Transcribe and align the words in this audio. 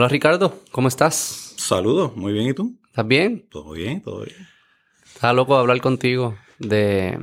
Hola 0.00 0.08
Ricardo, 0.08 0.58
¿cómo 0.70 0.88
estás? 0.88 1.52
Saludos, 1.58 2.16
muy 2.16 2.32
bien, 2.32 2.48
¿y 2.48 2.54
tú? 2.54 2.74
¿Estás 2.86 3.06
bien? 3.06 3.46
Todo 3.50 3.72
bien, 3.72 4.00
todo 4.00 4.24
bien. 4.24 4.48
Estaba 5.04 5.34
loco 5.34 5.52
de 5.52 5.60
hablar 5.60 5.78
contigo 5.82 6.38
de, 6.58 7.18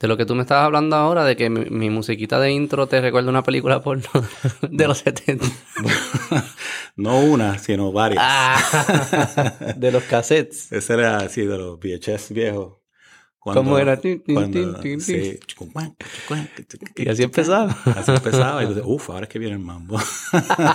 de 0.00 0.08
lo 0.08 0.16
que 0.16 0.26
tú 0.26 0.34
me 0.34 0.42
estabas 0.42 0.64
hablando 0.64 0.96
ahora, 0.96 1.24
de 1.24 1.36
que 1.36 1.50
mi, 1.50 1.66
mi 1.66 1.88
musiquita 1.88 2.40
de 2.40 2.50
intro 2.50 2.88
te 2.88 3.00
recuerda 3.00 3.30
una 3.30 3.44
película 3.44 3.80
porno 3.80 4.08
de 4.68 4.88
los 4.88 4.98
70. 4.98 5.46
no 6.96 7.20
una, 7.20 7.58
sino 7.58 7.92
varias. 7.92 8.20
Ah, 8.26 9.54
de 9.76 9.92
los 9.92 10.02
cassettes. 10.02 10.72
Ese 10.72 10.94
era 10.94 11.18
así, 11.18 11.42
de 11.42 11.58
los 11.58 11.78
VHS 11.78 12.32
viejos. 12.32 12.77
¿Cómo 13.40 13.78
era? 13.78 13.98
Cuando- 14.34 14.82
sí. 15.00 15.38
Y 16.96 17.08
así 17.08 17.22
empezaba. 17.22 17.74
Así 17.96 18.10
empezaba. 18.10 18.60
Y 18.62 18.66
entonces, 18.66 18.84
uff, 18.86 19.08
ahora 19.10 19.22
es 19.24 19.28
que 19.30 19.38
viene 19.38 19.54
el 19.54 19.60
mambo. 19.60 19.98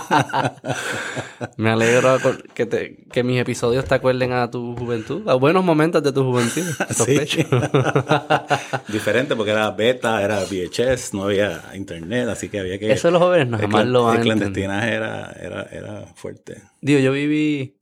Me 1.56 1.70
alegro 1.70 2.18
que, 2.54 2.66
te- 2.66 3.04
que 3.12 3.22
mis 3.22 3.40
episodios 3.40 3.84
te 3.84 3.94
acuerden 3.94 4.32
a 4.32 4.50
tu 4.50 4.76
juventud, 4.76 5.28
a 5.28 5.34
buenos 5.34 5.64
momentos 5.64 6.02
de 6.02 6.12
tu 6.12 6.24
juventud. 6.24 6.62
Sospecho. 6.90 7.42
Diferente 8.88 9.36
porque 9.36 9.52
era 9.52 9.70
beta, 9.70 10.22
era 10.22 10.40
VHS, 10.44 11.14
no 11.14 11.24
había 11.24 11.62
internet, 11.74 12.28
así 12.28 12.48
que 12.48 12.60
había 12.60 12.78
que... 12.78 12.92
Eso 12.92 13.10
los 13.10 13.22
jóvenes 13.22 13.48
no 13.48 13.58
jamás 13.58 13.86
lo 13.86 14.04
van 14.04 14.16
El 14.18 14.22
clandestinaje 14.22 14.92
era, 14.94 15.32
era, 15.32 15.62
era 15.64 16.06
fuerte. 16.14 16.62
Digo, 16.80 17.00
yo 17.00 17.12
viví 17.12 17.76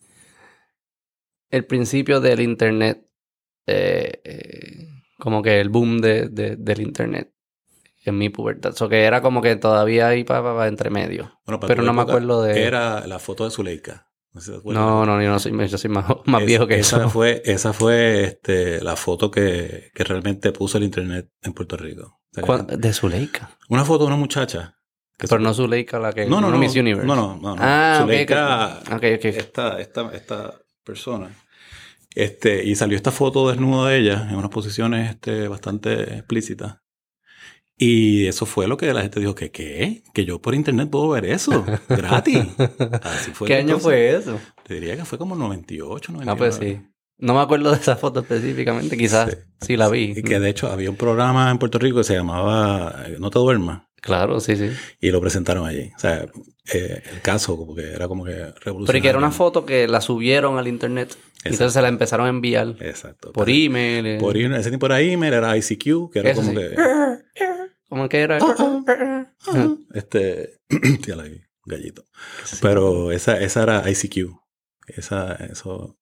el 1.50 1.64
principio 1.66 2.20
del 2.20 2.40
internet, 2.40 3.04
eh, 3.66 4.20
eh, 4.24 4.88
como 5.18 5.42
que 5.42 5.60
el 5.60 5.68
boom 5.68 6.00
de, 6.00 6.28
de- 6.28 6.56
del 6.56 6.80
internet 6.80 7.32
en 8.04 8.18
mi 8.18 8.28
pubertad. 8.30 8.74
O 8.80 8.88
que 8.88 9.04
era 9.04 9.20
como 9.22 9.40
que 9.42 9.54
todavía 9.56 10.08
ahí 10.08 10.24
para 10.24 10.66
entre 10.66 10.90
medio. 10.90 11.40
Bueno, 11.46 11.60
para 11.60 11.68
Pero 11.68 11.82
no 11.84 11.92
me 11.92 12.02
acuerdo 12.02 12.42
de... 12.42 12.64
Era 12.64 13.06
la 13.06 13.18
foto 13.18 13.44
de 13.44 13.50
Zuleika. 13.50 14.08
No, 14.32 14.40
sé 14.40 14.58
si. 14.60 14.68
No, 14.70 15.04
no, 15.04 15.22
yo 15.22 15.28
no 15.28 15.38
soy, 15.38 15.52
yo 15.68 15.78
soy 15.78 15.90
más, 15.90 16.06
más 16.24 16.40
Es- 16.40 16.46
viejo 16.46 16.66
que 16.66 16.78
esa 16.78 16.96
eso. 16.98 17.10
Fue, 17.10 17.42
esa 17.44 17.72
fue 17.72 18.24
este, 18.24 18.80
la 18.82 18.96
foto 18.96 19.30
que, 19.30 19.90
que 19.94 20.04
realmente 20.04 20.52
puso 20.52 20.78
el 20.78 20.84
internet 20.84 21.28
en 21.42 21.52
Puerto 21.52 21.76
Rico. 21.76 22.20
O 22.30 22.34
sea, 22.34 22.42
¿Cuán- 22.44 22.66
De 22.66 22.92
Zuleika. 22.92 23.50
Una 23.68 23.84
foto 23.84 24.04
de 24.04 24.06
una 24.08 24.16
muchacha. 24.16 24.78
que 25.18 25.28
Pero 25.28 25.40
no 25.40 25.52
Zuleika 25.54 25.98
la 26.00 26.12
que... 26.12 26.24
no, 26.26 26.40
no, 26.40 26.50
no, 26.50 26.58
Miss 26.58 26.74
Universe. 26.74 27.06
No, 27.06 27.14
no, 27.14 27.36
no. 27.36 27.54
no. 27.54 27.62
Ah, 27.62 27.98
Zuleika, 28.00 28.78
ok. 28.86 28.92
Ok, 28.94 29.04
ok. 29.18 29.24
Esta, 29.26 29.80
esta, 29.80 30.10
esta 30.14 30.54
persona. 30.82 31.28
Este, 32.14 32.64
y 32.64 32.74
salió 32.74 32.96
esta 32.96 33.10
foto 33.10 33.48
desnuda 33.48 33.88
de 33.90 33.98
ella 33.98 34.26
en 34.30 34.36
unas 34.36 34.50
posiciones 34.50 35.10
este, 35.10 35.48
bastante 35.48 36.14
explícitas. 36.16 36.76
Y 37.76 38.26
eso 38.26 38.46
fue 38.46 38.68
lo 38.68 38.76
que 38.76 38.92
la 38.92 39.02
gente 39.02 39.18
dijo, 39.18 39.34
que 39.34 39.50
qué? 39.50 40.02
Que 40.14 40.24
yo 40.24 40.40
por 40.40 40.54
internet 40.54 40.88
puedo 40.90 41.08
ver 41.08 41.24
eso, 41.24 41.64
gratis. 41.88 42.46
Así 43.02 43.30
fue 43.32 43.48
¿Qué 43.48 43.56
año 43.56 43.74
cosa. 43.74 43.84
fue 43.84 44.14
eso? 44.14 44.38
Te 44.62 44.74
diría 44.74 44.96
que 44.96 45.04
fue 45.04 45.18
como 45.18 45.34
98, 45.34 46.12
99. 46.12 46.30
Ah, 46.30 46.36
pues 46.36 46.56
sí. 46.56 46.80
No 47.18 47.34
me 47.34 47.40
acuerdo 47.40 47.70
de 47.70 47.76
esa 47.78 47.96
foto 47.96 48.20
específicamente, 48.20 48.96
quizás 48.96 49.30
Sí. 49.30 49.36
sí, 49.68 49.76
la 49.76 49.88
vi. 49.88 50.12
Y 50.16 50.22
que 50.22 50.38
de 50.38 50.50
hecho 50.50 50.70
había 50.70 50.90
un 50.90 50.96
programa 50.96 51.50
en 51.50 51.58
Puerto 51.58 51.78
Rico 51.78 51.98
que 51.98 52.04
se 52.04 52.14
llamaba 52.14 53.04
eh, 53.06 53.16
No 53.20 53.30
te 53.30 53.38
duermas 53.38 53.82
Claro, 54.00 54.40
sí, 54.40 54.56
sí. 54.56 54.70
y 55.00 55.10
lo 55.10 55.20
presentaron 55.20 55.64
allí. 55.66 55.90
O 55.96 55.98
sea, 55.98 56.26
eh, 56.72 57.02
el 57.12 57.20
caso 57.22 57.56
como 57.56 57.74
que 57.76 57.92
era 57.92 58.08
como 58.08 58.24
que 58.24 58.32
revolucionario. 58.32 58.86
Pero 58.86 58.98
y 58.98 59.00
que 59.02 59.08
era 59.08 59.18
una 59.18 59.30
foto 59.30 59.64
que 59.64 59.86
la 59.86 60.00
subieron 60.00 60.58
al 60.58 60.66
internet. 60.66 61.16
Entonces 61.44 61.72
se 61.72 61.82
la 61.82 61.88
empezaron 61.88 62.26
a 62.26 62.30
enviar 62.30 62.76
Exacto. 62.80 63.32
por 63.32 63.48
email. 63.50 64.06
eh. 64.06 64.18
Por 64.20 64.36
email, 64.36 64.60
ese 64.60 64.70
tiempo 64.70 64.86
era 64.86 65.00
email, 65.00 65.32
era 65.34 65.56
ICQ, 65.56 66.10
que 66.12 66.18
era 66.20 66.30
Eso 66.30 66.40
como 66.42 66.52
sí. 66.52 66.56
que... 66.58 66.76
¿Cómo 67.88 68.08
que 68.08 68.20
era? 68.20 68.38
Este... 69.94 70.60
tírala 71.02 71.24
ahí, 71.24 71.40
gallito. 71.66 72.04
Pero 72.60 73.12
esa, 73.12 73.38
esa 73.40 73.62
era 73.64 73.90
ICQ. 73.90 74.30
Esa, 74.86 75.34
eso... 75.34 75.98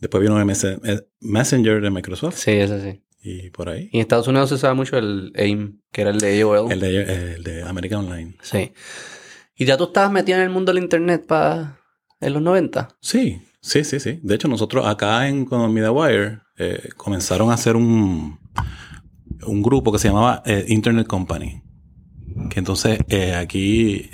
Después 0.00 0.22
vino 0.22 0.42
MS 0.44 0.64
eh, 0.64 1.06
Messenger 1.20 1.82
de 1.82 1.90
Microsoft 1.90 2.36
Sí, 2.38 2.52
eso 2.52 2.80
sí. 2.80 3.02
y 3.22 3.50
por 3.50 3.68
ahí. 3.68 3.90
Y 3.92 3.98
en 3.98 4.00
Estados 4.00 4.26
Unidos 4.28 4.48
se 4.48 4.54
usaba 4.54 4.72
mucho 4.72 4.96
el 4.96 5.30
AIM, 5.36 5.82
que 5.92 6.00
era 6.00 6.10
el 6.10 6.18
de 6.18 6.40
AOL. 6.40 6.72
El 6.72 6.80
de, 6.80 7.34
el 7.34 7.44
de 7.44 7.62
American 7.64 8.06
Online. 8.06 8.34
Sí. 8.40 8.72
¿Y 9.54 9.66
ya 9.66 9.76
tú 9.76 9.84
estabas 9.84 10.10
metido 10.10 10.38
en 10.38 10.44
el 10.44 10.50
mundo 10.50 10.72
del 10.72 10.82
internet 10.82 11.26
para 11.26 11.78
en 12.18 12.32
los 12.32 12.40
90? 12.40 12.96
Sí, 13.02 13.42
sí, 13.60 13.84
sí, 13.84 14.00
sí. 14.00 14.20
De 14.22 14.34
hecho, 14.34 14.48
nosotros 14.48 14.86
acá 14.86 15.28
en 15.28 15.44
con 15.44 15.72
MediaWire 15.72 16.40
eh, 16.58 16.88
comenzaron 16.96 17.50
a 17.50 17.54
hacer 17.54 17.76
un, 17.76 18.38
un 19.46 19.62
grupo 19.62 19.92
que 19.92 19.98
se 19.98 20.08
llamaba 20.08 20.42
eh, 20.46 20.64
Internet 20.68 21.06
Company. 21.06 21.62
Que 22.48 22.58
entonces 22.60 23.00
eh, 23.08 23.34
aquí 23.34 24.08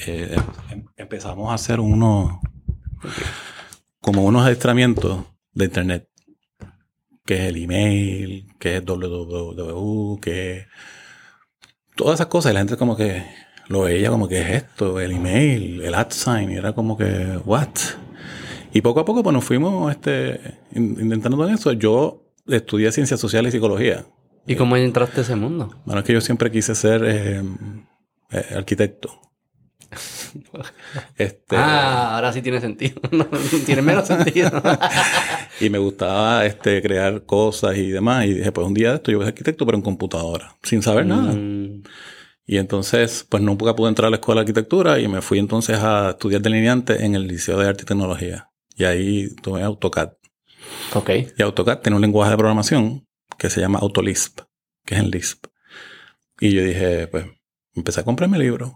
em- 0.70 0.86
empezamos 0.96 1.50
a 1.50 1.54
hacer 1.54 1.80
unos 1.80 2.32
como 4.00 4.24
unos 4.24 4.44
adiestramientos 4.44 5.24
de 5.52 5.64
Internet. 5.66 6.08
Que 7.24 7.34
es 7.34 7.40
el 7.48 7.56
email, 7.56 8.46
que 8.60 8.76
es 8.76 8.84
www, 8.84 10.20
que 10.20 10.56
es 10.58 10.66
todas 11.96 12.14
esas 12.14 12.28
cosas. 12.28 12.54
La 12.54 12.60
gente 12.60 12.76
como 12.76 12.96
que 12.96 13.24
lo 13.68 13.80
veía 13.82 14.10
como 14.10 14.28
que 14.28 14.40
es 14.40 14.62
esto, 14.62 15.00
el 15.00 15.10
email, 15.10 15.82
el 15.82 15.94
ad 15.94 16.10
sign. 16.10 16.52
Y 16.52 16.54
era 16.54 16.72
como 16.72 16.96
que, 16.96 17.38
what? 17.44 17.68
Y 18.76 18.80
poco 18.82 19.00
a 19.00 19.04
poco 19.06 19.22
pues 19.22 19.32
nos 19.32 19.42
fuimos 19.44 19.90
este, 19.90 20.38
in- 20.74 20.98
intentando 21.00 21.48
en 21.48 21.54
eso. 21.54 21.72
Yo 21.72 22.24
estudié 22.46 22.92
ciencias 22.92 23.18
sociales 23.18 23.54
y 23.54 23.56
psicología. 23.56 24.04
¿Y 24.46 24.54
cómo 24.54 24.76
entraste 24.76 25.20
a 25.20 25.22
ese 25.22 25.34
mundo? 25.34 25.74
Bueno, 25.86 26.00
es 26.00 26.06
que 26.06 26.12
yo 26.12 26.20
siempre 26.20 26.50
quise 26.50 26.74
ser 26.74 27.02
eh, 27.06 27.42
eh, 28.32 28.44
arquitecto. 28.54 29.18
Este, 31.16 31.56
Ah, 31.56 32.16
ahora 32.16 32.32
sí 32.32 32.42
tiene 32.42 32.60
sentido. 32.60 33.00
No, 33.12 33.24
tiene 33.64 33.80
menos 33.82 34.06
sentido. 34.08 34.50
Y 35.60 35.70
me 35.70 35.78
gustaba 35.78 36.44
este, 36.44 36.82
crear 36.82 37.24
cosas 37.24 37.76
y 37.78 37.90
demás. 37.90 38.26
Y 38.26 38.34
dije, 38.34 38.52
pues 38.52 38.66
un 38.66 38.74
día 38.74 38.90
de 38.90 38.96
esto 38.96 39.10
yo 39.10 39.16
voy 39.18 39.24
a 39.24 39.28
ser 39.28 39.32
arquitecto, 39.32 39.64
pero 39.64 39.78
en 39.78 39.82
computadora, 39.82 40.54
sin 40.62 40.82
saber 40.82 41.06
nada. 41.06 41.32
Mm, 41.32 41.82
Y 42.46 42.58
entonces, 42.58 43.24
pues 43.28 43.42
nunca 43.42 43.74
pude 43.74 43.88
entrar 43.88 44.08
a 44.08 44.10
la 44.10 44.16
escuela 44.16 44.40
de 44.40 44.42
arquitectura 44.42 44.98
y 45.00 45.08
me 45.08 45.22
fui 45.22 45.38
entonces 45.38 45.78
a 45.78 46.10
estudiar 46.10 46.42
delineante 46.42 47.06
en 47.06 47.14
el 47.14 47.26
Liceo 47.26 47.58
de 47.58 47.68
Arte 47.68 47.84
y 47.84 47.86
Tecnología. 47.86 48.50
Y 48.76 48.84
ahí 48.84 49.34
tuve 49.42 49.62
AutoCAD. 49.62 50.12
ok. 50.94 51.10
Y 51.36 51.42
AutoCAD 51.42 51.80
tiene 51.80 51.96
un 51.96 52.02
lenguaje 52.02 52.30
de 52.30 52.36
programación 52.36 53.06
que 53.38 53.50
se 53.50 53.60
llama 53.60 53.78
AutoLisp, 53.80 54.40
que 54.84 54.94
es 54.94 55.00
en 55.00 55.10
Lisp. 55.10 55.46
Y 56.40 56.52
yo 56.52 56.62
dije, 56.62 57.08
pues, 57.08 57.26
empecé 57.74 58.00
a 58.00 58.04
comprarme 58.04 58.38
libros. 58.38 58.72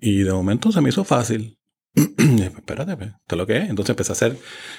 Y 0.00 0.22
de 0.22 0.32
momento 0.32 0.70
se 0.72 0.80
me 0.80 0.88
hizo 0.88 1.04
fácil. 1.04 1.58
pues, 1.94 2.40
espérate, 2.56 2.96
pues, 2.96 3.08
¿esto 3.10 3.34
es 3.34 3.36
lo 3.38 3.46
que 3.46 3.56
es? 3.58 3.68
Entonces 3.70 3.90
empecé 3.90 4.12
a 4.12 4.14
hacer, 4.14 4.38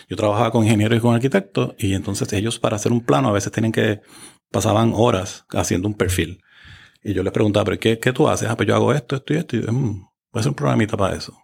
yo 0.09 0.16
trabajaba 0.18 0.51
con 0.51 0.63
ingenieros 0.63 0.97
y 0.97 1.01
con 1.01 1.13
arquitectos, 1.13 1.75
y 1.78 1.94
entonces 1.94 2.31
ellos 2.34 2.59
para 2.59 2.78
hacer 2.78 2.91
un 2.91 3.01
plano 3.01 3.30
a 3.30 3.34
veces 3.34 3.51
tienen 3.51 3.72
que, 3.72 4.01
pasaban 4.51 4.94
horas 4.95 5.45
haciendo 5.50 5.88
un 5.88 5.95
perfil. 5.95 6.41
Y 7.03 7.13
yo 7.13 7.24
les 7.24 7.34
preguntaba, 7.34 7.66
¿pero 7.66 7.80
qué, 7.80 8.00
qué 8.00 8.13
tú 8.13 8.30
haces? 8.30 8.47
Ah, 8.50 8.56
pues 8.56 8.68
yo 8.68 8.75
hago 8.75 8.94
esto, 8.94 9.16
esto 9.18 9.34
y 9.34 9.38
esto. 9.38 9.57
Y 9.57 9.62
yo, 9.66 9.72
"Mm, 9.74 10.00
voy 10.00 10.07
a 10.35 10.40
hacer 10.40 10.50
un 10.51 10.56
programita 10.56 10.95
para 10.95 11.16
eso. 11.18 11.38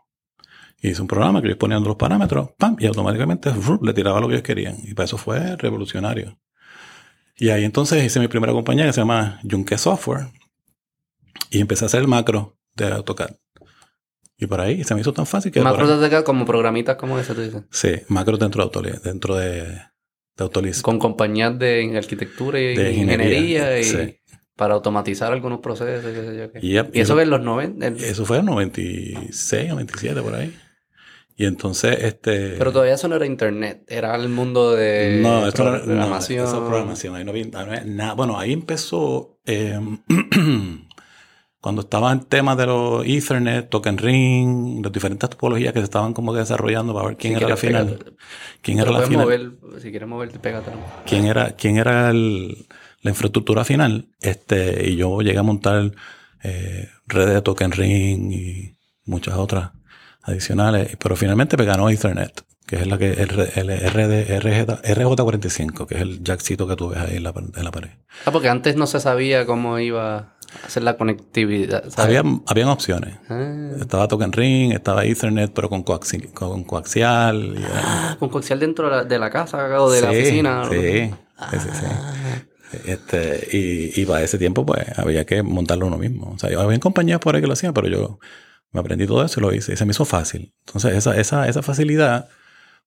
Hice 0.82 1.02
un 1.02 1.08
programa 1.08 1.42
que 1.42 1.48
ellos 1.48 1.58
ponían 1.58 1.84
los 1.84 1.96
parámetros, 1.98 2.52
¡pam! 2.58 2.76
Y 2.80 2.86
automáticamente 2.86 3.52
le 3.82 3.94
tiraba 3.94 4.20
lo 4.22 4.28
que 4.28 4.36
ellos 4.36 4.44
querían. 4.46 4.78
Y 4.84 4.94
para 4.94 5.06
eso 5.06 5.18
fue 5.18 5.56
revolucionario. 5.58 6.40
Y 7.36 7.50
ahí 7.50 7.64
entonces 7.66 8.04
hice 8.04 8.20
mi 8.20 8.28
primera 8.28 8.54
compañía 8.54 8.86
que 8.86 8.94
se 8.94 9.02
llama 9.02 9.40
Junke 9.50 9.78
Software. 9.78 10.28
Y 11.50 11.60
empecé 11.62 11.86
a 11.86 11.88
hacer 11.88 12.02
el 12.02 12.08
macro 12.08 12.58
de 12.76 12.88
AutoCAD. 12.92 13.32
Y 14.38 14.46
por 14.48 14.62
ahí 14.62 14.84
se 14.86 14.96
me 14.96 15.02
hizo 15.02 15.12
tan 15.14 15.26
fácil 15.26 15.52
que... 15.52 15.60
Macros 15.60 16.00
de 16.00 16.06
acá 16.06 16.24
como 16.24 16.46
programitas 16.46 16.96
como 16.96 17.20
ese, 17.20 17.34
tú 17.34 17.42
dices. 17.42 17.64
Sí, 17.72 17.92
macros 18.08 18.40
dentro 18.40 18.64
de 18.64 18.70
Autoli- 18.72 19.02
dentro 19.02 19.36
de, 19.36 19.82
de. 20.38 20.82
Con 20.82 20.98
compañías 20.98 21.60
de 21.60 21.98
arquitectura 21.98 22.58
y 22.60 22.76
De 22.76 22.94
ingeniería, 22.94 23.38
ingeniería, 23.40 23.80
y 23.80 23.84
sí. 23.84 24.16
para 24.56 24.76
automatizar 24.76 25.34
algunos 25.34 25.60
procesos. 25.60 26.06
qué 26.14 26.22
sé 26.26 26.38
yo 26.38 26.52
qué. 26.54 26.60
Yep, 26.62 26.96
y 26.96 27.02
eso 27.02 27.16
que 27.18 27.24
en 27.24 27.30
los 27.32 27.42
90. 27.42 27.88
en- 27.88 27.98
Eso 27.98 28.26
fue 28.26 28.38
en 28.38 28.46
96 28.46 29.72
o 29.72 29.74
97 29.74 30.22
por 30.22 30.36
ahí. 30.36 30.58
Y 31.42 31.46
entonces, 31.46 31.98
este... 32.04 32.56
Pero 32.58 32.74
todavía 32.74 32.96
eso 32.96 33.08
no 33.08 33.16
era 33.16 33.26
internet, 33.26 33.86
era 33.88 34.14
el 34.18 34.28
mundo 34.28 34.74
de 34.76 35.22
no, 35.24 35.48
esto 35.48 35.62
era- 35.64 35.78
no, 35.78 35.84
programación. 35.86 36.46
eso 36.46 36.58
es 36.62 36.68
programación. 36.70 37.16
Ahí 37.16 37.24
no 37.24 37.32
no 37.32 37.86
nada. 37.86 38.14
Bueno, 38.14 38.38
ahí 38.38 38.52
empezó 38.52 39.40
eh, 39.46 39.80
cuando 41.62 41.82
estaba 41.84 42.12
el 42.12 42.26
tema 42.26 42.58
de 42.58 42.66
los 42.66 43.06
Ethernet, 43.06 43.70
Token 43.70 43.98
Ring, 43.98 44.84
las 44.84 44.92
diferentes 44.92 45.30
topologías 45.30 45.72
que 45.72 45.80
se 45.80 45.86
estaban 45.86 46.12
como 46.14 46.34
que 46.34 46.40
desarrollando 46.40 46.94
para 46.94 47.08
ver 47.08 47.16
quién 47.18 47.34
Si 47.34 47.38
era 47.40 47.50
la 47.50 47.56
final. 47.58 47.88
pégate. 47.88 48.12
¿Quién 48.62 48.78
Te 48.78 48.84
era 48.84 48.92
la 48.92 49.02
final? 49.08 49.24
mover, 49.24 49.52
si 49.82 49.92
quieres 49.92 50.10
moverte, 50.10 50.40
pégate. 50.40 50.72
quién 51.06 51.26
era, 51.26 51.52
quién 51.56 51.78
era 51.78 52.10
el- 52.10 52.68
la 53.02 53.12
infraestructura 53.12 53.64
final. 53.64 54.10
Este, 54.20 54.90
y 54.90 54.98
yo 54.98 55.22
llegué 55.22 55.38
a 55.40 55.44
montar 55.44 55.92
eh, 56.44 56.90
redes 57.08 57.34
de 57.34 57.42
Token 57.42 57.72
Ring 57.72 58.32
y 58.34 58.76
muchas 59.06 59.36
otras 59.36 59.72
adicionales. 60.24 60.96
Pero 61.02 61.16
finalmente 61.16 61.58
me 61.58 61.66
ganó 61.66 61.90
Ethernet, 61.90 62.42
que 62.66 62.78
es 62.78 62.88
la 62.88 62.98
que 62.98 63.12
el, 63.14 63.30
el 63.56 63.90
RD, 63.90 64.40
RJ, 64.40 64.82
RJ45, 64.84 65.88
que 65.88 65.96
es 65.96 66.02
el 66.02 66.24
jackcito 66.24 66.68
que 66.68 66.76
tú 66.76 66.90
ves 66.90 67.00
ahí 67.00 67.18
en 67.18 67.24
la, 67.24 67.34
en 67.56 67.64
la 67.64 67.72
pared. 67.72 67.90
Ah, 68.26 68.32
porque 68.32 68.50
antes 68.50 68.76
no 68.76 68.88
se 68.88 69.00
sabía 69.00 69.46
cómo 69.46 69.80
iba. 69.80 70.36
hacer 70.66 70.84
la 70.84 70.98
conectividad. 70.98 71.84
Había, 71.98 72.24
habían 72.48 72.70
opciones. 72.70 73.16
Ah, 73.30 73.70
Estaba 73.80 74.08
Token 74.08 74.32
Ring, 74.32 74.72
estaba 74.74 75.06
Ethernet, 75.06 75.52
pero 75.54 75.70
con, 75.70 75.84
coaxi- 75.86 76.32
con 76.34 76.64
coaxial. 76.64 77.56
y 77.58 77.64
Ah, 77.74 78.16
con 78.20 78.30
coaxial 78.30 78.60
dentro 78.60 78.90
de 78.90 78.96
la, 78.98 79.04
de 79.04 79.20
la 79.20 79.30
casa 79.30 79.58
o 79.82 79.90
de 79.92 80.02
la 80.02 80.10
oficina. 80.12 80.64
Sí, 80.70 80.76
sí, 81.52 81.58
sí, 81.60 81.70
sí. 81.74 81.86
Ah, 81.90 82.14
Este, 82.86 83.48
y, 83.52 84.02
y 84.02 84.06
para 84.06 84.22
ese 84.22 84.38
tiempo, 84.38 84.64
pues, 84.66 84.86
había 84.98 85.26
que 85.26 85.42
montarlo 85.42 85.88
uno 85.88 85.98
mismo. 85.98 86.32
O 86.36 86.38
sea, 86.40 86.52
yo 86.52 86.62
había 86.62 86.80
compañías 86.80 87.20
por 87.20 87.36
ahí 87.36 87.42
que 87.42 87.48
lo 87.48 87.54
hacían, 87.54 87.74
pero 87.74 87.88
yo 87.88 88.20
me 88.72 88.80
aprendí 88.80 89.08
todo 89.08 89.24
eso 89.24 89.40
y 89.40 89.44
lo 89.44 89.54
hice. 89.54 89.74
Y 89.74 89.78
se 89.78 89.86
me 89.86 89.92
hizo 89.92 90.06
fácil. 90.06 90.54
Entonces, 90.66 90.96
esa, 90.96 91.18
esa, 91.20 91.48
esa 91.48 91.62
facilidad, 91.62 92.28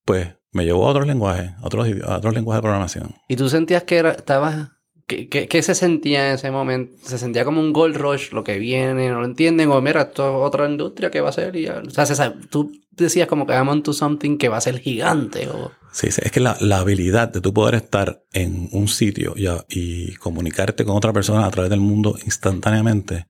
pues, 0.05 0.29
me 0.53 0.65
llevó 0.65 0.87
a 0.87 0.91
otros 0.91 1.07
lenguajes, 1.07 1.51
a 1.59 1.67
otros, 1.67 1.89
a 2.05 2.17
otros 2.19 2.35
lenguajes 2.35 2.59
de 2.59 2.63
programación. 2.63 3.15
¿Y 3.29 3.37
tú 3.37 3.49
sentías 3.49 3.83
que 3.85 3.97
era, 3.97 4.11
estabas... 4.13 4.69
¿Qué, 5.05 5.29
qué, 5.29 5.49
qué 5.49 5.63
se 5.63 5.75
sentía 5.75 6.29
en 6.29 6.35
ese 6.37 6.51
momento? 6.53 6.95
¿Se 7.03 7.19
sentía 7.19 7.45
como 7.45 7.61
un 7.61 7.73
gold 7.73 7.97
rush, 7.97 8.31
lo 8.33 8.45
que 8.45 8.59
viene, 8.59 9.11
no 9.11 9.19
lo 9.21 9.27
entienden? 9.27 9.69
O 9.71 9.81
mira, 9.81 10.03
esto 10.03 10.23
es 10.29 10.47
otra 10.47 10.71
industria 10.71 11.11
que 11.11 11.21
va 11.21 11.29
a 11.31 11.33
ser 11.33 11.57
y 11.57 11.63
ya. 11.65 11.83
O 11.85 11.91
sea, 11.91 12.07
se 12.07 12.15
sabe- 12.15 12.37
tú 12.49 12.73
decías 12.93 13.27
como 13.27 13.45
que 13.45 13.53
I'm 13.53 13.69
onto 13.69 13.93
something 13.93 14.39
que 14.39 14.49
va 14.49 14.59
a 14.59 14.61
ser 14.61 14.79
gigante. 14.79 15.49
O... 15.49 15.73
Sí, 15.91 16.11
sí, 16.13 16.23
es 16.25 16.31
que 16.31 16.39
la, 16.41 16.57
la 16.61 16.79
habilidad 16.79 17.29
de 17.31 17.41
tú 17.41 17.53
poder 17.53 17.75
estar 17.75 18.23
en 18.33 18.69
un 18.73 18.87
sitio 18.87 19.35
y, 19.37 19.49
a- 19.49 19.67
y 19.69 20.15
comunicarte 20.15 20.85
con 20.85 20.97
otra 20.97 21.13
persona 21.13 21.45
a 21.47 21.51
través 21.51 21.69
del 21.71 21.81
mundo 21.81 22.17
instantáneamente 22.25 23.27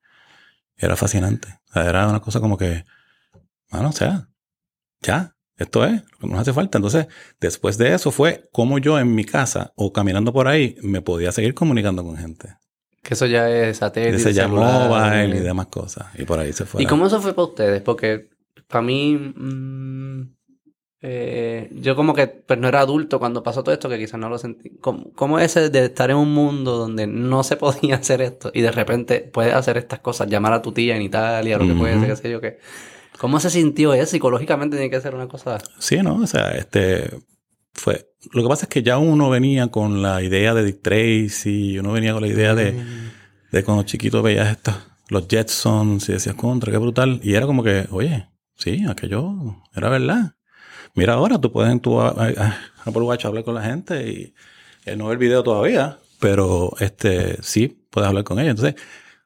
era 0.76 0.94
fascinante. 0.94 1.48
O 1.72 1.74
sea, 1.74 1.88
era 1.88 2.06
una 2.06 2.20
cosa 2.20 2.38
como 2.38 2.58
que, 2.58 2.84
bueno, 3.70 3.88
o 3.88 3.92
sea, 3.92 4.28
ya, 5.00 5.34
esto 5.56 5.86
es, 5.86 6.02
lo 6.20 6.28
que 6.28 6.34
nos 6.34 6.40
hace 6.40 6.52
falta. 6.52 6.76
Entonces, 6.76 7.06
después 7.40 7.78
de 7.78 7.94
eso 7.94 8.10
fue 8.10 8.48
como 8.52 8.78
yo 8.78 8.98
en 8.98 9.14
mi 9.14 9.24
casa 9.24 9.72
o 9.74 9.90
caminando 9.90 10.34
por 10.34 10.48
ahí 10.48 10.76
me 10.82 11.00
podía 11.00 11.32
seguir 11.32 11.54
comunicando 11.54 12.04
con 12.04 12.18
gente. 12.18 12.56
Que 13.02 13.14
eso 13.14 13.24
ya 13.26 13.48
es 13.48 13.78
satélite, 13.78 14.18
Se 14.18 14.34
llamó 14.34 14.60
mobile 14.60 15.36
y 15.36 15.40
demás 15.40 15.66
cosas. 15.68 16.06
Y 16.18 16.24
por 16.24 16.38
ahí 16.38 16.52
se 16.52 16.66
fue. 16.66 16.82
¿Y 16.82 16.86
cómo 16.86 17.06
eso 17.06 17.22
fue 17.22 17.32
para 17.32 17.48
ustedes? 17.48 17.82
Porque 17.82 18.28
para 18.68 18.82
mí, 18.82 19.16
mm, 19.16 20.34
eh, 21.04 21.68
yo 21.72 21.96
como 21.96 22.14
que 22.14 22.28
pues 22.28 22.58
no 22.60 22.68
era 22.68 22.80
adulto 22.80 23.18
cuando 23.18 23.42
pasó 23.42 23.64
todo 23.64 23.72
esto, 23.74 23.88
que 23.88 23.98
quizás 23.98 24.20
no 24.20 24.28
lo 24.28 24.38
sentí. 24.38 24.70
¿Cómo, 24.80 25.12
cómo 25.14 25.40
es 25.40 25.54
de 25.54 25.84
estar 25.84 26.10
en 26.10 26.16
un 26.16 26.32
mundo 26.32 26.76
donde 26.78 27.06
no 27.08 27.42
se 27.42 27.56
podía 27.58 27.96
hacer 27.96 28.22
esto 28.22 28.50
y 28.54 28.60
de 28.60 28.70
repente 28.70 29.20
puedes 29.20 29.52
hacer 29.54 29.76
estas 29.76 29.98
cosas, 29.98 30.28
llamar 30.28 30.52
a 30.52 30.62
tu 30.62 30.72
tía 30.72 30.94
en 30.96 31.02
Italia, 31.02 31.58
lo 31.58 31.66
que 31.66 31.74
puede 31.74 31.94
ser, 31.94 32.02
Ujú. 32.02 32.10
qué 32.10 32.16
sé 32.16 32.30
yo 32.30 32.40
qué? 32.40 32.58
¿Cómo 33.18 33.40
se 33.40 33.50
sintió 33.50 33.94
eso? 33.94 34.06
Psicológicamente 34.06 34.76
tiene 34.76 34.90
que 34.90 35.00
ser 35.00 35.14
una 35.14 35.28
cosa... 35.28 35.58
Sí, 35.78 35.96
¿no? 36.02 36.16
O 36.16 36.26
sea, 36.26 36.50
este 36.52 37.10
fue. 37.72 38.08
Lo 38.32 38.42
que 38.42 38.48
pasa 38.48 38.64
es 38.66 38.68
que 38.68 38.82
ya 38.82 38.98
uno 38.98 39.28
venía 39.30 39.68
con 39.68 40.02
la 40.02 40.22
idea 40.22 40.54
de 40.54 40.64
Dick 40.64 40.82
Tracy, 40.82 41.78
uno 41.78 41.92
venía 41.92 42.12
con 42.12 42.22
la 42.22 42.28
idea 42.28 42.54
de, 42.54 42.74
de 43.50 43.64
cuando 43.64 43.82
chiquito 43.84 44.22
veías 44.22 44.50
estos, 44.50 44.74
los 45.08 45.26
Jetsons 45.28 46.08
y 46.08 46.12
decías 46.12 46.34
contra, 46.36 46.70
qué 46.70 46.78
brutal. 46.78 47.20
Y 47.22 47.34
era 47.34 47.46
como 47.46 47.62
que, 47.62 47.86
oye, 47.90 48.28
sí, 48.56 48.84
aquello 48.88 49.62
era 49.74 49.88
verdad. 49.88 50.34
Mira 50.94 51.14
ahora, 51.14 51.38
tú 51.40 51.50
puedes 51.50 51.72
en 51.72 51.80
tu 51.80 52.00
Apple 52.00 53.02
Watch 53.02 53.24
hablar 53.24 53.44
con 53.44 53.54
la 53.54 53.62
gente 53.62 54.08
y 54.10 54.34
eh, 54.84 54.96
no 54.96 55.06
ver 55.06 55.12
el 55.14 55.18
video 55.18 55.42
todavía, 55.42 55.98
pero 56.20 56.72
este 56.80 57.42
sí 57.42 57.86
puedes 57.90 58.08
hablar 58.08 58.24
con 58.24 58.38
ellos. 58.38 58.50
Entonces, 58.50 58.74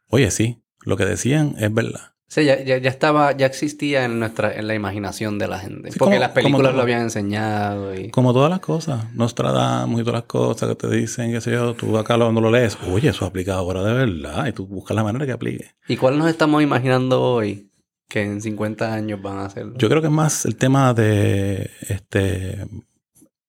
oye, 0.08 0.30
sí, 0.30 0.62
lo 0.84 0.96
que 0.96 1.04
decían 1.04 1.56
es 1.58 1.72
verdad. 1.74 2.12
Sí, 2.28 2.44
ya, 2.44 2.60
ya, 2.62 2.76
ya 2.78 2.90
estaba, 2.90 3.36
ya 3.36 3.46
existía 3.46 4.04
en 4.04 4.18
nuestra, 4.18 4.52
en 4.52 4.66
la 4.66 4.74
imaginación 4.74 5.38
de 5.38 5.46
la 5.46 5.60
gente. 5.60 5.92
Sí, 5.92 5.98
porque 5.98 6.16
como- 6.16 6.20
las 6.26 6.30
películas 6.32 6.74
lo 6.74 6.82
habían 6.82 7.02
enseñado 7.02 7.94
y... 7.94 8.10
Como 8.10 8.32
todas 8.32 8.50
las 8.50 8.58
cosas, 8.58 9.12
Nostradamus 9.14 10.00
y 10.00 10.04
todas 10.04 10.20
las 10.20 10.24
cosas 10.28 10.68
que 10.70 10.74
te 10.74 10.90
dicen, 10.90 11.30
qué 11.32 11.40
sé 11.40 11.52
yo, 11.52 11.74
tú 11.74 11.96
acá 11.96 12.16
cuando 12.18 12.40
lo 12.40 12.50
lees, 12.50 12.76
oye, 12.90 13.10
eso 13.10 13.26
aplica 13.26 13.54
ahora 13.54 13.82
de 13.84 13.92
verdad, 13.92 14.46
y 14.46 14.52
tú 14.52 14.66
buscas 14.66 14.96
la 14.96 15.04
manera 15.04 15.24
que 15.24 15.32
aplique. 15.32 15.70
¿Y 15.86 15.96
cuál 15.96 16.18
nos 16.18 16.28
estamos 16.28 16.62
imaginando 16.64 17.22
hoy 17.22 17.70
que 18.08 18.22
en 18.22 18.40
50 18.40 18.92
años 18.94 19.20
van 19.22 19.38
a 19.38 19.46
hacerlo? 19.46 19.74
Yo 19.78 19.88
creo 19.88 20.00
que 20.00 20.08
es 20.08 20.12
más 20.12 20.44
el 20.44 20.56
tema 20.56 20.94
de 20.94 21.70
este 21.88 22.66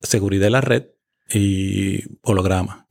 seguridad 0.02 0.44
de 0.46 0.50
la 0.52 0.62
red 0.62 0.86
y 1.30 2.04
holograma. 2.22 2.88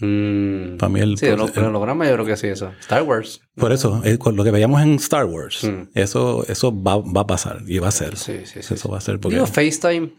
Mm. 0.00 0.76
Para 0.78 0.90
mí 0.92 1.00
el, 1.00 1.16
Sí, 1.18 1.26
el, 1.26 1.40
el- 1.40 1.50
el 1.54 1.64
holograma 1.64 2.04
yo 2.06 2.14
creo 2.14 2.26
que 2.26 2.36
sí, 2.36 2.48
eso. 2.48 2.72
Star 2.80 3.02
Wars. 3.04 3.40
por 3.54 3.72
eso, 3.72 4.02
con 4.18 4.34
lo 4.36 4.42
que 4.44 4.50
veíamos 4.50 4.82
en 4.82 4.94
Star 4.94 5.24
Wars, 5.26 5.64
Mm. 5.64 5.90
eso, 5.94 6.44
eso 6.48 6.72
va, 6.82 6.96
va 6.96 7.20
a 7.22 7.26
pasar 7.26 7.62
y 7.66 7.78
va 7.78 7.88
a 7.88 7.92
ser. 7.92 8.16
Sí, 8.16 8.40
sí, 8.44 8.62
sí. 8.62 8.74
Eso 8.74 8.88
va 8.88 8.98
a 8.98 9.00
ser 9.00 9.20
porque... 9.20 9.36
Digo, 9.36 9.46
FaceTime. 9.46 10.12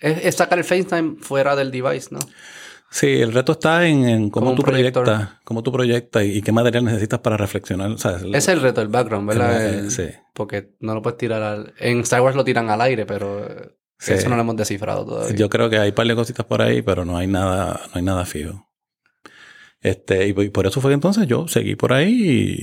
Es, 0.00 0.24
es 0.24 0.34
sacar 0.34 0.58
el 0.58 0.64
FaceTime 0.64 1.16
fuera 1.20 1.54
del 1.54 1.70
device, 1.70 2.08
¿no? 2.10 2.18
Sí, 2.94 3.06
el 3.06 3.32
reto 3.32 3.52
está 3.52 3.86
en, 3.88 4.06
en 4.06 4.28
cómo 4.30 4.54
tú 4.54 4.62
proyector. 4.62 5.04
proyectas, 5.04 5.40
cómo 5.44 5.62
tú 5.62 5.72
proyectas 5.72 6.24
y, 6.24 6.38
y 6.38 6.42
qué 6.42 6.52
material 6.52 6.84
necesitas 6.84 7.20
para 7.20 7.38
reflexionar. 7.38 7.90
O 7.90 7.96
sea, 7.96 8.16
el- 8.16 8.34
Ese 8.34 8.36
es 8.36 8.48
el 8.58 8.60
reto, 8.60 8.82
el 8.82 8.88
background, 8.88 9.26
¿verdad? 9.28 9.66
el- 9.66 9.74
El- 9.86 9.90
sí. 9.90 10.04
Porque 10.34 10.74
no 10.80 10.94
lo 10.94 11.00
puedes 11.00 11.16
tirar 11.16 11.42
al... 11.42 11.72
En 11.78 12.00
Star 12.00 12.20
Wars 12.20 12.36
lo 12.36 12.44
tiran 12.44 12.68
al 12.68 12.82
aire, 12.82 13.06
pero 13.06 13.48
Sí. 13.98 14.12
eso 14.12 14.28
no 14.28 14.36
lo 14.36 14.42
hemos 14.42 14.56
descifrado 14.56 15.06
todavía. 15.06 15.34
Yo 15.34 15.48
creo 15.48 15.70
que 15.70 15.78
hay 15.78 15.88
un 15.88 15.94
par 15.94 16.06
de 16.06 16.14
cositas 16.14 16.44
por 16.44 16.60
ahí, 16.60 16.82
pero 16.82 17.04
no 17.06 17.16
hay 17.16 17.26
nada, 17.28 17.80
no 17.86 17.90
hay 17.94 18.02
nada 18.02 18.24
fijo. 18.26 18.68
Este, 19.80 20.28
y, 20.28 20.32
por- 20.32 20.44
y 20.44 20.50
por 20.50 20.66
eso 20.66 20.80
fue 20.80 20.90
que 20.90 20.94
entonces 20.94 21.26
yo 21.26 21.48
seguí 21.48 21.74
por 21.76 21.92
ahí 21.92 22.12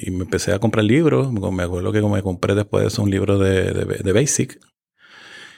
y, 0.05 0.07
y 0.07 0.11
me 0.11 0.23
empecé 0.25 0.53
a 0.53 0.59
comprar 0.59 0.85
libros. 0.85 1.31
Me 1.31 1.39
me 1.51 1.63
acuerdo 1.63 1.91
que 1.91 2.01
me 2.01 2.21
compré 2.21 2.55
después 2.55 2.83
de 2.83 2.87
eso 2.89 3.01
un 3.03 3.09
libro 3.09 3.37
de, 3.39 3.73
de, 3.73 3.85
de 4.03 4.13
Basic. 4.13 4.59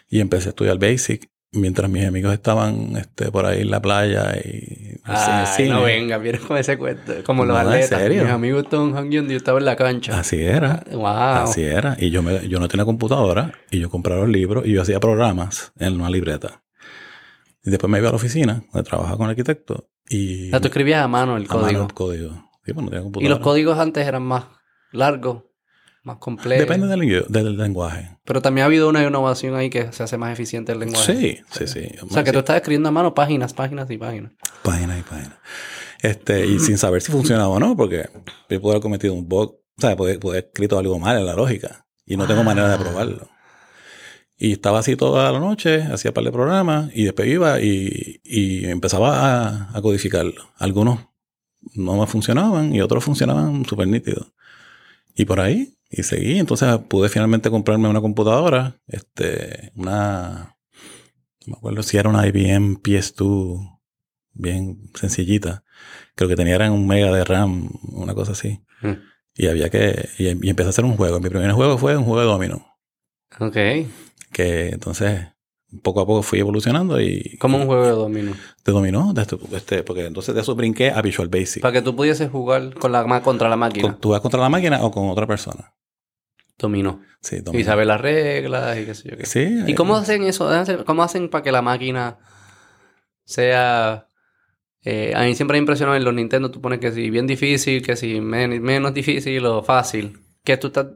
Y 0.09 0.19
empecé 0.21 0.47
a 0.47 0.51
estudiar 0.51 0.77
Basic 0.79 1.29
mientras 1.53 1.89
mis 1.89 2.05
amigos 2.05 2.33
estaban 2.33 2.95
este, 2.95 3.31
por 3.31 3.45
ahí 3.45 3.61
en 3.61 3.71
la 3.71 3.81
playa 3.81 4.35
y 4.37 4.97
Ay, 5.03 5.45
cine. 5.47 5.69
no 5.69 5.83
venga, 5.83 6.17
vienes 6.17 6.41
con 6.41 6.57
ese 6.57 6.77
cuento. 6.77 7.13
Como 7.25 7.43
los 7.45 7.55
No, 7.55 7.61
¿en 7.61 7.67
atletas. 7.67 7.99
serio? 7.99 8.23
Mis 8.23 8.31
amigos 8.31 8.63
estaban 8.63 8.95
hangueando 8.95 9.31
y 9.31 9.33
yo 9.33 9.37
estaba 9.37 9.59
en 9.59 9.65
la 9.65 9.75
cancha. 9.75 10.19
Así 10.19 10.41
era. 10.41 10.83
Wow. 10.91 11.05
Así 11.05 11.63
era. 11.63 11.97
Y 11.99 12.09
yo, 12.11 12.21
me, 12.23 12.47
yo 12.47 12.59
no 12.59 12.67
tenía 12.67 12.85
computadora 12.85 13.51
y 13.69 13.79
yo 13.79 13.89
compraba 13.89 14.21
los 14.21 14.29
libros 14.29 14.65
y 14.65 14.71
yo 14.73 14.81
hacía 14.81 14.99
programas 14.99 15.73
en 15.79 15.95
una 15.95 16.09
libreta. 16.09 16.63
Y 17.63 17.69
después 17.69 17.89
me 17.91 17.97
iba 17.99 18.07
a 18.07 18.11
la 18.11 18.15
oficina 18.15 18.63
donde 18.73 18.87
trabajaba 18.89 19.17
con 19.17 19.25
el 19.25 19.31
arquitecto 19.31 19.89
y 20.09 20.47
O 20.47 20.49
sea, 20.51 20.61
tú 20.61 20.67
escribías 20.67 21.01
a 21.03 21.07
mano 21.07 21.37
el 21.37 21.43
a 21.49 21.53
mano 21.55 21.61
código. 21.63 21.83
el 21.83 21.93
código. 21.93 22.49
Sí, 22.65 22.73
pues 22.73 22.85
no 22.85 22.91
tenía 22.91 23.11
Y 23.25 23.27
los 23.29 23.39
códigos 23.39 23.77
antes 23.79 24.05
eran 24.07 24.23
más 24.23 24.45
largos, 24.91 25.43
más 26.03 26.17
complejos. 26.17 26.67
Depende 26.67 26.87
del, 26.87 26.99
lengu- 27.01 27.27
del 27.27 27.57
lenguaje. 27.57 28.17
Pero 28.25 28.41
también 28.41 28.63
ha 28.63 28.65
habido 28.65 28.89
una 28.89 29.03
innovación 29.03 29.55
ahí 29.55 29.69
que 29.69 29.91
se 29.91 30.03
hace 30.03 30.17
más 30.17 30.33
eficiente 30.33 30.71
el 30.71 30.79
lenguaje. 30.79 31.13
Sí, 31.15 31.65
sí, 31.65 31.67
sí. 31.67 31.95
O 32.03 32.09
sea, 32.13 32.23
que 32.23 32.31
tú 32.31 32.39
estás 32.39 32.55
escribiendo 32.57 32.89
a 32.89 32.91
mano 32.91 33.13
páginas, 33.13 33.53
páginas 33.53 33.89
y 33.91 33.97
páginas. 33.97 34.31
Páginas 34.63 34.99
y 34.99 35.03
páginas. 35.03 35.35
Este, 36.01 36.45
y 36.47 36.59
sin 36.59 36.77
saber 36.77 37.01
si 37.01 37.11
funcionaba 37.11 37.49
o 37.49 37.59
no, 37.59 37.75
porque 37.77 38.09
yo 38.49 38.59
puedo 38.61 38.71
haber 38.73 38.81
cometido 38.81 39.13
un 39.13 39.27
bug, 39.29 39.51
o 39.77 39.81
sea, 39.81 39.95
puede 39.95 40.15
haber 40.23 40.45
escrito 40.45 40.79
algo 40.79 40.97
mal 40.97 41.17
en 41.17 41.25
la 41.27 41.35
lógica 41.35 41.85
y 42.05 42.17
no 42.17 42.25
tengo 42.25 42.43
manera 42.43 42.75
de 42.75 42.83
probarlo. 42.83 43.29
Y 44.37 44.53
estaba 44.53 44.79
así 44.79 44.95
toda 44.95 45.31
la 45.31 45.39
noche, 45.39 45.83
hacía 45.83 46.11
par 46.15 46.23
de 46.23 46.31
programas 46.31 46.89
y 46.95 47.03
después 47.03 47.27
iba 47.27 47.61
y, 47.61 48.19
y 48.23 48.65
empezaba 48.65 49.37
a, 49.69 49.77
a 49.77 49.81
codificarlo. 49.83 50.49
Algunos 50.57 50.99
no 51.75 51.95
me 51.97 52.07
funcionaban 52.07 52.73
y 52.73 52.81
otros 52.81 53.03
funcionaban 53.03 53.63
súper 53.65 53.87
nítidos. 53.87 54.33
Y 55.13 55.25
por 55.25 55.39
ahí, 55.39 55.77
y 55.91 56.03
seguí. 56.03 56.39
Entonces 56.39 56.77
pude 56.87 57.09
finalmente 57.09 57.49
comprarme 57.49 57.89
una 57.89 58.01
computadora, 58.01 58.79
este, 58.87 59.71
una, 59.75 60.55
no 61.45 61.51
me 61.51 61.57
acuerdo 61.57 61.83
si 61.83 61.97
era 61.97 62.09
una 62.09 62.25
IBM 62.27 62.81
PS2 62.81 63.79
bien 64.33 64.89
sencillita. 64.95 65.63
Creo 66.15 66.29
que 66.29 66.35
tenía 66.35 66.55
era 66.55 66.71
un 66.71 66.87
mega 66.87 67.11
de 67.11 67.23
RAM, 67.23 67.69
una 67.91 68.13
cosa 68.13 68.31
así. 68.31 68.61
Mm. 68.81 68.93
Y 69.35 69.47
había 69.47 69.69
que, 69.69 70.09
y, 70.17 70.27
y 70.45 70.49
empecé 70.49 70.67
a 70.67 70.69
hacer 70.69 70.85
un 70.85 70.97
juego. 70.97 71.19
Mi 71.19 71.29
primer 71.29 71.51
juego 71.51 71.77
fue 71.77 71.95
un 71.97 72.03
juego 72.03 72.19
de 72.21 72.25
domino. 72.27 72.65
Ok. 73.39 73.55
Que 74.31 74.69
entonces 74.69 75.27
poco 75.83 76.01
a 76.01 76.05
poco 76.05 76.21
fui 76.21 76.39
evolucionando 76.39 76.99
y... 76.99 77.37
Como 77.37 77.57
un 77.57 77.65
juego 77.65 77.85
de 77.85 77.91
dominó. 77.91 78.33
De 78.65 78.71
dominó, 78.73 79.13
de 79.13 79.25
este, 79.55 79.83
porque 79.83 80.05
entonces 80.05 80.35
de 80.35 80.41
eso 80.41 80.53
brinqué 80.55 80.91
a 80.91 81.01
Visual 81.01 81.29
Basic. 81.29 81.61
Para 81.61 81.71
que 81.71 81.81
tú 81.81 81.95
pudieses 81.95 82.29
jugar 82.29 82.73
con 82.73 82.91
la, 82.91 83.21
contra 83.21 83.47
la 83.47 83.55
máquina. 83.55 83.83
Con- 83.83 83.99
¿Tú 84.01 84.09
vas 84.09 84.19
contra 84.21 84.41
la 84.41 84.49
máquina 84.49 84.83
o 84.83 84.91
con 84.91 85.09
otra 85.09 85.25
persona? 85.27 85.73
Dominó. 86.61 87.01
Sí, 87.21 87.37
Y 87.53 87.63
saber 87.63 87.87
las 87.87 87.99
reglas 87.99 88.77
y 88.77 88.85
qué 88.85 88.93
sé 88.93 89.09
yo 89.09 89.17
qué. 89.17 89.25
Sí. 89.25 89.63
¿Y 89.67 89.73
cómo 89.73 89.95
hacen 89.95 90.23
eso? 90.23 90.49
¿Cómo 90.85 91.01
hacen 91.03 91.27
para 91.29 91.43
que 91.43 91.51
la 91.51 91.61
máquina 91.63 92.19
sea... 93.25 94.07
eh, 94.83 95.13
a 95.15 95.23
mí 95.23 95.35
siempre 95.35 95.55
me 95.55 95.59
impresionado 95.59 95.97
en 95.97 96.03
los 96.03 96.13
Nintendo, 96.13 96.51
tú 96.51 96.61
pones 96.61 96.79
que 96.79 96.91
si 96.91 97.09
bien 97.09 97.27
difícil, 97.27 97.81
que 97.81 97.95
si 97.95 98.19
men- 98.21 98.61
menos 98.61 98.93
difícil 98.93 99.45
o 99.45 99.63
fácil. 99.63 100.19
Que 100.43 100.57
tú 100.57 100.67
estás 100.67 100.87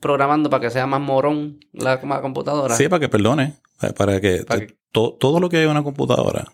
programando 0.00 0.50
para 0.50 0.60
que 0.62 0.70
sea 0.70 0.86
más 0.86 1.00
morón 1.00 1.58
la, 1.72 2.00
la 2.02 2.20
computadora. 2.20 2.74
Sí, 2.74 2.88
para 2.88 3.00
que 3.00 3.08
perdone. 3.08 3.54
eh, 3.82 3.92
Para 3.92 4.20
que, 4.20 4.44
Para 4.44 4.66
que- 4.66 4.76
to- 4.92 5.16
todo 5.18 5.40
lo 5.40 5.48
que 5.48 5.58
hay 5.58 5.64
en 5.64 5.70
una 5.70 5.82
computadora 5.82 6.44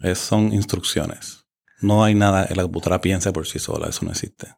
es- 0.00 0.18
son 0.18 0.52
instrucciones. 0.52 1.44
No 1.80 2.02
hay 2.04 2.14
nada, 2.14 2.46
la 2.54 2.62
computadora 2.62 3.00
piensa 3.00 3.32
por 3.32 3.46
sí 3.46 3.58
sola, 3.58 3.88
eso 3.88 4.04
no 4.04 4.10
existe. 4.12 4.48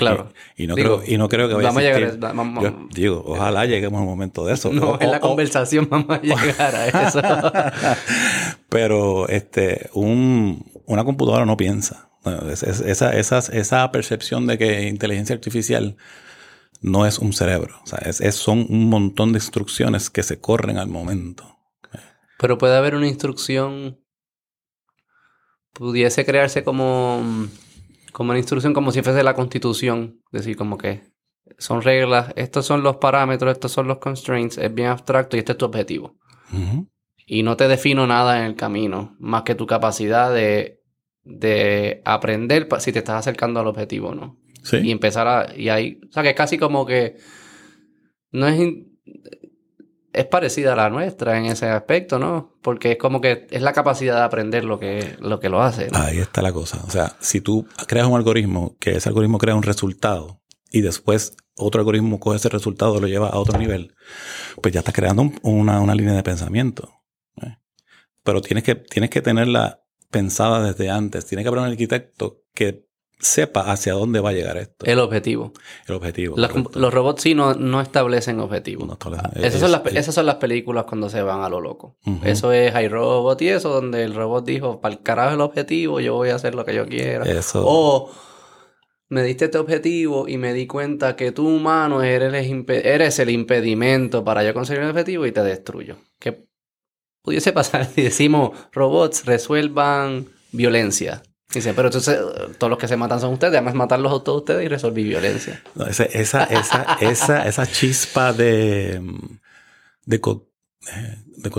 Claro. 0.00 0.32
Y 0.56 0.66
no, 0.66 0.74
Digo, 0.74 0.98
creo, 1.00 1.14
y 1.14 1.18
no 1.18 1.28
creo 1.28 1.48
que 1.48 1.54
vaya 1.54 1.68
Vamos 1.68 1.80
a 1.80 1.84
llegar 1.84 2.02
a 2.02 2.06
existir. 2.06 2.24
eso. 2.28 2.34
Vamos- 2.36 2.64
Yo 2.64 2.86
digo, 2.90 3.22
ojalá 3.26 3.66
lleguemos 3.66 3.98
a 3.98 4.02
un 4.02 4.08
momento 4.08 4.44
de 4.44 4.54
eso. 4.54 4.72
No, 4.72 4.90
O- 4.92 5.00
en 5.00 5.10
la 5.10 5.16
o- 5.18 5.20
o- 5.20 5.28
conversación 5.28 5.88
vamos 5.90 6.10
a 6.10 6.20
llegar 6.22 6.74
a 6.74 6.86
eso. 7.08 7.20
Pero 8.68 9.28
este, 9.28 9.90
un, 9.94 10.64
una 10.86 11.04
computadora 11.04 11.44
no 11.46 11.56
piensa. 11.56 12.10
No, 12.24 12.50
es- 12.50 12.62
es- 12.62 12.80
esa, 12.80 13.16
esas- 13.16 13.48
esa 13.50 13.90
percepción 13.92 14.46
de 14.46 14.58
que 14.58 14.88
inteligencia 14.88 15.34
artificial 15.34 15.96
no 16.82 17.06
es 17.06 17.18
un 17.18 17.32
cerebro. 17.32 17.76
O 17.82 17.86
sea, 17.86 17.98
es, 18.04 18.20
es- 18.20 18.34
son 18.36 18.66
un 18.68 18.88
montón 18.88 19.32
de 19.32 19.38
instrucciones 19.38 20.10
que 20.10 20.22
se 20.22 20.40
corren 20.40 20.78
al 20.78 20.88
momento. 20.88 21.58
Pero 22.38 22.56
puede 22.58 22.76
haber 22.76 22.94
una 22.94 23.06
instrucción. 23.06 23.98
Pudiese 25.72 26.24
crearse 26.24 26.64
como. 26.64 27.22
Como 28.12 28.30
una 28.30 28.38
instrucción 28.38 28.72
como 28.72 28.92
si 28.92 29.02
fuese 29.02 29.22
la 29.22 29.34
constitución. 29.34 30.20
Decir, 30.32 30.56
como 30.56 30.78
que 30.78 31.02
son 31.58 31.82
reglas, 31.82 32.32
estos 32.36 32.66
son 32.66 32.82
los 32.82 32.96
parámetros, 32.96 33.52
estos 33.52 33.72
son 33.72 33.88
los 33.88 33.98
constraints, 33.98 34.58
es 34.58 34.72
bien 34.72 34.88
abstracto 34.88 35.36
y 35.36 35.40
este 35.40 35.52
es 35.52 35.58
tu 35.58 35.66
objetivo. 35.66 36.16
Y 37.26 37.42
no 37.42 37.56
te 37.56 37.68
defino 37.68 38.06
nada 38.06 38.38
en 38.38 38.44
el 38.44 38.54
camino, 38.56 39.16
más 39.18 39.42
que 39.42 39.54
tu 39.54 39.66
capacidad 39.66 40.32
de, 40.34 40.80
de 41.22 42.02
aprender 42.04 42.68
si 42.78 42.92
te 42.92 42.98
estás 43.00 43.16
acercando 43.16 43.60
al 43.60 43.66
objetivo 43.68 44.08
o 44.08 44.14
no. 44.14 44.38
Sí. 44.62 44.78
Y 44.78 44.90
empezar 44.90 45.26
a... 45.28 45.56
Y 45.56 45.68
ahí, 45.68 46.00
o 46.08 46.12
sea, 46.12 46.22
que 46.22 46.30
es 46.30 46.34
casi 46.34 46.58
como 46.58 46.84
que... 46.86 47.16
No 48.32 48.46
es... 48.46 48.60
in- 48.60 48.98
es 50.12 50.26
parecida 50.26 50.72
a 50.72 50.76
la 50.76 50.90
nuestra 50.90 51.38
en 51.38 51.46
ese 51.46 51.66
aspecto, 51.68 52.18
¿no? 52.18 52.56
Porque 52.62 52.92
es 52.92 52.98
como 52.98 53.20
que 53.20 53.46
es 53.50 53.62
la 53.62 53.72
capacidad 53.72 54.16
de 54.16 54.22
aprender 54.22 54.64
lo 54.64 54.78
que 54.78 55.16
lo, 55.20 55.38
que 55.40 55.48
lo 55.48 55.62
hace. 55.62 55.88
Ahí 55.92 56.18
está 56.18 56.42
la 56.42 56.52
cosa. 56.52 56.82
O 56.86 56.90
sea, 56.90 57.16
si 57.20 57.40
tú 57.40 57.66
creas 57.86 58.06
un 58.06 58.16
algoritmo, 58.16 58.76
que 58.80 58.92
ese 58.92 59.08
algoritmo 59.08 59.38
crea 59.38 59.54
un 59.54 59.62
resultado 59.62 60.40
y 60.70 60.80
después 60.80 61.36
otro 61.56 61.80
algoritmo 61.80 62.18
coge 62.20 62.36
ese 62.36 62.48
resultado 62.48 62.96
y 62.96 63.00
lo 63.00 63.06
lleva 63.06 63.28
a 63.28 63.38
otro 63.38 63.58
nivel, 63.58 63.94
pues 64.62 64.72
ya 64.74 64.80
estás 64.80 64.94
creando 64.94 65.22
un- 65.22 65.38
una, 65.42 65.80
una 65.80 65.94
línea 65.94 66.14
de 66.14 66.22
pensamiento. 66.22 66.90
¿eh? 67.42 67.58
Pero 68.24 68.40
tienes 68.40 68.64
que, 68.64 68.74
tienes 68.74 69.10
que 69.10 69.22
tenerla 69.22 69.82
pensada 70.10 70.62
desde 70.62 70.90
antes. 70.90 71.26
Tienes 71.26 71.44
que 71.44 71.48
haber 71.48 71.60
un 71.60 71.66
arquitecto 71.68 72.42
que 72.54 72.88
sepa 73.20 73.70
hacia 73.70 73.92
dónde 73.92 74.20
va 74.20 74.30
a 74.30 74.32
llegar 74.32 74.56
esto, 74.56 74.86
El 74.86 74.98
objetivo. 74.98 75.52
el 75.86 75.94
objetivo. 75.94 76.36
Los, 76.36 76.92
robots 76.94 77.22
sí 77.22 77.34
no, 77.34 77.54
no 77.54 77.80
establecen 77.80 78.40
objetivos. 78.40 78.86
No 78.88 78.94
establece- 78.94 79.38
Esas, 79.38 79.54
es- 79.54 79.60
son 79.60 79.72
las, 79.72 79.86
es- 79.86 79.94
esas 79.96 80.14
son 80.14 80.26
las 80.26 80.36
películas 80.36 80.84
cuando 80.84 81.08
se 81.10 81.22
van 81.22 81.42
a 81.42 81.48
lo 81.48 81.60
loco. 81.60 81.96
Eso 82.24 82.52
es 82.52 82.74
iRobot 82.74 83.40
y 83.42 83.48
eso, 83.48 83.68
donde 83.70 84.02
el 84.04 84.14
robot 84.14 84.44
dijo, 84.46 84.80
para 84.80 84.94
el 84.94 85.02
carajo 85.02 85.34
el 85.34 85.40
objetivo, 85.42 86.00
yo 86.00 86.14
voy 86.14 86.30
a 86.30 86.34
hacer 86.36 86.54
lo 86.54 86.64
que 86.64 86.74
yo 86.74 86.86
quiera. 86.86 87.24
Eso. 87.24 87.62
O 87.66 88.10
me 89.08 89.22
diste 89.24 89.46
este 89.46 89.58
objetivo 89.58 90.28
y 90.28 90.38
me 90.38 90.52
di 90.54 90.66
cuenta 90.66 91.16
que 91.16 91.32
tú 91.32 91.48
humano 91.48 92.02
eres 92.02 92.32
eres 92.68 93.18
el 93.18 93.30
impedimento 93.30 94.24
para 94.24 94.44
yo 94.44 94.54
conseguir 94.54 94.82
el 94.84 94.90
objetivo 94.90 95.26
y 95.26 95.32
te 95.32 95.42
destruyo. 95.42 95.96
¿Qué 96.18 96.46
pudiese 97.22 97.52
pasar 97.52 97.84
si 97.94 98.02
decimos 98.02 98.50
robots 98.72 99.26
resuelvan 99.26 100.26
violencia? 100.52 101.22
Dicen, 101.52 101.74
pero 101.74 101.88
entonces 101.88 102.16
todos 102.58 102.70
los 102.70 102.78
que 102.78 102.86
se 102.86 102.96
matan 102.96 103.20
son 103.20 103.32
ustedes, 103.32 103.54
además 103.54 103.74
matarlos 103.74 104.12
a 104.20 104.22
todos 104.22 104.38
ustedes 104.42 104.64
y 104.64 104.68
resolví 104.68 105.02
violencia. 105.02 105.60
No, 105.74 105.86
ese- 105.86 106.08
esa, 106.12 106.44
esa, 106.44 106.96
esa, 107.00 107.46
esa 107.48 107.66
chispa 107.66 108.32
de, 108.32 109.02
de, 110.06 110.20
co- 110.20 110.48
eh, 110.94 111.16
de 111.36 111.50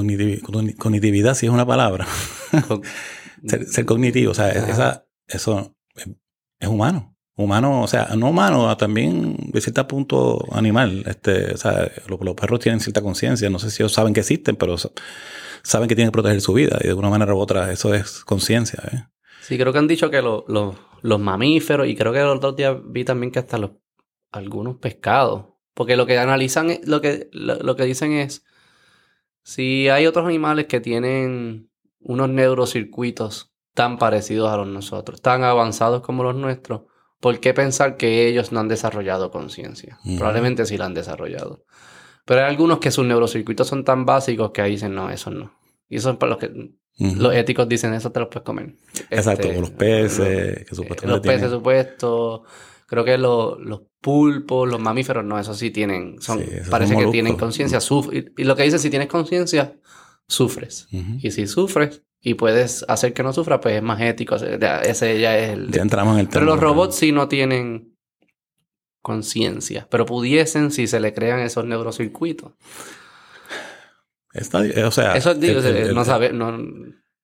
cognitividad, 0.77 1.35
si 1.35 1.45
es 1.47 1.51
una 1.51 1.65
palabra. 1.65 2.07
Con- 2.67 2.81
ser, 3.45 3.65
ser 3.67 3.85
cognitivo, 3.85 4.31
o 4.31 4.33
sea, 4.35 4.49
esa, 4.49 5.05
eso 5.27 5.75
es, 5.95 6.67
humano. 6.69 7.09
Humano, 7.35 7.81
o 7.81 7.87
sea, 7.87 8.09
no 8.17 8.29
humano, 8.29 8.75
también 8.77 9.35
de 9.51 9.61
cierto 9.61 9.87
punto 9.87 10.45
animal. 10.51 11.03
Este, 11.07 11.53
o 11.53 11.57
sea, 11.57 11.89
los, 12.07 12.19
los 12.21 12.35
perros 12.35 12.59
tienen 12.59 12.79
cierta 12.81 13.01
conciencia. 13.01 13.49
No 13.49 13.57
sé 13.57 13.71
si 13.71 13.81
ellos 13.81 13.93
saben 13.93 14.13
que 14.13 14.19
existen, 14.19 14.55
pero 14.57 14.77
sa- 14.77 14.91
saben 15.63 15.87
que 15.89 15.95
tienen 15.95 16.11
que 16.11 16.13
proteger 16.13 16.39
su 16.41 16.53
vida. 16.53 16.77
Y 16.81 16.87
de 16.87 16.93
una 16.93 17.09
manera 17.09 17.33
u 17.33 17.39
otra, 17.39 17.71
eso 17.71 17.93
es 17.95 18.19
conciencia. 18.25 18.79
¿eh? 18.91 19.03
Sí, 19.41 19.57
creo 19.57 19.73
que 19.73 19.79
han 19.79 19.87
dicho 19.87 20.09
que 20.09 20.21
lo- 20.21 20.45
lo- 20.47 20.75
los 21.01 21.19
mamíferos, 21.19 21.87
y 21.87 21.95
creo 21.95 22.13
que 22.13 22.19
los 22.21 22.37
otros 22.37 22.55
días 22.55 22.77
vi 22.85 23.03
también 23.03 23.31
que 23.31 23.39
hasta 23.39 23.57
los 23.57 23.71
algunos 24.31 24.77
pescados. 24.77 25.45
Porque 25.73 25.95
lo 25.97 26.05
que 26.05 26.17
analizan, 26.17 26.69
es- 26.69 26.87
lo 26.87 27.01
que, 27.01 27.29
lo, 27.33 27.55
lo 27.55 27.75
que 27.75 27.85
dicen 27.85 28.13
es 28.13 28.43
si 29.43 29.89
hay 29.89 30.05
otros 30.05 30.25
animales 30.25 30.67
que 30.67 30.79
tienen 30.79 31.69
unos 31.99 32.29
neurocircuitos 32.29 33.53
tan 33.73 33.97
parecidos 33.97 34.49
a 34.51 34.57
los 34.57 34.67
nosotros, 34.67 35.21
tan 35.21 35.43
avanzados 35.43 36.01
como 36.01 36.23
los 36.23 36.35
nuestros, 36.35 36.81
¿por 37.19 37.39
qué 37.39 37.53
pensar 37.53 37.97
que 37.97 38.27
ellos 38.27 38.51
no 38.51 38.59
han 38.59 38.67
desarrollado 38.67 39.31
conciencia? 39.31 39.97
Probablemente 40.17 40.65
sí 40.65 40.77
la 40.77 40.85
han 40.85 40.93
desarrollado. 40.93 41.63
Pero 42.25 42.41
hay 42.41 42.47
algunos 42.49 42.79
que 42.79 42.91
sus 42.91 43.05
neurocircuitos 43.05 43.67
son 43.67 43.83
tan 43.83 44.05
básicos 44.05 44.51
que 44.51 44.61
ahí 44.61 44.71
dicen, 44.71 44.93
no, 44.93 45.09
eso 45.09 45.31
no. 45.31 45.53
Y 45.89 45.97
eso 45.97 46.11
es 46.11 46.17
para 46.17 46.31
los 46.31 46.39
que 46.39 46.51
Los 46.99 47.33
éticos 47.33 47.67
dicen 47.67 47.93
eso 47.93 48.11
te 48.11 48.19
los 48.19 48.29
puedes 48.29 48.43
comer. 48.45 48.75
Exacto, 49.09 49.41
Este, 49.41 49.47
como 49.47 49.61
los 49.61 49.71
peces, 49.71 50.19
lo- 50.19 50.25
que 50.65 50.75
supuestamente 50.75 51.07
Los 51.07 51.19
peces, 51.21 51.51
supuesto. 51.51 52.43
Creo 52.85 53.03
que 53.05 53.17
lo- 53.17 53.57
los 53.57 53.81
pulpos, 54.01 54.69
los 54.69 54.79
mamíferos, 54.79 55.23
no, 55.23 55.39
eso 55.39 55.53
sí 55.53 55.71
tienen. 55.71 56.21
Son, 56.21 56.39
Sí, 56.39 56.45
esos 56.51 56.63
son 56.65 56.71
parece 56.71 56.95
que 56.97 57.07
tienen 57.07 57.37
conciencia. 57.37 57.79
Y, 58.11 58.41
y 58.41 58.43
lo 58.43 58.55
que 58.55 58.63
dice, 58.63 58.77
si 58.79 58.89
tienes 58.89 59.07
conciencia, 59.07 59.75
sufres. 60.27 60.87
Y 60.91 61.31
si 61.31 61.47
sufres 61.47 62.03
y 62.21 62.33
puedes 62.35 62.85
hacer 62.87 63.13
que 63.13 63.23
no 63.23 63.33
sufra, 63.33 63.59
pues 63.61 63.75
es 63.77 63.81
más 63.81 63.99
ético. 64.01 64.35
Ese 64.35 65.19
ya 65.19 65.37
es 65.37 65.49
el. 65.53 65.71
Ya 65.71 65.81
entramos 65.81 66.13
en 66.15 66.19
el 66.19 66.25
tema. 66.27 66.33
Pero 66.33 66.45
los 66.45 66.59
robots 66.59 66.95
sí 66.95 67.11
no 67.11 67.27
tienen 67.29 67.95
conciencia. 69.01 69.87
Pero 69.89 70.05
pudiesen 70.05 70.71
si 70.71 70.87
se 70.87 70.99
le 70.99 71.13
crean 71.13 71.39
esos 71.39 71.65
neurocircuitos. 71.65 72.51
Está- 74.33 74.65
eh, 74.65 74.83
o 74.83 74.91
sea, 74.91 75.15
Eso 75.15 75.33
digo, 75.33 75.59
el- 75.59 75.75
el- 75.77 75.95
no 75.95 76.05
sabes. 76.05 76.33
No, 76.33 76.57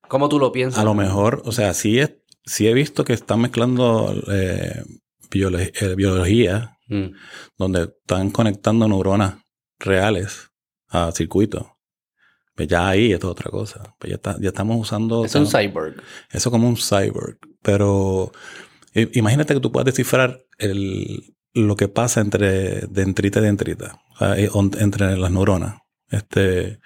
¿Cómo 0.08 0.30
tú 0.30 0.40
lo 0.40 0.52
piensas? 0.52 0.80
A 0.80 0.84
lo 0.86 0.94
mejor, 0.94 1.42
o 1.46 1.52
sea, 1.52 1.74
sí, 1.74 2.00
es, 2.00 2.14
sí 2.46 2.68
he 2.68 2.74
visto 2.74 3.04
que 3.04 3.14
están 3.14 3.42
mezclando 3.42 4.14
eh, 4.32 4.84
biolo- 5.30 5.60
eh, 5.60 5.96
biología, 5.96 6.78
Mm. 6.88 7.08
donde 7.58 7.84
están 8.02 8.30
conectando 8.32 8.88
neuronas 8.88 9.36
reales 9.80 10.50
a 10.90 11.12
circuitos. 11.12 11.64
Pues 12.56 12.70
ya 12.70 12.88
ahí 12.88 13.12
esto 13.12 13.28
es 13.28 13.32
otra 13.32 13.52
cosa. 13.52 13.94
Pues 14.00 14.10
ya, 14.12 14.16
está- 14.16 14.38
ya 14.40 14.48
estamos 14.50 14.80
usando 14.80 15.26
Es 15.26 15.36
un 15.36 15.44
eso 15.44 15.58
cyborg. 15.60 15.96
como 16.50 16.68
un 16.68 16.78
cyborg. 16.78 17.38
Pero 17.62 18.32
eh, 18.94 19.10
imagínate 19.14 19.54
que 19.54 19.60
tú 19.60 19.72
puedas 19.72 19.86
descifrar 19.86 20.40
el, 20.58 21.36
lo 21.54 21.76
que 21.76 21.88
pasa 21.90 22.22
entre 22.22 22.82
dentrita 22.88 23.40
y 23.40 23.44
dentrita, 23.44 24.00
o 24.16 24.18
sea, 24.20 24.36
on- 24.54 24.72
entre 24.80 25.18
las 25.18 25.30
neuronas. 25.32 25.76
Este, 26.10 26.80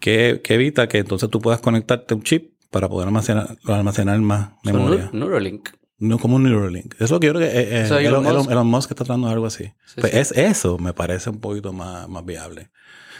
que, 0.00 0.40
que 0.44 0.54
evita 0.54 0.88
que 0.88 0.98
entonces 0.98 1.30
tú 1.30 1.40
puedas 1.40 1.60
conectarte 1.60 2.14
un 2.14 2.22
chip 2.22 2.52
para 2.70 2.88
poder 2.88 3.08
almacenar, 3.08 3.56
almacenar 3.66 4.18
más 4.20 4.50
memoria. 4.64 5.10
Neu- 5.10 5.12
Neuralink. 5.12 5.68
No 5.98 6.18
como 6.18 6.36
un 6.36 6.42
Neuralink. 6.42 6.94
Eso 6.94 7.04
es 7.04 7.10
lo 7.12 7.20
que 7.20 7.28
yo 7.28 7.34
creo 7.34 7.48
que 7.48 7.56
eh, 7.58 7.86
eh, 7.86 8.06
Elon, 8.06 8.26
Elon 8.26 8.36
Musk. 8.38 8.50
Elon 8.50 8.66
Musk 8.66 8.90
está 8.90 9.04
tratando 9.04 9.28
algo 9.28 9.46
así. 9.46 9.64
Sí, 9.86 10.00
Pues 10.00 10.12
sí. 10.12 10.18
es, 10.18 10.32
eso 10.32 10.76
me 10.78 10.92
parece 10.92 11.30
un 11.30 11.40
poquito 11.40 11.72
más, 11.72 12.08
más 12.08 12.24
viable. 12.24 12.70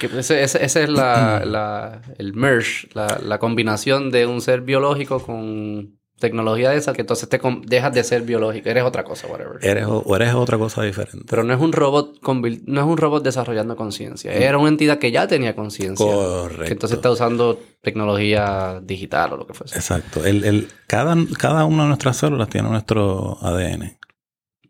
Que 0.01 0.07
ese, 0.07 0.43
ese- 0.43 0.63
ese 0.65 0.83
es 0.83 0.89
la, 0.91 1.45
la- 1.47 2.03
el 2.19 2.35
merge, 2.35 2.89
la, 2.95 3.21
la 3.25 3.39
combinación 3.39 4.11
de 4.11 4.27
un 4.27 4.41
ser 4.41 4.63
biológico 4.63 5.21
con 5.25 5.99
tecnología 6.25 6.71
de 6.71 6.77
esa, 6.77 6.93
que 6.93 7.03
entonces 7.03 7.29
te 7.29 7.39
dejas 7.67 7.93
de 7.93 8.03
ser 8.03 8.23
biológico, 8.23 8.69
eres 8.69 8.85
otra 8.85 9.05
cosa, 9.05 9.27
whatever. 9.27 9.59
Eres, 9.63 9.87
o 9.89 10.17
eres 10.17 10.33
otra 10.35 10.57
cosa 10.57 10.83
diferente. 10.83 11.27
Pero 11.29 11.45
no 11.45 11.53
es 11.53 11.61
un 11.61 11.73
robot 11.73 12.19
no 12.67 12.81
es 12.81 12.87
un 12.87 12.97
robot 12.97 13.23
desarrollando 13.23 13.77
conciencia. 13.77 14.33
Era 14.33 14.59
una 14.59 14.71
entidad 14.71 14.99
que 14.99 15.13
ya 15.13 15.27
tenía 15.27 15.55
conciencia. 15.55 16.07
Correcto. 16.07 16.65
Que 16.65 16.73
entonces 16.73 16.97
está 16.97 17.11
usando 17.11 17.61
tecnología 17.83 18.81
digital 18.83 19.35
o 19.35 19.37
lo 19.37 19.47
que 19.47 19.55
fuese. 19.55 19.77
Exacto. 19.77 20.25
El, 20.25 20.45
el, 20.45 20.69
cada, 20.87 21.15
cada 21.39 21.65
una 21.67 21.83
de 21.83 21.89
nuestras 21.89 22.17
células 22.17 22.49
tiene 22.49 22.71
nuestro 22.71 23.39
ADN. 23.43 23.99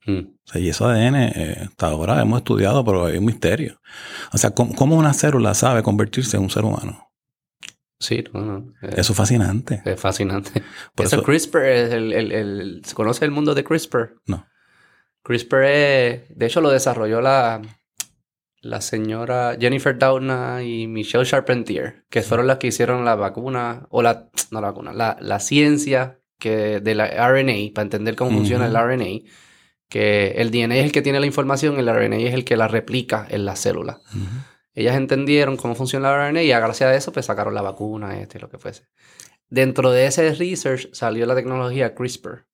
Mm. 0.06 0.18
O 0.18 0.52
sea, 0.52 0.60
y 0.60 0.68
ese 0.68 0.84
ADN 0.84 1.14
eh, 1.14 1.56
hasta 1.68 1.86
ahora 1.86 2.20
hemos 2.20 2.38
estudiado, 2.38 2.84
pero 2.84 3.06
hay 3.06 3.18
un 3.18 3.24
misterio. 3.24 3.80
O 4.32 4.38
sea, 4.38 4.50
¿cómo, 4.50 4.74
cómo 4.74 4.96
una 4.96 5.14
célula 5.14 5.54
sabe 5.54 5.82
convertirse 5.82 6.36
en 6.36 6.42
un 6.42 6.50
ser 6.50 6.64
humano? 6.64 7.08
Sí, 8.04 8.22
no, 8.32 8.42
no. 8.42 8.58
Eh, 8.82 8.94
Eso 8.98 9.12
es 9.12 9.16
fascinante. 9.16 9.82
Es 9.84 9.98
fascinante. 10.00 10.62
Por 10.94 11.06
eso, 11.06 11.16
eso- 11.16 11.24
CRISPR 11.24 11.64
es 11.64 11.92
el, 11.92 12.12
el- 12.12 12.32
el- 12.32 12.82
¿Se 12.84 12.94
conoce 12.94 13.24
el 13.24 13.30
mundo 13.30 13.54
de 13.54 13.64
CRISPR? 13.64 14.16
No. 14.26 14.46
CRISPR 15.22 15.64
es... 15.64 16.22
De 16.36 16.46
hecho, 16.46 16.60
lo 16.60 16.70
desarrolló 16.70 17.20
la, 17.22 17.62
la 18.60 18.80
señora 18.82 19.56
Jennifer 19.58 19.96
Doudna 19.98 20.62
y 20.62 20.86
Michelle 20.86 21.24
Charpentier, 21.24 22.04
que 22.10 22.22
fueron 22.22 22.46
las 22.46 22.58
que 22.58 22.66
hicieron 22.66 23.04
la 23.04 23.14
vacuna, 23.14 23.86
o 23.90 24.02
la... 24.02 24.28
No 24.50 24.60
la 24.60 24.68
vacuna, 24.68 24.92
la, 24.92 25.16
la 25.20 25.40
ciencia 25.40 26.20
que 26.38 26.80
de 26.80 26.94
la 26.94 27.06
RNA, 27.06 27.72
para 27.74 27.84
entender 27.84 28.16
cómo 28.16 28.32
funciona 28.32 28.66
el. 28.66 28.74
RNA, 28.74 29.20
que 29.88 30.32
el 30.36 30.50
DNA 30.50 30.76
es 30.76 30.84
el 30.86 30.92
que 30.92 31.00
tiene 31.02 31.20
la 31.20 31.26
información, 31.26 31.78
el 31.78 31.86
RNA 31.88 32.16
es 32.16 32.34
el 32.34 32.44
que 32.44 32.56
la 32.56 32.68
replica 32.68 33.26
en 33.30 33.44
la 33.46 33.56
célula. 33.56 34.00
Ujú. 34.10 34.24
Ellas 34.74 34.96
entendieron 34.96 35.56
cómo 35.56 35.74
funciona 35.74 36.10
la 36.10 36.28
RNA 36.28 36.42
y 36.42 36.52
a 36.52 36.60
gracias 36.60 36.90
a 36.90 36.94
eso 36.96 37.12
pues 37.12 37.26
sacaron 37.26 37.54
la 37.54 37.62
vacuna, 37.62 38.18
este, 38.20 38.38
lo 38.40 38.48
que 38.48 38.58
fuese. 38.58 38.86
Dentro 39.48 39.90
de 39.92 40.06
ese 40.06 40.34
research 40.34 40.88
salió 40.92 41.26
la 41.26 41.34
tecnología 41.34 41.94
CRISPR. 41.94 42.46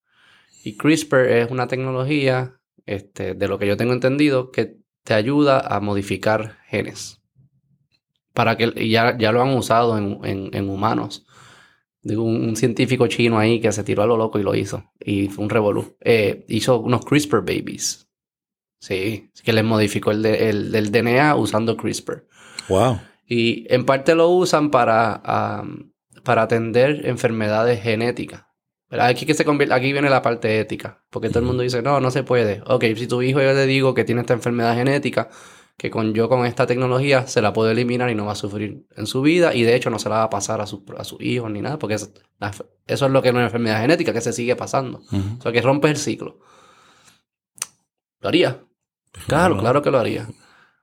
Y 0.65 0.77
CRISPR 0.77 1.27
es 1.31 1.51
una 1.51 1.67
tecnología, 1.67 2.61
este, 2.87 3.35
de 3.35 3.49
lo 3.49 3.59
que 3.59 3.67
yo 3.67 3.77
tengo 3.77 3.95
entendido, 3.95 4.51
que 4.51 4.77
te 5.05 5.15
ayuda 5.15 5.61
a 5.61 5.81
modificar 5.81 6.59
genes. 6.67 7.23
Para 8.35 8.57
que, 8.57 8.89
ya, 8.89 9.17
ya 9.19 9.33
lo 9.33 9.43
han 9.43 9.55
usado 9.55 9.99
en, 9.99 10.19
en- 10.25 10.51
en 10.55 10.69
humanos. 10.71 11.27
de 12.03 12.17
un, 12.17 12.49
un 12.51 12.57
científico 12.57 13.07
chino 13.09 13.39
ahí 13.39 13.61
que 13.61 13.73
se 13.73 13.85
tiró 13.85 14.03
a 14.03 14.07
lo 14.07 14.17
loco 14.17 14.39
y 14.39 14.43
lo 14.43 14.55
hizo. 14.55 14.91
Y 15.01 15.29
fue 15.29 15.45
un 15.45 15.51
revolú. 15.51 15.97
Eh, 16.01 16.45
hizo 16.49 16.81
unos 16.81 17.05
CRISPR 17.05 17.41
babies. 17.41 18.10
Sí, 18.81 19.31
que 19.45 19.53
les 19.53 19.63
modificó 19.65 20.11
el, 20.11 20.23
de- 20.23 20.49
el- 20.51 20.75
el 20.75 20.91
DNA 20.91 21.37
usando 21.37 21.77
CRISPR. 21.77 22.27
Wow. 22.69 22.99
Y 23.27 23.67
en 23.73 23.85
parte 23.85 24.15
lo 24.15 24.29
usan 24.31 24.71
para, 24.71 25.23
para 26.25 26.43
atender 26.43 27.07
enfermedades 27.07 27.83
genéticas. 27.83 28.45
Pero 28.89 29.05
aquí, 29.05 29.25
que 29.25 29.35
se 29.35 29.45
convierte, 29.45 29.73
aquí 29.75 29.93
viene 29.93 30.11
la 30.11 30.23
parte 30.23 30.59
ética. 30.59 31.05
Porque 31.11 31.29
todo 31.29 31.39
el 31.41 31.45
mundo 31.45 31.63
dice, 31.63 31.81
no, 31.83 32.01
no 32.01 32.11
se 32.11 32.25
puede. 32.25 32.61
Ok, 32.67 32.85
si 32.97 33.07
tu 33.07 33.23
hijo 33.23 33.41
yo 33.41 33.53
le 33.53 33.67
digo 33.67 33.95
que 33.95 34.03
tiene 34.05 34.23
esta 34.23 34.33
enfermedad 34.33 34.75
genética, 34.75 35.29
que 35.77 35.91
con 35.91 36.13
yo 36.13 36.29
con 36.29 36.45
esta 36.45 36.67
tecnología 36.67 37.27
se 37.29 37.41
la 37.41 37.53
puedo 37.53 37.71
eliminar 37.71 38.11
y 38.11 38.15
no 38.17 38.27
va 38.27 38.33
a 38.33 38.35
sufrir 38.35 38.87
en 38.97 39.07
su 39.07 39.23
vida. 39.23 39.55
Y 39.55 39.63
de 39.63 39.77
hecho 39.77 39.91
no 39.91 39.99
se 40.01 40.09
la 40.09 40.17
va 40.17 40.23
a 40.25 40.31
pasar 40.31 40.61
a 40.61 40.67
sus 40.67 40.81
a 40.99 41.05
sus 41.05 41.21
hijos 41.21 41.51
ni 41.53 41.61
nada. 41.61 41.79
Porque 41.79 41.95
es- 41.95 42.13
la- 42.41 42.51
eso 42.87 43.07
es 43.07 43.13
lo 43.13 43.23
que 43.23 43.29
es 43.29 43.35
una 43.35 43.45
enfermedad 43.45 43.81
genética, 43.81 44.13
que 44.13 44.21
se 44.23 44.33
sigue 44.33 44.57
pasando. 44.57 45.03
O 45.39 45.43
sea, 45.43 45.53
que 45.53 45.63
rompes 45.63 45.91
el 45.93 45.97
ciclo. 45.99 46.41
Lo 48.21 48.29
haría. 48.29 48.61
Claro, 49.27 49.59
claro 49.59 49.83
que 49.83 49.91
lo 49.91 49.99
haría. 49.99 50.29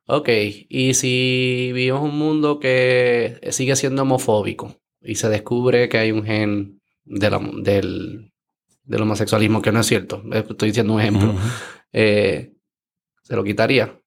Ok, 0.05 0.29
y 0.69 0.93
si 0.93 1.72
vivimos 1.74 2.01
un 2.01 2.17
mundo 2.17 2.60
que 2.60 3.39
sigue 3.51 3.75
siendo 3.75 4.03
homofóbico 4.03 4.75
y 5.01 5.15
se 5.15 5.27
descubre 5.29 5.89
que 5.89 5.98
hay 5.98 6.12
un 6.12 6.24
gen 6.24 6.81
de 7.03 7.29
la- 7.29 7.39
del, 7.62 8.31
del 8.84 9.01
homosexualismo 9.01 9.62
que 9.62 9.72
no 9.72 9.81
es 9.81 9.86
cierto, 9.88 10.24
estoy 10.34 10.69
diciendo 10.69 10.93
un 10.93 11.01
ejemplo, 11.01 11.36
eh, 11.91 12.53
¿se 13.24 13.36
lo 13.36 13.43
quitaría? 13.43 14.00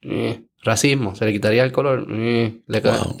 Eh, 0.00 0.44
racismo, 0.62 1.14
¿se 1.14 1.24
le 1.24 1.32
quitaría 1.32 1.62
el 1.64 1.72
color? 1.72 2.06
Eh, 2.10 2.60
le 2.66 2.80
Wow. 2.80 3.16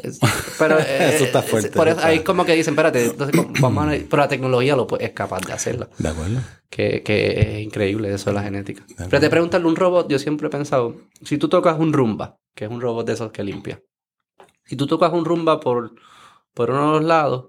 pero, 0.58 0.78
eh, 0.80 1.12
Eso 1.14 1.24
está 1.24 1.40
es- 1.40 1.44
fuerte, 1.46 1.70
Por 1.70 1.88
eso 1.88 2.00
ahí 2.02 2.20
como 2.20 2.44
que 2.44 2.54
dicen, 2.54 2.74
espérate, 2.74 3.04
entonces, 3.06 3.36
¿cómo- 3.36 3.52
vamos 3.60 3.84
a- 3.86 3.90
pero 4.08 4.16
la 4.22 4.28
tecnología 4.28 4.74
lo 4.76 4.86
es 4.98 5.10
capaz 5.12 5.40
de 5.46 5.52
hacerlo 5.52 5.88
De 5.98 6.08
acuerdo. 6.08 6.40
que, 6.70 7.02
que 7.02 7.40
es 7.58 7.64
increíble 7.64 8.12
eso 8.12 8.30
de 8.30 8.34
la 8.34 8.42
genética. 8.42 8.84
Pero 8.96 9.20
te 9.20 9.30
preguntarle 9.30 9.66
un 9.68 9.76
robot, 9.76 10.08
yo 10.10 10.18
siempre 10.18 10.48
he 10.48 10.50
pensado, 10.50 10.96
si 11.22 11.38
tú 11.38 11.48
tocas 11.48 11.78
un 11.78 11.92
rumba, 11.92 12.38
que 12.54 12.64
es 12.64 12.70
un 12.70 12.80
robot 12.80 13.06
de 13.06 13.12
esos 13.12 13.30
que 13.32 13.44
limpia, 13.44 13.80
si 14.64 14.76
tú 14.76 14.86
tocas 14.86 15.12
un 15.12 15.24
rumba 15.24 15.60
por, 15.60 15.92
por 16.54 16.70
uno 16.70 16.86
de 16.92 16.98
los 16.98 17.04
lados, 17.04 17.46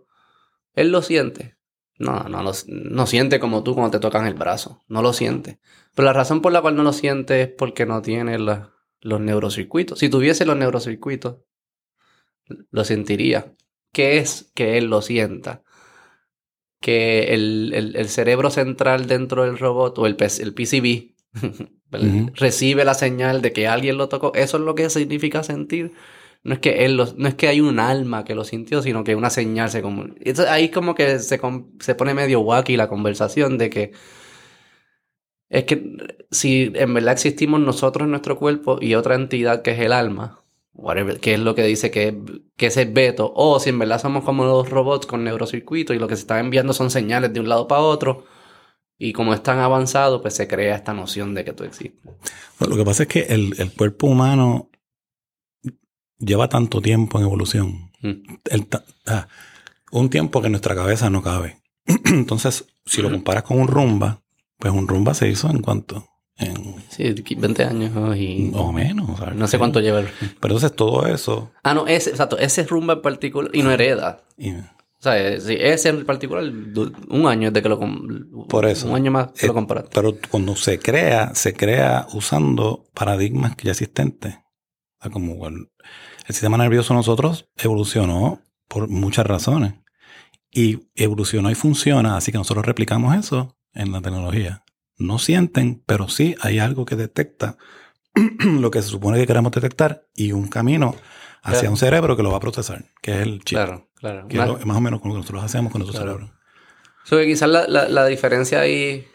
él 0.75 0.91
lo 0.91 1.01
siente. 1.01 1.55
No, 1.97 2.23
no, 2.29 2.41
lo- 2.43 2.53
no 2.67 3.07
siente 3.07 3.41
como 3.41 3.61
tú 3.63 3.73
cuando 3.75 3.91
te 3.91 3.99
tocan 3.99 4.25
el 4.25 4.35
brazo, 4.35 4.83
no 4.87 5.01
lo 5.01 5.11
siente. 5.11 5.59
Pero 5.95 6.05
la 6.05 6.13
razón 6.13 6.41
por 6.41 6.53
la 6.53 6.61
cual 6.61 6.75
no 6.77 6.83
lo 6.83 6.93
siente 6.93 7.41
es 7.41 7.47
porque 7.49 7.85
no 7.85 8.01
tiene 8.01 8.39
la- 8.39 8.71
los 9.01 9.19
neurocircuitos. 9.21 9.99
Si 9.99 10.09
tuviese 10.09 10.45
los 10.45 10.57
neurocircuitos, 10.57 11.37
lo 12.71 12.83
sentiría. 12.83 13.53
¿Qué 13.91 14.17
es 14.17 14.51
que 14.55 14.77
él 14.77 14.85
lo 14.85 15.01
sienta? 15.01 15.63
que 16.81 17.33
el, 17.33 17.71
el- 17.73 17.95
el 17.95 18.09
cerebro 18.09 18.49
central 18.49 19.07
dentro 19.07 19.43
del 19.43 19.57
robot 19.57 19.97
o 19.99 20.05
el, 20.07 20.15
el 20.39 20.53
PCB 20.53 21.13
recibe 22.35 22.85
la 22.85 22.93
señal 22.93 23.41
de 23.41 23.51
que 23.51 23.67
alguien 23.67 23.97
lo 23.97 24.07
tocó. 24.09 24.31
Eso 24.35 24.57
es 24.57 24.63
lo 24.63 24.75
que 24.75 24.89
significa 24.89 25.43
sentir. 25.43 25.93
No 26.43 26.53
es 26.53 26.59
que 26.59 26.85
él 26.85 26.95
lo- 26.95 27.13
no 27.17 27.27
es 27.27 27.35
que 27.35 27.49
hay 27.49 27.59
un 27.59 27.79
alma 27.79 28.23
que 28.23 28.33
lo 28.35 28.45
sintió, 28.45 28.81
sino 28.81 29.03
que 29.03 29.15
una 29.15 29.29
señal 29.29 29.69
se 29.69 29.81
comunica. 29.81 30.53
Ahí 30.53 30.69
como 30.69 30.95
que 30.95 31.19
se, 31.19 31.39
se 31.79 31.95
pone 31.95 32.13
medio 32.13 32.39
wacky 32.41 32.77
la 32.77 32.87
conversación 32.87 33.57
de 33.57 33.69
que 33.69 33.91
es 35.49 35.63
que 35.65 35.97
si 36.31 36.71
en 36.75 36.93
verdad 36.93 37.13
existimos 37.13 37.59
nosotros 37.59 38.05
en 38.05 38.11
nuestro 38.11 38.37
cuerpo 38.37 38.77
y 38.81 38.95
otra 38.95 39.15
entidad 39.15 39.61
que 39.61 39.71
es 39.71 39.79
el 39.79 39.91
alma, 39.91 40.43
whatever, 40.73 41.19
que 41.19 41.33
es 41.33 41.39
lo 41.39 41.55
que 41.55 41.63
dice 41.63 41.91
que, 41.91 42.17
que 42.55 42.67
es 42.67 42.77
el 42.77 42.91
veto, 42.91 43.31
o 43.35 43.59
si 43.59 43.69
en 43.69 43.79
verdad 43.79 44.01
somos 44.01 44.23
como 44.23 44.45
los 44.45 44.69
robots 44.69 45.05
con 45.07 45.23
neurocircuitos 45.23 45.95
y 45.95 45.99
lo 45.99 46.07
que 46.07 46.15
se 46.15 46.21
están 46.21 46.39
enviando 46.45 46.73
son 46.73 46.91
señales 46.91 47.33
de 47.33 47.39
un 47.39 47.49
lado 47.49 47.67
para 47.67 47.81
otro, 47.81 48.25
y 48.97 49.13
como 49.13 49.33
es 49.33 49.41
tan 49.41 49.59
avanzado, 49.59 50.21
pues 50.21 50.35
se 50.35 50.47
crea 50.47 50.75
esta 50.75 50.93
noción 50.93 51.33
de 51.33 51.45
que 51.45 51.53
tú 51.53 51.63
existes. 51.63 51.99
Bueno, 52.59 52.75
lo 52.75 52.77
que 52.77 52.85
pasa 52.85 53.03
es 53.03 53.09
que 53.09 53.21
el, 53.21 53.55
el 53.57 53.71
cuerpo 53.71 54.07
humano 54.07 54.69
lleva 56.19 56.49
tanto 56.49 56.81
tiempo 56.81 57.17
en 57.17 57.25
evolución. 57.25 57.91
Mm. 58.01 58.35
El 58.45 58.67
ah, 59.07 59.27
un 59.91 60.09
tiempo 60.09 60.41
que 60.41 60.47
en 60.47 60.51
nuestra 60.51 60.75
cabeza 60.75 61.09
no 61.09 61.23
cabe. 61.23 61.61
Entonces, 62.05 62.65
si 62.85 63.01
lo 63.01 63.09
comparas 63.09 63.43
con 63.43 63.59
un 63.59 63.67
rumba, 63.67 64.21
pues 64.59 64.73
un 64.73 64.87
rumba 64.87 65.13
se 65.13 65.27
hizo 65.29 65.49
en 65.49 65.61
cuánto? 65.61 66.05
En 66.37 66.75
Sí, 66.89 67.13
20 67.37 67.63
años 67.63 67.91
y 68.17 68.51
o 68.53 68.71
menos. 68.71 69.17
¿sabes? 69.17 69.35
no 69.35 69.47
sé 69.47 69.57
cuánto 69.57 69.79
lleva 69.79 69.99
el... 70.01 70.07
Pero 70.39 70.53
entonces 70.55 70.73
todo 70.73 71.05
eso. 71.07 71.51
Ah, 71.63 71.73
no, 71.73 71.87
ese, 71.87 72.11
exacto, 72.11 72.37
ese 72.37 72.63
rumba 72.65 72.93
en 72.95 73.01
particular, 73.01 73.51
y 73.53 73.61
no 73.63 73.71
hereda. 73.71 74.21
O 74.37 75.01
sea, 75.01 75.17
eh, 75.17 75.37
ese 75.73 75.89
en 75.89 76.05
particular, 76.05 76.43
un 76.43 77.27
año 77.27 77.51
desde 77.51 77.63
que 77.63 77.69
lo... 77.69 77.79
Por 78.47 78.65
eso. 78.65 78.87
Un 78.89 78.95
año 78.95 79.11
más 79.11 79.31
que 79.31 79.45
Eh, 79.45 79.47
lo 79.47 79.53
compraste. 79.53 79.89
pero 79.93 80.15
cuando 80.29 80.55
se 80.55 80.77
crea, 80.79 81.33
se 81.35 81.53
crea 81.53 82.07
usando 82.13 82.85
paradigmas 82.93 83.55
que 83.55 83.65
ya 83.65 83.71
existentes. 83.71 84.35
O 84.35 85.01
sea, 85.03 85.11
como 85.11 85.47
el, 85.47 85.69
el 86.27 86.33
sistema 86.35 86.57
nervioso 86.57 86.93
nosotros 86.93 87.49
evolucionó 87.57 88.41
por 88.67 88.89
muchas 88.89 89.25
razones. 89.25 89.73
Y 90.51 90.79
evolucionó 90.95 91.49
y 91.51 91.55
funciona, 91.55 92.17
así 92.17 92.31
que 92.31 92.37
nosotros 92.37 92.65
replicamos 92.65 93.15
eso 93.15 93.55
en 93.73 93.91
la 93.91 94.01
tecnología. 94.01 94.63
No 94.97 95.17
sienten, 95.19 95.81
pero 95.85 96.09
sí 96.09 96.35
hay 96.41 96.59
algo 96.59 96.85
que 96.85 96.95
detecta 96.95 97.57
lo 98.43 98.71
que 98.71 98.81
se 98.81 98.89
supone 98.89 99.17
que 99.19 99.27
queremos 99.27 99.51
detectar 99.51 100.05
y 100.15 100.31
un 100.31 100.47
camino 100.47 100.95
hacia 101.41 101.59
Claro. 101.61 101.71
un 101.71 101.77
cerebro 101.77 102.17
que 102.17 102.23
lo 102.23 102.31
va 102.31 102.37
a 102.37 102.41
procesar, 102.41 102.85
que 103.01 103.11
es 103.13 103.21
el 103.21 103.39
chip. 103.43 103.57
Claro, 103.57 103.87
claro. 103.95 104.27
Que 104.27 104.35
Una- 104.37 104.45
es 104.53 104.59
lo- 104.59 104.65
más 104.65 104.77
o 104.77 104.81
menos 104.81 104.99
como 105.01 105.15
nosotros 105.15 105.43
hacemos 105.43 105.71
con 105.71 105.79
nuestro 105.81 106.01
Claro. 106.01 106.17
cerebro. 106.17 106.39
So 107.05 107.17
quizás 107.21 107.49
la, 107.49 107.65
la- 107.67 107.87
la 107.87 108.05
diferencia 108.07 108.59
ahí, 108.59 109.07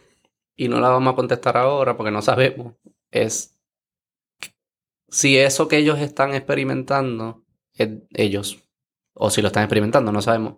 y 0.57 0.69
no 0.69 0.81
la 0.81 0.89
vamos 0.89 1.13
a 1.13 1.17
contestar 1.17 1.57
ahora 1.57 1.97
porque 1.97 2.11
no 2.11 2.23
sabemos, 2.23 2.75
es 3.11 3.59
si 5.09 5.37
eso 5.39 5.69
que 5.69 5.77
ellos 5.77 5.99
están 6.01 6.35
experimentando, 6.35 7.45
es 7.75 7.91
ellos, 8.15 8.59
o 9.13 9.31
si 9.31 9.43
lo 9.43 9.49
están 9.49 9.65
experimentando, 9.65 10.11
no 10.13 10.23
sabemos, 10.23 10.57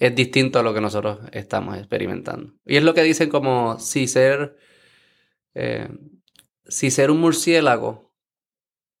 es 0.00 0.14
distinto 0.16 0.58
a 0.58 0.62
lo 0.64 0.74
que 0.74 0.80
nosotros 0.80 1.20
estamos 1.32 1.76
experimentando. 1.78 2.54
Y 2.66 2.76
es 2.76 2.82
lo 2.82 2.94
que 2.94 3.02
dicen 3.04 3.28
como 3.30 3.78
si 3.78 4.08
ser, 4.08 4.56
eh, 5.54 5.88
si 6.66 6.90
ser 6.90 7.10
un 7.12 7.20
murciélago, 7.20 8.12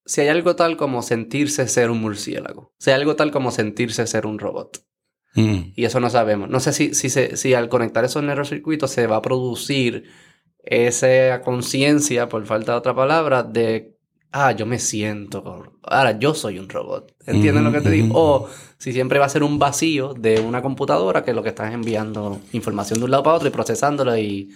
si 0.04 0.20
hay 0.20 0.28
algo 0.28 0.56
tal 0.56 0.76
como 0.76 1.02
sentirse 1.02 1.66
ser 1.68 1.90
un 1.90 2.00
murciélago, 2.00 2.74
si 2.78 2.90
hay 2.90 2.96
algo 3.00 3.16
tal 3.16 3.30
como 3.32 3.50
sentirse 3.50 4.06
ser 4.06 4.26
un 4.26 4.38
robot. 4.38 4.84
Mm. 5.34 5.72
Y 5.74 5.84
eso 5.84 6.00
no 6.00 6.10
sabemos. 6.10 6.48
No 6.50 6.60
sé 6.60 6.72
si, 6.72 6.94
si, 6.94 7.08
se- 7.10 7.36
si 7.36 7.54
al 7.54 7.68
conectar 7.68 8.04
esos 8.04 8.22
neurocircuitos 8.22 8.90
se 8.90 9.06
va 9.06 9.16
a 9.16 9.22
producir 9.22 10.04
esa 10.62 11.40
conciencia, 11.42 12.28
por 12.28 12.44
falta 12.46 12.72
de 12.72 12.78
otra 12.78 12.94
palabra, 12.94 13.42
de, 13.42 13.96
ah, 14.32 14.52
yo 14.52 14.66
me 14.66 14.78
siento, 14.78 15.72
ahora 15.82 16.18
yo 16.18 16.34
soy 16.34 16.58
un 16.58 16.68
robot. 16.68 17.12
¿Entienden 17.26 17.64
lo 17.64 17.72
que 17.72 17.80
te 17.80 17.90
digo? 17.90 18.08
O 18.14 18.48
si 18.78 18.92
siempre 18.92 19.18
va 19.18 19.26
a 19.26 19.30
ser 19.30 19.42
un 19.42 19.58
vacío 19.58 20.14
de 20.14 20.40
una 20.40 20.62
computadora 20.62 21.22
que 21.24 21.34
lo 21.34 21.42
que 21.42 21.50
está 21.50 21.68
es 21.68 21.74
enviando 21.74 22.40
información 22.52 22.98
de 23.00 23.04
un 23.06 23.10
lado 23.10 23.22
para 23.22 23.36
otro 23.36 23.48
y 23.48 23.52
procesándola 23.52 24.18
y 24.18 24.50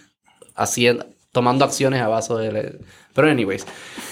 haciendo, 0.54 1.06
tomando 1.32 1.64
acciones 1.64 2.00
a 2.00 2.08
base 2.08 2.32
de... 2.34 2.80
Pero 3.14 3.28
anyways, 3.28 3.66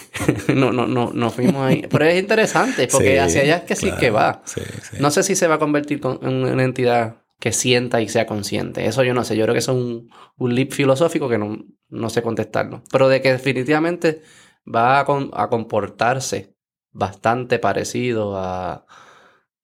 no, 0.55 0.73
no, 0.73 0.87
no, 0.87 1.11
no 1.13 1.31
fuimos 1.31 1.57
ahí. 1.67 1.87
Pero 1.91 2.05
es 2.05 2.19
interesante 2.21 2.87
porque 2.89 3.13
Sí, 3.13 3.19
hacia 3.19 3.43
allá 3.43 3.57
es 3.59 3.63
que 3.65 3.77
sí 3.77 3.87
claro. 3.87 4.01
que 4.01 4.11
va. 4.11 4.43
Sí, 4.45 4.61
sí. 4.91 4.97
No 5.01 5.11
sé 5.11 5.23
si 5.23 5.35
se 5.35 5.47
va 5.49 5.57
a 5.57 5.59
convertir 5.59 6.01
con- 6.01 6.19
en 6.23 6.45
una 6.45 6.63
entidad 6.65 7.17
que 7.41 7.51
sienta 7.53 8.01
y 8.01 8.09
sea 8.09 8.27
consciente. 8.27 8.87
Eso 8.87 9.03
yo 9.03 9.15
no 9.15 9.25
sé. 9.25 9.37
Yo 9.37 9.45
creo 9.45 9.55
que 9.55 9.59
eso 9.59 9.73
es 9.73 9.79
un, 9.79 10.11
un 10.39 10.55
leap 10.55 10.71
filosófico 10.71 11.29
que 11.29 11.39
no, 11.39 11.65
no 11.89 12.11
sé 12.11 12.23
contestarlo. 12.23 12.83
Pero 12.93 13.09
de 13.09 13.21
que 13.21 13.33
definitivamente 13.33 14.23
va 14.67 15.01
a, 15.01 15.05
con- 15.05 15.31
a 15.35 15.49
comportarse 15.49 16.55
bastante 16.93 17.59
parecido 17.59 18.37
a, 18.37 18.85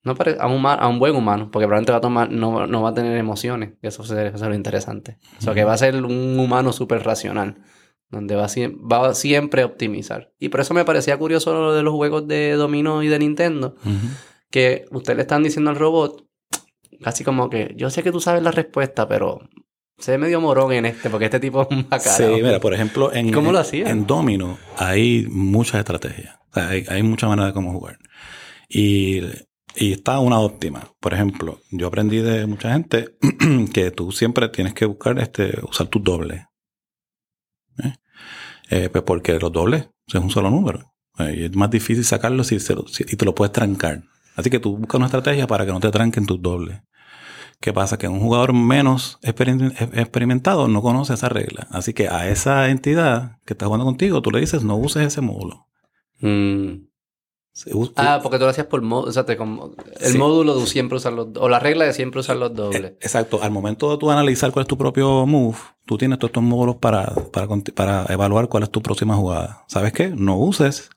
no 0.03 0.15
pare- 0.15 0.37
a, 0.39 0.47
un, 0.47 0.65
a 0.65 0.87
un 0.87 0.99
buen 0.99 1.15
humano, 1.15 1.49
porque 1.51 1.65
probablemente 1.67 1.91
va 1.91 1.97
a 1.99 2.01
tomar, 2.01 2.31
no, 2.31 2.65
no 2.67 2.81
va 2.81 2.89
a 2.89 2.93
tener 2.93 3.17
emociones. 3.17 3.73
Y 3.81 3.87
eso 3.87 4.03
sería 4.03 4.31
lo 4.31 4.55
interesante. 4.55 5.17
O 5.37 5.41
sea, 5.41 5.53
que 5.53 5.63
va 5.63 5.73
a 5.73 5.77
ser 5.77 5.95
un 5.95 6.39
humano 6.39 6.71
súper 6.73 7.03
racional, 7.03 7.61
donde 8.09 8.35
va, 8.35 8.47
va 8.91 9.09
a 9.09 9.13
siempre 9.13 9.63
optimizar. 9.63 10.33
Y 10.39 10.49
por 10.49 10.61
eso 10.61 10.73
me 10.73 10.85
parecía 10.85 11.17
curioso 11.17 11.53
lo 11.53 11.73
de 11.73 11.83
los 11.83 11.93
juegos 11.93 12.27
de 12.27 12.53
dominó 12.53 13.03
y 13.03 13.07
de 13.07 13.19
Nintendo 13.19 13.75
que 14.49 14.85
usted 14.91 15.15
le 15.15 15.21
están 15.21 15.43
diciendo 15.43 15.69
al 15.69 15.77
robot, 15.77 16.25
casi 17.03 17.23
como 17.23 17.49
que, 17.51 17.73
yo 17.77 17.91
sé 17.91 18.01
que 18.01 18.11
tú 18.11 18.19
sabes 18.19 18.41
la 18.41 18.49
respuesta, 18.51 19.07
pero 19.07 19.39
se 19.99 20.11
ve 20.11 20.17
medio 20.17 20.41
morón 20.41 20.71
en 20.73 20.85
este, 20.85 21.09
porque 21.09 21.25
este 21.25 21.39
tipo 21.39 21.61
es 21.63 21.67
un 21.71 21.87
bacalao. 21.89 22.35
Sí, 22.37 22.43
mira, 22.43 22.59
por 22.59 22.73
ejemplo, 22.73 23.13
en, 23.13 23.31
¿Cómo 23.31 23.51
lo 23.51 23.59
hacían? 23.59 23.87
En 23.87 24.07
Domino 24.07 24.57
hay 24.77 25.27
muchas 25.29 25.75
estrategias. 25.79 26.35
O 26.49 26.53
sea, 26.53 26.69
hay, 26.69 26.85
hay 26.89 27.03
muchas 27.03 27.29
maneras 27.29 27.49
de 27.49 27.53
cómo 27.53 27.71
jugar. 27.71 27.97
Y, 28.67 29.19
y 29.75 29.91
está 29.93 30.19
una 30.19 30.39
óptima. 30.39 30.91
Por 30.99 31.13
ejemplo, 31.13 31.59
yo 31.71 31.87
aprendí 31.87 32.17
de 32.19 32.45
mucha 32.45 32.71
gente 32.73 33.15
que 33.73 33.91
tú 33.91 34.11
siempre 34.11 34.49
tienes 34.49 34.73
que 34.73 34.85
buscar 34.85 35.19
este, 35.19 35.59
usar 35.69 35.87
tus 35.87 36.03
dobles. 36.03 36.43
¿Eh? 37.83 37.93
Eh, 38.69 38.89
pues 38.91 39.03
porque 39.03 39.39
los 39.39 39.51
dobles 39.51 39.89
es 40.07 40.15
un 40.15 40.29
solo 40.29 40.49
número. 40.49 40.91
Eh, 41.17 41.35
y 41.39 41.43
es 41.45 41.55
más 41.55 41.69
difícil 41.69 42.03
sacarlo 42.05 42.43
si, 42.43 42.59
se 42.59 42.75
lo- 42.75 42.87
si- 42.87 43.03
y 43.07 43.15
te 43.15 43.25
lo 43.25 43.35
puedes 43.35 43.51
trancar. 43.51 44.03
Así 44.35 44.49
que 44.49 44.59
tú 44.59 44.77
buscas 44.77 44.95
una 44.97 45.07
estrategia 45.07 45.47
para 45.47 45.65
que 45.65 45.71
no 45.71 45.79
te 45.79 45.91
tranquen 45.91 46.25
tus 46.25 46.41
dobles. 46.41 46.79
¿Qué 47.61 47.73
pasa? 47.73 47.97
Que 47.97 48.07
un 48.07 48.19
jugador 48.21 48.53
menos 48.53 49.19
experim- 49.21 49.73
experimentado 49.93 50.67
no 50.67 50.81
conoce 50.81 51.13
esa 51.13 51.27
regla. 51.29 51.67
Así 51.71 51.93
que 51.93 52.07
a 52.07 52.29
esa 52.29 52.69
entidad 52.69 53.37
que 53.45 53.53
está 53.53 53.65
jugando 53.65 53.85
contigo, 53.85 54.21
tú 54.21 54.31
le 54.31 54.39
dices, 54.39 54.63
no 54.63 54.75
uses 54.77 55.05
ese 55.05 55.21
módulo. 55.21 55.67
Mm. 56.21 56.85
Ah, 57.97 58.19
porque 58.23 58.37
tú 58.37 58.45
lo 58.45 58.51
hacías 58.51 58.67
por 58.67 58.81
módulo. 58.81 59.09
O 59.09 59.11
sea, 59.11 59.25
te 59.25 59.33
el 59.33 60.11
Sí. 60.13 60.17
módulo 60.17 60.55
de 60.57 60.65
siempre 60.67 60.95
usar 60.97 61.11
los 61.11 61.27
O 61.35 61.49
la 61.49 61.59
regla 61.59 61.83
de 61.83 61.91
siempre 61.93 62.21
usar 62.21 62.37
los 62.37 62.53
dobles. 62.55 62.93
Exacto. 63.01 63.39
Al 63.43 63.51
momento 63.51 63.91
de 63.91 63.97
tú 63.97 64.09
analizar 64.09 64.51
cuál 64.51 64.63
es 64.63 64.67
tu 64.67 64.77
propio 64.77 65.25
move, 65.25 65.57
tú 65.85 65.97
tienes 65.97 66.19
todos 66.19 66.29
estos 66.29 66.43
módulos 66.43 66.77
para, 66.77 67.13
para, 67.33 67.47
para 67.75 68.05
evaluar 68.13 68.47
cuál 68.47 68.63
es 68.63 68.69
tu 68.71 68.81
próxima 68.81 69.15
jugada. 69.15 69.65
¿Sabes 69.67 69.91
qué? 69.91 70.09
No 70.09 70.37
uses 70.37 70.89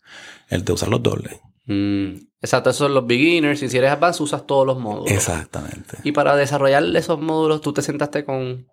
el 0.48 0.64
de 0.64 0.72
usar 0.72 0.88
los 0.90 1.03
dobles. 1.03 1.40
Mm. 1.66 2.14
Exacto, 2.40 2.70
esos 2.70 2.79
son 2.87 2.94
los 2.94 3.07
beginners. 3.07 3.62
Y 3.62 3.68
si 3.68 3.79
eres 3.79 3.90
advanced, 3.92 4.22
usas 4.22 4.46
todos 4.46 4.66
los 4.66 4.79
módulos. 4.79 5.11
Exactamente. 5.11 5.98
Y 6.03 6.12
para 6.12 6.35
desarrollar 6.37 6.85
esos 6.96 7.20
módulos, 7.20 7.61
tú 7.61 7.72
te 7.72 7.83
sentaste 7.83 8.25
con, 8.25 8.66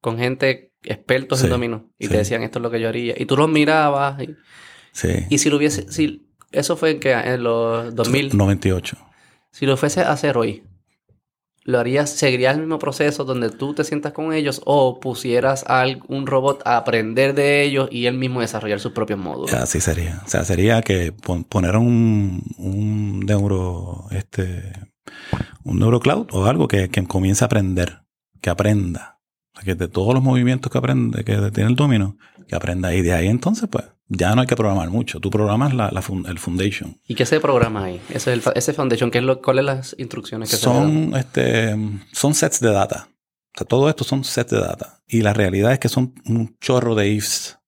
con 0.00 0.18
gente 0.18 0.72
expertos 0.84 1.40
Sí, 1.40 1.46
en 1.46 1.50
dominó. 1.50 1.90
Y 1.98 2.06
sí. 2.06 2.10
te 2.12 2.18
decían 2.18 2.42
esto 2.42 2.58
es 2.58 2.62
lo 2.62 2.70
que 2.70 2.80
yo 2.80 2.88
haría. 2.88 3.14
Y 3.16 3.26
tú 3.26 3.36
los 3.36 3.48
mirabas. 3.48 4.20
Y, 4.22 4.36
Sí. 4.92 5.08
y 5.30 5.38
si 5.38 5.48
lo 5.50 5.56
hubiese. 5.56 5.90
Si, 5.90 6.28
eso 6.52 6.76
fue 6.76 6.90
en, 6.92 7.00
que, 7.00 7.12
en 7.12 7.42
los 7.42 7.94
2000. 7.94 8.36
98. 8.36 8.96
Si 9.50 9.66
lo 9.66 9.76
fuese 9.76 10.02
a 10.02 10.12
hacer 10.12 10.36
hoy, 10.36 10.62
¿lo 11.64 11.78
harías, 11.78 12.10
seguirías 12.10 12.54
el 12.54 12.60
mismo 12.60 12.78
proceso 12.78 13.24
donde 13.24 13.50
tú 13.50 13.74
te 13.74 13.84
sientas 13.84 14.12
con 14.12 14.32
ellos 14.32 14.60
o 14.64 14.98
pusieras 15.00 15.64
a 15.68 15.84
un 16.08 16.26
robot 16.26 16.62
a 16.64 16.76
aprender 16.76 17.34
de 17.34 17.62
ellos 17.62 17.88
y 17.90 18.06
él 18.06 18.16
mismo 18.18 18.40
desarrollar 18.40 18.80
sus 18.80 18.92
propios 18.92 19.18
módulos? 19.18 19.52
Así 19.54 19.80
sería. 19.80 20.20
O 20.24 20.28
sea, 20.28 20.44
sería 20.44 20.82
que 20.82 21.12
pon- 21.12 21.44
poner 21.44 21.76
un, 21.76 22.42
un 22.58 23.20
neuro, 23.20 24.06
este, 24.10 24.72
un 25.64 25.78
neurocloud 25.78 26.26
o 26.32 26.46
algo 26.46 26.68
que, 26.68 26.88
que 26.88 27.04
comience 27.04 27.44
a 27.44 27.46
aprender, 27.46 28.00
que 28.40 28.50
aprenda. 28.50 29.20
O 29.54 29.56
sea, 29.56 29.64
que 29.64 29.74
de 29.74 29.88
todos 29.88 30.14
los 30.14 30.22
movimientos 30.22 30.70
que 30.72 30.78
aprende, 30.78 31.24
que 31.24 31.36
tiene 31.52 31.70
el 31.70 31.76
domino, 31.76 32.16
que 32.48 32.56
aprenda. 32.56 32.94
Y 32.94 33.02
de 33.02 33.12
ahí 33.12 33.28
entonces, 33.28 33.68
pues, 33.70 33.84
ya 34.16 34.34
no 34.34 34.40
hay 34.42 34.46
que 34.46 34.56
programar 34.56 34.90
mucho. 34.90 35.20
Tú 35.20 35.30
programas 35.30 35.74
la, 35.74 35.88
el 35.88 36.38
foundation. 36.38 36.96
¿Y 37.06 37.14
qué 37.14 37.26
se 37.26 37.40
programa 37.40 37.84
ahí? 37.84 38.00
Ese, 38.10 38.32
es 38.34 38.46
el, 38.46 38.52
ese 38.54 38.72
foundation, 38.72 39.10
¿qué 39.10 39.18
es 39.18 39.24
lo, 39.24 39.40
¿cuáles 39.40 39.64
son 39.64 39.76
las 39.76 39.94
instrucciones 39.98 40.50
que 40.50 40.56
se? 40.56 40.62
Son, 40.62 41.14
este, 41.16 41.76
son 42.12 42.34
sets 42.34 42.60
de 42.60 42.70
data. 42.72 43.08
O 43.54 43.58
sea, 43.58 43.66
todo 43.66 43.88
esto 43.88 44.04
son 44.04 44.24
sets 44.24 44.50
de 44.50 44.60
data. 44.60 45.00
Y 45.06 45.22
la 45.22 45.32
realidad 45.32 45.72
es 45.72 45.78
que 45.78 45.88
son 45.88 46.14
un 46.26 46.56
chorro 46.60 46.94
de 46.94 47.08
ifs. 47.08 47.58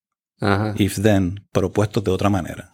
Ajá. 0.41 0.75
if 0.77 1.01
then, 1.01 1.47
pero 1.53 1.73
puestos 1.73 2.05
de 2.05 2.11
otra 2.11 2.29
manera. 2.29 2.71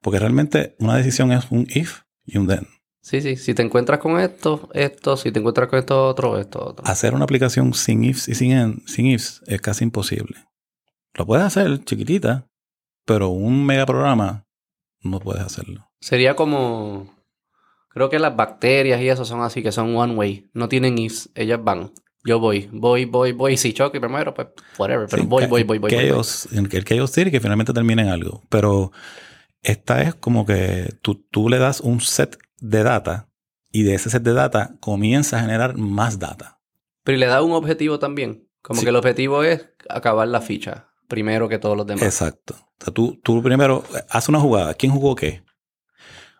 Porque 0.00 0.18
realmente 0.18 0.74
una 0.80 0.96
decisión 0.96 1.30
es 1.32 1.44
un 1.50 1.66
if 1.72 2.00
y 2.24 2.38
un 2.38 2.46
then. 2.48 2.66
Sí, 3.02 3.20
sí. 3.20 3.36
Si 3.36 3.54
te 3.54 3.62
encuentras 3.62 4.00
con 4.00 4.18
esto, 4.20 4.68
esto. 4.74 5.16
Si 5.16 5.30
te 5.30 5.38
encuentras 5.38 5.68
con 5.68 5.78
esto, 5.78 6.08
otro, 6.08 6.38
esto, 6.38 6.64
otro. 6.64 6.86
Hacer 6.86 7.14
una 7.14 7.24
aplicación 7.24 7.72
sin 7.74 8.04
ifs 8.04 8.28
y 8.28 8.34
sin, 8.34 8.52
en- 8.52 8.82
sin 8.86 9.06
ifs 9.06 9.42
es 9.46 9.60
casi 9.60 9.84
imposible. 9.84 10.36
Lo 11.14 11.24
puedes 11.26 11.44
hacer 11.44 11.84
chiquitita, 11.84 12.47
pero 13.08 13.28
un 13.30 13.64
megaprograma 13.66 14.46
no 15.00 15.18
puedes 15.18 15.42
hacerlo. 15.42 15.88
Sería 16.00 16.36
como... 16.36 17.16
Creo 17.88 18.10
que 18.10 18.18
las 18.18 18.36
bacterias 18.36 19.00
y 19.00 19.08
eso 19.08 19.24
son 19.24 19.40
así, 19.40 19.62
que 19.62 19.72
son 19.72 19.96
one 19.96 20.14
way. 20.14 20.50
No 20.52 20.68
tienen 20.68 20.98
ifs. 20.98 21.30
Ellas 21.34 21.58
van. 21.64 21.90
Yo 22.22 22.38
voy, 22.38 22.68
voy, 22.70 23.06
voy, 23.06 23.32
voy. 23.32 23.56
Si 23.56 23.72
choque 23.72 23.98
primero, 24.00 24.34
pues 24.34 24.48
whatever. 24.76 25.08
Pero 25.08 25.22
Sí, 25.22 25.28
voy, 25.28 25.46
voy, 25.46 25.62
voy, 25.64 25.78
voy. 25.78 25.90
voy, 25.90 25.96
voy. 25.96 26.08
chaos- 26.10 26.48
en 26.52 26.68
El 26.70 26.84
chaos 26.84 27.10
theory 27.12 27.30
que 27.30 27.40
finalmente 27.40 27.72
termina 27.72 28.02
en 28.02 28.08
algo. 28.08 28.42
Pero 28.50 28.92
esta 29.62 30.02
es 30.02 30.14
como 30.14 30.44
que 30.46 30.94
tú, 31.02 31.26
tú 31.30 31.48
le 31.48 31.58
das 31.58 31.80
un 31.80 32.00
set 32.00 32.38
de 32.60 32.82
data 32.82 33.28
y 33.72 33.82
de 33.84 33.94
ese 33.94 34.10
set 34.10 34.22
de 34.22 34.34
data 34.34 34.76
comienza 34.80 35.38
a 35.38 35.40
generar 35.40 35.76
más 35.78 36.18
data. 36.18 36.60
Pero 37.04 37.16
y 37.16 37.20
le 37.20 37.26
da 37.26 37.42
un 37.42 37.52
objetivo 37.52 37.98
también. 37.98 38.46
Como 38.62 38.80
Sí. 38.80 38.84
que 38.84 38.90
el 38.90 38.96
objetivo 38.96 39.42
es 39.44 39.66
acabar 39.88 40.28
la 40.28 40.40
ficha. 40.42 40.87
Primero 41.08 41.48
que 41.48 41.58
todos 41.58 41.76
los 41.76 41.86
demás. 41.86 42.04
Exacto. 42.04 42.54
O 42.80 42.84
sea, 42.84 42.94
tú, 42.94 43.18
tú 43.22 43.42
primero 43.42 43.82
haces 44.10 44.28
una 44.28 44.40
jugada. 44.40 44.74
¿Quién 44.74 44.92
jugó 44.92 45.14
qué? 45.16 45.42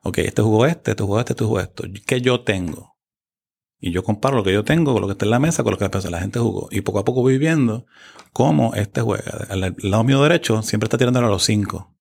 Ok, 0.05 0.19
este 0.19 0.43
jugó 0.43 0.67
este, 0.67 0.93
este 0.93 1.03
jugó 1.03 1.19
este, 1.19 1.33
este 1.33 1.45
jugó 1.45 1.61
esto. 1.61 1.85
¿Qué 2.07 2.21
yo 2.21 2.43
tengo? 2.43 2.97
Y 3.81 3.93
yo 3.93 4.03
comparo 4.03 4.37
lo 4.37 4.45
que 4.45 4.53
yo 4.53 4.65
tengo 4.65 4.93
con 4.93 5.03
lo 5.03 5.09
que 5.09 5.13
está 5.13 5.25
en 5.25 5.31
la 5.31 5.39
mesa 5.39 5.63
con 5.63 5.73
lo 5.73 5.79
que 5.79 6.11
la 6.11 6.21
gente 6.21 6.39
jugó. 6.39 6.69
Y 6.71 6.81
poco 6.81 6.99
a 6.99 7.05
poco 7.05 7.23
voy 7.23 7.39
viendo 7.39 7.87
cómo 8.33 8.75
este 8.75 9.01
juega. 9.01 9.47
Al, 9.49 9.77
lado 9.79 10.05
mío 10.05 10.23
derecho 10.23 10.63
siempre 10.63 10.87
está 10.87 10.99
tirando 10.99 11.21
a 11.21 11.23
los 11.23 11.45
5. 11.45 11.95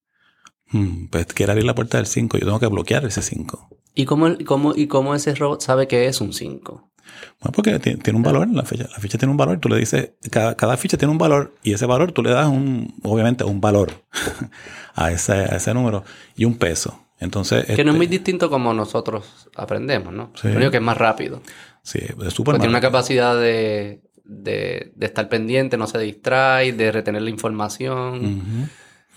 pues 1.10 1.26
quiere 1.26 1.52
abrir 1.52 1.66
la 1.66 1.74
puerta 1.74 1.98
del 1.98 2.06
5. 2.06 2.38
Yo 2.38 2.46
tengo 2.46 2.60
que 2.60 2.66
bloquear 2.66 3.04
ese 3.04 3.22
5. 3.22 3.68
¿Y 3.94 4.04
cómo, 4.04 4.26
el- 4.26 4.44
cómo, 4.44 4.74
¿Y 4.74 4.88
cómo 4.88 5.14
ese 5.14 5.34
robot 5.34 5.60
sabe 5.60 5.86
que 5.86 6.06
es 6.06 6.20
un 6.20 6.32
5? 6.32 6.92
Bueno, 7.40 7.52
porque 7.54 7.78
ti- 7.78 7.96
tiene 7.96 8.16
un 8.16 8.22
valor 8.22 8.44
en 8.48 8.56
la 8.56 8.64
ficha. 8.64 8.88
La 8.92 8.98
ficha 8.98 9.18
tiene 9.18 9.30
un 9.30 9.36
valor. 9.36 9.58
Tú 9.58 9.68
le 9.68 9.76
dices, 9.76 10.12
cada, 10.30 10.56
cada 10.56 10.76
ficha 10.76 10.96
tiene 10.96 11.12
un 11.12 11.18
valor 11.18 11.54
y 11.62 11.72
ese 11.72 11.86
valor 11.86 12.12
tú 12.12 12.22
le 12.22 12.30
das 12.30 12.46
un, 12.48 12.94
obviamente, 13.02 13.44
un 13.44 13.60
valor 13.60 13.92
a 14.94 15.10
ese, 15.12 15.32
a 15.32 15.56
ese 15.56 15.72
número 15.74 16.04
y 16.36 16.44
un 16.44 16.56
peso. 16.56 17.04
Entonces, 17.20 17.64
Que 17.64 17.72
no 17.72 17.76
es 17.76 17.78
este, 17.86 17.92
muy 17.96 18.06
distinto 18.06 18.48
como 18.48 18.72
nosotros 18.74 19.48
aprendemos, 19.56 20.12
¿no? 20.12 20.30
Sí. 20.40 20.48
Lo 20.48 20.56
único 20.56 20.70
que 20.70 20.76
es 20.76 20.82
más 20.82 20.96
rápido. 20.96 21.42
Sí, 21.82 21.98
es 22.00 22.32
súper 22.32 22.56
tiene 22.56 22.68
una 22.68 22.80
capacidad 22.80 23.34
de, 23.40 24.02
de, 24.24 24.92
de 24.94 25.06
estar 25.06 25.28
pendiente, 25.28 25.76
no 25.76 25.86
se 25.88 25.98
distrae, 25.98 26.72
de 26.72 26.92
retener 26.92 27.22
la 27.22 27.30
información. 27.30 28.68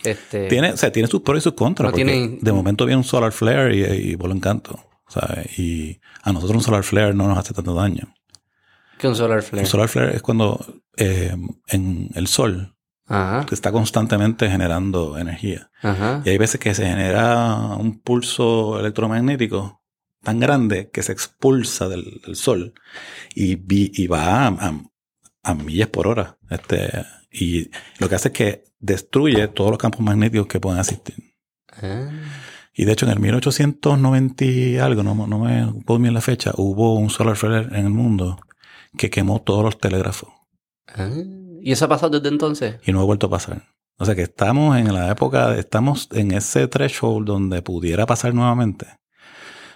Este, 0.04 0.48
Tiene, 0.48 0.72
o 0.72 0.78
sea, 0.78 0.92
tiene 0.92 1.08
sus 1.08 1.22
pros 1.22 1.38
y 1.38 1.42
sus 1.42 1.54
contras. 1.54 1.86
No 1.86 1.92
porque 1.92 2.04
tiene- 2.06 2.40
De 2.42 2.52
momento 2.52 2.86
viene 2.88 2.98
un 2.98 3.04
solar 3.04 3.32
flare 3.32 3.76
y, 3.76 4.12
y 4.12 4.16
voló 4.16 4.34
encanto. 4.34 4.80
¿Sabes? 5.12 5.58
Y 5.60 6.00
a 6.24 6.32
nosotros 6.32 6.58
un 6.58 6.64
solar 6.64 6.84
flare 6.84 7.14
no 7.14 7.28
nos 7.28 7.38
hace 7.38 7.54
tanto 7.54 7.74
daño. 7.74 8.14
que 8.98 9.08
un 9.08 9.16
solar 9.16 9.42
flare. 9.42 9.64
Un 9.64 9.70
solar 9.70 9.88
flare 9.90 10.16
es 10.16 10.22
cuando 10.22 10.64
eh, 10.98 11.36
en 11.68 12.10
el 12.16 12.28
sol 12.28 12.76
Ajá, 13.08 13.46
está 13.52 13.72
constantemente 13.72 14.50
generando 14.50 15.18
energía. 15.18 15.70
ajá. 15.82 16.22
Y 16.26 16.30
hay 16.30 16.38
veces 16.38 16.60
que 16.60 16.74
se 16.74 16.86
genera 16.86 17.56
un 17.78 18.00
pulso 18.00 18.80
electromagnético 18.80 19.82
tan 20.24 20.40
grande 20.40 20.90
que 20.92 21.02
se 21.04 21.12
expulsa 21.12 21.90
del, 21.90 22.22
del 22.26 22.36
sol 22.36 22.74
y, 23.36 23.56
va 24.08 24.46
a, 24.46 24.48
a- 24.48 24.82
a 25.44 25.54
millas 25.56 25.90
por 25.90 26.08
hora. 26.08 26.38
Este, 26.50 26.90
y 27.32 27.70
lo 27.98 28.08
que 28.08 28.16
hace 28.16 28.28
es 28.28 28.34
que 28.34 28.64
destruye 28.80 29.48
todos 29.48 29.72
los 29.72 29.80
campos 29.80 30.02
magnéticos 30.02 30.46
que 30.48 30.60
pueden 30.60 30.80
existir. 30.80 31.16
Ah, 31.82 32.10
Y 32.74 32.86
de 32.86 32.94
hecho, 32.94 33.06
en 33.06 33.12
el 33.12 33.20
1890 33.20 34.46
y 34.46 34.78
algo, 34.78 35.04
no, 35.04 35.14
no 35.28 35.40
me 35.40 35.62
acuerdo 35.62 36.00
bien 36.00 36.14
la 36.14 36.22
fecha, 36.22 36.52
hubo 36.56 36.96
un 36.96 37.10
solar 37.10 37.36
flare 37.36 37.68
en 37.78 37.86
el 37.86 37.90
mundo 37.92 38.40
que 38.98 39.10
quemó 39.10 39.42
todos 39.42 39.64
los 39.64 39.78
telégrafos 39.78 40.30
ah. 40.96 41.10
¿Y 41.62 41.72
eso 41.72 41.86
ha 41.86 41.90
pasado 41.90 42.20
desde 42.20 42.30
entonces? 42.30 42.76
y 42.86 42.92
no 42.92 43.02
ha 43.02 43.06
vuelto 43.06 43.28
a 43.28 43.30
pasar. 43.30 43.64
O 43.98 44.06
sea 44.06 44.16
que 44.16 44.24
estamos 44.24 44.78
en 44.78 44.92
la 44.94 45.12
época, 45.12 45.56
estamos 45.58 46.10
en 46.12 46.32
ese 46.32 46.68
threshold 46.68 47.28
donde 47.28 47.62
pudiera 47.62 48.06
pasar 48.08 48.34
nuevamente. 48.34 48.88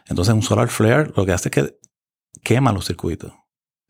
Entonces 0.07 0.33
un 0.33 0.41
solar 0.41 0.69
flare 0.69 1.11
lo 1.15 1.25
que 1.25 1.31
hace 1.31 1.49
es 1.49 1.51
que 1.51 1.77
quema 2.43 2.71
los 2.71 2.85
circuitos 2.85 3.33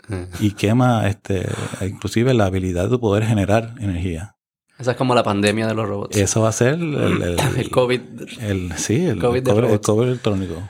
Ah. 0.10 0.28
y 0.40 0.52
quema 0.52 1.08
este, 1.08 1.48
inclusive 1.82 2.34
la 2.34 2.46
habilidad 2.46 2.90
de 2.90 2.98
poder 3.00 3.26
generar 3.26 3.74
energía. 3.80 4.35
Esa 4.78 4.92
es 4.92 4.98
como 4.98 5.16
la 5.16 5.24
pandemia 5.24 5.68
de 5.68 5.74
los 5.74 5.88
robots. 5.88 6.18
Eso 6.18 6.42
va 6.42 6.50
a 6.50 6.54
ser 6.54 6.74
el, 6.76 6.94
el, 6.96 7.22
el- 7.24 7.40
el 7.58 7.70
COVID. 7.72 8.02
el- 8.42 8.74
sí, 8.78 9.06
el 9.06 9.20
COVID 9.20 9.48
robots. 9.48 9.86
cobre 9.88 10.10
electrónico. 10.10 10.68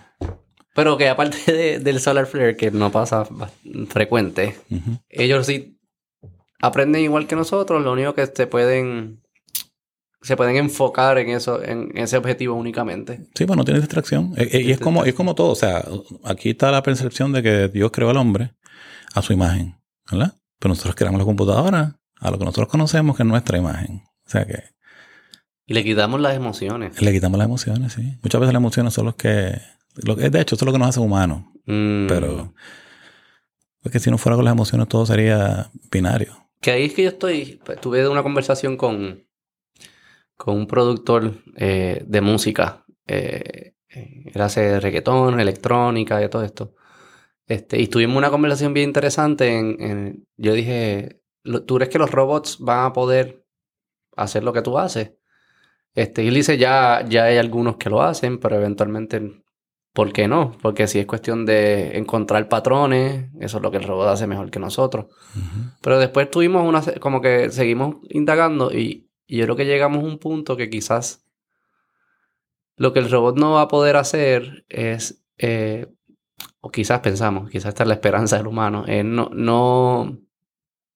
Pero 0.76 0.98
que 0.98 1.08
aparte 1.10 1.52
de- 1.52 1.80
del 1.80 2.00
solar 2.00 2.26
flare, 2.28 2.56
que 2.58 2.70
no 2.72 2.92
pasa 2.92 3.28
frecuente, 3.90 4.56
ellos 5.10 5.46
sí 5.48 5.80
aprenden 6.62 7.02
igual 7.04 7.28
que 7.28 7.36
nosotros, 7.36 7.84
lo 7.84 7.94
único 7.94 8.14
que 8.14 8.26
se 8.28 8.48
pueden 8.48 9.22
se 10.22 10.36
pueden 10.36 10.56
enfocar 10.56 11.20
en 11.20 11.30
eso, 11.30 11.62
en 11.62 11.96
ese 11.96 12.18
objetivo 12.18 12.56
únicamente. 12.56 13.28
Sí, 13.36 13.46
pues 13.46 13.56
no 13.56 13.64
tiene 13.64 13.80
distracción. 13.80 14.34
Eh, 14.38 14.50
eh, 14.54 14.62
y 14.62 14.72
es 14.72 14.80
como, 14.80 15.06
es 15.06 15.14
como 15.14 15.36
todo. 15.36 15.52
O 15.52 15.56
sea, 15.56 15.86
aquí 16.24 16.50
está 16.50 16.72
la 16.72 16.82
percepción 16.82 17.32
de 17.32 17.44
que 17.44 17.68
Dios 17.68 17.92
creó 17.92 18.10
al 18.10 18.18
hombre 18.18 18.56
a 19.14 19.22
su 19.22 19.34
imagen, 19.34 19.76
¿verdad? 20.12 20.34
Pero 20.58 20.70
nosotros 20.70 20.96
creamos 20.96 21.20
la 21.20 21.26
computadora 21.26 22.00
a 22.20 22.32
lo 22.32 22.38
que 22.38 22.46
nosotros 22.46 22.68
conocemos 22.70 23.16
que 23.18 23.24
es 23.24 23.28
nuestra 23.28 23.58
imagen. 23.58 24.04
O 24.26 24.30
sea 24.30 24.46
que 24.46 24.64
Y 25.66 25.74
le 25.74 25.84
quitamos 25.84 26.20
las 26.22 26.36
emociones. 26.36 27.02
le 27.02 27.12
quitamos 27.12 27.38
las 27.38 27.46
emociones, 27.48 27.94
sí. 27.94 28.18
Muchas 28.24 28.40
veces 28.42 28.54
las 28.54 28.60
emociones 28.62 28.94
son 28.94 29.06
los 29.06 29.16
que... 29.16 29.60
Lo 30.04 30.16
que 30.16 30.30
de 30.30 30.42
hecho, 30.42 30.56
eso 30.56 30.66
es 30.66 30.68
lo 30.68 30.72
que 30.74 30.80
nos 30.80 30.90
hace 30.90 31.00
humanos. 31.00 31.44
Mm. 31.66 32.08
Pero... 32.08 32.54
Porque 33.82 34.00
si 34.00 34.10
no 34.10 34.18
fuera 34.18 34.36
con 34.36 34.46
las 34.46 34.54
emociones 34.54 34.88
todo 34.88 35.06
sería 35.06 35.70
binario. 35.92 36.36
Que 36.60 36.72
ahí 36.72 36.86
es 36.86 36.94
que 36.94 37.04
yo 37.04 37.10
estoy. 37.10 37.62
pues, 37.64 37.80
tuve 37.80 38.08
una 38.10 38.24
conversación 38.24 38.78
con, 38.78 39.24
con 40.36 40.56
un 40.58 40.68
productor 40.68 41.36
eh, 41.56 42.04
de 42.08 42.22
música. 42.22 42.84
Eh, 43.06 43.74
eh, 43.90 44.24
él 44.34 44.42
hace 44.42 44.80
reggaetón, 44.80 45.40
electrónica 45.40 46.24
y 46.24 46.30
todo 46.30 46.44
esto. 46.44 46.76
Este, 47.48 47.80
y 47.80 47.88
tuvimos 47.88 48.18
una 48.18 48.32
conversación 48.32 48.74
bien 48.74 48.90
interesante. 48.90 49.56
En, 49.56 49.78
en- 49.80 50.28
yo 50.38 50.54
dije: 50.54 51.22
"Lo- 51.22 51.25
¿Tú 51.66 51.76
crees 51.76 51.90
que 51.90 52.00
los 52.00 52.12
robots 52.12 52.58
van 52.60 52.86
a 52.86 52.94
poder 52.94 53.46
hacer 54.18 54.44
lo 54.44 54.54
que 54.54 54.62
tú 54.62 54.78
haces? 54.78 55.14
Este, 55.94 56.24
y 56.24 56.28
él 56.28 56.34
dice: 56.34 56.58
ya, 56.58 57.06
ya 57.08 57.26
hay 57.26 57.38
algunos 57.38 57.78
que 57.78 57.90
lo 57.90 58.02
hacen, 58.02 58.40
pero 58.40 58.56
eventualmente 58.58 59.46
¿Por 59.96 60.12
qué 60.12 60.28
no? 60.28 60.52
Porque 60.62 60.88
si 60.88 61.00
es 61.00 61.06
cuestión 61.06 61.46
de 61.46 61.98
encontrar 61.98 62.50
patrones, 62.50 63.30
eso 63.40 63.58
es 63.58 63.64
lo 63.64 63.72
que 63.72 63.78
el 63.78 63.86
robot 63.86 64.10
hace 64.10 64.28
mejor 64.28 64.52
que 64.52 64.60
nosotros. 64.60 65.06
Pero 65.80 65.98
después 65.98 66.30
tuvimos 66.30 66.68
una, 66.68 66.82
como 67.00 67.22
que 67.22 67.50
seguimos 67.50 67.96
indagando 68.10 68.74
y, 68.74 69.10
y, 69.26 69.38
yo 69.38 69.46
creo 69.46 69.56
que 69.56 69.66
llegamos 69.66 70.04
a 70.04 70.06
un 70.06 70.20
punto 70.20 70.58
que 70.58 70.70
quizás 70.70 71.26
lo 72.76 72.92
que 72.92 73.00
el 73.00 73.10
robot 73.10 73.38
no 73.38 73.54
va 73.54 73.62
a 73.62 73.68
poder 73.70 73.96
hacer 73.96 74.66
es, 74.68 75.24
eh, 75.38 75.88
o 76.60 76.72
quizás 76.72 77.00
pensamos, 77.00 77.50
quizás 77.50 77.70
esta 77.70 77.84
es 77.84 77.88
la 77.88 77.94
esperanza 77.94 78.36
del 78.36 78.48
humano, 78.48 78.84
es 78.88 79.06
no, 79.06 79.30
no, 79.32 80.20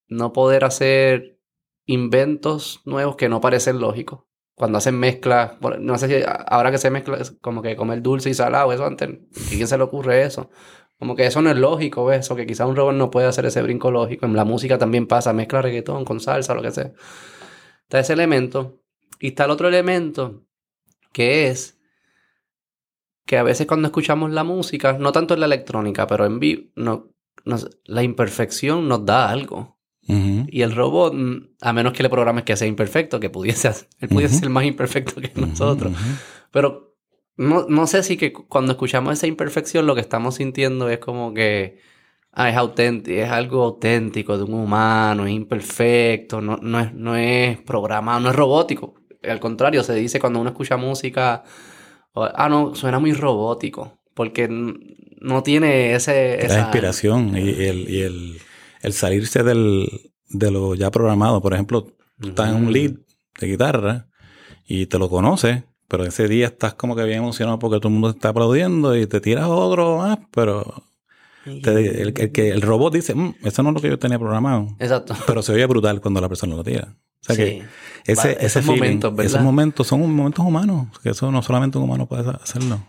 no 0.09 0.33
poder 0.33 0.65
hacer 0.65 1.39
inventos 1.85 2.81
nuevos 2.85 3.15
que 3.15 3.29
no 3.29 3.41
parecen 3.41 3.79
lógicos 3.79 4.21
cuando 4.59 4.77
hacen 4.77 4.99
mezclas, 4.99 5.53
no 5.79 5.97
sé 5.97 6.07
si 6.09 6.25
ahora 6.47 6.69
que 6.69 6.77
se 6.77 6.89
mezcla 6.89 7.17
como 7.39 7.61
que 7.61 7.77
comer 7.77 8.01
dulce 8.01 8.29
y 8.29 8.33
salado, 8.33 8.73
eso 8.73 8.85
antes, 8.85 9.07
¿a 9.07 9.49
quién 9.49 9.69
se 9.69 9.77
le 9.77 9.83
ocurre 9.83 10.23
eso? 10.23 10.49
Como 10.99 11.15
que 11.15 11.25
eso 11.25 11.41
no 11.41 11.49
es 11.49 11.55
lógico, 11.55 12.03
¿ves? 12.03 12.25
Eso 12.25 12.35
que 12.35 12.45
quizás 12.45 12.67
un 12.67 12.75
robot 12.75 12.93
no 12.93 13.09
puede 13.09 13.27
hacer 13.27 13.45
ese 13.45 13.61
brinco 13.61 13.89
lógico. 13.89 14.25
En 14.25 14.35
la 14.35 14.43
música 14.43 14.77
también 14.77 15.07
pasa, 15.07 15.31
mezcla 15.31 15.61
reggaetón 15.61 16.03
con 16.03 16.19
salsa, 16.19 16.53
lo 16.55 16.61
que 16.61 16.71
sea. 16.71 16.91
Está 17.83 17.99
ese 17.99 18.11
elemento. 18.11 18.81
Y 19.21 19.29
está 19.29 19.45
el 19.45 19.51
otro 19.51 19.69
elemento, 19.69 20.43
que 21.13 21.47
es 21.47 21.79
que 23.25 23.37
a 23.37 23.43
veces 23.43 23.65
cuando 23.65 23.87
escuchamos 23.87 24.29
la 24.31 24.43
música, 24.43 24.97
no 24.99 25.13
tanto 25.13 25.35
en 25.35 25.39
la 25.39 25.45
electrónica, 25.45 26.05
pero 26.05 26.25
en 26.25 26.39
vivo, 26.41 26.63
no, 26.75 27.13
la 27.85 28.03
imperfección 28.03 28.89
nos 28.89 29.05
da 29.05 29.29
algo. 29.29 29.78
Y 30.47 30.63
el 30.63 30.75
robot, 30.75 31.13
mm, 31.13 31.49
a 31.61 31.73
menos 31.73 31.93
que 31.93 32.01
le 32.01 32.09
programes 32.09 32.43
que 32.43 32.55
sea 32.55 32.67
imperfecto, 32.67 33.19
que 33.19 33.29
pudiese, 33.29 33.71
él 33.99 34.09
pudiese 34.09 34.39
ser 34.39 34.49
más 34.49 34.65
imperfecto 34.65 35.21
que 35.21 35.31
nosotros. 35.35 35.93
Pero 36.51 36.95
no, 37.37 37.67
no, 37.69 37.85
sé 37.85 38.01
si 38.01 38.17
que 38.17 38.33
cuando 38.33 38.71
escuchamos 38.71 39.13
esa 39.13 39.27
imperfección 39.27 39.85
lo 39.85 39.95
que 39.95 40.01
estamos 40.01 40.35
sintiendo 40.35 40.89
es 40.89 40.97
como 40.97 41.33
que 41.33 41.79
ah, 42.31 42.49
es 42.49 42.55
auténtico, 42.55 43.17
es 43.17 43.29
algo 43.29 43.63
auténtico 43.63 44.37
de 44.37 44.43
un 44.43 44.53
humano, 44.55 45.25
es 45.25 45.31
imperfecto, 45.31 46.41
no, 46.41 46.57
no, 46.57 46.79
es, 46.79 46.93
no 46.93 47.15
es 47.15 47.57
programado, 47.61 48.19
no 48.19 48.29
es 48.29 48.35
robótico. 48.35 48.95
Al 49.23 49.39
contrario, 49.39 49.83
se 49.83 49.93
dice 49.93 50.19
cuando 50.19 50.39
uno 50.39 50.49
escucha 50.49 50.77
música, 50.77 51.43
ah, 52.15 52.49
no, 52.49 52.73
suena 52.75 52.99
muy 52.99 53.13
robótico, 53.13 53.99
porque 54.13 54.47
no 54.49 55.43
tiene 55.43 55.93
ese... 55.93 56.43
Esa... 56.43 56.55
La 56.55 56.61
inspiración 56.61 57.37
y 57.37 57.49
el, 57.49 57.89
y 57.89 58.01
el 58.01 58.39
el 58.81 58.93
salirse 58.93 59.43
del, 59.43 60.11
de 60.29 60.51
lo 60.51 60.75
ya 60.75 60.91
programado. 60.91 61.41
Por 61.41 61.53
ejemplo, 61.53 61.87
estás 62.21 62.49
en 62.49 62.55
un 62.55 62.73
lead 62.73 62.93
de 63.39 63.47
guitarra 63.47 64.07
y 64.65 64.85
te 64.85 64.99
lo 64.99 65.09
conoces, 65.09 65.63
pero 65.87 66.05
ese 66.05 66.27
día 66.27 66.47
estás 66.47 66.73
como 66.75 66.95
que 66.95 67.03
bien 67.03 67.19
emocionado 67.19 67.59
porque 67.59 67.77
todo 67.77 67.87
el 67.87 67.93
mundo 67.93 68.11
te 68.11 68.17
está 68.17 68.29
aplaudiendo 68.29 68.95
y 68.95 69.07
te 69.07 69.21
tiras 69.21 69.47
otro 69.47 69.97
más, 69.97 70.19
pero 70.31 70.83
el, 71.45 72.13
que 72.13 72.49
el 72.49 72.61
robot 72.61 72.93
dice, 72.93 73.15
mm, 73.15 73.35
eso 73.43 73.63
no 73.63 73.69
es 73.69 73.75
lo 73.75 73.81
que 73.81 73.89
yo 73.89 73.99
tenía 73.99 74.19
programado. 74.19 74.75
Exacto. 74.79 75.15
Pero 75.27 75.41
se 75.41 75.53
oye 75.53 75.65
brutal 75.65 76.01
cuando 76.01 76.21
la 76.21 76.29
persona 76.29 76.55
lo 76.55 76.63
tira. 76.63 76.95
O 77.21 77.25
sea 77.25 77.35
que 77.35 77.63
ese, 78.05 78.37
ese 78.39 78.61
momento, 78.61 79.13
esos 79.21 79.41
momentos 79.41 79.87
son 79.87 80.15
momentos 80.15 80.45
humanos, 80.45 80.87
que 81.03 81.09
eso 81.09 81.31
no 81.31 81.41
solamente 81.41 81.77
un 81.77 81.83
humano 81.83 82.07
puede 82.07 82.29
hacerlo. 82.29 82.81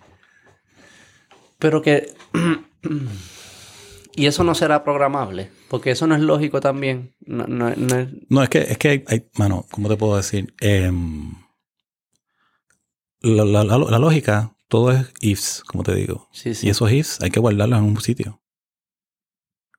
Pero 1.58 1.82
que 1.82 2.14
Y 4.14 4.26
eso 4.26 4.44
no 4.44 4.54
será 4.54 4.82
programable, 4.84 5.50
porque 5.68 5.90
eso 5.92 6.06
no 6.06 6.14
es 6.14 6.20
lógico 6.20 6.60
también. 6.60 7.14
No, 7.20 7.46
no, 7.46 7.72
no, 8.28 8.42
es... 8.42 8.48
que, 8.48 8.58
es 8.58 8.78
que 8.78 9.04
hay, 9.06 9.28
mano, 9.36 9.66
¿cómo 9.70 9.88
te 9.88 9.96
puedo 9.96 10.16
decir? 10.16 10.54
Em, 10.60 11.34
la, 13.20 13.44
la, 13.44 13.64
la, 13.64 13.98
lógica, 13.98 14.56
todo 14.68 14.92
es 14.92 15.12
ifs, 15.20 15.62
como 15.66 15.84
te 15.84 15.94
digo. 15.94 16.28
Y 16.44 16.68
esos 16.68 16.90
ifs 16.90 17.20
hay 17.22 17.30
que 17.30 17.40
guardarlos 17.40 17.78
en 17.78 17.84
un 17.84 18.00
sitio. 18.00 18.42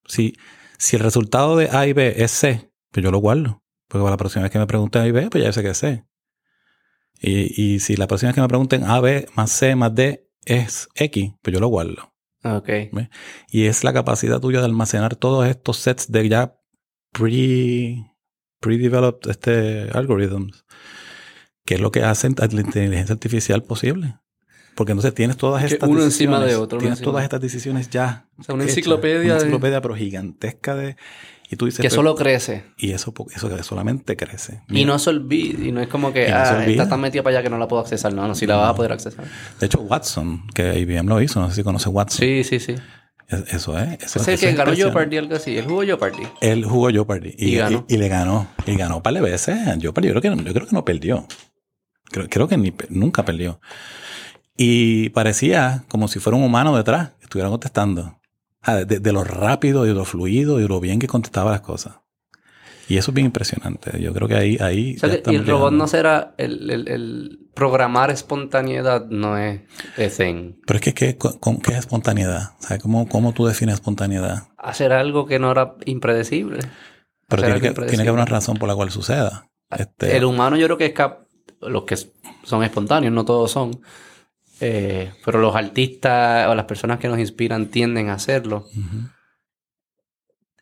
Si, 0.06 0.34
si 0.78 0.96
el 0.96 1.04
resultado 1.04 1.58
de 1.58 1.70
A 1.70 1.88
y 1.88 1.94
B 1.94 2.16
es 2.18 2.32
C, 2.32 2.72
pues 2.92 3.04
yo 3.04 3.12
lo 3.12 3.20
guardo. 3.20 3.64
Porque 3.88 4.04
para 4.04 4.12
la 4.12 4.18
próxima 4.18 4.44
vez 4.44 4.52
que 4.52 4.60
me 4.60 4.68
pregunten 4.68 5.02
A 5.02 5.08
y 5.08 5.12
B, 5.12 5.30
pues 5.30 5.44
ya 5.44 5.52
sé 5.52 5.62
que 5.62 5.70
es 5.70 5.78
C. 5.78 6.06
Y, 7.20 7.62
y 7.62 7.80
si 7.80 7.96
la 7.98 8.08
próxima 8.08 8.30
vez 8.30 8.36
que 8.36 8.42
me 8.42 8.48
pregunten 8.48 8.86
A, 8.86 9.00
B 9.02 9.28
más 9.36 9.52
C 9.52 9.76
más 9.76 9.94
D 9.94 10.30
es 10.46 10.88
X, 10.96 11.34
pues 11.42 11.54
yo 11.54 11.60
lo 11.60 11.68
guardo. 11.68 12.11
Ok. 12.44 12.70
Y 13.50 13.66
es 13.66 13.84
la 13.84 13.94
capacidad 13.94 14.40
tuya 14.40 14.60
de 14.60 14.66
almacenar 14.66 15.16
todos 15.16 15.48
estos 15.48 15.78
sets 15.78 16.12
de 16.12 16.28
ya 16.28 16.58
pre, 17.12 18.06
pre-developed 18.60 19.30
este, 19.30 19.90
algorithms, 19.94 20.66
que 21.66 21.76
es 21.76 21.82
lo 21.82 21.92
que 21.92 22.04
hace 22.04 22.30
la 22.30 22.62
inteligencia 22.62 23.14
artificial 23.14 23.64
posible. 23.64 24.18
Porque 24.76 24.94
entonces 24.94 25.14
tienes 25.14 25.38
todas 25.38 25.64
estas 25.64 25.90
uno 25.90 26.02
encima 26.02 26.44
de 26.44 26.56
otro. 26.56 26.80
Tienes 26.80 27.02
todas 27.02 27.24
estas 27.24 27.42
decisiones 27.42 27.90
ya. 27.90 28.30
O 28.38 28.44
sea, 28.44 28.56
una 28.56 28.64
enciclopedia. 28.64 29.34
Una 29.34 29.36
enciclopedia, 29.36 29.82
pero 29.82 29.96
gigantesca 29.96 30.76
de. 30.76 30.96
Y 31.52 31.58
tú 31.58 31.66
dices, 31.66 31.82
que 31.82 31.90
solo 31.90 32.16
crece. 32.16 32.64
Y 32.78 32.92
eso, 32.92 33.14
eso 33.36 33.64
solamente 33.64 34.16
crece. 34.16 34.62
y 34.70 34.86
no 34.86 34.98
se 35.00 35.10
olvida. 35.10 35.68
Y 35.68 35.74
no 35.74 35.82
es 35.82 35.90
como 35.90 36.14
que 36.14 36.32
ah, 36.32 36.66
está 36.66 36.88
tan 36.88 37.02
metida 37.02 37.24
para 37.24 37.38
allá 37.38 37.44
que 37.44 37.50
no 37.50 37.58
la 37.58 37.68
puedo 37.68 37.82
accesar. 37.82 38.14
No, 38.14 38.26
no, 38.26 38.36
sí 38.36 38.48
la 38.48 38.56
vas 38.56 38.70
a 38.70 38.76
poder 38.76 38.94
accesar. 38.94 39.26
De 39.60 39.66
hecho, 39.66 39.82
Watson, 39.82 40.48
que 40.56 40.80
IBM 40.80 41.10
lo 41.10 41.22
hizo, 41.22 41.42
no 41.42 41.50
sé 41.50 41.56
si 41.56 41.64
conoce 41.64 41.90
Watson. 41.90 42.20
Sí, 42.20 42.46
sí, 42.46 42.62
sí. 42.62 42.76
Eso 43.50 43.78
es. 43.78 44.02
Eso, 44.02 44.20
es 44.20 44.28
el 44.30 44.40
que 44.40 44.54
ganó 44.54 44.74
Jeopardy, 44.74 45.18
algo 45.18 45.36
así. 45.36 45.58
Él 45.58 45.66
jugó 45.66 45.84
Jeopardy. 45.84 46.24
Él 46.40 46.64
jugó 46.64 46.90
Jeopardy. 46.90 47.36
Y, 47.38 47.50
y, 47.50 47.56
ganó. 47.56 47.86
y, 47.88 47.98
le 47.98 48.08
ganó. 48.08 48.48
Y 48.66 48.76
ganó 48.78 48.98
un 48.98 49.04
par 49.04 49.14
de 49.14 49.22
veces. 49.22 49.58
Jeopardy, 49.80 50.08
yo 50.08 50.14
creo 50.14 50.22
que, 50.22 50.44
yo 50.44 50.54
creo 50.54 50.68
que 50.68 50.74
no 50.74 50.86
perdió. 50.86 51.28
Creo, 52.06 52.30
creo 52.30 52.48
que 52.48 52.58
ni, 52.58 52.74
nunca 52.90 53.26
perdió. 53.26 53.60
Y 54.56 55.10
parecía 55.10 55.84
como 55.90 56.08
si 56.08 56.20
fuera 56.20 56.38
un 56.38 56.44
humano 56.44 56.78
detrás, 56.78 57.10
que 57.20 57.26
estuviera 57.26 57.50
contestando. 57.50 58.21
De, 58.66 58.86
de, 58.86 59.12
lo 59.12 59.24
rápido 59.24 59.86
y 59.86 59.90
de 59.90 59.96
lo 59.96 60.06
fluido 60.06 60.60
y 60.60 60.64
de 60.64 60.68
lo 60.68 60.80
bien 60.80 61.00
que 61.00 61.08
contestaba 61.08 61.52
las 61.52 61.62
cosas. 61.62 61.96
Y 62.88 62.98
eso 62.98 63.12
es 63.12 63.16
bien 63.16 63.26
impresionante. 63.26 64.00
Yo 64.02 64.14
creo 64.14 64.28
que 64.28 64.36
ahí... 64.36 64.58
ahí 64.60 64.98
y 65.02 65.36
el 65.36 65.48
robot 65.48 65.74
no 65.74 65.88
será... 65.88 66.36
El, 66.38 66.70
el, 66.70 67.40
programar 67.54 68.12
espontaneidad 68.12 69.08
no 69.08 69.38
es, 69.38 69.62
zen. 70.10 70.60
Pero 70.66 70.78
es 70.78 70.84
que, 70.84 70.94
¿qué, 70.94 71.18
¿qué 71.18 71.72
es 71.72 71.78
espontaneidad? 71.78 72.52
O 72.60 72.64
sea, 72.68 72.80
¿cómo, 72.80 73.08
¿cómo 73.08 73.34
tú 73.34 73.46
defines 73.46 73.76
espontaneidad? 73.76 74.48
Hacer 74.58 74.94
algo 74.94 75.26
que 75.26 75.38
no 75.38 75.52
era 75.52 75.76
impredecible. 75.86 76.60
Pero 77.28 77.44
tiene 77.44 77.62
que, 77.62 77.72
tiene 77.72 78.04
que, 78.04 78.10
haber 78.10 78.14
una 78.14 78.26
razón 78.26 78.58
por 78.58 78.68
la 78.68 78.76
cual 78.76 78.92
suceda. 78.92 79.48
Este... 79.70 80.18
El 80.18 80.26
humano 80.26 80.58
yo 80.58 80.66
creo 80.68 80.78
que 80.78 80.88
es 80.88 80.94
cap 80.94 81.28
los 81.62 81.84
que 81.84 81.98
son 82.44 82.64
espontáneos, 82.64 83.14
no 83.14 83.26
todos 83.26 83.52
son. 83.52 83.82
Eh, 84.64 85.12
pero 85.26 85.40
los 85.40 85.56
artistas 85.56 86.48
o 86.48 86.54
las 86.54 86.66
personas 86.66 87.00
que 87.00 87.08
nos 87.08 87.18
inspiran 87.18 87.72
tienden 87.72 88.10
a 88.10 88.14
hacerlo. 88.14 88.68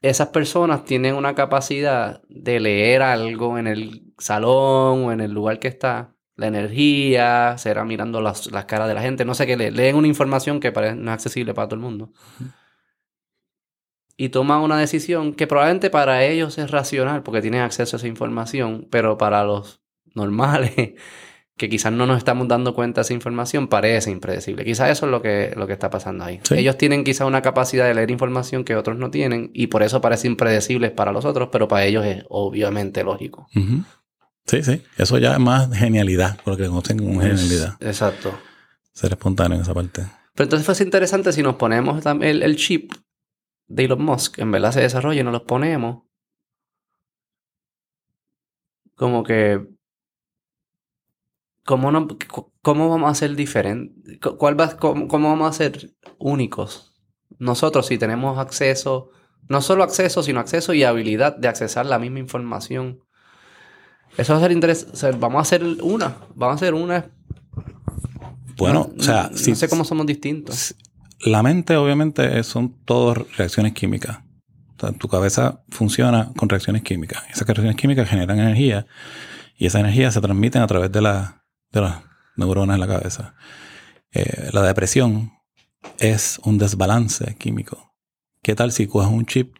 Esas 0.01 0.29
personas 0.29 0.85
tienen 0.85 1.15
una 1.15 1.35
capacidad 1.35 2.21
de 2.29 2.61
leer 2.61 3.01
algo 3.01 3.57
en 3.57 3.67
el 3.67 4.13
salón 4.17 5.03
o 5.03 5.11
en 5.11 5.19
el 5.19 5.33
lugar 5.33 5.59
que 5.59 5.67
está, 5.67 6.15
la 6.37 6.47
energía, 6.47 7.57
será 7.57 7.83
mirando 7.83 8.21
las, 8.21 8.47
caras 8.65 8.87
de 8.87 8.93
la 8.93 9.01
gente, 9.01 9.25
no 9.25 9.33
sé 9.33 9.45
qué, 9.45 9.57
leen 9.57 9.97
una 9.97 10.07
información 10.07 10.61
que 10.61 10.71
no 10.71 11.11
es 11.11 11.13
accesible 11.13 11.53
para 11.53 11.67
todo 11.67 11.75
el 11.75 11.81
mundo. 11.81 12.13
Y 14.15 14.29
toman 14.29 14.61
una 14.61 14.79
decisión 14.79 15.33
que 15.33 15.45
probablemente 15.45 15.89
para 15.89 16.23
ellos 16.23 16.57
es 16.57 16.71
racional 16.71 17.21
porque 17.23 17.41
tienen 17.41 17.61
acceso 17.61 17.95
a 17.95 17.99
esa 17.99 18.07
información, 18.07 18.87
pero 18.89 19.17
para 19.17 19.43
los 19.43 19.81
normales 20.15 20.93
que 21.59 21.67
quizás 21.67 21.91
no 21.91 22.07
nos 22.07 22.17
estamos 22.17 22.47
dando 22.47 22.73
cuenta 22.73 23.01
de 23.01 23.03
esa 23.03 23.13
información, 23.13 23.67
parece 23.67 24.09
impredecible. 24.09 24.63
Quizás 24.63 24.89
eso 24.89 25.05
es 25.05 25.11
lo 25.11 25.21
que, 25.21 25.53
lo 25.57 25.67
que 25.67 25.73
está 25.73 25.89
pasando 25.89 26.23
ahí. 26.23 26.39
Ellos 26.51 26.77
tienen 26.77 27.03
quizás 27.03 27.27
una 27.27 27.41
capacidad 27.41 27.85
de 27.85 27.93
leer 27.93 28.09
información 28.11 28.63
que 28.63 28.77
otros 28.77 28.97
no 28.97 29.11
tienen 29.11 29.51
y 29.53 29.67
por 29.67 29.83
eso 29.83 29.99
parece 29.99 30.27
impredecible 30.27 30.89
para 30.89 31.11
los 31.11 31.25
otros, 31.25 31.49
pero 31.51 31.67
para 31.67 31.83
ellos 31.83 32.05
es 32.05 32.23
obviamente 32.29 33.03
lógico. 33.03 33.47
Sí, 34.45 34.63
sí. 34.63 34.81
Eso 34.97 35.17
ya 35.17 35.33
es 35.33 35.39
más 35.39 35.69
genialidad, 35.77 36.39
porque 36.45 36.65
conocen 36.67 36.97
como 36.97 37.19
genialidad. 37.19 37.75
Exacto. 37.81 38.39
Ser 38.93 39.11
espontáneo 39.11 39.57
en 39.57 39.63
esa 39.63 39.73
parte. 39.73 40.03
Pero 40.33 40.45
entonces 40.45 40.65
fue 40.65 40.85
interesante 40.85 41.33
si 41.33 41.43
nos 41.43 41.55
ponemos 41.55 42.05
el, 42.05 42.41
el 42.41 42.55
chip 42.55 42.93
de 43.67 43.83
Elon 43.83 44.01
Musk, 44.01 44.39
en 44.39 44.49
verdad 44.49 44.71
se 44.71 44.79
desarrolla 44.79 45.19
y 45.19 45.23
nos 45.25 45.33
los 45.33 45.43
ponemos. 45.43 46.03
Como 48.95 49.23
que 49.23 49.59
¿cómo, 51.65 51.91
no, 51.91 52.07
cómo 52.61 52.89
vamos 52.89 53.11
a 53.11 53.15
ser 53.15 53.35
diferentes? 53.35 54.19
¿Cuál 54.37 54.59
va, 54.59 54.77
cómo, 54.77 55.07
vamos 55.07 55.49
a 55.49 55.53
ser 55.53 55.91
únicos? 56.17 56.93
Nosotros 57.37 57.87
si 57.87 57.97
tenemos 57.97 58.37
acceso, 58.37 59.11
no 59.47 59.61
solo 59.61 59.83
acceso, 59.83 60.23
sino 60.23 60.39
acceso 60.39 60.73
y 60.73 60.83
habilidad 60.83 61.37
de 61.37 61.47
accesar 61.47 61.85
la 61.85 61.99
misma 61.99 62.19
información. 62.19 62.99
Eso 64.17 64.33
va 64.33 64.39
a 64.39 64.41
ser 64.41 64.51
interesante. 64.51 65.17
vamos 65.17 65.39
a 65.39 65.41
hacer 65.41 65.63
una. 65.81 66.15
Vamos 66.35 66.53
a 66.53 66.55
hacer 66.55 66.73
una. 66.73 67.11
Bueno, 68.57 68.89
o 68.97 69.01
sea, 69.01 69.29
no, 69.31 69.55
sé 69.55 69.69
cómo 69.69 69.85
somos 69.85 70.05
distintos. 70.05 70.75
La 71.21 71.43
mente, 71.43 71.77
obviamente, 71.77 72.43
son 72.43 72.83
todas 72.83 73.19
reacciones 73.37 73.73
químicas. 73.73 74.19
O 74.77 74.79
sea, 74.79 74.91
tu 74.91 75.07
cabeza 75.07 75.63
funciona 75.69 76.31
con 76.35 76.49
reacciones 76.49 76.83
químicas. 76.83 77.23
Esas 77.29 77.47
reacciones 77.47 77.75
químicas 77.75 78.09
generan 78.09 78.39
energía 78.39 78.85
y 79.57 79.65
esa 79.67 79.79
energía 79.79 80.11
se 80.11 80.19
transmite 80.19 80.57
a 80.57 80.67
través 80.67 80.91
de 80.91 81.01
la, 81.01 81.38
de 81.71 81.81
las 81.81 82.01
neuronas 82.35 82.75
en 82.75 82.79
la 82.81 82.87
cabeza. 82.87 83.35
Eh, 84.11 84.49
la 84.53 84.61
depresión 84.63 85.31
es 85.97 86.39
un 86.43 86.57
desbalance 86.57 87.35
químico. 87.37 87.93
¿Qué 88.41 88.55
tal 88.55 88.71
si 88.71 88.87
coges 88.87 89.09
un 89.11 89.25
chip 89.25 89.55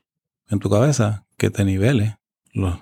en 0.48 0.60
tu 0.60 0.70
cabeza 0.70 1.26
que 1.38 1.50
te 1.50 1.64
nivele 1.66 2.18
los, 2.54 2.80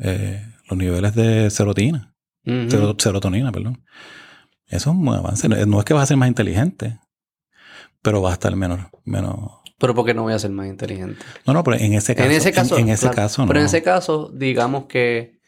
eh, 0.00 0.44
los 0.68 0.78
niveles 0.78 1.14
de 1.14 1.50
serotonina? 1.50 2.14
Ujú. 2.44 2.70
Sero- 2.70 2.96
serotonina, 2.98 3.50
perdón. 3.52 3.84
Eso 4.66 4.90
es 4.90 4.96
un 4.96 5.08
avance. 5.08 5.48
No 5.48 5.78
es 5.78 5.84
que 5.84 5.94
vas 5.94 6.04
a 6.04 6.06
ser 6.06 6.16
más 6.16 6.28
inteligente, 6.28 6.98
pero 8.02 8.20
va 8.22 8.30
a 8.30 8.32
estar 8.34 8.54
menos, 8.56 8.80
menos. 9.04 9.50
Pero 9.78 9.94
porque 9.94 10.14
no 10.14 10.22
voy 10.22 10.32
a 10.32 10.38
ser 10.38 10.50
más 10.50 10.66
inteligente. 10.66 11.24
No, 11.46 11.52
no, 11.52 11.62
pero 11.62 11.76
en 11.76 11.92
ese 11.94 12.14
caso. 12.14 12.28
en 12.28 12.34
ese 12.36 12.52
caso, 12.52 12.78
en, 12.78 12.88
ese 12.88 13.02
claro. 13.02 13.16
caso 13.16 13.42
no. 13.42 13.48
Pero 13.48 13.60
en 13.60 13.66
ese 13.66 13.82
caso, 13.82 14.30
digamos 14.34 14.86
que 14.86 15.38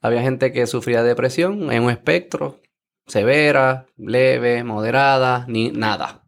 había 0.00 0.22
gente 0.22 0.52
que 0.52 0.66
sufría 0.66 1.02
de 1.02 1.08
depresión 1.08 1.72
en 1.72 1.82
un 1.82 1.90
espectro 1.90 2.60
severa, 3.10 3.86
leve, 3.96 4.64
moderada, 4.64 5.44
ni 5.48 5.70
nada. 5.70 6.24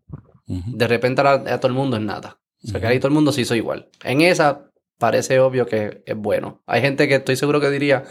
De 0.47 0.87
repente 0.87 1.23
a, 1.23 1.33
a 1.33 1.59
todo 1.59 1.69
el 1.69 1.73
mundo 1.75 1.97
es 1.97 2.03
nada. 2.03 2.39
O 2.65 2.69
sea, 2.69 2.81
que 2.81 2.87
ahí 2.87 2.99
todo 2.99 3.09
el 3.09 3.15
mundo 3.15 3.33
se 3.33 3.41
hizo 3.41 3.55
igual. 3.55 3.89
En 4.05 4.21
esa 4.21 4.71
parece 4.99 5.41
obvio 5.41 5.67
que 5.67 6.03
es 6.07 6.17
bueno. 6.17 6.63
Hay 6.67 6.81
gente 6.81 7.09
que 7.09 7.17
estoy 7.17 7.37
seguro 7.37 7.61
que 7.61 7.71
diría, 7.71 8.05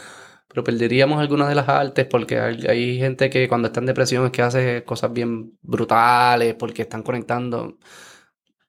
pero 0.47 0.63
perderíamos 0.63 1.21
algunas 1.21 1.47
de 1.47 1.55
las 1.55 1.69
artes 1.69 2.05
porque 2.05 2.39
hay, 2.39 2.65
hay 2.67 2.99
gente 2.99 3.29
que 3.29 3.47
cuando 3.47 3.67
está 3.67 3.79
en 3.79 3.85
depresión 3.85 4.25
es 4.25 4.31
que 4.31 4.41
hace 4.41 4.83
cosas 4.83 5.13
bien 5.13 5.57
brutales 5.61 6.55
porque 6.55 6.81
están 6.81 7.03
conectando. 7.03 7.77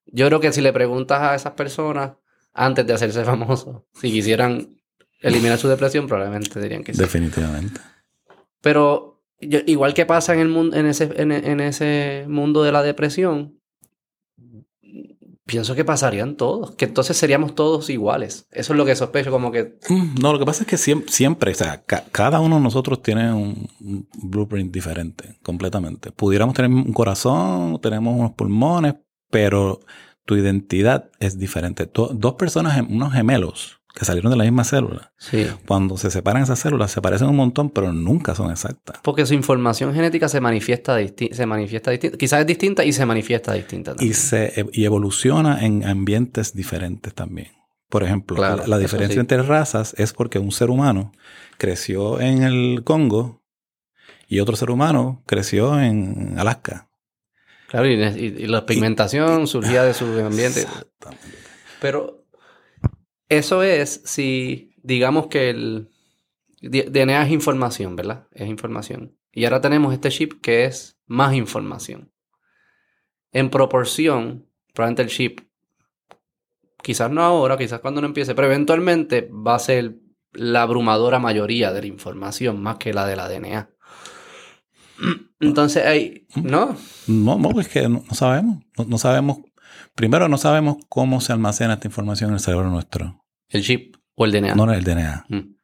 Yo 0.06 0.26
creo 0.26 0.38
que 0.38 0.52
si 0.52 0.60
le 0.60 0.72
preguntas 0.72 1.20
a 1.20 1.34
esas 1.34 1.54
personas 1.54 2.12
antes 2.52 2.86
de 2.86 2.92
hacerse 2.92 3.24
famosos, 3.24 3.82
si 3.94 4.12
quisieran 4.12 4.76
eliminar 5.20 5.58
su 5.58 5.68
depresión, 5.68 6.06
probablemente 6.06 6.60
dirían 6.60 6.84
que 6.84 6.94
sí. 6.94 7.00
Definitivamente. 7.00 7.80
Pero 8.60 9.11
igual 9.66 9.94
que 9.94 10.06
pasa 10.06 10.34
en 10.34 10.40
el 10.40 10.48
mundo, 10.48 10.76
en 10.76 10.86
ese, 10.86 11.10
en, 11.16 11.60
ese 11.60 12.24
mundo 12.28 12.62
de 12.62 12.72
la 12.72 12.82
depresión, 12.82 13.58
pienso 15.44 15.74
que 15.74 15.84
pasarían 15.84 16.36
todos, 16.36 16.72
que 16.76 16.84
entonces 16.84 17.16
seríamos 17.16 17.54
todos 17.54 17.90
iguales. 17.90 18.46
Eso 18.52 18.72
es 18.72 18.76
lo 18.76 18.84
que 18.84 18.94
sospecho, 18.96 19.30
como 19.30 19.50
que 19.50 19.76
Mm, 19.88 20.14
No, 20.20 20.32
lo 20.32 20.38
que 20.38 20.44
pasa 20.46 20.62
es 20.62 20.68
que 20.68 20.78
siempre, 20.78 21.52
o 21.52 21.54
sea, 21.54 21.82
ca- 21.82 22.04
cada 22.12 22.40
uno 22.40 22.56
de 22.56 22.62
nosotros 22.62 23.02
tiene 23.02 23.32
un, 23.32 23.68
blueprint 24.22 24.72
diferente, 24.72 25.36
completamente. 25.42 26.12
Pudiéramos 26.12 26.54
tener 26.54 26.70
un 26.70 26.92
corazón, 26.92 27.80
tenemos 27.80 28.18
unos 28.18 28.32
pulmones, 28.32 28.94
pero 29.30 29.80
tu 30.24 30.36
identidad 30.36 31.10
es 31.18 31.38
diferente. 31.38 31.90
Dos 31.92 32.34
personas, 32.34 32.80
unos 32.88 33.12
gemelos, 33.12 33.80
que 33.94 34.04
salieron 34.06 34.30
de 34.30 34.36
la 34.38 34.44
misma 34.44 34.64
célula, 34.64 35.12
sí, 35.18 35.46
cuando 35.66 35.96
se 35.98 36.10
separan 36.10 36.42
esas 36.42 36.58
células, 36.58 36.90
se 36.90 37.02
parecen 37.02 37.28
un 37.28 37.36
montón, 37.36 37.68
pero 37.70 37.92
nunca 37.92 38.34
son 38.34 38.50
exactas. 38.50 38.98
porque 39.02 39.26
su 39.26 39.34
información 39.34 39.92
genética 39.94 40.28
se 40.28 40.40
manifiesta 40.40 40.98
disti- 40.98 41.32
se 41.32 41.44
manifiesta 41.46 41.90
distinta, 41.90 42.16
quizás 42.16 42.40
es 42.40 42.46
distinta 42.46 42.84
y 42.84 42.92
se 42.92 43.04
manifiesta 43.04 43.52
distinta 43.52 43.90
Y, 43.92 43.94
también. 43.96 44.14
se, 44.14 44.60
e- 44.60 44.66
y 44.72 44.84
evoluciona 44.86 45.64
en 45.64 45.84
ambientes 45.84 46.54
diferentes 46.54 47.14
también. 47.14 47.48
Por 47.90 48.02
ejemplo, 48.02 48.36
Claro, 48.36 48.66
la, 48.66 48.78
diferencia 48.78 49.16
sí. 49.16 49.20
entre 49.20 49.42
razas 49.42 49.94
es 49.98 50.14
porque 50.14 50.38
un 50.38 50.50
ser 50.52 50.70
humano 50.70 51.12
creció 51.58 52.18
en 52.20 52.42
el 52.42 52.82
Congo 52.84 53.42
y 54.26 54.40
otro 54.40 54.56
ser 54.56 54.70
humano 54.70 55.22
creció 55.26 55.78
en 55.78 56.36
Alaska. 56.38 56.88
Claro, 57.68 57.86
y, 57.88 57.92
y- 58.02 58.44
y 58.44 58.46
la 58.46 58.64
pigmentación 58.64 59.46
surgía 59.46 59.82
de 59.82 59.92
su 59.92 60.06
ambiente. 60.06 60.60
Exactamente. 60.62 61.26
Pero 61.82 62.21
eso 63.38 63.62
es 63.62 64.02
si, 64.04 64.74
digamos 64.82 65.28
que 65.28 65.50
el 65.50 65.90
DNA 66.60 67.26
es 67.26 67.32
información, 67.32 67.96
¿verdad? 67.96 68.28
Es 68.32 68.48
información. 68.48 69.16
Y 69.32 69.44
ahora 69.44 69.60
tenemos 69.60 69.92
este 69.92 70.10
chip 70.10 70.40
que 70.40 70.64
es 70.64 70.98
más 71.06 71.34
información. 71.34 72.12
En 73.32 73.50
proporción, 73.50 74.46
probablemente 74.74 75.02
el 75.02 75.08
chip, 75.08 75.40
quizás 76.82 77.10
no 77.10 77.22
ahora, 77.22 77.56
quizás 77.56 77.80
cuando 77.80 78.00
no 78.00 78.06
empiece, 78.06 78.34
pero 78.34 78.48
eventualmente 78.48 79.30
va 79.30 79.54
a 79.54 79.58
ser 79.58 79.96
la 80.32 80.62
abrumadora 80.62 81.18
mayoría 81.18 81.72
de 81.72 81.80
la 81.80 81.86
información 81.86 82.62
más 82.62 82.76
que 82.76 82.92
la 82.92 83.06
de 83.06 83.16
la 83.16 83.28
DNA. 83.28 83.70
Entonces, 85.40 85.84
hay, 85.86 86.26
¿no? 86.36 86.76
No, 87.06 87.60
es 87.60 87.68
que 87.68 87.88
no, 87.88 88.04
sabemos. 88.12 88.62
No 88.86 88.98
sabemos. 88.98 89.38
Primero, 89.94 90.28
no 90.28 90.38
sabemos 90.38 90.76
cómo 90.88 91.20
se 91.20 91.32
almacena 91.32 91.74
esta 91.74 91.88
información 91.88 92.30
en 92.30 92.34
el 92.34 92.40
cerebro 92.40 92.70
nuestro. 92.70 93.21
El 93.52 93.62
chip 93.62 93.96
o 94.16 94.24
el 94.24 94.32
DNA. 94.32 94.54
No 94.54 94.64
en 94.64 94.70
el 94.78 94.84
DNA. 94.84 95.26
Mm. 95.28 95.54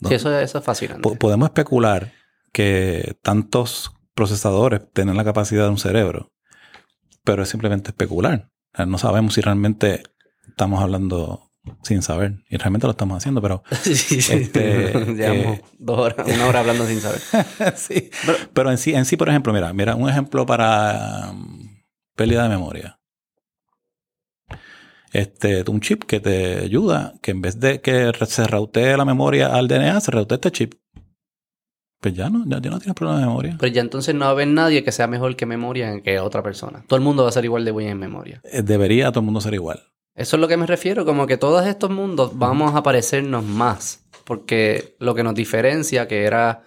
No- 0.00 0.08
Sí, 0.08 0.14
eso, 0.16 0.36
eso 0.38 0.58
es 0.58 0.64
fascinante. 0.64 1.02
Po- 1.02 1.14
podemos 1.14 1.46
especular 1.48 2.12
que 2.52 3.16
tantos 3.22 3.92
procesadores 4.14 4.82
tienen 4.92 5.16
la 5.16 5.24
capacidad 5.24 5.64
de 5.64 5.70
un 5.70 5.78
cerebro, 5.78 6.32
pero 7.24 7.42
es 7.44 7.48
simplemente 7.48 7.90
especular. 7.90 8.50
No 8.86 8.98
sabemos 8.98 9.34
si 9.34 9.40
realmente 9.42 10.02
estamos 10.48 10.82
hablando 10.82 11.50
sin 11.84 12.02
saber. 12.02 12.42
Y 12.50 12.56
realmente 12.56 12.86
lo 12.88 12.90
estamos 12.92 13.16
haciendo, 13.16 13.40
pero 13.40 13.62
Sí, 13.82 13.94
sí. 13.94 14.32
Este, 14.34 14.92
Llevamos 15.14 15.58
eh, 15.58 15.64
dos 15.78 15.98
horas, 16.00 16.26
una 16.26 16.46
hora 16.46 16.60
hablando 16.60 16.84
sin 16.86 17.00
saber. 17.00 17.20
sí. 17.76 18.10
Pero 18.52 18.70
en 18.72 18.78
sí, 18.78 18.92
en 18.94 19.04
sí, 19.04 19.16
por 19.16 19.28
ejemplo, 19.28 19.52
mira, 19.52 19.72
mira, 19.72 19.94
un 19.94 20.08
ejemplo 20.10 20.44
para 20.46 21.30
um, 21.30 21.80
pérdida 22.16 22.42
de 22.42 22.48
memoria. 22.48 22.98
Este, 25.12 25.62
un 25.68 25.80
chip 25.80 26.04
que 26.04 26.20
te 26.20 26.58
ayuda, 26.58 27.14
que 27.20 27.32
en 27.32 27.42
vez 27.42 27.60
de 27.60 27.80
que 27.80 28.12
se 28.26 28.46
routee 28.46 28.96
la 28.96 29.04
memoria 29.04 29.54
al 29.54 29.68
DNA, 29.68 30.00
se 30.00 30.10
routee 30.10 30.36
este 30.36 30.50
chip. 30.50 30.74
Pues 32.00 32.14
ya 32.14 32.30
no, 32.30 32.44
ya, 32.46 32.60
ya 32.60 32.70
no 32.70 32.78
tienes 32.78 32.96
problema 32.96 33.20
de 33.20 33.26
memoria. 33.26 33.56
Pero 33.60 33.72
ya 33.72 33.80
entonces 33.80 34.14
no 34.14 34.20
va 34.22 34.28
a 34.28 34.30
haber 34.30 34.48
nadie 34.48 34.82
que 34.82 34.90
sea 34.90 35.06
mejor 35.06 35.36
que 35.36 35.46
memoria 35.46 36.00
que 36.02 36.18
otra 36.18 36.42
persona. 36.42 36.82
Todo 36.88 36.96
el 36.96 37.04
mundo 37.04 37.22
va 37.22 37.28
a 37.28 37.32
ser 37.32 37.44
igual 37.44 37.64
de 37.64 37.70
bueno 37.70 37.90
en 37.90 37.98
memoria. 37.98 38.40
Eh, 38.44 38.62
Debería 38.62 39.10
todo 39.10 39.20
el 39.20 39.26
mundo 39.26 39.40
ser 39.40 39.54
igual. 39.54 39.80
Eso 40.14 40.36
es 40.36 40.40
lo 40.40 40.48
que 40.48 40.56
me 40.56 40.66
refiero, 40.66 41.04
como 41.04 41.26
que 41.26 41.36
todos 41.36 41.66
estos 41.66 41.90
mundos 41.90 42.36
vamos 42.36 42.74
a 42.74 42.82
parecernos 42.82 43.44
más. 43.44 44.04
Porque 44.24 44.96
lo 44.98 45.14
que 45.14 45.22
nos 45.22 45.34
diferencia, 45.34 46.08
que 46.08 46.24
era 46.24 46.62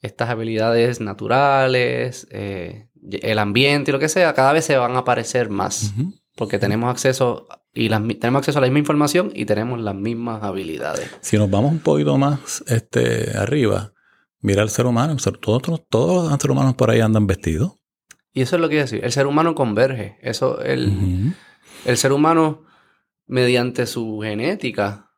estas 0.00 0.28
habilidades 0.30 1.00
naturales, 1.00 2.26
eh, 2.30 2.88
el 3.10 3.38
ambiente 3.38 3.90
y 3.90 3.92
lo 3.92 3.98
que 3.98 4.08
sea, 4.08 4.34
cada 4.34 4.52
vez 4.52 4.64
se 4.64 4.76
van 4.76 4.96
a 4.96 5.04
parecer 5.04 5.50
más. 5.50 5.92
Porque 6.34 6.58
tenemos 6.58 6.90
acceso 6.90 7.46
y 7.72 7.88
las 7.88 8.00
tenemos 8.18 8.40
acceso 8.40 8.58
a 8.58 8.62
la 8.62 8.66
misma 8.66 8.80
información 8.80 9.30
y 9.34 9.44
tenemos 9.44 9.80
las 9.80 9.94
mismas 9.94 10.42
habilidades. 10.42 11.10
Si 11.20 11.36
nos 11.36 11.50
vamos 11.50 11.72
un 11.72 11.80
poquito 11.80 12.16
más 12.18 12.64
este, 12.66 13.36
arriba, 13.36 13.92
mira 14.40 14.62
el 14.62 14.70
ser 14.70 14.86
humano. 14.86 15.16
Todos, 15.40 15.62
todos, 15.88 16.30
los 16.30 16.40
seres 16.40 16.50
humanos 16.50 16.74
por 16.74 16.90
ahí 16.90 17.00
andan 17.00 17.26
vestidos. 17.26 17.72
Y 18.32 18.42
eso 18.42 18.56
es 18.56 18.62
lo 18.62 18.68
que 18.68 18.74
quiero 18.74 18.84
decir. 18.84 19.04
El 19.04 19.12
ser 19.12 19.26
humano 19.26 19.54
converge. 19.54 20.18
Eso, 20.22 20.60
el, 20.62 21.34
el 21.84 21.96
ser 21.96 22.12
humano, 22.12 22.64
mediante 23.26 23.86
su 23.86 24.20
genética, 24.22 25.10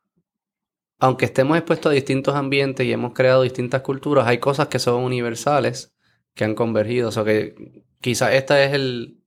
aunque 0.98 1.24
estemos 1.26 1.56
expuestos 1.56 1.90
a 1.90 1.94
distintos 1.94 2.34
ambientes 2.34 2.86
y 2.86 2.92
hemos 2.92 3.14
creado 3.14 3.42
distintas 3.42 3.82
culturas, 3.82 4.26
hay 4.26 4.38
cosas 4.38 4.68
que 4.68 4.78
son 4.78 5.02
universales 5.02 5.94
que 6.34 6.44
han 6.44 6.54
convergido. 6.54 7.08
O 7.08 7.12
sea 7.12 7.24
que 7.24 7.54
quizás 8.00 8.34
este 8.34 8.64
es 8.64 8.74
el, 8.74 9.19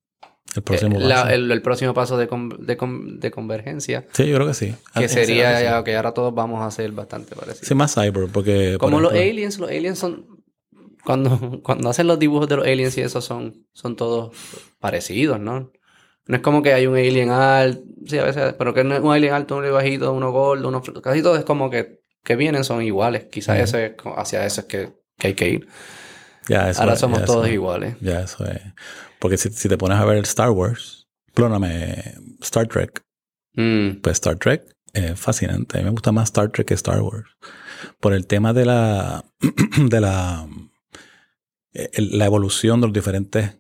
El 0.56 0.62
próximo 0.64 0.98
eh, 1.00 1.04
la- 1.04 1.34
el, 1.34 1.52
el 1.52 1.62
próximo 1.62 1.94
paso 1.94 2.18
de, 2.18 2.28
con- 2.28 2.66
de, 2.66 2.78
con- 2.78 3.20
de 3.20 3.32
convergencia. 3.32 4.06
Sí, 4.14 4.28
yo 4.28 4.36
creo 4.36 4.48
que 4.48 4.54
sí. 4.54 4.76
Que 4.96 5.06
Ah, 5.06 5.08
sería 5.08 5.84
que 5.84 5.96
ahora 5.96 6.12
todos 6.14 6.34
vamos 6.34 6.62
a 6.62 6.70
ser 6.72 6.92
bastante 6.92 7.36
parecidos. 7.36 7.68
Sí, 7.68 7.74
más 7.76 7.94
cyber, 7.94 8.28
porque... 8.32 8.78
por 8.80 8.90
Como 8.90 9.00
los 9.02 9.14
aliens, 9.14 9.58
los 9.60 9.70
aliens 9.70 9.98
son. 10.00 10.28
Cuando, 11.04 11.62
cuando 11.64 11.90
hacen 11.90 12.08
los 12.08 12.20
dibujos 12.20 12.48
de 12.48 12.56
los 12.58 12.66
aliens 12.66 12.98
y 12.98 13.02
eso 13.02 13.20
son, 13.22 13.66
son 13.74 13.96
todos 13.96 14.36
parecidos, 14.80 15.40
¿no? 15.40 15.72
No 16.26 16.36
es 16.38 16.42
como 16.42 16.62
que 16.62 16.74
hay 16.74 16.88
un 16.88 16.96
alien 16.96 17.32
alto, 17.32 17.82
sí, 18.06 18.18
a 18.18 18.24
veces, 18.24 18.54
pero 18.58 18.74
que 18.74 18.84
no 18.86 18.96
es 18.96 19.02
un 19.02 19.12
alien 19.12 19.34
alto, 19.34 19.58
uno 19.58 19.70
bajito, 19.74 20.14
uno 20.14 20.32
gordo, 20.32 20.70
uno. 20.70 20.82
Casi 21.02 21.22
todo 21.22 21.36
es 21.36 21.44
como 21.44 21.70
que, 21.70 22.00
que 22.24 22.38
vienen, 22.38 22.64
son 22.64 22.82
iguales. 22.82 23.26
Quizás 23.30 23.56
Ujú. 23.56 23.64
ese, 23.78 23.96
hacia 24.16 24.46
eso 24.46 24.62
es 24.62 24.68
que, 24.68 24.90
que 25.18 25.28
hay 25.28 25.34
que 25.34 25.50
ir. 25.50 25.68
Ya, 26.48 26.70
eso 26.70 26.80
Ahora 26.82 26.94
es, 26.94 27.00
somos 27.02 27.20
ya 27.20 27.26
todos 27.26 27.46
eso- 27.48 27.54
iguales. 27.54 27.96
Ya, 28.00 28.22
eso 28.22 28.46
es. 28.46 28.62
Porque 29.24 29.38
si, 29.38 29.50
si 29.50 29.70
te 29.70 29.78
pones 29.78 29.98
a 29.98 30.04
ver 30.04 30.18
Star 30.24 30.50
Wars, 30.50 31.08
perdóname, 31.34 32.16
Star 32.42 32.68
Trek, 32.68 33.02
Mm, 33.56 34.02
pues 34.02 34.16
Star 34.16 34.38
Trek 34.38 34.64
es 34.94 35.20
fascinante. 35.20 35.78
A 35.78 35.82
mí 35.82 35.86
me 35.86 35.92
gusta 35.92 36.12
más 36.12 36.26
Star 36.26 36.50
Trek 36.50 36.68
que 36.68 36.74
Star 36.74 37.02
Wars. 37.02 37.30
Por 38.00 38.14
el 38.14 38.28
tema 38.28 38.54
de 38.54 38.66
la, 38.66 39.26
de 39.78 40.02
la, 40.02 40.48
eh, 41.74 41.90
la 41.98 42.26
evolución 42.26 42.82
de 42.82 42.88
los 42.88 42.94
diferentes 42.94 43.60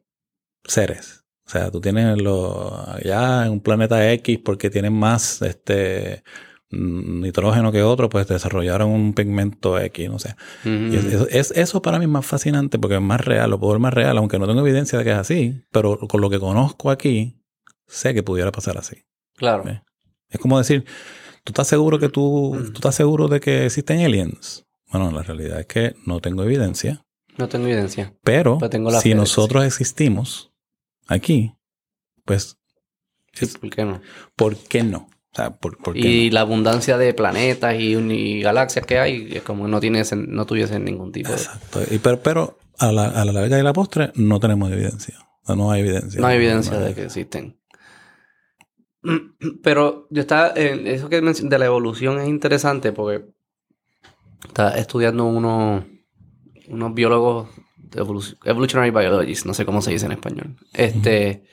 seres. 0.64 1.26
O 1.45 1.49
sea, 1.49 1.72
tú 1.72 1.82
tienes 1.82 2.22
los, 2.22 2.88
allá 2.88 3.45
en 3.45 3.51
un 3.51 3.61
planeta 3.61 4.11
X 4.14 4.39
porque 4.43 4.70
tienen 4.70 4.93
más, 4.93 5.41
este, 5.41 6.24
nitrógeno 6.74 7.71
que 7.71 7.84
otro, 7.84 8.09
pues 8.09 8.28
desarrollaron 8.28 8.89
un 8.89 9.13
pigmento 9.13 9.80
X, 9.80 10.09
no 10.09 10.19
sé. 10.19 10.36
mm, 10.63 10.91
Y 10.91 10.95
eso, 10.97 11.28
es- 11.30 11.51
eso 11.51 11.82
para 11.82 11.99
mí 11.99 12.05
es 12.05 12.11
más 12.11 12.26
fascinante 12.26 12.80
porque 12.80 12.95
es 12.95 13.01
más 13.01 13.21
real, 13.21 13.49
lo 13.49 13.59
puedo 13.59 13.74
ver 13.74 13.82
más 13.82 13.93
real, 13.93 14.17
aunque 14.17 14.39
no 14.39 14.47
tengo 14.47 14.61
evidencia 14.61 14.97
de 14.97 15.05
que 15.05 15.11
es 15.11 15.17
así, 15.17 15.61
pero 15.71 15.97
con 15.99 16.21
lo 16.21 16.30
que 16.30 16.39
conozco 16.39 16.89
aquí, 16.91 17.36
sé 17.88 18.13
que 18.13 18.24
pudiera 18.24 18.51
pasar 18.51 18.78
así. 18.78 18.97
claro. 19.36 19.63
Es 20.30 20.39
como 20.39 20.57
decir, 20.57 20.84
¿tú 21.43 21.51
estás 21.51 21.67
seguro 21.67 21.99
que 21.99 22.09
tú, 22.09 22.57
tú 22.65 22.71
estás 22.76 22.95
seguro 22.95 23.28
de 23.28 23.39
que 23.39 23.65
existen 23.67 24.03
aliens? 24.03 24.65
Bueno, 24.91 25.11
la 25.11 25.21
realidad 25.21 25.59
es 25.59 25.67
que 25.67 25.95
no 26.05 26.19
tengo 26.21 26.43
evidencia, 26.43 27.05
No 27.38 27.47
tengo 27.49 27.67
evidencia. 27.67 28.13
pero 28.24 28.57
Pero 28.57 28.69
tengo 28.69 28.89
la 28.91 28.97
fe 28.97 29.09
si 29.09 29.15
nosotros 29.15 29.63
existimos, 29.63 30.51
aquí, 31.07 31.53
pues... 32.26 32.57
Sí, 33.34 33.45
¿por 33.59 33.69
qué 33.71 33.84
no? 33.86 34.01
¿Por 34.36 34.55
qué 34.55 34.84
no? 34.84 35.07
O 35.34 35.36
sea, 35.36 35.49
¿por, 35.51 35.77
por 35.77 35.93
qué 35.95 35.99
Y 35.99 36.27
no? 36.29 36.36
la 36.36 36.41
abundancia 36.41 36.97
de 36.97 37.13
planetas 37.13 37.75
y, 37.79 37.95
y 37.95 38.41
galaxias 38.41 38.86
que 38.86 38.99
hay, 38.99 39.29
es 39.34 39.41
como 39.41 39.67
no, 39.67 39.79
tiene, 39.79 40.03
no 40.27 40.45
tuviesen 40.45 40.86
ningún 40.86 41.11
tipo 41.11 41.29
de... 41.29 41.36
Exacto. 41.36 41.81
Y 41.89 41.97
pero 41.97 42.21
pero 42.21 42.57
a, 42.77 42.91
la, 42.91 43.05
a 43.07 43.25
la 43.25 43.31
larga 43.34 43.59
y 43.59 43.63
la 43.63 43.73
postre 43.73 44.11
no 44.15 44.39
tenemos 44.39 44.71
evidencia. 44.71 45.15
O 45.41 45.45
sea, 45.47 45.55
no 45.55 45.71
hay 45.71 45.81
evidencia. 45.81 46.21
No 46.21 46.27
hay 46.27 46.38
evidencia 46.38 46.73
No 46.73 46.79
hay- 46.79 46.86
de 46.89 46.93
que 46.95 47.03
existen. 47.05 47.57
Pero 49.63 50.07
yo 50.09 50.21
estaba, 50.21 50.53
en 50.55 50.88
eso 50.88 51.09
que 51.09 51.19
de 51.21 51.59
la 51.59 51.65
evolución 51.65 52.19
es 52.21 52.27
interesante 52.29 52.91
porque 52.93 53.25
estaba 54.45 54.71
estudiando 54.77 55.25
unos, 55.25 55.84
unos 56.67 56.93
biólogos 56.93 57.49
evolutionary 58.45 58.91
biologists, 58.91 59.45
no 59.45 59.53
sé 59.53 59.65
cómo 59.65 59.81
se 59.81 59.91
dice 59.91 60.05
en 60.05 60.13
español. 60.13 60.55
Este, 60.73 61.43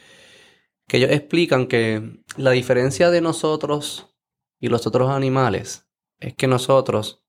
que 0.91 0.97
ellos 0.97 1.13
explican 1.13 1.69
que 1.69 2.21
la 2.37 2.51
diferencia 2.51 3.11
de 3.11 3.21
nosotros 3.21 4.13
y 4.59 4.67
los 4.67 4.89
otros 4.89 5.09
animales 5.09 5.89
es 6.19 6.35
que 6.35 6.49
nosotros 6.49 7.23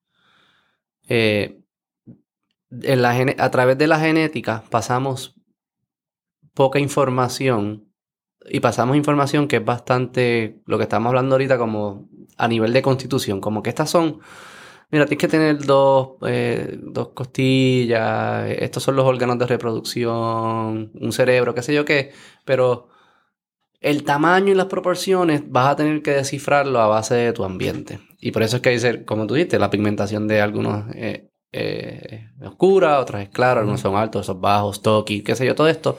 eh, 1.07 1.61
a 3.37 3.51
través 3.51 3.77
de 3.77 3.85
la 3.85 3.99
genética 3.99 4.63
pasamos 4.71 5.35
poca 6.55 6.79
información 6.79 7.93
y 8.49 8.61
pasamos 8.61 8.97
información 8.97 9.47
que 9.47 9.57
es 9.57 9.65
bastante 9.65 10.63
lo 10.65 10.79
que 10.79 10.85
estamos 10.85 11.09
hablando 11.09 11.35
ahorita 11.35 11.59
como 11.59 12.09
a 12.37 12.47
nivel 12.47 12.73
de 12.73 12.81
constitución, 12.81 13.39
como 13.41 13.61
que 13.61 13.69
estas 13.69 13.91
son, 13.91 14.21
mira, 14.89 15.05
tienes 15.05 15.21
que 15.21 15.27
tener 15.27 15.63
dos, 15.63 16.13
eh, 16.25 16.79
dos 16.81 17.09
costillas, 17.09 18.49
estos 18.57 18.81
son 18.81 18.95
los 18.95 19.05
órganos 19.05 19.37
de 19.37 19.45
reproducción, 19.45 20.91
un 20.95 21.11
cerebro, 21.11 21.53
qué 21.53 21.61
sé 21.61 21.75
yo 21.75 21.85
qué, 21.85 22.11
pero 22.43 22.89
el 23.81 24.03
tamaño 24.03 24.51
y 24.51 24.55
las 24.55 24.67
proporciones 24.67 25.43
vas 25.49 25.67
a 25.67 25.75
tener 25.75 26.01
que 26.03 26.11
descifrarlo 26.11 26.79
a 26.79 26.87
base 26.87 27.15
de 27.15 27.33
tu 27.33 27.43
ambiente. 27.43 27.99
Y 28.19 28.31
por 28.31 28.43
eso 28.43 28.57
es 28.57 28.61
que 28.61 28.69
dice, 28.69 29.03
como 29.03 29.27
tú 29.27 29.33
dijiste, 29.33 29.59
la 29.59 29.71
pigmentación 29.71 30.27
de 30.27 30.39
algunos 30.39 30.85
eh, 30.95 31.29
eh, 31.51 32.29
es 32.39 32.47
oscura, 32.47 32.99
otros 32.99 33.21
es 33.21 33.29
clara, 33.29 33.61
algunos 33.61 33.81
son 33.81 33.95
altos, 33.95 34.29
otros 34.29 34.39
bajos, 34.39 34.77
stocky, 34.77 35.23
qué 35.23 35.35
sé 35.35 35.45
yo, 35.45 35.55
todo 35.55 35.67
esto 35.67 35.97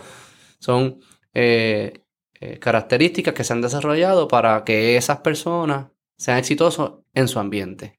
son 0.61 1.01
eh, 1.35 2.05
eh, 2.41 2.59
características 2.61 3.35
que 3.35 3.45
se 3.45 3.53
han 3.53 3.61
desarrollado 3.61 4.29
para 4.29 4.63
que 4.63 4.97
esas 4.97 5.19
personas 5.19 5.89
sean 6.17 6.39
exitosos 6.39 7.01
en 7.15 7.27
su 7.27 7.41
ambiente. 7.41 7.99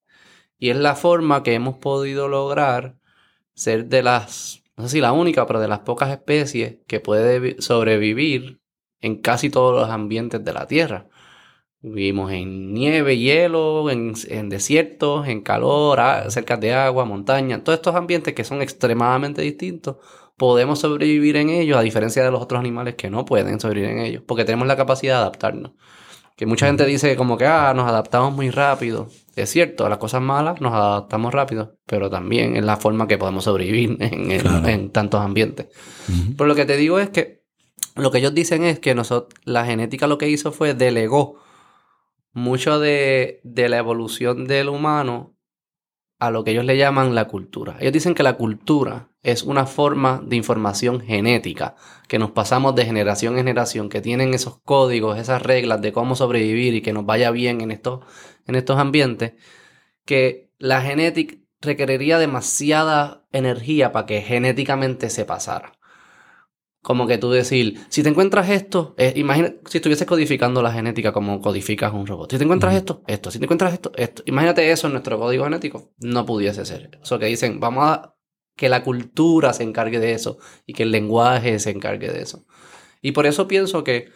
Y 0.58 0.70
es 0.70 0.78
la 0.78 0.96
forma 0.96 1.44
que 1.44 1.56
hemos 1.56 1.78
podido 1.78 2.30
lograr 2.30 2.96
ser 3.54 3.88
de 3.88 4.02
las, 4.02 4.64
no 4.78 4.86
sé 4.86 4.92
si 4.92 5.02
la 5.02 5.12
única, 5.12 5.46
pero 5.46 5.60
de 5.60 5.68
las 5.68 5.80
pocas 5.80 6.10
especies 6.10 6.78
que 6.88 7.02
puede 7.02 7.40
vi- 7.40 7.56
sobrevivir 7.60 8.62
en 9.04 9.18
casi 9.22 9.52
todos 9.52 9.80
los 9.80 9.90
ambientes 9.92 10.44
de 10.44 10.54
la 10.54 10.66
Tierra. 10.66 11.06
Vivimos 11.82 12.32
en 12.32 12.74
nieve, 12.74 13.18
hielo, 13.18 13.90
en, 13.90 14.14
en 14.30 14.48
desiertos, 14.50 15.28
en 15.28 15.42
calor, 15.42 16.00
a- 16.00 16.32
cerca 16.32 16.56
de 16.56 16.74
agua, 16.74 17.04
montaña, 17.04 17.62
todos 17.64 17.78
estos 17.78 17.94
ambientes 17.96 18.34
que 18.34 18.46
son 18.46 18.62
extremadamente 18.62 19.42
distintos, 19.42 19.98
podemos 20.38 20.80
sobrevivir 20.80 21.36
en 21.36 21.50
ellos, 21.50 21.78
a 21.78 21.82
diferencia 21.82 22.24
de 22.24 22.32
los 22.32 22.42
otros 22.42 22.60
animales 22.60 22.96
que 22.96 23.10
no 23.10 23.26
pueden 23.26 23.60
sobrevivir 23.60 23.98
en 23.98 24.00
ellos, 24.06 24.24
porque 24.26 24.46
tenemos 24.46 24.66
la 24.68 24.78
capacidad 24.78 25.16
de 25.16 25.20
adaptarnos. 25.24 25.74
Que 26.38 26.46
mucha 26.48 26.66
gente 26.66 26.86
dice 26.86 27.16
como 27.16 27.38
que, 27.38 27.46
ah, 27.46 27.74
nos 27.76 27.88
adaptamos 27.88 28.34
muy 28.34 28.50
rápido. 28.50 29.08
Es 29.36 29.52
cierto, 29.52 29.86
a 29.86 29.90
las 29.90 30.00
cosas 30.00 30.22
malas 30.22 30.62
nos 30.62 30.74
adaptamos 30.74 31.32
rápido, 31.32 31.76
pero 31.86 32.10
también 32.10 32.56
es 32.56 32.64
la 32.64 32.78
forma 32.78 33.08
que 33.08 33.20
podemos 33.20 33.44
sobrevivir 33.44 33.98
en, 34.00 34.32
en- 34.32 34.40
Claro. 34.42 34.68
en 34.68 34.90
tantos 34.90 35.22
ambientes. 35.22 35.68
Pero 36.38 36.48
lo 36.48 36.56
que 36.56 36.66
te 36.66 36.76
digo 36.78 36.98
es 36.98 37.10
que 37.10 37.43
lo 37.96 38.12
que 38.12 38.20
ellos 38.20 38.34
dicen 38.34 38.64
es 38.64 38.80
que 38.80 38.96
nosotros, 38.96 39.40
la 39.46 39.66
genética 39.66 40.08
lo 40.08 40.18
que 40.18 40.30
hizo 40.30 40.52
fue 40.52 40.74
delegó 40.74 41.42
mucho 42.32 42.80
de, 42.80 43.40
de 43.44 43.70
la 43.70 43.78
evolución 43.78 44.46
del 44.48 44.70
humano 44.70 45.36
a 46.20 46.32
lo 46.32 46.44
que 46.44 46.52
ellos 46.52 46.66
le 46.66 46.78
llaman 46.78 47.16
la 47.16 47.28
cultura. 47.28 47.76
Ellos 47.80 47.94
dicen 47.94 48.16
que 48.16 48.24
la 48.24 48.38
cultura 48.38 49.10
es 49.24 49.44
una 49.44 49.66
forma 49.66 50.22
de 50.26 50.36
información 50.36 51.02
genética 51.02 51.76
que 52.08 52.20
nos 52.20 52.32
pasamos 52.32 52.76
de 52.76 52.86
generación 52.86 53.34
en 53.34 53.40
generación, 53.40 53.90
que 53.90 54.02
tienen 54.02 54.34
esos 54.34 54.60
códigos, 54.62 55.18
esas 55.18 55.42
reglas 55.42 55.82
de 55.82 55.92
cómo 55.92 56.16
sobrevivir 56.16 56.76
y 56.76 56.82
que 56.82 56.94
nos 56.94 57.06
vaya 57.06 57.30
bien 57.32 57.62
en 57.62 57.72
estos, 57.72 58.02
en 58.48 58.56
estos 58.56 58.80
ambientes, 58.80 59.34
que 60.06 60.50
la 60.60 60.82
genética 60.82 61.36
requeriría 61.60 62.18
demasiada 62.20 63.26
energía 63.32 63.92
para 63.92 64.06
que 64.06 64.22
genéticamente 64.22 65.10
se 65.10 65.26
pasara. 65.26 65.74
Como 66.84 67.08
que 67.08 67.18
tú 67.18 67.32
decir, 67.32 67.80
si 67.90 68.04
te 68.04 68.10
encuentras 68.10 68.50
esto, 68.50 68.94
eh, 68.98 69.14
imagina 69.16 69.54
si 69.66 69.78
estuvieses 69.80 70.06
codificando 70.06 70.62
la 70.62 70.72
genética 70.72 71.14
como 71.14 71.40
codificas 71.42 71.94
un 71.94 72.06
robot. 72.06 72.30
Si 72.32 72.38
te 72.38 72.44
encuentras 72.44 72.76
esto, 72.76 73.02
esto. 73.08 73.32
Si 73.32 73.40
te 73.40 73.46
encuentras 73.46 73.74
esto, 73.74 73.92
esto. 73.96 74.22
Imagínate 74.26 74.70
eso 74.70 74.88
en 74.88 74.94
nuestro 74.94 75.18
código 75.18 75.46
genético. 75.46 75.94
No 76.00 76.26
pudiese 76.26 76.66
ser. 76.66 77.00
Eso 77.02 77.18
que 77.20 77.26
dicen, 77.28 77.60
vamos 77.62 77.86
a 77.86 78.14
que 78.56 78.68
la 78.70 78.84
cultura 78.84 79.54
se 79.54 79.64
encargue 79.64 80.00
de 80.00 80.12
eso 80.12 80.38
y 80.68 80.74
que 80.74 80.84
el 80.84 80.92
lenguaje 80.92 81.58
se 81.58 81.72
encargue 81.72 82.12
de 82.12 82.22
eso. 82.22 82.46
Y 83.02 83.14
por 83.14 83.26
eso 83.26 83.48
pienso 83.48 83.84
que 83.84 84.10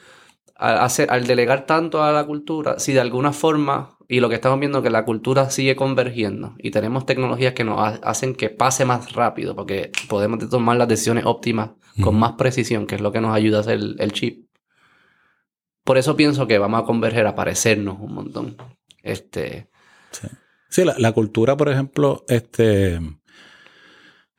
al, 0.55 0.78
hacer, 0.80 1.09
al 1.09 1.26
delegar 1.26 1.65
tanto 1.65 2.03
a 2.03 2.11
la 2.11 2.26
cultura, 2.26 2.80
si 2.80 2.91
de 2.93 2.99
alguna 2.99 3.32
forma, 3.32 3.97
y 4.09 4.20
lo 4.20 4.30
que 4.30 4.36
estamos 4.36 4.59
viendo 4.59 4.80
es 4.80 4.84
que 4.84 4.89
la 4.89 5.05
cultura 5.05 5.49
sigue 5.49 5.76
convergiendo 5.76 6.55
y 6.59 6.72
tenemos 6.72 7.05
tecnologías 7.05 7.53
que 7.53 7.63
nos 7.63 7.80
ha- 7.80 7.99
hacen 8.03 8.36
que 8.36 8.49
pase 8.49 8.86
más 8.86 9.13
rápido, 9.13 9.55
porque 9.55 9.91
podemos 10.09 10.49
tomar 10.49 10.78
las 10.78 10.88
decisiones 10.88 11.26
óptimas 11.26 11.72
con 12.01 12.17
más 12.17 12.33
precisión, 12.33 12.87
que 12.87 12.95
es 12.95 13.01
lo 13.01 13.11
que 13.11 13.21
nos 13.21 13.35
ayuda 13.35 13.57
a 13.57 13.61
hacer 13.61 13.75
el, 13.75 13.95
el 13.99 14.11
chip. 14.11 14.47
Por 15.83 15.97
eso 15.97 16.15
pienso 16.15 16.47
que 16.47 16.57
vamos 16.57 16.81
a 16.81 16.85
converger 16.85 17.25
a 17.27 17.35
parecernos 17.35 17.97
un 17.99 18.13
montón. 18.13 18.57
Este, 19.01 19.69
Sí, 20.11 20.27
Sí, 20.69 20.83
la, 20.83 20.95
la 20.97 21.11
cultura, 21.11 21.55
por 21.55 21.69
ejemplo, 21.69 22.25
este 22.27 22.99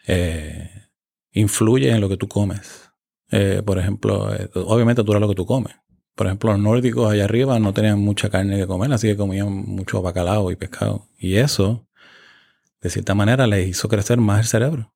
eh, 0.07 0.71
influye 1.33 1.91
en 1.91 2.01
lo 2.01 2.09
que 2.09 2.17
tú 2.17 2.29
comes. 2.29 2.91
Eh, 3.31 3.63
por 3.65 3.79
ejemplo, 3.79 4.35
eh, 4.35 4.51
obviamente 4.55 5.05
tú 5.05 5.13
eres 5.13 5.21
lo 5.21 5.29
que 5.29 5.35
tú 5.35 5.47
comes. 5.47 5.75
Por 6.15 6.27
ejemplo, 6.27 6.51
los 6.53 6.61
nórdicos 6.61 7.11
allá 7.11 7.25
arriba 7.25 7.59
no 7.59 7.73
tenían 7.73 8.01
mucha 8.01 8.29
carne 8.29 8.57
que 8.57 8.67
comer, 8.67 8.93
así 8.93 9.07
que 9.09 9.17
comían 9.17 9.53
mucho 9.53 10.03
bacalao 10.03 10.51
y 10.51 10.57
pescado. 10.57 11.07
Y 11.17 11.37
eso, 11.37 11.87
de 12.81 12.91
cierta 12.91 13.15
manera, 13.15 13.47
les 13.47 13.69
hizo 13.69 13.89
crecer 13.89 14.19
más 14.19 14.41
el 14.41 14.47
cerebro. 14.47 14.95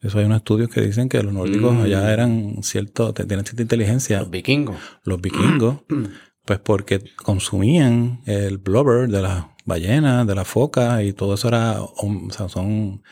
Eso 0.00 0.18
hay 0.18 0.26
unos 0.26 0.38
estudios 0.38 0.68
que 0.68 0.80
dicen 0.82 1.08
que 1.08 1.22
los 1.22 1.32
nórdicos 1.32 1.72
Mm. 1.74 1.80
allá 1.82 2.12
eran 2.12 2.56
cierto, 2.62 3.12
te- 3.14 3.24
tienen 3.24 3.44
cierta 3.46 3.62
inteligencia. 3.62 4.20
los 4.20 4.30
vikingos. 4.30 4.76
Los 5.04 5.20
vikingos, 5.20 5.80
pues 6.44 6.58
porque 6.58 7.02
consumían 7.22 8.20
el 8.26 8.58
blubber 8.58 9.08
de 9.08 9.22
las 9.22 9.46
ballenas, 9.64 10.26
de 10.26 10.34
las 10.34 10.46
focas 10.46 11.02
y 11.02 11.12
todo 11.14 11.34
eso 11.34 11.48
era, 11.48 11.80
um, 12.02 12.28
o 12.28 12.30
sea, 12.32 12.48
son 12.50 13.02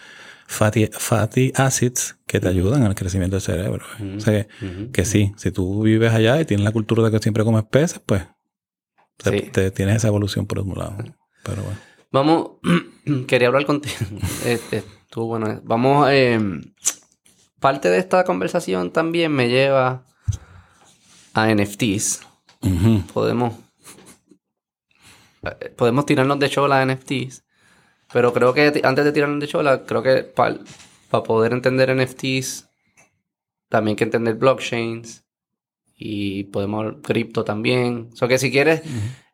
fatty, 0.46 0.88
fatty 0.92 1.50
acids 1.54 2.18
que 2.26 2.40
te 2.40 2.48
ayudan 2.48 2.82
al 2.82 2.94
crecimiento 2.94 3.36
del 3.36 3.42
cerebro. 3.42 3.84
Ujú. 3.98 4.16
O 4.18 4.20
sea, 4.20 4.42
que, 4.46 4.66
Ujú. 4.66 4.92
que 4.92 5.04
sí, 5.06 5.32
si 5.38 5.50
tú 5.50 5.82
vives 5.82 6.12
allá 6.12 6.38
y 6.40 6.44
tienes 6.44 6.64
la 6.64 6.72
cultura 6.72 7.02
de 7.04 7.10
que 7.10 7.18
siempre 7.20 7.42
comes 7.42 7.64
peces, 7.64 8.00
pues 8.04 8.24
te, 9.16 9.70
tienes 9.70 9.96
esa 9.96 10.08
evolución 10.08 10.46
por 10.46 10.58
un 10.58 10.76
lado. 10.78 10.96
Pero 11.44 11.62
bueno. 11.62 11.78
Vamos, 12.10 12.50
quería 13.26 13.48
hablar 13.48 13.64
contigo. 13.64 13.94
Este, 14.44 14.82
estuvo 15.12 15.26
bueno. 15.26 15.60
Vamos, 15.64 16.08
eh, 16.10 16.40
parte 17.60 17.90
de 17.90 17.98
esta 17.98 18.24
conversación 18.24 18.90
también 18.90 19.30
me 19.30 19.50
lleva 19.50 20.06
a 21.34 21.54
NFTs. 21.54 22.26
Podemos, 23.12 23.52
eh, 25.42 25.68
podemos 25.76 26.06
tirarnos 26.06 26.38
de 26.38 26.48
chola 26.48 26.80
a 26.80 26.86
NFTs. 26.86 27.44
Pero 28.10 28.32
creo 28.32 28.54
que 28.54 28.80
antes 28.84 29.04
de 29.04 29.12
tirarnos 29.12 29.38
de 29.40 29.48
chola, 29.48 29.84
creo 29.84 30.02
que 30.02 30.22
para 30.22 31.22
poder 31.22 31.52
entender 31.52 31.94
NFTs, 31.94 32.70
también 33.68 33.92
hay 33.92 33.96
que 33.96 34.04
entender 34.04 34.36
blockchains. 34.36 35.26
Y 35.94 36.44
podemos 36.44 36.94
cripto 37.02 37.44
también. 37.44 38.08
O 38.14 38.16
sea 38.16 38.28
que 38.28 38.38
si 38.38 38.50
quieres, 38.50 38.80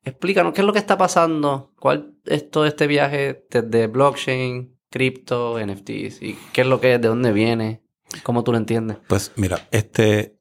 explícanos 0.02 0.54
qué 0.54 0.62
es 0.62 0.66
lo 0.66 0.72
que 0.72 0.80
está 0.80 0.98
pasando, 0.98 1.72
cuál 1.78 2.16
es 2.24 2.50
todo 2.50 2.66
este 2.66 2.88
viaje 2.88 3.46
desde 3.48 3.86
blockchain, 3.86 4.77
cripto, 4.90 5.58
NFTs, 5.58 6.22
y 6.22 6.38
qué 6.52 6.62
es 6.62 6.66
lo 6.66 6.80
que 6.80 6.94
es, 6.94 7.00
de 7.00 7.08
dónde 7.08 7.32
viene, 7.32 7.82
cómo 8.22 8.44
tú 8.44 8.52
lo 8.52 8.58
entiendes. 8.58 8.98
Pues 9.08 9.32
mira, 9.36 9.66
este 9.70 10.38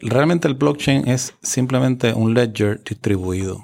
realmente 0.00 0.48
el 0.48 0.54
blockchain 0.54 1.08
es 1.08 1.34
simplemente 1.42 2.12
un 2.12 2.34
ledger 2.34 2.82
distribuido. 2.82 3.62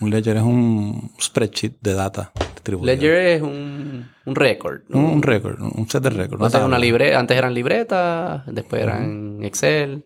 Un 0.00 0.10
ledger 0.10 0.36
es 0.36 0.42
un 0.42 1.12
spreadsheet 1.20 1.74
de 1.80 1.94
data 1.94 2.32
distribuido. 2.54 2.92
Ledger 2.92 3.14
es 3.14 3.42
un, 3.42 4.08
un 4.26 4.34
récord. 4.34 4.82
¿no? 4.88 4.98
Un, 4.98 5.04
un 5.04 5.22
récord, 5.22 5.60
un 5.60 5.88
set 5.88 6.02
de 6.02 6.10
récord. 6.10 6.40
No 6.40 6.46
sé, 6.46 6.52
tabla. 6.52 6.66
una 6.66 6.78
libre, 6.78 7.14
antes 7.14 7.36
eran 7.36 7.54
libretas, 7.54 8.42
después 8.46 8.82
eran 8.82 9.44
Excel. 9.44 10.04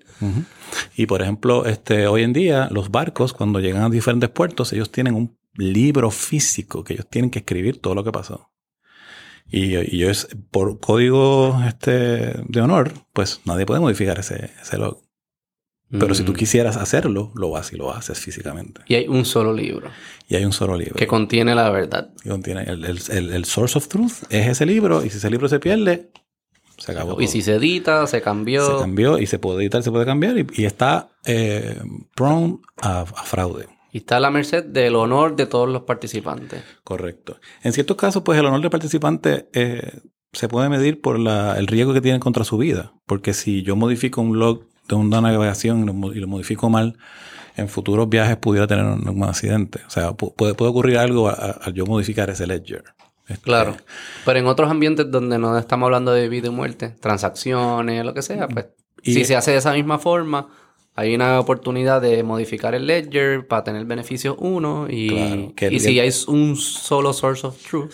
Y 0.97 1.07
por 1.07 1.23
ejemplo, 1.23 1.65
este, 1.65 2.07
hoy 2.07 2.23
en 2.23 2.33
día 2.33 2.69
los 2.71 2.91
barcos 2.91 3.33
cuando 3.33 3.61
llegan 3.61 3.83
a 3.83 3.89
diferentes 3.89 4.29
puertos, 4.31 4.73
ellos 4.73 4.91
tienen 4.93 5.15
un 5.15 5.37
libro 5.55 6.11
físico 6.11 6.85
que 6.85 6.93
ellos 6.93 7.07
tienen 7.09 7.31
que 7.31 7.39
escribir 7.39 7.81
todo 7.81 7.95
lo 7.95 8.05
que 8.05 8.13
pasó. 8.13 8.51
Y, 9.51 9.77
y 9.77 10.03
ellos, 10.05 10.29
por 10.51 10.81
código 10.81 11.61
este, 11.67 12.35
de 12.49 12.61
honor, 12.61 12.93
pues 13.13 13.41
nadie 13.45 13.65
puede 13.67 13.81
modificar 13.81 14.19
ese, 14.19 14.51
ese 14.61 14.77
log. 14.79 15.01
Pero 15.89 16.17
si 16.17 16.25
tú 16.25 16.33
Mm. 16.33 16.37
quisieras 16.37 16.77
hacerlo, 16.77 17.31
lo 17.37 17.51
vas 17.51 17.73
y 17.73 17.77
lo 17.77 17.95
haces 17.95 18.19
físicamente. 18.19 18.81
Y 18.89 18.97
hay 18.97 19.07
un 19.07 19.25
solo 19.25 19.53
libro 19.53 19.89
Y 20.29 20.35
hay 20.35 20.45
un 20.45 20.53
solo 20.53 20.77
libro. 20.77 20.97
que 20.97 21.07
contiene 21.07 21.55
la 21.55 21.71
verdad. 21.71 22.11
que 22.21 22.29
contiene 22.29 22.63
el, 22.65 22.85
el- 22.85 23.01
el- 23.09 23.33
el 23.33 23.45
source 23.45 23.79
of 23.79 23.87
truth 23.87 24.25
es 24.31 24.49
ese 24.49 24.67
libro 24.67 25.05
y 25.05 25.11
si 25.11 25.19
ese 25.19 25.31
libro 25.31 25.49
se 25.49 25.61
pierde, 25.61 26.11
se 26.77 26.91
acabó. 26.91 27.13
Y 27.21 27.27
todo. 27.27 27.33
si 27.33 27.41
se 27.41 27.55
edita, 27.55 28.05
se 28.09 28.21
cambió. 28.21 28.67
se 28.67 28.81
cambió 28.83 29.19
y 29.19 29.27
se 29.27 29.39
puede 29.39 29.63
editar, 29.63 29.85
se 29.85 29.93
puede 29.93 30.05
cambiar 30.05 30.37
y, 30.37 30.47
y 30.55 30.65
está 30.65 31.09
eh, 31.25 31.81
prone 32.17 32.59
a, 32.83 33.03
a 33.03 33.05
fraude. 33.05 33.69
Y 33.97 34.01
está 34.01 34.19
a 34.19 34.21
la 34.21 34.31
merced 34.31 34.63
del 34.63 34.95
honor 34.95 35.37
de 35.37 35.47
todos 35.47 35.71
los 35.71 35.85
participantes. 35.85 36.63
Correcto. 36.85 37.39
En 37.63 37.73
ciertos 37.73 37.97
casos, 37.97 38.23
pues 38.25 38.39
el 38.39 38.45
honor 38.45 38.61
del 38.61 38.69
participante 38.69 39.49
eh, 39.55 40.01
se 40.35 40.49
puede 40.49 40.69
medir 40.69 41.01
por 41.01 41.19
la- 41.19 41.57
el 41.59 41.67
riesgo 41.67 41.95
que 41.95 42.03
tiene 42.03 42.21
contra 42.21 42.45
su 42.45 42.59
vida. 42.59 42.93
Porque 43.07 43.33
si 43.33 43.63
yo 43.63 43.75
modifico 43.75 44.21
un 44.21 44.39
log 44.39 44.65
de 44.87 44.97
una 44.97 45.23
navegación 45.23 45.81
y 46.15 46.19
lo, 46.21 46.27
modifico 46.29 46.69
mal, 46.69 46.99
en 47.57 47.71
futuros 47.71 48.07
viajes 48.11 48.37
pudiera 48.37 48.67
tener 48.67 48.85
un, 48.85 49.09
un 49.09 49.25
accidente. 49.25 49.81
O 49.87 49.91
sea, 49.91 50.11
pu- 50.11 50.35
puede, 50.37 50.53
puede 50.53 50.71
ocurrir 50.73 50.99
algo 50.99 51.31
al 51.31 51.73
yo 51.73 51.87
modificar 51.87 52.29
ese 52.29 52.47
ledger. 52.47 52.85
Este, 53.29 53.45
Claro. 53.45 53.77
Pero 54.27 54.39
en 54.39 54.47
otros 54.47 54.71
ambientes 54.71 55.11
donde 55.11 55.39
no 55.39 55.57
estamos 55.57 55.87
hablando 55.87 56.13
de 56.13 56.29
vida 56.29 56.49
y 56.49 56.51
muerte, 56.51 56.91
transacciones, 57.01 58.05
lo 58.05 58.13
que 58.13 58.21
sea, 58.21 58.47
pues 58.47 58.67
Y- 59.03 59.15
si 59.15 59.25
se 59.25 59.37
hace 59.37 59.53
de 59.53 59.57
esa 59.57 59.73
misma 59.73 59.99
forma, 59.99 60.49
hay 60.97 61.15
una 61.15 61.39
oportunidad 61.39 62.01
de 62.01 62.23
modificar 62.23 62.75
el 62.75 62.87
ledger 62.87 63.47
para 63.47 63.63
tener 63.65 63.85
beneficios 63.85 64.35
uno 64.39 64.87
y, 64.91 65.09
Claro, 65.09 65.53
que 65.55 65.67
el- 65.67 65.75
y 65.75 65.81
si 65.81 66.01
hay 66.01 66.11
un 66.29 66.57
solo 66.57 67.13
source 67.13 67.47
of 67.47 67.57
truth, 67.69 67.93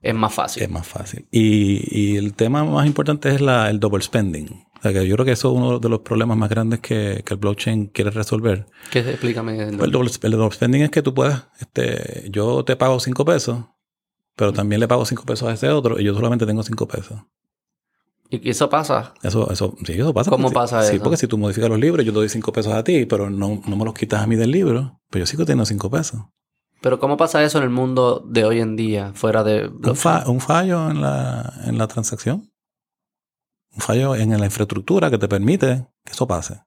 es 0.00 0.14
más 0.14 0.34
fácil. 0.34 0.62
Es 0.64 0.70
más 0.70 0.86
fácil. 0.86 1.26
Y, 1.30 1.80
y 1.90 2.16
el 2.16 2.34
tema 2.34 2.64
más 2.64 2.86
importante 2.86 3.28
es 3.32 3.40
la, 3.40 3.70
el 3.70 3.78
double 3.78 4.02
spending. 4.02 4.48
O 4.78 4.82
sea, 4.82 4.92
que 4.92 5.06
yo 5.06 5.14
creo 5.14 5.24
que 5.24 5.30
eso 5.32 5.52
es 5.52 5.56
uno 5.56 5.78
de 5.78 5.88
los 5.88 6.00
problemas 6.00 6.36
más 6.36 6.50
grandes 6.50 6.80
que, 6.80 7.22
que 7.24 7.34
el 7.34 7.38
blockchain 7.38 7.86
quiere 7.86 8.10
resolver. 8.10 8.66
¿Qué 8.90 8.98
explícame? 8.98 9.56
el- 9.62 9.80
El 9.80 9.90
double, 9.92 10.10
el 10.22 10.30
double 10.32 10.50
spending 10.50 10.82
es 10.82 10.90
que 10.90 11.02
tú 11.02 11.14
puedas, 11.14 11.44
este, 11.60 12.28
yo 12.30 12.64
te 12.64 12.74
pago 12.74 12.98
cinco 12.98 13.24
pesos, 13.24 13.64
pero 14.34 14.52
también 14.52 14.80
le 14.80 14.88
pago 14.88 15.04
cinco 15.04 15.24
pesos 15.24 15.48
a 15.48 15.52
ese 15.52 15.68
otro 15.68 16.00
y 16.00 16.04
yo 16.04 16.14
solamente 16.14 16.46
tengo 16.46 16.62
cinco 16.64 16.88
pesos. 16.88 17.20
¿Y 18.42 18.50
eso 18.50 18.68
pasa? 18.70 19.12
Eso, 19.22 19.50
eso, 19.50 19.74
sí, 19.84 19.92
eso 19.92 20.14
pasa. 20.14 20.30
¿Cómo 20.30 20.44
porque 20.44 20.54
pasa 20.54 20.82
Sí, 20.82 20.96
eso? 20.96 21.04
porque 21.04 21.16
si 21.18 21.26
tú 21.26 21.36
modificas 21.36 21.68
los 21.68 21.78
libros, 21.78 22.04
yo 22.06 22.12
te 22.12 22.18
doy 22.18 22.28
cinco 22.28 22.50
pesos 22.52 22.72
a 22.72 22.82
ti, 22.82 23.04
pero 23.06 23.28
no, 23.28 23.60
no 23.66 23.76
me 23.76 23.84
los 23.84 23.94
quitas 23.94 24.22
a 24.22 24.26
mí 24.26 24.36
del 24.36 24.50
libro, 24.50 25.00
pero 25.10 25.22
yo 25.24 25.26
sigo 25.26 25.44
teniendo 25.44 25.66
cinco 25.66 25.90
pesos. 25.90 26.20
Pero 26.80 26.98
¿cómo 26.98 27.16
pasa 27.16 27.42
eso 27.44 27.58
en 27.58 27.64
el 27.64 27.70
mundo 27.70 28.24
de 28.26 28.44
hoy 28.44 28.60
en 28.60 28.74
día, 28.74 29.12
fuera 29.14 29.44
de 29.44 29.68
Un, 29.68 29.78
blockchain? 29.80 29.96
fa- 29.96 30.30
un 30.30 30.40
fallo 30.40 30.90
en 30.90 31.00
la, 31.02 31.52
en 31.66 31.78
la 31.78 31.86
transacción. 31.88 32.50
Un 33.74 33.80
fallo 33.80 34.14
en 34.16 34.30
la 34.38 34.46
infraestructura 34.46 35.10
que 35.10 35.18
te 35.18 35.28
permite 35.28 35.86
que 36.04 36.12
eso 36.12 36.26
pase. 36.26 36.60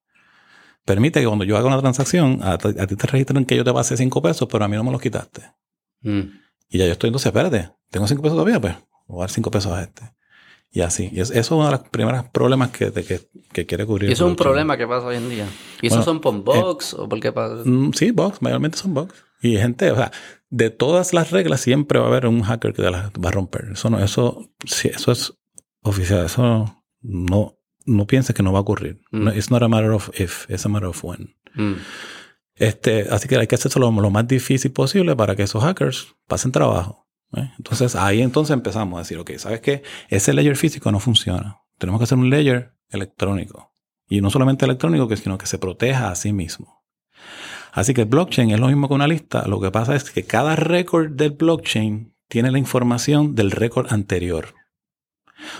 Permite 0.85 1.19
que 1.19 1.25
cuando 1.27 1.45
yo 1.45 1.57
haga 1.57 1.67
una 1.67 1.79
transacción, 1.79 2.39
a, 2.43 2.57
ti- 2.57 2.79
a 2.79 2.87
ti 2.87 2.95
te 2.95 3.07
registran 3.07 3.45
que 3.45 3.55
yo 3.57 3.63
te 3.63 3.73
pasé 3.73 3.97
cinco 3.97 4.21
pesos, 4.21 4.47
pero 4.51 4.65
a 4.65 4.67
mí 4.67 4.75
no 4.75 4.83
me 4.83 4.91
los 4.91 5.01
quitaste. 5.01 5.41
Mm. 6.01 6.21
Y 6.69 6.77
ya 6.77 6.85
yo 6.85 6.91
estoy, 6.93 7.09
entonces, 7.09 7.27
espérate, 7.27 7.71
tengo 7.89 8.07
cinco 8.07 8.21
pesos 8.21 8.35
todavía, 8.37 8.59
pues 8.61 8.75
voy 9.07 9.19
a 9.19 9.21
dar 9.21 9.29
cinco 9.31 9.51
pesos 9.51 9.71
a 9.71 9.81
este. 9.83 10.11
Y 10.75 10.81
así. 10.81 11.09
Y 11.13 11.21
es- 11.21 11.29
eso 11.31 11.39
es 11.39 11.51
uno 11.51 11.65
de 11.67 11.71
los 11.71 11.87
primeros 11.89 12.25
problemas 12.29 12.69
que, 12.71 12.91
de 12.91 13.03
que, 13.05 13.21
que 13.53 13.65
quiere 13.65 13.85
cubrir. 13.85 14.09
Y 14.09 14.13
eso 14.13 14.25
es 14.25 14.29
un 14.29 14.35
problema 14.35 14.75
que 14.77 14.85
pasa 14.85 15.07
hoy 15.07 15.15
en 15.15 15.29
día. 15.29 15.47
¿Y 15.81 15.87
eso 15.87 15.95
Bueno, 15.95 16.03
son 16.03 16.19
por 16.19 16.43
box 16.43 16.93
o 16.93 17.07
por 17.07 17.19
qué 17.21 17.31
pasa? 17.31 17.63
Mm, 17.63 17.93
sí, 17.93 18.11
bugs, 18.11 18.41
mayormente 18.41 18.77
son 18.77 18.93
bugs. 18.93 19.13
Y 19.41 19.57
gente, 19.57 19.89
o 19.91 19.95
sea, 19.95 20.11
de 20.49 20.69
todas 20.71 21.13
las 21.13 21.31
reglas 21.31 21.61
siempre 21.61 21.97
va 21.99 22.05
a 22.05 22.09
haber 22.09 22.27
un 22.27 22.41
hacker 22.43 22.73
que 22.73 22.81
las 22.83 23.09
va 23.11 23.29
a 23.29 23.31
romper. 23.31 23.69
Eso 23.71 23.89
no, 23.89 24.03
eso, 24.03 24.51
sí, 24.65 24.89
eso 24.89 25.11
es 25.13 25.33
oficial. 25.81 26.25
Eso 26.25 26.83
no, 27.01 27.57
no 27.85 28.05
pienses 28.07 28.35
que 28.35 28.43
no 28.43 28.51
va 28.51 28.59
a 28.59 28.63
ocurrir. 28.63 28.99
Mm. 29.11 29.23
No, 29.23 29.33
it's 29.33 29.49
not 29.51 29.63
a 29.63 29.69
matter 29.69 29.91
of 29.91 30.09
if, 30.19 30.49
it's 30.49 30.65
a 30.65 30.69
matter 30.69 30.89
of 30.89 31.01
when. 31.05 31.35
Mm. 31.55 31.75
Este, 32.55 33.07
así 33.09 33.27
que 33.27 33.37
hay 33.37 33.47
que 33.47 33.55
hacerlo 33.55 33.91
lo, 33.91 34.01
lo 34.01 34.09
más 34.09 34.27
difícil 34.27 34.71
posible 34.71 35.15
para 35.15 35.35
que 35.37 35.43
esos 35.43 35.63
hackers 35.63 36.15
pasen 36.27 36.51
trabajo. 36.51 37.04
¿Eh? 37.37 37.51
Entonces 37.57 37.95
ahí 37.95 38.21
entonces 38.21 38.53
empezamos 38.53 38.97
a 38.97 39.01
decir, 39.01 39.17
ok, 39.17 39.31
¿sabes 39.37 39.61
qué? 39.61 39.83
Ese 40.09 40.33
layer 40.33 40.55
físico 40.55 40.91
no 40.91 40.99
funciona. 40.99 41.61
Tenemos 41.77 41.99
que 41.99 42.05
hacer 42.05 42.17
un 42.17 42.29
layer 42.29 42.73
electrónico. 42.89 43.73
Y 44.07 44.21
no 44.21 44.29
solamente 44.29 44.65
electrónico, 44.65 45.13
sino 45.15 45.37
que 45.37 45.47
se 45.47 45.57
proteja 45.57 46.09
a 46.09 46.15
sí 46.15 46.31
mismo. 46.31 46.83
Así 47.71 47.93
que 47.93 48.01
el 48.01 48.07
blockchain 48.07 48.51
es 48.51 48.59
lo 48.59 48.67
mismo 48.67 48.87
que 48.87 48.93
una 48.93 49.07
lista. 49.07 49.47
Lo 49.47 49.59
que 49.59 49.71
pasa 49.71 49.95
es 49.95 50.09
que 50.11 50.23
cada 50.23 50.55
récord 50.55 51.11
del 51.11 51.31
blockchain 51.31 52.15
tiene 52.29 52.51
la 52.51 52.59
información 52.59 53.35
del 53.35 53.51
récord 53.51 53.91
anterior. 53.91 54.53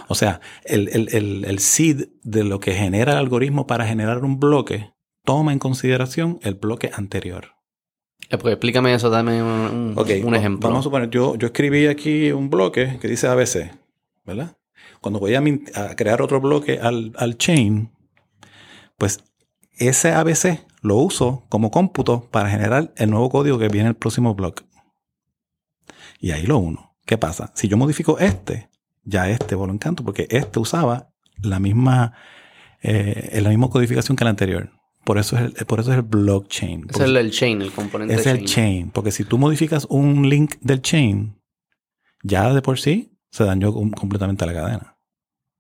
O 0.08 0.16
sea, 0.16 0.40
el, 0.64 0.88
el, 0.90 1.10
el, 1.12 1.46
el 1.46 1.60
seed 1.60 2.08
de 2.24 2.44
lo 2.44 2.60
que 2.60 2.74
genera 2.74 3.14
el 3.14 3.18
algoritmo 3.18 3.68
para 3.68 3.86
generar 3.86 4.24
un 4.24 4.40
bloque 4.40 4.94
toma 5.26 5.52
en 5.52 5.60
consideración 5.60 6.40
el 6.44 6.56
bloque 6.56 6.92
anterior. 6.94 7.55
Eh, 8.30 8.38
pues 8.38 8.54
explícame 8.54 8.94
eso, 8.94 9.10
dame 9.10 9.42
un, 9.42 10.36
ejemplo. 10.36 10.70
Vamos 10.70 10.80
a 10.80 10.84
suponer, 10.84 11.10
yo, 11.10 11.36
yo 11.36 11.48
escribí 11.48 11.88
aquí 11.88 12.32
un 12.32 12.50
bloque 12.50 12.98
que 13.00 13.08
dice 13.08 13.28
ABC, 13.28 13.72
¿verdad? 14.26 14.58
Cuando 15.02 15.20
voy 15.20 15.36
a, 15.36 15.42
crear 15.96 16.22
otro 16.22 16.42
bloque 16.42 16.80
al, 16.80 17.14
al 17.18 17.38
chain, 17.38 17.92
pues 18.98 19.24
ese 19.74 20.12
ABC 20.12 20.66
lo 20.82 20.98
uso 20.98 21.44
como 21.50 21.72
cómputo 21.72 22.28
para 22.32 22.50
generar 22.50 22.94
el 22.96 23.10
nuevo 23.10 23.30
código 23.30 23.58
que 23.60 23.68
viene 23.68 23.82
en 23.82 23.88
el 23.88 23.96
próximo 23.96 24.34
bloque. 24.36 24.64
Y 26.20 26.32
ahí 26.32 26.44
lo 26.44 26.58
uno. 26.58 26.96
¿Qué 27.06 27.18
pasa? 27.18 27.52
Si 27.56 27.68
yo 27.68 27.78
modifico 27.78 28.18
este, 28.20 28.70
ya 29.04 29.30
este 29.30 29.56
voló 29.56 29.72
en 29.72 29.78
canto, 29.78 30.04
porque 30.04 30.28
este 30.30 30.60
usaba 30.60 31.10
la 31.42 31.60
misma, 31.60 32.14
eh, 32.82 33.40
la 33.42 33.50
misma 33.50 33.70
codificación 33.70 34.16
que 34.16 34.24
el 34.24 34.30
anterior. 34.30 34.72
Por 35.06 35.18
eso 35.20 35.38
es 35.38 35.54
el, 35.60 35.66
por 35.66 35.80
eso 35.80 35.92
es 35.92 35.98
el 35.98 36.04
blockchain. 36.04 36.88
es 36.90 37.00
el, 37.00 37.16
el 37.16 37.32
chain, 37.32 37.62
el 37.62 37.72
componente 37.72 38.14
es 38.16 38.26
el 38.26 38.44
chain. 38.46 38.90
Porque 38.92 39.12
si 39.12 39.24
tú 39.24 39.38
modificas 39.38 39.86
un 39.90 40.28
link 40.30 40.56
del 40.62 40.82
chain, 40.82 41.40
ya 42.24 42.54
de 42.54 42.62
por 42.62 42.80
sí 42.80 43.18
se 43.32 43.44
dañó 43.44 43.72
com- 43.74 43.92
completamente 43.92 44.46
la 44.46 44.54
cadena. 44.54 44.98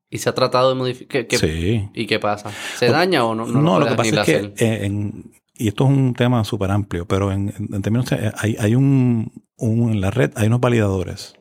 Y 0.09 0.17
se 0.17 0.29
ha 0.29 0.33
tratado 0.35 0.69
de 0.69 0.75
modificar. 0.75 1.27
¿qué- 1.27 1.27
qué- 1.27 1.37
sí. 1.37 1.89
¿Y 1.93 2.05
qué 2.07 2.19
pasa? 2.19 2.51
¿Se 2.77 2.87
daña 2.89 3.23
o 3.25 3.35
no? 3.35 3.45
No, 3.45 3.61
No, 3.61 3.79
lo, 3.79 3.87
que 3.87 3.95
pasa 3.95 4.21
es 4.21 4.25
que, 4.25 4.53
eh, 4.65 4.85
en- 4.85 5.31
y 5.53 5.67
esto 5.67 5.83
es 5.85 5.89
un 5.91 6.13
tema 6.13 6.43
súper 6.43 6.71
amplio, 6.71 7.05
pero 7.07 7.31
en, 7.31 7.51
términos, 7.81 8.11
eh, 8.11 8.31
hay, 8.37 8.55
hay 8.59 8.75
un, 8.75 9.31
un- 9.57 9.91
en 9.91 10.01
la 10.01 10.11
red 10.11 10.31
hay 10.35 10.47
unos 10.47 10.59
validadores. 10.59 11.35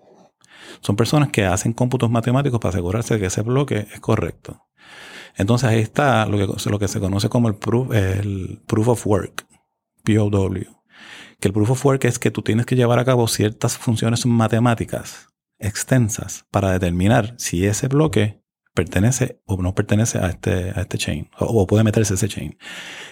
Son 0.80 0.94
personas 0.96 1.30
que 1.30 1.44
hacen 1.46 1.72
cómputos 1.72 2.10
matemáticos 2.10 2.60
para 2.60 2.70
asegurarse 2.70 3.14
de 3.14 3.20
que 3.20 3.26
ese 3.26 3.40
bloque 3.42 3.86
es 3.92 4.00
correcto. 4.00 4.60
Entonces 5.36 5.68
ahí 5.68 5.80
está 5.80 6.26
lo 6.26 6.78
que, 6.78 6.88
se 6.88 7.00
conoce 7.00 7.28
como 7.28 7.48
el 7.48 7.56
proof, 7.56 7.92
el 7.92 8.62
proof 8.66 8.88
of 8.88 9.06
work, 9.06 9.46
POW. 10.04 10.54
Que 11.40 11.48
el 11.48 11.52
proof 11.52 11.70
of 11.70 11.84
work 11.84 12.04
es 12.04 12.18
que 12.18 12.30
tú 12.30 12.42
tienes 12.42 12.66
que 12.66 12.76
llevar 12.76 12.98
a 12.98 13.04
cabo 13.04 13.26
ciertas 13.28 13.76
funciones 13.76 14.24
matemáticas 14.26 15.28
extensas 15.58 16.46
para 16.50 16.72
determinar 16.72 17.34
si 17.38 17.66
ese 17.66 17.88
bloque 17.88 18.42
pertenece 18.74 19.40
o 19.46 19.60
no 19.62 19.74
pertenece 19.74 20.18
a 20.18 20.26
este, 20.28 20.70
a 20.70 20.82
este 20.82 20.98
chain 20.98 21.30
o, 21.38 21.44
o 21.46 21.66
puede 21.66 21.84
meterse 21.84 22.14
ese 22.14 22.28
chain. 22.28 22.58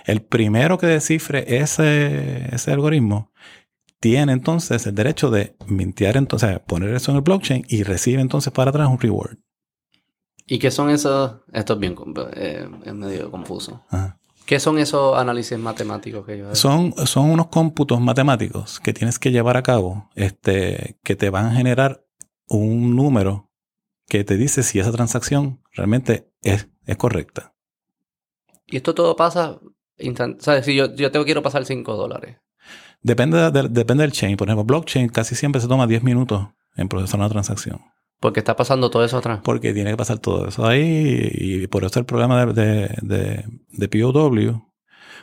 El 0.05 0.23
primero 0.23 0.79
que 0.79 0.87
descifre 0.87 1.59
ese, 1.59 2.55
ese 2.55 2.73
algoritmo 2.73 3.33
tiene 4.03 4.33
entonces 4.33 4.85
el 4.89 4.97
derecho 4.97 5.31
de 5.31 5.55
mintear, 5.69 6.17
entonces, 6.17 6.59
poner 6.67 6.93
eso 6.93 7.13
en 7.13 7.19
el 7.19 7.23
blockchain 7.23 7.65
y 7.69 7.85
recibe 7.85 8.21
entonces 8.21 8.53
para 8.53 8.71
atrás 8.71 8.89
un 8.89 8.99
reward. 8.99 9.39
¿Y 10.53 10.59
qué 10.59 10.71
son 10.71 10.91
esos? 10.91 11.37
Esto 11.51 11.73
es 11.73 11.79
bien 11.79 11.95
eh, 12.35 12.69
es 12.85 12.93
medio 12.95 13.31
confuso. 13.31 13.83
Ajá. 13.89 14.19
¿Qué 14.45 14.61
son 14.61 14.77
esos 14.79 15.17
análisis 15.17 15.59
matemáticos 15.59 16.27
que 16.27 16.37
yo? 16.37 16.55
Son, 16.55 16.93
son 17.07 17.31
unos 17.31 17.47
cómputos 17.47 18.01
matemáticos 18.03 18.79
que 18.81 18.93
tienes 18.93 19.19
que 19.19 19.31
llevar 19.31 19.57
a 19.57 19.63
cabo, 19.63 20.11
este, 20.15 20.99
que 21.05 21.17
te 21.17 21.31
van 21.31 21.47
a 21.47 21.55
generar 21.55 22.05
un 22.49 22.95
número 22.97 23.51
que 24.09 24.25
te 24.25 24.37
dice 24.37 24.63
si 24.63 24.79
esa 24.79 24.93
transacción 24.93 25.63
realmente 25.73 26.31
es, 26.43 26.69
es 26.85 26.97
correcta. 26.99 27.55
Y 28.67 28.77
esto 28.77 28.95
todo 28.95 29.17
pasa. 29.17 29.59
instant- 29.99 30.41
¿Sabes? 30.41 30.67
Si 30.67 30.75
yo, 30.75 30.95
yo 30.95 31.11
te 31.11 31.25
quiero 31.25 31.43
pasar 31.43 31.65
5 31.65 31.97
dólares. 31.97 32.37
Depende, 33.01 33.51
de- 33.53 33.69
depende 33.71 34.03
del 34.03 34.13
chain. 34.13 34.37
Por 34.37 34.49
ejemplo, 34.49 34.65
blockchain 34.65 35.09
casi 35.09 35.35
siempre 35.35 35.63
se 35.63 35.69
toma 35.69 35.87
10 35.87 36.03
minutos 36.03 36.49
en 36.77 36.89
procesar 36.89 37.21
una 37.21 37.31
transacción. 37.31 37.81
Porque 38.23 38.39
está 38.39 38.55
pasando 38.55 38.89
todo 38.89 39.05
eso 39.05 39.19
atrás. 39.19 39.41
Porque 39.43 39.75
tiene 39.75 39.91
que 39.91 39.97
pasar 39.97 40.19
todo 40.21 40.47
eso 40.47 40.65
ahí 40.65 41.29
y 41.33 41.67
por 41.67 41.85
eso 41.85 41.99
el 41.99 42.07
problema 42.07 42.47
de, 42.47 42.53
de, 42.55 42.97
de, 43.03 43.45
de 43.73 43.89
POW, 43.89 44.63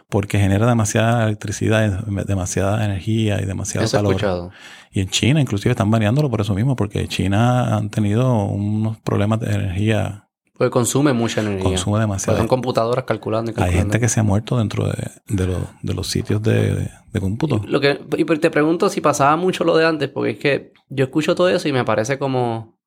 porque 0.10 0.38
genera 0.38 0.68
demasiada 0.68 1.24
electricidad, 1.26 2.04
demasiada 2.28 2.84
energía 2.84 3.41
y 3.41 3.45
demasiado 3.45 3.86
Eso 3.86 3.95
he 3.95 4.00
calor. 4.00 4.12
escuchado. 4.12 4.52
Y 4.91 5.00
en 5.00 5.08
China 5.10 5.39
inclusive 5.39 5.72
están 5.72 5.89
baneándolo 5.89 6.30
por 6.30 6.41
eso 6.41 6.54
mismo, 6.54 6.76
porque 6.76 7.08
China 7.08 7.78
han 7.78 7.89
tenido 7.89 8.43
unos 8.45 8.97
problemas 9.00 9.39
de 9.39 9.54
energía, 9.54 10.28
Porque 10.58 10.72
consume 10.72 11.14
mucha 11.14 11.39
energía. 11.39 11.64
consume 11.64 12.00
demasiado. 12.00 12.38
son 12.38 12.47
computadoras 12.50 13.06
calculando 13.06 13.52
y 13.52 13.62
Hay 13.62 13.72
gente 13.72 14.00
que 14.02 14.10
se 14.10 14.20
ha 14.20 14.24
muerto 14.24 14.58
dentro 14.58 14.88
de, 14.88 15.12
de, 15.28 15.47
los- 15.47 15.64
de 15.84 15.93
los 15.93 16.08
sitios 16.08 16.43
de, 16.43 16.89
de 17.14 17.20
cómputo. 17.22 17.62
Lo 17.66 17.80
que, 17.80 17.97
y 18.18 18.26
te 18.26 18.50
pregunto 18.50 18.89
si 18.89 19.00
pasaba 19.00 19.38
mucho 19.38 19.64
lo 19.64 19.78
de 19.78 19.86
antes, 19.86 20.10
porque 20.10 20.32
es 20.32 20.38
que 20.39 20.74
yo 20.89 21.06
escucho 21.06 21.34
todo 21.36 21.47
eso 21.47 21.70
y 21.70 21.72
me 21.72 21.86
parece 21.86 22.18
como 22.20 22.79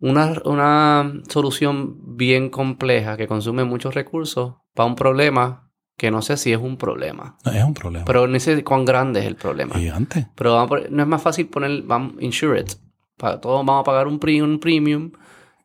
una, 0.00 0.34
una 0.44 1.12
solución 1.28 2.16
bien 2.16 2.50
compleja 2.50 3.16
que 3.16 3.26
consume 3.26 3.64
muchos 3.64 3.94
recursos 3.94 4.54
para 4.74 4.86
un 4.86 4.94
problema 4.96 5.70
que 5.96 6.10
no 6.12 6.22
sé 6.22 6.36
si 6.36 6.52
es 6.52 6.58
un 6.58 6.76
problema. 6.76 7.36
No, 7.44 7.50
es 7.52 7.64
un 7.64 7.74
problema. 7.74 8.04
Pero 8.04 8.28
no 8.28 8.38
sé 8.38 8.62
cuán 8.62 8.84
grande 8.84 9.20
es 9.20 9.26
el 9.26 9.34
problema. 9.34 9.74
Gigante. 9.74 10.28
Pero 10.36 10.54
vamos 10.54 10.66
a 10.66 10.68
poner- 10.68 10.90
no 10.92 11.02
es 11.02 11.08
más 11.08 11.20
fácil 11.22 11.48
poner, 11.48 11.82
vamos, 11.82 12.14
insure 12.20 12.60
it. 12.60 12.72
Para 13.16 13.40
todos 13.40 13.66
vamos 13.66 13.80
a 13.80 13.84
pagar 13.84 14.06
un, 14.06 14.20
pre- 14.20 14.40
un 14.40 14.60
premium, 14.60 15.10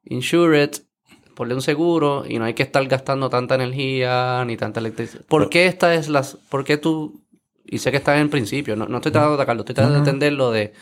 insure 0.06 0.64
it, 0.64 0.78
ponle 1.36 1.54
un 1.54 1.62
seguro 1.62 2.24
y 2.28 2.40
no 2.40 2.46
hay 2.46 2.56
que 2.56 2.64
estar 2.64 2.84
gastando 2.88 3.30
tanta 3.30 3.54
energía 3.56 4.44
ni 4.46 4.58
tanta 4.58 4.80
electricidad. 4.80 5.24
¿Por 5.28 5.42
Pero- 5.42 5.50
qué 5.52 5.68
esta 5.68 5.94
es 5.94 6.10
las, 6.10 6.36
por 6.50 6.64
qué 6.64 6.78
tú, 6.78 7.24
y 7.64 7.78
sé 7.78 7.92
que 7.92 7.98
estás 7.98 8.20
en 8.20 8.30
principio, 8.32 8.76
no, 8.76 8.88
no 8.88 8.98
estoy 8.98 9.12
tratando 9.12 9.38
de 9.38 9.42
atacarlo, 9.44 9.62
estoy 9.62 9.76
tratando 9.76 10.00
No, 10.00 10.04
de 10.06 10.12
no, 10.12 10.12
no. 10.12 10.18
entender 10.18 10.34
lo 10.34 10.50
de, 10.52 10.74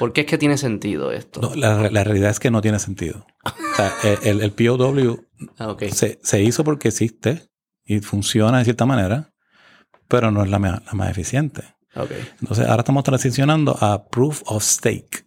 ¿por 0.00 0.12
qué 0.12 0.22
es 0.22 0.26
que 0.26 0.36
tiene 0.38 0.56
sentido 0.58 1.12
esto? 1.12 1.40
No, 1.40 1.54
la, 1.54 1.88
la 1.90 2.02
realidad 2.02 2.30
es 2.30 2.40
que 2.40 2.50
no 2.50 2.60
tiene 2.60 2.80
sentido. 2.80 3.24
O 3.44 3.76
sea, 3.76 3.92
el, 4.24 4.40
el 4.40 4.50
POW 4.52 5.24
Ah, 5.58 5.76
se, 5.92 6.18
se 6.22 6.42
hizo 6.42 6.64
porque 6.64 6.88
existe 6.88 7.48
y 7.84 8.00
funciona 8.00 8.58
de 8.58 8.64
cierta 8.64 8.84
manera, 8.86 9.32
pero 10.08 10.30
no 10.30 10.42
es 10.42 10.50
la, 10.50 10.58
mea- 10.58 10.82
la 10.84 10.92
más 10.94 11.10
eficiente. 11.10 11.62
Entonces, 12.40 12.66
ahora 12.66 12.80
estamos 12.82 13.04
transicionando 13.04 13.76
a 13.80 14.08
Proof 14.08 14.42
of 14.46 14.62
Stake, 14.62 15.24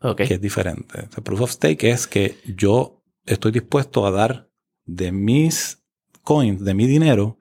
Ok. 0.00 0.22
que 0.22 0.34
es 0.34 0.40
diferente. 0.40 1.06
O 1.08 1.12
sea, 1.12 1.24
proof 1.24 1.40
of 1.42 1.50
Stake 1.50 1.90
es 1.90 2.06
que 2.06 2.38
yo 2.46 3.02
estoy 3.26 3.52
dispuesto 3.52 4.06
a 4.06 4.10
dar 4.10 4.48
de 4.86 5.12
mis 5.12 5.82
coins, 6.22 6.64
de 6.64 6.74
mi 6.74 6.86
dinero, 6.86 7.38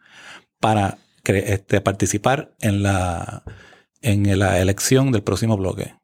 para 0.59 0.97
este, 1.23 1.81
participar 1.81 2.55
en 2.59 2.83
la, 2.83 3.43
en 4.01 4.37
la 4.39 4.59
elección 4.59 5.11
del 5.11 5.23
próximo 5.23 5.57
bloque. 5.57 5.95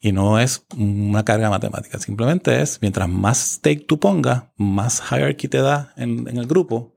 Y 0.00 0.12
no 0.12 0.38
es 0.38 0.64
una 0.76 1.24
carga 1.24 1.50
matemática, 1.50 1.98
simplemente 1.98 2.62
es 2.62 2.78
mientras 2.80 3.08
más 3.08 3.54
stake 3.54 3.84
tú 3.86 3.98
pongas, 3.98 4.44
más 4.56 5.02
hierarchy 5.10 5.48
te 5.48 5.58
da 5.60 5.92
en, 5.96 6.28
en 6.28 6.36
el 6.38 6.46
grupo, 6.46 6.94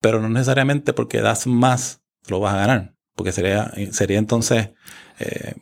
pero 0.00 0.20
no 0.22 0.28
necesariamente 0.30 0.92
porque 0.94 1.20
das 1.20 1.46
más 1.46 2.00
lo 2.28 2.40
vas 2.40 2.54
a 2.54 2.58
ganar, 2.58 2.94
porque 3.14 3.30
sería, 3.32 3.70
sería 3.92 4.18
entonces, 4.18 4.70
eh, 5.18 5.54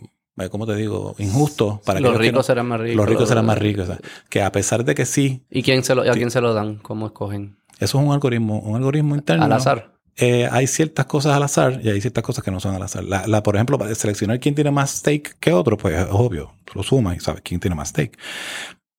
¿cómo 0.51 0.67
te 0.67 0.77
digo? 0.77 1.17
Injusto 1.19 1.81
para 1.85 1.99
los 1.99 2.17
ricos 2.17 2.35
no- 2.37 2.43
serán 2.45 2.67
más 2.69 2.81
ricos. 2.81 2.97
los 2.97 3.09
ricos 3.09 3.29
serán 3.29 3.47
más 3.47 3.59
ricos. 3.59 3.89
o 3.89 3.93
sea, 3.95 4.01
que 4.31 4.43
a 4.43 4.53
pesar 4.53 4.85
de 4.85 4.95
que 4.95 5.05
sí, 5.05 5.45
¿Y 5.51 5.63
quién 5.65 5.83
se 5.83 5.97
lo, 5.97 6.03
a 6.03 6.13
quién 6.15 6.31
se 6.31 6.41
lo 6.41 6.55
dan? 6.55 6.77
¿Cómo 6.77 7.07
escogen? 7.07 7.57
eso 7.81 7.99
es 7.99 8.07
un 8.07 8.13
algoritmo, 8.13 8.61
un 8.61 8.77
algoritmo 8.77 9.17
interno. 9.17 9.45
Al 9.45 9.53
azar. 9.53 9.92
Eh, 10.17 10.49
hay 10.51 10.67
ciertas 10.67 11.07
cosas 11.07 11.35
al 11.35 11.43
azar 11.43 11.81
y 11.83 11.89
hay 11.89 12.01
ciertas 12.01 12.23
cosas 12.23 12.45
que 12.45 12.51
no 12.51 12.61
son 12.61 12.75
al 12.75 12.83
azar. 12.83 13.05
La, 13.05 13.27
la, 13.27 13.43
por 13.43 13.57
ejemplo, 13.57 13.79
para 13.79 13.95
seleccionar 13.95 14.41
quién 14.41 14.55
tiene 14.55 14.71
más 14.71 14.99
stake 14.99 15.37
que 15.41 15.53
otro, 15.53 15.77
pues 15.77 15.99
es 15.99 16.07
obvio, 16.11 16.55
lo 16.75 16.83
sumas 16.83 17.17
y 17.17 17.21
sabes 17.21 17.43
quién 17.43 17.61
tiene 17.61 17.77
más 17.77 17.89
stake. 17.89 18.19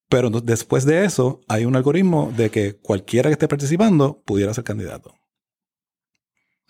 Pero 0.09 0.29
después 0.29 0.85
de 0.85 1.05
eso, 1.05 1.41
hay 1.47 1.65
un 1.65 1.75
algoritmo 1.75 2.31
de 2.35 2.49
que 2.49 2.75
cualquiera 2.75 3.29
que 3.29 3.33
esté 3.33 3.47
participando 3.47 4.21
pudiera 4.25 4.53
ser 4.53 4.63
candidato. 4.63 5.15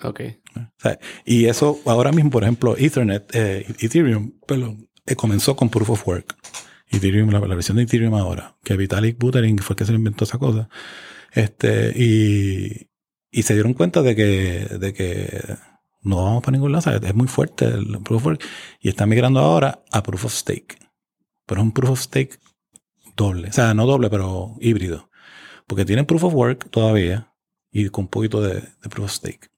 Ok. 0.01 0.21
O 0.55 0.61
sea, 0.77 0.99
y 1.25 1.45
eso 1.45 1.79
ahora 1.85 2.11
mismo, 2.11 2.29
por 2.29 2.43
ejemplo, 2.43 2.75
Ethernet, 2.77 3.33
eh, 3.35 3.65
Ethereum, 3.79 4.33
perdón, 4.47 4.89
eh, 5.05 5.15
comenzó 5.15 5.55
con 5.55 5.69
Proof 5.69 5.89
of 5.91 6.07
Work. 6.07 6.35
Ethereum, 6.87 7.29
la, 7.31 7.39
la 7.39 7.55
versión 7.55 7.77
de 7.77 7.83
Ethereum 7.83 8.13
ahora, 8.13 8.55
que 8.63 8.77
Vitalik 8.77 9.17
Buterin 9.17 9.57
fue 9.59 9.73
el 9.73 9.77
que 9.77 9.85
se 9.85 9.93
inventó 9.93 10.25
esa 10.25 10.37
cosa. 10.37 10.69
Este, 11.31 11.91
y, 11.95 12.87
y 13.33 13.43
se 13.43 13.55
dieron 13.55 13.73
cuenta 13.73 14.01
de 14.03 14.15
que, 14.15 14.67
de 14.79 14.93
que 14.93 15.57
no 16.01 16.23
vamos 16.23 16.43
para 16.43 16.53
ningún 16.53 16.71
lado. 16.71 16.91
Es 16.91 17.15
muy 17.15 17.27
fuerte 17.27 17.65
el 17.65 17.99
Proof 18.03 18.19
of 18.19 18.25
Work. 18.27 18.43
Y 18.79 18.89
está 18.89 19.05
migrando 19.07 19.39
ahora 19.39 19.83
a 19.91 20.03
Proof 20.03 20.25
of 20.25 20.33
Stake. 20.33 20.77
Pero 21.47 21.61
es 21.61 21.65
un 21.65 21.71
Proof 21.71 21.89
of 21.89 21.99
Stake 21.99 22.39
doble. 23.17 23.49
O 23.49 23.53
sea, 23.53 23.73
no 23.73 23.87
doble, 23.87 24.09
pero 24.09 24.55
híbrido. 24.61 25.09
Porque 25.65 25.83
tienen 25.83 26.05
Proof 26.05 26.25
of 26.25 26.33
Work 26.35 26.69
todavía 26.69 27.33
y 27.71 27.89
con 27.89 28.03
un 28.03 28.09
poquito 28.09 28.39
de, 28.39 28.61
Proof 28.89 29.05
of 29.05 29.11
Stake. 29.11 29.49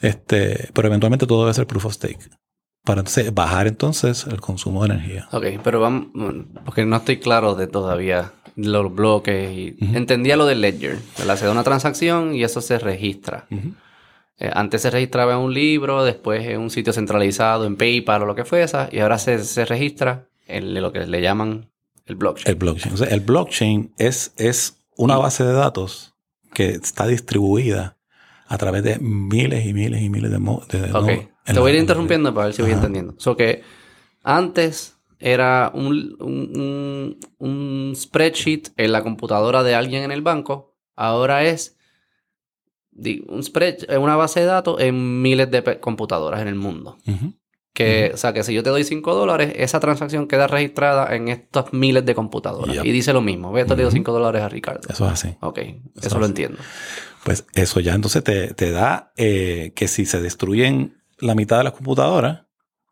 Este, 0.00 0.70
pero 0.72 0.88
eventualmente 0.88 1.26
todo 1.26 1.42
debe 1.42 1.54
ser 1.54 1.66
proof 1.66 1.86
of 1.86 1.94
stake. 1.94 2.30
Para 2.82 3.00
entonces 3.00 3.32
bajar 3.32 3.66
entonces 3.66 4.26
el 4.26 4.40
consumo 4.40 4.84
de 4.84 4.94
energía. 4.94 5.28
Ok, 5.32 5.44
pero 5.62 5.80
vamos, 5.80 6.08
porque 6.64 6.84
no 6.84 6.96
estoy 6.96 7.18
claro 7.18 7.54
de 7.54 7.66
todavía 7.66 8.32
los 8.56 8.94
bloques 8.94 9.50
y 9.52 9.76
entendía 9.94 10.36
lo 10.36 10.46
del 10.46 10.60
ledger, 10.60 10.98
¿verdad? 11.18 11.36
Se 11.36 11.44
da 11.46 11.52
una 11.52 11.64
transacción 11.64 12.34
y 12.34 12.44
eso 12.44 12.60
se 12.60 12.78
registra. 12.78 13.46
Eh, 14.38 14.50
antes 14.52 14.82
se 14.82 14.90
registraba 14.90 15.32
en 15.34 15.38
un 15.38 15.54
libro, 15.54 16.04
después 16.04 16.44
en 16.46 16.60
un 16.60 16.70
sitio 16.70 16.92
centralizado, 16.92 17.66
en 17.66 17.76
PayPal 17.76 18.22
o 18.22 18.26
lo 18.26 18.34
que 18.34 18.44
fuese, 18.44 18.78
y 18.92 18.98
ahora 18.98 19.18
se, 19.18 19.42
se 19.44 19.64
registra 19.64 20.28
en 20.46 20.74
lo 20.80 20.92
que 20.92 21.06
le 21.06 21.20
llaman 21.22 21.70
el 22.06 22.16
blockchain. 22.16 22.48
El 22.48 22.54
blockchain. 22.56 22.94
O 22.94 22.96
sea, 22.96 23.08
el 23.08 23.20
blockchain 23.20 23.92
es, 23.98 24.32
es 24.36 24.84
una 24.96 25.16
base 25.16 25.44
de 25.44 25.52
datos 25.52 26.14
que 26.52 26.70
está 26.70 27.06
distribuida 27.06 27.96
a 28.46 28.58
través 28.58 28.82
de 28.82 28.98
miles 29.00 29.64
y 29.66 29.72
miles 29.72 30.02
y 30.02 30.10
miles 30.10 30.30
de... 30.30 30.38
de- 30.38 30.86
de 30.88 30.92
Ok, 30.92 31.28
te 31.44 31.58
voy 31.58 31.70
a 31.70 31.74
ir 31.74 31.80
interrumpiendo 31.80 32.34
para 32.34 32.46
ver 32.46 32.54
si 32.54 32.62
voy 32.62 32.72
entendiendo. 32.72 33.14
So 33.18 33.36
que 33.36 33.62
antes 34.22 34.93
era 35.26 35.70
un, 35.74 36.16
un, 36.20 36.60
un- 36.60 37.18
un 37.38 37.92
spreadsheet 37.96 38.72
en 38.76 38.92
la 38.92 39.02
computadora 39.02 39.62
de 39.62 39.74
alguien 39.74 40.02
en 40.02 40.12
el 40.12 40.20
banco, 40.22 40.76
ahora 40.96 41.44
es 41.44 41.76
un 43.26 43.42
spread, 43.42 43.90
eh, 43.90 43.98
una 43.98 44.16
base 44.16 44.40
de 44.40 44.46
datos 44.46 44.80
en 44.80 45.22
miles 45.22 45.50
de 45.50 45.80
computadoras 45.80 46.40
en 46.42 46.48
el 46.48 46.54
mundo. 46.54 46.96
Que, 47.72 48.12
O 48.14 48.16
sea, 48.16 48.32
que 48.32 48.44
si 48.44 48.54
yo 48.54 48.62
te 48.62 48.70
doy 48.70 48.84
5 48.84 49.14
dólares, 49.16 49.52
esa 49.56 49.80
transacción 49.80 50.28
queda 50.28 50.46
registrada 50.46 51.12
en 51.16 51.26
estas 51.28 51.72
miles 51.72 52.04
de 52.06 52.14
computadoras. 52.14 52.76
Yep. 52.76 52.84
Y 52.84 52.92
dice 52.92 53.12
lo 53.12 53.20
mismo. 53.20 53.50
Ve, 53.50 53.64
te 53.64 53.70
le 53.74 53.82
doy 53.82 53.88
Ujú. 53.88 53.96
5 53.96 54.12
dólares 54.12 54.42
a 54.42 54.48
Ricardo. 54.48 54.82
Eso 54.88 55.06
es 55.06 55.12
así. 55.12 55.34
Ok, 55.40 55.58
Eso 55.58 55.76
eso, 55.96 56.06
es 56.06 56.12
lo 56.12 56.18
así. 56.20 56.26
entiendo. 56.28 56.58
Pues 57.24 57.46
eso 57.54 57.80
ya 57.80 57.94
entonces 57.94 58.22
te, 58.22 58.54
te 58.54 58.70
da 58.70 59.12
eh, 59.16 59.72
que 59.74 59.88
si 59.88 60.06
se 60.06 60.20
destruyen 60.22 61.02
la 61.18 61.34
mitad 61.34 61.58
de 61.58 61.64
las 61.64 61.72
computadoras, 61.72 62.42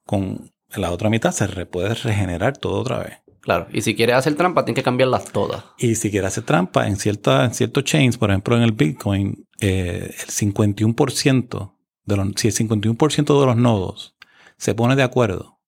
con 0.04 0.50
la 0.76 0.90
otra 0.92 1.10
mitad 1.10 1.32
se 1.32 1.46
re- 1.46 1.66
puede 1.66 1.94
regenerar 1.94 2.56
todo 2.56 2.80
otra 2.80 2.98
vez. 2.98 3.18
Claro. 3.40 3.66
Y 3.72 3.82
si 3.82 3.96
quieres 3.96 4.16
hacer 4.16 4.36
trampa, 4.36 4.64
tienes 4.64 4.80
que 4.80 4.84
cambiarlas 4.84 5.24
todas. 5.32 5.64
Y 5.76 5.96
si 5.96 6.10
quieres 6.10 6.28
hacer 6.28 6.44
trampa 6.44 6.86
en, 6.86 6.96
cierta, 6.96 7.44
en 7.44 7.52
ciertos 7.54 7.82
chains, 7.84 8.16
por 8.16 8.30
ejemplo 8.30 8.56
en 8.56 8.62
el 8.62 8.72
Bitcoin, 8.72 9.46
eh, 9.60 10.14
el 10.16 10.26
51% 10.28 11.74
de 12.04 12.16
los, 12.16 12.28
si 12.36 12.48
el 12.48 12.54
51% 12.54 13.40
de 13.40 13.46
los 13.46 13.56
nodos 13.56 14.16
se 14.56 14.74
pone 14.74 14.94
de 14.96 15.02
acuerdo 15.02 15.60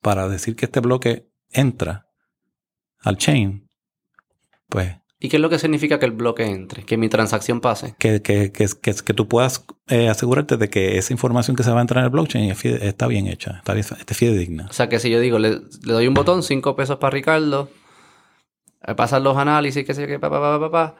para 0.00 0.28
decir 0.28 0.56
que 0.56 0.64
este 0.66 0.80
bloque 0.80 1.28
entra 1.50 2.06
al 2.98 3.16
chain, 3.18 3.68
pues 4.68 4.96
¿Y 5.24 5.28
qué 5.28 5.36
es 5.36 5.40
lo 5.40 5.48
que 5.48 5.58
significa 5.58 5.98
que 6.00 6.06
el 6.06 6.10
bloque 6.12 6.42
entre? 6.44 6.82
Que 6.84 6.96
mi 6.96 7.08
transacción 7.08 7.60
pase. 7.60 7.94
que, 7.98 8.20
que, 8.22 8.50
que, 8.50 8.66
que, 8.80 8.92
que 8.94 9.14
tú 9.14 9.28
puedas 9.28 9.64
eh, 9.88 10.08
asegurarte 10.08 10.56
de 10.56 10.68
que 10.68 10.98
esa 10.98 11.12
información 11.12 11.56
que 11.56 11.62
se 11.62 11.70
va 11.70 11.78
a 11.78 11.82
entrar 11.82 12.00
en 12.00 12.06
el 12.06 12.10
blockchain 12.10 12.50
es 12.50 12.64
está 12.64 13.06
bien 13.06 13.28
hecha, 13.28 13.58
está, 13.58 13.72
bien- 13.74 13.86
está 13.98 14.14
fidedigna. 14.14 14.66
O 14.68 14.72
sea, 14.72 14.88
que 14.88 14.98
si 14.98 15.10
yo 15.10 15.20
digo, 15.20 15.38
le, 15.38 15.50
le 15.84 15.92
doy 15.92 16.08
un 16.08 16.14
botón, 16.14 16.42
5 16.42 16.74
pesos 16.74 16.96
para 16.98 17.12
Ricardo, 17.12 17.70
pasan 18.96 19.22
los 19.22 19.36
análisis, 19.36 19.84
qué 19.86 19.94
sé 19.94 20.06
qué, 20.06 20.18
pa, 20.18 20.28
pa, 20.28 20.40
pa, 20.40 20.58
pa, 20.60 20.70
pa, 20.70 20.96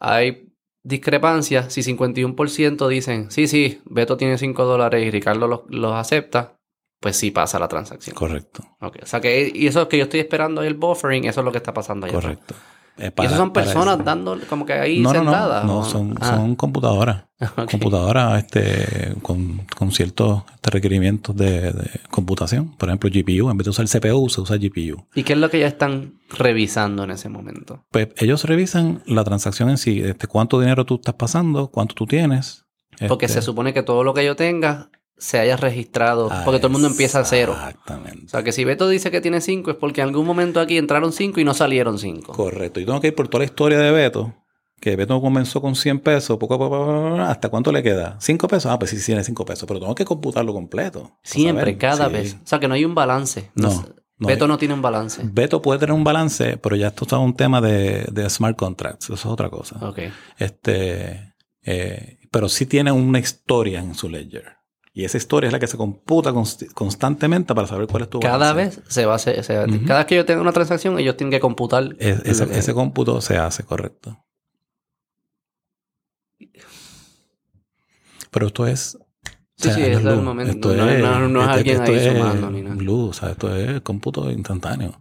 hay 0.00 0.48
discrepancias. 0.82 1.72
Si 1.72 1.82
51% 1.82 2.88
dicen, 2.88 3.30
sí, 3.30 3.46
sí, 3.46 3.80
Beto 3.84 4.16
tiene 4.16 4.38
5 4.38 4.64
dólares 4.64 5.04
y 5.06 5.10
Ricardo 5.10 5.46
los, 5.46 5.60
los 5.68 5.92
acepta, 5.94 6.56
pues 7.00 7.16
sí 7.16 7.30
pasa 7.30 7.58
la 7.58 7.68
transacción. 7.68 8.16
Correcto, 8.16 8.64
O 8.80 8.90
sea, 9.06 9.20
que 9.20 9.52
y 9.54 9.66
eso 9.66 9.86
que 9.88 9.98
yo 9.98 10.04
estoy 10.04 10.20
esperando 10.20 10.62
el 10.62 10.74
buffering, 10.74 11.24
eso 11.26 11.40
es 11.40 11.44
lo 11.44 11.52
que 11.52 11.58
está 11.58 11.74
pasando 11.74 12.06
ahí. 12.06 12.12
correcto. 12.12 12.54
Eh, 12.98 13.06
Y 13.06 13.10
para- 13.10 13.28
eso 13.28 13.36
son 13.38 13.52
para 13.52 13.64
personas 13.66 13.94
eso. 13.96 14.04
dando 14.04 14.38
como 14.48 14.66
que 14.66 14.72
ahí 14.72 15.00
No, 15.00 15.12
no, 15.12 15.22
no, 15.22 15.30
sentadas. 15.30 15.64
no, 15.64 15.78
¿o? 15.78 15.84
son, 15.84 16.14
Ah, 16.20 16.36
son 16.36 16.56
computadoras. 16.56 17.24
computadoras 17.70 18.38
este, 18.44 19.14
con, 19.22 19.62
con 19.76 19.92
ciertos 19.92 20.42
este, 20.56 20.70
requerimientos 20.70 21.36
de, 21.36 21.72
de 21.72 21.90
computación. 22.10 22.76
Por 22.76 22.88
ejemplo, 22.88 23.08
GPU. 23.12 23.50
En 23.50 23.56
vez 23.56 23.64
de 23.66 23.70
usar 23.70 23.86
CPU, 23.86 24.28
se 24.28 24.40
usa 24.40 24.56
GPU. 24.56 25.06
¿Y 25.14 25.22
qué 25.22 25.34
es 25.34 25.38
lo 25.38 25.48
que 25.48 25.60
ya 25.60 25.68
están 25.68 26.14
revisando 26.36 27.04
en 27.04 27.12
ese 27.12 27.28
momento? 27.28 27.84
Pues 27.92 28.08
ellos 28.16 28.44
revisan 28.44 29.02
la 29.06 29.22
transacción 29.24 29.70
en 29.70 29.78
sí. 29.78 30.00
Este, 30.00 30.26
cuánto 30.26 30.58
dinero 30.60 30.84
tú 30.84 30.96
estás 30.96 31.14
pasando, 31.14 31.68
cuánto 31.70 31.94
tú 31.94 32.06
tienes. 32.06 32.64
Porque 33.06 33.26
este, 33.26 33.38
se 33.40 33.42
supone 33.46 33.72
que 33.72 33.84
todo 33.84 34.02
lo 34.02 34.12
que 34.12 34.24
yo 34.24 34.34
tenga 34.34 34.90
se 35.18 35.38
haya 35.38 35.56
registrado. 35.56 36.28
porque 36.44 36.58
todo 36.58 36.68
el 36.68 36.72
mundo 36.72 36.88
empieza 36.88 37.20
a 37.20 37.24
cero. 37.24 37.52
O 37.52 37.56
Exactamente. 37.56 38.28
sea, 38.28 38.42
que 38.42 38.52
si 38.52 38.64
Beto 38.64 38.88
dice 38.88 39.10
que 39.10 39.20
tiene 39.20 39.40
5 39.40 39.70
es 39.72 39.76
porque 39.76 40.00
en 40.00 40.08
algún 40.08 40.26
momento 40.26 40.60
aquí 40.60 40.76
entraron 40.78 41.12
5 41.12 41.40
y 41.40 41.44
no 41.44 41.54
salieron 41.54 41.98
5. 41.98 42.32
Correcto. 42.32 42.80
Y 42.80 42.86
tengo 42.86 43.00
que 43.00 43.08
ir 43.08 43.14
por 43.14 43.28
toda 43.28 43.40
la 43.40 43.44
historia 43.46 43.78
de 43.78 43.90
Beto. 43.90 44.34
Que 44.80 44.94
Beto 44.94 45.20
comenzó 45.20 45.60
con 45.60 45.74
100 45.74 45.98
pesos, 46.00 46.38
poco 46.38 46.54
a 46.54 46.58
poco, 46.58 47.16
¿hasta 47.22 47.48
cuánto 47.48 47.72
le 47.72 47.82
queda? 47.82 48.16
¿5 48.20 48.46
pesos? 48.46 48.66
Ah, 48.70 48.78
pues 48.78 48.92
sí, 48.92 49.04
tiene 49.04 49.24
5 49.24 49.44
pesos, 49.44 49.66
pero 49.66 49.80
tengo 49.80 49.94
que 49.94 50.04
computarlo 50.04 50.52
completo. 50.52 51.18
Siempre, 51.24 51.62
saber. 51.72 51.78
cada 51.78 52.06
Sí. 52.06 52.12
vez. 52.12 52.34
O 52.34 52.46
sea, 52.46 52.60
que 52.60 52.68
no 52.68 52.74
hay 52.74 52.84
un 52.84 52.94
balance. 52.94 53.50
No, 53.56 53.70
no 54.18 54.28
Beto 54.28 54.44
hay. 54.44 54.48
no 54.48 54.56
tiene 54.56 54.74
un 54.74 54.82
balance. 54.82 55.20
Beto 55.24 55.60
puede 55.60 55.80
tener 55.80 55.92
un 55.94 56.04
balance, 56.04 56.58
pero 56.58 56.76
ya 56.76 56.88
esto 56.88 57.04
está 57.06 57.18
un 57.18 57.34
tema 57.34 57.60
de, 57.60 58.06
de 58.12 58.30
smart 58.30 58.56
contracts. 58.56 59.06
Eso 59.06 59.14
es 59.14 59.26
otra 59.26 59.50
cosa. 59.50 59.78
Ok. 59.84 59.98
Este, 60.38 61.34
eh, 61.64 62.18
pero 62.30 62.48
sí 62.48 62.64
tiene 62.66 62.92
una 62.92 63.18
historia 63.18 63.80
en 63.80 63.94
su 63.96 64.08
ledger. 64.08 64.57
Y 64.94 65.04
esa 65.04 65.16
historia 65.18 65.46
es 65.48 65.52
la 65.52 65.58
que 65.60 65.66
se 65.66 65.76
computa 65.76 66.30
const- 66.32 66.72
constantemente 66.72 67.54
para 67.54 67.68
saber 67.68 67.86
cuál 67.86 68.04
es 68.04 68.10
tu 68.10 68.18
Cada 68.20 68.38
balance. 68.52 68.80
vez 68.80 68.88
se 68.92 69.06
va 69.06 69.12
a 69.12 69.16
hacer. 69.16 69.44
se 69.44 69.56
va- 69.56 69.64
Ujú. 69.64 69.84
Cada 69.86 70.00
vez 70.00 70.06
que 70.06 70.16
yo 70.16 70.24
tenga 70.24 70.40
una 70.40 70.52
transacción, 70.52 70.98
ellos 70.98 71.16
tienen 71.16 71.30
que 71.30 71.40
computar. 71.40 71.94
Es- 71.98 72.20
ese, 72.24 72.44
el- 72.44 72.52
ese 72.52 72.74
cómputo 72.74 73.20
se 73.20 73.36
hace 73.36 73.62
correcto. 73.64 74.18
Pero 78.30 78.46
esto 78.46 78.66
es. 78.66 78.96
o 78.96 78.98
Sí, 79.56 79.64
sea, 79.70 79.74
sí, 79.74 79.80
no 79.80 79.86
es 79.88 79.96
es 79.98 80.04
del 80.04 80.14
luz. 80.14 80.22
momento. 80.24 80.52
Esto 80.52 80.74
No 80.74 80.88
es- 80.90 81.00
no- 81.02 81.28
no 81.28 81.40
es 81.40 81.46
este- 81.48 81.58
alguien 81.58 81.80
ahí 81.82 81.94
es 81.94 82.12
sumando 82.16 82.50
ni 82.50 82.62
nada. 82.62 82.76
Luz, 82.76 83.08
o 83.10 83.12
sea, 83.20 83.30
esto 83.30 83.54
es 83.56 83.80
cómputo 83.80 84.30
instantáneo. 84.30 85.00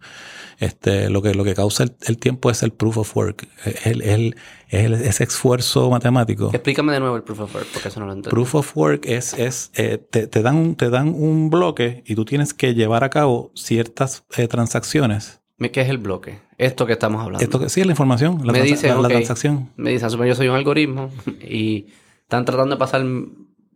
Este, 0.60 1.10
lo 1.12 1.22
que, 1.22 1.36
lo 1.36 1.43
que 1.43 1.53
causa 1.53 1.84
el, 1.84 1.95
el 2.08 2.18
tiempo 2.18 2.49
es 2.49 2.64
el 2.64 2.72
proof 2.72 2.97
of 2.97 3.16
work. 3.16 3.47
Es 3.66 3.86
el, 3.86 4.01
el- 4.01 4.36
el- 4.70 4.93
ese 4.95 5.24
esfuerzo 5.24 5.89
matemático. 5.91 6.49
Explícame 6.51 6.93
de 6.93 6.99
nuevo 6.99 7.16
el 7.16 7.24
proof 7.24 7.41
of 7.41 7.53
work, 7.55 7.68
porque 7.74 7.89
eso 7.89 7.99
no 7.99 8.08
lo 8.08 8.14
entiendo. 8.14 8.32
Proof 8.32 8.55
of 8.55 8.76
work 8.78 9.05
es, 9.05 9.34
es 9.36 9.72
eh, 9.76 9.97
te, 9.97 10.26
te 10.28 10.41
dan, 10.41 10.55
un- 10.55 10.76
te 10.76 10.89
dan 10.89 11.10
un 11.10 11.49
bloque 11.51 12.03
y 12.08 12.16
tú 12.16 12.26
tienes 12.26 12.53
que 12.55 12.74
llevar 12.74 13.03
a 13.03 13.10
cabo 13.10 13.51
ciertas 13.55 14.26
eh, 14.36 14.47
transacciones. 14.47 15.41
¿Qué 15.60 15.82
es 15.82 15.89
el 15.89 15.97
bloque? 15.99 16.39
Esto 16.58 16.86
que 16.88 16.93
estamos 16.93 17.22
hablando. 17.22 17.43
Esto 17.43 17.60
que 17.60 17.70
sí 17.70 17.80
es 17.82 17.86
la 17.88 17.93
información, 17.93 18.41
la, 18.45 18.51
Me 18.53 18.62
dicen, 18.64 18.89
la- 18.89 18.95
la 18.95 19.01
ok. 19.08 19.08
transacción. 19.10 19.72
Me 19.76 19.91
dicen, 19.91 20.08
asume 20.08 20.28
yo 20.28 20.36
soy 20.36 20.47
un 20.47 20.55
algoritmo 20.55 21.12
y 21.41 21.88
están 22.24 22.45
tratando 22.45 22.76
de 22.76 22.80
pasar 22.80 23.03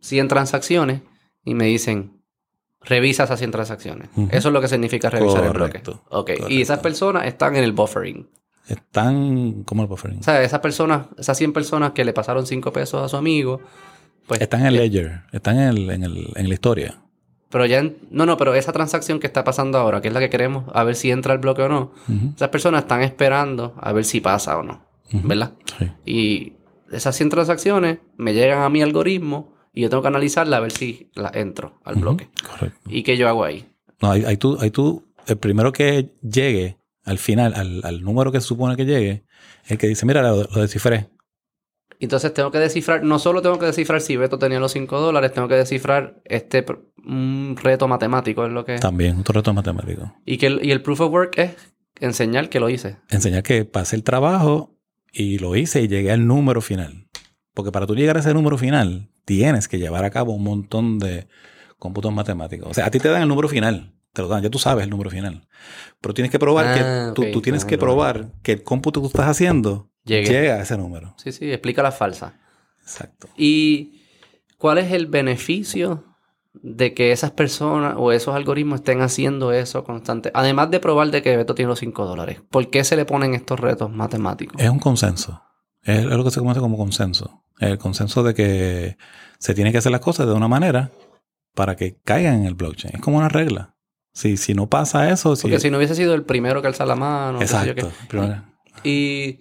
100 0.02 0.28
transacciones 0.28 1.02
y 1.46 1.54
me 1.54 1.66
dicen, 1.66 2.21
revisa 2.84 3.24
esas 3.26 3.40
100 3.40 3.52
transacciones. 3.52 4.10
Eso 4.32 4.50
es 4.50 4.54
lo 4.54 4.62
que 4.62 4.68
significa 4.68 5.10
revisar 5.10 5.44
el 5.44 5.52
bloque. 5.52 5.82
Correcto, 5.82 6.04
Ok. 6.10 6.28
correcto. 6.28 6.50
Y 6.50 6.62
esas 6.62 6.80
personas 6.80 7.26
están 7.28 7.56
en 7.56 7.64
el 7.64 7.74
buffering. 7.74 8.28
Están, 8.68 9.64
¿cómo 9.64 9.82
el 9.84 9.88
buffering? 9.88 10.20
O 10.20 10.24
sea, 10.24 10.42
esas 10.44 10.60
personas, 10.60 11.08
esas 11.18 11.38
100 11.38 11.54
personas 11.54 11.92
que 11.92 12.06
le 12.06 12.14
pasaron 12.14 12.46
5 12.46 12.72
pesos 12.72 13.04
a 13.04 13.10
su 13.10 13.18
amigo, 13.18 13.60
pues... 14.28 14.42
Están 14.42 14.62
en 14.62 14.68
el 14.68 14.76
ledger, 14.76 15.24
están 15.32 15.58
en, 15.60 15.68
el, 15.70 15.90
en, 15.90 16.04
el, 16.04 16.28
en 16.36 16.48
la 16.48 16.54
historia. 16.54 17.02
Pero 17.50 17.66
ya... 17.66 17.80
en- 17.80 17.98
no, 18.12 18.26
no, 18.26 18.38
pero 18.38 18.54
esa 18.56 18.72
transacción 18.72 19.20
que 19.20 19.28
está 19.28 19.44
pasando 19.44 19.78
ahora, 19.78 20.02
que 20.02 20.08
es 20.08 20.14
la 20.14 20.20
que 20.20 20.30
queremos, 20.30 20.66
a 20.74 20.84
ver 20.84 20.96
si 20.96 21.12
entra 21.12 21.34
el 21.34 21.40
bloque 21.40 21.64
o 21.64 21.70
no, 21.70 21.92
esas 22.36 22.50
personas 22.50 22.84
están 22.84 23.02
esperando 23.02 23.74
a 23.82 23.92
ver 23.94 24.06
si 24.06 24.22
pasa 24.22 24.58
o 24.58 24.64
no. 24.64 24.86
¿Verdad? 25.12 25.52
sí. 25.78 25.92
Y 26.06 26.54
esas 26.96 27.16
100 27.18 27.30
transacciones 27.30 27.98
me 28.16 28.34
llegan 28.34 28.62
a 28.62 28.70
mi 28.70 28.82
algoritmo 28.82 29.51
y 29.74 29.82
yo 29.82 29.90
tengo 29.90 30.02
que 30.02 30.10
analizarla 30.10 30.58
a 30.58 30.60
ver 30.60 30.72
si 30.72 31.12
las 31.16 31.36
entro 31.36 31.80
al 31.84 31.96
bloque. 31.96 32.30
Correcto. 32.50 32.80
¿Y 32.90 33.04
qué 33.04 33.18
yo 33.18 33.28
hago 33.28 33.44
ahí? 33.44 33.66
No, 34.02 34.12
ahí, 34.12 34.24
ahí 34.26 34.38
tú, 34.38 34.58
ahí 34.60 34.72
tú, 34.72 35.14
el 35.28 35.38
primero 35.38 35.72
que 35.72 36.14
llegue 36.22 36.78
al 37.04 37.18
final, 37.18 37.54
al, 37.54 37.82
al 37.84 38.02
número 38.02 38.32
que 38.32 38.42
se 38.42 38.48
supone 38.48 38.76
que 38.76 38.86
llegue, 38.86 39.24
el 39.68 39.78
que 39.78 39.88
dice, 39.88 40.06
mira, 40.06 40.22
lo, 40.22 40.44
lo 40.44 40.62
descifré. 40.62 41.10
Entonces 42.00 42.34
tengo 42.34 42.50
que 42.50 42.58
descifrar, 42.58 43.04
no 43.04 43.20
solo 43.20 43.44
tengo 43.44 43.60
que 43.60 43.68
descifrar 43.68 44.02
si 44.02 44.18
Beto 44.18 44.40
tenía 44.40 44.60
los 44.60 44.72
5 44.72 45.00
dólares, 45.00 45.34
tengo 45.34 45.48
que 45.48 45.54
descifrar 45.56 46.20
este 46.26 46.66
un 47.06 47.56
reto 47.62 47.88
matemático, 47.88 48.46
es 48.46 48.52
lo 48.52 48.66
que... 48.66 48.80
También, 48.80 49.20
otro 49.20 49.34
reto 49.34 49.54
matemático. 49.54 50.12
Y, 50.26 50.38
que 50.38 50.48
el, 50.48 50.66
y 50.66 50.72
el 50.72 50.82
proof 50.82 51.02
of 51.02 51.12
work 51.12 51.38
es 51.38 51.56
enseñar 52.00 52.50
que 52.50 52.60
lo 52.60 52.70
hice. 52.70 52.98
Enseñar 53.10 53.44
que 53.44 53.66
pasé 53.66 53.96
el 53.96 54.04
trabajo 54.04 54.80
y 55.12 55.38
lo 55.38 55.56
hice 55.56 55.84
y 55.84 55.88
llegué 55.88 56.12
al 56.12 56.26
número 56.26 56.62
final. 56.62 57.08
Porque 57.54 57.72
para 57.72 57.86
tú 57.86 57.96
llegar 57.96 58.18
a 58.18 58.22
ese 58.22 58.34
número 58.34 58.58
final, 58.58 59.11
tienes 59.38 59.68
que 59.70 59.78
llevar 59.80 60.04
a 60.04 60.10
cabo 60.10 60.34
un 60.34 60.44
montón 60.44 61.00
de 61.00 61.28
cómputos 61.78 62.14
matemáticos. 62.14 62.70
O 62.70 62.74
sea, 62.74 62.86
a 62.88 62.92
ti 62.92 63.00
te 63.00 63.08
dan 63.08 63.22
el 63.22 63.28
número 63.30 63.48
final. 63.48 63.94
Te 64.14 64.22
lo 64.22 64.28
dan, 64.28 64.44
ya 64.44 64.50
tú 64.50 64.60
sabes 64.60 64.84
el 64.84 64.90
número 64.90 65.10
final. 65.10 65.48
Pero 66.02 66.14
tienes 66.14 66.32
que 66.32 66.38
probar 66.40 66.66
Ah, 66.68 66.74
que 66.76 67.14
tú, 67.16 67.22
ok, 67.24 67.32
tú 67.32 67.42
tienes 67.42 67.64
ah, 67.64 67.68
que 67.68 67.78
probar 67.78 68.34
que 68.44 68.52
el 68.52 68.64
cómputo 68.64 69.00
que 69.00 69.06
tú 69.06 69.08
estás 69.08 69.30
haciendo 69.30 69.90
Llegué. 70.04 70.28
llega 70.30 70.56
a 70.56 70.62
ese 70.64 70.78
número. 70.78 71.16
Sí, 71.18 71.32
sí, 71.32 71.50
explica 71.50 71.82
la 71.82 71.94
falsa. 71.94 72.34
Exacto. 72.82 73.30
¿Y 73.38 74.02
cuál 74.58 74.80
es 74.80 74.92
el 74.92 75.06
beneficio 75.08 76.04
de 76.54 76.94
que 76.94 77.14
esas 77.14 77.32
personas 77.32 77.96
o 77.98 78.12
esos 78.12 78.36
algoritmos 78.36 78.82
estén 78.82 79.00
haciendo 79.02 79.54
eso 79.54 79.86
constante? 79.86 80.30
Además 80.34 80.72
de 80.72 80.82
probar 80.82 81.10
de 81.10 81.22
que 81.22 81.38
Beto 81.38 81.56
tiene 81.56 81.70
los 81.70 81.80
5 81.80 82.06
dólares. 82.06 82.42
¿Por 82.50 82.70
qué 82.70 82.84
se 82.84 82.98
le 82.98 83.06
ponen 83.06 83.34
estos 83.34 83.60
retos 83.62 83.90
matemáticos? 83.90 84.62
Es 84.62 84.70
un 84.70 84.80
consenso. 84.80 85.42
Es, 85.84 86.00
es 86.00 86.06
lo 86.06 86.24
que 86.26 86.32
se 86.32 86.42
conoce 86.42 86.60
como 86.60 86.78
consenso. 86.78 87.44
El 87.62 87.78
consenso 87.78 88.24
de 88.24 88.34
que 88.34 88.98
se 89.40 89.54
tiene 89.54 89.72
que 89.72 89.78
hacer 89.78 89.92
las 89.92 90.02
cosas 90.02 90.28
de 90.28 90.34
una 90.34 90.48
manera 90.50 90.92
para 91.56 91.76
que 91.76 91.96
caigan 92.04 92.36
en 92.36 92.46
el 92.46 92.56
blockchain. 92.56 92.96
Es 92.96 93.02
como 93.02 93.18
una 93.18 93.30
regla. 93.30 93.76
Si, 94.14 94.36
si 94.36 94.54
no 94.54 94.68
pasa 94.68 95.10
eso, 95.10 95.36
si, 95.38 95.44
Porque 95.44 95.60
si 95.60 95.70
no 95.70 95.78
hubiese 95.78 95.96
sido 95.96 96.14
el 96.14 96.24
primero 96.24 96.62
que 96.62 96.68
alza 96.68 96.86
la 96.86 96.96
mano. 96.96 97.40
qué 97.40 97.48
sé 97.48 97.54
yo 97.66 97.72
Exacto. 97.72 97.92
qué. 98.10 98.90
Y 98.90 99.40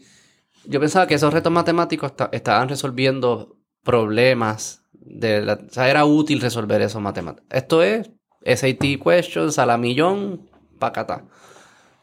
yo 0.64 0.79
pensaba 0.81 1.07
que 1.07 1.14
esos 1.14 1.33
retos 1.33 1.53
matemáticos 1.53 2.11
esta- 2.12 2.29
estaban 2.33 2.68
resolviendo 2.68 3.57
problemas. 3.83 4.83
De 4.93 5.41
la- 5.41 5.55
o 5.55 5.73
sea, 5.73 5.89
era 5.89 6.05
útil 6.05 6.41
resolver 6.41 6.83
esos 6.83 7.01
matemáticos. 7.03 7.47
Esto 7.51 7.83
es 7.83 8.11
SAT 8.45 8.99
questions 9.03 9.59
a 9.59 9.66
la 9.66 9.77
millón, 9.79 10.49
pacata. 10.79 11.25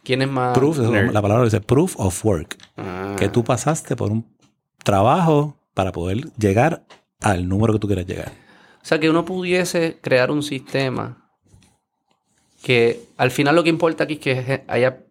¿Quién 0.03 0.21
es 0.23 0.29
más? 0.29 0.57
proof, 0.57 0.79
la 0.79 1.21
palabra 1.21 1.43
dice 1.45 1.61
proof 1.61 1.95
of 1.99 2.25
work. 2.25 2.57
Ah. 2.77 3.15
Que 3.17 3.29
tú 3.29 3.43
pasaste 3.43 3.95
por 3.95 4.11
un 4.11 4.25
trabajo 4.83 5.56
para 5.77 5.91
poder 5.91 6.33
llegar 6.39 6.87
al 7.21 7.47
número 7.47 7.71
que 7.71 7.77
tú 7.77 7.85
quieras 7.85 8.07
llegar. 8.07 8.31
O 8.81 8.85
sea, 8.85 8.99
que 8.99 9.11
uno 9.11 9.25
pudiese 9.25 9.99
crear 10.01 10.31
un 10.31 10.41
sistema 10.41 11.29
que 12.63 13.05
al 13.15 13.29
final 13.29 13.55
lo 13.55 13.63
que 13.63 13.69
importa 13.69 14.05
aquí 14.05 14.15
es 14.15 14.19
que 14.19 14.63
haya 14.67 15.05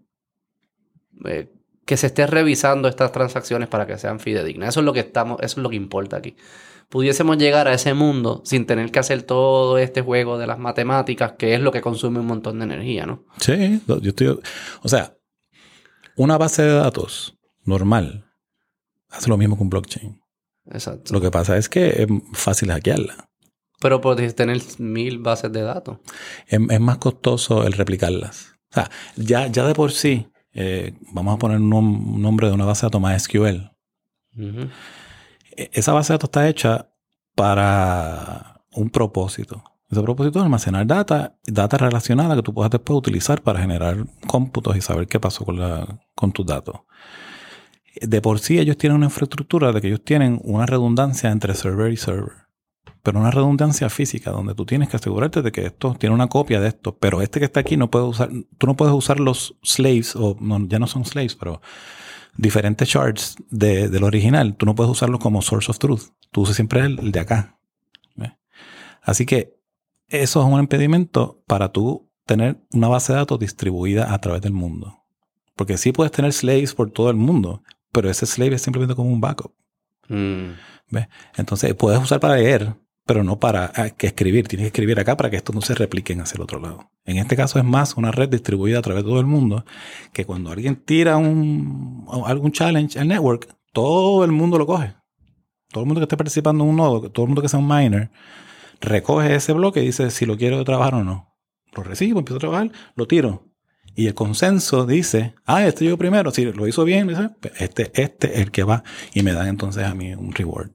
eh, 1.24 1.52
que 1.84 1.96
se 1.96 2.08
esté 2.08 2.26
revisando 2.26 2.88
estas 2.88 3.12
transacciones 3.12 3.68
para 3.68 3.86
que 3.86 3.96
sean 3.96 4.18
fidedignas. 4.18 4.70
Eso 4.70 4.80
es 4.80 4.86
lo 4.86 4.92
que 4.92 4.98
estamos, 4.98 5.38
eso 5.40 5.60
es 5.60 5.62
lo 5.62 5.70
que 5.70 5.76
importa 5.76 6.16
aquí. 6.16 6.34
Pudiésemos 6.88 7.38
llegar 7.38 7.68
a 7.68 7.74
ese 7.74 7.94
mundo 7.94 8.42
sin 8.44 8.66
tener 8.66 8.90
que 8.90 8.98
hacer 8.98 9.22
todo 9.22 9.78
este 9.78 10.02
juego 10.02 10.36
de 10.36 10.48
las 10.48 10.58
matemáticas, 10.58 11.34
que 11.38 11.54
es 11.54 11.60
lo 11.60 11.70
que 11.70 11.80
consume 11.80 12.18
un 12.18 12.26
montón 12.26 12.58
de 12.58 12.64
energía, 12.64 13.06
¿no? 13.06 13.22
Sí, 13.36 13.80
yo 13.86 14.00
estoy. 14.02 14.40
O 14.82 14.88
sea, 14.88 15.16
una 16.16 16.36
base 16.38 16.62
de 16.62 16.74
datos 16.74 17.38
normal 17.62 18.24
hace 19.10 19.28
lo 19.28 19.36
mismo 19.36 19.56
que 19.56 19.62
un 19.62 19.70
blockchain. 19.70 20.25
Exacto. 20.70 21.12
Lo 21.14 21.20
que 21.20 21.30
pasa 21.30 21.56
es 21.56 21.68
que 21.68 21.88
es 22.02 22.06
fácil 22.32 22.70
hackearla. 22.70 23.28
Pero 23.80 24.00
puedes 24.00 24.34
tener 24.34 24.60
mil 24.78 25.18
bases 25.18 25.52
de 25.52 25.62
datos. 25.62 25.98
Es, 26.46 26.58
es 26.68 26.80
más 26.80 26.98
costoso 26.98 27.64
el 27.66 27.72
replicarlas. 27.74 28.54
O 28.70 28.74
sea, 28.74 28.90
ya, 29.16 29.46
ya 29.48 29.66
de 29.66 29.74
por 29.74 29.92
sí, 29.92 30.28
eh, 30.52 30.94
vamos 31.12 31.34
a 31.34 31.38
poner 31.38 31.58
un, 31.58 31.70
nom- 31.70 32.14
un 32.14 32.22
nombre 32.22 32.48
de 32.48 32.54
una 32.54 32.64
base 32.64 32.80
de 32.82 32.86
datos 32.86 33.00
más 33.00 33.22
SQL. 33.22 33.70
E- 35.56 35.70
Esa 35.72 35.92
base 35.92 36.12
de 36.12 36.14
datos 36.14 36.28
está 36.28 36.48
hecha 36.48 36.88
para 37.34 38.62
un 38.72 38.90
propósito. 38.90 39.62
Ese 39.88 40.02
propósito 40.02 40.40
es 40.40 40.44
almacenar 40.44 40.84
data, 40.86 41.36
data 41.44 41.76
relacionada 41.78 42.34
que 42.34 42.42
tú 42.42 42.52
puedas 42.52 42.70
después 42.72 42.96
utilizar 42.98 43.40
para 43.42 43.60
generar 43.60 44.04
cómputos 44.26 44.76
y 44.76 44.80
saber 44.80 45.06
qué 45.06 45.20
pasó 45.20 45.44
con, 45.44 45.58
la, 45.60 46.00
con 46.14 46.32
tus 46.32 46.44
datos. 46.44 46.80
De 48.00 48.20
por 48.20 48.38
sí 48.38 48.58
ellos 48.58 48.76
tienen 48.76 48.96
una 48.96 49.06
infraestructura 49.06 49.72
de 49.72 49.80
que 49.80 49.88
ellos 49.88 50.04
tienen 50.04 50.40
una 50.44 50.66
redundancia 50.66 51.30
entre 51.30 51.54
server 51.54 51.92
y 51.92 51.96
server. 51.96 52.32
Pero 53.02 53.20
una 53.20 53.30
redundancia 53.30 53.88
física 53.88 54.32
donde 54.32 54.54
tú 54.54 54.66
tienes 54.66 54.88
que 54.88 54.96
asegurarte 54.96 55.40
de 55.42 55.52
que 55.52 55.66
esto 55.66 55.94
tiene 55.94 56.14
una 56.14 56.26
copia 56.26 56.60
de 56.60 56.68
esto. 56.68 56.96
Pero 56.98 57.22
este 57.22 57.38
que 57.38 57.44
está 57.46 57.60
aquí 57.60 57.76
no 57.76 57.90
puede 57.90 58.04
usar, 58.04 58.30
tú 58.58 58.66
no 58.66 58.74
puedes 58.74 58.94
usar 58.94 59.20
los 59.20 59.56
slaves, 59.62 60.16
o 60.16 60.36
ya 60.68 60.78
no 60.78 60.86
son 60.88 61.04
slaves, 61.04 61.36
pero 61.36 61.60
diferentes 62.36 62.88
shards 62.88 63.36
de- 63.48 63.88
del 63.88 64.02
original, 64.02 64.56
tú 64.56 64.66
no 64.66 64.74
puedes 64.74 64.90
usarlos 64.90 65.20
como 65.20 65.40
source 65.40 65.70
of 65.70 65.78
truth. 65.78 66.02
Tú 66.32 66.42
usas 66.42 66.56
siempre 66.56 66.80
el, 66.80 67.12
de 67.12 67.20
acá. 67.20 67.52
Así 69.02 69.24
que 69.24 69.54
eso 70.08 70.40
es 70.40 70.46
un 70.52 70.58
impedimento 70.58 71.40
para 71.46 71.70
tú 71.70 72.10
tener 72.24 72.60
una 72.72 72.88
base 72.88 73.12
de 73.12 73.20
datos 73.20 73.38
distribuida 73.38 74.12
a 74.12 74.18
través 74.20 74.42
del 74.42 74.52
mundo. 74.52 75.04
Porque 75.54 75.78
sí 75.78 75.92
puedes 75.92 76.10
tener 76.10 76.32
slaves 76.32 76.74
por 76.74 76.90
todo 76.90 77.08
el 77.08 77.16
mundo, 77.16 77.62
pero 77.96 78.10
ese 78.10 78.26
slave 78.26 78.56
es 78.56 78.60
simplemente 78.60 78.94
como 78.94 79.10
un 79.10 79.22
backup. 79.22 79.54
Mm. 80.08 80.50
Entonces 81.34 81.74
puedes 81.74 81.98
usar 81.98 82.20
para 82.20 82.36
leer, 82.36 82.74
pero 83.06 83.24
no 83.24 83.40
para 83.40 83.72
ah, 83.74 83.88
que 83.88 84.08
escribir. 84.08 84.48
Tienes 84.48 84.64
que 84.64 84.68
escribir 84.68 85.00
acá 85.00 85.16
para 85.16 85.30
que 85.30 85.36
esto 85.36 85.54
no 85.54 85.62
se 85.62 85.74
replique 85.74 86.12
hacia 86.12 86.36
el 86.36 86.42
otro 86.42 86.60
lado. 86.60 86.90
En 87.06 87.16
este 87.16 87.36
caso 87.36 87.58
es 87.58 87.64
más 87.64 87.96
una 87.96 88.12
red 88.12 88.28
distribuida 88.28 88.80
a 88.80 88.82
través 88.82 89.02
de 89.02 89.08
todo 89.08 89.18
el 89.18 89.24
mundo, 89.24 89.64
que 90.12 90.26
cuando 90.26 90.52
alguien 90.52 90.76
tira 90.76 91.16
un, 91.16 92.06
algún 92.26 92.52
challenge 92.52 92.98
al 92.98 93.08
network, 93.08 93.48
todo 93.72 94.24
el 94.24 94.32
mundo 94.32 94.58
lo 94.58 94.66
coge. 94.66 94.92
Todo 95.70 95.84
el 95.84 95.86
mundo 95.86 96.00
que 96.00 96.04
esté 96.04 96.18
participando 96.18 96.64
en 96.64 96.70
un 96.70 96.76
nodo, 96.76 97.10
todo 97.10 97.24
el 97.24 97.28
mundo 97.28 97.40
que 97.40 97.48
sea 97.48 97.60
un 97.60 97.66
miner, 97.66 98.10
recoge 98.82 99.34
ese 99.34 99.54
bloque 99.54 99.82
y 99.82 99.86
dice 99.86 100.10
si 100.10 100.26
lo 100.26 100.36
quiero 100.36 100.62
trabajar 100.64 100.96
o 100.96 101.02
no. 101.02 101.34
Lo 101.74 101.82
recibo, 101.82 102.18
empiezo 102.18 102.36
a 102.36 102.40
trabajar, 102.40 102.70
lo 102.94 103.06
tiro. 103.06 103.55
Y 103.96 104.06
el 104.08 104.14
consenso 104.14 104.84
dice, 104.86 105.34
ah, 105.46 105.66
este 105.66 105.86
yo 105.86 105.96
primero, 105.96 106.30
si 106.30 106.44
lo 106.44 106.68
hizo 106.68 106.84
bien, 106.84 107.08
dice, 107.08 107.30
este, 107.58 107.90
este 107.94 108.34
es 108.34 108.40
el 108.42 108.50
que 108.50 108.62
va 108.62 108.84
y 109.14 109.22
me 109.22 109.32
dan 109.32 109.48
entonces 109.48 109.84
a 109.84 109.94
mí 109.94 110.14
un 110.14 110.32
reward. 110.32 110.68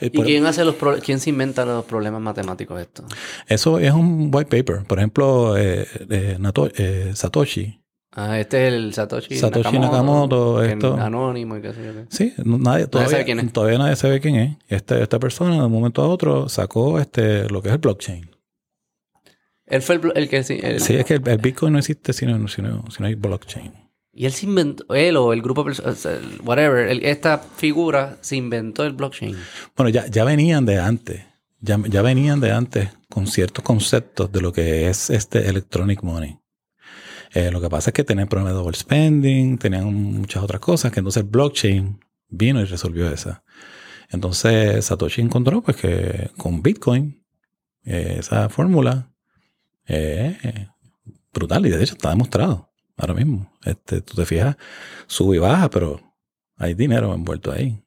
¿Y 0.00 0.10
por- 0.10 0.26
quién 0.26 0.44
hace 0.46 0.64
los 0.64 0.74
quién 1.02 1.20
se 1.20 1.30
inventa 1.30 1.64
los 1.64 1.84
problemas 1.84 2.20
matemáticos 2.20 2.80
estos? 2.80 3.06
Eso 3.46 3.78
es 3.78 3.92
un 3.92 4.30
white 4.34 4.50
paper. 4.50 4.84
Por 4.84 4.98
ejemplo, 4.98 5.56
eh, 5.56 5.86
eh, 6.10 6.36
Nato- 6.40 6.70
eh, 6.76 7.12
Satoshi. 7.14 7.78
Ah, 8.14 8.38
este 8.38 8.66
es 8.66 8.74
el 8.74 8.92
Satoshi, 8.92 9.36
Satoshi 9.38 9.78
Nakamoto, 9.78 10.62
es 10.62 10.72
esto. 10.72 10.94
anónimo 11.00 11.56
y 11.56 11.62
qué 11.62 11.72
sé 11.72 11.82
yo 11.84 11.92
qué. 11.94 12.04
Sí, 12.10 12.34
no- 12.44 12.58
nadie, 12.58 12.86
todavía, 12.86 13.10
sabe 13.12 13.24
quién 13.24 13.40
es. 13.40 13.52
todavía 13.52 13.78
nadie 13.78 13.96
sabe 13.96 14.20
quién 14.20 14.34
es. 14.36 14.56
Este, 14.68 15.00
esta 15.02 15.18
persona 15.18 15.54
de 15.56 15.62
un 15.64 15.72
momento 15.72 16.02
a 16.02 16.08
otro 16.08 16.48
sacó 16.50 16.98
este, 17.00 17.48
lo 17.48 17.62
que 17.62 17.68
es 17.68 17.72
el 17.74 17.78
blockchain. 17.80 18.28
Él 19.66 19.82
fue 19.82 19.96
el, 19.96 20.12
el 20.14 20.28
que... 20.28 20.42
sí, 20.42 20.58
el- 20.62 20.80
Sí, 20.80 20.94
es 20.94 21.04
que 21.04 21.14
el, 21.14 21.28
el 21.28 21.38
Bitcoin 21.38 21.72
no 21.72 21.78
existe 21.78 22.12
si 22.12 22.26
no, 22.26 22.48
si 22.48 22.62
no- 22.62 22.84
si 22.90 23.00
no 23.02 23.06
hay 23.06 23.14
blockchain. 23.14 23.72
Y 24.14 24.26
él 24.26 24.32
se 24.32 24.44
inventó, 24.44 24.84
él 24.94 25.16
o 25.16 25.32
el 25.32 25.40
grupo, 25.40 25.64
whatever, 26.44 26.88
esta 27.06 27.38
figura 27.38 28.18
se 28.20 28.36
inventó 28.36 28.84
el 28.84 28.92
blockchain. 28.92 29.34
Bueno, 29.74 29.88
ya, 29.88 30.06
ya 30.06 30.24
venían 30.24 30.66
de 30.66 30.78
antes. 30.78 31.22
Ya, 31.60 31.80
ya 31.88 32.02
venían 32.02 32.40
de 32.40 32.50
antes 32.52 32.88
con 33.08 33.26
ciertos 33.26 33.64
conceptos 33.64 34.30
de 34.32 34.40
lo 34.42 34.52
que 34.52 34.88
es 34.90 35.08
este 35.10 35.48
electronic 35.48 36.02
money. 36.02 36.38
Eh, 37.32 37.50
lo 37.50 37.60
que 37.62 37.70
pasa 37.70 37.88
es 37.90 37.94
que 37.94 38.04
tenían 38.04 38.28
problemas 38.28 38.52
de 38.54 38.58
overspending, 38.60 39.56
tenían 39.58 39.94
muchas 39.94 40.42
otras 40.42 40.60
cosas, 40.60 40.92
que 40.92 41.00
entonces 41.00 41.22
el 41.22 41.28
blockchain 41.30 41.98
vino 42.28 42.60
y 42.60 42.64
resolvió 42.64 43.08
esa. 43.10 43.42
Entonces 44.10 44.84
Satoshi 44.84 45.22
encontró 45.22 45.62
pues 45.62 45.76
que 45.78 46.30
con 46.36 46.62
Bitcoin 46.62 47.24
eh, 47.84 48.16
esa 48.18 48.48
fórmula 48.50 49.11
es 49.86 50.36
brutal 51.32 51.66
y 51.66 51.70
de 51.70 51.82
hecho 51.82 51.94
está 51.94 52.10
demostrado 52.10 52.72
ahora 52.96 53.14
mismo. 53.14 53.52
Este, 53.64 54.00
tú 54.00 54.14
te 54.14 54.26
fijas, 54.26 54.56
sube 55.06 55.36
y 55.36 55.38
baja, 55.38 55.70
pero 55.70 56.00
hay 56.56 56.74
dinero 56.74 57.14
envuelto 57.14 57.52
ahí. 57.52 57.82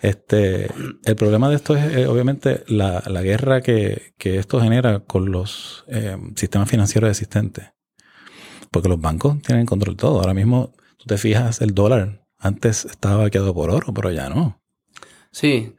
Este, 0.00 0.70
el 1.04 1.16
problema 1.16 1.48
de 1.48 1.56
esto 1.56 1.76
es 1.76 1.96
eh, 1.96 2.06
obviamente 2.06 2.62
la, 2.68 3.02
la 3.06 3.22
guerra 3.22 3.62
que, 3.62 4.14
que 4.16 4.38
esto 4.38 4.60
genera 4.60 5.00
con 5.00 5.32
los 5.32 5.84
eh, 5.88 6.16
sistemas 6.36 6.70
financieros 6.70 7.10
existentes. 7.10 7.72
Porque 8.70 8.88
los 8.88 9.00
bancos 9.00 9.40
tienen 9.42 9.66
control 9.66 9.96
de 9.96 10.00
todo. 10.00 10.20
Ahora 10.20 10.34
mismo, 10.34 10.72
tú 10.98 11.06
te 11.06 11.18
fijas, 11.18 11.60
el 11.60 11.74
dólar 11.74 12.26
antes 12.38 12.84
estaba 12.84 13.22
vaqueado 13.24 13.54
por 13.54 13.70
oro, 13.70 13.92
pero 13.92 14.12
ya 14.12 14.28
no. 14.28 14.62
Sí, 15.32 15.74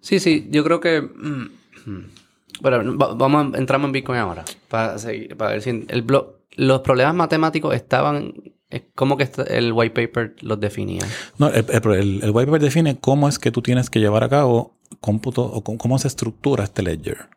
sí, 0.00 0.18
sí, 0.18 0.48
yo 0.50 0.64
creo 0.64 0.80
que... 0.80 1.08
Bueno, 2.60 2.96
va- 2.98 3.14
vamos 3.14 3.54
entramos 3.58 3.88
en 3.88 3.92
Bitcoin 3.92 4.18
ahora, 4.18 4.44
para, 4.68 4.98
seguir, 4.98 5.36
para 5.36 5.52
ver 5.52 5.62
si 5.62 5.70
el 5.88 6.06
blo- 6.06 6.36
los 6.56 6.80
problemas 6.80 7.14
matemáticos 7.14 7.74
estaban... 7.74 8.34
es 8.70 8.82
como 8.94 9.16
que 9.16 9.28
el 9.48 9.72
white 9.72 9.94
paper 10.06 10.36
los 10.42 10.60
definía. 10.60 11.02
No, 11.38 11.48
el, 11.48 11.64
el, 11.68 12.22
el- 12.22 12.30
white 12.30 12.46
paper 12.46 12.60
define 12.62 12.98
cómo 12.98 13.28
es 13.28 13.38
que 13.38 13.50
tú 13.50 13.62
tienes 13.62 13.88
que 13.90 14.00
llevar 14.00 14.22
a 14.24 14.28
cabo 14.28 14.74
cómputo 15.00 15.42
o 15.44 15.62
cómo- 15.64 15.78
cómo 15.78 15.98
se 15.98 16.08
estructura 16.08 16.64
este 16.64 16.82
ledger. 16.82 17.28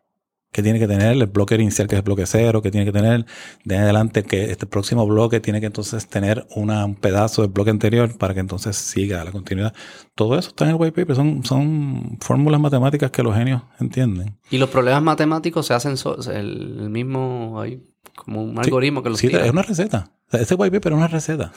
Que 0.56 0.64
tiene 0.64 0.80
que 0.80 0.88
tener 0.88 1.12
el 1.12 1.26
bloque 1.26 1.56
inicial, 1.56 1.86
que 1.89 1.95
es 1.95 1.99
el 1.99 2.06
bloque 2.06 2.26
cero, 2.26 2.62
que 2.62 2.72
tiene 2.72 2.86
que 2.86 2.93
tener 2.93 3.26
de 3.66 3.78
adelante 3.78 4.24
que 4.24 4.51
este 4.51 4.66
próximo 4.66 5.06
bloque 5.06 5.41
tiene 5.41 5.60
que 5.60 5.66
entonces 5.66 6.08
tener 6.08 6.47
una- 6.56 6.86
un 6.86 6.95
pedazo 6.95 7.41
del 7.41 7.51
bloque 7.51 7.72
anterior 7.72 8.18
para 8.18 8.34
que 8.34 8.39
entonces 8.39 8.78
siga 8.78 9.22
la 9.26 9.34
continuidad. 9.34 9.74
Todo 10.16 10.39
eso 10.39 10.47
está 10.47 10.64
en 10.64 10.70
el 10.72 10.76
white 10.78 10.93
paper. 10.93 11.14
Son, 11.18 11.43
son 11.43 12.18
fórmulas 12.22 12.62
matemáticas 12.62 13.12
que 13.12 13.22
los 13.22 13.36
genios 13.36 13.64
entienden. 13.82 14.38
Y 14.49 14.58
los 14.58 14.70
problemas 14.70 15.03
matemáticos 15.03 15.66
se 15.66 15.74
hacen 15.74 15.97
so- 15.97 16.18
el, 16.32 16.89
mismo, 16.89 17.60
hay 17.60 17.84
como 18.16 18.41
un 18.41 18.58
algoritmo 18.58 19.03
que 19.03 19.10
los 19.10 19.20
Sí, 19.20 19.28
tira. 19.28 19.43
es 19.45 19.51
una 19.51 19.62
receta. 19.64 20.12
O 20.28 20.32
sea, 20.32 20.39
este 20.39 20.56
white 20.56 20.72
paper 20.80 20.93
es 20.93 20.97
una 20.97 21.08
receta. 21.10 21.51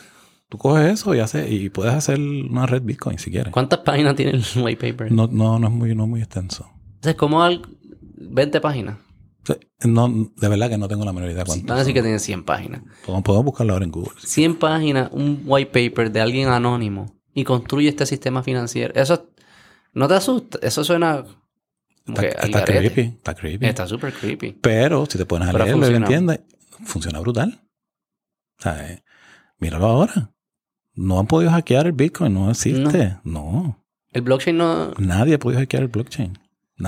Tú 0.49 0.59
coges 0.59 0.92
eso 0.92 1.14
y 1.14 1.20
haces, 1.20 1.49
y 1.53 1.70
puedes 1.70 1.94
hacer 1.94 2.18
una 2.18 2.66
red 2.66 2.82
Bitcoin 2.82 3.16
si 3.20 3.30
quieres. 3.30 3.53
¿Cuántas 3.53 3.78
páginas 3.78 4.16
tiene 4.16 4.32
el 4.32 4.42
white 4.61 4.90
paper? 4.92 5.12
No, 5.12 5.28
no, 5.30 5.61
no 5.61 5.68
es 5.68 5.72
muy, 5.72 5.94
no 5.94 6.03
es 6.03 6.09
muy 6.11 6.20
extenso. 6.20 6.68
Entonces, 6.96 7.14
como 7.14 7.44
al 7.44 7.62
20 8.20 8.60
páginas. 8.60 8.98
No, 9.84 10.08
de 10.08 10.48
verdad 10.48 10.68
que 10.68 10.76
no 10.76 10.88
tengo 10.88 11.04
la 11.04 11.12
menor 11.12 11.30
idea 11.30 11.44
cuánto. 11.44 11.66
Van 11.66 11.76
a 11.76 11.80
decir 11.80 11.94
que 11.94 12.02
tiene 12.02 12.18
100 12.18 12.44
páginas. 12.44 12.82
Podemos, 13.06 13.24
podemos 13.24 13.44
buscarlo 13.46 13.72
ahora 13.72 13.84
en 13.84 13.92
Google. 13.92 14.12
100 14.18 14.56
páginas, 14.58 15.08
un 15.12 15.42
white 15.46 15.70
paper 15.70 16.12
de 16.12 16.20
alguien 16.20 16.48
anónimo 16.48 17.14
y 17.32 17.44
construye 17.44 17.88
este 17.88 18.04
sistema 18.04 18.42
financiero. 18.42 18.92
Eso 18.94 19.30
no 19.94 20.08
te 20.08 20.14
asusta. 20.14 20.58
Eso 20.60 20.84
suena 20.84 21.24
como 22.04 22.20
Está, 22.20 22.40
que 22.40 22.46
está 22.46 22.64
creepy, 22.64 23.00
está 23.00 23.34
creepy. 23.34 23.66
Está 23.66 23.86
súper 23.86 24.12
creepy. 24.12 24.58
Pero 24.60 25.06
si 25.06 25.18
te 25.18 25.26
pones 25.26 25.48
a 25.48 25.52
Pero 25.52 25.64
leerlo 25.64 25.86
y 25.86 25.90
lo 25.90 25.96
entiendes, 25.98 26.40
funciona 26.84 27.20
brutal. 27.20 27.60
O 28.58 28.62
sea, 28.62 28.90
eh, 28.90 29.04
míralo 29.58 29.86
ahora. 29.86 30.32
No 30.94 31.20
han 31.20 31.26
podido 31.26 31.50
hackear 31.52 31.86
el 31.86 31.92
Bitcoin, 31.92 32.34
no 32.34 32.50
existe. 32.50 33.18
No. 33.24 33.84
El 34.10 34.22
blockchain 34.22 34.56
no. 34.56 34.92
Nadie 34.98 35.34
ha 35.34 35.38
podido 35.38 35.60
hackear 35.60 35.82
el 35.84 35.88
blockchain. 35.88 36.38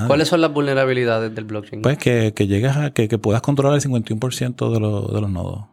¿Cuáles 0.07 0.28
son 0.28 0.41
las 0.41 0.53
vulnerabilidades 0.53 1.34
del 1.34 1.45
blockchain? 1.45 1.82
Pues 1.82 1.99
que, 1.99 2.32
que 2.34 2.47
llegues 2.47 2.76
a 2.76 2.91
que, 2.93 3.09
que 3.09 3.18
puedas 3.18 3.43
controlar 3.43 3.74
el 3.74 3.82
51% 3.82 4.70
de, 4.72 4.80
los- 4.80 5.12
de 5.12 5.20
los 5.20 5.30
nodos. 5.30 5.64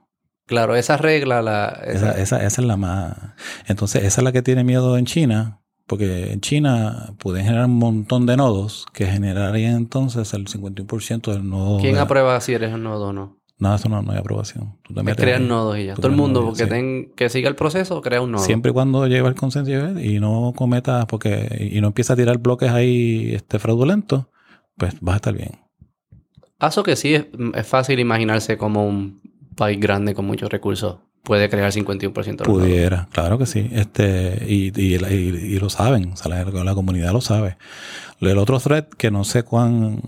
claro, 0.47 0.75
esa 0.75 0.97
regla, 0.97 1.41
la, 1.41 1.67
esa- 1.85 2.11
Esa, 2.11 2.21
esa, 2.21 2.43
esa 2.45 2.61
es 2.61 2.67
la 2.67 2.77
más. 2.77 3.15
Entonces, 3.67 4.03
esa 4.03 4.21
es 4.21 4.23
la 4.23 4.31
que 4.31 4.41
tiene 4.41 4.63
miedo 4.63 4.97
en 4.97 5.05
China, 5.05 5.59
porque 5.85 6.31
en 6.33 6.41
China 6.41 7.13
pueden 7.19 7.45
generar 7.45 7.65
un 7.65 7.75
montón 7.77 8.25
de 8.25 8.37
nodos 8.37 8.85
que 8.93 9.05
generarían 9.05 9.75
entonces 9.75 10.33
el 10.33 10.47
51% 10.47 11.31
del 11.31 11.47
nodo. 11.49 11.79
¿quién 11.79 11.95
de- 11.95 11.99
aprueba 12.01 12.39
si 12.41 12.53
eres 12.53 12.73
un 12.73 12.83
nodo 12.83 13.07
o 13.09 13.13
no? 13.13 13.37
No, 13.59 13.73
eso 13.73 13.89
no, 13.89 14.01
no 14.03 14.11
hay 14.11 14.19
aprobación. 14.19 14.77
Tú 14.83 14.93
ahí. 15.41 15.47
nodos 15.47 15.77
y 15.79 15.85
ya. 15.85 15.95
Todo 15.95 16.07
el 16.07 16.13
mundo 16.15 16.41
nodos, 16.41 16.57
que, 16.59 16.65
sí. 16.65 16.69
ten- 16.69 17.11
que 17.15 17.29
siga 17.29 17.49
el 17.49 17.55
proceso 17.55 18.01
crea 18.01 18.21
un 18.21 18.31
nodo. 18.33 18.43
Siempre 18.43 18.69
y 18.69 18.73
cuando 18.73 19.07
lleva 19.07 19.29
el 19.29 19.35
consenso 19.35 19.71
y 19.99 20.19
no 20.19 20.53
cometas, 20.55 21.05
porque 21.07 21.69
y 21.73 21.81
no 21.81 21.87
empieza 21.87 22.13
a 22.13 22.15
tirar 22.15 22.37
bloques 22.37 22.69
ahí 22.69 23.31
este, 23.33 23.57
fraudulentos, 23.57 24.25
pues 24.77 24.95
vas 25.01 25.13
a 25.13 25.17
estar 25.17 25.33
bien. 25.33 25.59
Paso 26.59 26.83
que 26.83 26.95
sí 26.95 27.15
es, 27.15 27.25
es 27.55 27.67
fácil 27.67 27.99
imaginarse 27.99 28.57
como 28.57 28.85
un 28.87 29.21
país 29.55 29.79
grande 29.79 30.13
con 30.13 30.25
muchos 30.25 30.49
recursos 30.51 30.97
puede 31.23 31.49
crear 31.49 31.71
51% 31.73 32.13
de 32.13 32.31
los 32.45 32.47
nodos. 32.47 32.61
Pudiera, 32.61 33.09
claro 33.11 33.37
que 33.37 33.45
sí. 33.45 33.69
Este, 33.73 34.45
y, 34.47 34.67
y, 34.79 34.95
y- 34.95 35.55
y 35.55 35.59
lo 35.59 35.69
saben, 35.69 36.13
o 36.13 36.15
sea, 36.15 36.29
la, 36.29 36.45
la 36.63 36.73
comunidad 36.73 37.11
lo 37.11 37.19
sabe. 37.19 37.57
El 38.21 38.37
otro 38.37 38.59
thread 38.61 38.85
que 38.85 39.11
no 39.11 39.25
sé 39.25 39.43
cuán, 39.43 40.01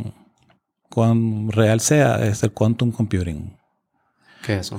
cuán 0.90 1.52
real 1.52 1.80
sea 1.80 2.26
es 2.26 2.44
el 2.44 2.52
quantum 2.52 2.92
computing. 2.92 3.56
¿Qué 4.46 4.56
es 4.56 4.68
eso? 4.68 4.78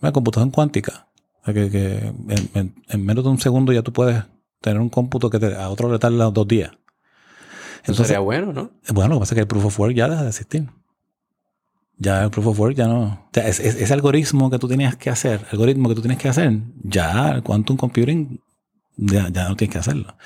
La 0.00 0.12
computación 0.12 0.50
cuántica. 0.50 1.06
O 1.42 1.44
sea, 1.46 1.54
que, 1.54 1.70
que 1.70 1.96
en, 1.98 2.50
en- 2.54 2.74
en 2.88 3.04
menos 3.04 3.24
de 3.24 3.30
un 3.30 3.40
segundo 3.40 3.72
ya 3.72 3.82
tú 3.82 3.92
puedes 3.92 4.22
tener 4.60 4.80
un 4.80 4.88
cómputo 4.88 5.30
que 5.30 5.38
te- 5.38 5.54
a 5.56 5.68
otro 5.70 5.90
le 5.92 5.98
tarda 5.98 6.30
dos 6.30 6.46
días. 6.48 6.72
Eso 7.84 7.92
sería 8.04 8.18
bueno, 8.20 8.52
¿no? 8.52 8.70
Bueno, 8.92 9.10
lo 9.10 9.14
que 9.16 9.20
pasa 9.20 9.34
es 9.34 9.36
que 9.36 9.40
el 9.42 9.46
proof 9.46 9.66
of 9.66 9.78
work 9.80 9.94
ya 9.94 10.08
deja 10.08 10.22
de 10.22 10.28
existir. 10.28 10.68
Ya 11.98 12.24
el 12.24 12.30
proof 12.30 12.48
of 12.48 12.60
work 12.60 12.74
ya 12.74 12.88
no. 12.88 13.02
O 13.04 13.28
sea, 13.32 13.46
es- 13.48 13.60
es- 13.60 13.76
ese 13.76 13.94
algoritmo 13.94 14.50
que 14.50 14.58
tú 14.58 14.68
tenías 14.68 14.96
que 14.96 15.08
hacer, 15.08 15.46
algoritmo 15.52 15.88
que 15.88 15.94
tú 15.94 16.02
tienes 16.02 16.18
que 16.18 16.28
hacer, 16.28 16.58
ya 16.82 17.30
el 17.30 17.42
quantum 17.42 17.76
computing 17.76 18.40
ya, 18.96 19.28
ya 19.30 19.48
no 19.48 19.56
tienes 19.56 19.72
que 19.72 19.78
hacerlo. 19.78 20.16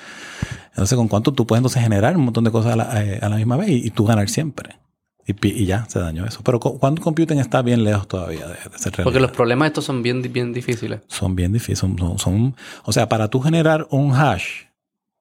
Entonces, 0.71 0.97
con 0.97 1.09
quantum 1.09 1.35
tú 1.35 1.47
puedes 1.47 1.61
entonces 1.61 1.83
generar 1.83 2.17
un 2.17 2.25
montón 2.25 2.45
de 2.45 2.51
cosas 2.51 2.73
a 2.73 2.77
la, 2.77 3.05
eh, 3.05 3.19
a 3.23 3.29
la 3.29 3.37
misma 3.37 3.57
vez 3.57 3.69
y, 3.69 3.87
y 3.87 3.91
tú 3.91 4.05
ganar 4.07 4.29
siempre. 4.29 4.79
Y, 5.27 5.65
ya 5.65 5.85
se 5.89 6.01
dañó 6.01 6.27
eso. 6.27 6.41
Pero 6.43 6.59
quantum 6.59 7.03
computing 7.03 7.39
está 7.39 7.63
bien 7.63 7.85
lejos 7.85 8.09
todavía 8.09 8.47
de, 8.47 8.55
de 8.55 8.79
ser. 8.79 8.93
Porque 9.05 9.21
los 9.21 9.31
problemas 9.31 9.69
estos 9.69 9.85
son 9.85 10.03
bien, 10.03 10.23
bien 10.33 10.53
difíciles. 10.53 11.01
Son 11.07 11.37
bien 11.37 11.53
difíciles. 11.53 11.79
Son, 11.79 12.19
son- 12.19 12.57
o 12.85 12.93
sea, 12.93 13.09
para 13.09 13.29
tú 13.29 13.41
generar 13.41 13.87
un 13.91 14.13
hash, 14.15 14.65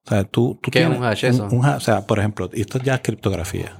o 0.06 0.08
sea, 0.08 0.24
tú, 0.24 0.58
tú 0.62 0.70
¿Qué 0.70 0.80
es 0.80 0.86
tienes 0.86 0.98
un 0.98 1.04
hash, 1.04 1.24
eso? 1.24 1.48
un 1.50 1.64
hash, 1.64 1.76
o 1.76 1.80
sea, 1.80 2.06
por 2.06 2.18
ejemplo, 2.18 2.50
esto 2.52 2.78
ya 2.78 2.94
es 2.96 3.00
criptografía. 3.02 3.76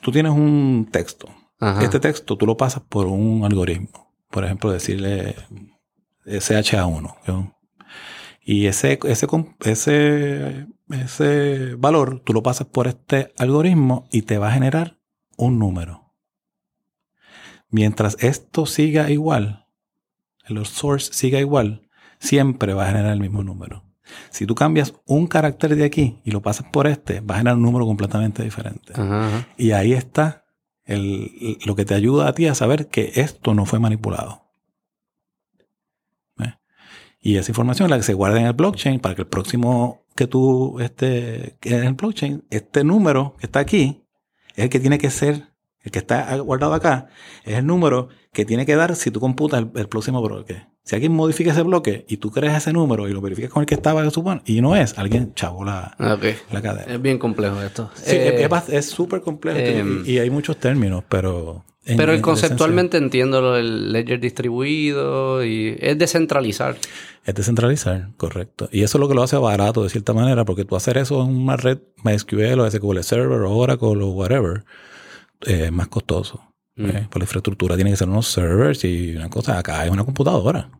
Tú 0.00 0.10
tienes 0.10 0.32
un 0.32 0.88
texto. 0.90 1.28
Ajá. 1.60 1.82
Este 1.82 2.00
texto 2.00 2.36
tú 2.36 2.46
lo 2.46 2.56
pasas 2.56 2.82
por 2.88 3.06
un 3.06 3.44
algoritmo. 3.44 4.12
Por 4.30 4.44
ejemplo, 4.44 4.72
decirle 4.72 5.36
SHA1. 6.26 7.14
¿no? 7.28 7.54
Y 8.42 8.66
ese, 8.66 8.98
ese, 9.04 9.26
ese, 9.60 10.66
ese 10.90 11.74
valor 11.76 12.20
tú 12.24 12.32
lo 12.32 12.42
pasas 12.42 12.66
por 12.66 12.86
este 12.88 13.32
algoritmo 13.38 14.08
y 14.10 14.22
te 14.22 14.38
va 14.38 14.48
a 14.48 14.52
generar 14.52 14.98
un 15.36 15.58
número. 15.58 16.12
Mientras 17.70 18.16
esto 18.20 18.66
siga 18.66 19.10
igual, 19.10 19.66
el 20.46 20.64
source 20.66 21.12
siga 21.12 21.40
igual, 21.40 21.88
siempre 22.18 22.74
va 22.74 22.84
a 22.84 22.88
generar 22.88 23.12
el 23.12 23.20
mismo 23.20 23.42
número. 23.42 23.82
Si 24.30 24.46
tú 24.46 24.54
cambias 24.54 24.94
un 25.06 25.26
carácter 25.26 25.74
de 25.76 25.84
aquí 25.84 26.20
y 26.24 26.30
lo 26.30 26.42
pasas 26.42 26.66
por 26.70 26.86
este, 26.86 27.20
va 27.20 27.34
a 27.36 27.38
generar 27.38 27.56
un 27.56 27.62
número 27.62 27.86
completamente 27.86 28.42
diferente. 28.44 28.92
Ajá, 28.94 29.28
ajá. 29.28 29.48
Y 29.56 29.72
ahí 29.72 29.92
está 29.94 30.44
el- 30.84 31.58
lo 31.64 31.74
que 31.74 31.84
te 31.86 31.94
ayuda 31.94 32.28
a 32.28 32.34
ti 32.34 32.46
a 32.46 32.54
saber 32.54 32.88
que 32.88 33.12
esto 33.16 33.54
no 33.54 33.64
fue 33.64 33.80
manipulado. 33.80 34.44
¿Ves? 36.36 36.54
Y 37.20 37.36
esa 37.38 37.50
información 37.50 37.86
es 37.86 37.90
la 37.90 37.96
que 37.96 38.02
se 38.02 38.14
guarda 38.14 38.38
en 38.38 38.46
el 38.46 38.52
blockchain 38.52 39.00
para 39.00 39.14
que 39.14 39.22
el 39.22 39.28
próximo 39.28 40.04
que 40.14 40.26
tú 40.26 40.78
esté 40.80 41.56
que 41.60 41.70
en 41.74 41.84
el 41.84 41.94
blockchain, 41.94 42.44
este 42.50 42.84
número 42.84 43.34
que 43.38 43.46
está 43.46 43.60
aquí, 43.60 44.03
es 44.54 44.64
el 44.64 44.70
que 44.70 44.80
tiene 44.80 44.98
que 44.98 45.10
ser, 45.10 45.48
el 45.82 45.90
que 45.90 45.98
está 45.98 46.36
guardado 46.38 46.74
acá, 46.74 47.08
es 47.44 47.58
el 47.58 47.66
número 47.66 48.08
que 48.32 48.44
tiene 48.44 48.64
que 48.66 48.74
dar 48.76 48.96
si 48.96 49.10
tú 49.10 49.20
computas 49.20 49.60
el, 49.60 49.70
el 49.78 49.88
próximo 49.88 50.22
bloque. 50.22 50.66
Si 50.82 50.94
alguien 50.94 51.12
modifica 51.12 51.52
ese 51.52 51.62
bloque 51.62 52.04
y 52.08 52.18
tú 52.18 52.30
creas 52.30 52.56
ese 52.58 52.72
número 52.72 53.08
y 53.08 53.12
lo 53.12 53.20
verificas 53.22 53.50
con 53.50 53.62
el 53.62 53.66
que 53.66 53.74
estaba, 53.74 54.08
supone, 54.10 54.42
y 54.44 54.60
no 54.60 54.76
es, 54.76 54.98
alguien 54.98 55.32
chavó 55.34 55.64
la, 55.64 55.94
Ok. 55.98 56.24
la 56.52 56.60
cadena. 56.62 56.92
Es 56.94 57.00
bien 57.00 57.18
complejo 57.18 57.60
esto. 57.62 57.90
Sí, 57.94 58.16
Eh, 58.16 58.44
es- 58.50 58.68
es 58.68 58.86
súper 58.86 59.20
complejo 59.22 59.58
em, 59.58 60.02
y, 60.06 60.12
y 60.12 60.18
hay 60.18 60.28
muchos 60.30 60.58
términos, 60.58 61.02
pero... 61.08 61.64
pero 61.84 62.12
en- 62.12 62.16
en 62.16 62.22
conceptualmente 62.22 62.96
entiendo 62.96 63.40
lo 63.40 63.52
del 63.52 63.92
ledger 63.92 64.20
distribuido 64.20 65.44
y 65.44 65.76
es 65.80 65.98
descentralizar. 65.98 66.76
Es 67.24 67.34
descentralizar, 67.34 68.08
correcto. 68.16 68.68
Y 68.72 68.82
eso 68.82 68.98
es 68.98 69.00
lo 69.00 69.08
que 69.08 69.14
lo 69.14 69.22
hace 69.22 69.36
barato 69.36 69.82
de 69.82 69.88
cierta 69.90 70.12
manera, 70.12 70.44
porque 70.44 70.64
tú 70.64 70.76
hacer 70.76 70.98
eso 70.98 71.22
en 71.22 71.36
una 71.36 71.56
red 71.56 71.78
MySQL 72.02 72.60
o 72.60 72.70
SQL 72.70 73.02
Server 73.02 73.40
o 73.40 73.56
Oracle 73.56 74.02
o 74.02 74.08
whatever, 74.10 74.64
eh, 75.46 75.64
es 75.66 75.72
más 75.72 75.88
costoso. 75.88 76.40
Mm. 76.76 76.86
¿eh? 76.90 77.08
Por 77.10 77.20
la 77.20 77.24
infraestructura 77.24 77.76
tiene 77.76 77.90
que 77.90 77.96
ser 77.96 78.08
unos 78.08 78.26
servers 78.26 78.84
y 78.84 79.14
una 79.16 79.30
cosa. 79.30 79.58
Acá 79.58 79.80
hay 79.80 79.90
una 79.90 80.04
computadora. 80.04 80.70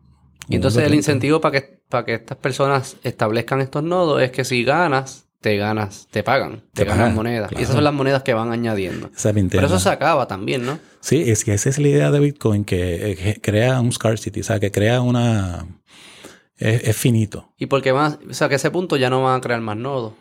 Y 0.47 0.55
entonces 0.55 0.83
el 0.83 0.91
1.30. 0.91 0.95
incentivo 0.95 1.41
para 1.41 1.59
que, 1.59 1.79
para 1.89 2.05
que 2.05 2.13
estas 2.15 2.37
personas 2.37 2.97
establezcan 3.03 3.61
estos 3.61 3.81
nodos 3.83 4.21
es 4.21 4.29
que 4.31 4.43
si 4.43 4.63
ganas, 4.63 5.24
te 5.45 5.57
ganas, 5.57 6.07
te 6.09 6.23
pagan, 6.23 6.63
te, 6.73 6.81
Te 6.81 6.85
pagan, 6.87 7.13
monedas. 7.13 7.51
Y 7.51 7.61
esas 7.61 7.75
son 7.75 7.83
las 7.83 7.93
monedas 7.93 8.23
que 8.23 8.33
van 8.33 8.51
añadiendo. 8.51 9.11
Pero 9.51 9.67
eso 9.67 9.77
se 9.77 9.89
acaba 9.89 10.27
también, 10.27 10.65
¿no? 10.65 10.79
Sí, 11.01 11.21
es 11.27 11.45
que 11.45 11.53
esa 11.53 11.69
es 11.69 11.77
la 11.77 11.87
idea 11.87 12.09
de 12.09 12.19
Bitcoin, 12.19 12.65
que, 12.65 13.11
eh, 13.11 13.15
que 13.15 13.41
crea 13.41 13.79
un 13.79 13.91
scarcity, 13.91 14.39
o 14.39 14.43
sea, 14.43 14.59
que 14.59 14.71
crea 14.71 15.01
una... 15.01 15.67
Es, 16.57 16.85
es 16.85 16.97
finito. 16.97 17.53
Y 17.59 17.67
porque 17.67 17.93
más, 17.93 18.17
o 18.27 18.33
sea, 18.33 18.47
que 18.47 18.55
a 18.55 18.57
ese 18.57 18.71
punto 18.71 18.97
ya 18.97 19.11
no 19.11 19.21
van 19.21 19.37
a 19.37 19.41
crear 19.41 19.61
más 19.61 19.77
nodos. 19.77 20.13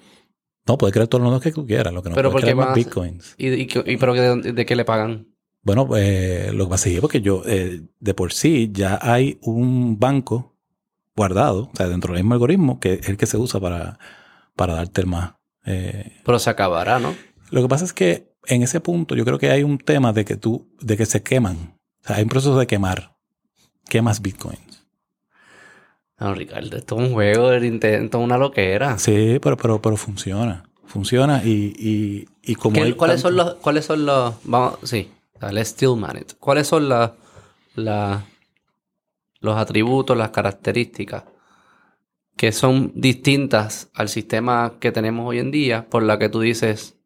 No, 0.67 0.77
puedes 0.77 0.93
crear 0.93 1.09
todos 1.09 1.23
los 1.23 1.31
nodos 1.31 1.43
que 1.43 1.53
tú 1.53 1.67
quieras, 1.67 1.95
lo 1.95 2.03
que 2.03 2.11
no 2.11 2.17
Pero 2.17 2.31
puedes 2.31 2.45
crear 2.45 2.59
más 2.59 2.75
Bitcoins. 2.75 3.35
¿Y, 3.39 3.49
y, 3.49 3.69
y 3.87 3.97
pero 3.97 4.13
de, 4.13 4.53
de 4.53 4.67
qué 4.67 4.77
le 4.77 4.85
pagan? 4.85 5.29
Bueno, 5.63 5.87
pues 5.87 6.53
lo 6.53 6.67
que 6.67 6.71
pasa 6.71 6.91
es 6.91 6.97
que 6.97 7.01
porque 7.01 7.23
yo, 7.23 7.45
eh, 7.47 7.81
de 7.99 8.13
por 8.13 8.35
sí, 8.35 8.69
ya 8.75 8.99
hay 9.01 9.39
un 9.41 9.99
banco 9.99 10.55
guardado, 11.17 11.71
o 11.73 11.77
sea, 11.77 11.89
dentro 11.89 12.13
del 12.13 12.25
mismo 12.25 12.35
algoritmo, 12.35 12.79
que 12.79 13.01
es 13.01 13.09
el 13.09 13.17
que 13.17 13.25
se 13.25 13.39
usa 13.39 13.59
para, 13.59 13.99
para 14.57 14.75
darte 14.75 15.01
el 15.01 15.07
más. 15.07 15.35
eh. 15.67 16.21
Pero 16.25 16.39
se 16.39 16.51
acabará, 16.51 16.99
¿no? 16.99 17.15
Lo 17.51 17.63
que 17.63 17.69
pasa 17.69 17.85
es 17.85 17.93
que 17.93 18.33
en 18.47 18.63
ese 18.63 18.81
punto 18.81 19.15
yo 19.15 19.25
creo 19.25 19.39
que 19.39 19.51
hay 19.51 19.63
un 19.63 19.79
tema 19.79 20.13
de 20.13 20.25
que 20.25 20.37
tú, 20.37 20.69
de 20.81 20.97
que 20.97 21.07
se 21.07 21.23
queman. 21.23 21.79
O 22.03 22.07
sea, 22.07 22.17
hay 22.17 22.23
un 22.25 22.29
proceso 22.29 22.59
de 22.59 22.67
quemar. 22.67 23.17
Quemas 23.89 24.21
Bitcoins. 24.23 24.87
No, 26.19 26.35
Ricardo, 26.35 26.77
esto 26.77 26.97
es 27.01 27.09
un 27.09 27.13
juego 27.13 27.51
del 27.51 27.65
intento, 27.65 28.19
una 28.19 28.39
loquera. 28.39 28.99
Sí, 28.99 29.39
pero, 29.43 29.57
pero, 29.57 29.83
pero 29.83 29.97
funciona. 29.97 30.65
Funciona 30.87 31.43
y, 31.45 31.75
y, 31.77 32.29
y 32.43 32.55
como 32.55 32.75
¿Qué- 32.75 32.83
hay 32.83 32.93
¿Cuáles 32.93 33.21
son 33.21 33.37
los, 33.37 33.55
cuáles 33.57 33.85
son 33.85 34.07
los, 34.07 34.35
vamos, 34.45 34.79
sí, 34.85 35.11
let's 35.51 35.71
still 35.71 35.97
man 35.97 36.17
it. 36.19 36.35
¿Cuáles 36.39 36.67
son 36.69 36.89
las, 36.89 37.13
la- 37.75 38.25
los 39.41 39.57
atributos, 39.57 40.17
las 40.17 40.31
características 40.31 41.25
que 42.37 42.53
son 42.53 42.93
distintas 42.95 43.91
al 43.95 44.09
sistema 44.09 44.75
que 44.81 44.93
tenemos 44.93 45.29
hoy 45.29 45.39
en 45.39 45.51
día 45.51 45.89
por 45.89 46.03
la 46.03 46.19
que 46.19 46.29
tú 46.29 46.41
dices, 46.41 46.97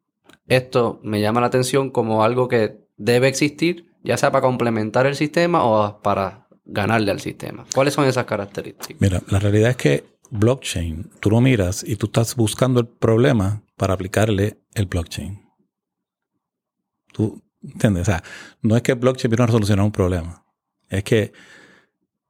esto 0.47 0.99
me 1.03 1.21
llama 1.21 1.41
la 1.41 1.47
atención 1.47 1.91
como 1.91 2.23
algo 2.23 2.47
que 2.47 2.79
debe 2.97 3.27
existir, 3.27 3.91
ya 4.03 4.17
sea 4.17 4.31
para 4.31 4.41
complementar 4.41 5.05
el 5.05 5.15
sistema 5.15 5.63
o 5.63 6.01
para 6.01 6.47
ganarle 6.65 7.11
al 7.11 7.19
sistema? 7.19 7.65
¿Cuáles 7.73 7.93
son 7.93 8.05
esas 8.05 8.25
características? 8.25 9.01
Mira, 9.01 9.21
la 9.29 9.39
realidad 9.39 9.71
es 9.71 9.77
que 9.77 10.05
blockchain, 10.29 11.09
tú 11.19 11.31
lo 11.31 11.41
miras 11.41 11.83
y 11.83 11.95
tú 11.95 12.07
estás 12.07 12.35
buscando 12.35 12.79
el 12.79 12.87
problema 12.87 13.63
para 13.75 13.93
aplicarle 13.93 14.59
el 14.73 14.85
blockchain. 14.85 15.41
Tú, 17.11 17.41
¿entiendes? 17.63 18.03
O 18.03 18.05
sea, 18.05 18.23
no 18.61 18.75
es 18.75 18.83
que 18.83 18.93
blockchain 18.93 19.31
vino 19.31 19.43
a 19.43 19.47
solucionar 19.47 19.85
un 19.85 19.91
problema. 19.91 20.45
Es 20.89 21.03
que 21.03 21.33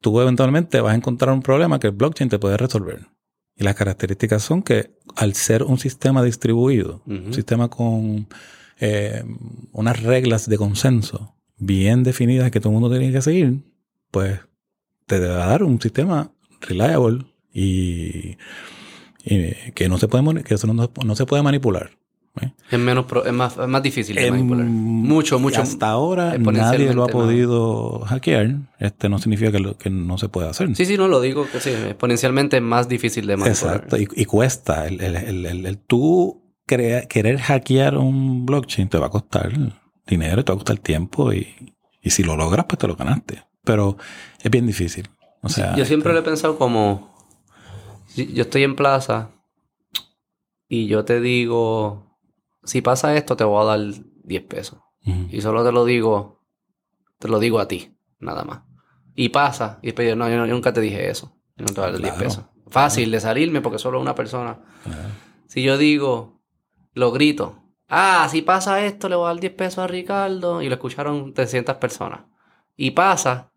tú 0.02 0.20
eventualmente 0.22 0.82
vas 0.82 0.94
a 0.94 0.98
encontrar 0.98 1.34
un 1.34 1.42
problema 1.42 1.80
que 1.80 1.88
el 1.88 1.94
blockchain 1.94 2.30
te 2.30 2.40
puede 2.40 2.58
resolver. 2.58 3.08
Y 3.56 3.64
las 3.64 3.76
características 3.76 4.42
son 4.42 4.64
que 4.64 4.92
al 5.16 5.34
ser 5.34 5.64
un 5.64 5.78
sistema 5.78 6.24
distribuido, 6.24 7.02
un 7.06 7.34
sistema 7.34 7.70
con 7.70 8.28
eh, 8.80 9.24
unas 9.74 10.02
reglas 10.02 10.48
de 10.48 10.58
consenso 10.58 11.36
bien 11.58 12.04
definidas 12.04 12.52
que 12.52 12.62
todo 12.62 12.70
el 12.70 12.80
mundo 12.80 12.90
tiene 12.90 13.12
que 13.12 13.22
seguir, 13.22 13.62
pues 14.12 14.40
te 15.06 15.20
va 15.20 15.44
a 15.44 15.50
dar 15.50 15.64
un 15.64 15.82
sistema 15.82 16.32
reliable 16.62 17.26
y, 17.54 18.38
y 19.26 19.72
que 19.76 19.90
no 19.90 19.98
se 19.98 20.08
puede 20.08 20.44
que 20.44 20.54
eso 20.54 20.68
no, 20.68 20.90
no 21.06 21.16
se 21.16 21.26
puede 21.26 21.44
manipular. 21.44 21.92
¿Eh? 22.42 22.52
Es, 22.72 22.80
menos 22.80 23.06
pro- 23.06 23.26
es, 23.26 23.34
más, 23.34 23.58
es 23.58 23.68
más 23.68 23.82
difícil 23.84 24.16
de 24.16 24.30
manipular. 24.32 24.66
Mucho, 24.66 25.40
mucho. 25.40 25.62
Hasta 25.62 25.90
ahora 25.90 26.38
nadie 26.38 26.94
lo 26.94 27.04
ha 27.04 27.08
podido 27.08 28.02
hackear. 28.06 28.56
Este 28.80 29.10
no 29.10 29.18
significa 29.20 29.52
que, 29.52 29.60
lo- 29.60 29.78
que 29.78 29.90
no 29.90 30.18
se 30.18 30.30
pueda 30.30 30.50
hacer. 30.50 30.76
Sí, 30.76 30.86
sí, 30.86 30.98
no 30.98 31.08
lo 31.08 31.22
digo 31.22 31.48
que 31.52 31.60
sí, 31.60 31.70
exponencialmente 31.72 32.58
es 32.58 32.64
más 32.64 32.88
difícil 32.88 33.26
de 33.28 33.38
manipular. 33.38 33.76
Exacto. 33.76 33.98
Y, 33.98 34.08
y 34.16 34.26
cuesta. 34.26 34.88
El, 34.88 35.02
el, 35.02 35.46
el, 35.66 35.78
tú 35.80 36.44
crea- 36.66 37.08
querer 37.08 37.40
hackear 37.40 37.98
un 37.98 38.46
blockchain 38.46 38.88
te 38.90 38.98
va 38.98 39.08
a 39.08 39.12
costar 39.12 39.52
dinero, 40.06 40.44
te 40.46 40.52
va 40.52 40.56
a 40.56 40.60
costar 40.60 40.78
tiempo 40.80 41.34
y, 41.34 41.48
y 42.02 42.10
si 42.12 42.24
lo 42.24 42.36
logras, 42.36 42.66
pues 42.68 42.80
te 42.80 42.88
lo 42.88 42.96
ganaste. 42.96 43.44
Pero 43.64 43.98
es 44.42 44.50
bien 44.52 44.66
difícil. 44.68 45.10
O 45.42 45.50
sea, 45.50 45.76
Yo 45.76 45.86
siempre 45.86 46.14
lo 46.14 46.20
he 46.20 46.24
pensado 46.24 46.58
como, 46.58 47.14
yo 48.16 48.42
estoy 48.44 48.64
en 48.64 48.76
plaza 48.76 49.30
y 50.68 50.88
yo 50.88 51.06
te 51.06 51.20
digo, 51.22 52.09
si 52.70 52.82
pasa 52.82 53.16
esto 53.16 53.36
te 53.36 53.44
voy 53.44 53.62
a 53.62 53.66
dar 53.66 53.80
10 54.24 54.44
pesos. 54.44 54.80
Y 55.32 55.42
solo 55.42 55.64
te 55.66 55.72
lo 55.72 55.86
digo, 55.86 56.44
te 57.18 57.28
lo 57.28 57.40
digo 57.40 57.60
a 57.60 57.68
ti, 57.68 57.98
nada 58.20 58.44
más. 58.44 58.62
Y 59.16 59.30
pasa, 59.30 59.80
y 59.82 59.88
después 59.88 60.08
yo, 60.08 60.16
no, 60.16 60.30
yo, 60.30 60.38
no- 60.38 60.46
yo 60.46 60.54
nunca 60.54 60.72
te 60.72 60.82
dije 60.82 61.10
eso. 61.10 61.36
Yo 61.58 61.66
no 61.66 61.74
te 61.74 61.82
voy 61.82 61.90
a 61.90 61.92
dar 61.94 62.02
10 62.02 62.14
Claro. 62.14 62.26
pesos. 62.30 62.46
Fácil 62.68 63.10
de 63.12 63.20
salirme 63.20 63.62
porque 63.62 63.80
solo 63.80 64.00
una 64.00 64.14
persona. 64.14 64.60
Claro. 64.84 65.10
Si 65.48 65.64
yo 65.64 65.78
digo, 65.78 66.42
lo 66.94 67.12
grito, 67.12 67.64
ah, 67.88 68.28
si 68.30 68.42
pasa 68.44 68.86
esto, 68.86 69.10
le 69.10 69.16
voy 69.16 69.26
a 69.26 69.34
dar 69.34 69.40
10 69.40 69.54
pesos 69.54 69.80
a 69.80 69.88
Ricardo, 69.88 70.62
y 70.62 70.68
lo 70.70 70.76
escucharon 70.76 71.34
300 71.34 71.78
personas. 71.78 72.22
Y 72.78 72.92
pasa, 72.92 73.52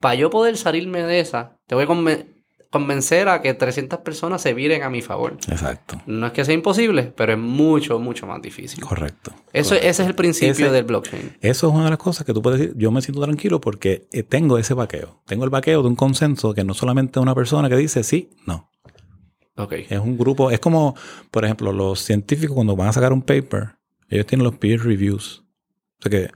para 0.00 0.16
yo 0.16 0.28
poder 0.28 0.56
salirme 0.56 1.02
de 1.04 1.20
esa, 1.20 1.56
te 1.66 1.74
voy 1.76 1.84
a 1.84 1.86
conven- 1.88 2.39
convencer 2.70 3.28
a 3.28 3.42
que 3.42 3.52
300 3.52 3.98
personas 4.00 4.40
se 4.42 4.54
viren 4.54 4.82
a 4.84 4.90
mi 4.90 5.02
favor. 5.02 5.36
Exacto. 5.48 6.00
No 6.06 6.26
es 6.28 6.32
que 6.32 6.44
sea 6.44 6.54
imposible, 6.54 7.12
pero 7.16 7.32
es 7.32 7.38
mucho, 7.38 7.98
mucho 7.98 8.26
más 8.26 8.40
difícil. 8.40 8.80
Correcto. 8.84 9.32
Eso, 9.52 9.70
Correcto. 9.70 9.88
ese 9.88 10.02
es 10.02 10.08
el 10.08 10.14
principio 10.14 10.66
Ese- 10.66 10.70
del 10.70 10.84
blockchain. 10.84 11.36
Eso 11.40 11.68
es 11.68 11.74
una 11.74 11.84
de 11.84 11.90
las 11.90 11.98
cosas 11.98 12.24
que 12.24 12.32
tú 12.32 12.40
puedes 12.42 12.60
decir. 12.60 12.74
Yo 12.76 12.90
me 12.92 13.02
siento 13.02 13.20
tranquilo 13.22 13.60
porque 13.60 14.06
eh, 14.12 14.22
tengo 14.22 14.56
ese 14.56 14.74
vaqueo. 14.74 15.20
Tengo 15.26 15.44
el 15.44 15.50
vaqueo 15.50 15.82
de 15.82 15.88
un 15.88 15.96
consenso 15.96 16.54
que 16.54 16.62
no 16.64 16.74
solamente 16.74 17.18
una 17.18 17.34
persona 17.34 17.68
que 17.68 17.76
dice 17.76 18.04
sí, 18.04 18.30
no. 18.46 18.70
Ok. 19.56 19.72
Es 19.90 19.98
un 19.98 20.16
grupo, 20.16 20.50
es 20.50 20.60
como, 20.60 20.94
por 21.30 21.44
ejemplo, 21.44 21.72
los 21.72 22.00
científicos 22.00 22.54
cuando 22.54 22.76
van 22.76 22.88
a 22.88 22.92
sacar 22.92 23.12
un 23.12 23.22
paper, 23.22 23.76
ellos 24.08 24.26
tienen 24.26 24.44
los 24.44 24.56
peer 24.56 24.80
reviews. 24.82 25.44
O 25.98 26.02
sea 26.02 26.10
que 26.10 26.30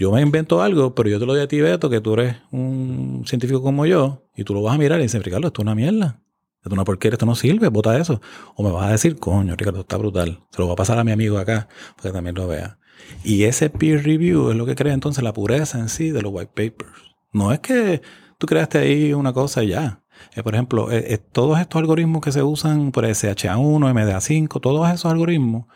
yo 0.00 0.10
me 0.10 0.22
invento 0.22 0.62
algo, 0.62 0.94
pero 0.94 1.10
yo 1.10 1.20
te 1.20 1.26
lo 1.26 1.34
doy 1.34 1.42
a 1.42 1.46
ti, 1.46 1.60
Beto, 1.60 1.90
que 1.90 2.00
tú 2.00 2.14
eres 2.14 2.36
un 2.50 3.22
científico 3.26 3.62
como 3.62 3.84
yo, 3.84 4.24
y 4.34 4.44
tú 4.44 4.54
lo 4.54 4.62
vas 4.62 4.74
a 4.74 4.78
mirar 4.78 4.98
y 4.98 5.02
dices, 5.02 5.22
Ricardo, 5.22 5.48
esto 5.48 5.60
es 5.60 5.64
una 5.64 5.74
mierda. 5.74 6.22
Esto 6.56 6.70
es 6.70 6.72
una 6.72 6.84
porquería, 6.84 7.16
esto 7.16 7.26
no 7.26 7.34
sirve, 7.34 7.68
bota 7.68 7.98
eso. 7.98 8.22
O 8.54 8.62
me 8.62 8.70
vas 8.70 8.86
a 8.86 8.92
decir, 8.92 9.16
coño, 9.16 9.54
Ricardo, 9.56 9.80
está 9.80 9.98
brutal. 9.98 10.40
Se 10.52 10.58
lo 10.58 10.64
voy 10.64 10.72
a 10.72 10.76
pasar 10.76 10.98
a 10.98 11.04
mi 11.04 11.12
amigo 11.12 11.36
acá, 11.36 11.68
para 11.96 12.08
que 12.08 12.12
también 12.14 12.34
lo 12.34 12.48
vea. 12.48 12.78
Y 13.24 13.44
ese 13.44 13.68
peer 13.68 14.02
review 14.02 14.48
es 14.48 14.56
lo 14.56 14.64
que 14.64 14.74
crea 14.74 14.94
entonces 14.94 15.22
la 15.22 15.34
pureza 15.34 15.78
en 15.78 15.90
sí 15.90 16.12
de 16.12 16.22
los 16.22 16.32
white 16.32 16.52
papers. 16.54 16.98
No 17.30 17.52
es 17.52 17.60
que 17.60 18.00
tú 18.38 18.46
creaste 18.46 18.78
ahí 18.78 19.12
una 19.12 19.34
cosa 19.34 19.62
y 19.62 19.68
ya. 19.68 20.02
Eh, 20.34 20.42
por 20.42 20.54
ejemplo, 20.54 20.90
eh, 20.90 21.12
eh, 21.12 21.18
todos 21.18 21.60
estos 21.60 21.78
algoritmos 21.78 22.22
que 22.22 22.32
se 22.32 22.42
usan 22.42 22.90
por 22.90 23.04
SHA1, 23.04 23.92
MDA5, 23.92 24.60
todos 24.62 24.88
esos 24.88 25.12
algoritmos, 25.12 25.66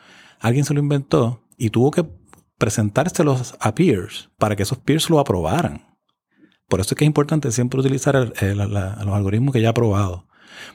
alguien 0.41 0.65
se 0.65 0.73
lo 0.73 0.81
inventó 0.81 1.43
y 1.59 1.69
tuvo 1.69 1.91
que 1.91 2.07
presentárselos 2.59 3.55
a 3.61 3.75
peers 3.75 4.31
para 4.39 4.57
que 4.57 4.63
esos 4.63 4.79
peers 4.79 5.11
lo 5.11 5.19
aprobaran. 5.19 5.87
Por 6.69 6.81
eso 6.81 6.95
es 6.95 6.99
que 6.99 7.05
es 7.05 7.09
importante 7.09 7.53
siempre 7.53 7.81
utilizar 7.81 8.17
el- 8.17 8.33
el- 8.41 8.57
la- 8.59 8.99
los 9.05 9.15
algoritmos 9.15 9.53
que 9.53 9.61
ya 9.61 9.71
ha 9.71 9.75
probado. 9.75 10.27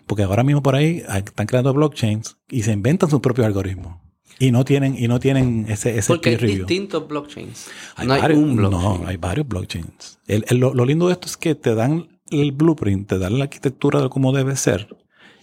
Porque 0.06 0.24
ahora 0.24 0.44
mismo 0.44 0.62
por 0.62 0.76
ahí 0.76 1.04
hay- 1.08 1.24
están 1.26 1.48
creando 1.48 1.74
blockchains 1.74 2.38
y 2.50 2.64
se 2.64 2.72
inventan 2.72 3.10
sus 3.10 3.22
propios 3.22 3.48
algoritmos. 3.48 3.98
Y 4.38 4.52
no 4.52 4.64
tienen, 4.64 4.96
y 4.98 5.08
no 5.08 5.20
tienen 5.20 5.66
ese, 5.68 5.98
ese 5.98 6.08
Porque 6.14 6.30
hay 6.30 6.36
review. 6.38 6.58
distintos 6.66 7.08
blockchains. 7.08 7.68
Hay 7.96 8.08
no 8.08 8.14
hay 8.14 8.22
varios- 8.22 8.40
un 8.40 8.56
blockchain. 8.56 9.02
No, 9.02 9.08
hay 9.08 9.18
varios 9.18 9.48
blockchains. 9.48 10.20
El- 10.28 10.46
el- 10.48 10.58
lo, 10.58 10.74
lo 10.74 10.86
lindo 10.86 11.08
de 11.08 11.14
esto 11.14 11.28
es 11.28 11.36
que 11.38 11.56
te 11.56 11.76
dan 11.76 12.08
el 12.30 12.52
blueprint, 12.52 13.10
te 13.10 13.18
dan 13.18 13.38
la 13.38 13.46
arquitectura 13.46 14.02
de 14.02 14.10
cómo 14.10 14.32
debe 14.32 14.56
ser. 14.56 14.96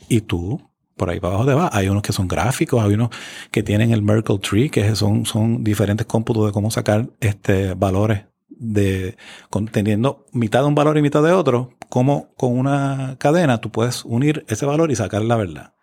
Y 0.09 0.21
tú, 0.23 0.63
por 0.97 1.11
ahí 1.11 1.21
para 1.21 1.35
abajo 1.35 1.49
te 1.49 1.55
vas. 1.55 1.71
Hay 1.75 1.89
unos 1.89 2.03
que 2.03 2.13
son 2.13 2.29
gráficos, 2.29 2.83
hay 2.83 2.95
unos 2.95 3.11
que 3.51 3.63
tienen 3.63 3.93
el 3.93 4.03
Merkle 4.03 4.39
Tree, 4.39 4.71
que 4.71 4.95
son, 4.97 5.27
son 5.27 5.63
diferentes 5.65 6.07
cómputos 6.07 6.47
de 6.47 6.53
cómo 6.53 6.71
sacar 6.71 7.11
este, 7.21 7.75
valores 7.75 8.25
de 8.49 9.17
con- 9.51 9.69
teniendo 9.69 10.27
mitad 10.33 10.61
de 10.61 10.67
un 10.67 10.75
valor 10.75 10.97
y 10.99 11.03
mitad 11.03 11.23
de 11.23 11.33
otro, 11.33 11.71
como 11.91 12.35
con 12.37 12.59
una 12.59 13.17
cadena 13.19 13.61
tú 13.61 13.71
puedes 13.71 14.05
unir 14.05 14.45
ese 14.49 14.67
valor 14.67 14.91
y 14.91 14.97
sacar 14.97 15.23
la 15.23 15.37
verdad. 15.37 15.75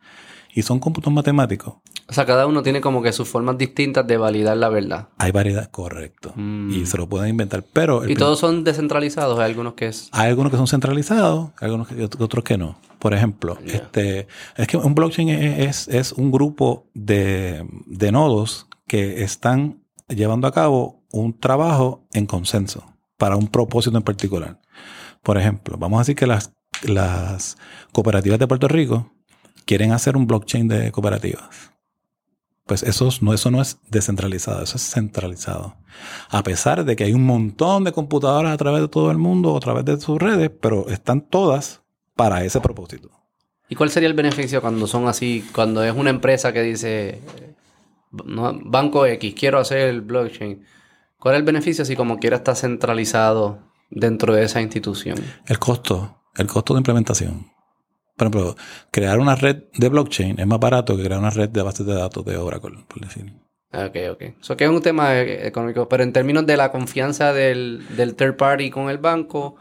Y 0.54 0.62
son 0.62 0.80
cómputos 0.80 1.12
matemáticos. 1.12 1.76
O 2.08 2.14
sea, 2.14 2.26
cada 2.26 2.46
uno 2.48 2.62
tiene 2.62 2.82
como 2.82 3.02
que 3.02 3.12
sus 3.12 3.28
formas 3.28 3.58
distintas 3.58 4.06
de 4.06 4.18
validar 4.18 4.58
la 4.58 4.70
verdad. 4.70 5.08
Hay 5.18 5.32
variedad, 5.32 5.70
correcto. 5.72 6.34
Mm. 6.36 6.72
Y 6.72 6.86
se 6.86 6.98
lo 6.98 7.08
pueden 7.08 7.30
inventar. 7.30 7.64
Pero 7.74 8.04
el 8.04 8.12
Y 8.12 8.16
todos 8.16 8.40
son 8.40 8.64
descentralizados. 8.64 9.40
Hay 9.40 9.46
algunos 9.46 9.74
que 9.74 9.88
es... 9.88 10.10
Hay 10.12 10.30
algunos 10.30 10.52
que 10.52 10.58
son 10.58 10.68
centralizados, 10.68 11.52
hay 11.60 11.66
algunos 11.68 11.88
que, 11.88 12.04
otros 12.04 12.44
que 12.44 12.58
no. 12.58 12.78
Por 13.00 13.14
ejemplo, 13.14 13.58
este, 13.66 14.28
es 14.56 14.68
que 14.68 14.78
un 14.78 14.96
blockchain 14.96 15.30
es, 15.30 15.88
es, 15.88 15.94
es 15.94 16.12
un 16.14 16.32
grupo 16.32 16.86
de, 16.94 17.66
de 17.86 18.12
nodos 18.12 18.68
que 18.88 19.24
están 19.24 19.84
llevando 20.08 20.48
a 20.48 20.52
cabo 20.52 21.04
un 21.12 21.38
trabajo 21.38 22.06
en 22.14 22.26
consenso 22.26 22.84
para 23.18 23.36
un 23.38 23.48
propósito 23.48 23.98
en 23.98 24.04
particular. 24.04 24.60
Por 25.22 25.38
ejemplo, 25.38 25.78
vamos 25.78 25.98
a 25.98 26.02
decir 26.02 26.16
que 26.16 26.28
las, 26.28 26.54
las 26.84 27.58
cooperativas 27.92 28.40
de 28.40 28.48
Puerto 28.48 28.68
Rico 28.68 29.13
quieren 29.66 29.92
hacer 29.92 30.18
un 30.18 30.28
blockchain 30.28 30.68
de 30.68 30.92
cooperativas. 30.92 31.72
Pues 32.66 32.82
eso 32.84 33.10
no, 33.22 33.34
eso 33.34 33.52
no 33.52 33.62
es 33.62 33.80
descentralizado, 33.90 34.64
eso 34.64 34.78
es 34.78 34.90
centralizado. 34.90 35.76
A 36.30 36.44
pesar 36.44 36.86
de 36.86 36.96
que 36.96 37.04
hay 37.04 37.14
un 37.14 37.26
montón 37.26 37.84
de 37.84 37.92
computadoras 37.92 38.54
a 38.54 38.58
través 38.58 38.82
de 38.82 38.88
todo 38.88 39.12
el 39.12 39.18
mundo, 39.18 39.56
a 39.56 39.60
través 39.60 39.84
de 39.84 40.00
sus 40.00 40.18
redes, 40.18 40.50
pero 40.62 40.88
están 40.88 41.22
todas 41.22 41.82
para 42.16 42.44
ese 42.46 42.62
propósito. 42.62 43.10
¿Y 43.70 43.76
cuál 43.76 43.90
sería 43.90 44.08
el 44.08 44.16
beneficio 44.16 44.62
cuando 44.62 44.88
son 44.88 45.08
así, 45.08 45.46
cuando 45.54 45.84
es 45.84 45.94
una 45.94 46.10
empresa 46.10 46.54
que 46.54 46.62
dice, 46.62 47.22
Banco 48.12 49.06
X, 49.06 49.34
quiero 49.38 49.60
hacer 49.60 49.90
el 49.90 50.02
blockchain? 50.02 50.64
¿Cuál 51.18 51.36
es 51.36 51.40
el 51.40 51.46
beneficio 51.46 51.86
si 51.86 51.96
como 51.96 52.20
quiera 52.20 52.38
está 52.38 52.56
centralizado 52.56 53.60
dentro 53.90 54.34
de 54.34 54.44
esa 54.44 54.62
institución? 54.62 55.18
El 55.48 55.60
costo, 55.60 56.22
el 56.36 56.48
costo 56.48 56.74
de 56.74 56.80
implementación. 56.80 57.53
Por 58.16 58.28
ejemplo, 58.28 58.56
crear 58.92 59.20
una 59.20 59.36
red 59.36 59.64
de 59.74 59.90
blockchain 59.90 60.40
es 60.40 60.48
más 60.48 60.60
barato 60.60 60.96
que 60.96 61.04
crear 61.04 61.20
una 61.20 61.32
red 61.32 61.50
de 61.50 61.62
bases 61.62 61.86
de 61.86 61.96
datos 61.96 62.24
de 62.26 62.38
Oracle, 62.38 62.86
por 62.88 63.02
decir. 63.02 63.34
Ok, 63.74 63.96
ok. 64.12 64.22
Eso 64.40 64.56
que 64.56 64.66
es 64.66 64.70
un 64.70 64.82
tema 64.82 65.16
eh, 65.16 65.48
económico, 65.48 65.90
pero 65.90 66.04
en 66.04 66.14
términos 66.14 66.46
de 66.46 66.58
la 66.58 66.72
confianza 66.72 67.34
del, 67.34 67.84
del 67.98 68.16
third 68.16 68.38
party 68.38 68.70
con 68.70 68.90
el 68.90 69.00
banco. 69.00 69.56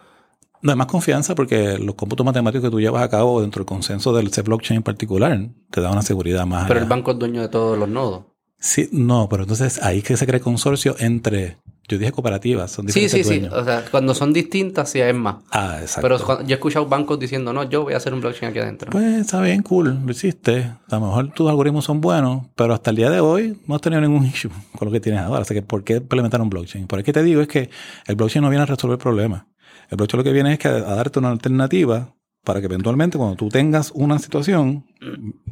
No 0.60 0.70
hay 0.70 0.76
más 0.76 0.86
confianza 0.86 1.34
porque 1.34 1.78
los 1.78 1.94
cómputos 1.94 2.24
matemáticos 2.24 2.66
que 2.66 2.70
tú 2.70 2.80
llevas 2.80 3.02
a 3.02 3.08
cabo 3.08 3.40
dentro 3.40 3.60
del 3.60 3.66
consenso 3.66 4.12
del 4.12 4.26
ese 4.28 4.42
blockchain 4.42 4.76
en 4.76 4.82
particular 4.82 5.48
te 5.70 5.80
da 5.80 5.90
una 5.90 6.02
seguridad 6.02 6.46
más. 6.46 6.68
Pero 6.68 6.78
el 6.78 6.86
banco 6.86 7.12
es 7.12 7.18
dueño 7.18 7.40
de 7.40 7.48
todos 7.48 7.78
los 7.78 7.88
nodos. 7.88 8.24
Sí, 8.58 8.88
no, 8.92 9.28
pero 9.28 9.42
entonces 9.42 9.82
ahí 9.82 10.02
que 10.02 10.16
se 10.16 10.26
crea 10.26 10.38
consorcio 10.38 10.94
entre 11.00 11.56
yo 11.88 11.98
dije 11.98 12.12
cooperativas, 12.12 12.70
son 12.70 12.86
diferentes. 12.86 13.12
Sí, 13.12 13.24
sí, 13.24 13.40
sí. 13.40 13.46
O 13.46 13.64
sea, 13.64 13.84
cuando 13.90 14.14
son 14.14 14.32
distintas, 14.32 14.88
sí 14.90 15.00
es 15.00 15.14
más. 15.14 15.36
Ah, 15.50 15.78
exacto. 15.80 16.02
Pero 16.02 16.42
yo 16.44 16.50
he 16.50 16.54
escuchado 16.54 16.86
bancos 16.86 17.18
diciendo, 17.18 17.52
no, 17.52 17.64
yo 17.64 17.82
voy 17.82 17.94
a 17.94 17.96
hacer 17.96 18.14
un 18.14 18.20
blockchain 18.20 18.50
aquí 18.50 18.60
adentro. 18.60 18.90
Pues 18.90 19.20
está 19.20 19.40
bien, 19.40 19.62
cool, 19.62 20.00
lo 20.04 20.10
hiciste. 20.10 20.72
A 20.88 20.96
lo 20.96 21.06
mejor 21.06 21.32
tus 21.32 21.50
algoritmos 21.50 21.84
son 21.84 22.00
buenos, 22.00 22.46
pero 22.54 22.72
hasta 22.72 22.90
el 22.90 22.96
día 22.96 23.10
de 23.10 23.20
hoy 23.20 23.58
no 23.66 23.74
has 23.74 23.80
tenido 23.80 24.00
ningún 24.00 24.24
issue 24.32 24.50
con 24.78 24.86
lo 24.86 24.92
que 24.92 25.00
tienes 25.00 25.20
ahora. 25.20 25.42
Así 25.42 25.54
que, 25.54 25.62
¿por 25.62 25.82
qué 25.84 25.96
implementar 25.96 26.40
un 26.40 26.50
blockchain? 26.50 26.86
Por 26.86 27.02
qué 27.02 27.12
te 27.12 27.22
digo 27.22 27.40
es 27.40 27.48
que 27.48 27.68
el 28.06 28.16
blockchain 28.16 28.42
no 28.42 28.48
viene 28.48 28.62
a 28.62 28.66
resolver 28.66 28.98
problemas. 28.98 29.44
El 29.90 29.96
blockchain 29.96 30.18
lo 30.18 30.24
que 30.24 30.32
viene 30.32 30.52
es 30.52 30.58
que 30.58 30.68
a 30.68 30.80
darte 30.80 31.18
una 31.18 31.30
alternativa 31.30 32.14
para 32.44 32.60
que 32.60 32.66
eventualmente 32.66 33.18
cuando 33.18 33.36
tú 33.36 33.48
tengas 33.48 33.92
una 33.94 34.18
situación, 34.18 34.84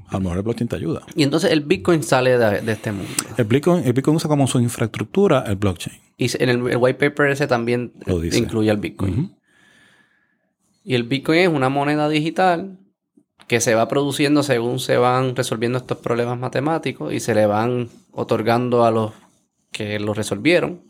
a 0.09 0.14
lo 0.14 0.20
mejor 0.20 0.38
el 0.38 0.43
blockchain 0.43 0.68
te 0.68 0.76
ayuda. 0.76 1.03
Y 1.14 1.22
entonces 1.22 1.53
el 1.53 1.61
Bitcoin 1.61 2.03
sale 2.03 2.36
de, 2.36 2.72
este 2.72 2.91
mundo. 2.91 3.11
El 3.36 3.45
Bitcoin, 3.45 3.84
el 3.84 3.93
Bitcoin 3.93 4.16
usa 4.16 4.28
como 4.28 4.47
su 4.47 4.59
infraestructura 4.61 5.45
el 5.47 5.57
blockchain. 5.57 5.97
Y 6.16 6.30
en 6.43 6.49
el, 6.49 6.76
white 6.76 6.99
paper 6.99 7.30
ese 7.30 7.47
también 7.47 7.93
incluye 8.32 8.70
el 8.70 8.78
Bitcoin. 8.78 9.36
Y 10.84 10.95
el 10.95 11.05
Bitcoin 11.05 11.38
es 11.38 11.49
una 11.49 11.68
moneda 11.68 12.09
digital 12.09 12.78
que 13.47 13.61
se 13.61 13.74
va 13.74 13.88
produciendo 13.88 14.43
según 14.43 14.78
se 14.78 14.97
van 14.97 15.36
resolviendo 15.36 15.78
estos 15.78 15.99
problemas 15.99 16.38
matemáticos 16.38 17.12
y 17.12 17.20
se 17.20 17.34
le 17.34 17.47
van 17.47 17.88
otorgando 18.12 18.84
a 18.84 18.91
los 18.91 19.12
que 19.70 20.01
lo 20.01 20.14
resolvieron. 20.14 20.82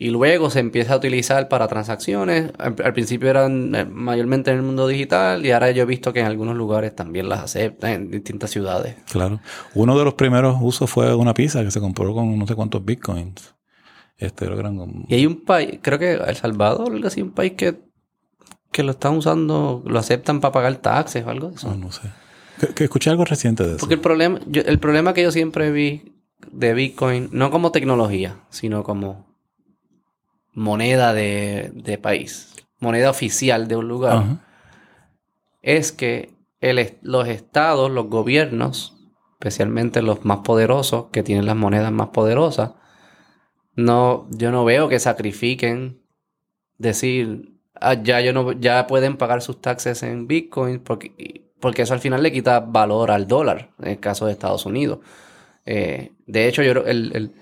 Y 0.00 0.10
luego 0.10 0.48
se 0.48 0.60
empieza 0.60 0.94
a 0.94 0.96
utilizar 0.96 1.48
para 1.48 1.66
transacciones. 1.66 2.52
Al, 2.58 2.74
principio 2.92 3.30
eran 3.30 3.74
eh, 3.74 3.84
mayormente 3.84 4.52
en 4.52 4.58
el 4.58 4.62
mundo 4.62 4.86
digital 4.86 5.44
y 5.44 5.50
ahora 5.50 5.72
yo 5.72 5.82
he 5.82 5.86
visto 5.86 6.12
que 6.12 6.20
en 6.20 6.26
algunos 6.26 6.56
lugares 6.56 6.94
también 6.94 7.28
las 7.28 7.40
aceptan 7.40 7.90
en 7.90 8.10
distintas 8.10 8.50
ciudades. 8.50 8.94
Claro. 9.10 9.40
Uno 9.74 9.98
de 9.98 10.04
los 10.04 10.14
primeros 10.14 10.56
usos 10.60 10.88
fue 10.88 11.12
una 11.16 11.34
pizza 11.34 11.64
que 11.64 11.72
se 11.72 11.80
compró 11.80 12.14
con 12.14 12.38
no 12.38 12.46
sé 12.46 12.54
cuántos 12.54 12.84
bitcoins. 12.84 13.54
Este 14.16 14.46
lo 14.46 14.56
gran... 14.56 15.04
Y 15.08 15.14
hay 15.14 15.26
un 15.26 15.44
país, 15.44 15.80
creo 15.82 15.98
que 15.98 16.14
El 16.14 16.36
Salvador, 16.36 16.92
algo 16.92 17.06
así, 17.08 17.20
un 17.20 17.32
país 17.32 17.54
que, 17.56 17.80
que 18.70 18.84
lo 18.84 18.92
están 18.92 19.16
usando, 19.16 19.82
lo 19.84 19.98
aceptan 19.98 20.40
para 20.40 20.52
pagar 20.52 20.76
taxes 20.76 21.26
o 21.26 21.30
algo 21.30 21.48
de 21.48 21.56
eso. 21.56 21.70
No, 21.70 21.76
no 21.76 21.92
sé. 21.92 22.08
Que, 22.74 22.84
escuché 22.84 23.10
algo 23.10 23.24
reciente 23.24 23.64
de 23.64 23.70
eso. 23.70 23.78
Porque 23.78 23.94
el 23.94 24.00
problema, 24.00 24.40
el 24.52 24.78
problema 24.78 25.12
que 25.12 25.22
yo 25.22 25.32
siempre 25.32 25.72
vi 25.72 26.14
de 26.50 26.74
Bitcoin, 26.74 27.28
no 27.32 27.50
como 27.50 27.72
tecnología, 27.72 28.40
sino 28.50 28.82
como 28.82 29.27
moneda 30.58 31.14
de, 31.14 31.98
país, 32.02 32.54
moneda 32.80 33.10
oficial 33.10 33.68
de 33.68 33.76
un 33.76 33.88
lugar, 33.88 34.24
es 35.62 35.92
que 35.92 36.34
los 37.02 37.28
estados, 37.28 37.90
los 37.90 38.08
gobiernos, 38.08 38.96
especialmente 39.32 40.02
los 40.02 40.24
más 40.24 40.38
poderosos, 40.38 41.06
que 41.12 41.22
tienen 41.22 41.46
las 41.46 41.56
monedas 41.56 41.92
más 41.92 42.08
poderosas, 42.08 42.72
no, 43.76 44.26
yo 44.30 44.50
no 44.50 44.64
veo 44.64 44.88
que 44.88 44.98
sacrifiquen 44.98 46.02
decir, 46.78 47.52
ah, 47.80 47.94
ya, 47.94 48.20
yo 48.20 48.32
no, 48.32 48.50
ya 48.52 48.88
pueden 48.88 49.16
pagar 49.16 49.40
sus 49.40 49.60
taxes 49.60 50.02
en 50.02 50.26
Bitcoin, 50.26 50.80
porque, 50.80 51.52
porque 51.60 51.82
eso 51.82 51.94
al 51.94 52.00
final 52.00 52.22
le 52.24 52.32
quita 52.32 52.58
valor 52.58 53.12
al 53.12 53.28
dólar, 53.28 53.70
en 53.78 53.90
el 53.90 54.00
caso 54.00 54.26
de 54.26 54.32
Estados 54.32 54.66
Unidos. 54.66 54.98
Eh, 55.64 56.12
de 56.26 56.48
hecho, 56.48 56.64
yo 56.64 56.72
el, 56.72 57.32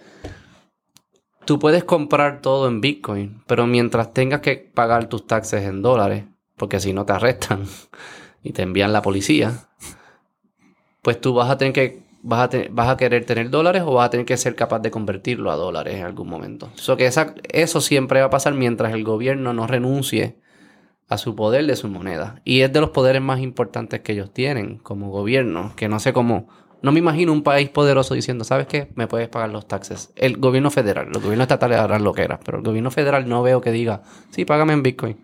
Tú 1.46 1.60
puedes 1.60 1.84
comprar 1.84 2.42
todo 2.42 2.66
en 2.66 2.80
Bitcoin, 2.80 3.42
pero 3.46 3.66
mientras 3.66 4.12
tengas 4.12 4.40
que 4.40 4.56
pagar 4.56 5.08
tus 5.08 5.26
taxes 5.26 5.62
en 5.62 5.80
dólares, 5.80 6.24
porque 6.56 6.80
si 6.80 6.92
no 6.92 7.06
te 7.06 7.12
arrestan 7.12 7.64
y 8.42 8.52
te 8.52 8.62
envían 8.62 8.92
la 8.92 9.00
policía, 9.00 9.68
pues 11.02 11.20
tú 11.20 11.34
vas 11.34 11.48
a 11.48 11.56
tener 11.56 11.72
que 11.72 12.02
vas 12.22 12.52
a, 12.52 12.58
vas 12.70 12.88
a 12.88 12.96
querer 12.96 13.24
tener 13.24 13.50
dólares 13.50 13.84
o 13.86 13.94
vas 13.94 14.08
a 14.08 14.10
tener 14.10 14.26
que 14.26 14.36
ser 14.36 14.56
capaz 14.56 14.80
de 14.80 14.90
convertirlo 14.90 15.52
a 15.52 15.56
dólares 15.56 15.94
en 15.94 16.04
algún 16.04 16.28
momento. 16.28 16.68
que 16.98 17.10
eso 17.52 17.80
siempre 17.80 18.20
va 18.20 18.26
a 18.26 18.30
pasar 18.30 18.54
mientras 18.54 18.92
el 18.92 19.04
gobierno 19.04 19.52
no 19.52 19.68
renuncie 19.68 20.36
a 21.08 21.18
su 21.18 21.36
poder 21.36 21.66
de 21.66 21.76
su 21.76 21.86
moneda. 21.86 22.40
Y 22.44 22.62
es 22.62 22.72
de 22.72 22.80
los 22.80 22.90
poderes 22.90 23.22
más 23.22 23.38
importantes 23.38 24.00
que 24.00 24.12
ellos 24.12 24.32
tienen 24.32 24.78
como 24.78 25.10
gobierno, 25.10 25.72
que 25.76 25.88
no 25.88 26.00
sé 26.00 26.12
cómo 26.12 26.48
no 26.86 26.92
me 26.92 27.00
imagino 27.00 27.32
un 27.32 27.42
país 27.42 27.68
poderoso 27.68 28.14
diciendo, 28.14 28.44
¿sabes 28.44 28.68
qué? 28.68 28.92
Me 28.94 29.08
puedes 29.08 29.28
pagar 29.28 29.50
los 29.50 29.66
taxes. 29.66 30.12
El 30.14 30.36
gobierno 30.36 30.70
federal, 30.70 31.08
los 31.12 31.20
gobiernos 31.20 31.46
estatales 31.46 31.80
harán 31.80 32.04
lo 32.04 32.12
que 32.12 32.22
era, 32.22 32.38
pero 32.38 32.58
el 32.58 32.64
gobierno 32.64 32.92
federal 32.92 33.28
no 33.28 33.42
veo 33.42 33.60
que 33.60 33.72
diga, 33.72 34.04
sí, 34.30 34.44
págame 34.44 34.72
en 34.72 34.84
Bitcoin. 34.84 35.16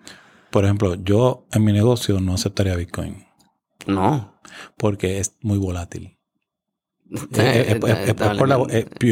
Por 0.50 0.64
ejemplo, 0.64 0.96
yo 0.96 1.46
en 1.52 1.62
mi 1.62 1.72
negocio 1.72 2.18
no 2.18 2.34
aceptaría 2.34 2.74
Bitcoin. 2.74 3.24
No. 3.86 4.40
Porque 4.76 5.20
es 5.20 5.36
muy 5.40 5.56
volátil. 5.56 6.18
yo 7.08 7.28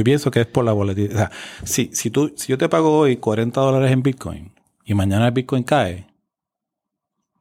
pienso 0.03 0.33
que 0.33 0.41
es 0.41 0.47
por 0.49 0.65
la 0.65 0.73
volatilidad. 0.73 1.15
O 1.15 1.19
sea, 1.19 1.31
si, 1.63 1.91
si, 1.93 2.11
tú, 2.11 2.35
si 2.37 2.49
yo 2.49 2.59
te 2.59 2.69
pago 2.69 2.99
hoy 2.99 3.19
40 3.19 3.61
dólares 3.61 3.93
en 3.93 4.03
Bitcoin 4.03 4.53
y 4.85 4.95
mañana 4.95 5.29
el 5.29 5.33
Bitcoin 5.33 5.63
cae, 5.63 6.09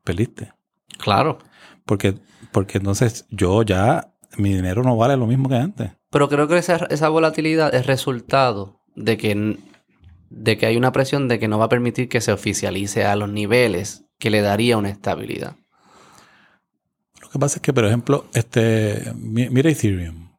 perdiste. 0.04 0.54
Claro. 1.00 1.40
Porque, 1.88 2.14
porque 2.52 2.78
entonces 2.78 3.26
yo 3.32 3.64
ya 3.64 4.14
mi 4.38 4.54
dinero 4.54 4.84
no 4.84 4.96
vale 4.98 5.18
lo 5.18 5.28
mismo 5.28 5.50
que 5.50 5.56
antes. 5.56 5.92
Pero 6.12 6.30
creo 6.30 6.48
que 6.48 6.58
esa, 6.58 7.10
volatilidad 7.10 7.74
es 7.74 7.86
resultado 7.86 8.82
de 8.96 9.18
que, 9.18 9.58
de 10.30 10.58
que 10.58 10.66
hay 10.66 10.78
una 10.78 10.92
presión 10.92 11.28
de 11.28 11.40
que 11.40 11.48
no 11.48 11.60
va 11.60 11.66
a 11.66 11.70
permitir 11.70 12.10
que 12.10 12.22
se 12.22 12.32
oficialice 12.32 13.06
a 13.06 13.16
los 13.16 13.30
niveles 13.30 14.06
que 14.18 14.30
le 14.30 14.42
daría 14.42 14.78
una 14.78 14.90
estabilidad. 14.90 15.56
Lo 17.22 17.30
que 17.30 17.40
pasa 17.40 17.58
es 17.58 17.62
que, 17.62 17.74
por 17.74 17.86
ejemplo, 17.86 18.26
este, 18.34 19.14
mira 19.16 19.70
Ethereum. 19.70 20.30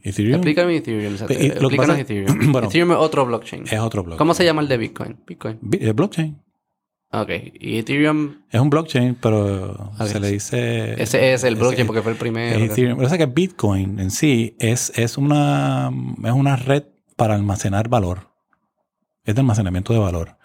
Ethereum. 0.00 0.36
Explícame 0.36 0.76
Ethereum. 0.76 1.14
Explícanos 1.14 1.98
Ethereum. 1.98 2.56
Ethereum 2.64 2.92
es 2.92 2.98
otro 2.98 3.26
blockchain. 3.26 3.64
Es 3.68 3.78
otro 3.78 4.02
blockchain. 4.02 4.18
¿Cómo 4.18 4.34
se 4.34 4.44
llama 4.44 4.62
el 4.62 4.68
de 4.68 4.76
Bitcoin? 4.76 5.20
Bitcoin. 5.26 5.58
Es 5.72 5.94
blockchain. 5.94 6.45
Ok. 7.12 7.30
¿Y 7.60 7.78
Ethereum? 7.78 8.42
Es 8.50 8.60
un 8.60 8.68
blockchain, 8.68 9.16
pero 9.20 9.92
se 10.04 10.20
le 10.20 10.30
dice... 10.32 11.00
Ese 11.00 11.32
es 11.32 11.44
el 11.44 11.56
blockchain 11.56 11.86
porque 11.86 12.02
fue 12.02 12.12
el 12.12 12.18
primero. 12.18 12.58
Ethereum. 12.58 12.98
Pero 12.98 13.16
que 13.16 13.26
Bitcoin 13.26 14.00
en 14.00 14.10
sí 14.10 14.56
es, 14.58 14.92
es, 14.96 15.16
una, 15.16 15.90
es 16.24 16.32
una 16.32 16.56
red 16.56 16.84
para 17.16 17.34
almacenar 17.34 17.88
valor. 17.88 18.32
Es 19.24 19.34
de 19.34 19.40
almacenamiento 19.40 19.92
de 19.92 19.98
valor. 19.98 20.36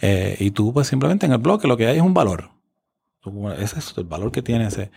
Eh, 0.00 0.36
y 0.40 0.50
tú, 0.50 0.72
pues 0.72 0.88
simplemente 0.88 1.26
en 1.26 1.32
el 1.32 1.38
bloque 1.38 1.68
lo 1.68 1.76
que 1.76 1.86
hay 1.86 1.96
es 1.96 2.02
un 2.02 2.14
valor. 2.14 2.50
Ese 3.58 3.78
es 3.78 3.94
el 3.96 4.04
valor 4.04 4.32
que 4.32 4.42
tiene 4.42 4.66
ese. 4.66 4.90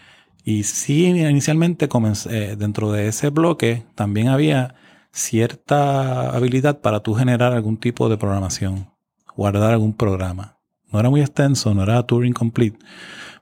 Y 0.43 0.63
sí, 0.63 1.05
inicialmente 1.05 1.87
comencé, 1.87 2.51
eh, 2.51 2.55
dentro 2.55 2.91
de 2.91 3.07
ese 3.07 3.29
bloque 3.29 3.85
también 3.95 4.29
había 4.29 4.75
cierta 5.11 6.31
habilidad 6.31 6.81
para 6.81 7.01
tú 7.01 7.13
generar 7.13 7.53
algún 7.53 7.77
tipo 7.77 8.09
de 8.09 8.17
programación, 8.17 8.89
guardar 9.35 9.73
algún 9.73 9.93
programa. 9.93 10.52
No 10.93 10.99
era 10.99 11.09
muy 11.09 11.21
extenso, 11.21 11.73
no 11.73 11.81
era 11.81 12.03
Turing 12.03 12.33
complete, 12.33 12.77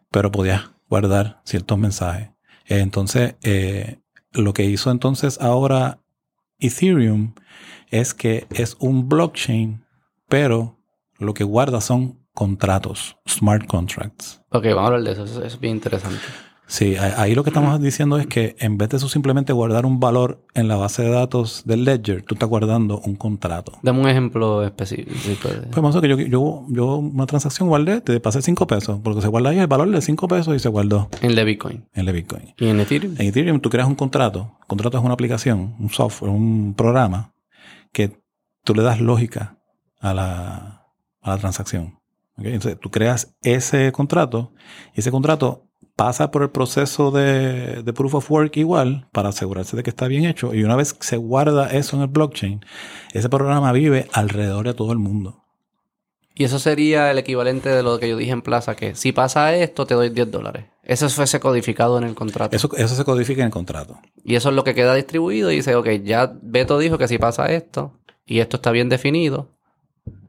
pero 0.09 0.31
podías 0.31 0.71
guardar 0.89 1.41
ciertos 1.43 1.77
mensajes. 1.77 2.29
Entonces, 2.65 3.35
eh, 3.41 3.99
lo 4.31 4.53
que 4.53 4.63
hizo 4.63 4.89
entonces 4.89 5.37
ahora 5.41 5.99
Ethereum 6.59 7.33
es 7.89 8.13
que 8.13 8.47
es 8.51 8.77
un 8.79 9.09
blockchain, 9.09 9.83
pero 10.29 10.79
lo 11.19 11.33
que 11.33 11.43
guarda 11.43 11.81
son 11.81 12.25
contratos, 12.33 13.17
smart 13.27 13.67
contracts. 13.67 14.41
Ok, 14.51 14.67
vamos 14.67 14.83
a 14.83 14.85
hablar 14.85 15.03
de 15.03 15.11
eso, 15.11 15.25
eso 15.25 15.43
es 15.43 15.59
bien 15.59 15.75
interesante. 15.75 16.21
Sí, 16.71 16.95
ahí 16.95 17.35
lo 17.35 17.43
que 17.43 17.49
estamos 17.49 17.81
diciendo 17.81 18.17
es 18.17 18.27
que 18.27 18.55
en 18.59 18.77
vez 18.77 18.87
de 18.87 18.95
eso 18.95 19.09
simplemente 19.09 19.51
guardar 19.51 19.85
un 19.85 19.99
valor 19.99 20.41
en 20.53 20.69
la 20.69 20.77
base 20.77 21.03
de 21.03 21.09
datos 21.09 21.63
del 21.65 21.83
ledger, 21.83 22.23
tú 22.23 22.35
estás 22.35 22.47
guardando 22.47 23.01
un 23.01 23.15
contrato. 23.17 23.73
Dame 23.83 23.99
un 23.99 24.07
ejemplo 24.07 24.63
específico. 24.63 25.49
de- 25.49 25.63
Pues 25.63 25.75
vamos 25.75 25.97
a 25.97 25.99
que 25.99 26.07
yo, 26.07 26.17
yo, 26.17 26.65
yo 26.69 26.95
una 26.95 27.25
transacción 27.25 27.67
guardé, 27.67 27.99
te 27.99 28.17
pasé 28.21 28.41
5 28.41 28.67
pesos, 28.67 29.01
porque 29.03 29.19
se 29.21 29.27
guarda 29.27 29.49
ahí 29.49 29.59
el 29.59 29.67
valor 29.67 29.89
de 29.89 30.01
5 30.01 30.29
pesos 30.29 30.55
y 30.55 30.59
se 30.59 30.69
guardó 30.69 31.09
En 31.21 31.31
el 31.31 31.35
de 31.35 31.43
Bitcoin. 31.43 31.89
en 31.93 32.07
el 32.07 32.13
Bitcoin. 32.15 32.53
Y 32.57 32.67
en 32.67 32.79
Ethereum. 32.79 33.15
En 33.19 33.27
Ethereum 33.27 33.59
tú 33.59 33.69
creas 33.69 33.89
un 33.89 33.95
contrato. 33.95 34.39
Un 34.61 34.67
contrato 34.67 34.97
es 34.97 35.03
una 35.03 35.13
aplicación, 35.13 35.75
un 35.77 35.89
software, 35.89 36.31
un 36.31 36.73
programa 36.73 37.33
que 37.91 38.17
tú 38.63 38.73
le 38.73 38.81
das 38.83 39.01
lógica 39.01 39.57
a 39.99 40.13
la, 40.13 40.85
a 41.21 41.29
la 41.31 41.37
transacción. 41.37 41.99
Entonces 42.37 42.79
tú 42.79 42.89
creas 42.89 43.35
ese 43.41 43.91
contrato 43.91 44.53
y 44.95 45.01
ese 45.01 45.11
contrato 45.11 45.67
pasa 45.95 46.31
por 46.31 46.43
el 46.43 46.49
proceso 46.49 47.11
de, 47.11 47.83
de 47.83 47.93
proof 47.93 48.15
of 48.15 48.31
work 48.31 48.57
igual 48.57 49.07
para 49.11 49.29
asegurarse 49.29 49.77
de 49.77 49.83
que 49.83 49.89
está 49.89 50.07
bien 50.07 50.25
hecho. 50.25 50.53
Y 50.53 50.63
una 50.63 50.75
vez 50.75 50.95
se 50.99 51.17
guarda 51.17 51.71
eso 51.71 51.95
en 51.95 52.03
el 52.03 52.07
blockchain, 52.07 52.65
ese 53.13 53.29
programa 53.29 53.71
vive 53.71 54.07
alrededor 54.13 54.65
de 54.65 54.73
todo 54.73 54.91
el 54.91 54.99
mundo. 54.99 55.41
Y 56.33 56.45
eso 56.45 56.59
sería 56.59 57.11
el 57.11 57.17
equivalente 57.17 57.69
de 57.69 57.83
lo 57.83 57.99
que 57.99 58.09
yo 58.09 58.17
dije 58.17 58.31
en 58.31 58.41
Plaza, 58.41 58.75
que 58.75 58.95
si 58.95 59.11
pasa 59.11 59.53
esto, 59.53 59.85
te 59.85 59.93
doy 59.93 60.09
10 60.09 60.31
dólares. 60.31 60.65
Eso 60.83 61.07
fuese 61.09 61.39
codificado 61.39 61.97
en 61.97 62.05
el 62.05 62.15
contrato. 62.15 62.55
Eso, 62.55 62.69
eso 62.75 62.95
se 62.95 63.03
codifica 63.03 63.41
en 63.41 63.47
el 63.47 63.51
contrato. 63.51 63.99
Y 64.23 64.35
eso 64.35 64.49
es 64.49 64.55
lo 64.55 64.63
que 64.63 64.73
queda 64.73 64.95
distribuido 64.95 65.51
y 65.51 65.57
dice, 65.57 65.75
ok, 65.75 65.87
ya 66.03 66.33
Beto 66.41 66.79
dijo 66.79 66.97
que 66.97 67.07
si 67.07 67.17
pasa 67.17 67.51
esto 67.51 67.99
y 68.25 68.39
esto 68.39 68.57
está 68.57 68.71
bien 68.71 68.89
definido, 68.89 69.51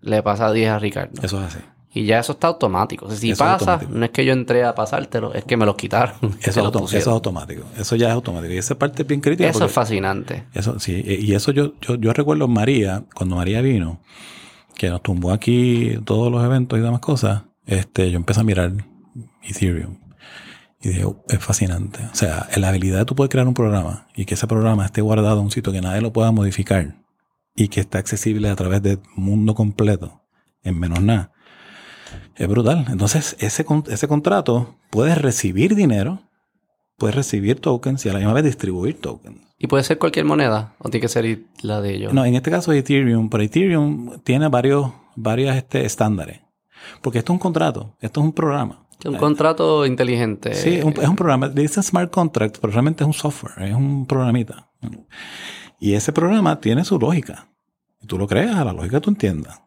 le 0.00 0.22
pasa 0.22 0.52
10 0.52 0.70
a 0.70 0.78
Ricardo. 0.78 1.22
Eso 1.22 1.38
es 1.38 1.54
así. 1.54 1.64
Y 1.94 2.06
ya 2.06 2.20
eso 2.20 2.32
está 2.32 2.46
automático. 2.46 3.04
O 3.06 3.08
sea, 3.08 3.18
si 3.18 3.30
Eso 3.32 3.44
pasa, 3.44 3.80
no 3.90 4.04
es 4.04 4.10
que 4.10 4.24
yo 4.24 4.32
entré 4.32 4.64
a 4.64 4.74
pasártelo, 4.74 5.34
es 5.34 5.44
que 5.44 5.58
me 5.58 5.66
los 5.66 5.76
quitaron. 5.76 6.14
Eso, 6.40 6.86
es 6.86 6.94
eso 6.94 7.10
automático. 7.10 7.64
Eso 7.76 7.96
ya 7.96 8.08
es 8.08 8.14
automático. 8.14 8.54
Y 8.54 8.56
esa 8.56 8.78
parte 8.78 9.02
es 9.02 9.08
bien 9.08 9.20
crítica. 9.20 9.48
Eso 9.48 9.66
es 9.66 9.72
fascinante. 9.72 10.44
Eso 10.54 10.78
sí, 10.78 11.02
y 11.04 11.32
y 11.32 11.34
eso 11.34 11.52
yo, 11.52 11.74
yo, 11.80 11.96
yo 11.96 12.12
recuerdo 12.12 12.48
María, 12.48 13.04
cuando 13.14 13.36
María 13.36 13.60
vino, 13.60 14.00
que 14.74 14.88
nos 14.88 15.02
tumbó 15.02 15.32
aquí 15.32 15.98
todos 16.04 16.32
los 16.32 16.42
eventos 16.42 16.78
y 16.78 16.82
demás 16.82 17.00
cosas, 17.00 17.42
este, 17.66 18.10
yo 18.10 18.16
empecé 18.16 18.40
a 18.40 18.44
mirar 18.44 18.72
Ethereum. 19.42 19.98
Y 20.80 20.88
dije, 20.88 21.04
"Oh, 21.04 21.22
es 21.28 21.38
fascinante. 21.38 22.00
O 22.10 22.14
sea, 22.14 22.48
la 22.56 22.68
habilidad 22.68 22.98
de 23.00 23.04
tú 23.04 23.14
poder 23.14 23.30
crear 23.30 23.46
un 23.46 23.54
programa 23.54 24.08
y 24.16 24.24
que 24.24 24.34
ese 24.34 24.46
programa 24.46 24.84
esté 24.84 25.00
guardado 25.00 25.38
en 25.38 25.44
un 25.44 25.50
sitio 25.50 25.72
que 25.72 25.80
nadie 25.80 26.00
lo 26.00 26.12
pueda 26.12 26.32
modificar 26.32 26.96
y 27.54 27.68
que 27.68 27.80
está 27.80 27.98
accesible 27.98 28.48
a 28.48 28.56
través 28.56 28.82
del 28.82 28.98
mundo 29.14 29.54
completo, 29.54 30.22
en 30.64 30.78
menos 30.78 31.00
nada, 31.02 31.32
es 32.36 32.48
brutal. 32.48 32.86
Entonces, 32.90 33.36
ese, 33.40 33.64
ese 33.88 34.08
contrato 34.08 34.76
puedes 34.90 35.18
recibir 35.20 35.74
dinero, 35.74 36.20
puedes 36.96 37.14
recibir 37.16 37.60
tokens 37.60 38.04
y 38.06 38.08
a 38.08 38.12
la 38.12 38.18
misma 38.18 38.34
vez 38.34 38.44
distribuir 38.44 39.00
tokens. 39.00 39.40
¿Y 39.58 39.66
puede 39.68 39.84
ser 39.84 39.98
cualquier 39.98 40.24
moneda? 40.24 40.74
¿O 40.78 40.88
tiene 40.88 41.02
que 41.02 41.08
ser 41.08 41.40
la 41.62 41.80
de 41.80 41.94
ellos? 41.94 42.12
No, 42.12 42.24
en 42.24 42.34
este 42.34 42.50
caso 42.50 42.72
Ethereum, 42.72 43.28
pero 43.28 43.42
Ethereum 43.44 44.20
tiene 44.24 44.48
varios, 44.48 44.92
varios 45.14 45.54
este, 45.54 45.84
estándares. 45.84 46.40
Porque 47.00 47.20
esto 47.20 47.32
es 47.32 47.36
un 47.36 47.40
contrato, 47.40 47.94
esto 48.00 48.20
es 48.20 48.24
un 48.26 48.32
programa. 48.32 48.86
Es 48.98 49.06
un 49.06 49.16
contrato 49.16 49.84
inteligente. 49.86 50.54
Sí, 50.54 50.80
un- 50.82 50.94
es 51.00 51.08
un 51.08 51.16
programa, 51.16 51.48
dicen 51.48 51.82
smart 51.82 52.10
contract, 52.10 52.58
pero 52.60 52.72
realmente 52.72 53.02
es 53.04 53.06
un 53.06 53.12
software, 53.14 53.68
es 53.68 53.74
un 53.74 54.06
programita. 54.06 54.68
Y 55.78 55.94
ese 55.94 56.12
programa 56.12 56.60
tiene 56.60 56.84
su 56.84 56.98
lógica. 56.98 57.48
Y 58.00 58.06
tú 58.06 58.18
lo 58.18 58.26
creas 58.26 58.56
a 58.56 58.64
la 58.64 58.72
lógica 58.72 58.96
que 58.98 59.00
tú 59.04 59.10
entiendas. 59.10 59.61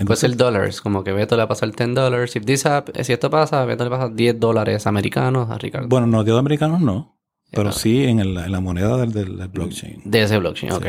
Puede 0.00 0.14
Entonces, 0.16 0.30
ser 0.30 0.36
dólares, 0.38 0.80
como 0.80 1.04
que 1.04 1.12
Beto 1.12 1.34
le 1.36 1.40
va 1.40 1.44
a 1.44 1.48
pasar 1.48 1.70
10 1.74 1.94
dólares. 1.94 2.30
Si, 2.30 2.40
this 2.40 2.64
hap- 2.64 2.90
si 3.02 3.12
esto 3.12 3.28
pasa, 3.28 3.64
Beto 3.66 3.84
le 3.84 3.90
pasa 3.90 4.08
10 4.08 4.40
dólares 4.40 4.86
americanos 4.86 5.50
a 5.50 5.58
Ricardo. 5.58 5.88
bueno, 5.88 6.06
no, 6.06 6.24
de 6.24 6.36
americanos 6.38 6.80
no, 6.80 7.18
pero 7.52 7.68
Ah. 7.68 7.72
sí 7.72 8.04
en, 8.04 8.18
el- 8.20 8.36
en 8.38 8.50
la 8.52 8.60
moneda 8.60 8.96
del, 8.96 9.48
blockchain. 9.48 10.00
De 10.04 10.22
ese 10.22 10.38
blockchain, 10.38 10.72
ok. 10.72 10.86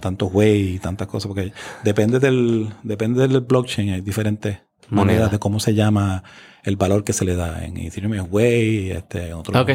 Tantos 0.00 0.32
way 0.32 0.74
y 0.74 0.78
tantas 0.78 1.06
cosas, 1.08 1.28
porque 1.28 1.52
depende 1.82 2.18
del, 2.20 2.70
depende 2.82 3.26
del 3.28 3.40
blockchain, 3.42 3.90
hay 3.90 4.00
diferentes 4.00 4.58
Moneda. 4.88 5.04
monedas 5.14 5.30
de 5.32 5.38
cómo 5.38 5.60
se 5.60 5.74
llama 5.74 6.22
el 6.62 6.76
valor 6.76 7.04
que 7.04 7.12
se 7.12 7.24
le 7.26 7.36
da. 7.36 7.64
En 7.64 7.76
Ethereum 7.76 8.14
es 8.14 8.22
way, 8.30 8.90
este, 8.92 9.28
en 9.28 9.34
otro 9.34 9.60
Ok. 9.60 9.70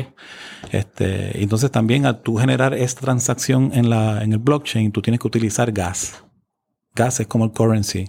Este, 0.72 1.42
entonces 1.44 1.72
también 1.72 2.06
al 2.06 2.22
tú 2.22 2.38
generar 2.38 2.74
esta 2.74 3.02
transacción 3.02 3.72
en, 3.74 3.90
la, 3.90 4.24
en 4.24 4.34
el 4.34 4.40
blockchain, 4.40 4.92
tú 4.92 5.02
tienes 5.02 5.20
que 5.20 5.28
utilizar 5.28 5.72
gas. 5.72 6.24
Gas 6.96 7.20
es 7.20 7.28
como 7.28 7.46
el 7.46 7.52
currency 7.52 8.06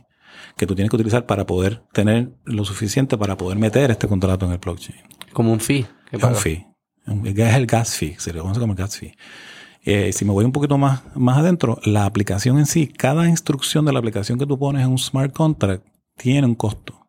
que 0.60 0.66
tú 0.66 0.74
tienes 0.74 0.90
que 0.90 0.96
utilizar 0.96 1.24
para 1.24 1.46
poder 1.46 1.84
tener 1.90 2.34
lo 2.44 2.66
suficiente 2.66 3.16
para 3.16 3.38
poder 3.38 3.56
meter 3.56 3.90
este 3.90 4.06
contrato 4.06 4.44
en 4.44 4.52
el 4.52 4.58
blockchain. 4.58 4.98
Como 5.32 5.54
un 5.54 5.58
fee. 5.58 5.86
que 6.10 6.18
Es 6.18 6.22
un 6.22 6.34
fee. 6.34 6.66
Es 7.24 7.54
el 7.54 7.66
gas 7.66 7.96
fee, 7.96 8.16
se 8.18 8.30
le 8.34 8.40
conoce 8.40 8.60
como 8.60 8.74
el 8.74 8.78
gas 8.78 8.94
fee. 8.94 9.14
Eh, 9.82 10.12
si 10.12 10.26
me 10.26 10.32
voy 10.32 10.44
un 10.44 10.52
poquito 10.52 10.76
más, 10.76 11.00
más 11.16 11.38
adentro, 11.38 11.80
la 11.82 12.04
aplicación 12.04 12.58
en 12.58 12.66
sí, 12.66 12.88
cada 12.88 13.26
instrucción 13.26 13.86
de 13.86 13.94
la 13.94 14.00
aplicación 14.00 14.38
que 14.38 14.44
tú 14.44 14.58
pones 14.58 14.82
en 14.82 14.90
un 14.90 14.98
smart 14.98 15.32
contract 15.32 15.82
tiene 16.18 16.46
un 16.46 16.54
costo. 16.54 17.06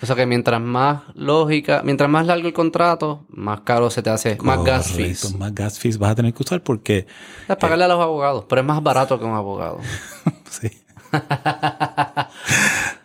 O 0.00 0.06
sea 0.06 0.16
que 0.16 0.24
mientras 0.24 0.62
más 0.62 1.02
lógica, 1.14 1.82
mientras 1.84 2.08
más 2.08 2.24
largo 2.24 2.46
el 2.46 2.54
contrato, 2.54 3.26
más 3.28 3.60
caro 3.60 3.90
se 3.90 4.02
te 4.02 4.08
hace, 4.08 4.38
más 4.40 4.64
gas 4.64 4.92
fees. 4.92 5.36
Más 5.36 5.54
gas 5.54 5.78
fees 5.78 5.98
vas 5.98 6.12
a 6.12 6.14
tener 6.14 6.32
que 6.32 6.42
usar 6.42 6.62
porque 6.62 7.06
Es 7.46 7.56
pagarle 7.56 7.84
a 7.84 7.88
los 7.88 8.00
abogados, 8.00 8.46
pero 8.48 8.62
es 8.62 8.66
más 8.66 8.82
barato 8.82 9.18
que 9.18 9.26
un 9.26 9.34
abogado. 9.34 9.80
Sí. 10.48 10.70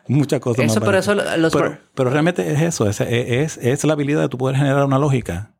Muchas 0.07 0.39
cosas 0.41 0.65
Eso, 0.65 0.79
más 0.79 0.85
pero 0.85 0.97
eso, 0.97 1.15
los 1.37 1.53
pero, 1.53 1.77
pero 1.95 2.09
realmente 2.09 2.51
es 2.51 2.61
eso, 2.61 2.89
es, 2.89 2.99
es, 3.01 3.57
es 3.57 3.83
la 3.85 3.93
habilidad 3.93 4.21
de 4.21 4.29
tú 4.29 4.37
poder 4.37 4.57
generar 4.57 4.83
una 4.85 4.99
lógica 4.99 5.53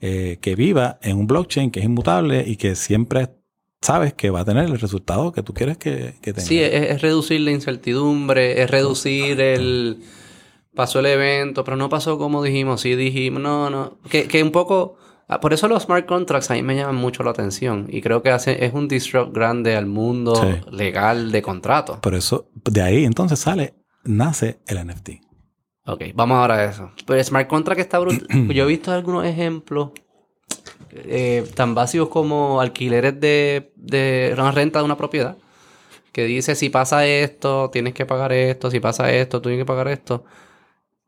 eh, 0.00 0.38
que 0.42 0.54
viva 0.54 0.98
en 1.02 1.16
un 1.16 1.26
blockchain 1.26 1.70
que 1.70 1.80
es 1.80 1.86
inmutable 1.86 2.44
y 2.46 2.56
que 2.56 2.74
siempre 2.74 3.30
sabes 3.80 4.12
que 4.12 4.28
va 4.28 4.40
a 4.40 4.44
tener 4.44 4.64
el 4.64 4.78
resultado 4.78 5.32
que 5.32 5.42
tú 5.42 5.54
quieres 5.54 5.78
que, 5.78 6.14
que 6.20 6.34
tenga. 6.34 6.46
Sí, 6.46 6.60
es, 6.60 6.90
es 6.90 7.00
reducir 7.00 7.40
la 7.40 7.52
incertidumbre, 7.52 8.62
es 8.62 8.70
reducir 8.70 9.40
el... 9.40 10.02
Pasó 10.74 10.98
el 10.98 11.06
evento, 11.06 11.64
pero 11.64 11.78
no 11.78 11.88
pasó 11.88 12.18
como 12.18 12.42
dijimos. 12.42 12.82
Sí 12.82 12.96
dijimos, 12.96 13.40
no, 13.40 13.70
no. 13.70 13.96
Que, 14.10 14.28
que 14.28 14.42
un 14.42 14.50
poco... 14.50 14.98
ah, 15.28 15.40
Por 15.40 15.52
eso 15.52 15.68
los 15.68 15.84
smart 15.84 16.06
contracts 16.06 16.50
a 16.50 16.54
mí 16.54 16.62
me 16.62 16.76
llaman 16.76 16.96
mucho 16.96 17.22
la 17.22 17.30
atención. 17.30 17.86
Y 17.88 18.00
creo 18.02 18.22
que 18.22 18.30
hace, 18.30 18.64
es 18.64 18.72
un 18.74 18.88
disrupt 18.88 19.34
grande 19.34 19.76
al 19.76 19.86
mundo 19.86 20.34
Sí. 20.34 20.70
legal 20.70 21.32
de 21.32 21.42
contratos. 21.42 21.98
Por 22.00 22.14
eso, 22.14 22.48
de 22.64 22.82
ahí 22.82 23.04
entonces 23.04 23.38
sale, 23.38 23.74
nace 24.04 24.60
el 24.66 24.78
NFT. 24.86 25.10
Ok, 25.86 26.02
vamos 26.14 26.36
ahora 26.38 26.54
a 26.56 26.64
eso. 26.64 26.90
Pero 27.06 27.18
el 27.18 27.24
smart 27.24 27.46
contract 27.48 27.80
está 27.80 27.98
brutal. 27.98 28.26
Yo 28.54 28.64
he 28.64 28.66
visto 28.66 28.90
algunos 28.92 29.24
ejemplos 29.24 29.90
eh, 30.92 31.44
tan 31.54 31.74
básicos 31.74 32.08
como 32.08 32.60
alquileres 32.60 33.20
de, 33.20 33.72
de 33.76 34.30
una 34.36 34.50
renta 34.50 34.78
de 34.80 34.84
una 34.84 34.96
propiedad. 34.96 35.36
Que 36.12 36.24
dice, 36.24 36.54
si 36.54 36.70
pasa 36.70 37.06
esto, 37.06 37.68
tienes 37.70 37.92
que 37.92 38.06
pagar 38.06 38.32
esto. 38.32 38.70
Si 38.70 38.80
pasa 38.80 39.12
esto, 39.12 39.40
tú 39.40 39.48
tienes 39.50 39.62
que 39.64 39.66
pagar 39.66 39.88
esto. 39.88 40.24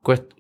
Cuest- 0.03 0.35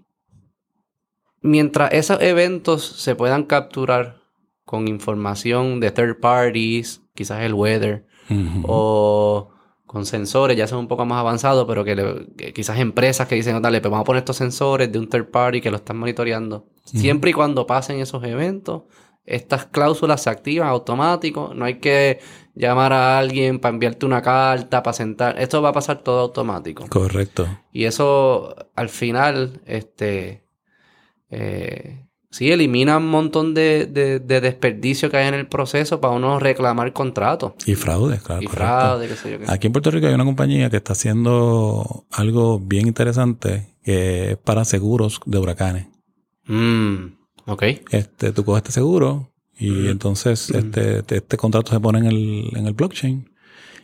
Mientras 1.48 1.92
esos 1.92 2.20
eventos 2.20 2.84
se 2.84 3.14
puedan 3.14 3.44
capturar 3.44 4.16
con 4.64 4.86
información 4.88 5.80
de 5.80 5.90
third 5.90 6.20
parties, 6.20 7.00
quizás 7.14 7.40
el 7.42 7.54
weather, 7.54 8.04
o 8.64 9.50
con 9.86 10.04
sensores, 10.04 10.56
ya 10.56 10.66
son 10.66 10.80
un 10.80 10.88
poco 10.88 11.06
más 11.06 11.18
avanzados, 11.20 11.64
pero 11.66 11.82
que, 11.84 11.94
le- 11.96 12.26
que 12.36 12.52
quizás 12.52 12.78
empresas 12.78 13.26
que 13.26 13.36
dicen, 13.36 13.56
"Oh, 13.56 13.60
dale, 13.60 13.80
pues 13.80 13.90
vamos 13.90 14.04
a 14.04 14.06
poner 14.06 14.18
estos 14.20 14.36
sensores 14.36 14.92
de 14.92 14.98
un 14.98 15.08
third 15.08 15.30
party 15.30 15.60
que 15.62 15.70
lo 15.70 15.78
están 15.78 15.96
monitoreando. 15.96 16.66
Siempre 16.84 17.30
y 17.30 17.32
cuando 17.32 17.66
pasen 17.66 17.98
esos 18.00 18.22
eventos, 18.24 18.82
estas 19.24 19.64
cláusulas 19.66 20.22
se 20.22 20.30
activan 20.30 20.68
automático, 20.68 21.52
no 21.54 21.64
hay 21.64 21.76
que 21.78 22.18
llamar 22.54 22.92
a 22.92 23.18
alguien 23.18 23.58
para 23.60 23.72
enviarte 23.74 24.04
una 24.06 24.20
carta, 24.20 24.82
para 24.82 24.92
sentar, 24.94 25.38
esto 25.38 25.62
va 25.62 25.70
a 25.70 25.72
pasar 25.72 25.98
todo 26.02 26.20
automático. 26.20 26.86
Correcto. 26.88 27.46
Y 27.72 27.84
eso 27.84 28.54
al 28.74 28.88
final, 28.90 29.60
este, 29.66 30.44
eh, 31.30 32.05
sí, 32.30 32.50
elimina 32.50 32.96
un 32.98 33.09
montón 33.09 33.55
de, 33.55 33.86
de- 33.86 34.20
de 34.20 34.40
desperdicio 34.40 35.10
que 35.10 35.16
hay 35.18 35.28
en 35.28 35.34
el 35.34 35.46
proceso 35.46 36.00
para 36.00 36.14
uno 36.14 36.38
reclamar 36.38 36.92
contratos. 36.92 37.52
Y 37.66 37.74
fraude, 37.74 38.18
claro. 38.18 38.42
Y 38.42 38.46
correcto. 38.46 38.64
fraude, 38.66 39.09
qué 39.09 39.16
sé 39.16 39.30
yo 39.32 39.38
qué. 39.38 39.44
Aquí 39.48 39.66
en 39.66 39.72
Puerto 39.72 39.90
Rico 39.90 40.06
hay 40.06 40.14
una 40.14 40.24
compañía 40.24 40.70
que 40.70 40.76
está 40.78 40.92
haciendo 40.92 42.06
algo 42.10 42.59
bien 42.60 42.86
interesante 42.86 43.74
que 43.82 44.32
es 44.32 44.36
para 44.38 44.64
seguros 44.64 45.20
de 45.24 45.38
huracanes. 45.38 45.86
Mm, 46.46 47.14
ok. 47.46 47.62
Este, 47.90 48.32
tú 48.32 48.44
coges 48.44 48.59
este 48.62 48.72
seguro 48.72 49.32
y 49.59 49.88
entonces 49.88 50.50
este, 50.50 51.02
te- 51.02 51.16
este 51.16 51.36
contrato 51.36 51.72
se 51.72 51.80
pone 51.80 51.98
en 51.98 52.06
el, 52.06 52.50
en 52.56 52.66
el 52.66 52.74
blockchain. 52.74 53.30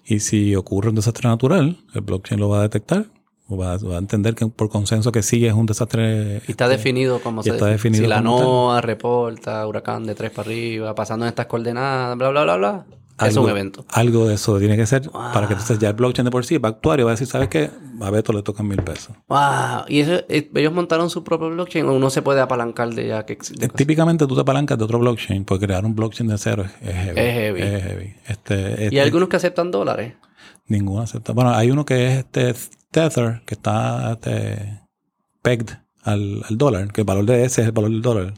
Y 0.06 0.20
si 0.20 0.54
ocurre 0.54 0.90
un 0.90 0.94
desastre 0.96 1.28
natural, 1.28 1.78
el 1.94 2.00
blockchain 2.02 2.38
lo 2.38 2.48
va 2.50 2.58
a 2.58 2.62
detectar 2.62 3.06
o 3.48 3.56
va, 3.56 3.76
va 3.76 3.96
a 3.96 3.98
entender 3.98 4.34
que 4.34 4.46
por 4.46 4.68
consenso 4.70 5.12
que 5.12 5.22
sí 5.22 5.44
es 5.46 5.52
un 5.52 5.66
desastre. 5.66 6.40
Y 6.46 6.50
está 6.52 6.68
definido 6.68 7.20
como 7.20 7.42
y 7.44 7.50
está 7.50 7.66
definido 7.66 8.02
Si 8.02 8.08
la. 8.08 8.20
NOAA 8.20 8.80
reporta 8.80 9.66
huracán 9.66 10.06
de 10.06 10.14
tres 10.14 10.30
para 10.30 10.46
arriba, 10.48 10.94
pasando 10.94 11.24
en 11.26 11.28
estas 11.28 11.46
coordenadas, 11.46 12.16
bla, 12.16 12.30
bla, 12.30 12.42
bla, 12.44 12.56
bla. 12.56 12.86
es 13.26 13.36
un 13.36 13.48
evento. 13.50 13.84
Algo 13.90 14.26
de 14.26 14.34
eso 14.34 14.58
tiene 14.58 14.76
que 14.76 14.86
ser 14.86 15.10
para 15.10 15.46
que 15.46 15.52
entonces 15.52 15.78
ya 15.78 15.88
el 15.90 15.94
blockchain 15.94 16.24
de 16.24 16.30
por 16.30 16.44
sí 16.46 16.56
va 16.58 16.70
a 16.70 16.72
actuar 16.72 16.98
y 17.00 17.02
va 17.02 17.10
a 17.10 17.14
decir, 17.14 17.26
¿sabes 17.26 17.48
qué? 17.48 17.70
A 18.00 18.10
Beto 18.10 18.32
le 18.32 18.42
tocan 18.42 18.66
mil 18.66 18.82
pesos. 18.82 19.14
Wow. 19.28 19.84
Y 19.88 20.00
eso, 20.00 20.14
eh, 20.28 20.50
ellos 20.54 20.72
montaron 20.72 21.10
su 21.10 21.22
propio 21.22 21.48
blockchain 21.50 21.86
o 21.86 21.92
uno 21.92 22.08
se 22.10 22.22
puede 22.22 22.40
apalancar 22.40 22.88
de 22.94 23.08
ya 23.08 23.24
que 23.26 23.34
existe. 23.34 23.66
Eh, 23.66 23.68
Típicamente 23.68 24.26
tú 24.26 24.34
te 24.34 24.40
apalancas 24.40 24.78
de 24.78 24.84
otro 24.84 24.98
blockchain, 24.98 25.44
porque 25.44 25.66
crear 25.66 25.84
un 25.84 25.94
blockchain 25.94 26.28
de 26.30 26.38
cero 26.38 26.64
es, 26.64 26.88
es 26.88 26.94
heavy. 26.94 27.20
Es 27.20 27.34
heavy. 27.34 27.60
Es 27.62 27.82
heavy. 27.84 28.14
Este, 28.26 28.54
Y 28.54 28.66
este- 28.84 28.88
hay 28.88 28.98
algunos 29.00 29.28
que 29.28 29.36
aceptan 29.36 29.70
dólares. 29.70 30.14
Ninguno 30.66 31.02
acepta. 31.02 31.32
Bueno, 31.32 31.50
hay 31.50 31.70
uno 31.70 31.84
que 31.84 32.06
es 32.06 32.18
este 32.18 32.54
Tether, 32.90 33.42
que 33.44 33.54
está 33.54 34.12
este, 34.12 34.80
pegged 35.42 35.70
al, 36.02 36.42
al 36.48 36.58
dólar, 36.58 36.92
que 36.92 37.02
el 37.02 37.06
valor 37.06 37.26
de 37.26 37.44
ese 37.44 37.62
es 37.62 37.66
el 37.66 37.72
valor 37.72 37.90
del 37.90 38.02
dólar. 38.02 38.34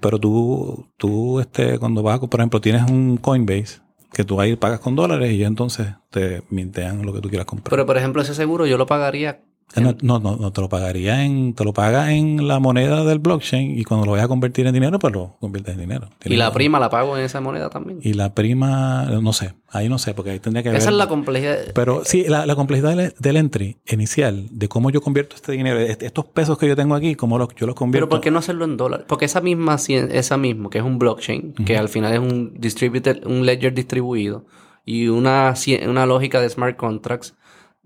Pero 0.00 0.18
tú, 0.18 0.86
tú 0.96 1.40
este, 1.40 1.78
cuando 1.78 2.02
vas, 2.02 2.18
por 2.18 2.40
ejemplo, 2.40 2.60
tienes 2.60 2.88
un 2.90 3.16
Coinbase, 3.16 3.80
que 4.12 4.24
tú 4.24 4.40
ahí 4.40 4.56
pagas 4.56 4.80
con 4.80 4.96
dólares 4.96 5.32
y 5.32 5.44
entonces 5.44 5.88
te 6.10 6.42
mintean 6.50 7.04
lo 7.04 7.12
que 7.12 7.20
tú 7.20 7.28
quieras 7.28 7.46
comprar. 7.46 7.70
Pero 7.70 7.86
por 7.86 7.96
ejemplo, 7.96 8.22
ese 8.22 8.34
seguro 8.34 8.66
yo 8.66 8.78
lo 8.78 8.86
pagaría. 8.86 9.42
No, 9.74 9.94
no, 10.00 10.36
no, 10.36 10.52
te 10.52 10.60
lo 10.62 10.68
pagaría 10.70 11.24
en, 11.24 11.52
te 11.52 11.62
lo 11.64 11.74
pagas 11.74 12.08
en 12.08 12.48
la 12.48 12.60
moneda 12.60 13.04
del 13.04 13.18
blockchain 13.18 13.78
y 13.78 13.84
cuando 13.84 14.06
lo 14.06 14.12
vayas 14.12 14.24
a 14.24 14.28
convertir 14.28 14.66
en 14.66 14.72
dinero, 14.72 14.98
pues 14.98 15.12
lo 15.12 15.36
conviertes 15.38 15.74
en 15.74 15.80
dinero. 15.80 16.08
Y 16.24 16.36
la 16.36 16.50
prima 16.52 16.78
la 16.80 16.88
pago 16.88 17.18
en 17.18 17.24
esa 17.24 17.42
moneda 17.42 17.68
también. 17.68 17.98
Y 18.00 18.14
la 18.14 18.32
prima, 18.32 19.04
no 19.20 19.32
sé, 19.34 19.54
ahí 19.70 19.90
no 19.90 19.98
sé, 19.98 20.14
porque 20.14 20.30
ahí 20.30 20.38
tendría 20.38 20.62
que 20.62 20.70
ver. 20.70 20.78
Esa 20.78 20.88
es 20.90 20.96
la 20.96 21.08
complejidad. 21.08 21.58
Pero 21.74 22.02
sí, 22.06 22.24
la, 22.26 22.46
la 22.46 22.54
complejidad 22.54 22.96
del, 22.96 23.12
del 23.18 23.36
entry 23.36 23.76
inicial, 23.88 24.46
de 24.50 24.68
cómo 24.68 24.88
yo 24.90 25.02
convierto 25.02 25.34
este 25.36 25.52
dinero, 25.52 25.78
est- 25.80 26.02
estos 26.02 26.24
pesos 26.26 26.56
que 26.56 26.68
yo 26.68 26.76
tengo 26.76 26.94
aquí, 26.94 27.14
cómo 27.14 27.36
los, 27.36 27.48
yo 27.56 27.66
los 27.66 27.74
convierto. 27.74 28.06
Pero 28.06 28.08
¿por 28.08 28.20
qué 28.22 28.30
no 28.30 28.38
hacerlo 28.38 28.64
en 28.64 28.78
dólares? 28.78 29.04
Porque 29.06 29.26
esa 29.26 29.42
misma, 29.42 29.76
esa 29.88 30.36
mismo, 30.38 30.70
que 30.70 30.78
es 30.78 30.84
un 30.84 30.98
blockchain, 30.98 31.52
que 31.66 31.76
al 31.76 31.90
final 31.90 32.14
es 32.14 32.20
un 32.20 32.54
distributed, 32.56 33.26
un 33.26 33.44
ledger 33.44 33.74
distribuido 33.74 34.46
y 34.86 35.08
una, 35.08 35.52
una 35.86 36.06
lógica 36.06 36.40
de 36.40 36.48
smart 36.48 36.76
contracts 36.76 37.34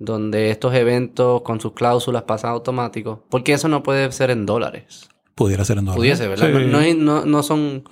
donde 0.00 0.50
estos 0.50 0.74
eventos 0.74 1.42
con 1.42 1.60
sus 1.60 1.72
cláusulas 1.74 2.22
pasan 2.24 2.50
automáticos. 2.50 3.20
Porque 3.28 3.52
eso 3.52 3.68
no 3.68 3.82
puede 3.84 4.10
ser 4.10 4.30
en 4.30 4.46
dólares. 4.46 5.08
Pudiera 5.36 5.64
ser 5.64 5.78
en 5.78 5.84
dólares. 5.84 5.98
Pudiese, 6.00 6.26
¿verdad? 6.26 6.48
Sí. 6.48 6.66
No, 6.66 7.20
no, 7.20 7.24
no- 7.24 7.42
son... 7.44 7.84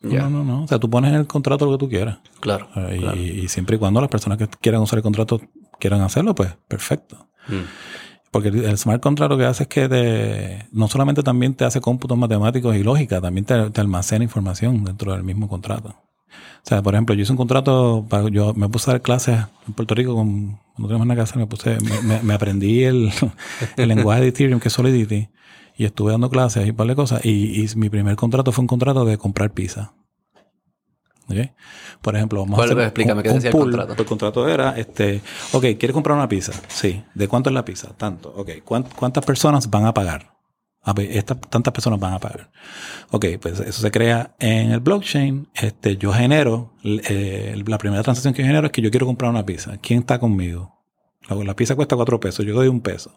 No, 0.00 0.28
no, 0.28 0.44
no. 0.44 0.64
O 0.64 0.68
sea, 0.68 0.78
tú 0.78 0.90
pones 0.90 1.12
en 1.12 1.20
el 1.20 1.26
contrato 1.26 1.64
lo 1.64 1.72
que 1.72 1.78
tú 1.78 1.88
quieras. 1.88 2.18
claro. 2.40 2.68
Eh, 2.76 2.96
y, 2.96 3.00
claro. 3.00 3.16
y 3.16 3.48
siempre 3.48 3.76
y 3.76 3.78
cuando 3.78 4.02
las 4.02 4.10
personas 4.10 4.36
que 4.36 4.46
quieran 4.60 4.82
usar 4.82 4.98
el 4.98 5.02
contrato 5.02 5.40
quieran 5.80 6.02
hacerlo, 6.02 6.34
pues 6.34 6.54
perfecto. 6.68 7.28
Mm. 7.48 7.62
Porque 8.30 8.48
el 8.48 8.64
el 8.64 8.76
smart 8.76 9.00
contract 9.02 9.30
lo 9.30 9.38
que 9.38 9.44
hace 9.46 9.62
es 9.62 9.68
que 9.68 9.88
te, 9.88 10.68
no 10.72 10.88
solamente 10.88 11.22
también 11.22 11.54
te 11.54 11.64
hace 11.64 11.80
cómputos 11.80 12.18
matemáticos 12.18 12.76
y 12.76 12.82
lógica, 12.82 13.20
también 13.20 13.46
te, 13.46 13.70
te 13.70 13.80
almacena 13.80 14.24
información 14.24 14.84
dentro 14.84 15.12
del 15.12 15.22
mismo 15.22 15.48
contrato. 15.48 15.94
O 16.64 16.66
sea, 16.66 16.82
por 16.82 16.94
ejemplo, 16.94 17.14
yo 17.14 17.22
hice 17.22 17.32
un 17.32 17.36
contrato, 17.36 18.06
para, 18.08 18.28
yo 18.30 18.54
me 18.54 18.68
puse 18.68 18.90
a 18.90 18.94
dar 18.94 19.02
clases 19.02 19.38
en 19.66 19.74
Puerto 19.74 19.94
Rico, 19.94 20.14
con, 20.14 20.58
no 20.78 20.86
tenemos 20.86 21.06
nada 21.06 21.16
que 21.16 21.22
hacer, 21.22 21.36
me 21.36 21.46
puse, 21.46 21.76
me, 21.80 22.00
me- 22.02 22.22
me 22.22 22.34
aprendí 22.34 22.84
el, 22.84 23.10
el 23.76 23.88
lenguaje 23.88 24.22
de 24.22 24.28
Ethereum, 24.28 24.60
que 24.60 24.68
es 24.68 24.74
Solidity, 24.74 25.28
y 25.76 25.84
estuve 25.84 26.12
dando 26.12 26.30
clases 26.30 26.66
y 26.66 26.70
un 26.70 26.76
par 26.76 26.86
de 26.86 26.94
cosas, 26.94 27.24
y, 27.24 27.62
y 27.62 27.68
mi 27.76 27.90
primer 27.90 28.16
contrato 28.16 28.50
fue 28.52 28.62
un 28.62 28.66
contrato 28.68 29.04
de 29.04 29.18
comprar 29.18 29.52
pizza. 29.52 29.92
¿Ok? 31.26 31.36
Por 32.02 32.16
ejemplo, 32.16 32.40
vamos 32.40 32.56
¿Cuál? 32.56 32.68
a 32.68 32.72
hacer 32.72 32.84
Explícame, 32.84 33.22
¿qué 33.22 33.30
decía 33.30 33.48
el 33.48 33.52
pool. 33.52 33.70
contrato? 33.70 33.94
El 34.02 34.06
contrato 34.06 34.48
era, 34.48 34.70
este, 34.76 35.22
ok, 35.52 35.62
¿quieres 35.78 35.92
comprar 35.92 36.16
una 36.16 36.28
pizza? 36.28 36.52
Sí. 36.68 37.02
¿De 37.14 37.28
cuánto 37.28 37.48
es 37.48 37.54
la 37.54 37.64
pizza? 37.64 37.94
Tanto. 37.96 38.30
Ok. 38.36 38.50
¿Cuán- 38.62 38.84
¿Cuántas 38.94 39.24
personas 39.24 39.70
van 39.70 39.86
a 39.86 39.94
pagar? 39.94 40.33
A 40.86 40.92
ver, 40.92 41.10
estas, 41.16 41.40
tantas 41.48 41.72
personas 41.72 41.98
van 41.98 42.12
a 42.12 42.18
pagar. 42.18 42.50
Ok, 43.10 43.24
pues 43.40 43.58
eso 43.60 43.80
se 43.80 43.90
crea 43.90 44.34
en 44.38 44.70
el 44.70 44.80
blockchain. 44.80 45.48
Este, 45.54 45.96
yo 45.96 46.12
genero, 46.12 46.74
eh, 46.84 47.54
la 47.66 47.78
primera 47.78 48.02
transacción 48.02 48.34
que 48.34 48.42
genero 48.44 48.66
es 48.66 48.72
que 48.72 48.82
yo 48.82 48.90
quiero 48.90 49.06
comprar 49.06 49.30
una 49.30 49.46
pizza. 49.46 49.78
¿Quién 49.80 50.00
está 50.00 50.18
conmigo? 50.18 50.82
La, 51.28 51.36
la 51.36 51.56
pizza 51.56 51.74
cuesta 51.74 51.96
cuatro 51.96 52.20
pesos, 52.20 52.44
yo 52.44 52.54
doy 52.54 52.68
un 52.68 52.80
peso. 52.82 53.12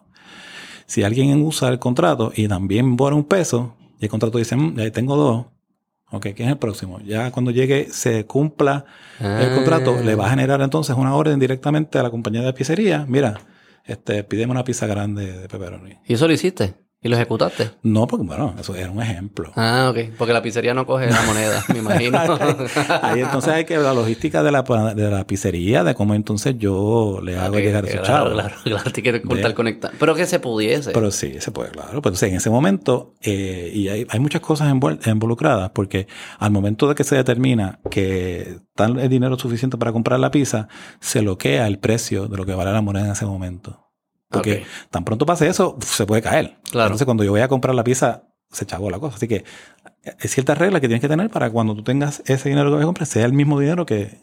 Si 0.86 1.02
alguien 1.02 1.42
usa 1.42 1.68
el 1.68 1.78
contrato 1.78 2.32
y 2.34 2.48
también 2.48 2.96
pone 2.96 3.14
un 3.16 3.24
peso, 3.24 3.76
y 4.00 4.04
el 4.06 4.10
contrato 4.10 4.38
dice, 4.38 4.56
"Mm, 4.56 4.76
ya 4.78 4.90
tengo 4.90 5.16
dos, 5.16 5.46
ok, 6.10 6.28
¿quién 6.34 6.48
es 6.48 6.52
el 6.52 6.58
próximo? 6.58 7.00
Ya 7.00 7.30
cuando 7.32 7.50
llegue, 7.50 7.88
se 7.90 8.24
cumpla 8.24 8.86
el 9.20 9.54
contrato, 9.54 9.94
Ah. 9.98 10.02
le 10.02 10.14
va 10.14 10.26
a 10.26 10.30
generar 10.30 10.62
entonces 10.62 10.96
una 10.96 11.14
orden 11.14 11.38
directamente 11.38 11.98
a 11.98 12.02
la 12.02 12.10
compañía 12.10 12.40
de 12.40 12.54
pizzería. 12.54 13.04
Mira, 13.06 13.38
este, 13.84 14.24
pídeme 14.24 14.52
una 14.52 14.64
pizza 14.64 14.86
grande 14.86 15.40
de 15.40 15.48
pepperoni. 15.48 15.98
¿Y 16.06 16.14
eso 16.14 16.26
lo 16.26 16.32
hiciste? 16.32 16.74
¿Y 17.00 17.08
lo 17.08 17.14
ejecutaste? 17.14 17.70
No, 17.84 18.08
porque 18.08 18.26
bueno, 18.26 18.56
eso 18.58 18.74
era 18.74 18.90
un 18.90 19.00
ejemplo. 19.00 19.52
Ah, 19.54 19.88
ok. 19.90 20.16
Porque 20.18 20.32
la 20.32 20.42
pizzería 20.42 20.74
no 20.74 20.84
coge 20.84 21.08
la 21.08 21.22
moneda, 21.22 21.64
me 21.72 21.78
imagino. 21.78 22.18
Ahí 23.02 23.20
entonces 23.20 23.52
hay 23.52 23.64
que 23.64 23.76
ver 23.76 23.86
la 23.86 23.94
logística 23.94 24.42
de 24.42 24.50
la, 24.50 24.62
de 24.62 25.08
la 25.08 25.24
pizzería, 25.24 25.84
de 25.84 25.94
cómo 25.94 26.14
entonces 26.14 26.56
yo 26.58 27.20
le 27.22 27.38
hago 27.38 27.56
llegar 27.56 27.84
esos 27.84 28.00
claro, 28.00 28.30
chavos. 28.30 28.32
Claro, 28.32 28.56
claro, 28.64 28.92
te 28.92 29.02
quiero 29.02 29.22
cortar 29.22 29.54
conectar. 29.54 29.92
Pero 29.96 30.16
que 30.16 30.26
se 30.26 30.40
pudiese. 30.40 30.90
Pero 30.90 31.12
sí, 31.12 31.36
se 31.38 31.52
puede, 31.52 31.70
claro. 31.70 32.02
Pero 32.02 32.16
sí, 32.16 32.26
en 32.26 32.34
ese 32.34 32.50
momento, 32.50 33.14
eh, 33.22 33.70
y 33.72 33.88
hay, 33.88 34.04
hay 34.10 34.18
muchas 34.18 34.40
cosas 34.40 34.68
involucradas, 34.68 35.70
porque 35.70 36.08
al 36.40 36.50
momento 36.50 36.88
de 36.88 36.96
que 36.96 37.04
se 37.04 37.14
determina 37.14 37.78
que 37.92 38.56
está 38.70 38.86
el 38.86 39.08
dinero 39.08 39.38
suficiente 39.38 39.78
para 39.78 39.92
comprar 39.92 40.18
la 40.18 40.32
pizza, 40.32 40.66
se 40.98 41.20
bloquea 41.20 41.68
el 41.68 41.78
precio 41.78 42.26
de 42.26 42.36
lo 42.36 42.44
que 42.44 42.54
vale 42.54 42.72
la 42.72 42.82
moneda 42.82 43.06
en 43.06 43.12
ese 43.12 43.24
momento. 43.24 43.87
Porque 44.30 44.66
tan 44.90 45.04
pronto 45.04 45.24
pase 45.24 45.48
eso, 45.48 45.76
se 45.80 46.06
puede 46.06 46.22
caer. 46.22 46.58
Claro. 46.70 46.88
Entonces, 46.88 47.04
cuando 47.06 47.24
yo 47.24 47.30
voy 47.30 47.40
a 47.40 47.48
comprar 47.48 47.74
la 47.74 47.84
pizza, 47.84 48.24
se 48.50 48.66
chavó 48.66 48.90
la 48.90 48.98
cosa. 48.98 49.16
Así 49.16 49.28
que 49.28 49.36
eh, 49.36 49.44
hay 50.20 50.28
ciertas 50.28 50.58
reglas 50.58 50.80
que 50.80 50.88
tienes 50.88 51.00
que 51.00 51.08
tener 51.08 51.30
para 51.30 51.50
cuando 51.50 51.74
tú 51.74 51.82
tengas 51.82 52.22
ese 52.26 52.48
dinero 52.48 52.68
que 52.70 52.74
vas 52.76 52.82
a 52.82 52.86
comprar, 52.86 53.06
sea 53.06 53.24
el 53.24 53.32
mismo 53.32 53.58
dinero 53.58 53.86
que, 53.86 54.18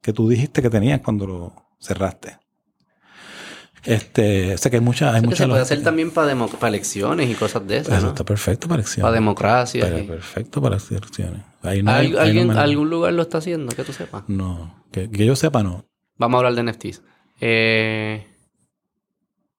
que 0.00 0.12
tú 0.12 0.28
dijiste 0.28 0.62
que 0.62 0.70
tenías 0.70 1.00
cuando 1.00 1.26
lo 1.26 1.52
cerraste. 1.78 2.38
Este, 3.84 4.54
o 4.54 4.58
sea 4.58 4.70
que 4.70 4.78
hay 4.78 4.82
mucha, 4.82 5.14
hay 5.14 5.20
mucha 5.20 5.44
se 5.44 5.46
puede 5.46 5.60
hacer 5.60 5.82
también 5.82 6.10
para, 6.10 6.32
elecciones 6.68 7.28
y 7.28 7.34
cosas 7.34 7.66
de 7.66 7.78
esas. 7.78 7.98
Eso 7.98 8.06
¿no? 8.06 8.08
está 8.12 8.24
perfecto 8.24 8.66
para 8.66 8.80
elecciones. 8.80 9.02
Para 9.02 9.14
democracia. 9.14 9.84
Para- 9.84 10.00
y- 10.00 10.06
perfecto 10.06 10.62
para 10.62 10.76
elecciones. 10.76 11.42
Ahí 11.62 11.82
no 11.82 11.90
hay- 11.90 12.06
¿Al- 12.06 12.06
ahí 12.06 12.12
no 12.12 12.20
¿Alguien, 12.20 12.50
¿Algún 12.52 12.88
lugar 12.88 13.12
lo 13.12 13.22
está 13.22 13.38
haciendo? 13.38 13.74
Que 13.74 13.84
tú 13.84 13.92
sepas. 13.92 14.24
No, 14.26 14.84
que, 14.90 15.10
que 15.10 15.26
yo 15.26 15.36
sepa, 15.36 15.62
no. 15.62 15.84
Vamos 16.16 16.38
a 16.42 16.46
hablar 16.46 16.54
de 16.64 16.72
NFTs. 16.72 17.02
Eh, 17.40 18.26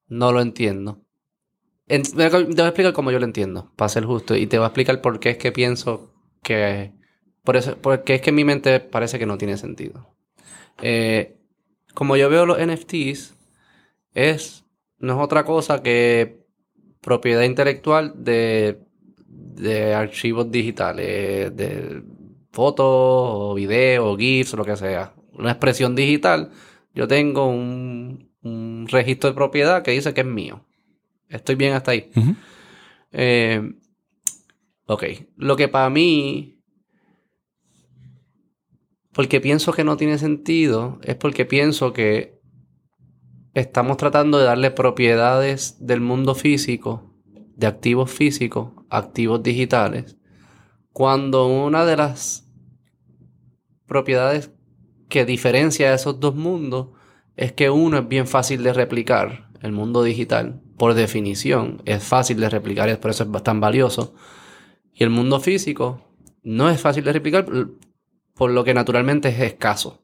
no 0.07 0.31
lo 0.31 0.41
entiendo. 0.41 1.01
En- 1.87 2.03
te 2.03 2.29
voy 2.29 2.61
a 2.61 2.67
explicar 2.67 2.93
cómo 2.93 3.11
yo 3.11 3.19
lo 3.19 3.25
entiendo, 3.25 3.71
para 3.75 3.89
ser 3.89 4.05
justo. 4.05 4.35
Y 4.35 4.47
te 4.47 4.57
voy 4.57 4.65
a 4.65 4.67
explicar 4.67 5.01
por 5.01 5.19
qué 5.19 5.31
es 5.31 5.37
que 5.37 5.51
pienso 5.51 6.11
que... 6.43 6.93
Por 7.43 7.57
eso, 7.57 7.77
porque 7.81 8.15
es 8.15 8.21
que 8.21 8.31
en 8.31 8.35
mi 8.35 8.43
mente 8.45 8.79
parece 8.79 9.19
que 9.19 9.25
no 9.27 9.37
tiene 9.37 9.57
sentido. 9.57 10.15
Eh, 10.81 11.37
como 11.93 12.17
yo 12.17 12.29
veo 12.29 12.45
los 12.45 12.59
NFTs, 12.59 13.35
es, 14.13 14.65
no 14.99 15.13
es 15.15 15.19
otra 15.25 15.45
cosa 15.45 15.83
que 15.83 16.45
propiedad 17.01 17.43
intelectual 17.43 18.13
de, 18.23 18.79
de 19.27 19.93
archivos 19.93 20.51
digitales, 20.51 21.55
de 21.55 22.03
fotos 22.51 22.85
o 22.87 23.53
videos 23.55 24.05
o 24.07 24.17
GIFs 24.17 24.53
o 24.53 24.57
lo 24.57 24.65
que 24.65 24.77
sea. 24.77 25.13
Una 25.33 25.51
expresión 25.51 25.95
digital. 25.95 26.51
Yo 26.93 27.07
tengo 27.07 27.47
un, 27.47 28.29
un 28.45 28.87
registro 28.87 29.29
de 29.29 29.35
propiedad 29.35 29.81
que 29.83 29.91
dice 29.91 30.13
que 30.13 30.21
es 30.21 30.27
mío. 30.27 30.63
Estoy 31.27 31.55
bien 31.55 31.73
hasta 31.73 31.91
ahí. 31.91 32.11
Eh, 33.11 33.73
ok. 34.85 35.03
Lo 35.35 35.55
que 35.55 35.67
para 35.67 35.89
mí. 35.89 36.61
Porque 39.11 39.41
pienso 39.41 39.73
que 39.73 39.83
no 39.83 39.97
tiene 39.97 40.19
sentido. 40.19 40.99
Es 41.03 41.15
porque 41.15 41.45
pienso 41.45 41.91
que 41.91 42.39
estamos 43.55 43.97
tratando 43.97 44.37
de 44.37 44.45
darle 44.45 44.69
propiedades 44.69 45.77
del 45.79 46.01
mundo 46.01 46.35
físico, 46.35 47.15
de 47.55 47.65
activos 47.65 48.11
físicos, 48.11 48.73
activos 48.89 49.41
digitales. 49.41 50.17
Cuando 50.91 51.47
una 51.47 51.83
de 51.85 51.97
las 51.97 52.47
propiedades 53.87 54.51
que 55.09 55.25
diferencia 55.25 55.89
a 55.89 55.95
esos 55.95 56.19
dos 56.19 56.35
mundos 56.35 56.94
es 57.35 57.51
que 57.53 57.69
uno 57.69 57.97
es 57.99 58.07
bien 58.07 58.27
fácil 58.27 58.63
de 58.63 58.73
replicar. 58.73 59.49
El 59.61 59.71
mundo 59.71 60.03
digital, 60.03 60.61
por 60.77 60.93
definición, 60.93 61.81
es 61.85 62.03
fácil 62.03 62.39
de 62.39 62.49
replicar, 62.49 62.89
y 62.89 62.95
por 62.95 63.11
eso 63.11 63.23
es 63.35 63.43
tan 63.43 63.59
valioso. 63.59 64.13
Y 64.93 65.03
el 65.03 65.09
mundo 65.09 65.39
físico 65.39 66.01
no 66.43 66.69
es 66.69 66.79
fácil 66.79 67.03
de 67.03 67.13
replicar, 67.13 67.45
por- 68.35 68.51
lo 68.51 68.63
que 68.63 68.73
naturalmente 68.73 69.29
es 69.29 69.39
escaso. 69.39 70.03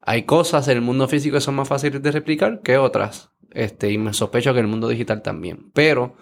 Hay 0.00 0.24
cosas 0.24 0.66
en 0.68 0.76
el 0.78 0.82
mundo 0.82 1.06
físico 1.08 1.34
que 1.36 1.40
son 1.40 1.54
más 1.54 1.68
fáciles 1.68 2.02
de 2.02 2.10
replicar 2.10 2.60
que 2.62 2.76
otras. 2.78 3.30
Este, 3.50 3.90
y 3.92 3.98
me 3.98 4.12
sospecho 4.12 4.52
que 4.52 4.58
en 4.60 4.64
el 4.66 4.70
mundo 4.70 4.88
digital 4.88 5.22
también. 5.22 5.70
Pero, 5.72 6.16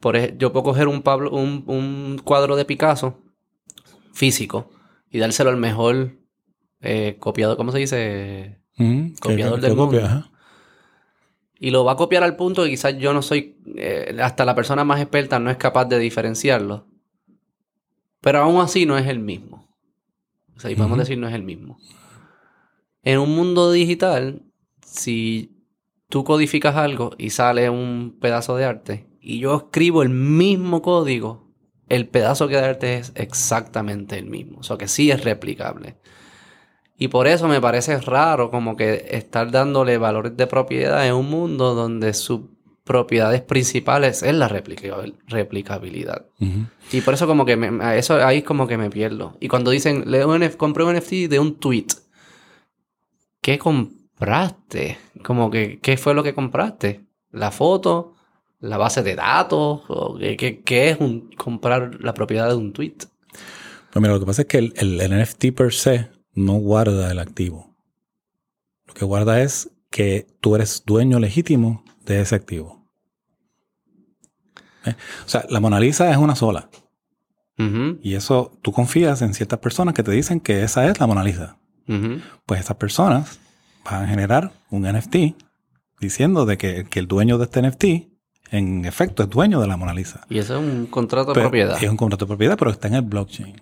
por 0.00 0.16
ej- 0.16 0.36
yo 0.38 0.52
puedo 0.52 0.64
coger 0.64 0.88
un, 0.88 1.02
Pablo, 1.02 1.30
un, 1.32 1.64
un 1.66 2.20
cuadro 2.24 2.56
de 2.56 2.64
Picasso 2.64 3.18
físico 4.12 4.70
y 5.10 5.18
dárselo 5.18 5.50
al 5.50 5.56
mejor 5.56 6.16
eh, 6.80 7.16
copiado, 7.20 7.56
¿cómo 7.56 7.72
se 7.72 7.78
dice? 7.78 8.59
Copiador 9.20 9.60
que- 9.60 9.66
del 9.66 9.74
que 9.74 9.76
mundo. 9.76 10.00
Y 11.58 11.70
lo 11.70 11.84
va 11.84 11.92
a 11.92 11.96
copiar 11.96 12.22
al 12.22 12.36
punto 12.36 12.64
que 12.64 12.70
quizás 12.70 12.96
yo 12.98 13.12
no 13.12 13.20
soy, 13.22 13.56
eh, 13.76 14.16
hasta 14.22 14.44
la 14.44 14.54
persona 14.54 14.82
más 14.84 15.00
experta 15.00 15.38
no 15.38 15.50
es 15.50 15.56
capaz 15.58 15.84
de 15.84 15.98
diferenciarlo. 15.98 16.86
Pero 18.20 18.38
aún 18.40 18.60
así 18.60 18.86
no 18.86 18.96
es 18.96 19.06
el 19.06 19.18
mismo. 19.18 19.68
O 20.56 20.60
sea, 20.60 20.70
y 20.70 20.74
podemos 20.74 20.98
decir 20.98 21.18
no 21.18 21.28
es 21.28 21.34
el 21.34 21.42
mismo. 21.42 21.78
En 23.02 23.18
un 23.18 23.34
mundo 23.34 23.72
digital, 23.72 24.42
si 24.84 25.56
tú 26.08 26.24
codificas 26.24 26.76
algo 26.76 27.12
y 27.18 27.30
sale 27.30 27.70
un 27.70 28.18
pedazo 28.20 28.56
de 28.56 28.64
arte 28.64 29.06
y 29.20 29.38
yo 29.38 29.54
escribo 29.56 30.02
el 30.02 30.10
mismo 30.10 30.82
código, 30.82 31.50
el 31.88 32.08
pedazo 32.08 32.46
que 32.48 32.56
de 32.56 32.64
arte 32.64 32.96
es 32.98 33.12
exactamente 33.14 34.18
el 34.18 34.26
mismo. 34.26 34.58
O 34.60 34.62
sea, 34.62 34.76
que 34.76 34.86
sí 34.88 35.10
es 35.10 35.24
replicable. 35.24 35.96
Y 37.00 37.08
por 37.08 37.26
eso 37.26 37.48
me 37.48 37.62
parece 37.62 37.98
raro 37.98 38.50
como 38.50 38.76
que 38.76 39.06
estar 39.12 39.50
dándole 39.50 39.96
valores 39.96 40.36
de 40.36 40.46
propiedad 40.46 41.06
en 41.06 41.14
un 41.14 41.30
mundo 41.30 41.74
donde 41.74 42.12
sus 42.12 42.42
propiedades 42.84 43.40
principales 43.40 44.22
es 44.22 44.34
la 44.34 44.48
replicabilidad. 44.48 46.26
Y 46.92 47.00
por 47.00 47.14
eso 47.14 47.26
como 47.26 47.46
que 47.46 47.56
me, 47.56 47.98
eso 47.98 48.16
ahí 48.16 48.38
es 48.38 48.44
como 48.44 48.68
que 48.68 48.76
me 48.76 48.90
pierdo. 48.90 49.34
Y 49.40 49.48
cuando 49.48 49.70
dicen, 49.70 50.10
leo 50.10 50.28
un, 50.28 50.46
compré 50.58 50.84
un 50.84 50.94
NFT 50.94 51.30
de 51.30 51.38
un 51.38 51.54
tweet, 51.54 51.86
¿qué 53.40 53.56
compraste? 53.56 54.98
Como 55.24 55.50
que, 55.50 55.78
¿qué 55.80 55.96
fue 55.96 56.12
lo 56.12 56.22
que 56.22 56.34
compraste? 56.34 57.06
¿La 57.30 57.50
foto? 57.50 58.12
¿La 58.58 58.76
base 58.76 59.02
de 59.02 59.14
datos? 59.14 59.84
¿O 59.88 60.18
qué, 60.18 60.90
es 60.90 61.00
un, 61.00 61.30
comprar 61.30 61.96
la 62.02 62.12
propiedad 62.12 62.50
de 62.50 62.56
un 62.56 62.74
tweet? 62.74 62.96
Pues 63.90 64.02
mira, 64.02 64.12
lo 64.12 64.20
que 64.20 64.26
pasa 64.26 64.42
es 64.42 64.48
que 64.48 64.58
el, 64.58 64.74
el, 64.76 65.22
NFT 65.22 65.46
per 65.56 65.72
se 65.72 66.19
no 66.34 66.54
guarda 66.54 67.10
el 67.10 67.18
activo. 67.18 67.74
Lo 68.86 68.94
que 68.94 69.04
guarda 69.04 69.40
es 69.42 69.70
que 69.90 70.26
tú 70.40 70.56
eres 70.56 70.84
dueño 70.86 71.18
legítimo 71.18 71.84
de 72.04 72.20
ese 72.20 72.34
activo. 72.34 72.86
¿Eh? 74.84 74.94
O 75.26 75.28
sea, 75.28 75.44
la 75.48 75.60
Mona 75.60 75.80
Lisa 75.80 76.10
es 76.10 76.16
una 76.16 76.36
sola. 76.36 76.68
Y 78.02 78.14
eso 78.14 78.58
tú 78.62 78.72
confías 78.72 79.20
en 79.20 79.34
ciertas 79.34 79.58
personas 79.58 79.92
que 79.92 80.02
te 80.02 80.10
dicen 80.10 80.40
que 80.40 80.62
esa 80.62 80.88
es 80.88 80.98
la 80.98 81.06
Mona 81.06 81.22
Lisa. 81.22 81.58
Pues 82.46 82.60
esas 82.60 82.78
personas 82.78 83.38
van 83.84 84.04
a 84.04 84.08
generar 84.08 84.52
un 84.70 84.90
NFT 84.90 85.36
diciendo 86.00 86.46
de 86.46 86.56
que, 86.56 86.86
el 86.90 87.06
dueño 87.06 87.36
de 87.36 87.44
este 87.44 87.60
NFT 87.60 87.84
en 88.52 88.86
efecto 88.86 89.22
es 89.22 89.28
dueño 89.28 89.60
de 89.60 89.66
la 89.66 89.76
Mona 89.76 89.92
Lisa. 89.92 90.22
Y 90.30 90.38
eso 90.38 90.54
es 90.54 90.60
un 90.60 90.86
contrato 90.86 91.34
de 91.34 91.40
propiedad. 91.40 91.76
Es 91.82 91.90
un 91.90 91.98
contrato 91.98 92.24
de 92.24 92.28
propiedad, 92.28 92.56
pero 92.56 92.70
está 92.70 92.88
en 92.88 92.94
el 92.94 93.02
blockchain. 93.02 93.60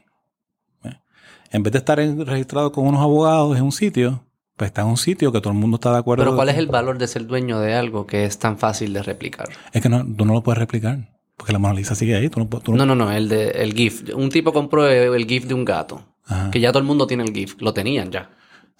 En 1.50 1.62
vez 1.62 1.72
de 1.72 1.78
estar 1.78 1.98
registrado 1.98 2.72
con 2.72 2.86
unos 2.86 3.00
abogados 3.00 3.56
en 3.56 3.62
un 3.62 3.72
sitio, 3.72 4.24
pues 4.56 4.68
está 4.68 4.82
en 4.82 4.88
un 4.88 4.96
sitio 4.96 5.32
que 5.32 5.40
todo 5.40 5.52
el 5.52 5.58
mundo 5.58 5.76
está 5.76 5.92
de 5.92 5.98
acuerdo. 5.98 6.24
Pero 6.24 6.36
¿cuál 6.36 6.48
es 6.48 6.56
el 6.56 6.66
valor 6.66 6.98
de 6.98 7.06
ser 7.06 7.26
dueño 7.26 7.60
de 7.60 7.74
algo 7.74 8.06
que 8.06 8.24
es 8.24 8.38
tan 8.38 8.58
fácil 8.58 8.92
de 8.92 9.02
replicar? 9.02 9.48
Es 9.72 9.80
que 9.80 9.88
no, 9.88 10.04
tú 10.04 10.24
no 10.24 10.34
lo 10.34 10.42
puedes 10.42 10.58
replicar. 10.58 11.08
Porque 11.36 11.52
la 11.52 11.60
Mona 11.60 11.74
Lisa 11.74 11.94
sigue 11.94 12.16
ahí. 12.16 12.28
no, 12.66 12.84
no, 12.84 12.94
no, 12.96 13.12
el, 13.12 13.28
de, 13.28 13.50
el 13.50 13.72
GIF. 13.72 14.12
Un 14.14 14.28
tipo 14.28 14.52
compró 14.52 14.88
el 14.88 15.24
GIF 15.24 15.46
de 15.46 15.54
un 15.54 15.64
gato. 15.64 16.04
Que 16.50 16.60
ya 16.60 16.72
todo 16.72 16.80
el 16.80 16.84
mundo 16.84 17.06
tiene 17.06 17.22
el 17.22 17.32
GIF. 17.32 17.54
Lo 17.60 17.72
tenían 17.72 18.10
ya. 18.10 18.30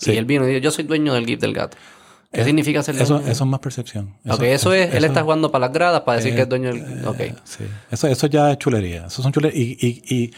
Y 0.05 0.11
él 0.11 0.24
vino 0.24 0.45
y 0.45 0.49
dijo, 0.49 0.61
yo 0.61 0.70
soy 0.70 0.85
dueño 0.85 1.15
del 1.15 1.24
GIF 1.24 1.40
del 1.40 1.55
gato. 1.55 1.77
¿Qué 2.32 2.43
eh, 2.43 2.45
significa 2.45 2.82
ser 2.82 2.97
eso, 2.97 3.20
Eso 3.20 3.31
es 3.31 3.47
más 3.47 3.61
percepción. 3.61 4.16
Eso, 4.24 4.35
ok, 4.35 4.43
eso, 4.43 4.73
es, 4.74 4.95
él 4.95 5.05
está 5.05 5.23
jugando 5.23 5.51
para 5.51 5.66
las 5.66 5.73
gradas 5.73 6.03
para 6.03 6.19
decir 6.19 6.35
que 6.35 6.43
es 6.43 6.49
dueño 6.49 6.69
del... 6.69 6.82
Eh, 6.82 7.07
ok. 7.07 7.20
Sí. 7.45 7.65
Eso, 7.90 8.07
eso 8.07 8.27
ya 8.27 8.51
es 8.51 8.59
chulería. 8.59 9.07
Eso 9.07 9.23
son 9.23 9.32
chulerías. 9.32 9.57
Y, 9.57 9.78
y, 9.81 10.15
y, 10.15 10.31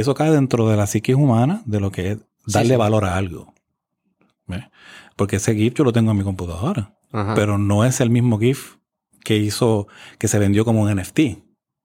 eso 0.00 0.14
cae 0.14 0.30
dentro 0.30 0.68
de 0.68 0.76
la 0.76 0.86
psique 0.86 1.14
humana, 1.14 1.62
de 1.66 1.80
lo 1.80 1.90
que 1.90 2.12
es 2.12 2.18
darle 2.46 2.76
valor 2.76 3.04
a 3.04 3.16
algo. 3.16 3.54
Porque 5.16 5.36
ese 5.36 5.54
GIF 5.54 5.74
yo 5.74 5.84
lo 5.84 5.92
tengo 5.92 6.10
en 6.10 6.18
mi 6.18 6.24
computadora. 6.24 6.94
Pero 7.34 7.56
no 7.56 7.84
es 7.84 8.00
el 8.00 8.10
mismo 8.10 8.38
GIF 8.38 8.76
que 9.24 9.36
hizo, 9.36 9.88
que 10.18 10.28
se 10.28 10.38
vendió 10.38 10.64
como 10.64 10.82
un 10.82 10.94
NFT. 10.94 11.20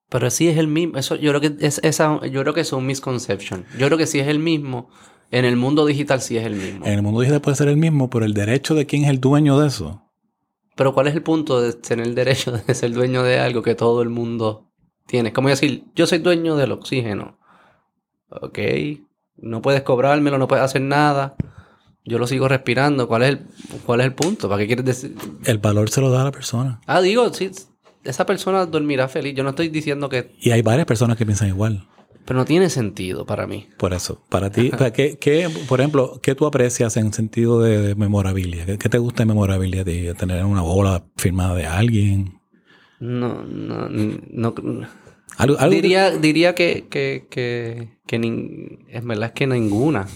Pero 0.10 0.30
sí 0.30 0.50
es 0.50 0.58
el 0.58 0.68
mismo. 0.68 0.98
Eso, 0.98 1.16
yo 1.16 1.32
creo 1.32 1.40
que 1.40 1.66
es 1.66 1.80
esa, 1.84 2.20
yo 2.28 2.42
creo 2.42 2.54
que 2.54 2.62
es 2.62 2.74
un 2.74 2.86
misconception. 2.86 3.66
Yo 3.80 3.88
creo 3.88 3.98
que 3.98 4.08
sí 4.08 4.20
es 4.20 4.28
el 4.28 4.40
mismo. 4.40 4.90
En 5.32 5.46
el 5.46 5.56
mundo 5.56 5.86
digital 5.86 6.22
sí 6.22 6.38
es 6.38 6.46
el 6.46 6.56
mismo. 6.56 6.86
En 6.86 6.94
el 6.94 7.02
mundo 7.02 7.22
digital 7.22 7.40
puede 7.40 7.56
ser 7.56 7.70
el 7.70 7.78
mismo, 7.78 8.10
pero 8.10 8.26
el 8.26 8.34
derecho 8.34 8.76
de 8.76 8.86
quién 8.86 9.06
es 9.06 9.10
el 9.10 9.22
dueño 9.22 9.58
de 9.58 9.68
eso. 9.68 10.12
Pero 10.76 10.94
¿cuál 10.94 11.08
es 11.08 11.16
el 11.16 11.24
punto 11.24 11.62
de 11.62 11.74
tener 11.74 12.06
el 12.06 12.16
derecho 12.16 12.52
de 12.52 12.74
ser 12.76 12.92
dueño 12.92 13.24
de 13.24 13.40
algo 13.40 13.62
que 13.62 13.76
todo 13.76 14.02
el 14.02 14.10
mundo 14.10 14.70
tiene? 15.08 15.32
Como 15.32 15.48
decir, 15.48 15.86
yo 15.96 16.06
soy 16.06 16.18
dueño 16.20 16.58
del 16.58 16.74
oxígeno. 16.74 17.40
Ok. 18.32 18.60
No 19.38 19.62
puedes 19.62 19.82
cobrármelo, 19.82 20.38
no 20.38 20.48
puedes 20.48 20.64
hacer 20.64 20.82
nada. 20.82 21.36
Yo 22.04 22.18
lo 22.18 22.28
sigo 22.28 22.48
respirando. 22.48 23.08
¿Cuál 23.08 23.24
es 23.24 23.30
el, 23.30 23.40
cuál 23.86 24.02
es 24.02 24.08
el 24.08 24.14
punto? 24.14 24.50
¿Para 24.50 24.62
qué 24.62 24.68
quieres 24.68 24.86
decir? 24.86 25.16
El 25.46 25.58
valor 25.60 25.90
se 25.90 26.02
lo 26.02 26.10
da 26.10 26.22
a 26.22 26.26
la 26.26 26.32
persona. 26.32 26.82
Ah, 26.88 27.02
digo, 27.02 27.32
sí. 27.34 27.52
Esa 28.04 28.26
persona 28.26 28.66
dormirá 28.66 29.08
feliz. 29.08 29.36
Yo 29.36 29.44
no 29.44 29.52
estoy 29.52 29.70
diciendo 29.70 30.10
que... 30.10 30.32
Y 30.40 30.52
hay 30.52 30.62
varias 30.62 30.88
personas 30.88 31.18
que 31.18 31.26
piensan 31.26 31.50
igual. 31.50 31.88
Pero 32.26 32.40
no 32.40 32.46
tiene 32.46 32.70
sentido 32.70 33.26
para 33.26 33.46
mí. 33.46 33.68
Por 33.78 33.94
eso. 33.94 34.24
Para 34.30 34.50
ti, 34.50 34.72
¿qué, 34.94 35.18
qué, 35.20 35.50
por 35.68 35.80
ejemplo, 35.80 36.20
¿qué 36.22 36.34
tú 36.34 36.46
aprecias 36.46 36.98
en 36.98 37.14
sentido 37.14 37.62
de, 37.62 37.96
memorabilidad? 37.96 38.66
¿Qué, 38.78 38.90
te 38.90 38.98
gusta 38.98 39.24
de 39.24 39.28
memorabilidad? 39.28 39.86
¿De 39.86 40.14
tener 40.14 40.44
una 40.46 40.62
bola 40.62 41.04
firmada 41.18 41.56
de 41.56 41.66
alguien? 41.66 42.40
No, 43.00 43.44
no, 43.44 43.90
no. 43.90 44.54
Diría, 45.70 46.12
diría 46.12 46.56
que, 46.56 46.88
que, 46.90 47.28
que, 47.30 47.90
que 48.06 48.80
es 48.90 49.06
verdad 49.06 49.26
es 49.28 49.32
que 49.32 49.48
ninguna. 49.48 50.08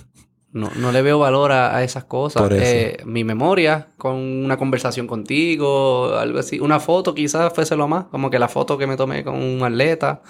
No, 0.51 0.71
no 0.77 0.93
le 0.93 1.01
veo 1.01 1.19
valor 1.19 1.51
a, 1.51 1.83
esas 1.83 2.05
cosas. 2.05 2.49
Eh, 2.51 2.97
mi 3.03 3.25
memoria 3.25 3.89
con 3.97 4.15
una 4.15 4.55
conversación 4.55 5.05
contigo, 5.05 6.13
algo 6.17 6.39
así. 6.39 6.61
Una 6.61 6.79
foto 6.79 7.13
quizás 7.13 7.51
fuese 7.53 7.75
lo 7.75 7.89
más. 7.89 8.05
Como 8.05 8.29
que 8.29 8.39
la 8.39 8.47
foto 8.47 8.77
que 8.77 8.87
me 8.87 8.95
tomé 8.95 9.25
con 9.25 9.35
un 9.35 9.61
atleta 9.63 10.21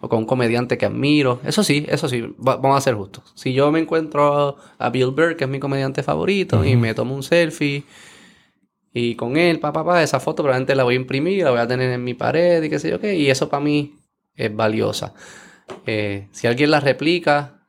o 0.00 0.08
con 0.08 0.20
un 0.20 0.26
comediante 0.26 0.76
que 0.76 0.86
admiro. 0.86 1.38
Eso 1.44 1.62
sí, 1.62 1.86
eso 1.88 2.08
sí, 2.08 2.34
vamos 2.38 2.76
a 2.76 2.80
ser 2.80 2.94
justos. 2.94 3.32
Si 3.36 3.52
yo 3.52 3.70
me 3.70 3.78
encuentro 3.78 4.56
a 4.78 4.90
Bill 4.90 5.12
Burr, 5.12 5.36
que 5.36 5.44
es 5.44 5.50
mi 5.50 5.60
comediante 5.60 6.02
favorito, 6.02 6.64
y 6.64 6.74
me 6.74 6.92
tomo 6.94 7.14
un 7.14 7.22
selfie 7.22 7.84
y 8.92 9.14
con 9.14 9.36
él, 9.36 9.60
papá, 9.60 9.84
pa, 9.84 10.02
esa 10.02 10.18
foto 10.18 10.42
probablemente 10.42 10.74
la 10.74 10.82
voy 10.82 10.94
a 10.94 10.96
imprimir, 10.96 11.44
la 11.44 11.50
voy 11.50 11.60
a 11.60 11.68
tener 11.68 11.92
en 11.92 12.02
mi 12.02 12.14
pared 12.14 12.60
y 12.60 12.68
qué 12.68 12.80
sé 12.80 12.90
yo 12.90 12.98
qué, 12.98 13.14
y 13.14 13.30
eso 13.30 13.48
para 13.48 13.62
mí 13.62 13.94
es 14.40 14.54
valiosa. 14.54 15.14
Eh, 15.86 16.28
si 16.32 16.46
alguien 16.46 16.70
la 16.70 16.80
replica, 16.80 17.62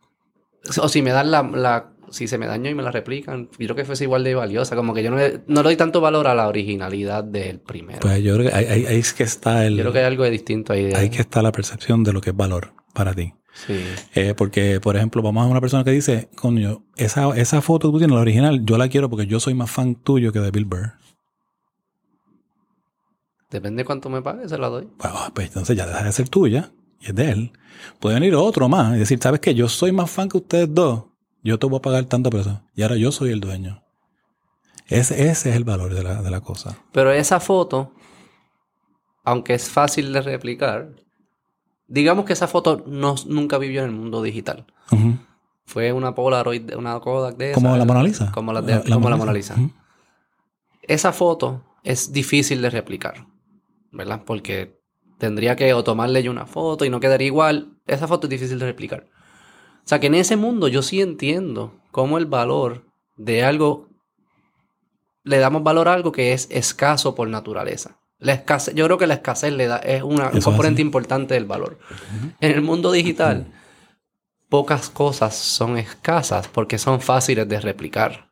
o 0.81 0.89
si 0.89 1.01
me 1.01 1.11
dan 1.11 1.31
la, 1.31 1.43
la, 1.43 1.91
si 2.09 2.27
se 2.27 2.37
me 2.37 2.45
dañó 2.45 2.69
y 2.69 2.75
me 2.75 2.83
la 2.83 2.91
replican, 2.91 3.49
yo 3.57 3.67
creo 3.67 3.75
que 3.75 3.85
fuese 3.85 4.03
igual 4.03 4.23
de 4.23 4.35
valiosa. 4.35 4.75
Como 4.75 4.93
que 4.93 5.03
yo 5.03 5.11
no 5.11 5.17
le, 5.17 5.41
no 5.47 5.63
doy 5.63 5.75
tanto 5.75 6.01
valor 6.01 6.27
a 6.27 6.35
la 6.35 6.47
originalidad 6.47 7.23
del 7.23 7.59
primero. 7.59 7.99
Pues 8.01 8.23
yo 8.23 8.35
creo 8.35 8.49
que 8.49 8.55
ahí, 8.55 8.85
es 8.89 9.13
que 9.13 9.23
está 9.23 9.65
el. 9.65 9.75
Yo 9.75 9.83
creo 9.83 9.93
que 9.93 9.99
hay 9.99 10.05
algo 10.05 10.23
de 10.23 10.31
distinto 10.31 10.73
ahí. 10.73 10.91
Ahí 10.93 11.09
que 11.09 11.21
está 11.21 11.41
la 11.41 11.51
percepción 11.51 12.03
de 12.03 12.13
lo 12.13 12.21
que 12.21 12.31
es 12.31 12.35
valor 12.35 12.73
para 12.93 13.13
ti. 13.13 13.33
Sí. 13.53 13.83
Eh, 14.15 14.33
porque, 14.35 14.79
por 14.79 14.95
ejemplo, 14.95 15.21
vamos 15.21 15.43
a 15.43 15.47
una 15.47 15.59
persona 15.59 15.83
que 15.83 15.91
dice, 15.91 16.29
coño, 16.35 16.83
esa, 16.95 17.35
esa 17.35 17.61
foto 17.61 17.89
que 17.89 17.93
tú 17.93 17.97
tienes, 17.99 18.15
la 18.15 18.21
original, 18.21 18.61
yo 18.63 18.77
la 18.77 18.87
quiero 18.87 19.09
porque 19.09 19.27
yo 19.27 19.39
soy 19.39 19.53
más 19.53 19.69
fan 19.69 19.95
tuyo 19.95 20.31
que 20.31 20.39
de 20.39 20.51
Bill 20.51 20.65
Burr. 20.65 21.00
Depende 23.51 23.81
de 23.81 23.85
cuánto 23.85 24.09
me 24.09 24.21
pague, 24.21 24.49
se 24.49 24.57
la 24.57 24.69
doy. 24.69 24.87
Bueno, 24.97 25.17
pues 25.35 25.47
entonces 25.47 25.77
ya 25.77 25.85
deja 25.85 26.03
de 26.03 26.11
ser 26.11 26.29
tuya 26.29 26.71
y 26.99 27.07
es 27.07 27.15
de 27.15 27.31
él. 27.31 27.51
Puede 27.99 28.15
venir 28.15 28.33
otro 28.35 28.67
más 28.69 28.95
y 28.95 28.99
decir, 28.99 29.19
¿sabes 29.21 29.39
qué? 29.39 29.53
Yo 29.53 29.67
soy 29.67 29.91
más 29.91 30.09
fan 30.09 30.29
que 30.29 30.37
ustedes 30.37 30.73
dos 30.73 31.03
yo 31.43 31.59
te 31.59 31.65
voy 31.65 31.79
a 31.79 31.81
pagar 31.81 32.05
tanto 32.05 32.29
por 32.29 32.41
eso. 32.41 32.61
Y 32.75 32.83
ahora 32.83 32.95
yo 32.95 33.11
soy 33.11 33.31
el 33.31 33.39
dueño. 33.39 33.83
Ese, 34.87 35.29
ese 35.29 35.49
es 35.49 35.55
el 35.55 35.63
valor 35.63 35.93
de 35.93 36.03
la, 36.03 36.21
de 36.21 36.29
la 36.29 36.41
cosa. 36.41 36.77
Pero 36.91 37.11
esa 37.11 37.39
foto, 37.39 37.93
aunque 39.23 39.53
es 39.53 39.69
fácil 39.69 40.11
de 40.13 40.21
replicar, 40.21 40.89
digamos 41.87 42.25
que 42.25 42.33
esa 42.33 42.47
foto 42.47 42.83
no, 42.85 43.15
nunca 43.25 43.57
vivió 43.57 43.81
en 43.81 43.89
el 43.89 43.95
mundo 43.95 44.21
digital. 44.21 44.65
Fue 45.65 45.93
una 45.93 46.13
Polaroid, 46.13 46.75
una 46.75 46.99
Kodak 46.99 47.37
de 47.37 47.53
Como 47.53 47.75
la 47.75 47.85
Mona 47.85 48.03
Lisa. 48.03 48.31
Como 48.31 48.51
la, 48.51 48.61
como 48.83 49.09
la 49.09 49.15
Mona 49.15 49.33
Lisa. 49.33 49.55
Esa 50.81 51.13
foto 51.13 51.63
es 51.83 52.11
difícil 52.11 52.61
de 52.61 52.69
replicar, 52.69 53.25
¿verdad? 53.91 54.23
Porque 54.25 54.79
tendría 55.17 55.55
que 55.55 55.73
o 55.73 55.83
tomarle 55.83 56.23
yo 56.23 56.31
una 56.31 56.45
foto 56.45 56.85
y 56.85 56.89
no 56.89 56.99
quedaría 56.99 57.27
igual. 57.27 57.77
Esa 57.85 58.07
foto 58.07 58.27
es 58.27 58.31
difícil 58.31 58.59
de 58.59 58.65
replicar. 58.65 59.07
O 59.83 59.87
sea 59.87 59.99
que 59.99 60.07
en 60.07 60.15
ese 60.15 60.35
mundo 60.35 60.67
yo 60.67 60.81
sí 60.81 61.01
entiendo 61.01 61.79
cómo 61.91 62.17
el 62.17 62.25
valor 62.25 62.85
de 63.17 63.43
algo, 63.43 63.89
le 65.23 65.37
damos 65.37 65.63
valor 65.63 65.87
a 65.87 65.93
algo 65.93 66.11
que 66.11 66.33
es 66.33 66.47
escaso 66.49 67.15
por 67.15 67.27
naturaleza. 67.27 67.99
La 68.17 68.33
escasez, 68.33 68.75
yo 68.75 68.85
creo 68.85 68.97
que 68.97 69.07
la 69.07 69.15
escasez 69.15 69.51
le 69.51 69.67
da, 69.67 69.77
es 69.77 70.03
una, 70.03 70.29
un 70.29 70.41
componente 70.41 70.81
importante 70.81 71.33
del 71.33 71.45
valor. 71.45 71.79
En 72.39 72.51
el 72.51 72.61
mundo 72.61 72.91
digital, 72.91 73.47
pocas 74.47 74.89
cosas 74.89 75.35
son 75.35 75.77
escasas 75.77 76.47
porque 76.47 76.77
son 76.77 77.01
fáciles 77.01 77.47
de 77.47 77.59
replicar. 77.59 78.29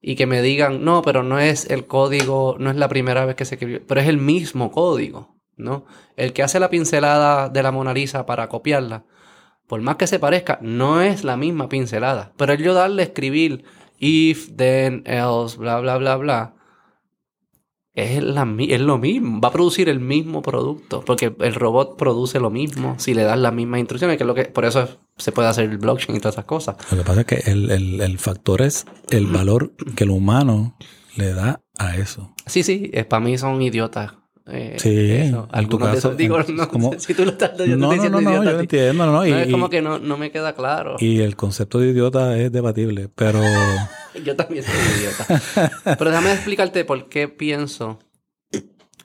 Y 0.00 0.14
que 0.14 0.26
me 0.26 0.42
digan, 0.42 0.84
no, 0.84 1.02
pero 1.02 1.22
no 1.22 1.38
es 1.40 1.68
el 1.70 1.86
código, 1.86 2.56
no 2.58 2.70
es 2.70 2.76
la 2.76 2.88
primera 2.88 3.24
vez 3.24 3.34
que 3.34 3.44
se 3.44 3.56
escribió, 3.56 3.84
pero 3.86 4.00
es 4.00 4.06
el 4.08 4.18
mismo 4.18 4.70
código, 4.70 5.36
¿no? 5.56 5.86
El 6.16 6.32
que 6.32 6.42
hace 6.42 6.60
la 6.60 6.70
pincelada 6.70 7.48
de 7.48 7.62
la 7.62 7.72
Mona 7.72 7.92
Lisa 7.92 8.24
para 8.24 8.48
copiarla, 8.48 9.04
por 9.66 9.80
más 9.82 9.96
que 9.96 10.06
se 10.06 10.18
parezca, 10.18 10.58
no 10.62 11.02
es 11.02 11.24
la 11.24 11.36
misma 11.36 11.68
pincelada. 11.68 12.32
Pero 12.36 12.52
el 12.52 12.62
yo 12.62 12.74
darle 12.74 13.02
escribir 13.02 13.64
if, 13.98 14.50
then, 14.56 15.02
else, 15.04 15.58
bla, 15.58 15.80
bla, 15.80 15.98
bla, 15.98 16.16
bla, 16.16 16.54
es, 18.04 18.22
la, 18.22 18.46
es 18.68 18.80
lo 18.80 18.98
mismo. 18.98 19.40
Va 19.40 19.48
a 19.48 19.52
producir 19.52 19.88
el 19.88 20.00
mismo 20.00 20.42
producto. 20.42 21.02
Porque 21.04 21.34
el 21.40 21.54
robot 21.54 21.96
produce 21.96 22.40
lo 22.40 22.50
mismo 22.50 22.94
si 22.98 23.14
le 23.14 23.22
das 23.22 23.38
las 23.38 23.52
mismas 23.52 23.80
instrucciones. 23.80 24.16
Que 24.16 24.22
es 24.24 24.26
lo 24.26 24.34
que, 24.34 24.44
por 24.44 24.64
eso 24.64 24.88
se 25.16 25.32
puede 25.32 25.48
hacer 25.48 25.68
el 25.70 25.78
blockchain 25.78 26.16
y 26.16 26.20
todas 26.20 26.34
esas 26.36 26.44
cosas. 26.44 26.76
Lo 26.90 26.98
que 26.98 27.04
pasa 27.04 27.20
es 27.20 27.26
que 27.26 27.50
el, 27.50 27.70
el, 27.70 28.00
el 28.00 28.18
factor 28.18 28.62
es 28.62 28.84
el 29.10 29.26
valor 29.26 29.72
que 29.96 30.04
el 30.04 30.10
humano 30.10 30.76
le 31.16 31.32
da 31.32 31.60
a 31.78 31.96
eso. 31.96 32.32
Sí, 32.46 32.62
sí, 32.62 32.90
eh, 32.92 33.04
para 33.04 33.20
mí 33.24 33.36
son 33.38 33.60
idiotas. 33.62 34.12
Eh, 34.50 34.76
Sí, 34.78 34.88
eso. 35.10 35.46
en 35.52 35.68
tu 35.68 35.76
Algunos 35.76 35.88
de 35.90 35.94
caso, 35.96 36.08
esos, 36.08 36.16
digo, 36.16 36.40
en- 36.40 36.56
no, 36.56 36.68
como- 36.70 36.98
si 36.98 37.12
tú 37.12 37.24
lo 37.26 37.32
estás 37.32 37.50
yo 37.58 37.66
No, 37.76 37.88
no, 37.88 37.92
diciendo 37.92 38.20
no, 38.20 38.24
no, 38.24 38.30
idiota 38.30 38.46
yo 38.46 38.52
lo 38.56 38.60
entiendo, 38.60 39.04
no, 39.06 39.12
no, 39.12 39.26
y, 39.26 39.30
No, 39.30 39.38
es 39.40 39.50
como 39.50 39.68
que 39.68 39.82
no, 39.82 39.98
no 39.98 40.16
me 40.16 40.30
queda 40.30 40.54
claro. 40.54 40.96
y 41.00 41.20
el 41.20 41.36
concepto 41.36 41.78
de 41.80 41.88
idiota 41.90 42.38
es 42.38 42.50
debatible, 42.50 43.10
pero 43.14 43.40
Yo 44.24 44.36
también 44.36 44.64
soy 44.64 44.74
idiota. 44.98 45.96
Pero 45.98 46.10
déjame 46.10 46.32
explicarte 46.32 46.84
por 46.84 47.08
qué 47.08 47.28
pienso. 47.28 47.98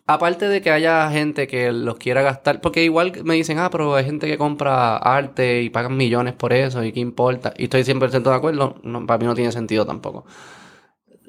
Aparte 0.06 0.49
de 0.49 0.61
que 0.61 0.69
haya 0.69 1.10
gente 1.11 1.48
que 1.48 1.72
los 1.72 1.95
quiera 1.95 2.22
gastar, 2.22 2.60
porque 2.60 2.84
igual 2.84 3.14
me 3.23 3.35
dicen, 3.35 3.60
ah, 3.60 3.69
pero 3.69 3.95
hay 3.95 4.03
gente 4.03 4.27
que 4.27 4.38
compra 4.38 4.98
arte 4.98 5.61
y 5.61 5.69
pagan 5.69 5.95
millones 5.95 6.34
por 6.34 6.52
eso 6.52 6.84
y 6.84 6.91
qué 6.91 6.99
importa. 6.99 7.53
Y 7.57 7.65
estoy 7.65 7.84
100% 7.84 8.22
de 8.22 8.35
acuerdo, 8.35 8.76
no, 8.84 9.06
para 9.06 9.18
mí 9.18 9.26
no 9.26 9.34
tiene 9.34 9.53
sentido 9.53 9.85
tampoco. 9.85 10.26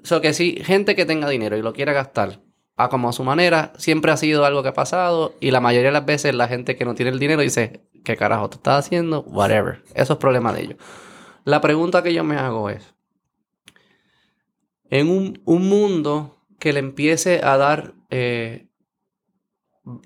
O 0.03 0.07
sea, 0.07 0.21
que 0.21 0.35
sí, 0.35 0.59
gente 0.65 0.97
que 0.97 1.07
tenga 1.07 1.29
dinero 1.29 1.57
y 1.57 1.63
lo 1.63 1.73
quiera 1.73 1.93
gastar 1.93 2.41
a 2.77 2.89
como 2.89 3.09
a 3.09 3.13
su 3.13 3.23
manera, 3.23 3.73
siempre 3.77 4.11
ha 4.11 4.17
sido 4.17 4.45
algo 4.45 4.63
que 4.63 4.71
ha 4.71 4.75
pasado 4.75 5.35
y 5.41 5.51
la 5.53 5.61
mayoría 5.61 5.89
de 5.89 5.93
las 5.93 6.07
veces 6.07 6.35
la 6.35 6.49
gente 6.49 6.77
que 6.77 6.85
no 6.85 6.95
tiene 6.95 7.13
el 7.13 7.19
dinero 7.19 7.43
dice, 7.43 7.85
¿qué 8.05 8.17
carajo 8.17 8.51
te 8.51 8.57
estás 8.57 8.85
haciendo? 8.85 9.23
Whatever. 9.23 9.83
Eso 9.95 10.15
es 10.15 10.19
problema 10.19 10.53
de 10.53 10.63
ellos. 10.63 10.79
La 11.45 11.61
pregunta 11.61 12.03
que 12.03 12.13
yo 12.13 12.25
me 12.25 12.37
hago 12.37 12.71
es, 12.71 12.94
en 14.91 15.09
un, 15.09 15.41
un 15.45 15.69
mundo 15.69 16.39
que 16.59 16.73
le 16.73 16.79
empiece 16.81 17.41
a 17.43 17.57
dar 17.57 17.95
eh, 18.11 18.69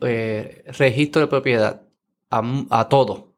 eh, 0.02 0.64
registro 0.78 1.20
de 1.22 1.26
propiedad 1.28 1.82
a, 2.30 2.42
a 2.70 2.88
todo, 2.88 3.34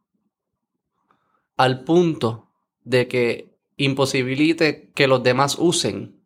al 1.57 1.85
punto 1.85 2.49
de 2.85 3.09
que 3.09 3.59
imposibilite 3.77 4.91
que 4.95 5.07
los 5.07 5.23
demás 5.23 5.57
usen 5.59 6.17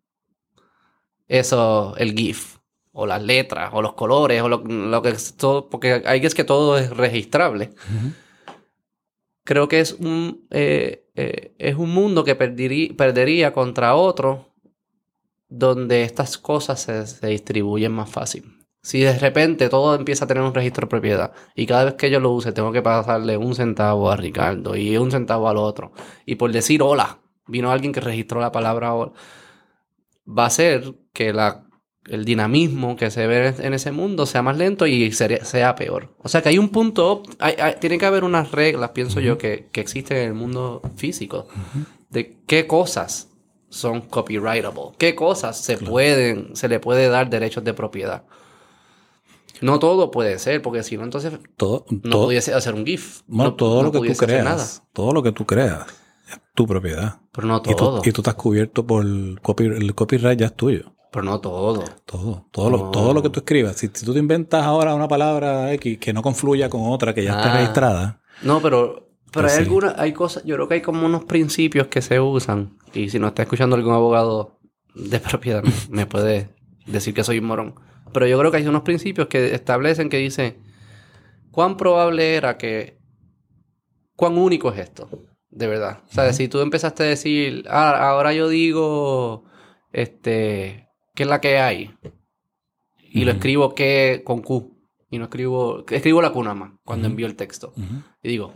eso, 1.26 1.94
el 1.96 2.14
GIF, 2.14 2.58
o 2.92 3.06
las 3.06 3.22
letras, 3.22 3.70
o 3.72 3.82
los 3.82 3.94
colores, 3.94 4.42
o 4.42 4.48
lo, 4.48 4.58
lo 4.58 5.02
que 5.02 5.08
es 5.10 5.36
todo, 5.36 5.68
porque 5.68 6.02
hay 6.06 6.20
que 6.20 6.26
es 6.26 6.34
que 6.34 6.44
todo 6.44 6.78
es 6.78 6.90
registrable. 6.90 7.70
Creo 9.42 9.68
que 9.68 9.80
es 9.80 9.92
un, 9.94 10.46
eh, 10.50 11.06
eh, 11.16 11.54
es 11.58 11.76
un 11.76 11.90
mundo 11.90 12.24
que 12.24 12.38
perderí- 12.38 12.94
perdería 12.96 13.52
contra 13.52 13.94
otro 13.94 14.53
donde 15.48 16.02
estas 16.02 16.38
cosas 16.38 16.80
se, 16.82 17.06
se 17.06 17.26
distribuyen 17.28 17.92
más 17.92 18.10
fácil. 18.10 18.44
Si 18.82 19.00
de 19.00 19.18
repente 19.18 19.68
todo 19.70 19.94
empieza 19.94 20.24
a 20.26 20.28
tener 20.28 20.42
un 20.42 20.52
registro 20.54 20.86
de 20.86 20.90
propiedad 20.90 21.32
y 21.54 21.64
cada 21.66 21.84
vez 21.84 21.94
que 21.94 22.10
yo 22.10 22.20
lo 22.20 22.32
use 22.32 22.52
tengo 22.52 22.70
que 22.70 22.82
pasarle 22.82 23.36
un 23.38 23.54
centavo 23.54 24.10
a 24.10 24.16
Ricardo 24.16 24.76
y 24.76 24.96
un 24.98 25.10
centavo 25.10 25.48
al 25.48 25.56
otro 25.56 25.92
y 26.26 26.34
por 26.34 26.52
decir 26.52 26.82
hola, 26.82 27.18
vino 27.46 27.70
alguien 27.70 27.92
que 27.92 28.00
registró 28.00 28.40
la 28.42 28.52
palabra 28.52 28.92
hola, 28.92 29.12
va 30.26 30.46
a 30.46 30.50
ser 30.50 30.94
que 31.14 31.32
la, 31.32 31.66
el 32.06 32.24
dinamismo 32.26 32.96
que 32.96 33.10
se 33.10 33.26
ve 33.26 33.54
en 33.58 33.72
ese 33.74 33.90
mundo 33.92 34.26
sea 34.26 34.42
más 34.42 34.58
lento 34.58 34.86
y 34.86 35.10
sea 35.12 35.74
peor. 35.74 36.14
O 36.22 36.28
sea 36.28 36.42
que 36.42 36.50
hay 36.50 36.58
un 36.58 36.68
punto, 36.68 37.22
opt- 37.22 37.36
hay- 37.38 37.56
hay- 37.58 37.74
tiene 37.80 37.96
que 37.98 38.04
haber 38.06 38.24
unas 38.24 38.52
reglas, 38.52 38.90
pienso 38.90 39.20
yo, 39.20 39.38
que, 39.38 39.68
que 39.72 39.80
existen 39.80 40.18
en 40.18 40.28
el 40.28 40.34
mundo 40.34 40.82
físico, 40.96 41.46
de 42.10 42.38
qué 42.46 42.66
cosas 42.66 43.30
son 43.74 44.00
copyrightable, 44.02 44.92
qué 44.98 45.14
cosas 45.14 45.58
se 45.60 45.76
pueden, 45.78 46.54
se 46.54 46.68
le 46.68 46.78
puede 46.80 47.08
dar 47.08 47.28
derechos 47.28 47.64
de 47.64 47.74
propiedad. 47.74 48.22
No 49.60 49.78
todo 49.78 50.10
puede 50.10 50.38
ser, 50.38 50.60
porque 50.62 50.82
si 50.82 50.96
no, 50.96 51.04
entonces 51.04 51.32
todo, 51.56 51.84
no 51.88 52.10
todo, 52.10 52.24
pudiese 52.26 52.52
hacer 52.54 52.74
un 52.74 52.84
GIF. 52.84 53.20
bueno, 53.26 53.50
no, 53.50 53.56
todo 53.56 53.76
no 53.82 53.82
lo 53.84 53.92
que 54.02 54.10
tú 54.10 54.16
creas, 54.26 54.82
todo 54.92 55.12
lo 55.12 55.22
que 55.22 55.32
tú 55.32 55.46
creas 55.46 55.86
es 56.30 56.40
tu 56.54 56.66
propiedad. 56.66 57.20
Pero 57.32 57.46
no 57.46 57.58
Y 57.64 57.68
tú, 57.70 57.74
todo. 57.76 58.00
y 58.04 58.12
tú 58.12 58.20
estás 58.20 58.34
cubierto 58.34 58.86
por 58.86 59.04
el, 59.04 59.40
copy- 59.42 59.74
el 59.76 59.94
copyright 59.94 60.38
ya 60.38 60.46
es 60.46 60.54
tuyo. 60.56 60.92
Pero 61.12 61.24
no 61.24 61.40
todo. 61.40 61.84
Todo, 62.04 62.46
todo, 62.50 62.70
lo, 62.70 62.90
todo 62.90 63.14
lo 63.14 63.22
que 63.22 63.30
tú 63.30 63.40
escribas. 63.40 63.76
Si, 63.76 63.88
si 63.92 64.04
tú 64.04 64.12
te 64.12 64.18
inventas 64.18 64.64
ahora 64.64 64.94
una 64.96 65.06
palabra 65.06 65.72
X 65.74 65.98
que 65.98 66.12
no 66.12 66.22
confluya 66.22 66.68
con 66.68 66.80
otra 66.90 67.14
que 67.14 67.22
ya 67.22 67.30
está 67.30 67.52
Ah. 67.52 67.56
registrada, 67.58 68.20
No, 68.42 68.60
pero, 68.60 69.03
pero 69.34 69.46
Pues 69.46 69.52
hay 69.58 69.64
sí. 69.64 69.68
algunas, 69.68 69.98
hay 69.98 70.12
cosas, 70.12 70.44
yo 70.44 70.54
creo 70.54 70.68
que 70.68 70.74
hay 70.74 70.80
como 70.82 71.04
unos 71.04 71.24
principios 71.24 71.88
que 71.88 72.00
se 72.00 72.20
usan. 72.20 72.76
Y 72.94 73.10
si 73.10 73.18
no 73.18 73.26
está 73.28 73.42
escuchando 73.42 73.76
algún 73.76 73.92
abogado 73.92 74.58
de 74.94 75.18
propiedad, 75.20 75.62
me- 75.90 76.06
puede 76.06 76.48
decir 76.86 77.12
que 77.14 77.24
soy 77.24 77.38
un 77.40 77.46
morón. 77.46 77.74
Pero 78.12 78.26
yo 78.26 78.38
creo 78.38 78.50
que 78.50 78.58
hay 78.58 78.66
unos 78.66 78.82
principios 78.82 79.26
que 79.28 79.54
establecen 79.54 80.08
que 80.08 80.18
dice 80.18 80.56
cuán 81.50 81.76
probable 81.76 82.34
era 82.36 82.56
que, 82.56 82.98
cuán 84.16 84.38
único 84.38 84.70
es 84.72 84.78
esto, 84.78 85.08
de 85.50 85.66
verdad. 85.66 86.00
O 86.08 86.12
sea, 86.12 86.32
si 86.32 86.46
tú 86.48 86.60
empezaste 86.60 87.02
a 87.02 87.06
decir, 87.06 87.64
ah, 87.68 88.08
ahora 88.08 88.32
yo 88.32 88.48
digo, 88.48 89.44
este, 89.92 90.88
¿qué 91.14 91.22
es 91.24 91.28
la 91.28 91.40
que 91.40 91.58
hay? 91.58 91.94
Y 92.98 93.24
lo 93.24 93.32
escribo 93.32 93.74
que 93.74 94.22
con 94.24 94.42
Q. 94.42 94.70
Y 95.10 95.18
no 95.18 95.24
escribo, 95.24 95.84
escribo 95.88 96.20
la 96.22 96.32
Q 96.32 96.42
nada 96.42 96.54
más 96.56 96.72
cuando 96.84 97.06
envío 97.06 97.26
el 97.26 97.36
texto. 97.36 97.72
Y 98.22 98.28
digo, 98.28 98.52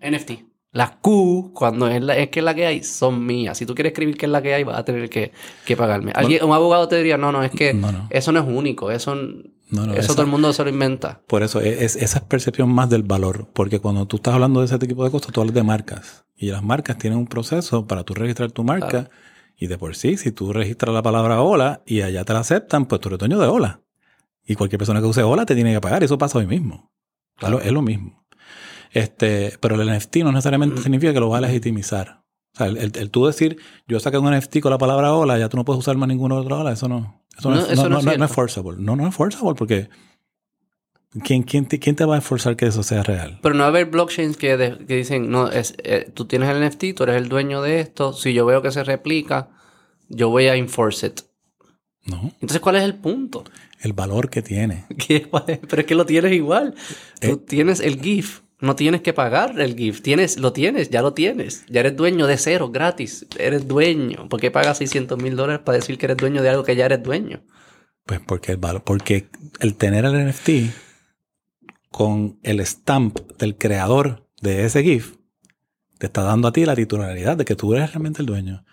NFT. 0.00 0.32
Las 0.72 0.90
Q, 1.00 1.52
cuando 1.54 1.88
es, 1.88 2.02
la, 2.02 2.16
es 2.16 2.28
que 2.28 2.40
es 2.40 2.44
la 2.44 2.54
que 2.54 2.66
hay, 2.66 2.82
son 2.84 3.24
mías. 3.24 3.56
Si 3.56 3.64
tú 3.64 3.74
quieres 3.74 3.92
escribir 3.92 4.16
que 4.18 4.26
es 4.26 4.32
la 4.32 4.42
que 4.42 4.52
hay, 4.52 4.64
vas 4.64 4.78
a 4.78 4.84
tener 4.84 5.08
que, 5.08 5.32
que 5.64 5.76
pagarme. 5.76 6.12
Alguien, 6.14 6.44
un 6.44 6.52
abogado 6.52 6.86
te 6.88 6.96
diría, 6.96 7.16
no, 7.16 7.32
no, 7.32 7.42
es 7.42 7.50
que 7.50 7.72
No, 7.72 7.90
no. 7.90 8.06
eso 8.10 8.32
no 8.32 8.40
es 8.40 8.46
único. 8.46 8.90
Eso, 8.90 9.14
eso 9.14 9.92
esa- 9.94 10.12
todo 10.12 10.22
el 10.22 10.28
mundo 10.28 10.52
se 10.52 10.62
lo 10.64 10.68
inventa. 10.70 11.22
Por 11.26 11.42
eso, 11.42 11.60
es, 11.60 11.80
es- 11.96 11.96
esa 11.96 12.18
es 12.18 12.24
percepción 12.24 12.68
más 12.70 12.90
del 12.90 13.02
valor. 13.02 13.48
Porque 13.54 13.80
cuando 13.80 14.06
tú 14.06 14.16
estás 14.16 14.34
hablando 14.34 14.60
de 14.60 14.66
ese 14.66 14.78
tipo 14.78 15.02
de 15.04 15.10
cosas, 15.10 15.32
tú 15.32 15.40
hablas 15.40 15.54
de 15.54 15.62
marcas. 15.62 16.26
Y 16.36 16.50
las 16.50 16.62
marcas 16.62 16.98
tienen 16.98 17.18
un 17.18 17.26
proceso 17.26 17.86
para 17.86 18.04
tú 18.04 18.12
registrar 18.14 18.52
tu 18.52 18.62
marca. 18.62 18.88
Claro. 18.88 19.08
Y 19.56 19.66
de 19.68 19.78
por 19.78 19.96
sí, 19.96 20.18
si 20.18 20.32
tú 20.32 20.52
registras 20.52 20.94
la 20.94 21.02
palabra 21.02 21.40
hola 21.42 21.80
y 21.86 22.02
allá 22.02 22.24
te 22.24 22.34
la 22.34 22.40
aceptan, 22.40 22.84
pues 22.86 23.00
tú 23.00 23.08
eres 23.08 23.18
dueño 23.18 23.38
de 23.40 23.46
hola. 23.46 23.80
Y 24.46 24.54
cualquier 24.54 24.78
persona 24.78 25.00
que 25.00 25.06
use 25.06 25.22
hola 25.22 25.46
te 25.46 25.54
tiene 25.54 25.72
que 25.72 25.80
pagar. 25.80 26.04
Eso 26.04 26.18
pasa 26.18 26.38
hoy 26.38 26.46
mismo. 26.46 26.92
Lo- 27.40 27.60
Es 27.60 27.72
lo 27.72 27.80
mismo. 27.82 28.22
Este, 28.92 29.56
pero 29.60 29.80
el 29.80 29.88
NFT 29.88 30.16
no 30.18 30.32
necesariamente 30.32 30.80
Mm. 30.80 30.82
significa 30.82 31.12
que 31.12 31.20
lo 31.20 31.28
va 31.28 31.38
a 31.38 31.42
legitimizar. 31.42 32.22
O 32.54 32.58
sea, 32.58 32.66
el, 32.68 32.76
el- 32.78 32.92
el 32.96 33.10
tú 33.10 33.26
decir, 33.26 33.58
yo 33.86 34.00
saqué 34.00 34.18
un 34.18 34.32
NFT 34.34 34.60
con 34.60 34.70
la 34.70 34.78
palabra 34.78 35.12
hola, 35.14 35.38
ya 35.38 35.48
tú 35.48 35.56
no 35.56 35.64
puedes 35.64 35.78
usar 35.80 35.96
más 35.96 36.08
ninguna 36.08 36.34
otra 36.36 36.56
hola, 36.56 36.72
eso 36.72 36.88
no, 36.88 37.22
eso 37.38 37.50
no, 37.50 37.56
No, 37.56 37.60
es, 37.62 37.70
eso 37.72 37.82
no- 37.88 38.00
no 38.02 38.10
es 38.12 38.20
es 38.20 38.32
forcible. 38.32 38.76
No, 38.80 38.96
no 38.96 39.06
es 39.06 39.14
forcible 39.14 39.54
porque 39.56 39.88
¿quién, 41.22 41.42
quién, 41.42 41.66
te, 41.66 41.78
quién 41.78 41.94
te 41.96 42.04
va 42.04 42.16
a 42.16 42.18
esforzar 42.18 42.56
que 42.56 42.66
eso 42.66 42.82
sea 42.82 43.02
real? 43.02 43.38
Pero 43.42 43.54
no 43.54 43.60
va 43.60 43.66
a 43.66 43.68
haber 43.68 43.86
blockchains 43.86 44.36
que, 44.36 44.56
de- 44.56 44.78
que 44.86 44.96
dicen, 44.96 45.30
no, 45.30 45.48
es, 45.48 45.74
eh, 45.84 46.10
tú 46.14 46.24
tienes 46.24 46.48
el 46.48 46.60
NFT, 46.66 46.94
tú 46.96 47.02
eres 47.04 47.16
el 47.16 47.28
dueño 47.28 47.62
de 47.62 47.80
esto. 47.80 48.12
Si 48.12 48.32
yo 48.32 48.44
veo 48.46 48.62
que 48.62 48.70
se 48.72 48.82
replica, 48.84 49.48
yo 50.08 50.30
voy 50.30 50.46
a 50.46 50.54
enforce 50.56 51.06
it. 51.08 51.20
No, 52.06 52.22
Entonces, 52.34 52.60
¿cuál 52.60 52.76
es 52.76 52.82
el 52.84 52.94
punto? 52.94 53.44
el 53.80 53.92
valor 53.92 54.28
que 54.30 54.42
tiene. 54.42 54.86
Pero 55.68 55.80
es 55.82 55.86
que 55.86 55.94
lo 55.94 56.04
tienes 56.06 56.32
igual. 56.32 56.74
Tú 57.20 57.26
Eh. 57.28 57.36
tienes 57.46 57.78
el 57.80 58.00
GIF. 58.00 58.40
No 58.60 58.74
tienes 58.74 59.02
que 59.02 59.12
pagar 59.12 59.60
el 59.60 59.76
GIF. 59.76 60.02
Tienes, 60.02 60.38
lo 60.38 60.52
tienes, 60.52 60.90
ya 60.90 61.00
lo 61.00 61.14
tienes. 61.14 61.64
Ya 61.68 61.80
eres 61.80 61.96
dueño 61.96 62.26
de 62.26 62.36
cero, 62.38 62.70
gratis. 62.70 63.26
Eres 63.38 63.68
dueño. 63.68 64.28
¿Por 64.28 64.40
qué 64.40 64.50
pagas 64.50 64.78
600 64.78 65.22
mil 65.22 65.36
dólares 65.36 65.62
para 65.64 65.78
decir 65.78 65.96
que 65.96 66.06
eres 66.06 66.16
dueño 66.16 66.42
de 66.42 66.48
algo 66.50 66.64
que 66.64 66.74
ya 66.74 66.86
eres 66.86 67.02
dueño? 67.02 67.40
Pues 68.04 68.20
porque 68.26 68.52
el 68.52 68.58
valor, 68.58 68.82
porque 68.82 69.28
el 69.60 69.76
tener 69.76 70.04
el 70.04 70.28
NFT 70.28 70.50
con 71.90 72.38
el 72.42 72.60
stamp 72.60 73.18
del 73.38 73.56
creador 73.56 74.26
de 74.40 74.64
ese 74.64 74.82
GIF 74.82 75.16
te 75.98 76.06
está 76.06 76.22
dando 76.22 76.48
a 76.48 76.52
ti 76.52 76.64
la 76.64 76.76
titularidad 76.76 77.36
de 77.36 77.44
que 77.44 77.56
tú 77.56 77.74
eres 77.74 77.92
realmente 77.92 78.22
el 78.22 78.26
dueño. 78.26 78.64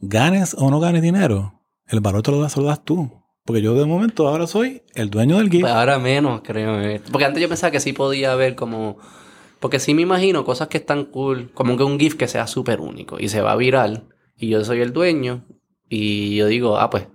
Ganes 0.00 0.54
o 0.58 0.70
no 0.70 0.80
ganes 0.80 1.02
dinero, 1.02 1.60
el 1.86 2.00
valor 2.00 2.22
te 2.22 2.30
lo 2.30 2.40
das, 2.40 2.56
lo 2.56 2.64
das 2.64 2.84
tú. 2.84 3.10
Porque 3.44 3.62
yo 3.62 3.74
de 3.74 3.84
momento 3.84 4.28
ahora 4.28 4.46
soy 4.46 4.82
el 4.94 5.10
dueño 5.10 5.38
del 5.38 5.50
GIF. 5.50 5.62
Pues 5.62 5.72
ahora 5.72 5.98
menos, 5.98 6.42
creo. 6.42 6.80
eh. 6.80 7.00
Porque 7.10 7.24
antes 7.24 7.42
yo 7.42 7.48
pensaba 7.48 7.70
que 7.70 7.80
sí 7.80 7.92
podía 7.92 8.32
haber 8.32 8.54
como... 8.54 8.98
Porque 9.60 9.78
sí 9.78 9.94
me 9.94 10.02
imagino 10.02 10.44
cosas 10.44 10.68
que 10.68 10.78
están 10.78 11.04
cool. 11.04 11.50
Como 11.54 11.76
que 11.76 11.84
un 11.84 11.98
GIF 11.98 12.14
que 12.16 12.26
sea 12.28 12.46
súper 12.46 12.80
único 12.80 13.18
y 13.20 13.28
se 13.28 13.40
va 13.42 13.54
viral. 13.56 14.08
Y 14.36 14.48
yo 14.48 14.64
soy 14.64 14.80
el 14.80 14.92
dueño. 14.92 15.44
Y 15.88 16.36
yo 16.36 16.46
digo, 16.46 16.78
ah, 16.78 16.88
pues 16.90 17.06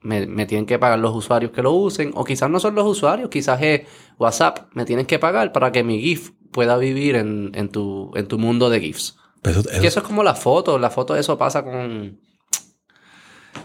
me, 0.00 0.26
me 0.26 0.46
tienen 0.46 0.66
que 0.66 0.78
pagar 0.78 0.98
los 0.98 1.14
usuarios 1.16 1.50
que 1.52 1.62
lo 1.62 1.72
usen. 1.72 2.12
O 2.14 2.24
quizás 2.24 2.50
no 2.50 2.60
son 2.60 2.74
los 2.74 2.86
usuarios, 2.86 3.30
quizás 3.30 3.60
es 3.62 3.82
WhatsApp. 4.18 4.68
Me 4.74 4.84
tienen 4.84 5.06
que 5.06 5.18
pagar 5.18 5.52
para 5.52 5.72
que 5.72 5.82
mi 5.82 6.00
GIF 6.00 6.32
pueda 6.52 6.76
vivir 6.76 7.16
en, 7.16 7.52
en, 7.54 7.68
tu, 7.70 8.10
en 8.14 8.26
tu 8.28 8.38
mundo 8.38 8.68
de 8.70 8.80
GIFs. 8.80 9.16
Eso- 9.44 9.60
eso- 9.60 9.80
Que 9.80 9.86
eso 9.86 10.00
es 10.00 10.06
como 10.06 10.22
la 10.22 10.34
foto. 10.34 10.78
La 10.78 10.90
foto, 10.90 11.16
eso 11.16 11.38
pasa 11.38 11.64
con. 11.64 12.20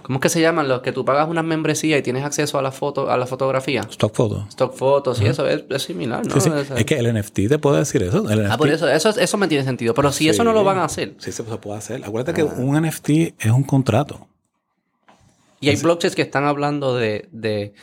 ¿Cómo 0.01 0.17
es 0.17 0.21
que 0.21 0.29
se 0.29 0.41
llaman? 0.41 0.67
Los 0.67 0.81
que 0.81 0.91
tú 0.91 1.05
pagas 1.05 1.29
una 1.29 1.43
membresía 1.43 1.97
y 1.97 2.01
tienes 2.01 2.23
acceso 2.25 2.57
a 2.57 2.61
la 2.61 2.71
foto, 2.71 3.09
a 3.09 3.17
la 3.17 3.25
fotografía. 3.25 3.81
stock 3.89 4.13
photo. 4.13 4.45
Stock 4.49 4.73
fotos 4.75 5.21
y 5.21 5.25
eso 5.27 5.47
es, 5.47 5.63
es 5.69 5.81
similar, 5.83 6.25
¿no? 6.25 6.33
Sí, 6.33 6.41
sí. 6.41 6.49
Es- 6.55 6.71
Es 6.71 6.85
que 6.85 6.95
el 6.97 7.07
NFT 7.13 7.47
te 7.47 7.59
puede 7.59 7.79
decir 7.79 8.01
eso. 8.03 8.29
El 8.29 8.41
Ah, 8.45 8.49
NFT 8.49 8.57
por 8.57 8.69
eso, 8.69 8.87
eso, 8.89 9.09
eso 9.09 9.37
me 9.37 9.47
tiene 9.47 9.63
sentido. 9.63 9.93
Pero 9.93 10.11
si 10.11 10.27
eso 10.29 10.43
no 10.43 10.51
lo 10.53 10.63
van 10.63 10.77
a 10.79 10.85
hacer. 10.85 11.15
Sí, 11.19 11.31
se 11.31 11.43
puede 11.43 11.77
hacer. 11.77 12.03
Acuérdate 12.03 12.31
Ah. 12.31 12.35
que 12.35 12.61
un 12.61 12.75
NFT 12.75 13.35
es 13.39 13.51
un 13.51 13.63
contrato. 13.63 14.27
Y 15.61 15.69
hay 15.69 15.75
blockchains 15.77 16.15
que 16.15 16.21
están 16.23 16.43
hablando 16.43 16.95
de, 16.95 17.29
de, 17.31 17.73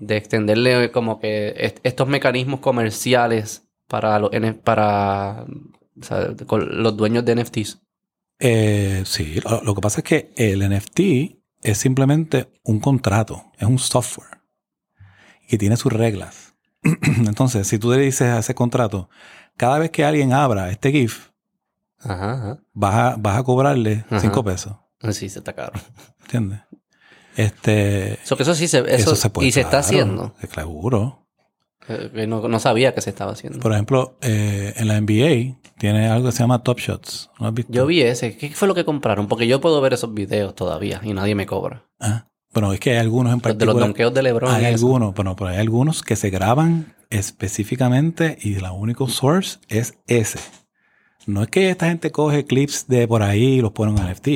de 0.00 0.16
extenderle 0.16 0.90
como 0.90 1.20
que 1.20 1.54
est- 1.56 1.78
estos 1.84 2.08
mecanismos 2.08 2.60
comerciales 2.60 3.62
para, 3.86 4.18
los 4.18 4.30
para 4.64 5.44
O 6.00 6.04
sea, 6.04 6.34
con 6.46 6.82
los 6.82 6.96
dueños 6.96 7.24
de 7.24 7.34
NFTs. 7.36 7.78
Eh, 8.40 9.02
sí, 9.04 9.38
lo, 9.44 9.62
lo 9.62 9.74
que 9.74 9.80
pasa 9.80 10.00
es 10.00 10.04
que 10.04 10.32
el 10.36 10.62
NFT 10.68 11.38
es 11.62 11.78
simplemente 11.78 12.50
un 12.64 12.80
contrato, 12.80 13.44
es 13.58 13.66
un 13.66 13.78
software 13.78 14.40
que 15.48 15.58
tiene 15.58 15.76
sus 15.76 15.92
reglas. 15.92 16.54
Entonces, 16.82 17.66
si 17.66 17.78
tú 17.78 17.90
le 17.90 17.98
dices 17.98 18.28
a 18.28 18.38
ese 18.38 18.54
contrato, 18.54 19.08
cada 19.56 19.78
vez 19.78 19.90
que 19.90 20.04
alguien 20.04 20.32
abra 20.32 20.70
este 20.70 20.90
GIF, 20.92 21.28
Ajá, 21.98 22.32
ajá. 22.32 22.58
vas 22.72 22.94
a, 22.94 23.16
vas 23.18 23.38
a 23.38 23.42
cobrarle. 23.42 24.04
5 24.20 24.42
pesos. 24.44 24.74
Sí, 25.12 25.28
se 25.28 25.40
está 25.40 25.52
caro. 25.52 25.72
¿Entiendes? 26.22 26.60
Este, 27.36 28.14
Eso 28.22 28.36
que 28.36 28.42
eso 28.42 28.54
sí 28.54 28.68
se, 28.68 28.78
eso, 28.94 29.14
puede. 29.32 29.48
y 29.48 29.52
se 29.52 29.60
está 29.60 29.78
haciendo. 29.78 30.34
Seguro. 30.54 31.19
Que 32.14 32.26
no, 32.26 32.46
no 32.48 32.58
sabía 32.60 32.94
que 32.94 33.00
se 33.00 33.10
estaba 33.10 33.32
haciendo. 33.32 33.58
Por 33.60 33.72
ejemplo, 33.72 34.16
eh, 34.20 34.72
en 34.76 34.88
la 34.88 35.00
NBA 35.00 35.58
tiene 35.78 36.08
algo 36.08 36.26
que 36.26 36.32
se 36.32 36.38
llama 36.38 36.62
Top 36.62 36.78
Shots. 36.78 37.30
¿No 37.38 37.46
has 37.48 37.54
visto? 37.54 37.72
Yo 37.72 37.86
vi 37.86 38.02
ese. 38.02 38.36
¿Qué 38.36 38.50
fue 38.50 38.68
lo 38.68 38.74
que 38.74 38.84
compraron? 38.84 39.26
Porque 39.28 39.46
yo 39.46 39.60
puedo 39.60 39.80
ver 39.80 39.92
esos 39.94 40.12
videos 40.14 40.54
todavía 40.54 41.00
y 41.02 41.12
nadie 41.14 41.34
me 41.34 41.46
cobra. 41.46 41.84
Ah, 41.98 42.26
Bueno, 42.52 42.72
es 42.72 42.80
que 42.80 42.90
hay 42.92 42.96
algunos 42.98 43.32
en 43.32 43.38
Los 43.38 43.42
de 43.42 43.48
los 43.66 43.74
particular. 43.74 43.86
donkeos 43.88 44.14
de 44.14 44.22
LeBron. 44.22 44.50
Hay 44.54 44.64
algunos, 44.66 45.14
bueno, 45.14 45.36
pero 45.36 45.50
hay 45.50 45.58
algunos 45.58 46.02
que 46.02 46.16
se 46.16 46.30
graban 46.30 46.94
específicamente 47.10 48.38
y 48.40 48.56
la 48.56 48.72
único 48.72 49.08
source 49.08 49.58
es 49.68 49.94
ese. 50.06 50.38
No 51.26 51.42
es 51.42 51.48
que 51.48 51.70
esta 51.70 51.86
gente 51.88 52.10
coge 52.10 52.44
clips 52.44 52.86
de 52.88 53.06
por 53.06 53.22
ahí 53.22 53.54
y 53.58 53.60
los 53.60 53.72
ponen 53.72 53.98
en 53.98 54.10
NFT. 54.12 54.28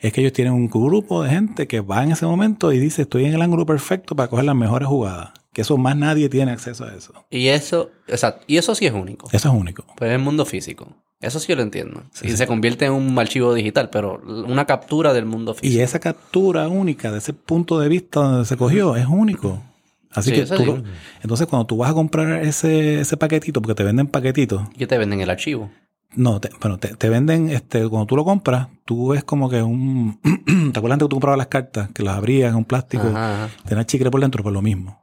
Es 0.00 0.12
que 0.12 0.20
ellos 0.20 0.32
tienen 0.32 0.52
un 0.52 0.68
grupo 0.68 1.22
de 1.22 1.30
gente 1.30 1.66
que 1.68 1.80
va 1.80 2.02
en 2.02 2.12
ese 2.12 2.26
momento 2.26 2.72
y 2.72 2.78
dice, 2.78 3.02
estoy 3.02 3.24
en 3.26 3.34
el 3.34 3.42
ángulo 3.42 3.66
perfecto 3.66 4.16
para 4.16 4.28
coger 4.28 4.44
las 4.46 4.56
mejores 4.56 4.88
jugadas. 4.88 5.30
Que 5.52 5.62
eso 5.62 5.76
más 5.76 5.96
nadie 5.96 6.28
tiene 6.28 6.52
acceso 6.52 6.84
a 6.84 6.94
eso. 6.94 7.12
Y 7.30 7.48
eso, 7.48 7.90
exacto. 8.08 8.44
Y 8.46 8.56
eso 8.56 8.74
sí 8.74 8.86
es 8.86 8.92
único. 8.92 9.28
Eso 9.32 9.48
es 9.48 9.54
único. 9.54 9.84
Pues 9.96 10.08
en 10.08 10.14
el 10.14 10.22
mundo 10.22 10.44
físico. 10.46 10.88
Eso 11.20 11.38
sí 11.38 11.48
yo 11.48 11.56
lo 11.56 11.62
entiendo. 11.62 12.02
Sí, 12.12 12.26
y 12.26 12.30
sí. 12.30 12.36
se 12.38 12.46
convierte 12.46 12.86
en 12.86 12.92
un 12.92 13.16
archivo 13.18 13.52
digital, 13.54 13.90
pero 13.90 14.20
una 14.46 14.64
captura 14.64 15.12
del 15.12 15.26
mundo 15.26 15.54
físico. 15.54 15.78
Y 15.78 15.80
esa 15.82 16.00
captura 16.00 16.66
única 16.68 17.12
de 17.12 17.18
ese 17.18 17.32
punto 17.32 17.78
de 17.78 17.88
vista 17.88 18.20
donde 18.20 18.44
se 18.46 18.56
cogió 18.56 18.96
es 18.96 19.06
único. 19.06 19.62
Así 20.10 20.30
Sí, 20.30 20.36
que 20.36 20.46
tú 20.46 20.64
lo- 20.66 20.82
entonces 21.22 21.46
cuando 21.46 21.66
tú 21.66 21.76
vas 21.76 21.90
a 21.90 21.94
comprar 21.94 22.42
ese, 22.44 23.00
ese 23.00 23.16
paquetito, 23.16 23.62
porque 23.62 23.74
te 23.74 23.82
venden 23.84 24.08
paquetitos, 24.08 24.62
¿Qué 24.76 24.86
te 24.86 24.98
venden 24.98 25.20
el 25.20 25.30
archivo? 25.30 25.70
No, 26.14 26.38
te, 26.40 26.50
bueno, 26.60 26.78
te, 26.78 26.94
te 26.96 27.08
venden, 27.08 27.48
este, 27.48 27.88
cuando 27.88 28.04
tú 28.06 28.16
lo 28.16 28.24
compras, 28.24 28.68
tú 28.84 29.08
ves 29.08 29.24
como 29.24 29.48
que 29.48 29.62
un... 29.62 30.18
¿Te 30.72 30.78
acuerdas 30.78 30.94
antes 30.96 31.06
que 31.06 31.08
tú 31.08 31.16
comprabas 31.16 31.38
las 31.38 31.46
cartas? 31.46 31.88
Que 31.94 32.02
las 32.02 32.16
abrías 32.18 32.50
en 32.50 32.56
un 32.56 32.64
plástico, 32.66 33.04
Ajá, 33.06 33.44
ajá. 33.46 33.54
tenía 33.66 33.86
chicle 33.86 34.10
por 34.10 34.20
dentro, 34.20 34.42
pues 34.42 34.52
lo 34.52 34.60
mismo. 34.60 35.01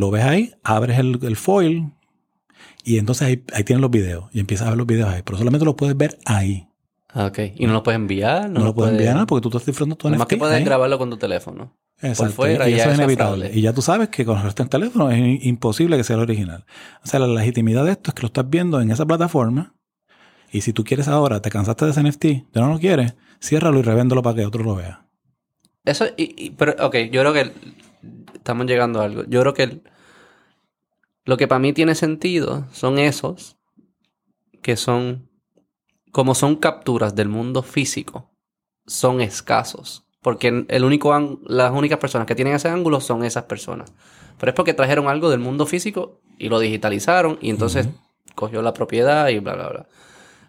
Lo 0.00 0.10
ves 0.10 0.24
ahí, 0.24 0.52
abres 0.64 0.98
el, 0.98 1.18
el 1.22 1.36
foil 1.36 1.92
y 2.84 2.98
entonces 2.98 3.26
ahí, 3.28 3.44
ahí 3.52 3.64
tienes 3.64 3.80
los 3.82 3.90
videos 3.90 4.24
y 4.32 4.40
empiezas 4.40 4.66
a 4.66 4.70
ver 4.70 4.78
los 4.78 4.86
videos 4.86 5.08
ahí, 5.10 5.22
pero 5.24 5.36
solamente 5.38 5.64
los 5.64 5.74
puedes 5.74 5.96
ver 5.96 6.18
ahí. 6.24 6.66
Ah, 7.12 7.26
Ok. 7.26 7.38
Y 7.56 7.66
no 7.66 7.72
lo 7.72 7.82
puedes 7.82 7.96
enviar. 8.00 8.48
No, 8.48 8.64
lo 8.64 8.74
puedes 8.74 8.92
enviar 8.92 9.14
nada 9.14 9.26
porque 9.26 9.42
tú 9.42 9.48
estás 9.48 9.66
disfrutando 9.66 9.96
tu 9.96 10.08
NFT 10.08 10.26
que 10.28 10.36
puedes 10.36 10.56
ahí. 10.56 10.64
grabarlo 10.64 10.96
con 10.98 11.10
tu 11.10 11.16
teléfono. 11.16 11.76
Exacto, 12.00 12.32
fuera 12.32 12.66
y 12.68 12.72
y 12.72 12.76
ya 12.76 12.84
eso 12.84 12.90
es 12.92 12.94
eso 12.94 13.02
es 13.02 13.04
inevitable. 13.04 13.44
fraude. 13.46 13.58
y 13.58 13.62
ya 13.62 13.72
tú 13.74 13.82
sabes 13.82 14.08
que 14.08 14.24
con 14.24 14.38
el 14.38 14.54
teléfono 14.70 15.10
es 15.10 15.44
imposible 15.44 15.96
que 15.98 16.04
sea 16.04 16.16
el 16.16 16.22
original. 16.22 16.64
O 17.04 17.06
sea, 17.06 17.20
la 17.20 17.26
legitimidad 17.26 17.84
de 17.84 17.90
esto 17.90 18.10
es 18.10 18.14
que 18.14 18.22
lo 18.22 18.28
estás 18.28 18.48
viendo 18.48 18.80
en 18.80 18.90
esa 18.90 19.04
plataforma 19.04 19.74
y 20.50 20.62
si 20.62 20.72
tú 20.72 20.82
quieres 20.84 21.08
ahora, 21.08 21.42
te 21.42 21.50
cansaste 21.50 21.84
de 21.84 21.90
ese 21.90 22.02
NFT, 22.02 22.24
ya 22.54 22.60
no 22.62 22.68
lo 22.72 22.78
quieres, 22.78 23.14
ciérralo 23.42 23.78
y 23.80 23.82
revéndelo 23.82 24.22
para 24.22 24.36
que 24.36 24.46
otro 24.46 24.64
lo 24.64 24.76
vea. 24.76 25.04
Eso, 25.84 26.06
y, 26.16 26.34
y- 26.46 26.50
pero, 26.50 26.74
ok, 26.86 26.96
yo 27.12 27.20
creo 27.20 27.32
que 27.34 27.52
estamos 28.40 28.66
llegando 28.66 29.00
a 29.00 29.04
algo. 29.04 29.24
Yo 29.28 29.40
creo 29.42 29.54
que 29.54 29.62
el- 29.64 29.82
lo 31.24 31.36
que 31.38 31.48
para 31.48 31.58
mí 31.60 31.72
tiene 31.72 31.94
sentido 31.94 32.66
son 32.72 32.98
esos 32.98 33.56
que 34.62 34.76
son, 34.76 35.28
como 36.12 36.34
son 36.34 36.56
capturas 36.56 37.14
del 37.14 37.28
mundo 37.28 37.62
físico, 37.62 38.30
son 38.86 39.20
escasos. 39.20 40.04
Porque 40.22 40.66
el 40.68 40.84
único, 40.84 41.16
las 41.46 41.72
únicas 41.72 41.98
personas 41.98 42.26
que 42.26 42.34
tienen 42.34 42.54
ese 42.54 42.68
ángulo 42.68 43.00
son 43.00 43.24
esas 43.24 43.44
personas. 43.44 43.92
Pero 44.38 44.50
es 44.50 44.56
porque 44.56 44.74
trajeron 44.74 45.08
algo 45.08 45.30
del 45.30 45.40
mundo 45.40 45.66
físico 45.66 46.20
y 46.38 46.48
lo 46.48 46.58
digitalizaron 46.60 47.38
y 47.40 47.50
entonces 47.50 47.88
cogió 48.34 48.62
la 48.62 48.74
propiedad 48.74 49.28
y 49.28 49.38
bla, 49.38 49.54
bla, 49.54 49.68
bla. 49.70 49.88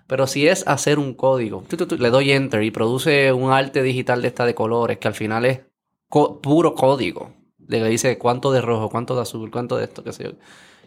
Pero 0.08 0.28
si 0.28 0.48
es 0.48 0.68
hacer 0.68 1.00
un 1.00 1.14
código, 1.14 1.64
tu, 1.70 1.78
tu, 1.78 1.88
tu, 1.88 1.98
le 1.98 2.10
doy 2.10 2.32
enter 2.32 2.64
y 2.64 2.72
produce 2.72 3.32
un 3.34 3.52
arte 3.52 3.84
digital 3.84 4.22
de 4.22 4.30
esta 4.30 4.46
de 4.46 4.56
colores 4.56 4.98
que 5.00 5.08
al 5.08 5.14
final 5.16 5.46
es 5.46 5.62
co- 6.10 6.42
puro 6.42 6.76
código. 6.76 7.34
Le 7.80 7.90
dice 7.90 8.18
cuánto 8.18 8.52
de 8.52 8.62
rojo, 8.62 8.90
cuánto 8.90 9.16
de 9.16 9.22
azul, 9.22 9.52
cuánto 9.52 9.78
de 9.78 9.86
esto, 9.86 10.04
qué 10.04 10.14
sé 10.14 10.24
yo. 10.26 10.32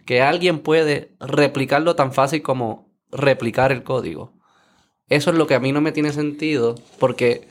Que 0.04 0.22
alguien 0.22 0.58
puede 0.60 1.16
replicarlo 1.20 1.96
tan 1.96 2.12
fácil 2.12 2.42
como 2.42 2.92
replicar 3.10 3.72
el 3.72 3.82
código. 3.82 4.32
Eso 5.08 5.30
es 5.30 5.36
lo 5.36 5.46
que 5.46 5.54
a 5.54 5.60
mí 5.60 5.72
no 5.72 5.80
me 5.80 5.92
tiene 5.92 6.12
sentido 6.12 6.74
porque 6.98 7.48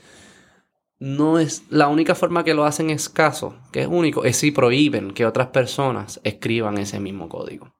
no 1.00 1.40
es 1.40 1.64
la 1.70 1.88
única 1.88 2.16
forma 2.16 2.44
que 2.44 2.54
lo 2.54 2.66
hacen 2.66 2.90
escaso, 2.90 3.56
que 3.72 3.82
es 3.82 3.88
único, 3.88 4.24
es 4.24 4.38
si 4.38 4.52
prohíben 4.52 5.12
que 5.12 5.26
otras 5.26 5.48
personas 5.48 6.22
escriban 6.24 6.78
ese 6.78 7.00
mismo 7.00 7.28
código. 7.28 7.74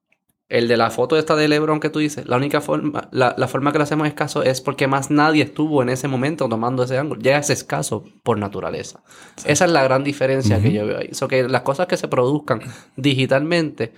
El 0.50 0.68
de 0.68 0.78
la 0.78 0.92
foto 0.92 1.18
esta 1.18 1.36
de 1.36 1.48
LeBron 1.48 1.80
que 1.80 1.90
tú 1.90 2.00
dices, 2.00 2.28
la 2.28 2.38
única 2.38 2.62
forma, 2.62 3.08
la, 3.12 3.34
la 3.38 3.48
forma 3.48 3.72
que 3.72 3.78
lo 3.80 3.86
hacemos 3.86 4.08
escaso 4.08 4.44
es 4.44 4.62
porque 4.62 4.88
más 4.88 5.10
nadie 5.10 5.44
estuvo 5.44 5.82
en 5.82 5.90
ese 5.90 6.08
momento 6.08 6.48
tomando 6.50 6.84
ese 6.84 6.98
ángulo. 6.98 7.22
Ya 7.22 7.38
es 7.38 7.50
escaso 7.50 8.04
por 8.24 8.38
naturaleza. 8.38 9.02
Esa 9.46 9.66
es 9.66 9.72
la 9.72 9.84
gran 9.84 10.04
diferencia 10.04 10.62
que 10.62 10.72
yo 10.72 10.86
veo 10.86 11.00
ahí. 11.00 11.10
So 11.14 11.28
que 11.28 11.48
las 11.48 11.62
cosas 11.62 11.88
que 11.88 11.98
se 11.98 12.08
produzcan 12.08 12.62
digitalmente, 12.98 13.94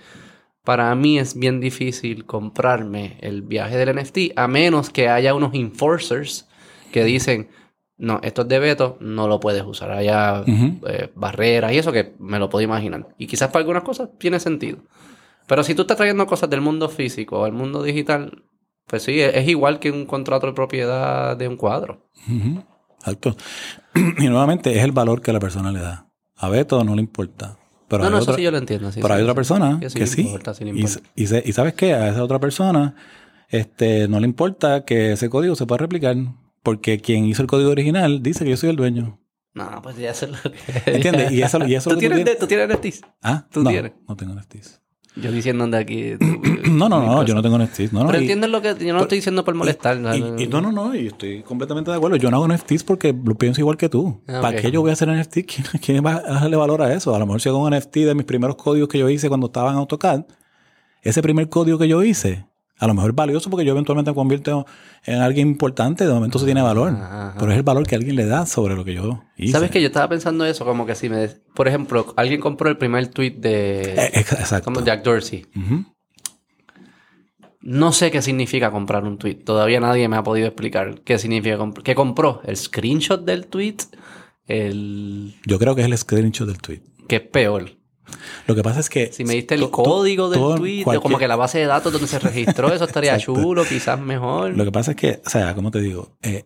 para 0.64 0.94
mí 0.94 1.18
es 1.18 1.38
bien 1.38 1.60
difícil 1.60 2.24
comprarme 2.26 3.18
el 3.20 3.42
viaje 3.42 3.76
del 3.76 3.94
NFT, 3.96 4.32
a 4.36 4.48
menos 4.48 4.90
que 4.90 5.08
haya 5.08 5.34
unos 5.34 5.52
enforcers 5.54 6.48
que 6.92 7.04
dicen, 7.04 7.48
no, 7.98 8.20
esto 8.22 8.42
es 8.42 8.48
de 8.48 8.58
veto, 8.58 8.96
no 9.00 9.28
lo 9.28 9.40
puedes 9.40 9.62
usar. 9.64 9.90
Haya 9.90 10.42
Ujú. 10.42 10.80
eh, 10.88 11.10
barreras 11.14 11.72
y 11.72 11.78
eso 11.78 11.92
que 11.92 12.14
me 12.18 12.38
lo 12.38 12.48
puedo 12.48 12.62
imaginar. 12.64 13.08
Y 13.18 13.26
quizás 13.26 13.48
para 13.48 13.60
algunas 13.60 13.82
cosas 13.82 14.10
tiene 14.18 14.40
sentido. 14.40 14.78
Pero 15.46 15.62
si 15.62 15.74
tú 15.74 15.82
estás 15.82 15.96
trayendo 15.96 16.26
cosas 16.26 16.50
del 16.50 16.60
mundo 16.60 16.88
físico 16.88 17.44
al 17.44 17.52
mundo 17.52 17.82
digital, 17.82 18.44
pues 18.86 19.02
sí, 19.04 19.20
es, 19.20 19.34
es 19.34 19.48
igual 19.48 19.78
que 19.78 19.90
un 19.90 20.06
contrato 20.06 20.46
de 20.46 20.52
propiedad 20.52 21.36
de 21.36 21.48
un 21.48 21.56
cuadro. 21.56 22.08
Exacto. 22.98 23.36
Y 24.18 24.28
nuevamente 24.28 24.76
es 24.76 24.84
el 24.84 24.92
valor 24.92 25.22
que 25.22 25.32
la 25.32 25.40
persona 25.40 25.72
le 25.72 25.80
da. 25.80 26.08
A 26.36 26.48
Beto 26.50 26.84
no 26.84 26.94
le 26.94 27.00
importa. 27.00 27.56
Pero 27.88 28.04
no, 28.04 28.10
no, 28.10 28.16
eso 28.18 28.24
otra- 28.24 28.36
sí 28.36 28.42
yo 28.42 28.50
lo 28.50 28.58
entiendo. 28.58 28.90
sí, 28.92 29.00
Pero 29.00 29.14
sí, 29.14 29.18
hay 29.18 29.22
otra 29.22 29.34
persona 29.34 29.78
Que 29.80 29.88
sí 29.88 30.06
sí. 30.06 30.20
importa, 30.22 30.52
y, 30.60 30.68
importa. 30.68 31.00
y 31.14 31.26
se- 31.26 31.42
y 31.46 31.52
sabes 31.52 31.72
qué, 31.74 31.94
a 31.94 32.08
esa 32.10 32.22
otra 32.22 32.38
persona 32.40 32.94
este, 33.48 34.08
no 34.08 34.18
le 34.20 34.26
importa 34.26 34.84
que 34.84 35.12
ese 35.12 35.30
código 35.30 35.54
se 35.54 35.66
pueda 35.66 35.78
replicar. 35.78 36.16
Porque 36.62 36.98
quien 37.00 37.24
hizo 37.26 37.42
el 37.42 37.48
código 37.48 37.70
original 37.70 38.22
dice 38.22 38.44
que 38.44 38.50
yo 38.50 38.56
soy 38.56 38.70
el 38.70 38.76
dueño. 38.76 39.20
No, 39.54 39.80
pues 39.82 39.96
ya 39.96 40.10
eso 40.10 40.26
es 40.26 40.32
lo 40.44 40.50
que... 40.52 40.58
¿Entiendes? 40.90 41.30
Y 41.32 41.40
eso, 41.42 41.64
y 41.66 41.74
eso 41.76 41.88
¿Tú 41.90 41.94
lo 41.94 42.00
que 42.00 42.10
tienes, 42.10 42.38
¿Tú 42.38 42.46
tienes 42.46 42.68
NFTs? 42.68 43.00
Ah, 43.22 43.46
tú 43.50 43.62
no, 43.62 43.70
tienes. 43.70 43.92
no 44.06 44.16
tengo 44.16 44.34
NFTs. 44.34 44.82
Yo 45.16 45.32
diciendo 45.32 45.66
de 45.66 45.78
aquí... 45.78 46.12
No, 46.66 46.88
no, 46.88 47.00
no, 47.00 47.24
yo 47.24 47.34
no 47.34 47.42
tengo 47.42 47.58
NFTs. 47.58 47.92
No, 47.92 48.00
no, 48.00 48.06
Pero 48.08 48.18
y- 48.18 48.22
entiendes 48.22 48.50
lo 48.50 48.60
que... 48.60 48.74
Yo 48.80 48.88
no 48.92 48.98
lo 48.98 49.02
estoy 49.02 49.18
diciendo 49.18 49.44
por 49.44 49.54
molestar. 49.54 49.98
Y, 50.14 50.42
y- 50.42 50.46
no, 50.48 50.60
no, 50.60 50.72
no, 50.72 50.94
y 50.94 51.06
estoy 51.06 51.42
completamente 51.42 51.90
de 51.90 51.96
acuerdo. 51.96 52.16
Yo 52.16 52.30
no 52.30 52.36
hago 52.38 52.48
NFTs 52.48 52.82
porque 52.84 53.14
lo 53.24 53.34
pienso 53.36 53.60
igual 53.60 53.76
que 53.76 53.88
tú. 53.88 54.20
Ah, 54.26 54.40
¿Para 54.42 54.60
qué 54.60 54.70
yo 54.70 54.80
voy 54.80 54.90
a 54.90 54.92
hacer 54.94 55.08
NFT? 55.08 55.32
¿Quién, 55.46 55.66
quién 55.80 56.04
va 56.04 56.16
a 56.16 56.20
darle 56.40 56.56
valor 56.56 56.82
a 56.82 56.92
eso? 56.92 57.14
A 57.14 57.18
lo 57.18 57.24
mejor 57.26 57.40
si 57.40 57.48
hago 57.48 57.64
un 57.64 57.72
NFT 57.74 57.96
de 57.98 58.14
mis 58.14 58.24
primeros 58.26 58.56
códigos 58.56 58.88
que 58.88 58.98
yo 58.98 59.08
hice 59.08 59.28
cuando 59.28 59.46
estaba 59.46 59.70
en 59.70 59.76
AutoCAD, 59.76 60.24
ese 61.02 61.22
primer 61.22 61.48
código 61.48 61.78
que 61.78 61.88
yo 61.88 62.02
hice, 62.02 62.44
a 62.78 62.86
lo 62.86 62.94
mejor 62.94 63.10
es 63.10 63.16
valioso 63.16 63.48
porque 63.50 63.64
yo 63.64 63.72
eventualmente 63.72 64.10
me 64.10 64.14
convierto 64.14 64.66
en 65.04 65.20
alguien 65.20 65.48
importante, 65.48 66.06
de 66.06 66.12
momento 66.12 66.38
eso 66.38 66.44
tiene 66.44 66.62
valor. 66.62 66.90
Ajá, 66.90 67.28
ajá. 67.30 67.36
Pero 67.38 67.52
es 67.52 67.56
el 67.58 67.62
valor 67.62 67.86
que 67.86 67.94
alguien 67.94 68.16
le 68.16 68.26
da 68.26 68.44
sobre 68.46 68.74
lo 68.76 68.84
que 68.84 68.94
yo 68.94 69.22
hice. 69.36 69.52
¿Sabes 69.52 69.70
que 69.70 69.80
Yo 69.80 69.86
estaba 69.86 70.08
pensando 70.08 70.44
eso, 70.44 70.64
como 70.64 70.84
que 70.86 70.94
si 70.94 71.08
me... 71.08 71.28
Por 71.54 71.68
ejemplo, 71.68 72.12
alguien 72.16 72.40
compró 72.40 72.68
el 72.68 72.76
primer 72.76 73.08
tweet 73.08 73.32
de... 73.38 73.82
Eh, 73.94 74.10
ex- 74.14 74.32
exacto. 74.32 74.72
como 74.72 74.84
Jack 74.84 75.02
Dorsey. 75.02 75.46
No 77.60 77.92
sé 77.92 78.10
qué 78.10 78.22
significa 78.22 78.70
comprar 78.70 79.02
un 79.04 79.18
tweet. 79.18 79.36
Todavía 79.36 79.80
nadie 79.80 80.08
me 80.08 80.16
ha 80.16 80.22
podido 80.22 80.46
explicar 80.46 81.00
qué 81.02 81.18
significa 81.18 81.56
comprar. 81.58 81.82
¿Qué 81.82 81.94
compró? 81.94 82.40
¿El 82.44 82.56
screenshot 82.56 83.24
del 83.24 83.46
tweet? 83.46 83.76
El... 84.46 85.34
Yo 85.44 85.58
creo 85.58 85.74
que 85.74 85.80
es 85.80 85.86
el 85.88 85.98
screenshot 85.98 86.46
del 86.46 86.58
tweet. 86.58 86.82
¿Qué 87.08 87.16
es 87.16 87.22
peor? 87.22 87.70
Lo 88.46 88.54
que 88.54 88.62
pasa 88.62 88.80
es 88.80 88.88
que... 88.88 89.12
Si 89.12 89.24
me 89.24 89.34
diste 89.34 89.54
el 89.56 89.70
código 89.70 90.30
del 90.30 90.40
tweet, 90.56 90.84
cualquier- 90.84 91.02
como 91.02 91.18
que 91.18 91.26
la 91.28 91.36
base 91.36 91.58
de 91.58 91.66
datos 91.66 91.92
donde 91.92 92.06
se 92.08 92.18
registró, 92.18 92.72
eso 92.72 92.84
estaría 92.84 93.18
chulo, 93.18 93.64
quizás 93.64 94.00
mejor. 94.00 94.56
Lo 94.56 94.64
que 94.64 94.72
pasa 94.72 94.92
es 94.92 94.96
que, 94.96 95.20
o 95.24 95.28
sea, 95.30 95.54
como 95.54 95.70
te 95.70 95.80
digo, 95.80 96.16
eh, 96.22 96.44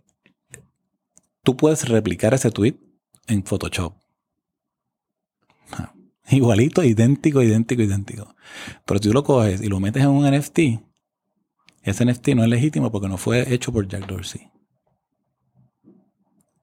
tú 1.42 1.56
puedes 1.56 1.88
replicar 1.88 2.32
ese 2.34 2.50
tweet 2.50 2.76
en 3.26 3.44
Photoshop. 3.44 3.94
Ja. 5.70 5.92
Igualito, 6.30 6.82
idéntico, 6.82 7.42
idéntico, 7.42 7.82
idéntico. 7.82 8.34
Pero 8.84 8.98
si 9.00 9.08
tú 9.08 9.12
lo 9.14 9.22
coges 9.24 9.60
y 9.62 9.68
lo 9.68 9.80
metes 9.80 10.02
en 10.02 10.08
un 10.10 10.30
NFT, 10.30 10.58
ese 11.82 12.04
NFT 12.04 12.28
no 12.34 12.42
es 12.42 12.48
legítimo 12.48 12.90
porque 12.90 13.08
no 13.08 13.16
fue 13.16 13.52
hecho 13.54 13.72
por 13.72 13.86
Jack 13.86 14.06
Dorsey. 14.06 14.48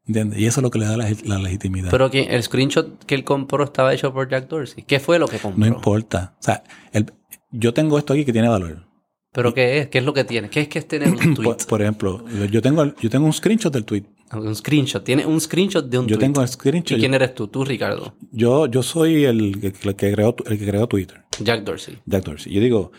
¿Entiendes? 0.07 0.39
Y 0.39 0.45
eso 0.45 0.59
es 0.61 0.63
lo 0.63 0.71
que 0.71 0.79
le 0.79 0.85
da 0.85 0.95
la, 0.97 1.09
la 1.25 1.37
legitimidad. 1.39 1.91
Pero 1.91 2.09
que 2.09 2.21
el 2.23 2.41
screenshot 2.41 3.03
que 3.05 3.13
él 3.15 3.23
compró 3.23 3.63
estaba 3.63 3.93
hecho 3.93 4.13
por 4.13 4.29
Jack 4.29 4.47
Dorsey. 4.47 4.83
¿Qué 4.87 4.99
fue 4.99 5.19
lo 5.19 5.27
que 5.27 5.37
compró? 5.37 5.59
no 5.59 5.67
importa. 5.67 6.35
O 6.39 6.43
sea, 6.43 6.63
el- 6.93 7.11
yo 7.51 7.73
tengo 7.73 7.97
esto 7.97 8.13
aquí 8.13 8.23
que 8.25 8.31
tiene 8.33 8.47
valor. 8.47 8.85
¿Pero 9.33 9.53
qué 9.53 9.79
es? 9.79 9.87
¿Qué 9.89 9.97
es 9.99 10.03
lo 10.05 10.13
que 10.13 10.23
tiene? 10.23 10.49
¿Qué 10.49 10.61
es 10.61 10.67
que 10.69 10.79
es 10.79 10.87
tener 10.87 11.09
un 11.09 11.17
tweet? 11.35 11.43
Por, 11.45 11.67
por 11.67 11.81
ejemplo, 11.81 12.25
yo 12.49 12.61
tengo, 12.61 12.85
yo 12.99 13.09
tengo 13.09 13.25
un 13.25 13.33
screenshot 13.33 13.71
del 13.73 13.83
tweet. 13.85 14.03
Un 14.33 14.55
screenshot. 14.55 15.03
Tiene 15.03 15.25
un 15.25 15.39
screenshot 15.39 15.85
de 15.85 15.99
un 15.99 16.07
Yo 16.07 16.15
tweet. 16.17 16.25
tengo 16.27 16.41
el 16.41 16.47
screenshot. 16.47 16.97
¿Y 16.97 17.01
quién 17.01 17.13
eres 17.13 17.33
tú? 17.35 17.47
Tú, 17.47 17.63
Ricardo. 17.63 18.13
Yo, 18.31 18.65
yo 18.67 18.83
soy 18.83 19.25
el 19.25 19.59
que, 19.59 19.67
el 19.67 19.95
que 19.95 20.11
creó, 20.13 20.35
el 20.45 20.57
que 20.59 20.65
creó 20.65 20.87
Twitter, 20.87 21.23
Jack 21.39 21.63
Dorsey. 21.63 21.99
Jack 22.05 22.23
Dorsey. 22.25 22.53
Yo 22.53 22.61
digo, 22.61 22.91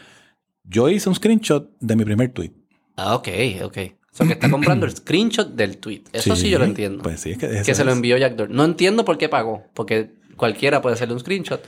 yo 0.65 0.89
hice 0.89 1.09
un 1.09 1.15
screenshot 1.15 1.71
de 1.81 1.97
mi 1.97 2.05
primer 2.05 2.31
tweet. 2.33 2.53
Ah, 2.97 3.15
ok, 3.17 3.29
ok. 3.65 3.79
O 4.13 4.17
sea, 4.17 4.27
que 4.27 4.33
está 4.35 4.51
comprando 4.51 4.87
el 4.87 4.93
screenshot 4.97 5.49
del 5.55 5.79
tweet. 5.79 6.03
Eso 6.13 6.35
sí, 6.37 6.51
yo 6.51 6.59
lo 6.59 6.65
entiendo. 6.65 7.03
Pues 7.03 7.21
sí, 7.21 7.31
es 7.33 7.39
que, 7.39 7.63
que 7.65 7.75
se 7.75 7.85
lo 7.85 7.93
envió 7.93 8.17
Jack 8.17 8.35
Dorsey. 8.37 8.57
No 8.57 8.65
entiendo 8.65 9.05
por 9.05 9.19
qué 9.19 9.29
pagó. 9.29 9.65
Porque 9.75 10.11
cualquiera 10.37 10.81
puede 10.83 10.95
hacerle 10.95 11.15
un 11.15 11.21
screenshot. 11.21 11.61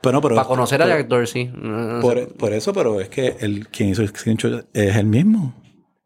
Pero, 0.00 0.20
pero, 0.20 0.34
Para 0.34 0.48
conocer 0.48 0.82
a 0.82 0.88
Jack 0.88 1.06
Dorsey. 1.06 1.46
no- 1.54 2.00
no 2.00 2.02
sé. 2.02 2.26
Por, 2.26 2.52
eso, 2.52 2.72
pero 2.72 3.00
es 3.00 3.08
que 3.08 3.36
el, 3.40 3.68
quien 3.68 3.90
hizo 3.90 4.02
el 4.02 4.08
screenshot 4.08 4.66
es 4.72 4.96
el 4.96 5.06
mismo. 5.06 5.54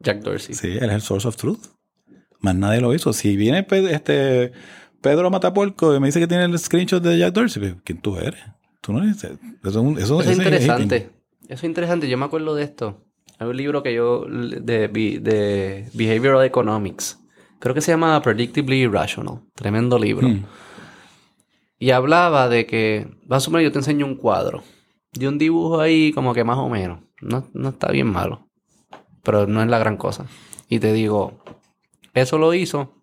Jack 0.01 0.19
Dorsey. 0.21 0.55
Sí, 0.55 0.69
él 0.69 0.85
es 0.85 0.93
el 0.93 1.01
source 1.01 1.27
of 1.27 1.37
truth. 1.37 1.65
Más 2.41 2.55
nadie 2.55 2.81
lo 2.83 2.93
hizo. 2.95 3.13
Si 3.15 3.35
viene 3.37 3.67
este 3.91 4.53
Pedro 5.01 5.31
Matapuerco 5.31 5.95
y 5.97 6.01
me 6.01 6.09
dice 6.09 6.21
que 6.21 6.27
tiene 6.27 6.45
el 6.45 6.59
screenshot 6.59 7.03
de 7.03 7.19
Jack 7.19 7.33
Dorsey, 7.33 7.61
pues, 7.63 7.75
¿quién 7.85 7.99
tú 8.03 8.19
eres? 8.19 8.41
Tú 8.83 8.93
no 8.93 9.03
eres. 9.03 9.17
Eso, 9.25 9.39
es 9.65 9.77
un- 9.77 9.99
eso, 9.99 10.21
Eso 10.21 10.21
es 10.21 10.27
ese 10.27 10.37
interesante. 10.37 11.11
Eso 11.45 11.55
es 11.55 11.65
interesante. 11.65 12.09
Yo 12.09 12.19
me 12.19 12.27
acuerdo 12.27 12.55
de 12.55 12.65
esto. 12.65 13.06
Hay 13.39 13.47
un 13.47 13.57
libro 13.57 13.83
que 13.83 13.95
yo... 13.95 14.25
De, 14.27 14.89
de 14.89 15.89
Behavioral 15.95 16.45
Economics. 16.45 17.21
Creo 17.59 17.75
que 17.75 17.81
se 17.81 17.93
llama 17.93 18.21
Predictably 18.23 18.83
Irrational. 18.83 19.41
Tremendo 19.55 19.99
libro. 19.99 20.29
Hmm. 20.29 20.45
Y 21.79 21.91
hablaba 21.91 22.49
de 22.49 22.67
que... 22.67 23.07
Vamos 23.25 23.43
a 23.43 23.45
suponer 23.45 23.65
yo 23.65 23.73
te 23.73 23.79
enseño 23.79 24.07
un 24.07 24.17
cuadro. 24.17 24.63
De 25.13 25.29
un 25.29 25.39
dibujo 25.39 25.81
ahí 25.81 26.13
como 26.13 26.35
que 26.35 26.45
más 26.45 26.59
o 26.59 26.69
menos. 26.69 27.01
No, 27.21 27.49
no 27.53 27.71
está 27.71 27.91
bien 27.91 28.07
malo. 28.07 28.49
Pero 29.23 29.47
no 29.47 29.63
es 29.63 29.69
la 29.69 29.79
gran 29.79 29.97
cosa. 29.97 30.27
Y 30.69 30.79
te 30.79 30.93
digo... 30.93 31.43
Eso 32.15 32.39
lo 32.39 32.55
hizo... 32.55 32.95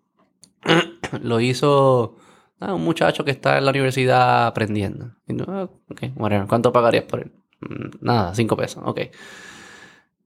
lo 1.22 1.40
hizo... 1.40 2.16
ah, 2.58 2.74
un 2.74 2.82
muchacho 2.82 3.24
que 3.24 3.30
está 3.30 3.58
en 3.58 3.64
la 3.66 3.70
universidad 3.70 4.46
aprendiendo. 4.46 5.12
Y 5.28 5.36
tú, 5.36 5.44
ah. 5.48 5.68
¿Cuánto 6.48 6.72
pagarías 6.72 7.04
por 7.04 7.20
él? 7.20 7.32
Mm, 7.60 8.04
Nada, 8.04 8.34
cinco 8.34 8.56
pesos. 8.56 8.82
Ok. 8.84 9.00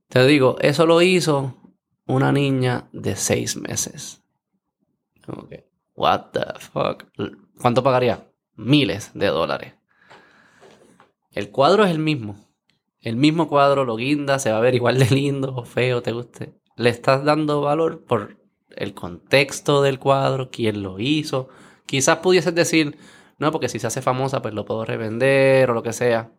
Te 0.09 0.27
digo, 0.27 0.57
eso 0.61 0.87
lo 0.87 1.03
hizo 1.03 1.55
una 2.07 2.33
niña 2.33 2.89
de 2.93 3.15
seis 3.15 3.57
meses. 3.57 4.23
What 5.95 6.31
the 6.33 6.45
fuck? 6.59 7.05
¿Cuánto 7.61 7.83
pagaría? 7.83 8.27
Miles 8.57 9.11
de 9.15 9.27
dólares. 9.27 9.75
El 11.33 11.51
cuadro 11.51 11.85
es 11.85 11.91
el 11.91 11.99
mismo. 11.99 12.37
El 13.01 13.17
mismo 13.17 13.49
cuadro 13.49 13.85
lo 13.85 13.97
guinda, 13.97 14.39
se 14.39 14.51
va 14.51 14.59
a 14.59 14.63
ver 14.63 14.75
igual 14.75 14.99
de 14.99 15.11
lindo 15.11 15.55
o 15.55 15.65
feo, 15.65 16.03
te 16.03 16.13
guste. 16.13 16.55
Le 16.77 16.91
estás 16.91 17.25
dando 17.25 17.61
valor 17.61 18.05
por 18.05 18.39
el 18.71 18.95
contexto 18.95 19.83
del 19.83 19.99
cuadro, 19.99 20.51
quién 20.51 20.83
lo 20.83 20.99
hizo. 20.99 21.49
Quizás 21.85 22.19
pudieses 22.19 22.55
decir, 22.55 22.97
no, 23.39 23.53
porque 23.53 23.69
si 23.69 23.79
se 23.79 23.87
hace 23.87 24.03
famosa, 24.03 24.41
pues 24.41 24.55
lo 24.55 24.65
puedo 24.65 24.85
revender 24.85 25.71
o 25.71 25.75
lo 25.75 25.83
que 25.83 25.93
sea. 25.93 26.33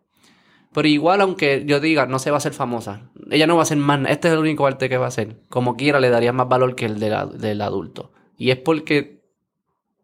Pero 0.72 0.86
igual, 0.88 1.20
aunque 1.20 1.64
yo 1.66 1.80
diga, 1.80 2.06
no 2.06 2.18
se 2.20 2.30
va 2.30 2.36
a 2.36 2.38
hacer 2.38 2.52
famosa. 2.52 3.10
Ella 3.30 3.46
no 3.46 3.56
va 3.56 3.62
a 3.62 3.66
ser 3.66 3.78
más. 3.78 4.00
Este 4.08 4.28
es 4.28 4.34
el 4.34 4.40
único 4.40 4.66
arte 4.66 4.88
que 4.88 4.96
va 4.98 5.06
a 5.06 5.08
hacer. 5.08 5.36
Como 5.48 5.76
quiera, 5.76 5.98
le 5.98 6.10
daría 6.10 6.32
más 6.32 6.48
valor 6.48 6.76
que 6.76 6.84
el 6.86 7.00
de 7.00 7.10
la- 7.10 7.26
del 7.26 7.60
adulto. 7.60 8.12
Y 8.36 8.50
es 8.50 8.56
porque. 8.58 9.20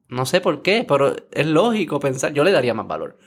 No 0.09 0.25
sé 0.27 0.41
por 0.41 0.63
qué, 0.63 0.85
pero 0.87 1.15
es 1.33 1.47
lógico 1.47 1.99
pensar. 2.01 2.33
Yo 2.33 2.45
le 2.45 2.53
daría 2.53 2.75
más 2.75 2.87
valor. 2.87 3.19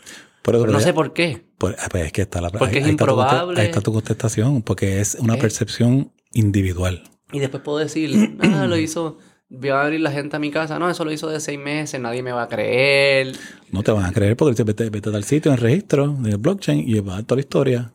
Pero 0.44 0.66
no 0.66 0.80
sé 0.80 0.94
por 0.94 1.14
qué. 1.14 1.44
por- 1.58 1.76
pues 1.92 2.06
es 2.06 2.12
que 2.14 2.22
está 2.22 2.40
la 2.42 2.50
Porque 2.50 2.66
ahí- 2.66 2.82
es 2.82 2.86
ahí 2.86 2.92
está 2.92 3.04
improbable. 3.04 3.60
ahí 3.60 3.68
está 3.68 3.82
tu 3.82 3.92
contestación, 3.94 4.62
porque 4.62 5.00
es 5.02 5.16
una 5.16 5.36
percepción 5.36 6.12
individual. 6.34 7.04
Y 7.34 7.40
después 7.40 7.62
puedo 7.64 7.78
decir, 7.80 8.38
ah, 8.42 8.66
lo 8.68 8.78
hizo. 8.78 9.18
Voy 9.50 9.70
a 9.70 9.82
abrir 9.82 10.00
la 10.02 10.12
gente 10.12 10.36
a 10.36 10.40
mi 10.40 10.52
casa. 10.52 10.78
No, 10.78 10.90
eso 10.90 11.04
lo 11.04 11.12
hizo 11.12 11.28
de 11.28 11.40
seis 11.40 11.58
meses, 11.60 12.00
nadie 12.00 12.22
me 12.22 12.32
va 12.32 12.44
a 12.44 12.48
creer. 12.48 13.36
No 13.72 13.82
te 13.82 13.92
van 13.92 14.06
a 14.06 14.12
creer 14.12 14.38
porque 14.38 14.52
dice, 14.52 14.64
vete, 14.64 14.90
vete 14.90 15.10
a 15.10 15.12
tal 15.12 15.24
sitio 15.24 15.52
en 15.52 15.58
registro 15.58 16.16
del 16.20 16.38
blockchain 16.38 16.88
y 16.88 17.00
va 17.00 17.14
a 17.14 17.16
dar 17.18 17.24
toda 17.26 17.38
la 17.38 17.42
historia. 17.42 17.94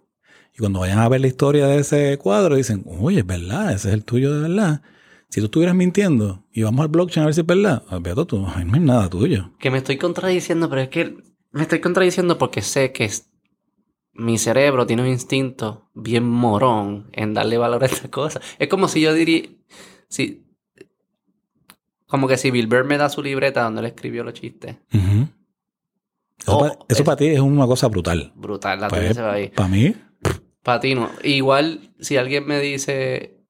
Y 0.55 0.59
cuando 0.59 0.81
vayan 0.81 0.98
a 0.98 1.09
ver 1.09 1.20
la 1.20 1.26
historia 1.28 1.66
de 1.66 1.78
ese 1.78 2.18
cuadro, 2.18 2.56
dicen, 2.56 2.85
oye, 2.86 3.20
es 3.20 3.26
verdad, 3.26 3.72
ese 3.72 3.89
es 3.89 3.94
el 3.94 4.05
tuyo 4.05 4.35
de 4.35 4.48
verdad. 4.48 4.82
Si 5.28 5.40
tú 5.40 5.47
estuvieras 5.47 5.74
mintiendo 5.74 6.44
y 6.52 6.62
vamos 6.62 6.82
al 6.82 6.89
blockchain 6.89 7.22
a 7.22 7.26
ver 7.26 7.35
si 7.35 7.40
es 7.40 7.47
verdad, 7.47 7.82
olvídate 7.90 8.24
tú, 8.26 8.39
no 8.40 8.52
hay 8.74 8.81
nada 8.81 9.09
tuyo. 9.09 9.51
Que 9.59 9.70
me 9.70 9.78
estoy 9.78 9.97
contradiciendo, 9.97 10.68
pero 10.68 10.82
es 10.82 10.89
que 10.89 11.16
me 11.51 11.62
estoy 11.62 11.81
contradiciendo 11.81 12.36
porque 12.39 12.62
sé 12.62 12.93
que 12.93 13.05
es- 13.05 13.31
mi 14.12 14.39
cerebro 14.39 14.86
tiene 14.86 15.02
un 15.02 15.09
instinto 15.09 15.89
bien 15.94 16.24
morón 16.24 17.10
en 17.12 17.35
darle 17.35 17.59
valor 17.59 17.82
a 17.82 17.86
estas 17.86 18.10
cosas. 18.10 18.43
Es 18.60 18.68
como 18.68 18.86
si 18.86 19.01
yo 19.01 19.12
diría, 19.12 19.43
si, 20.09 20.44
como 22.15 22.28
que 22.28 22.36
si 22.36 22.53
Bill 22.53 22.69
Burr 22.69 22.85
me 22.85 22.97
da 22.97 23.09
su 23.09 23.20
libreta 23.24 23.65
donde 23.65 23.81
él 23.81 23.86
escribió 23.86 24.23
los 24.23 24.35
chistes. 24.35 24.77
Eso, 24.93 25.28
Oh, 26.47 26.61
pa- 26.61 26.69
eso 26.89 27.01
es- 27.01 27.03
para 27.03 27.16
ti 27.16 27.27
es 27.27 27.41
una 27.41 27.66
cosa 27.66 27.89
brutal. 27.89 28.31
Brutal, 28.36 28.81
la 28.81 28.86
Pues, 28.86 29.16
se 29.16 29.20
va 29.23 29.32
ahí. 29.32 29.49
Para 29.49 29.69
mí, 29.69 29.95
Patino. 30.62 31.11
Igual, 31.24 31.91
si 31.99 32.16
alguien 32.16 32.47
me 32.47 32.61
dice, 32.61 33.41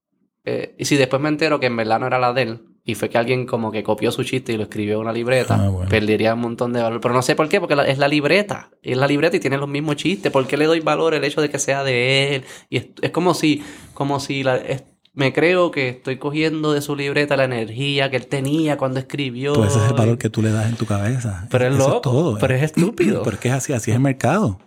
eh, 0.46 0.74
y 0.78 0.86
si 0.86 0.96
después 0.96 1.20
me 1.20 1.28
entero 1.28 1.60
que 1.60 1.66
en 1.66 1.76
verdad 1.76 2.00
no 2.00 2.06
era 2.06 2.18
la 2.18 2.32
de 2.32 2.40
él, 2.42 2.60
y 2.84 2.94
fue 2.94 3.10
que 3.10 3.18
alguien 3.18 3.44
como 3.44 3.70
que 3.70 3.82
copió 3.82 4.10
su 4.10 4.24
chiste 4.24 4.54
y 4.54 4.56
lo 4.56 4.62
escribió 4.62 4.94
en 4.94 5.00
una 5.00 5.12
libreta, 5.12 5.56
Ah, 5.62 5.68
bueno. 5.68 5.90
perdería 5.90 6.32
un 6.32 6.40
montón 6.40 6.72
de 6.72 6.80
valor. 6.80 7.00
Pero 7.02 7.12
no 7.12 7.20
sé 7.20 7.34
por 7.36 7.50
qué, 7.50 7.60
porque 7.60 7.76
la- 7.76 7.86
es 7.86 7.98
la 7.98 8.08
libreta. 8.08 8.70
Es 8.82 8.96
la 8.96 9.06
libreta 9.06 9.36
y 9.36 9.40
tiene 9.40 9.58
los 9.58 9.68
mismos 9.68 9.96
chistes. 9.96 10.32
¿Por 10.32 10.46
qué 10.46 10.56
le 10.56 10.64
doy 10.64 10.80
valor 10.80 11.12
el 11.14 11.24
hecho 11.24 11.42
de 11.42 11.50
que 11.50 11.58
sea 11.58 11.84
de 11.84 12.36
él? 12.36 12.44
Y 12.70 12.78
es, 12.78 12.86
es 13.02 13.10
como 13.10 13.34
si, 13.34 13.62
como 13.92 14.20
si 14.20 14.42
la- 14.42 14.56
es- 14.56 14.84
me 15.14 15.32
creo 15.32 15.70
que 15.70 15.88
estoy 15.88 16.18
cogiendo 16.18 16.72
de 16.72 16.82
su 16.82 16.96
libreta 16.96 17.36
la 17.36 17.44
energía 17.44 18.10
que 18.10 18.16
él 18.16 18.26
tenía 18.26 18.76
cuando 18.76 18.98
escribió. 18.98 19.54
pues 19.54 19.70
ese 19.70 19.84
es 19.84 19.90
el 19.90 19.96
valor 19.96 20.18
que 20.18 20.28
tú 20.28 20.42
le 20.42 20.50
das 20.50 20.68
en 20.68 20.76
tu 20.76 20.86
cabeza. 20.86 21.46
Pero 21.50 21.68
es 21.68 21.76
loco, 21.76 22.00
todo. 22.00 22.38
pero 22.38 22.54
es 22.54 22.62
estúpido. 22.64 23.22
Pero 23.22 23.34
es 23.34 23.40
que 23.40 23.48
es 23.48 23.54
así, 23.54 23.72
así 23.72 23.92
es 23.92 23.96
el 23.96 24.02
mercado. 24.02 24.58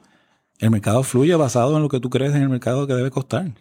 El 0.59 0.71
mercado 0.71 1.03
fluye 1.03 1.35
basado 1.35 1.75
en 1.75 1.83
lo 1.83 1.89
que 1.89 1.99
tú 1.99 2.09
crees 2.09 2.33
en 2.33 2.41
el 2.41 2.49
mercado 2.49 2.87
que 2.87 2.93
debe 2.93 3.11
costar. 3.11 3.51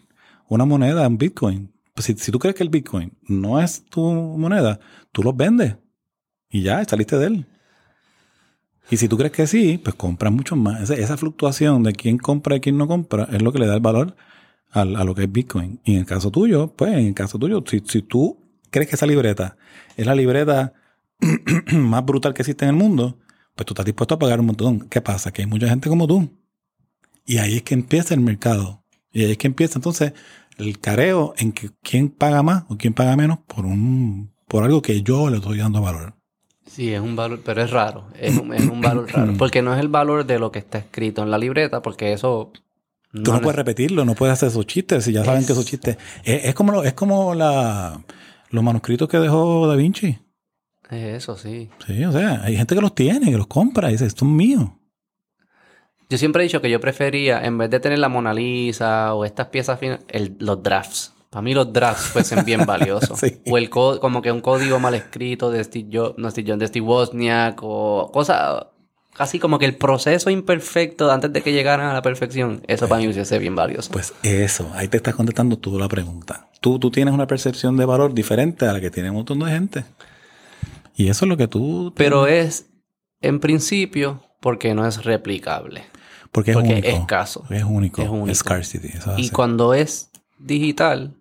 Una 0.48 0.64
moneda, 0.64 1.06
un 1.08 1.18
Bitcoin. 1.18 1.72
Pues 1.92 2.06
si, 2.06 2.14
si 2.14 2.30
tú 2.30 2.38
crees 2.38 2.54
que 2.54 2.62
el 2.62 2.70
Bitcoin 2.70 3.12
no 3.26 3.60
es 3.60 3.84
tu 3.84 4.00
moneda, 4.02 4.78
tú 5.10 5.24
los 5.24 5.36
vendes. 5.36 5.76
Y 6.48 6.62
ya, 6.62 6.84
saliste 6.84 7.18
de 7.18 7.26
él. 7.26 7.46
Y 8.88 8.96
si 8.96 9.08
tú 9.08 9.18
crees 9.18 9.32
que 9.32 9.48
sí, 9.48 9.78
pues 9.78 9.96
compras 9.96 10.32
mucho 10.32 10.54
más. 10.54 10.82
Esa, 10.82 10.94
esa 10.94 11.16
fluctuación 11.16 11.82
de 11.82 11.92
quién 11.92 12.18
compra 12.18 12.54
y 12.54 12.60
quién 12.60 12.78
no 12.78 12.86
compra 12.86 13.28
es 13.32 13.42
lo 13.42 13.52
que 13.52 13.58
le 13.58 13.66
da 13.66 13.74
el 13.74 13.80
valor 13.80 14.14
a, 14.80 15.04
lo 15.04 15.14
que 15.14 15.24
es 15.24 15.32
Bitcoin. 15.32 15.80
Y 15.84 15.94
en 15.94 16.00
el 16.00 16.06
caso 16.06 16.30
tuyo, 16.30 16.72
pues 16.74 16.92
en 16.92 17.06
el 17.06 17.14
caso 17.14 17.38
tuyo, 17.38 17.62
si, 17.66 17.80
si 17.84 18.02
tú 18.02 18.38
crees 18.70 18.88
que 18.88 18.96
esa 18.96 19.06
libreta 19.06 19.56
es 19.96 20.06
la 20.06 20.14
libreta 20.14 20.74
más 21.72 22.04
brutal 22.04 22.34
que 22.34 22.42
existe 22.42 22.64
en 22.64 22.70
el 22.70 22.76
mundo, 22.76 23.18
pues 23.54 23.66
tú 23.66 23.72
estás 23.72 23.86
dispuesto 23.86 24.14
a 24.14 24.18
pagar 24.18 24.40
un 24.40 24.46
montón. 24.46 24.88
¿Qué 24.88 25.00
pasa? 25.00 25.32
Que 25.32 25.42
hay 25.42 25.48
mucha 25.48 25.68
gente 25.68 25.88
como 25.88 26.06
tú. 26.06 26.30
Y 27.24 27.38
ahí 27.38 27.56
es 27.56 27.62
que 27.62 27.74
empieza 27.74 28.14
el 28.14 28.20
mercado. 28.20 28.84
Y 29.12 29.24
ahí 29.24 29.32
es 29.32 29.38
que 29.38 29.46
empieza 29.46 29.78
entonces 29.78 30.12
el 30.58 30.78
careo 30.78 31.34
en 31.38 31.52
que 31.52 31.70
quién 31.82 32.10
paga 32.10 32.42
más 32.42 32.64
o 32.68 32.76
quién 32.76 32.92
paga 32.92 33.16
menos 33.16 33.38
por 33.46 33.64
un 33.64 34.32
por 34.46 34.62
algo 34.62 34.80
que 34.80 35.02
yo 35.02 35.28
le 35.28 35.38
estoy 35.38 35.58
dando 35.58 35.80
valor. 35.80 36.14
Sí, 36.66 36.92
es 36.92 37.00
un 37.00 37.16
valor, 37.16 37.40
pero 37.44 37.62
es 37.62 37.70
raro. 37.70 38.08
Es 38.18 38.36
un, 38.36 38.52
es 38.52 38.68
un 38.68 38.80
valor 38.80 39.10
raro. 39.10 39.34
Porque 39.38 39.62
no 39.62 39.74
es 39.74 39.80
el 39.80 39.88
valor 39.88 40.26
de 40.26 40.38
lo 40.38 40.52
que 40.52 40.58
está 40.58 40.78
escrito 40.78 41.22
en 41.22 41.30
la 41.30 41.38
libreta, 41.38 41.82
porque 41.82 42.12
eso. 42.12 42.52
Tú 43.22 43.32
no, 43.32 43.40
puedes 43.40 43.56
repetirlo, 43.56 44.04
no 44.04 44.14
puedes 44.14 44.32
hacer 44.34 44.48
esos 44.48 44.66
chistes 44.66 45.04
si 45.04 45.12
ya 45.12 45.24
saben 45.24 45.44
que 45.46 45.52
esos 45.52 45.66
chistes. 45.66 45.96
Es, 46.24 46.44
es 46.46 46.54
como, 46.54 46.72
lo- 46.72 46.84
es 46.84 46.94
como 46.94 47.34
la, 47.34 48.00
los 48.50 48.62
manuscritos 48.64 49.08
que 49.08 49.18
dejó 49.18 49.66
Da 49.66 49.76
Vinci. 49.76 50.18
Es 50.90 51.16
eso, 51.22 51.36
sí. 51.36 51.68
Sí, 51.86 52.04
o 52.04 52.12
sea, 52.12 52.42
hay 52.44 52.56
gente 52.56 52.74
que 52.74 52.80
los 52.80 52.94
tiene, 52.94 53.30
que 53.30 53.36
los 53.36 53.46
compra 53.48 53.88
y 53.88 53.92
dice, 53.92 54.06
estos 54.06 54.20
son 54.20 54.36
míos. 54.36 54.70
Yo 56.08 56.18
siempre 56.18 56.42
he 56.42 56.44
dicho 56.46 56.60
que 56.60 56.70
yo 56.70 56.78
prefería, 56.80 57.44
en 57.44 57.58
vez 57.58 57.68
de 57.70 57.80
tener 57.80 57.98
la 57.98 58.08
Mona 58.08 58.32
Lisa 58.32 59.12
o 59.14 59.24
estas 59.24 59.48
piezas 59.48 59.78
finas, 59.80 60.00
el- 60.08 60.36
los 60.38 60.62
drafts. 60.62 61.12
Para 61.30 61.42
mí 61.42 61.52
los 61.54 61.72
drafts 61.72 62.04
fuesen 62.06 62.44
bien 62.44 62.60
valiosos. 62.66 63.18
Sí. 63.18 63.40
O 63.50 63.58
el 63.58 63.68
co- 63.68 63.98
como 63.98 64.22
que 64.22 64.30
un 64.30 64.40
código 64.40 64.78
mal 64.78 64.94
escrito 64.94 65.50
de 65.50 65.64
Steve, 65.64 65.88
Jo- 65.92 66.14
no 66.16 66.30
Steve 66.30 66.48
Jobs, 66.50 66.60
de 66.60 66.66
Steve 66.68 66.86
Wozniak 66.86 67.58
o 67.62 68.10
cosas 68.12 68.66
casi 69.16 69.38
como 69.38 69.58
que 69.58 69.64
el 69.64 69.76
proceso 69.76 70.30
imperfecto 70.30 71.10
antes 71.10 71.32
de 71.32 71.42
que 71.42 71.52
llegaran 71.52 71.88
a 71.88 71.94
la 71.94 72.02
perfección. 72.02 72.62
Eso 72.66 72.88
para 72.88 73.00
mí 73.00 73.08
hubiese 73.08 73.38
bien 73.38 73.54
valioso. 73.54 73.90
Pues 73.90 74.12
eso, 74.22 74.70
ahí 74.74 74.88
te 74.88 74.98
estás 74.98 75.14
contestando 75.14 75.56
tú 75.58 75.78
la 75.78 75.88
pregunta. 75.88 76.48
Tú, 76.60 76.78
tú 76.78 76.90
tienes 76.90 77.14
una 77.14 77.26
percepción 77.26 77.76
de 77.76 77.84
valor 77.84 78.12
diferente 78.12 78.66
a 78.66 78.72
la 78.72 78.80
que 78.80 78.90
tiene 78.90 79.10
un 79.10 79.16
montón 79.16 79.38
de 79.38 79.46
gente. 79.46 79.84
Y 80.96 81.08
eso 81.08 81.24
es 81.24 81.28
lo 81.28 81.36
que 81.36 81.48
tú... 81.48 81.92
Pero 81.96 82.26
es, 82.26 82.66
en 83.20 83.40
principio, 83.40 84.22
porque 84.40 84.74
no 84.74 84.86
es 84.86 85.04
replicable. 85.04 85.84
porque 86.32 86.50
es 86.50 86.56
porque 86.56 86.72
único. 86.72 86.88
es 86.88 86.94
escaso. 86.94 87.44
Es 87.50 87.64
único. 87.64 88.02
Es 88.02 88.08
único. 88.08 88.34
Scarcity. 88.34 88.88
eso 88.88 89.14
Y 89.16 89.30
cuando 89.30 89.74
es 89.74 90.10
digital, 90.38 91.14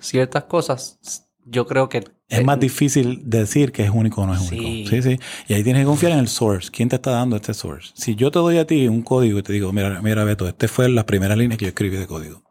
ciertas 0.00 0.44
cosas, 0.44 0.98
yo 1.44 1.66
creo 1.66 1.88
que... 1.88 2.04
Es 2.28 2.44
más 2.44 2.58
difícil 2.58 3.20
decir 3.24 3.72
que 3.72 3.84
es 3.84 3.90
único 3.90 4.22
o 4.22 4.26
no 4.26 4.34
es 4.34 4.40
Sí. 4.40 4.58
único. 4.58 4.90
Sí, 4.90 5.02
sí. 5.02 5.18
Y 5.48 5.54
ahí 5.54 5.62
tienes 5.62 5.82
que 5.82 5.86
confiar 5.86 6.12
en 6.12 6.18
el 6.18 6.28
source. 6.28 6.70
¿Quién 6.70 6.88
te 6.88 6.96
está 6.96 7.10
dando 7.10 7.36
este 7.36 7.52
source? 7.52 7.90
Si 7.94 8.14
yo 8.14 8.30
te 8.30 8.38
doy 8.38 8.58
a 8.58 8.66
ti 8.66 8.88
un 8.88 9.02
código 9.02 9.38
y 9.38 9.42
te 9.42 9.52
digo, 9.52 9.72
mira, 9.72 10.00
mira, 10.00 10.24
Beto, 10.24 10.48
este 10.48 10.66
fue 10.68 10.88
la 10.88 11.04
primera 11.04 11.36
línea 11.36 11.58
que 11.58 11.66
yo 11.66 11.68
escribí 11.70 11.96
de 11.96 12.06
código. 12.06 12.42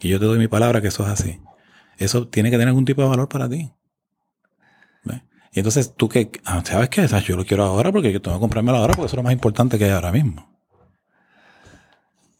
y 0.00 0.08
yo 0.08 0.18
te 0.18 0.24
doy 0.26 0.38
mi 0.38 0.48
palabra 0.48 0.80
que 0.82 0.88
eso 0.88 1.02
es 1.04 1.08
así, 1.08 1.40
eso 1.96 2.26
tiene 2.28 2.50
que 2.50 2.56
tener 2.56 2.68
algún 2.68 2.84
tipo 2.84 3.00
de 3.02 3.08
valor 3.08 3.28
para 3.28 3.48
ti. 3.48 3.70
¿Ves? 5.04 5.22
Y 5.52 5.60
entonces 5.60 5.94
tú 5.96 6.08
que, 6.08 6.30
ah, 6.44 6.62
¿sabes 6.64 6.88
qué? 6.90 7.06
Yo 7.26 7.36
lo 7.36 7.44
quiero 7.46 7.64
ahora 7.64 7.90
porque 7.92 8.12
yo 8.12 8.20
tengo 8.20 8.36
que 8.36 8.40
comprármelo 8.40 8.78
ahora 8.78 8.94
porque 8.94 9.06
eso 9.06 9.14
es 9.14 9.18
lo 9.18 9.22
más 9.22 9.32
importante 9.32 9.78
que 9.78 9.84
hay 9.84 9.92
ahora 9.92 10.12
mismo. 10.12 10.50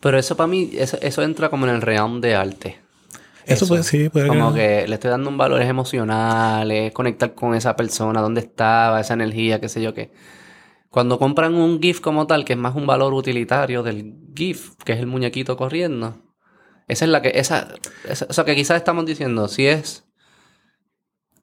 Pero 0.00 0.18
eso 0.18 0.36
para 0.36 0.46
mí, 0.48 0.70
eso, 0.74 0.98
eso 1.00 1.22
entra 1.22 1.48
como 1.48 1.66
en 1.66 1.74
el 1.74 1.80
realm 1.80 2.20
de 2.20 2.34
arte. 2.34 2.83
Eso, 3.46 3.66
puede, 3.66 3.82
sí, 3.82 4.08
puede 4.08 4.28
Como 4.28 4.52
que 4.52 4.86
le 4.88 4.94
estoy 4.94 5.10
dando 5.10 5.28
un 5.28 5.36
valores 5.36 5.68
emocionales, 5.68 6.92
conectar 6.92 7.34
con 7.34 7.54
esa 7.54 7.76
persona, 7.76 8.20
dónde 8.20 8.40
estaba, 8.40 9.00
esa 9.00 9.14
energía, 9.14 9.60
qué 9.60 9.68
sé 9.68 9.82
yo 9.82 9.94
qué. 9.94 10.12
Cuando 10.88 11.18
compran 11.18 11.54
un 11.54 11.80
GIF 11.80 12.00
como 12.00 12.26
tal, 12.26 12.44
que 12.44 12.52
es 12.52 12.58
más 12.58 12.74
un 12.76 12.86
valor 12.86 13.14
utilitario 13.14 13.82
del 13.82 14.14
GIF, 14.34 14.76
que 14.84 14.92
es 14.92 15.00
el 15.00 15.06
muñequito 15.06 15.56
corriendo, 15.56 16.22
esa 16.86 17.04
es 17.04 17.10
la 17.10 17.22
que, 17.22 17.32
esa, 17.34 17.68
esa 18.08 18.26
o 18.28 18.32
sea, 18.32 18.44
que 18.44 18.54
quizás 18.54 18.76
estamos 18.76 19.06
diciendo, 19.06 19.48
si 19.48 19.66
es, 19.66 20.06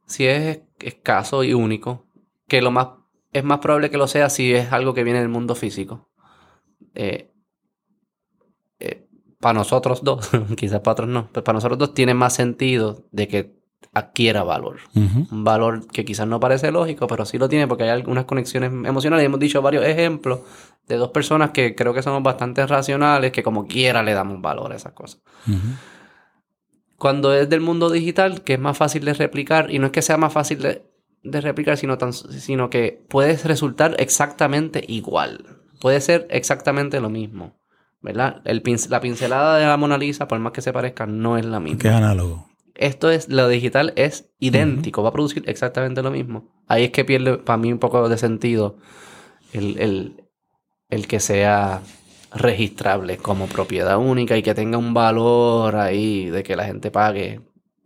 si 0.08 0.26
es 0.28 0.62
escaso 0.80 1.44
y 1.44 1.54
único, 1.54 2.08
que 2.48 2.62
lo 2.62 2.72
más, 2.72 2.90
es 3.34 3.44
más 3.44 3.60
probable 3.60 3.90
que 3.90 3.98
lo 3.98 4.08
sea 4.08 4.30
si 4.30 4.54
es 4.54 4.72
algo 4.72 4.94
que 4.94 5.04
viene 5.04 5.20
del 5.20 5.30
mundo 5.30 5.56
físico. 5.56 6.12
Eh, 6.94 7.31
para 9.42 9.54
nosotros 9.54 10.04
dos, 10.04 10.30
quizás 10.56 10.80
para 10.80 10.94
otros 10.94 11.10
no, 11.10 11.30
pero 11.34 11.44
para 11.44 11.58
nosotros 11.58 11.78
dos 11.78 11.94
tiene 11.94 12.14
más 12.14 12.34
sentido 12.34 13.04
de 13.12 13.28
que 13.28 13.62
adquiera 13.94 14.44
valor. 14.44 14.78
Un 14.96 15.44
valor 15.44 15.86
que 15.88 16.06
quizás 16.06 16.28
no 16.28 16.40
parece 16.40 16.72
lógico, 16.72 17.08
pero 17.08 17.26
sí 17.26 17.38
lo 17.38 17.50
tiene 17.50 17.68
porque 17.68 17.84
hay 17.84 17.90
algunas 17.90 18.26
conexiones 18.26 18.72
emocionales. 18.72 19.26
Hemos 19.26 19.40
dicho 19.40 19.62
varios 19.62 19.84
ejemplos 19.84 20.42
de 20.88 20.96
dos 20.96 21.10
personas 21.10 21.52
que 21.52 21.76
creo 21.76 21.94
que 21.94 22.02
somos 22.02 22.24
bastante 22.24 22.66
racionales, 22.66 23.32
que 23.32 23.44
como 23.44 23.68
quiera 23.68 24.02
le 24.04 24.14
damos 24.14 24.42
valor 24.42 24.72
a 24.72 24.76
esas 24.76 24.94
cosas. 24.94 25.22
Cuando 26.96 27.34
es 27.34 27.50
del 27.50 27.62
mundo 27.62 27.90
digital, 27.90 28.44
que 28.44 28.54
es 28.54 28.60
más 28.60 28.78
fácil 28.78 29.04
de 29.04 29.14
replicar, 29.14 29.72
y 29.72 29.80
no 29.80 29.88
es 29.88 29.92
que 29.92 30.02
sea 30.02 30.18
más 30.18 30.32
fácil 30.32 30.62
de, 30.62 30.86
de 31.24 31.42
replicar, 31.42 31.78
sino, 31.78 31.98
tan, 31.98 32.14
sino 32.14 32.70
que 32.70 33.04
puede 33.10 33.36
resultar 33.38 33.96
exactamente 34.00 34.86
igual. 34.88 35.58
Puede 35.82 36.00
ser 36.00 36.28
exactamente 36.30 37.02
lo 37.02 37.10
mismo. 37.10 37.61
¿Verdad? 38.02 38.42
El 38.46 38.64
pinc- 38.64 38.90
la 38.90 39.00
pincelada 39.00 39.58
de 39.58 39.66
la 39.66 39.78
Mona 39.78 39.98
Lisa, 39.98 40.28
por 40.28 40.40
más 40.40 40.54
que 40.54 40.62
se 40.62 40.74
parezca, 40.74 41.06
no 41.06 41.38
es 41.38 41.46
la 41.46 41.60
misma. 41.60 41.80
Que 41.80 41.88
es 41.90 41.94
análogo. 41.94 42.48
Esto 42.74 43.12
es, 43.12 43.30
lo 43.30 43.48
digital 43.48 43.94
es 43.96 44.32
idéntico, 44.40 45.04
va 45.04 45.10
a 45.10 45.14
producir 45.14 45.44
exactamente 45.46 46.02
lo 46.02 46.10
mismo. 46.10 46.50
Ahí 46.68 46.86
es 46.86 46.92
que 46.92 47.06
pierde 47.06 47.38
para 47.38 47.58
mí 47.58 47.72
un 47.72 47.78
poco 47.80 48.10
de 48.10 48.18
sentido 48.18 48.78
el, 49.54 49.78
el- 49.80 50.24
el 50.90 51.08
que 51.08 51.20
sea 51.20 51.82
registrable 52.34 53.18
como 53.18 53.48
propiedad 53.48 53.98
única 53.98 54.38
y 54.38 54.42
que 54.42 54.56
tenga 54.56 54.78
un 54.78 54.94
valor 54.94 55.76
ahí 55.76 56.30
de 56.30 56.44
que 56.44 56.56
la 56.56 56.66
gente 56.66 56.90
pague 56.92 57.42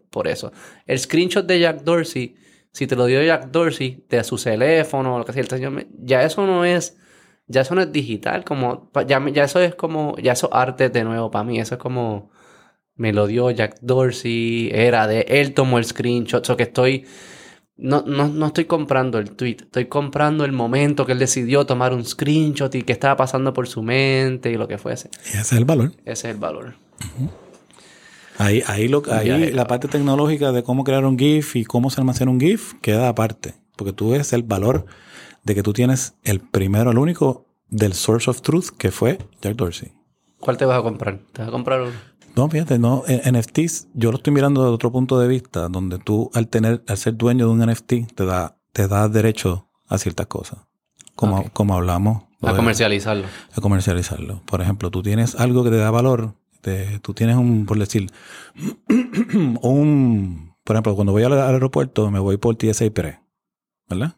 por 0.09 0.27
eso. 0.27 0.51
El 0.85 0.97
screenshot 0.99 1.45
de 1.45 1.59
Jack 1.59 1.81
Dorsey, 1.83 2.35
si 2.71 2.87
te 2.87 2.95
lo 2.95 3.05
dio 3.05 3.21
Jack 3.23 3.47
Dorsey 3.51 4.05
de 4.09 4.23
su 4.23 4.37
teléfono 4.37 5.15
o 5.15 5.19
lo 5.19 5.25
que 5.25 5.33
sea, 5.33 5.41
el 5.41 5.49
señor 5.49 5.85
ya 5.99 6.23
eso 6.23 6.45
no 6.45 6.63
es, 6.63 6.97
ya 7.47 7.61
eso 7.61 7.75
no 7.75 7.81
es 7.81 7.91
digital, 7.91 8.43
como, 8.43 8.89
ya, 9.07 9.23
ya 9.29 9.43
eso 9.43 9.59
es 9.59 9.75
como, 9.75 10.15
ya 10.17 10.33
eso 10.33 10.47
es 10.47 10.53
arte 10.53 10.89
de 10.89 11.03
nuevo 11.03 11.29
para 11.31 11.43
mí, 11.43 11.59
eso 11.59 11.75
es 11.75 11.81
como, 11.81 12.31
me 12.95 13.13
lo 13.13 13.27
dio 13.27 13.51
Jack 13.51 13.77
Dorsey, 13.81 14.69
era 14.73 15.07
de 15.07 15.21
él 15.27 15.53
tomó 15.53 15.77
el 15.77 15.85
screenshot, 15.85 16.49
o 16.49 16.57
que 16.57 16.63
estoy, 16.63 17.05
no, 17.77 18.03
no, 18.05 18.29
no 18.29 18.47
estoy 18.47 18.65
comprando 18.65 19.19
el 19.19 19.31
tweet, 19.31 19.57
estoy 19.61 19.85
comprando 19.85 20.45
el 20.45 20.53
momento 20.53 21.05
que 21.05 21.11
él 21.11 21.19
decidió 21.19 21.65
tomar 21.65 21.93
un 21.93 22.03
screenshot 22.03 22.73
y 22.73 22.81
que 22.81 22.93
estaba 22.93 23.15
pasando 23.15 23.53
por 23.53 23.67
su 23.67 23.83
mente 23.83 24.51
y 24.51 24.55
lo 24.55 24.67
que 24.67 24.77
fuese. 24.77 25.09
Ese 25.25 25.39
es 25.39 25.51
el 25.53 25.65
valor. 25.65 25.91
Ese 26.05 26.29
es 26.29 26.35
el 26.35 26.37
valor. 26.37 26.75
Ahí, 28.37 28.63
ahí, 28.67 28.87
lo, 28.87 29.03
ahí 29.11 29.51
la 29.51 29.65
parte 29.65 29.87
tecnológica 29.87 30.51
de 30.51 30.63
cómo 30.63 30.83
crear 30.83 31.05
un 31.05 31.17
GIF 31.17 31.55
y 31.55 31.63
cómo 31.63 31.89
se 31.89 32.01
almacena 32.01 32.31
un 32.31 32.39
GIF 32.39 32.73
queda 32.81 33.07
aparte. 33.07 33.55
Porque 33.75 33.93
tú 33.93 34.11
ves 34.11 34.33
el 34.33 34.43
valor 34.43 34.85
de 35.45 35.55
que 35.55 35.63
tú 35.63 35.71
tienes 35.73 36.15
el 36.23 36.41
primero, 36.41 36.91
el 36.91 36.97
único 36.97 37.45
del 37.69 37.93
source 37.93 38.29
of 38.29 38.41
truth 38.41 38.67
que 38.77 38.91
fue 38.91 39.17
Jack 39.41 39.55
Dorsey. 39.55 39.93
¿Cuál 40.39 40.57
te 40.57 40.65
vas 40.65 40.77
a 40.79 40.83
comprar? 40.83 41.19
¿Te 41.31 41.41
vas 41.41 41.47
a 41.49 41.51
comprar 41.51 41.81
uno? 41.81 41.91
No, 42.35 42.49
fíjate, 42.49 42.77
no, 42.77 43.03
NFTs, 43.07 43.87
yo 43.93 44.11
lo 44.11 44.17
estoy 44.17 44.33
mirando 44.33 44.61
desde 44.63 44.73
otro 44.75 44.91
punto 44.91 45.17
de 45.19 45.27
vista, 45.29 45.69
donde 45.69 45.97
tú 45.99 46.29
al 46.33 46.49
tener, 46.49 46.83
al 46.87 46.97
ser 46.97 47.15
dueño 47.15 47.47
de 47.47 47.53
un 47.53 47.59
NFT, 47.71 48.13
te 48.13 48.25
da, 48.25 48.57
te 48.73 48.87
da 48.89 49.07
derecho 49.07 49.69
a 49.87 49.97
ciertas 49.97 50.27
cosas. 50.27 50.59
Como, 51.15 51.49
como 51.51 51.75
hablamos. 51.75 52.23
A 52.41 52.51
de- 52.51 52.57
comercializarlo. 52.57 53.25
a 53.55 53.61
comercializarlo. 53.61 54.41
Por 54.45 54.61
ejemplo, 54.61 54.91
tú 54.91 55.01
tienes 55.01 55.35
algo 55.35 55.63
que 55.63 55.69
te 55.69 55.77
da 55.77 55.89
valor, 55.91 56.33
te- 56.61 56.99
tú 56.99 57.13
tienes 57.13 57.37
un, 57.37 57.65
por 57.65 57.79
decir, 57.79 58.11
un, 59.61 60.55
por 60.63 60.75
ejemplo, 60.75 60.95
cuando 60.95 61.11
voy 61.13 61.23
al, 61.23 61.33
al 61.33 61.53
aeropuerto 61.53 62.09
me 62.11 62.19
voy 62.19 62.37
por 62.37 62.55
TSA 62.57 62.89
Pre, 62.93 63.19
¿verdad? 63.89 64.15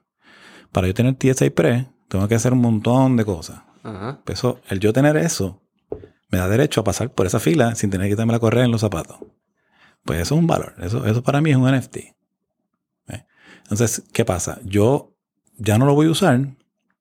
Para 0.71 0.87
yo 0.87 0.93
tener 0.93 1.15
TSA 1.15 1.49
Pre, 1.51 1.87
tengo 2.07 2.27
que 2.27 2.35
hacer 2.35 2.53
un 2.53 2.59
montón 2.59 3.17
de 3.17 3.25
cosas. 3.25 3.61
Ajá. 3.83 4.21
Pues 4.25 4.39
Eso, 4.39 4.59
el 4.69 4.79
yo 4.79 4.93
tener 4.93 5.17
eso, 5.17 5.61
me 6.29 6.37
da 6.37 6.47
derecho 6.47 6.81
a 6.81 6.83
pasar 6.83 7.11
por 7.11 7.25
esa 7.25 7.39
fila 7.39 7.75
sin 7.75 7.89
tener 7.89 8.07
que 8.07 8.13
quitarme 8.13 8.33
la 8.33 8.39
correa 8.39 8.65
en 8.65 8.71
los 8.71 8.81
zapatos. 8.81 9.17
Pues 10.03 10.19
eso 10.21 10.35
es 10.35 10.39
un 10.39 10.47
valor. 10.47 10.75
Eso, 10.79 11.05
eso 11.05 11.23
para 11.23 11.41
mí 11.41 11.51
es 11.51 11.57
un 11.57 11.69
NFT. 11.69 11.97
¿Ve? 13.07 13.25
Entonces, 13.63 14.03
¿qué 14.13 14.25
pasa? 14.25 14.59
Yo 14.63 15.15
ya 15.57 15.77
no 15.77 15.85
lo 15.85 15.93
voy 15.93 16.07
a 16.07 16.11
usar. 16.11 16.55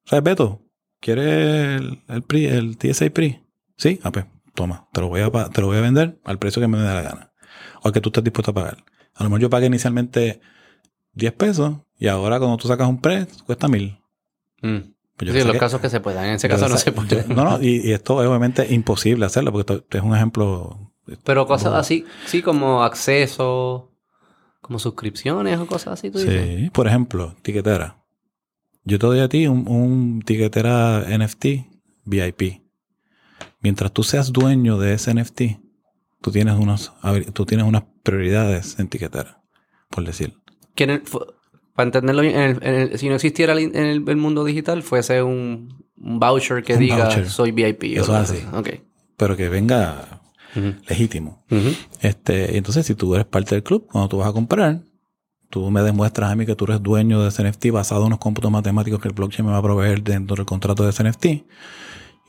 ¿Sabes, 0.04 0.24
Beto? 0.24 0.62
¿Quieres 1.00 1.80
el, 1.80 2.02
el, 2.08 2.22
PRI, 2.22 2.46
el 2.46 2.78
TSA 2.78 3.10
PRI? 3.10 3.42
Sí, 3.76 4.00
ah, 4.02 4.10
pues, 4.10 4.26
toma, 4.54 4.88
te 4.92 5.00
lo, 5.00 5.08
voy 5.08 5.20
a, 5.20 5.30
te 5.30 5.60
lo 5.60 5.66
voy 5.66 5.76
a 5.76 5.82
vender 5.82 6.18
al 6.24 6.38
precio 6.38 6.60
que 6.60 6.68
me 6.68 6.78
dé 6.78 6.84
la 6.84 7.02
gana. 7.02 7.32
O 7.82 7.88
al 7.88 7.92
que 7.92 8.00
tú 8.00 8.08
estés 8.08 8.24
dispuesto 8.24 8.52
a 8.52 8.54
pagar. 8.54 8.84
A 9.14 9.22
lo 9.22 9.30
mejor 9.30 9.42
yo 9.42 9.50
pagué 9.50 9.66
inicialmente 9.66 10.40
10 11.12 11.32
pesos 11.34 11.78
y 11.98 12.06
ahora 12.08 12.38
cuando 12.38 12.56
tú 12.56 12.68
sacas 12.68 12.88
un 12.88 13.00
pre, 13.00 13.26
cuesta 13.46 13.68
mil. 13.68 13.98
Mm. 14.62 14.78
Pues 15.16 15.32
Sí, 15.32 15.44
los 15.44 15.56
casos 15.56 15.80
que 15.80 15.88
se 15.88 16.00
puedan. 16.00 16.26
En 16.26 16.34
ese 16.34 16.48
caso 16.48 16.68
no 16.68 16.76
se 16.76 16.92
puede. 16.92 17.24
yo- 17.26 17.34
no, 17.34 17.44
no, 17.44 17.62
y, 17.62 17.88
y 17.88 17.92
esto 17.92 18.22
es 18.22 18.28
obviamente 18.28 18.72
imposible 18.74 19.24
hacerlo 19.24 19.50
porque 19.52 19.72
esto 19.74 19.98
es 19.98 20.04
un 20.04 20.14
ejemplo. 20.14 20.92
Pero 21.24 21.46
cosas 21.46 21.72
así, 21.74 22.04
sí, 22.26 22.42
como 22.42 22.82
acceso, 22.82 23.92
como 24.60 24.78
suscripciones 24.78 25.58
o 25.58 25.66
cosas 25.66 25.94
así, 25.94 26.10
tú 26.10 26.18
dices. 26.18 26.58
Sí, 26.64 26.70
por 26.70 26.86
ejemplo, 26.86 27.34
tiquetera. 27.42 28.02
Yo 28.84 28.98
te 28.98 29.06
doy 29.06 29.20
a 29.20 29.28
ti 29.28 29.46
un, 29.46 29.66
un 29.68 30.22
tiquetera 30.22 31.04
NFT 31.08 31.46
VIP. 32.04 32.62
Mientras 33.60 33.92
tú 33.92 34.02
seas 34.02 34.32
dueño 34.32 34.78
de 34.78 34.94
ese 34.94 35.14
NFT, 35.14 35.42
tú 36.20 36.30
tienes 36.30 36.54
unos, 36.58 36.92
habri- 37.02 37.32
tú 37.32 37.46
tienes 37.46 37.66
unas 37.66 37.84
prioridades 38.02 38.78
en 38.78 38.88
tiquetera, 38.88 39.42
por 39.90 40.04
decir. 40.04 40.34
Que 40.74 40.84
en 40.84 40.90
el- 40.90 41.00
fu- 41.06 41.24
para 41.76 41.86
entenderlo 41.88 42.22
bien, 42.22 42.34
en 42.34 42.42
el- 42.42 42.62
en 42.62 42.74
el- 42.92 42.98
si 42.98 43.08
no 43.08 43.14
existiera 43.14 43.52
en 43.58 43.76
el, 43.76 44.04
el 44.08 44.16
mundo 44.16 44.42
digital, 44.44 44.82
fuese 44.82 45.22
un, 45.22 45.84
un 45.98 46.18
voucher 46.18 46.62
que 46.64 46.74
Un 46.74 46.80
diga 46.80 47.04
voucher. 47.04 47.28
soy 47.30 47.52
VIP. 47.52 47.84
Eso 47.96 48.16
es 48.20 48.30
así. 48.30 48.42
Ok. 48.54 48.70
Pero 49.16 49.36
que 49.36 49.48
venga 49.48 50.20
legítimo. 50.88 51.44
Ujú. 51.50 51.68
Este, 52.00 52.54
y 52.54 52.56
entonces, 52.56 52.86
si 52.86 52.94
tú 52.94 53.14
eres 53.14 53.26
parte 53.26 53.54
del 53.54 53.62
club, 53.62 53.86
cuando 53.90 54.08
tú 54.08 54.16
vas 54.18 54.28
a 54.28 54.32
comprar, 54.32 54.80
tú 55.50 55.70
me 55.70 55.82
demuestras 55.82 56.32
a 56.32 56.34
mí 56.34 56.46
que 56.46 56.56
tú 56.56 56.64
eres 56.64 56.82
dueño 56.82 57.22
de 57.22 57.28
ese 57.28 57.42
NFT 57.44 57.70
basado 57.70 58.00
en 58.02 58.06
unos 58.08 58.18
cómputos 58.18 58.50
matemáticos 58.50 59.00
que 59.00 59.08
el 59.08 59.14
blockchain 59.14 59.44
me 59.46 59.52
va 59.52 59.58
a 59.58 59.62
proveer 59.62 60.02
dentro 60.02 60.34
del 60.36 60.46
contrato 60.46 60.82
de 60.82 60.90
ese 60.90 61.04
NFT. 61.04 61.24
Y 61.26 61.36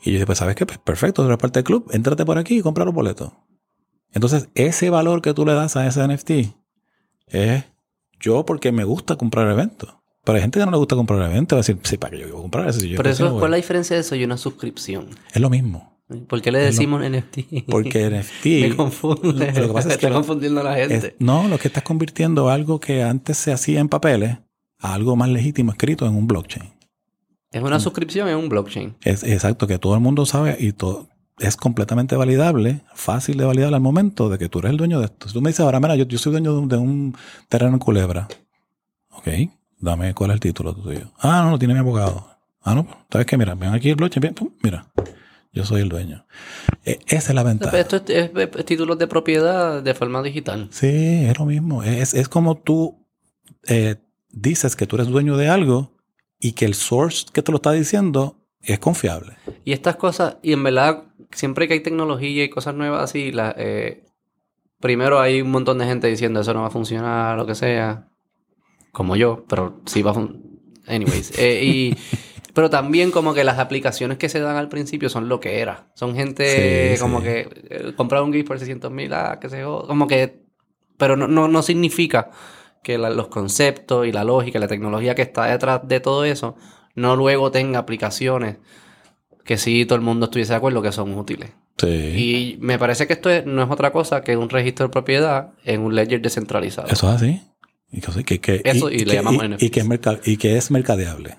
yo 0.04 0.12
dije, 0.12 0.26
pues, 0.26 0.38
¿sabes 0.38 0.54
qué? 0.56 0.66
Pues 0.66 0.78
perfecto, 0.78 1.22
tú 1.22 1.26
eres 1.28 1.38
parte 1.38 1.58
del 1.60 1.64
club, 1.64 1.88
entrate 1.92 2.24
por 2.24 2.38
aquí 2.38 2.58
y 2.58 2.62
compra 2.62 2.84
los 2.84 2.94
boletos. 2.94 3.32
Entonces, 4.12 4.48
ese 4.54 4.90
valor 4.90 5.20
que 5.22 5.34
tú 5.34 5.44
le 5.44 5.54
das 5.54 5.76
a 5.76 5.86
ese 5.86 6.00
NFT 6.06 6.54
es 7.26 7.64
yo 8.20 8.44
porque 8.44 8.72
me 8.72 8.84
gusta 8.84 9.16
comprar 9.16 9.50
eventos. 9.50 9.94
Pero 10.24 10.36
hay 10.36 10.42
gente 10.42 10.58
que 10.58 10.64
no 10.66 10.72
le 10.72 10.78
gusta 10.78 10.96
comprar 10.96 11.22
eventos, 11.30 11.56
va 11.56 11.60
a 11.60 11.62
decir, 11.62 11.78
sí, 11.84 11.96
¿para 11.96 12.10
qué 12.12 12.18
yo 12.22 12.28
voy 12.28 12.38
a 12.38 12.42
comprar 12.42 12.68
eso? 12.68 12.80
Si 12.80 12.88
yo 12.90 12.96
Pero 12.98 13.08
eso, 13.10 13.30
voy". 13.30 13.38
¿cuál 13.38 13.50
es 13.50 13.50
la 13.52 13.56
diferencia 13.56 13.96
de 13.96 14.00
eso 14.02 14.14
y 14.14 14.24
una 14.24 14.36
suscripción? 14.36 15.08
Es 15.32 15.40
lo 15.40 15.48
mismo. 15.50 15.96
¿Por 16.26 16.40
qué 16.42 16.50
le 16.52 16.66
Es 16.66 16.74
decimos 16.76 17.02
NFT? 17.02 17.66
Porque 17.68 18.08
NFT... 18.10 18.44
Me 18.70 18.76
confunde. 18.76 19.52
Lo 19.52 19.68
que 19.68 19.72
pasa 19.74 19.88
es 19.88 19.94
Está 19.96 20.10
confundiendo 20.10 20.60
a 20.60 20.64
la 20.64 20.74
gente. 20.76 20.94
Es- 20.96 21.12
no, 21.18 21.48
lo 21.48 21.58
que 21.58 21.68
estás 21.68 21.82
convirtiendo 21.82 22.48
algo 22.50 22.80
que 22.80 23.02
antes 23.02 23.36
se 23.38 23.52
hacía 23.52 23.80
en 23.80 23.88
papeles 23.88 24.38
a 24.78 24.94
algo 24.94 25.16
más 25.16 25.28
legítimo 25.28 25.70
escrito 25.72 26.06
en 26.06 26.14
un 26.14 26.26
blockchain. 26.26 26.70
Es 27.50 27.62
Mm. 27.62 27.66
una 27.66 27.80
suscripción 27.80 28.28
en 28.28 28.36
un 28.36 28.48
blockchain. 28.50 28.96
Es 29.02 29.22
exacto, 29.22 29.66
que 29.66 29.78
todo 29.78 29.94
el 29.94 30.00
mundo 30.00 30.26
sabe 30.26 30.56
y 30.60 30.72
todo 30.72 31.08
es 31.40 31.56
completamente 31.56 32.16
validable, 32.16 32.82
fácil 32.94 33.36
de 33.38 33.44
validar 33.44 33.72
al 33.74 33.80
momento 33.80 34.28
de 34.28 34.38
que 34.38 34.48
tú 34.48 34.58
eres 34.60 34.70
el 34.72 34.76
dueño 34.76 34.98
de 34.98 35.06
esto. 35.06 35.28
Si 35.28 35.34
tú 35.34 35.40
me 35.40 35.50
dices 35.50 35.60
ahora, 35.60 35.80
mira, 35.80 35.94
yo, 35.96 36.04
yo 36.04 36.18
soy 36.18 36.32
dueño 36.32 36.52
de 36.52 36.58
un, 36.60 36.68
de 36.68 36.76
un 36.76 37.16
terreno 37.48 37.72
en 37.74 37.78
Culebra. 37.78 38.28
Ok, 39.10 39.28
dame 39.78 40.14
cuál 40.14 40.30
es 40.30 40.34
el 40.34 40.40
título 40.40 40.74
tuyo. 40.74 41.12
Ah, 41.18 41.42
no, 41.44 41.50
lo 41.52 41.58
tiene 41.58 41.74
mi 41.74 41.80
abogado. 41.80 42.28
Ah, 42.62 42.74
no, 42.74 42.86
¿sabes 43.10 43.26
qué? 43.26 43.36
Mira, 43.38 43.54
ven 43.54 43.72
aquí 43.72 43.88
el 43.90 43.96
blockchain, 43.96 44.20
ven, 44.22 44.34
pum, 44.34 44.50
mira, 44.62 44.86
yo 45.52 45.64
soy 45.64 45.80
el 45.80 45.88
dueño. 45.88 46.26
E- 46.84 46.98
esa 47.06 47.30
es 47.30 47.34
la 47.34 47.42
ventaja. 47.42 47.78
Esto 47.78 47.96
es, 47.96 48.02
es- 48.08 48.30
es 48.34 48.64
títulos 48.64 48.98
de 48.98 49.06
propiedad 49.06 49.82
de 49.82 49.94
forma 49.94 50.22
digital. 50.22 50.68
Sí, 50.70 50.86
es 51.24 51.38
lo 51.38 51.46
mismo. 51.46 51.82
Es, 51.82 52.14
es 52.14 52.28
como 52.28 52.56
tú 52.56 53.06
eh, 53.66 53.96
dices 54.30 54.76
que 54.76 54.86
tú 54.86 54.96
eres 54.96 55.08
dueño 55.08 55.36
de 55.36 55.48
algo 55.48 55.92
y 56.40 56.52
que 56.52 56.64
el 56.64 56.74
source 56.74 57.26
que 57.32 57.42
te 57.42 57.50
lo 57.52 57.56
está 57.56 57.72
diciendo 57.72 58.36
es 58.62 58.78
confiable. 58.78 59.36
Y 59.64 59.72
estas 59.72 59.96
cosas, 59.96 60.36
y 60.42 60.52
en 60.52 60.62
verdad, 60.62 61.04
siempre 61.30 61.68
que 61.68 61.74
hay 61.74 61.80
tecnología 61.80 62.44
y 62.44 62.50
cosas 62.50 62.74
nuevas 62.74 63.02
así, 63.02 63.32
la, 63.32 63.54
eh, 63.56 64.04
primero 64.80 65.20
hay 65.20 65.40
un 65.42 65.50
montón 65.50 65.78
de 65.78 65.86
gente 65.86 66.06
diciendo 66.08 66.40
eso 66.40 66.54
no 66.54 66.62
va 66.62 66.68
a 66.68 66.70
funcionar, 66.70 67.36
lo 67.36 67.46
que 67.46 67.54
sea. 67.54 68.08
Como 68.92 69.16
yo, 69.16 69.44
pero 69.48 69.80
sí 69.86 70.02
va 70.02 70.10
a 70.10 70.14
funcionar. 70.14 70.42
Anyways. 70.86 71.38
eh, 71.38 71.62
y, 71.64 71.96
pero 72.54 72.70
también 72.70 73.10
como 73.10 73.34
que 73.34 73.44
las 73.44 73.58
aplicaciones 73.58 74.18
que 74.18 74.28
se 74.28 74.40
dan 74.40 74.56
al 74.56 74.68
principio 74.68 75.08
son 75.08 75.28
lo 75.28 75.38
que 75.40 75.60
era. 75.60 75.90
Son 75.94 76.14
gente 76.16 76.94
Sí, 76.96 77.00
como 77.00 77.18
sí. 77.18 77.24
que 77.24 77.48
eh, 77.70 77.92
comprar 77.96 78.22
un 78.22 78.32
GIF 78.32 78.46
por 78.46 78.58
600 78.58 78.90
mil, 78.90 79.12
ah, 79.12 79.38
qué 79.40 79.48
sé 79.48 79.60
yo. 79.60 79.84
Como 79.86 80.06
que... 80.06 80.42
Pero 80.96 81.16
no, 81.16 81.28
no, 81.28 81.46
no 81.46 81.62
significa 81.62 82.30
que 82.82 82.96
la- 82.98 83.10
los 83.10 83.28
conceptos 83.28 84.06
y 84.06 84.12
la 84.12 84.24
lógica 84.24 84.58
y 84.58 84.60
la 84.60 84.66
tecnología 84.68 85.14
que 85.14 85.22
está 85.22 85.44
detrás 85.46 85.86
de 85.86 86.00
todo 86.00 86.24
eso 86.24 86.56
no 86.98 87.16
luego 87.16 87.50
tenga 87.50 87.78
aplicaciones 87.80 88.56
que 89.44 89.56
sí 89.56 89.86
todo 89.86 89.96
el 89.96 90.02
mundo 90.02 90.26
estuviese 90.26 90.52
de 90.52 90.56
acuerdo 90.56 90.82
que 90.82 90.92
son 90.92 91.16
útiles. 91.16 91.50
Sí. 91.78 91.86
Y 91.86 92.58
me 92.60 92.78
parece 92.78 93.06
que 93.06 93.12
esto 93.14 93.30
es- 93.30 93.46
no 93.46 93.62
es 93.62 93.70
otra 93.70 93.92
cosa 93.92 94.22
que 94.22 94.36
un 94.36 94.48
registro 94.50 94.86
de 94.86 94.92
propiedad 94.92 95.52
en 95.64 95.80
un 95.80 95.94
ledger 95.94 96.20
descentralizado. 96.20 96.88
Eso 96.88 97.08
es 97.08 97.14
así. 97.16 97.40
Y 97.90 98.00
que, 98.00 98.60
Eso, 98.64 98.90
y 98.90 98.98
le 98.98 99.04
que- 99.06 99.14
llamamos 99.14 99.44
y- 99.58 99.66
y 99.66 99.70
que 99.70 99.80
es 99.80 99.86
merca- 99.86 100.20
y 100.24 100.36
que 100.36 100.56
es 100.58 100.70
mercadeable. 100.70 101.36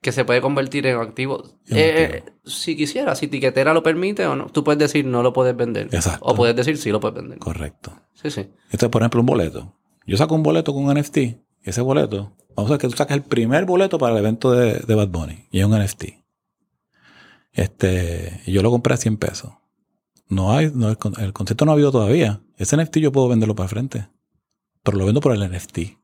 Que 0.00 0.12
se 0.12 0.24
puede 0.24 0.40
convertir 0.40 0.86
en 0.86 0.96
activo. 0.98 1.42
En 1.68 1.76
Eh, 1.76 2.04
activo. 2.04 2.28
eh, 2.28 2.32
si 2.44 2.76
quisiera, 2.76 3.14
si 3.16 3.26
tiquetera 3.26 3.74
lo 3.74 3.82
permite 3.82 4.24
o 4.26 4.36
no. 4.36 4.46
Tú 4.46 4.62
puedes 4.62 4.78
decir 4.78 5.04
no 5.04 5.22
lo 5.22 5.32
puedes 5.32 5.56
vender. 5.56 5.88
Exacto. 5.92 6.24
O 6.24 6.34
puedes 6.34 6.54
decir 6.54 6.76
sí 6.78 6.90
lo 6.90 7.00
puedes 7.00 7.16
vender. 7.16 7.38
Correcto. 7.38 7.92
Sí, 8.14 8.30
sí. 8.30 8.48
Esto 8.70 8.86
es, 8.86 8.90
por 8.92 9.02
ejemplo, 9.02 9.20
un 9.20 9.26
boleto. 9.26 9.74
Yo 10.06 10.16
saco 10.16 10.34
un 10.34 10.42
boleto 10.42 10.72
con 10.72 10.84
un 10.84 10.90
NFT. 10.96 11.40
Ese 11.62 11.80
boleto, 11.80 12.32
vamos 12.60 12.70
a 12.70 12.74
ver 12.74 12.80
que 12.80 12.88
tú 12.88 12.96
sacas 12.96 13.16
el 13.16 13.22
primer 13.22 13.64
boleto 13.64 13.98
para 13.98 14.12
el 14.12 14.18
evento 14.18 14.52
de, 14.52 14.74
de 14.80 14.94
Bad 14.94 15.08
Bunny. 15.08 15.46
Y 15.50 15.60
es 15.60 15.64
un 15.66 15.78
NFT. 15.78 16.04
Este, 17.52 18.40
yo 18.46 18.62
lo 18.62 18.70
compré 18.70 18.94
a 18.94 18.96
100 18.96 19.16
pesos. 19.16 19.52
No 20.28 20.52
hay, 20.56 20.70
no, 20.72 20.88
el, 20.88 20.96
el 21.18 21.32
concepto 21.32 21.64
no 21.64 21.72
ha 21.72 21.74
habido 21.74 21.90
todavía. 21.90 22.40
Ese 22.56 22.76
NFT 22.76 22.98
yo 22.98 23.12
puedo 23.12 23.28
venderlo 23.28 23.54
para 23.54 23.68
frente. 23.68 24.08
Pero 24.82 24.98
lo 24.98 25.06
vendo 25.06 25.20
por 25.20 25.34
el 25.34 25.50
NFT. 25.50 25.78
Y 25.78 25.96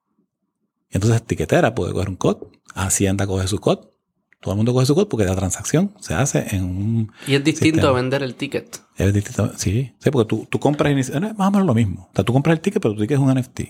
entonces 0.90 1.20
etiquetera 1.20 1.74
puede 1.74 1.92
coger 1.92 2.08
un 2.08 2.16
COD. 2.16 2.38
Hacienda 2.74 3.26
coge 3.26 3.46
su 3.48 3.60
COD. 3.60 3.86
Todo 4.40 4.52
el 4.52 4.56
mundo 4.56 4.72
coge 4.74 4.86
su 4.86 4.94
COD 4.94 5.08
porque 5.08 5.24
la 5.24 5.34
transacción 5.34 5.92
se 6.00 6.14
hace 6.14 6.54
en 6.54 6.64
un 6.64 7.12
Y 7.26 7.34
es 7.34 7.42
distinto 7.44 7.76
Sistema. 7.76 7.88
a 7.88 7.92
vender 8.00 8.22
el 8.22 8.34
ticket. 8.34 8.80
es 8.96 9.14
distinto. 9.14 9.52
Sí, 9.56 9.92
sí, 9.98 10.10
porque 10.10 10.28
tú, 10.28 10.46
tú 10.50 10.58
compras 10.60 10.94
más 11.36 11.48
o 11.48 11.50
menos 11.50 11.66
lo 11.66 11.74
mismo. 11.74 12.08
O 12.12 12.14
sea, 12.14 12.24
tú 12.24 12.32
compras 12.32 12.54
el 12.54 12.60
ticket, 12.60 12.82
pero 12.82 12.94
tu 12.94 13.00
ticket 13.00 13.18
es 13.18 13.22
un 13.22 13.32
NFT. 13.34 13.60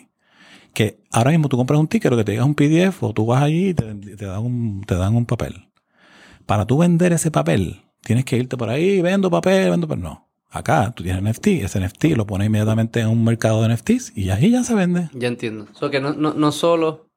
Que 0.76 0.98
ahora 1.10 1.30
mismo 1.30 1.48
tú 1.48 1.56
compras 1.56 1.80
un 1.80 1.88
ticket, 1.88 2.10
lo 2.10 2.18
que 2.18 2.24
te 2.24 2.32
llega 2.32 2.44
es 2.44 2.46
un 2.46 2.54
PDF, 2.54 3.02
o 3.02 3.14
tú 3.14 3.24
vas 3.24 3.42
allí 3.42 3.68
y 3.70 3.74
te, 3.74 3.94
te 3.94 4.26
dan 4.26 4.44
un, 4.44 4.82
te 4.86 4.94
dan 4.94 5.16
un 5.16 5.24
papel. 5.24 5.70
Para 6.44 6.66
tú 6.66 6.76
vender 6.76 7.14
ese 7.14 7.30
papel, 7.30 7.80
tienes 8.02 8.26
que 8.26 8.36
irte 8.36 8.58
por 8.58 8.68
ahí, 8.68 9.00
vendo 9.00 9.30
papel, 9.30 9.70
vendo 9.70 9.88
papel. 9.88 10.02
No. 10.02 10.28
Acá 10.50 10.92
tú 10.94 11.02
tienes 11.02 11.22
NFT, 11.22 11.46
ese 11.64 11.80
NFT 11.80 12.04
lo 12.14 12.26
pones 12.26 12.48
inmediatamente 12.48 13.00
en 13.00 13.08
un 13.08 13.24
mercado 13.24 13.62
de 13.62 13.74
NFTs 13.74 14.18
y 14.18 14.28
ahí 14.28 14.50
ya 14.50 14.64
se 14.64 14.74
vende. 14.74 15.08
Ya 15.14 15.28
entiendo. 15.28 15.66
So 15.72 15.90
que 15.90 15.98
no, 15.98 16.12
no, 16.12 16.34
no 16.34 16.52
solo. 16.52 17.08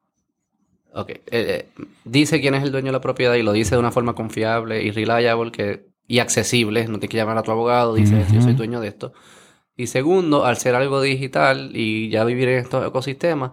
Ok. 0.93 1.09
eh, 1.09 1.21
eh, 1.31 1.69
dice 2.05 2.39
quién 2.39 2.55
es 2.55 2.63
el 2.63 2.71
dueño 2.71 2.87
de 2.87 2.93
la 2.93 3.01
propiedad 3.01 3.35
y 3.35 3.43
lo 3.43 3.51
dice 3.51 3.75
de 3.75 3.79
una 3.79 3.91
forma 3.91 4.15
confiable 4.15 4.83
y 4.83 4.91
reliable 4.91 5.51
que, 5.51 5.85
y 6.07 6.19
accesible. 6.19 6.83
No 6.85 6.93
tienes 6.93 7.09
que 7.09 7.17
llamar 7.17 7.37
a 7.37 7.43
tu 7.43 7.51
abogado. 7.51 7.93
Dice, 7.95 8.25
yo 8.33 8.41
soy 8.41 8.53
dueño 8.53 8.79
de 8.79 8.87
esto. 8.87 9.11
Y 9.79 9.87
segundo, 9.87 10.45
al 10.45 10.57
ser 10.57 10.75
algo 10.75 11.01
digital 11.01 11.71
y 11.73 12.09
ya 12.09 12.25
vivir 12.25 12.49
en 12.49 12.59
estos 12.59 12.85
ecosistemas, 12.85 13.51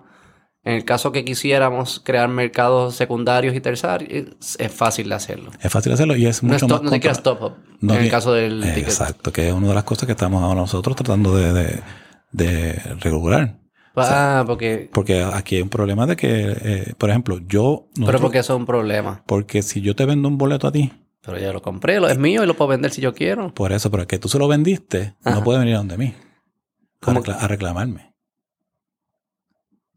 en 0.65 0.74
el 0.74 0.85
caso 0.85 1.12
que 1.12 1.24
quisiéramos 1.24 2.01
crear 2.05 2.28
mercados 2.28 2.97
secundarios 2.97 3.55
y 3.55 3.61
terciarios, 3.61 4.35
es, 4.59 4.73
fácil 4.73 5.09
de 5.09 5.15
hacerlo. 5.15 5.51
Es 5.62 5.70
fácil 5.73 5.93
hacerlo 5.93 6.16
y 6.16 6.27
es 6.27 6.43
No, 6.43 6.53
mucho 6.55 6.66
to- 6.66 6.74
más 6.74 6.82
no 6.82 6.90
contra- 6.90 7.12
stop 7.12 7.43
up. 7.43 7.53
No 7.81 7.93
en 7.93 7.98
el 7.98 8.03
tiene- 8.07 8.11
caso 8.11 8.32
del 8.32 8.65
Eh, 8.65 8.66
ticket. 8.74 8.89
Exacto, 8.89 9.32
que 9.32 9.47
es 9.48 9.55
una 9.55 9.69
de 9.69 9.74
las 9.74 9.85
cosas 9.85 10.07
que 10.07 10.12
estamos 10.12 10.43
ahora 10.43 10.57
nosotros 10.62 10.97
tratando 10.97 11.36
de, 11.36 11.53
de, 11.53 11.81
de 12.32 12.73
regular. 13.01 13.61
Ah, 13.94 14.43
porque. 14.47 14.90
Porque 14.93 15.23
aquí 15.23 15.57
hay 15.57 15.62
un 15.62 15.69
problema 15.69 16.07
de 16.07 16.16
que, 16.16 16.28
eh, 16.61 16.94
por 16.98 17.09
ejemplo, 17.11 17.39
yo... 17.47 17.86
Pero 17.94 18.01
nosotros- 18.01 18.20
porque 18.23 18.39
eso 18.40 18.55
es 18.55 18.59
un 18.59 18.66
problema. 18.66 19.23
Porque 19.27 19.62
si 19.62 19.81
yo 19.81 19.94
te 19.94 20.05
vendo 20.05 20.27
un 20.28 20.36
boleto 20.39 20.66
a 20.66 20.73
ti, 20.73 20.93
Pero 21.27 21.39
ya 21.39 21.53
lo 21.53 21.61
compré, 21.61 21.98
lo 22.01 22.09
es 22.09 22.16
mío 22.19 22.43
y 22.44 22.47
lo 22.47 22.57
puedo 22.57 22.69
vender 22.69 22.90
si 22.93 23.01
yo 23.03 23.12
quiero. 23.12 23.53
por 23.53 23.73
eso, 23.73 23.90
pero 23.90 24.03
es 24.05 24.07
que 24.07 24.19
tú 24.19 24.28
se 24.28 24.39
lo 24.39 24.47
vendiste, 24.48 25.15
Ajá. 25.24 25.36
no 25.36 25.44
puede 25.44 25.59
venir 25.59 25.74
a 25.74 25.78
donde 25.78 25.98
mí. 25.98 26.15
A, 26.15 27.05
¿Cómo? 27.05 27.20
recla- 27.23 27.36
a 27.40 27.48
reclamarme. 27.48 28.15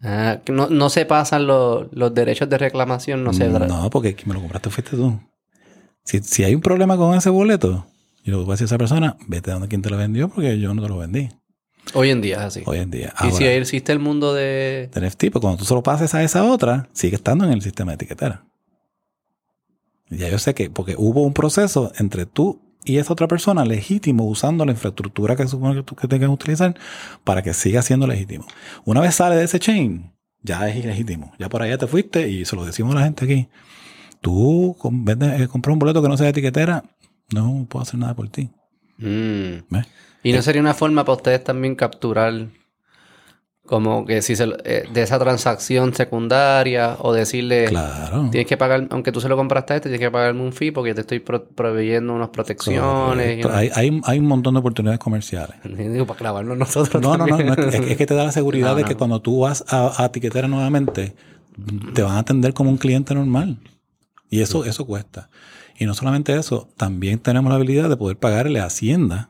Ah, 0.02 0.40
no, 0.50 0.68
no 0.70 0.90
se 0.90 1.06
pasan 1.06 1.46
los, 1.46 1.88
los 1.92 2.14
derechos 2.14 2.50
de 2.50 2.58
reclamación, 2.58 3.24
no 3.24 3.34
se... 3.34 3.48
No, 3.50 3.90
porque 3.90 4.16
quien 4.16 4.30
me 4.30 4.34
lo 4.34 4.40
compraste 4.40 4.70
fuiste 4.70 4.96
tú. 4.96 5.20
Si, 6.06 6.20
si 6.20 6.44
hay 6.44 6.56
un 6.56 6.62
problema 6.62 6.96
con 6.98 7.16
ese 7.18 7.30
boleto, 7.30 7.86
y 8.24 8.32
lo 8.32 8.40
que 8.40 8.44
voy 8.46 8.52
a 8.52 8.54
decir 8.54 8.64
a 8.66 8.68
esa 8.68 8.78
persona, 8.78 9.18
vete 9.28 9.52
a 9.52 9.54
donde 9.56 9.68
quien 9.68 9.82
te 9.82 9.90
lo 9.90 9.98
vendió 9.98 10.30
porque 10.30 10.58
yo 10.60 10.74
no 10.74 10.82
te 10.82 10.88
lo 10.88 10.98
vendí. 10.98 11.30
Hoy 11.94 12.12
en 12.12 12.22
día 12.22 12.38
es 12.38 12.42
así. 12.44 12.64
Hoy 12.66 12.78
en 12.80 12.92
día. 12.92 13.14
y 13.28 13.32
si 13.32 13.44
Ahora, 13.46 13.54
existe 13.56 13.92
el 13.92 14.00
mundo 14.00 14.34
de... 14.34 14.90
de 14.94 15.02
NFT, 15.08 15.32
pues 15.32 15.42
cuando 15.42 15.58
tú 15.58 15.66
se 15.66 15.74
lo 15.74 15.84
pases 15.84 16.14
a 16.16 16.24
esa 16.24 16.46
otra, 16.46 16.88
sigue 16.94 17.16
estando 17.16 17.46
en 17.46 17.52
el 17.52 17.62
sistema 17.62 17.92
de 17.92 17.96
etiquetera. 17.96 18.46
Ya 20.10 20.30
yo 20.30 20.40
sé 20.40 20.54
que, 20.54 20.70
porque 20.70 20.96
hubo 20.98 21.24
un 21.24 21.34
proceso 21.34 21.92
entre 21.98 22.26
tú 22.26 22.62
y 22.84 22.98
esa 22.98 23.14
otra 23.14 23.28
persona 23.28 23.66
legítimo 23.66 24.26
usando 24.26 24.66
la 24.66 24.72
infraestructura 24.72 25.36
que 25.36 25.48
supone 25.48 25.76
que 25.76 25.84
tú 25.84 25.96
que 25.96 26.08
tengas 26.08 26.28
que 26.30 26.34
utilizar 26.34 26.76
para 27.24 27.42
que 27.44 27.54
siga 27.54 27.82
siendo 27.82 28.08
legítimo. 28.08 28.46
Una 28.86 29.02
vez 29.02 29.16
sale 29.16 29.36
de 29.36 29.44
ese 29.44 29.60
chain, 29.60 30.12
ya 30.42 30.68
es 30.70 30.78
ilegítimo. 30.84 31.34
Ya 31.38 31.50
por 31.50 31.62
allá 31.62 31.78
te 31.78 31.88
fuiste 31.88 32.28
y 32.30 32.46
se 32.46 32.56
lo 32.56 32.66
decimos 32.66 32.96
a 32.96 33.00
la 33.00 33.06
gente 33.06 33.26
aquí. 33.26 33.50
Tú 34.22 34.76
vende- 34.82 35.44
eh, 35.44 35.48
compras 35.48 35.74
un 35.74 35.80
boleto 35.80 36.02
que 36.02 36.10
no 36.10 36.18
sea 36.18 36.26
de 36.26 36.32
etiquetera, 36.32 36.84
no 37.34 37.66
puedo 37.70 37.84
hacer 37.84 38.00
nada 38.00 38.16
por 38.16 38.30
ti. 38.30 38.50
Mm. 38.98 39.66
¿Ves? 39.70 39.88
Y 40.24 40.34
no 40.34 40.42
sería 40.42 40.62
una 40.62 40.74
forma 40.74 41.06
para 41.06 41.16
ustedes 41.18 41.44
también 41.44 41.76
capturar 41.76 42.48
como 43.70 44.04
que 44.04 44.24
si 44.24 44.36
se 44.36 44.48
eh, 44.66 44.86
de 44.92 45.02
esa 45.04 45.20
transacción 45.20 45.94
secundaria 45.94 46.96
o 47.00 47.14
decirle 47.14 47.66
Claro. 47.66 48.28
tienes 48.32 48.48
que 48.48 48.58
pagar, 48.58 48.88
aunque 48.90 49.12
tú 49.12 49.22
se 49.22 49.30
lo 49.30 49.38
compraste 49.38 49.74
a 49.74 49.76
este, 49.76 49.90
tienes 49.90 50.08
que 50.08 50.10
pagarme 50.10 50.42
un 50.42 50.52
fee 50.54 50.72
porque 50.72 50.96
te 50.96 51.02
estoy 51.02 51.20
pro- 51.20 51.46
proveyendo 51.46 52.14
unas 52.16 52.30
protecciones. 52.30 53.46
una- 53.46 53.58
Hay, 53.58 53.70
hay, 53.76 54.02
hay 54.04 54.18
un 54.20 54.26
montón 54.26 54.56
de 54.56 54.60
oportunidades 54.62 55.00
comerciales. 55.00 55.56
Digo, 55.64 56.08
para 56.08 56.18
clavarnos 56.18 56.58
nosotros. 56.58 57.00
No, 57.02 57.16
no, 57.16 57.28
no, 57.28 57.38
es, 57.38 57.76
es 57.76 57.96
que 57.98 58.08
te 58.08 58.16
da 58.16 58.24
la 58.24 58.32
seguridad 58.32 58.70
No, 58.72 58.76
de 58.78 58.82
no. 58.82 58.88
que 58.88 58.96
cuando 58.96 59.22
tú 59.22 59.42
vas 59.42 59.64
a, 59.70 60.02
a 60.02 60.08
etiquetera 60.08 60.48
nuevamente, 60.48 61.14
te 61.94 62.02
van 62.02 62.16
a 62.16 62.20
atender 62.20 62.54
como 62.56 62.72
un 62.72 62.78
cliente 62.78 63.14
normal. 63.14 63.58
Y 64.32 64.42
eso, 64.42 64.66
eso 64.66 64.86
cuesta. 64.88 65.30
Y 65.78 65.86
no 65.86 65.94
solamente 65.94 66.36
eso, 66.36 66.70
también 66.76 67.20
tenemos 67.20 67.50
la 67.52 67.56
habilidad 67.58 67.88
de 67.88 67.98
poder 67.98 68.18
pagarle 68.18 68.60
a 68.62 68.66
Hacienda 68.66 69.30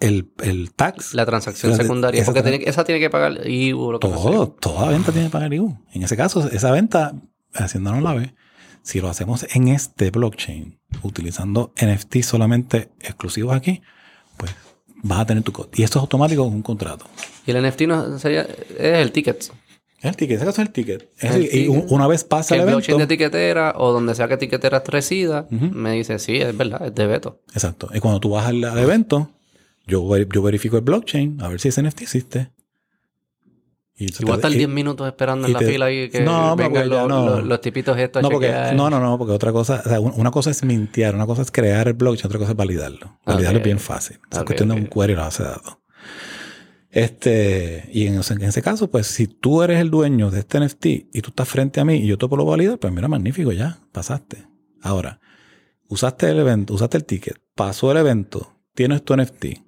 el, 0.00 0.30
el 0.42 0.72
tax. 0.74 1.14
La 1.14 1.26
transacción 1.26 1.72
La 1.72 1.78
secundaria. 1.78 2.22
esa 2.22 2.32
Porque 2.32 2.48
tiene, 2.48 2.64
esa 2.68 2.84
tiene 2.84 3.00
que 3.00 3.10
pagar 3.10 3.48
IVU, 3.48 3.92
lo 3.92 4.00
que 4.00 4.08
todo, 4.08 4.44
sea. 4.46 4.54
toda 4.60 4.88
venta 4.90 5.12
tiene 5.12 5.28
que 5.28 5.32
pagar 5.32 5.52
IVU. 5.52 5.76
En 5.92 6.02
ese 6.02 6.16
caso, 6.16 6.48
esa 6.50 6.70
venta, 6.70 7.14
Hacienda 7.54 7.92
no 7.92 8.00
la 8.00 8.14
ve. 8.14 8.34
Si 8.82 9.00
lo 9.00 9.08
hacemos 9.08 9.46
en 9.54 9.68
este 9.68 10.10
blockchain, 10.10 10.78
utilizando 11.02 11.72
NFT 11.80 12.22
solamente 12.22 12.90
exclusivos 13.00 13.54
aquí, 13.54 13.82
pues 14.36 14.54
vas 15.02 15.20
a 15.20 15.26
tener 15.26 15.42
tu 15.42 15.52
code. 15.52 15.70
Y 15.74 15.82
esto 15.82 15.98
es 15.98 16.02
automático 16.02 16.44
con 16.44 16.54
un 16.54 16.62
contrato. 16.62 17.06
Y 17.46 17.50
el 17.50 17.62
NFT 17.66 17.82
no 17.82 18.18
sería, 18.18 18.42
es 18.42 18.98
el 18.98 19.12
ticket. 19.12 19.50
Es 20.00 20.04
el 20.04 20.16
ticket, 20.16 20.36
ese 20.36 20.46
caso 20.46 20.62
es 20.62 20.68
el 20.68 20.72
ticket. 20.72 21.10
Es 21.18 21.34
El 21.34 21.44
el- 21.44 21.54
y 21.54 21.68
un- 21.68 21.74
ticket. 21.80 21.92
una 21.92 22.06
vez 22.06 22.22
pasa 22.24 22.54
el 22.54 22.60
el 22.62 22.66
blockchain 22.68 22.98
de 22.98 23.02
evento. 23.04 23.14
etiquetera 23.14 23.74
o 23.76 23.92
donde 23.92 24.14
sea 24.14 24.28
que 24.28 24.34
etiquetera 24.34 24.82
resida, 24.86 25.46
Ujú. 25.50 25.66
me 25.72 25.92
dice, 25.92 26.18
sí, 26.20 26.36
es 26.36 26.56
verdad, 26.56 26.86
es 26.86 26.94
de 26.94 27.06
Beto. 27.06 27.40
Exacto. 27.52 27.88
Y 27.92 27.98
cuando 28.00 28.20
tú 28.20 28.30
vas 28.30 28.46
al, 28.46 28.62
al 28.64 28.78
evento, 28.78 29.32
yo, 29.88 30.06
ver- 30.08 30.28
yo 30.32 30.42
verifico 30.42 30.76
el 30.76 30.82
blockchain 30.84 31.40
a 31.42 31.48
ver 31.48 31.58
si 31.60 31.68
ese 31.68 31.82
NFT 31.82 32.02
existe. 32.02 32.52
Y 34.00 34.06
voy 34.22 34.32
a 34.32 34.36
estar 34.36 34.52
y- 34.52 34.58
10 34.58 34.68
minutos 34.68 35.08
esperando 35.08 35.48
en 35.48 35.52
la 35.54 35.58
te- 35.58 35.66
fila 35.66 35.90
y 35.90 36.08
que 36.08 36.20
No, 36.20 36.54
vengan 36.54 36.88
los, 36.88 37.08
no. 37.08 37.26
los- 37.38 37.44
los 37.44 37.60
tipitos 37.60 37.98
estos 37.98 38.20
a 38.20 38.22
no, 38.22 38.30
porque, 38.30 38.52
no, 38.76 38.88
no, 38.88 39.00
no, 39.00 39.18
porque 39.18 39.32
otra 39.32 39.50
cosa, 39.50 39.82
o 39.84 39.88
sea, 39.88 39.98
un- 39.98 40.12
una 40.14 40.30
cosa 40.30 40.50
es 40.52 40.62
mintear, 40.62 41.16
una 41.16 41.26
cosa 41.26 41.42
es 41.42 41.50
crear 41.50 41.88
el 41.88 41.94
blockchain, 41.94 42.26
otra 42.26 42.38
cosa 42.38 42.52
es 42.52 42.56
validarlo. 42.56 43.18
Validarlo 43.26 43.58
es 43.58 43.64
bien 43.64 43.80
fácil. 43.80 44.18
Es 44.30 44.38
Ok, 44.38 44.44
cuestión 44.46 44.68
de 44.68 44.76
un 44.76 44.86
query 44.86 45.14
y 45.14 45.16
la 45.16 45.22
base 45.22 45.42
de 45.42 45.48
datos. 45.48 45.78
Este, 46.90 47.88
y 47.92 48.06
en 48.06 48.14
ese, 48.20 48.34
en 48.34 48.42
ese 48.42 48.62
caso, 48.62 48.88
pues 48.90 49.06
si 49.08 49.26
tú 49.26 49.62
eres 49.62 49.80
el 49.80 49.90
dueño 49.90 50.30
de 50.30 50.40
este 50.40 50.58
NFT 50.60 50.86
y 51.12 51.20
tú 51.20 51.30
estás 51.30 51.48
frente 51.48 51.80
a 51.80 51.84
mí 51.84 51.96
y 51.96 52.06
yo 52.06 52.16
te 52.16 52.26
puedo 52.28 52.44
validar, 52.44 52.78
pues 52.78 52.92
mira, 52.92 53.08
magnífico, 53.08 53.52
ya, 53.52 53.78
pasaste. 53.92 54.46
Ahora, 54.80 55.20
usaste 55.88 56.30
el 56.30 56.38
evento, 56.38 56.72
usaste 56.74 56.96
el 56.96 57.04
ticket, 57.04 57.36
pasó 57.54 57.90
el 57.90 57.98
evento, 57.98 58.54
tienes 58.74 59.04
tu 59.04 59.14
NFT. 59.14 59.64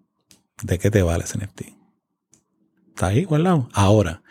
¿De 0.62 0.78
qué 0.78 0.90
te 0.90 1.02
vale 1.02 1.24
ese 1.24 1.38
NFT? 1.38 1.62
Está 2.88 3.08
ahí 3.08 3.24
guardado. 3.24 3.68
Ahora, 3.72 4.22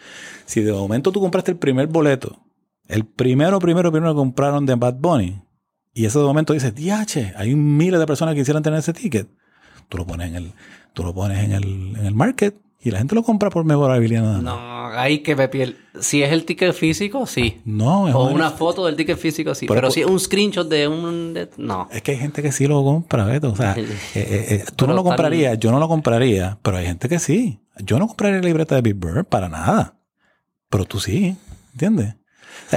si 0.45 0.61
de 0.61 0.71
momento 0.71 1.11
tú 1.11 1.19
compraste 1.19 1.51
el 1.51 1.57
primer 1.57 1.87
boleto, 1.87 2.45
el 2.87 3.05
primero, 3.05 3.59
primero, 3.59 3.91
primero 3.91 4.15
compraron 4.15 4.65
de 4.65 4.75
Bad 4.75 4.95
Bunny, 4.95 5.41
y 5.93 6.05
ese 6.05 6.19
de 6.19 6.25
momento 6.25 6.53
dices, 6.53 6.73
diache, 6.75 7.33
hay 7.35 7.55
miles 7.55 7.99
de 7.99 8.05
personas 8.05 8.35
que 8.35 8.41
quisieran 8.41 8.63
tener 8.63 8.79
ese 8.79 8.93
ticket, 8.93 9.27
tú 9.89 9.97
lo 9.97 10.05
pones 10.05 10.29
en 10.29 10.35
el, 10.35 10.53
tú 10.93 11.03
lo 11.03 11.13
pones 11.13 11.43
en 11.43 11.51
el, 11.51 11.95
en 11.97 12.05
el 12.05 12.13
market 12.13 12.55
Y 12.81 12.91
la 12.91 12.99
gente 12.99 13.13
lo 13.13 13.23
compra 13.23 13.49
por 13.49 13.65
memorabilidad 13.65 14.21
nada 14.21 14.35
más. 14.35 14.43
No, 14.43 14.87
hay 14.97 15.19
que 15.19 15.35
me 15.35 15.49
piel. 15.49 15.77
Si 15.99 16.23
es 16.23 16.31
el 16.31 16.45
ticket 16.45 16.73
físico, 16.73 17.25
sí. 17.27 17.59
No, 17.65 18.07
es 18.07 18.15
O 18.15 18.23
una- 18.25 18.33
una 18.35 18.51
foto 18.51 18.85
del 18.85 18.95
ticket 18.95 19.17
físico, 19.17 19.53
sí. 19.53 19.65
Pero- 19.67 19.81
Pero, 19.81 19.91
si 19.91 19.99
es 20.01 20.07
un 20.07 20.17
screenshot 20.19 20.67
de 20.69 20.87
un... 20.87 21.33
de- 21.33 21.49
no. 21.57 21.89
Es 21.91 22.01
que 22.01 22.11
hay 22.11 22.17
gente 22.17 22.41
que 22.41 22.53
sí 22.53 22.67
lo 22.67 22.81
compra, 22.83 23.25
Beto. 23.25 23.51
O 23.51 23.55
sea, 23.55 23.73
eh, 23.77 23.85
eh, 24.15 24.45
eh, 24.49 24.63
tú 24.75 24.85
Pero 24.85 24.87
no 24.87 24.93
lo 24.95 25.01
tal- 25.03 25.09
comprarías, 25.09 25.59
yo 25.59 25.71
no 25.71 25.79
lo 25.79 25.87
compraría, 25.89 26.57
pero 26.61 26.77
hay 26.77 26.85
gente 26.85 27.09
que 27.09 27.19
sí. 27.19 27.59
Yo 27.83 27.99
no 27.99 28.07
compraría 28.07 28.39
la 28.39 28.45
libreta 28.47 28.75
de 28.75 28.81
Big 28.81 28.95
Bird 28.95 29.25
para 29.25 29.49
nada. 29.49 29.95
Pero 30.69 30.85
tú 30.85 30.99
sí, 31.01 31.35
¿entiendes? 31.73 32.15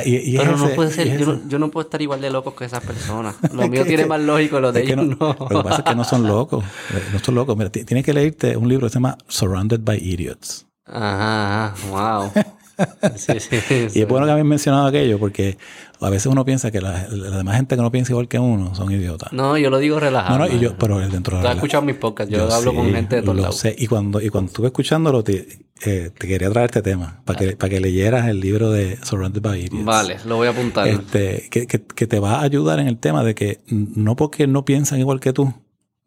Y, 0.05 0.16
y 0.35 0.36
Pero 0.39 0.57
no 0.57 0.69
puede 0.70 0.90
ser... 0.90 1.19
Yo 1.19 1.27
no, 1.27 1.40
yo 1.49 1.59
no 1.59 1.70
puedo 1.70 1.85
estar 1.85 2.01
igual 2.01 2.20
de 2.20 2.31
loco 2.31 2.55
que 2.55 2.65
esas 2.65 2.82
personas. 2.82 3.35
Lo 3.53 3.69
mío 3.69 3.85
tiene 3.85 4.07
más 4.07 4.20
lógico, 4.20 4.59
lo 4.61 4.73
de 4.73 4.82
ellos 4.85 4.97
no, 4.97 5.05
no. 5.05 5.36
Lo 5.39 5.49
que 5.49 5.62
pasa 5.69 5.77
es 5.78 5.85
que 5.85 5.94
no 5.94 6.05
son 6.05 6.27
locos. 6.27 6.65
eh, 6.94 7.03
No 7.12 7.19
son 7.19 7.35
locos. 7.35 7.57
Mira, 7.57 7.70
ti- 7.70 7.85
tienes 7.85 8.05
que 8.05 8.12
leerte 8.15 8.57
un 8.57 8.69
libro 8.69 8.86
que 8.86 8.90
se 8.90 8.94
llama 8.94 9.19
Surrounded 9.28 9.81
by 9.82 9.99
Idiots. 9.99 10.66
Ajá, 10.86 11.74
wow. 11.90 12.32
Sí, 13.16 13.32
sí, 13.40 13.86
Y 13.94 14.01
es 14.03 14.09
bueno 14.09 14.27
que 14.27 14.32
habían 14.32 14.47
mencionado 14.49 14.86
aquello 14.86 15.19
porque 15.19 15.59
a 16.01 16.11
veces 16.11 16.27
uno 16.27 16.44
piensa 16.44 16.70
que 16.70 16.81
la, 16.81 17.07
la 17.09 17.36
demás 17.39 17.57
gente 17.57 17.77
que 17.77 17.82
no 17.82 17.90
piensa 17.93 18.12
igual 18.12 18.28
que 18.28 18.39
uno 18.39 18.74
son 18.74 18.90
idiotas. 18.93 19.32
No, 19.32 19.57
yo 19.59 19.70
lo 19.70 19.78
digo 19.78 20.01
relajado. 20.01 20.39
No, 20.39 20.47
no, 20.49 20.53
y 20.55 20.59
yo, 20.59 20.77
pero 20.78 20.99
dentro 20.99 21.36
de 21.36 21.43
Tú 21.43 21.49
has 21.49 21.55
la- 21.55 21.61
escuchado 21.61 21.82
mis 21.85 21.97
podcasts. 21.97 22.32
Yo, 22.32 22.53
hablo 22.53 22.74
con 22.74 22.93
gente 22.93 23.16
de 23.16 23.23
todos 23.23 23.36
lados. 23.36 23.59
sé. 23.59 23.74
Y 23.78 23.86
cuando, 23.86 24.20
y 24.20 24.28
cuando 24.28 24.49
estuve 24.51 24.69
escuchándolo, 24.69 25.23
te, 25.23 25.47
eh, 25.85 26.11
te 26.16 26.27
quería 26.28 26.51
traer 26.51 26.66
este 26.70 26.82
tema 26.82 27.20
para 27.24 27.39
que, 27.39 27.57
para 27.57 27.70
que 27.70 27.81
leyeras 27.81 28.27
el 28.28 28.40
libro 28.40 28.70
de 28.70 28.99
Surrounded 29.05 29.43
by 29.43 29.61
Idiots. 29.61 29.85
Vale, 29.85 30.16
lo 30.27 30.36
voy 30.36 30.49
a 30.49 30.51
apuntar. 30.51 30.89
Este, 30.89 31.49
que, 31.51 31.66
que, 31.66 31.81
que 31.82 32.07
te 32.07 32.19
va 32.19 32.36
a 32.36 32.43
ayudar 32.43 32.81
en 32.81 32.89
el 32.89 32.99
tema 32.99 33.23
de 33.23 33.35
que 33.35 33.61
no 33.69 34.16
porque 34.16 34.47
no 34.47 34.65
piensan 34.65 34.99
igual 34.99 35.20
que 35.20 35.32
tú, 35.32 35.53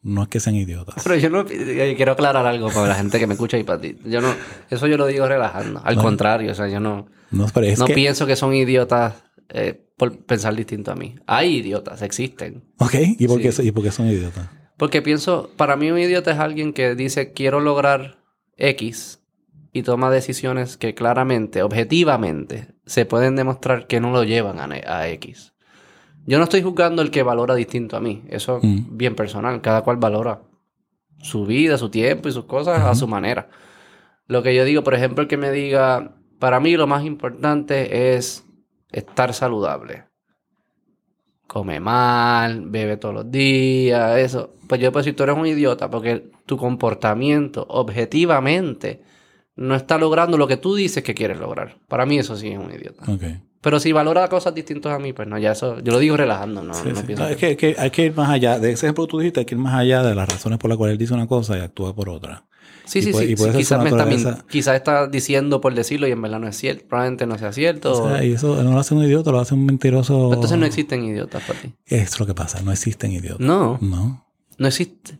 no 0.05 0.21
es 0.21 0.29
que 0.29 0.39
sean 0.39 0.55
idiotas. 0.55 1.03
Pero 1.03 1.15
yo 1.15 1.31
no 1.31 1.45
eh, 1.49 1.95
quiero 1.97 2.11
aclarar 2.11 2.45
algo 2.45 2.69
para 2.69 2.87
la 2.89 2.95
gente 2.95 3.17
que 3.17 3.25
me 3.25 3.33
escucha 3.33 3.57
y 3.57 3.63
para 3.63 3.81
ti. 3.81 3.97
Yo 4.05 4.21
no, 4.21 4.33
eso 4.69 4.85
yo 4.85 4.97
lo 4.97 5.07
digo 5.07 5.27
relajando. 5.27 5.81
Al 5.83 5.95
contrario, 5.95 6.51
o 6.51 6.55
sea, 6.55 6.67
yo 6.67 6.79
no, 6.79 7.07
No, 7.31 7.47
no 7.47 7.85
que, 7.87 7.93
pienso 7.95 8.27
que 8.27 8.35
son 8.35 8.53
idiotas 8.53 9.15
eh, 9.49 9.83
por 9.97 10.15
pensar 10.19 10.55
distinto 10.55 10.91
a 10.91 10.95
mí. 10.95 11.15
Hay 11.25 11.55
idiotas, 11.57 12.03
existen. 12.03 12.63
Ok, 12.77 12.93
¿y 13.17 13.27
por, 13.27 13.41
qué, 13.41 13.51
Sí. 13.51 13.63
¿y 13.63 13.71
por 13.71 13.83
qué 13.83 13.91
son 13.91 14.05
idiotas? 14.07 14.47
Porque 14.77 15.01
pienso, 15.01 15.49
para 15.57 15.75
mí 15.75 15.89
un 15.89 15.97
idiota 15.97 16.31
es 16.31 16.37
alguien 16.39 16.71
que 16.71 16.93
dice 16.93 17.33
quiero 17.33 17.59
lograr 17.59 18.19
X 18.57 19.23
y 19.73 19.81
toma 19.81 20.11
decisiones 20.11 20.77
que 20.77 20.93
claramente, 20.93 21.63
objetivamente, 21.63 22.75
se 22.85 23.05
pueden 23.07 23.35
demostrar 23.35 23.87
que 23.87 23.99
no 23.99 24.11
lo 24.11 24.23
llevan 24.23 24.59
a, 24.59 24.65
a 24.65 25.09
X. 25.09 25.54
Yo 26.25 26.37
no 26.37 26.43
estoy 26.45 26.61
juzgando 26.61 27.01
el 27.01 27.11
que 27.11 27.23
valora 27.23 27.55
distinto 27.55 27.97
a 27.97 27.99
mí. 28.01 28.23
Eso 28.29 28.57
es 28.57 28.63
Mm. 28.63 28.97
bien 28.97 29.15
personal. 29.15 29.61
Cada 29.61 29.83
cual 29.83 29.97
valora 29.97 30.41
su 31.21 31.45
vida, 31.45 31.77
su 31.77 31.89
tiempo 31.89 32.27
y 32.29 32.31
sus 32.31 32.45
cosas 32.45 32.81
a 32.81 32.95
su 32.95 33.07
manera. 33.07 33.49
Lo 34.27 34.41
que 34.43 34.55
yo 34.55 34.63
digo, 34.65 34.83
por 34.83 34.93
ejemplo, 34.95 35.21
el 35.21 35.27
que 35.27 35.37
me 35.37 35.51
diga, 35.51 36.15
para 36.39 36.59
mí 36.59 36.75
lo 36.77 36.87
más 36.87 37.03
importante 37.05 38.15
es 38.15 38.43
estar 38.91 39.33
saludable. 39.33 40.05
Come 41.47 41.79
mal, 41.79 42.61
bebe 42.65 42.97
todos 42.97 43.13
los 43.13 43.31
días, 43.31 44.17
eso. 44.17 44.55
Pues 44.67 44.81
yo 44.81 44.91
puedo 44.91 45.03
decir, 45.03 45.15
tú 45.15 45.23
eres 45.23 45.37
un 45.37 45.45
idiota 45.45 45.89
porque 45.91 46.31
tu 46.47 46.57
comportamiento 46.57 47.65
objetivamente 47.69 49.03
no 49.55 49.75
está 49.75 49.97
logrando 49.99 50.37
lo 50.37 50.47
que 50.47 50.57
tú 50.57 50.75
dices 50.75 51.03
que 51.03 51.13
quieres 51.13 51.37
lograr. 51.39 51.77
Para 51.87 52.05
mí 52.05 52.17
eso 52.17 52.35
sí 52.35 52.49
es 52.49 52.57
un 52.57 52.71
idiota. 52.73 53.03
Pero 53.65 53.79
si 53.79 53.91
valora 53.91 54.27
cosas 54.29 54.53
distintas 54.53 54.93
a 54.93 54.99
mí, 54.99 55.11
pues 55.11 55.27
no, 55.27 55.39
ya 55.39 55.53
eso, 55.53 55.79
yo 55.79 55.91
lo 55.91 55.97
digo 55.97 56.15
relajando, 56.15 56.61
no, 56.61 56.75
Sí, 56.75 56.89
no 56.89 56.97
sí. 56.97 57.03
pienso 57.07 57.23
No, 57.23 57.29
es 57.29 57.35
que- 57.37 57.57
que, 57.57 57.75
hay 57.79 57.89
que- 57.89 58.05
ir 58.05 58.15
más 58.15 58.29
allá. 58.29 58.59
De 58.59 58.71
ese 58.71 58.85
ejemplo 58.85 59.07
que 59.07 59.09
tú 59.11 59.17
dijiste, 59.17 59.39
hay 59.39 59.45
que 59.47 59.55
ir 59.55 59.59
más 59.59 59.73
allá 59.73 60.03
de 60.03 60.13
las 60.13 60.29
razones 60.29 60.59
por 60.59 60.69
las 60.69 60.77
cuales 60.77 60.93
él 60.93 60.99
dice 60.99 61.15
una 61.15 61.25
cosa 61.25 61.57
y 61.57 61.61
actúa 61.61 61.95
por 61.95 62.09
otra. 62.09 62.45
Sí, 62.85 62.99
y 62.99 63.01
sí, 63.01 63.11
puede- 63.11 63.25
sí. 63.25 63.31
y 63.31 63.35
puede 63.35 63.53
sí, 63.53 63.61
está, 63.61 64.45
quizás 64.47 64.75
está 64.75 65.07
diciendo 65.07 65.59
por 65.59 65.73
decirlo 65.73 66.07
y 66.07 66.11
en 66.11 66.21
verdad 66.21 66.39
no 66.39 66.47
es 66.47 66.55
cierto. 66.55 66.85
Probablemente 66.87 67.25
no 67.25 67.39
sea 67.39 67.51
cierto. 67.51 68.03
O 68.03 68.07
sea, 68.09 68.23
y 68.23 68.33
eso 68.33 68.61
no 68.63 68.71
lo 68.73 68.79
hace 68.79 68.93
un 68.93 69.03
idiota, 69.03 69.31
lo 69.31 69.39
hace 69.39 69.55
un 69.55 69.65
mentiroso. 69.65 70.31
Entonces 70.31 70.59
no 70.59 70.67
existen 70.67 71.03
idiotas 71.03 71.41
para 71.47 71.59
ti. 71.59 71.73
Es 71.87 72.19
lo 72.19 72.27
que 72.27 72.35
pasa, 72.35 72.61
no 72.61 72.71
existen 72.71 73.11
idiotas. 73.13 73.39
No, 73.39 73.79
No. 73.81 74.27
no 74.59 74.67
existe. 74.67 75.17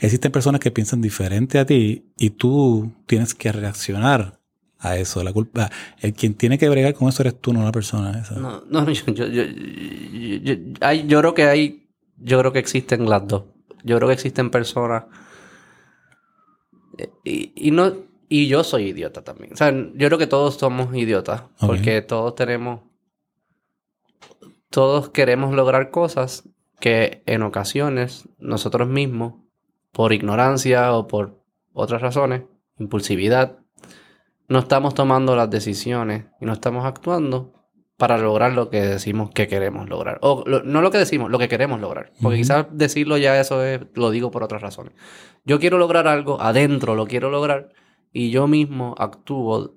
Existen 0.00 0.32
personas 0.32 0.60
que 0.60 0.72
piensan 0.72 1.00
diferente 1.00 1.60
a 1.60 1.64
ti 1.64 2.06
y 2.18 2.30
tú 2.30 2.90
tienes 3.06 3.34
que 3.34 3.52
reaccionar 3.52 4.37
a 4.80 4.96
eso. 4.96 5.22
La 5.24 5.32
culpa, 5.32 5.70
el 6.00 6.12
quien 6.14 6.34
tiene 6.34 6.58
que 6.58 6.68
bregar 6.68 6.94
con 6.94 7.08
eso 7.08 7.22
eres 7.22 7.40
tú, 7.40 7.52
no 7.52 7.64
la 7.64 7.72
persona 7.72 8.18
esa. 8.20 8.34
No, 8.36 8.62
no, 8.68 8.90
yo, 8.92 9.12
yo, 9.12 9.26
yo, 9.26 10.54
hay- 10.80 11.06
yo 11.06 11.18
creo 11.20 11.34
que 11.34 11.44
hay, 11.44 11.88
yo 12.16 12.38
creo 12.38 12.52
que 12.52 12.58
existen 12.60 13.08
las 13.08 13.26
dos. 13.26 13.44
Yo 13.84 13.96
creo 13.96 14.08
que 14.08 14.14
existen 14.14 14.50
personas 14.50 15.04
eh, 16.98 17.10
y, 17.24 17.52
y 17.68 17.70
no 17.70 17.92
y 18.28 18.46
yo 18.48 18.62
soy 18.62 18.88
idiota 18.88 19.22
también. 19.22 19.52
O 19.54 19.56
sea, 19.56 19.70
yo 19.72 20.06
creo 20.08 20.18
que 20.18 20.26
todos 20.26 20.56
somos 20.56 20.94
idiotas 20.94 21.44
porque 21.60 22.02
todos 22.02 22.34
tenemos, 22.34 22.80
todos 24.70 25.08
queremos 25.10 25.54
lograr 25.54 25.90
cosas 25.90 26.48
que 26.80 27.22
en 27.26 27.42
ocasiones 27.42 28.28
nosotros 28.38 28.86
mismos, 28.88 29.34
por 29.92 30.12
ignorancia 30.12 30.92
o 30.92 31.06
por 31.08 31.42
otras 31.72 32.02
razones, 32.02 32.42
impulsividad, 32.78 33.57
no 34.48 34.58
estamos 34.60 34.94
tomando 34.94 35.36
las 35.36 35.50
decisiones 35.50 36.24
y 36.40 36.46
no 36.46 36.52
estamos 36.52 36.84
actuando 36.84 37.54
para 37.96 38.16
lograr 38.16 38.52
lo 38.52 38.70
que 38.70 38.80
decimos 38.80 39.30
que 39.30 39.48
queremos 39.48 39.88
lograr. 39.88 40.18
O 40.22 40.44
lo- 40.46 40.62
no 40.62 40.82
lo 40.82 40.90
que 40.90 40.98
decimos, 40.98 41.30
lo 41.30 41.38
que 41.38 41.48
queremos 41.48 41.80
lograr. 41.80 42.12
Porque 42.22 42.38
quizás 42.38 42.66
decirlo 42.70 43.18
ya 43.18 43.38
eso 43.40 43.64
es, 43.64 43.80
lo 43.94 44.10
digo 44.10 44.30
por 44.30 44.42
otras 44.44 44.62
razones. 44.62 44.92
Yo 45.44 45.58
quiero 45.58 45.78
lograr 45.78 46.06
algo, 46.06 46.40
adentro 46.40 46.94
lo 46.94 47.06
quiero 47.06 47.28
lograr, 47.30 47.70
y 48.12 48.30
yo 48.30 48.46
mismo 48.46 48.94
actúo 48.98 49.74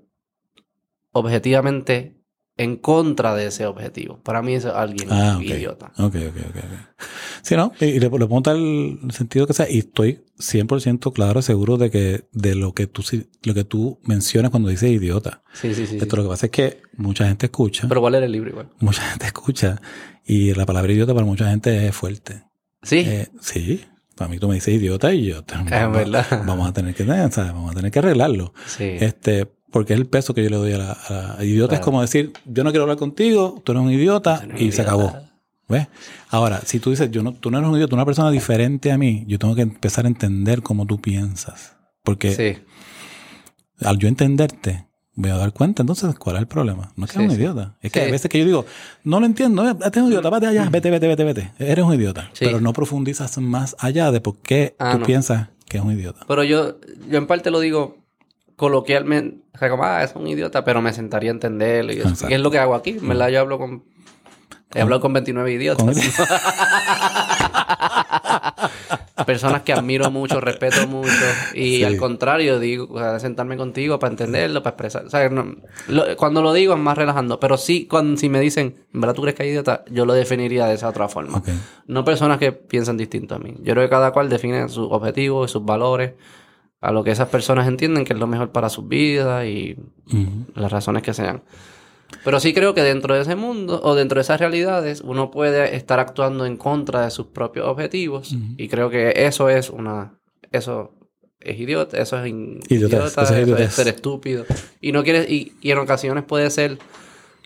objetivamente 1.12 2.21
en 2.58 2.76
contra 2.76 3.34
de 3.34 3.48
ese 3.48 3.66
objetivo. 3.66 4.20
Para 4.24 4.42
mí 4.42 4.54
es 4.54 4.66
alguien 4.66 5.08
Ah, 5.12 5.40
idiota. 5.42 5.88
Ok, 5.98 6.16
ok, 6.16 6.38
ok. 6.50 7.06
Sí, 7.42 7.56
¿no? 7.56 7.72
Y, 7.80 7.86
y 7.86 8.00
le, 8.00 8.10
le 8.10 8.28
pongo 8.28 8.52
el 8.52 9.00
sentido 9.12 9.48
que 9.48 9.54
sea. 9.54 9.70
Y 9.70 9.80
estoy 9.80 10.24
100% 10.38 11.12
claro 11.14 11.40
y 11.40 11.44
seguro 11.44 11.78
de 11.78 11.90
que 11.90 12.26
de 12.32 12.56
lo 12.56 12.74
que 12.74 12.88
tú 12.88 13.04
lo 13.44 13.54
que 13.54 13.64
tú 13.64 14.00
mencionas 14.04 14.52
cuando 14.52 14.70
dices 14.70 14.92
idiota. 14.92 15.42
Sí, 15.54 15.74
sí, 15.74 15.88
sí. 15.88 15.98
Esto 15.98 16.16
lo 16.18 16.24
que 16.24 16.30
pasa 16.30 16.46
es 16.48 16.52
que 16.52 16.82
mucha 16.98 17.26
gente 17.28 17.48
escucha, 17.48 17.88
Pero 17.88 18.02
¿cuál 18.02 18.16
era 18.16 18.26
el 18.26 18.32
libro 18.32 18.50
igual? 18.52 18.70
mucha 18.80 19.02
gente 19.10 19.26
escucha 19.26 19.82
y 20.26 20.54
la 20.54 20.66
palabra 20.66 20.92
idiota 20.92 21.14
para 21.14 21.26
mucha 21.26 21.50
gente 21.50 21.88
es 21.88 21.96
fuerte. 21.96 22.44
Sí. 22.84 23.00
Eh, 23.00 23.30
sí, 23.40 23.84
para 24.16 24.30
mí 24.30 24.38
tú 24.38 24.48
me 24.48 24.56
dices 24.56 24.74
idiota 24.76 25.12
y 25.14 25.26
yo 25.26 25.44
te- 25.44 25.56
es 25.56 25.70
vamos, 25.70 25.98
verdad. 25.98 26.44
vamos 26.46 26.70
a 26.70 26.74
tener 26.74 26.94
que 26.94 27.06
¿sabes? 27.06 27.36
vamos 27.38 27.72
a 27.72 27.76
tener 27.76 27.92
que 27.92 28.00
arreglarlo. 28.00 28.54
Sí. 28.68 28.84
Este, 29.00 29.48
porque 29.72 29.94
es 29.94 30.00
el 30.00 30.06
peso 30.08 30.34
que 30.34 30.44
yo 30.44 30.50
le 30.50 30.58
doy 30.58 30.74
a 30.74 30.78
la, 30.78 30.92
a 30.92 31.14
la- 31.38 31.46
idiota 31.46 31.76
es 31.76 31.82
como 31.82 32.02
decir, 32.02 32.34
yo 32.46 32.64
no 32.64 32.72
quiero 32.72 32.84
hablar 32.84 32.98
contigo, 32.98 33.62
tú 33.64 33.72
eres 33.72 33.84
un 33.84 33.92
idiota 33.92 34.40
Tú 34.42 34.50
eres 34.52 34.62
y 34.62 34.72
se 34.72 34.82
acabó. 34.82 35.14
¿Ves? 35.70 35.88
Ahora, 36.30 36.62
si 36.66 36.80
tú 36.80 36.90
dices, 36.90 37.10
yo 37.12 37.24
no, 37.24 37.34
tú 37.34 37.50
no 37.50 37.58
eres 37.58 37.70
un 37.70 37.76
idiota, 37.78 37.96
una 37.96 38.06
persona 38.06 38.30
diferente 38.30 38.92
a 38.92 38.98
mí, 38.98 39.24
yo 39.28 39.40
tengo 39.40 39.56
que 39.56 39.62
empezar 39.62 40.04
a 40.06 40.10
entender 40.10 40.62
cómo 40.62 40.86
tú 40.86 41.00
piensas. 41.00 41.78
Porque 42.04 42.34
Sí. 42.36 42.62
al 43.86 43.98
yo 43.98 44.08
entenderte, 44.08 44.88
voy 45.16 45.32
a 45.32 45.38
dar 45.38 45.54
cuenta 45.54 45.82
entonces 45.84 46.14
cuál 46.16 46.36
es 46.36 46.42
el 46.42 46.48
problema. 46.48 46.92
No 46.98 47.06
es 47.06 47.12
que 47.12 47.18
Sí, 47.18 47.24
eres 47.24 47.36
un 47.36 47.42
idiota. 47.42 47.78
Es 47.82 47.92
que 47.92 48.02
a 48.02 48.12
veces 48.12 48.30
que 48.30 48.40
yo 48.40 48.46
digo, 48.46 48.66
no 49.04 49.20
lo 49.20 49.26
entiendo, 49.26 49.68
eh, 49.70 49.76
este 49.84 50.00
es 50.00 50.04
un 50.06 50.12
idiota, 50.12 50.30
vete 50.30 50.48
allá, 50.48 50.68
vete, 50.70 50.90
vete, 50.92 51.08
vete, 51.08 51.24
vete. 51.24 51.52
Eres 51.58 51.86
un 51.86 51.94
idiota. 51.94 52.30
Pero 52.40 52.60
no 52.60 52.74
profundizas 52.74 53.38
más 53.38 53.76
allá 53.80 54.12
de 54.12 54.20
por 54.20 54.38
qué 54.40 54.76
Ah, 54.78 54.94
tú 54.94 55.00
no. 55.00 55.06
piensas 55.06 55.50
que 55.68 55.78
es 55.78 55.84
un 55.84 55.92
idiota. 55.94 56.26
Pero 56.28 56.44
yo, 56.44 56.80
yo 57.10 57.18
en 57.18 57.28
parte 57.28 57.50
lo 57.50 57.60
digo 57.62 57.98
coloquialmente, 58.62 59.38
o 59.56 59.58
sea, 59.58 59.70
como, 59.72 59.84
ah, 59.84 60.04
es 60.04 60.14
un 60.16 60.28
idiota, 60.28 60.64
pero 60.64 60.82
me 60.84 60.94
sentaría 60.94 61.32
a 61.32 61.34
entenderlo. 61.34 61.92
Y 61.94 62.00
eso. 62.00 62.30
Y 62.30 62.34
es 62.36 62.40
lo 62.40 62.52
que 62.52 62.60
hago 62.60 62.76
aquí. 62.76 62.92
En 62.92 63.08
verdad, 63.10 63.30
yo 63.30 63.40
hablo 63.40 63.58
con. 63.58 63.84
He 64.74 64.80
hablado 64.82 65.02
con 65.02 65.12
29 65.14 65.52
idiotas. 65.52 65.84
Con- 65.86 65.96
Personas 69.26 69.62
que 69.64 69.74
admiro 69.74 70.10
mucho, 70.12 70.40
respeto 70.42 70.88
mucho. 70.88 71.12
Y 71.54 71.78
Sí. 71.78 71.84
al 71.84 71.98
contrario, 71.98 72.60
digo, 72.60 72.88
o 72.92 72.98
sea, 73.00 73.20
sentarme 73.20 73.58
contigo 73.58 73.98
para 74.00 74.12
entenderlo, 74.12 74.62
para 74.64 74.72
expresar. 74.76 75.06
O 75.06 75.10
sea, 75.10 75.30
no- 75.30 75.56
lo- 75.88 76.16
cuando 76.18 76.42
lo 76.42 76.54
digo 76.54 76.74
es 76.74 76.80
más 76.80 76.98
relajando. 76.98 77.40
Pero 77.40 77.58
sí, 77.58 77.88
cuando, 77.88 78.18
si 78.18 78.30
me 78.30 78.40
dicen, 78.40 78.76
¿en 78.94 79.02
verdad 79.02 79.16
tú 79.16 79.22
crees 79.24 79.36
que 79.36 79.44
hay 79.44 79.50
idiota? 79.50 79.84
Yo 79.90 80.06
lo 80.06 80.14
definiría 80.14 80.66
de 80.68 80.76
esa 80.76 80.88
otra 80.90 81.08
forma. 81.08 81.42
No 81.88 82.04
personas 82.06 82.38
que 82.38 82.52
piensan 82.52 82.98
distinto 82.98 83.36
a 83.36 83.40
mí. 83.40 83.56
Yo 83.62 83.74
creo 83.74 83.86
que 83.86 83.90
cada 83.90 84.12
cual 84.12 84.30
define 84.30 84.70
sus 84.70 84.88
objetivos 84.92 85.50
y 85.50 85.54
sus 85.54 85.66
valores 85.66 86.14
a 86.82 86.92
lo 86.92 87.04
que 87.04 87.12
esas 87.12 87.30
personas 87.30 87.68
entienden 87.68 88.04
que 88.06 88.14
es 88.14 88.20
lo 88.20 88.28
mejor 88.28 88.52
para 88.52 88.70
sus 88.70 88.88
vidas 88.88 89.46
y 89.46 89.78
las 90.56 90.72
razones 90.72 91.04
que 91.04 91.14
sean. 91.14 91.44
Pero 92.26 92.40
sí 92.42 92.54
creo 92.54 92.74
que 92.74 92.82
dentro 92.84 93.16
de 93.16 93.22
ese 93.22 93.36
mundo 93.36 93.80
o 93.84 93.96
dentro 93.96 94.16
de 94.18 94.22
esas 94.24 94.40
realidades 94.40 95.02
uno 95.02 95.32
puede 95.32 95.76
estar 95.78 96.00
actuando 96.00 96.46
en 96.46 96.58
contra 96.58 97.04
de 97.06 97.12
sus 97.12 97.28
propios 97.28 97.68
objetivos 97.68 98.36
y 98.58 98.68
creo 98.68 98.90
que 98.90 99.14
eso 99.16 99.48
es 99.50 99.70
una 99.70 100.20
eso 100.52 100.94
es 101.40 101.58
idiota, 101.60 101.98
eso 101.98 102.20
es 102.22 102.28
in- 102.28 102.60
Idiotez, 102.68 103.00
idiota, 103.00 103.06
eso 103.08 103.22
es 103.22 103.30
eso 103.30 103.34
es 103.36 103.44
idiotez. 103.48 103.74
ser 103.74 103.88
estúpido 103.88 104.46
y 104.82 104.92
no 104.92 105.04
quieres 105.04 105.30
y, 105.30 105.54
y 105.62 105.72
en 105.72 105.78
ocasiones 105.78 106.24
puede 106.26 106.50
ser 106.50 106.78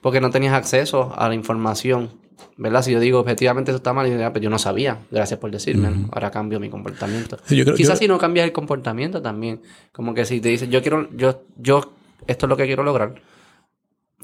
porque 0.01 0.19
no 0.19 0.31
tenías 0.31 0.53
acceso 0.53 1.13
a 1.15 1.27
la 1.29 1.35
información 1.35 2.09
¿verdad? 2.57 2.81
Si 2.81 2.91
yo 2.91 2.99
digo 2.99 3.19
objetivamente 3.19 3.71
eso 3.71 3.77
está 3.77 3.93
mal, 3.93 4.07
y 4.07 4.21
"Ah, 4.21 4.31
pues 4.31 4.43
yo 4.43 4.49
no 4.49 4.59
sabía, 4.59 4.99
gracias 5.11 5.39
por 5.39 5.51
decirme, 5.51 6.07
ahora 6.11 6.31
cambio 6.31 6.59
mi 6.59 6.69
comportamiento. 6.69 7.37
Sí, 7.45 7.55
yo 7.55 7.63
creo- 7.65 7.75
Quizás 7.75 7.95
yo- 7.95 7.99
si 8.03 8.07
no 8.07 8.17
cambias 8.17 8.45
el 8.45 8.51
comportamiento 8.53 9.21
también, 9.21 9.61
como 9.91 10.13
que 10.13 10.25
si 10.25 10.41
te 10.41 10.49
dices, 10.49 10.69
yo 10.69 10.81
quiero, 10.81 11.09
yo, 11.15 11.43
yo, 11.57 11.93
esto 12.27 12.45
es 12.45 12.49
lo 12.49 12.57
que 12.57 12.65
quiero 12.65 12.83
lograr, 12.83 13.15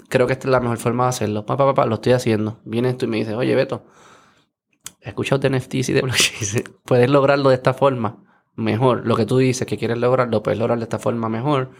creo 0.09 0.27
que 0.27 0.33
esta 0.33 0.47
es 0.47 0.51
la 0.51 0.59
mejor 0.59 0.77
forma 0.77 1.03
de 1.05 1.09
hacerlo, 1.09 1.45
papá, 1.45 1.65
papá, 1.65 1.85
lo 1.85 1.95
estoy 1.95 2.13
haciendo. 2.13 2.59
Vienes 2.65 2.97
tú 2.97 3.05
y 3.05 3.09
me 3.09 3.17
dices, 3.17 3.33
oye, 3.35 3.55
Beto, 3.55 3.85
he 5.01 5.09
escuchado 5.09 5.39
de 5.39 5.49
NFTs 5.49 5.89
y 5.89 5.93
de 5.93 6.01
blockchain, 6.01 6.63
puedes 6.85 7.09
lograrlo 7.09 7.49
de 7.49 7.55
esta 7.55 7.73
forma 7.73 8.23
mejor. 8.55 9.05
Lo 9.07 9.15
que 9.15 9.25
tú 9.25 9.38
dices 9.38 9.65
que 9.65 9.77
quieres 9.77 9.97
lograrlo, 9.97 10.43
puedes 10.43 10.59
lograr 10.59 10.77
de 10.77 10.83
esta 10.83 10.99
forma 10.99 11.29
mejor. 11.29 11.71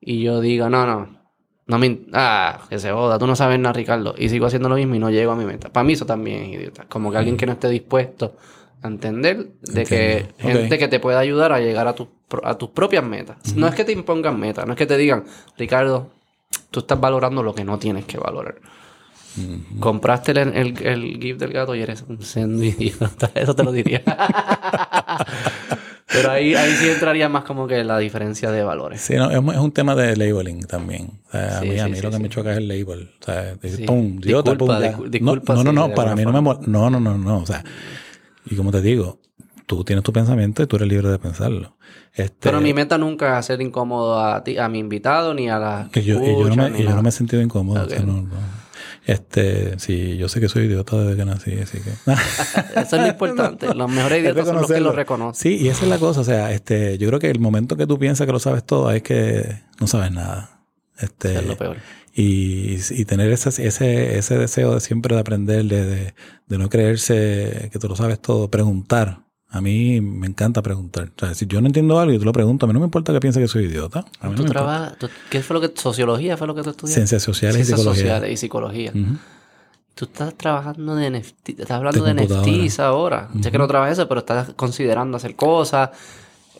Y 0.00 0.22
yo 0.22 0.40
digo, 0.40 0.68
no, 0.68 0.86
no, 0.86 1.23
no 1.66 1.78
me... 1.78 2.00
Ah, 2.12 2.60
que 2.68 2.78
se 2.78 2.90
joda, 2.92 3.18
tú 3.18 3.26
no 3.26 3.34
sabes 3.36 3.58
nada, 3.58 3.72
Ricardo. 3.72 4.14
Y 4.18 4.28
sigo 4.28 4.46
haciendo 4.46 4.68
lo 4.68 4.76
mismo 4.76 4.94
y 4.94 4.98
no 4.98 5.10
llego 5.10 5.32
a 5.32 5.36
mi 5.36 5.44
meta. 5.44 5.70
Para 5.70 5.84
mí 5.84 5.94
eso 5.94 6.04
también 6.06 6.42
es 6.42 6.48
idiota. 6.60 6.84
Como 6.88 7.10
que 7.10 7.18
alguien 7.18 7.36
que 7.36 7.46
no 7.46 7.52
esté 7.52 7.68
dispuesto 7.68 8.36
a 8.82 8.88
entender 8.88 9.48
de 9.62 9.84
que 9.84 10.26
gente 10.38 10.78
que 10.78 10.88
te 10.88 11.00
pueda 11.00 11.18
ayudar 11.18 11.52
a 11.52 11.60
llegar 11.60 11.88
a, 11.88 11.94
tus 11.94 12.08
pro- 12.28 12.46
a 12.46 12.58
tus 12.58 12.68
propias 12.70 13.02
metas. 13.04 13.38
No 13.56 13.66
es 13.66 13.74
que 13.74 13.84
te 13.84 13.92
impongan 13.92 14.38
metas, 14.38 14.66
no 14.66 14.72
es 14.74 14.78
que 14.78 14.84
te 14.86 14.96
digan, 14.98 15.24
Ricardo, 15.56 16.10
tú 16.70 16.80
estás 16.80 17.00
valorando 17.00 17.42
lo 17.42 17.54
que 17.54 17.64
no 17.64 17.78
tienes 17.78 18.04
que 18.04 18.18
valorar. 18.18 18.56
Compraste 19.80 20.30
el, 20.32 20.38
el, 20.54 20.82
el 20.86 21.18
gift 21.20 21.40
del 21.40 21.52
gato 21.52 21.74
y 21.74 21.80
eres 21.80 22.04
un 22.06 22.22
sendo 22.22 22.62
idiota. 22.64 23.30
Eso 23.34 23.54
te 23.56 23.64
lo 23.64 23.72
diría. 23.72 24.02
Pero 26.14 26.30
ahí, 26.30 26.54
ahí 26.54 26.70
sí 26.76 26.88
entraría 26.88 27.28
más 27.28 27.44
como 27.44 27.66
que 27.66 27.84
la 27.84 27.98
diferencia 27.98 28.50
de 28.50 28.62
valores. 28.62 29.00
Sí, 29.00 29.14
no, 29.16 29.30
es, 29.30 29.36
es 29.36 29.60
un 29.60 29.72
tema 29.72 29.94
de 29.94 30.16
labeling 30.16 30.64
también. 30.66 31.20
O 31.28 31.30
sea, 31.32 31.60
Sí, 31.60 31.66
a 31.68 31.72
mí, 31.72 31.78
a 31.80 31.84
sí, 31.84 31.90
mí 31.90 31.96
sí, 31.96 32.02
lo 32.02 32.10
que 32.10 32.18
me 32.20 32.28
choca 32.28 32.52
es 32.52 32.58
el 32.58 32.68
label. 32.68 33.10
O 33.20 33.24
sea, 33.24 33.56
Sí. 33.62 33.84
pum, 33.84 34.18
Disculpa, 34.20 34.56
pum, 34.56 34.68
ya. 34.68 34.92
discul- 34.96 35.08
disculpa 35.10 35.54
no, 35.54 35.64
no, 35.64 35.72
no, 35.72 35.88
de 35.88 35.94
para 35.94 36.14
mí 36.16 36.24
no 36.24 36.32
me 36.32 36.40
mol- 36.40 36.60
No, 36.66 36.88
no, 36.88 37.00
no, 37.00 37.18
no. 37.18 37.38
O 37.38 37.46
sea, 37.46 37.62
y 38.46 38.54
como 38.56 38.70
te 38.70 38.80
digo, 38.80 39.18
tú 39.66 39.82
tienes 39.84 40.02
tu 40.04 40.12
pensamiento 40.12 40.62
y 40.62 40.66
tú 40.66 40.76
eres 40.76 40.88
libre 40.88 41.08
de 41.08 41.18
pensarlo. 41.18 41.76
Este, 42.12 42.36
Pero 42.40 42.60
mi 42.60 42.72
meta 42.74 42.96
nunca 42.98 43.32
es 43.32 43.38
hacer 43.38 43.60
incómodo 43.60 44.20
a 44.24 44.44
ti, 44.44 44.56
a 44.58 44.68
mi 44.68 44.78
invitado, 44.78 45.34
ni 45.34 45.48
a 45.50 45.58
la 45.58 45.88
que 45.90 46.02
yo, 46.02 46.22
y 46.22 46.38
yo, 46.38 46.48
no 46.48 46.56
me, 46.56 46.82
yo 46.82 46.90
no 46.94 47.02
me 47.02 47.08
he 47.08 47.12
sentido 47.12 47.42
incómodo. 47.42 47.80
o 47.80 47.84
Ok. 47.84 47.90
sea, 47.90 48.00
no, 48.02 48.12
no. 48.22 48.63
Este, 49.06 49.78
sí, 49.78 50.16
yo 50.16 50.28
sé 50.28 50.40
que 50.40 50.48
soy 50.48 50.64
idiota 50.64 50.96
desde 50.96 51.16
que 51.16 51.24
nací, 51.26 51.52
así 51.58 51.78
que. 51.78 51.90
Eso 52.80 52.96
es 52.96 53.02
lo 53.02 53.06
importante. 53.06 53.74
Los 53.74 53.90
mejores 53.90 54.18
Es 54.18 54.24
idiotas 54.24 54.46
son 54.46 54.56
los 54.56 54.70
que 54.70 54.80
lo 54.80 54.92
reconocen. 54.92 55.42
Sí, 55.42 55.62
y 55.62 55.68
esa 55.68 55.84
es 55.84 55.90
la 55.90 55.98
cosa. 55.98 56.20
O 56.20 56.24
sea, 56.24 56.52
este, 56.52 56.96
yo 56.96 57.08
creo 57.08 57.20
que 57.20 57.30
el 57.30 57.38
momento 57.38 57.76
que 57.76 57.86
tú 57.86 57.98
piensas 57.98 58.26
que 58.26 58.32
lo 58.32 58.38
sabes 58.38 58.64
todo 58.64 58.90
es 58.90 59.02
que 59.02 59.60
no 59.78 59.86
sabes 59.86 60.10
nada. 60.12 60.62
Este, 60.98 61.34
Es 61.36 61.46
lo 61.46 61.56
peor. 61.56 61.76
y, 62.14 62.76
y 62.90 63.04
tener 63.04 63.30
ese, 63.30 63.48
ese, 63.66 64.16
ese 64.16 64.38
deseo 64.38 64.72
de 64.74 64.80
siempre 64.80 65.14
de 65.16 65.20
aprender, 65.20 65.64
de, 65.64 65.84
de, 65.84 66.14
de 66.46 66.58
no 66.58 66.70
creerse 66.70 67.68
que 67.72 67.78
tú 67.78 67.88
lo 67.88 67.96
sabes 67.96 68.20
todo, 68.20 68.48
preguntar. 68.50 69.23
A 69.56 69.60
mí 69.60 70.00
me 70.00 70.26
encanta 70.26 70.62
preguntar. 70.62 71.10
O 71.16 71.20
sea, 71.20 71.34
si 71.34 71.46
yo 71.46 71.60
no 71.60 71.68
entiendo 71.68 71.98
algo 72.00 72.12
y 72.12 72.18
tú 72.18 72.24
lo 72.24 72.32
preguntas, 72.32 72.64
a 72.64 72.66
mí 72.66 72.72
no 72.74 72.80
me 72.80 72.86
importa 72.86 73.12
que 73.12 73.20
pienses 73.20 73.40
que 73.40 73.46
soy 73.48 73.66
idiota. 73.66 74.00
A 74.20 74.26
mí 74.28 74.30
no 74.32 74.36
¿Tú 74.36 74.42
me 74.42 74.48
importa. 74.48 74.52
trabajas, 74.52 74.98
tú- 74.98 75.08
¿Qué 75.30 75.42
fue 75.42 75.54
lo 75.54 75.60
que... 75.60 75.72
Sociología 75.80 76.36
fue 76.36 76.46
lo 76.48 76.54
que 76.56 76.62
tú 76.62 76.70
estudiaste? 76.70 76.94
Ciencias 77.00 77.22
sociales 77.22 77.56
y 77.56 77.64
Ciencias 77.64 77.78
psicología. 77.80 78.02
sociales 78.02 78.32
y 78.32 78.36
psicología. 78.36 78.90
Ujú. 78.94 79.16
Tú 79.94 80.04
estás 80.06 80.34
trabajando 80.34 80.96
de 80.96 81.08
NFT, 81.08 81.50
estás 81.50 81.70
hablando 81.70 82.02
De 82.04 82.14
de. 82.14 82.24
NFTs 82.26 82.80
ahora. 82.80 83.28
Sé 83.40 83.52
que 83.52 83.58
no 83.58 83.68
trabajas 83.68 83.92
eso, 83.98 84.08
pero 84.08 84.20
estás 84.20 84.52
considerando 84.54 85.16
hacer 85.16 85.36
cosas 85.36 85.90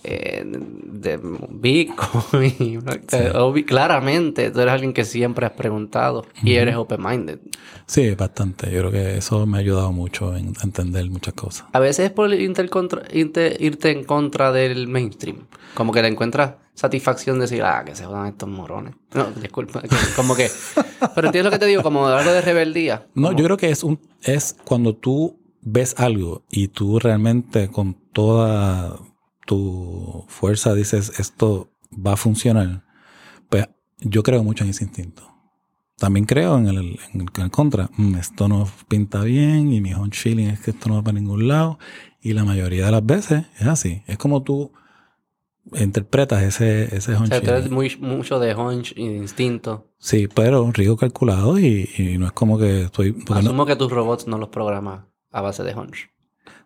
eh, 0.04 0.44
de 0.46 1.18
Bitcoin. 1.50 2.82
Eh, 3.12 3.32
obvi- 3.34 3.64
Claramente, 3.64 4.50
tú 4.50 4.60
eres 4.60 4.72
alguien 4.74 4.92
que 4.92 5.04
siempre 5.04 5.46
has 5.46 5.52
preguntado 5.52 6.26
y 6.42 6.54
eres 6.54 6.76
open-minded. 6.76 7.38
Sí, 7.86 8.10
bastante. 8.14 8.70
Yo 8.70 8.80
creo 8.80 8.90
que 8.90 9.16
eso 9.18 9.46
me 9.46 9.56
ha 9.58 9.60
ayudado 9.60 9.92
mucho 9.92 10.36
en 10.36 10.52
entender 10.62 11.08
muchas 11.10 11.34
cosas. 11.34 11.66
A 11.72 11.80
veces 11.80 12.06
es 12.06 12.10
por 12.12 12.32
inter- 12.32 13.56
irte 13.60 13.90
en 13.90 14.04
contra 14.04 14.52
del 14.52 14.88
mainstream. 14.88 15.38
Como 15.74 15.92
que 15.92 16.02
le 16.02 16.08
encuentras 16.08 16.54
satisfacción 16.74 17.36
de 17.38 17.42
decir, 17.42 17.62
ah, 17.62 17.82
que 17.84 17.94
se 17.94 18.04
jodan 18.04 18.26
estos 18.28 18.48
morones. 18.48 18.94
No, 19.14 19.26
disculpa. 19.40 19.82
como 20.16 20.34
que... 20.34 20.48
Pero 21.14 21.28
entiendes 21.28 21.44
lo 21.44 21.50
que 21.50 21.58
te 21.58 21.66
digo, 21.66 21.82
como 21.82 22.06
algo 22.06 22.32
de 22.32 22.40
rebeldía. 22.40 23.06
No, 23.14 23.28
Como- 23.28 23.38
yo 23.38 23.44
creo 23.44 23.56
que 23.56 23.70
es 23.70 23.84
un 23.84 23.98
es 24.22 24.56
cuando 24.64 24.94
tú 24.94 25.38
ves 25.62 25.94
algo 25.98 26.42
y 26.50 26.68
tú 26.68 26.98
realmente 26.98 27.68
con 27.68 27.94
toda 28.12 28.98
tu 29.46 30.24
fuerza 30.28 30.74
dices 30.74 31.18
esto 31.18 31.70
va 31.94 32.12
a 32.14 32.16
funcionar. 32.16 32.84
Pues 33.48 33.68
yo 34.00 34.22
creo 34.22 34.42
mucho 34.44 34.64
en 34.64 34.70
ese 34.70 34.84
instinto. 34.84 35.30
También 35.96 36.26
creo 36.26 36.58
en 36.58 36.66
el, 36.66 36.76
en 36.78 37.20
el, 37.20 37.26
en 37.36 37.42
el 37.42 37.50
contra. 37.50 37.88
Mm, 37.96 38.16
esto 38.16 38.48
no 38.48 38.68
pinta 38.88 39.22
bien 39.22 39.72
y 39.72 39.80
mi 39.80 39.94
hunch 39.94 40.16
feeling 40.16 40.46
es 40.48 40.60
que 40.60 40.72
esto 40.72 40.88
no 40.88 40.96
va 40.96 41.02
para 41.02 41.18
ningún 41.18 41.46
lado. 41.46 41.78
Y 42.20 42.32
la 42.32 42.44
mayoría 42.44 42.86
de 42.86 42.90
las 42.92 43.04
veces 43.06 43.44
es 43.60 43.66
así. 43.66 44.02
Es 44.06 44.18
como 44.18 44.42
tú 44.42 44.72
interpretas 45.74 46.42
ese, 46.42 46.94
ese 46.94 47.14
O 47.14 47.18
hunch 47.20 47.28
sea, 47.28 47.40
tú 47.40 47.46
feeling. 47.46 47.58
eres 47.60 47.70
muy, 47.70 47.96
mucho 48.00 48.38
de 48.38 48.54
hunch 48.54 48.92
y 48.96 49.08
de 49.08 49.16
instinto. 49.16 49.86
Sí, 49.98 50.28
pero 50.32 50.70
riesgo 50.72 50.96
calculado 50.96 51.58
y, 51.58 51.88
y 51.96 52.18
no 52.18 52.26
es 52.26 52.32
como 52.32 52.58
que 52.58 52.82
estoy... 52.82 53.16
no- 53.28 53.36
Asumo 53.36 53.64
que 53.66 53.76
tus 53.76 53.90
robots 53.90 54.26
no 54.26 54.36
los 54.38 54.48
programas 54.50 55.04
a 55.30 55.40
base 55.40 55.62
de 55.62 55.74
hunch. 55.74 56.10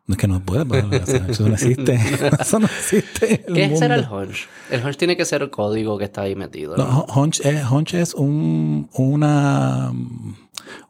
No 0.08 0.14
es 0.14 0.18
que 0.18 0.26
no 0.26 0.40
puede, 0.40 0.64
pero 0.66 0.90
eso 0.92 1.46
no 1.46 1.52
existe. 1.54 1.94
Eso 2.40 2.58
no 2.58 2.64
existe. 2.66 3.44
en 3.46 3.56
el 3.56 3.68
¿Qué 3.70 3.76
será 3.76 3.94
el 3.94 4.06
hunch? 4.10 4.48
El 4.70 4.82
hunch 4.84 4.96
tiene 4.96 5.16
que 5.18 5.24
ser 5.26 5.42
el 5.42 5.50
código 5.50 5.98
que 5.98 6.04
está 6.04 6.22
ahí 6.22 6.34
metido. 6.34 6.76
No, 6.78 6.84
¿no? 6.86 7.06
Hunch 7.14 7.40
es, 7.44 7.70
Hunch 7.70 7.92
es 7.94 8.14
un, 8.14 8.88
una, 8.94 9.92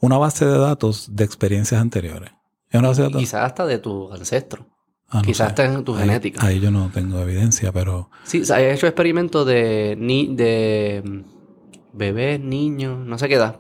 una 0.01 0.19
base 0.19 0.47
de 0.47 0.57
datos 0.57 1.16
de 1.16 1.24
experiencias 1.24 1.81
anteriores. 1.81 2.31
Es 2.70 2.78
una 2.78 2.89
base 2.89 3.03
de 3.03 3.09
datos. 3.09 3.20
Quizás 3.20 3.45
hasta 3.45 3.66
de 3.66 3.78
tu 3.78 4.12
ancestro. 4.12 4.66
Ah, 5.09 5.16
no 5.16 5.23
quizás 5.23 5.49
sé. 5.49 5.51
está 5.51 5.65
en 5.65 5.82
tu 5.85 5.95
Ahí- 5.97 6.01
genética. 6.03 6.47
Ahí 6.47 6.61
yo 6.61 6.70
no 6.70 6.89
tengo 6.95 7.19
evidencia, 7.19 7.73
pero 7.73 8.11
Sí, 8.23 8.45
se 8.45 8.55
ha 8.55 8.70
hecho 8.73 8.86
experimentos 8.86 9.45
de, 9.47 9.97
ni, 9.99 10.32
de 10.36 11.03
mm, 11.05 11.97
bebés, 11.99 12.39
niños, 12.39 13.05
no 13.05 13.19
sé 13.19 13.27
qué 13.27 13.35
edad, 13.35 13.59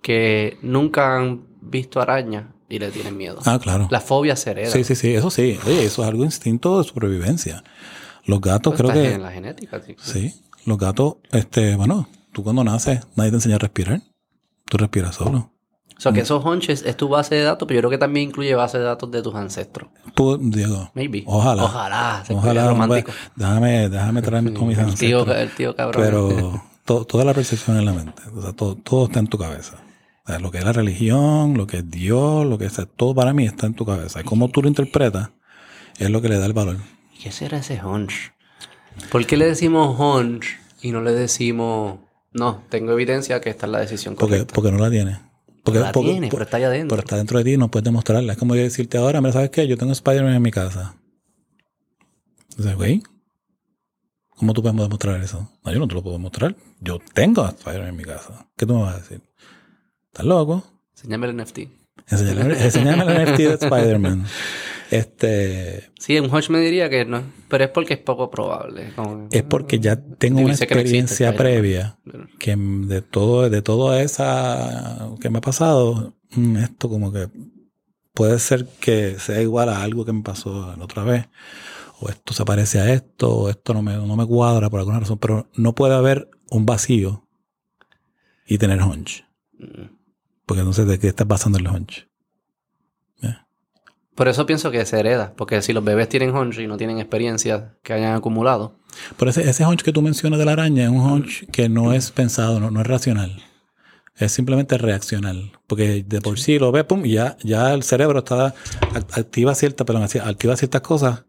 que 0.00 0.56
nunca 0.62 1.16
han 1.18 1.44
visto 1.60 2.00
arañas 2.00 2.46
y 2.68 2.78
le 2.78 2.90
tienen 2.90 3.16
miedo. 3.16 3.38
ah, 3.44 3.58
claro. 3.60 3.88
La 3.90 4.00
fobia 4.00 4.36
se 4.36 4.50
hereda. 4.52 4.70
Sí, 4.70 4.84
sí, 4.84 4.94
sí, 4.94 5.14
eso 5.14 5.30
sí. 5.30 5.58
Oye, 5.66 5.84
eso 5.84 6.02
es 6.02 6.08
algo 6.08 6.24
instinto 6.24 6.78
de 6.78 6.84
supervivencia. 6.84 7.62
Los 8.26 8.40
gatos 8.40 8.74
creo 8.74 8.90
está 8.90 9.02
que 9.02 9.12
en 9.14 9.22
la 9.22 9.30
genética. 9.32 9.80
sí. 9.84 9.94
sí, 9.98 10.34
los 10.66 10.78
gatos, 10.78 11.16
este, 11.30 11.76
bueno, 11.76 12.08
tú 12.32 12.42
cuando 12.42 12.64
naces 12.64 13.00
nadie 13.16 13.30
te 13.30 13.36
enseña 13.36 13.56
a 13.56 13.58
respirar. 13.58 14.00
Tú 14.66 14.78
respiras 14.78 15.14
solo. 15.16 15.50
O 15.96 16.00
sea, 16.00 16.12
que 16.12 16.20
esos 16.20 16.44
hunches 16.44 16.82
es 16.84 16.96
tu 16.96 17.08
base 17.08 17.34
de 17.36 17.42
datos, 17.42 17.68
pero 17.68 17.76
yo 17.78 17.80
creo 17.82 17.90
que 17.90 17.98
también 17.98 18.28
incluye 18.30 18.52
base 18.54 18.78
de 18.78 18.84
datos 18.84 19.10
de 19.12 19.22
tus 19.22 19.34
ancestros. 19.34 19.90
Tú, 20.14 20.38
Diego, 20.38 20.90
Maybe. 20.94 21.22
Ojalá. 21.26 21.64
Ojalá. 21.64 22.24
Se 22.26 22.34
Ojalá, 22.34 22.68
romántico. 22.68 23.12
déjame, 23.36 23.88
déjame 23.88 24.20
traerme 24.22 24.52
con 24.58 24.66
mis 24.66 24.78
el, 24.78 24.92
tío, 24.96 25.18
ancestros. 25.20 25.36
el 25.36 25.50
tío 25.54 25.76
cabrón. 25.76 26.02
Pero 26.02 26.62
to- 26.84 27.04
toda 27.04 27.24
la 27.24 27.32
percepción 27.34 27.76
en 27.76 27.84
la 27.84 27.92
mente. 27.92 28.22
O 28.34 28.42
sea, 28.42 28.52
todo, 28.52 28.74
todo 28.74 29.04
está 29.06 29.20
en 29.20 29.28
tu 29.28 29.38
cabeza. 29.38 29.76
O 30.26 30.28
sea, 30.30 30.38
lo 30.38 30.50
que 30.50 30.58
es 30.58 30.64
la 30.64 30.72
religión, 30.72 31.54
lo 31.56 31.66
que 31.66 31.78
es 31.78 31.90
Dios, 31.90 32.46
lo 32.46 32.56
que 32.58 32.64
es 32.66 32.80
todo 32.96 33.14
para 33.14 33.32
mí 33.34 33.44
está 33.46 33.66
en 33.66 33.74
tu 33.74 33.84
cabeza. 33.84 34.20
Y 34.20 34.24
cómo 34.24 34.48
tú 34.48 34.62
lo 34.62 34.68
interpretas 34.68 35.30
es 35.98 36.08
lo 36.10 36.22
que 36.22 36.28
le 36.28 36.38
da 36.38 36.46
el 36.46 36.52
valor. 36.54 36.76
¿Qué 37.22 37.30
será 37.30 37.58
ese 37.58 37.82
hunch? 37.84 38.32
¿Por 39.10 39.26
qué 39.26 39.36
le 39.36 39.46
decimos 39.46 39.98
hunch 39.98 40.46
y 40.82 40.92
no 40.92 41.02
le 41.02 41.12
decimos... 41.12 41.98
No, 42.32 42.62
tengo 42.68 42.92
evidencia 42.92 43.40
que 43.40 43.50
esta 43.50 43.66
es 43.66 43.72
la 43.72 43.78
decisión 43.80 44.14
Porque, 44.16 44.36
correcta. 44.36 44.54
porque 44.54 44.72
no 44.72 44.78
la 44.78 44.90
tienes. 44.90 45.18
Porque, 45.62 45.78
la 45.80 45.92
porque- 45.92 46.10
tiene, 46.12 46.26
por- 46.28 46.38
pero 46.38 46.44
está 46.44 46.56
allá 46.56 46.66
adentro. 46.66 46.96
pero 46.96 47.04
está 47.04 47.16
dentro 47.16 47.38
de 47.38 47.44
ti 47.44 47.52
y 47.52 47.56
no 47.58 47.70
puedes 47.70 47.84
demostrarla. 47.84 48.32
Es 48.32 48.38
como 48.38 48.54
yo 48.56 48.62
decirte 48.62 48.98
ahora, 48.98 49.20
mira, 49.20 49.32
¿sabes 49.32 49.50
qué? 49.50 49.68
Yo 49.68 49.76
tengo 49.78 49.92
Spider-Man 49.92 50.34
en 50.34 50.42
mi 50.42 50.50
casa. 50.50 50.96
O 52.58 52.62
sea, 52.62 52.74
güey, 52.74 53.02
¿cómo 54.30 54.52
tú 54.52 54.62
puedes 54.62 54.76
demostrar 54.76 55.20
eso? 55.20 55.48
No, 55.64 55.72
yo 55.72 55.78
no 55.78 55.86
te 55.88 55.94
lo 55.94 56.02
puedo 56.02 56.18
mostrar. 56.18 56.56
Yo 56.80 56.98
tengo 57.12 57.42
a 57.44 57.50
Spider-Man 57.50 57.88
en 57.90 57.96
mi 57.96 58.04
casa. 58.04 58.48
¿Qué 58.56 58.66
tú 58.66 58.74
me 58.74 58.82
vas 58.82 58.94
a 58.94 58.98
decir? 58.98 59.22
¿Estás 60.14 60.26
loco? 60.26 60.62
Enséñame 60.94 61.26
el 61.26 61.36
NFT. 61.36 61.58
Enséñame 62.08 63.02
el 63.02 63.26
NFT 63.26 63.38
de 63.38 63.54
Spider-Man. 63.54 64.24
Este, 64.92 65.90
Sí, 65.98 66.16
un 66.20 66.32
hunch 66.32 66.50
me 66.50 66.60
diría 66.60 66.88
que 66.88 67.04
no, 67.04 67.24
pero 67.48 67.64
es 67.64 67.70
porque 67.70 67.94
es 67.94 67.98
poco 67.98 68.30
probable. 68.30 68.92
como- 68.94 69.26
es 69.32 69.42
porque 69.42 69.80
ya 69.80 69.96
tengo 69.96 70.38
una 70.40 70.54
que 70.56 70.62
experiencia 70.64 71.34
previa 71.34 71.98
que 72.38 72.54
de 72.56 73.02
todo, 73.02 73.50
de 73.50 73.60
toda 73.60 74.00
esa 74.02 75.08
que 75.20 75.30
me 75.30 75.38
ha 75.38 75.40
pasado, 75.40 76.14
mm, 76.36 76.58
esto 76.58 76.88
como 76.88 77.10
que 77.12 77.28
puede 78.12 78.38
ser 78.38 78.66
que 78.80 79.18
sea 79.18 79.42
igual 79.42 79.68
a 79.68 79.82
algo 79.82 80.04
que 80.04 80.12
me 80.12 80.22
pasó 80.22 80.76
la 80.76 80.84
otra 80.84 81.02
vez. 81.02 81.26
O 81.98 82.08
esto 82.08 82.34
se 82.34 82.44
parece 82.44 82.78
a 82.78 82.92
esto, 82.92 83.34
o 83.34 83.50
esto 83.50 83.74
no 83.74 83.82
me, 83.82 83.94
no 83.96 84.14
me 84.14 84.26
cuadra 84.26 84.70
por 84.70 84.78
alguna 84.78 85.00
razón. 85.00 85.18
Pero 85.18 85.48
no 85.56 85.74
puede 85.74 85.94
haber 85.96 86.28
un 86.50 86.66
vacío 86.66 87.26
y 88.46 88.58
tener 88.58 88.80
hunch. 88.80 89.24
mm. 89.58 90.03
Porque 90.46 90.60
entonces, 90.60 90.86
¿de 90.86 90.98
qué 90.98 91.08
está 91.08 91.24
pasando 91.24 91.58
el 91.58 91.66
hunch? 91.68 92.06
Por 94.14 94.28
eso 94.28 94.46
pienso 94.46 94.70
que 94.70 94.86
se 94.86 95.00
hereda, 95.00 95.34
porque 95.36 95.60
si 95.60 95.72
los 95.72 95.82
bebés 95.82 96.08
tienen 96.08 96.32
hunch 96.36 96.58
y 96.60 96.68
no 96.68 96.76
tienen 96.76 97.00
experiencias 97.00 97.72
que 97.82 97.94
hayan 97.94 98.14
acumulado, 98.14 98.78
Por 99.16 99.26
ese, 99.26 99.48
ese 99.50 99.66
hunch 99.66 99.82
que 99.82 99.92
tú 99.92 100.02
mencionas 100.02 100.38
de 100.38 100.44
la 100.44 100.52
araña 100.52 100.84
es 100.84 100.88
un 100.88 101.00
hunch 101.00 101.46
que 101.50 101.68
no 101.68 101.92
es 101.92 102.12
pensado, 102.12 102.60
no, 102.60 102.70
no 102.70 102.80
es 102.80 102.86
racional. 102.86 103.42
Es 104.16 104.30
simplemente 104.30 104.78
reaccional. 104.78 105.50
Porque 105.66 106.04
de 106.06 106.20
por 106.20 106.38
sí 106.38 106.60
lo 106.60 106.70
ves, 106.70 106.84
pum, 106.84 107.04
y 107.04 107.14
ya, 107.14 107.36
ya 107.42 107.74
el 107.74 107.82
cerebro 107.82 108.20
está, 108.20 108.54
act- 108.92 109.18
activa 109.18 109.52
cierta, 109.56 109.84
perdón, 109.84 110.04
activa 110.04 110.56
ciertas 110.56 110.82
cosas, 110.82 111.24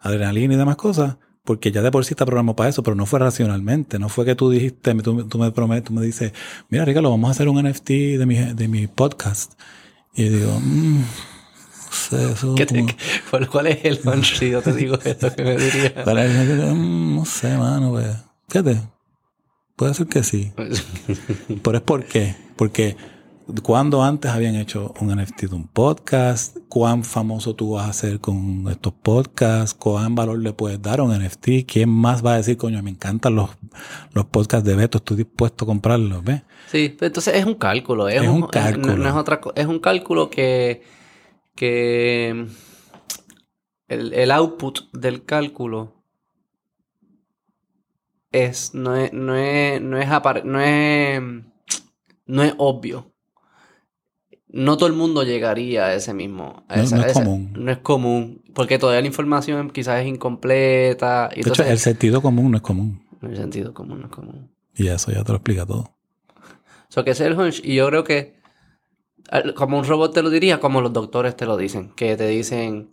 adrenalina 0.00 0.54
y 0.54 0.56
demás 0.56 0.76
cosas, 0.76 1.18
porque 1.44 1.72
ya 1.72 1.82
de 1.82 1.90
por 1.90 2.04
sí 2.04 2.12
está 2.14 2.26
programado 2.26 2.56
para 2.56 2.70
eso, 2.70 2.82
pero 2.82 2.94
no 2.94 3.06
fue 3.06 3.18
racionalmente. 3.18 3.98
No 3.98 4.08
fue 4.08 4.24
que 4.24 4.34
tú 4.34 4.50
dijiste, 4.50 4.94
tú, 4.96 5.26
tú 5.28 5.38
me 5.38 5.50
prometes, 5.52 5.84
tú 5.84 5.92
me 5.92 6.02
dices, 6.04 6.32
mira, 6.68 6.84
Ricardo, 6.84 7.10
vamos 7.10 7.28
a 7.28 7.30
hacer 7.32 7.48
un 7.48 7.62
NFT 7.62 7.88
de 8.18 8.26
mi, 8.26 8.36
de 8.36 8.68
mi 8.68 8.86
podcast. 8.86 9.52
Y 10.14 10.28
digo, 10.28 10.58
mm, 10.60 10.98
no 11.00 11.92
sé, 11.92 12.32
eso 12.32 12.54
¿Qué 12.54 12.66
te- 12.66 12.80
como- 12.80 12.92
cuál, 13.30 13.48
cuál 13.48 13.66
es 13.68 13.78
el 13.84 14.00
hunch? 14.04 14.38
Si 14.38 14.50
yo 14.50 14.60
te 14.62 14.72
digo 14.72 14.98
esto 15.04 15.34
que 15.34 15.42
me 15.42 15.56
diría. 15.56 16.02
¿Cuál 16.04 16.18
es? 16.18 16.74
Mm, 16.74 17.16
no 17.16 17.24
sé, 17.24 17.56
mano, 17.56 17.90
pues. 17.90 18.08
Fíjate. 18.48 18.80
Puede 19.76 19.94
ser 19.94 20.06
que 20.08 20.22
sí. 20.22 20.52
Pero 21.62 21.76
es 21.78 21.82
por 21.82 22.04
qué. 22.04 22.36
Porque 22.56 22.96
cuando 23.62 24.02
antes 24.02 24.30
habían 24.30 24.56
hecho 24.56 24.94
un 25.00 25.14
NFT 25.14 25.42
de 25.42 25.54
un 25.54 25.68
podcast, 25.68 26.56
cuán 26.68 27.04
famoso 27.04 27.54
tú 27.54 27.72
vas 27.72 27.88
a 27.88 27.92
ser 27.92 28.20
con 28.20 28.66
estos 28.70 28.92
podcasts, 28.92 29.74
cuán 29.74 30.14
valor 30.14 30.38
le 30.38 30.52
puedes 30.52 30.80
dar 30.80 31.00
a 31.00 31.02
un 31.02 31.12
NFT, 31.16 31.66
quién 31.66 31.88
más 31.88 32.24
va 32.24 32.34
a 32.34 32.36
decir, 32.36 32.56
coño, 32.56 32.82
me 32.82 32.90
encantan 32.90 33.34
los, 33.34 33.50
los 34.12 34.26
podcasts 34.26 34.66
de 34.68 34.76
Beto, 34.76 34.98
estoy 34.98 35.18
dispuesto 35.18 35.64
a 35.64 35.68
comprarlos, 35.68 36.24
¿ves? 36.24 36.42
Sí, 36.70 36.94
pero 36.96 37.08
entonces 37.08 37.34
es 37.34 37.44
un 37.44 37.54
cálculo. 37.54 38.08
Es, 38.08 38.22
Es 38.22 38.28
un, 38.28 38.44
un 38.44 38.48
cálculo. 38.48 38.96
No, 38.96 39.02
no 39.02 39.08
es 39.08 39.14
otra 39.14 39.40
Es 39.56 39.66
un 39.66 39.80
cálculo 39.80 40.30
que. 40.30 40.82
que 41.56 42.46
el, 43.88 44.12
el 44.12 44.30
output 44.30 44.90
del 44.92 45.24
cálculo 45.24 46.04
es. 48.30 48.72
no 48.72 48.94
es. 48.94 49.12
no 49.12 49.34
es. 49.34 49.80
no 49.80 49.98
es, 49.98 50.08
no 50.44 50.60
es, 50.60 51.22
no 52.26 52.42
es 52.44 52.54
obvio. 52.58 53.09
No 54.52 54.76
todo 54.76 54.88
el 54.88 54.94
mundo 54.94 55.22
llegaría 55.22 55.86
a 55.86 55.94
ese 55.94 56.12
mismo. 56.14 56.64
a 56.68 56.76
No- 56.76 56.82
esa- 56.82 56.96
no 56.96 57.02
es 57.02 57.10
esa- 57.12 57.22
común. 57.22 57.52
No 57.56 57.70
es 57.70 57.78
común. 57.78 58.42
Porque 58.54 58.78
todavía 58.78 59.00
la 59.00 59.06
información 59.06 59.70
quizás 59.70 60.00
es 60.02 60.08
incompleta. 60.08 61.28
Y 61.32 61.36
De 61.36 61.40
hecho, 61.42 61.50
entonces- 61.50 61.70
el 61.72 61.78
sentido 61.78 62.20
común 62.22 62.50
no 62.50 62.56
es 62.56 62.62
común. 62.62 63.02
el 63.22 63.36
sentido 63.36 63.72
común 63.74 64.00
no 64.00 64.06
es 64.06 64.12
común. 64.12 64.50
Y 64.74 64.88
eso 64.88 65.12
ya 65.12 65.22
te 65.22 65.32
lo 65.32 65.36
explica 65.36 65.66
todo. 65.66 65.94
So 66.88 67.04
que 67.04 67.10
es 67.12 67.20
el 67.20 67.38
hunch. 67.38 67.60
Y 67.64 67.74
yo 67.76 67.86
creo 67.88 68.02
que, 68.04 68.34
como 69.54 69.78
un 69.78 69.84
robot 69.84 70.12
te 70.14 70.22
lo 70.22 70.30
diría, 70.30 70.58
como 70.58 70.80
los 70.80 70.92
doctores 70.92 71.36
te 71.36 71.46
lo 71.46 71.56
dicen. 71.56 71.90
Que 71.94 72.16
te 72.16 72.26
dicen, 72.26 72.90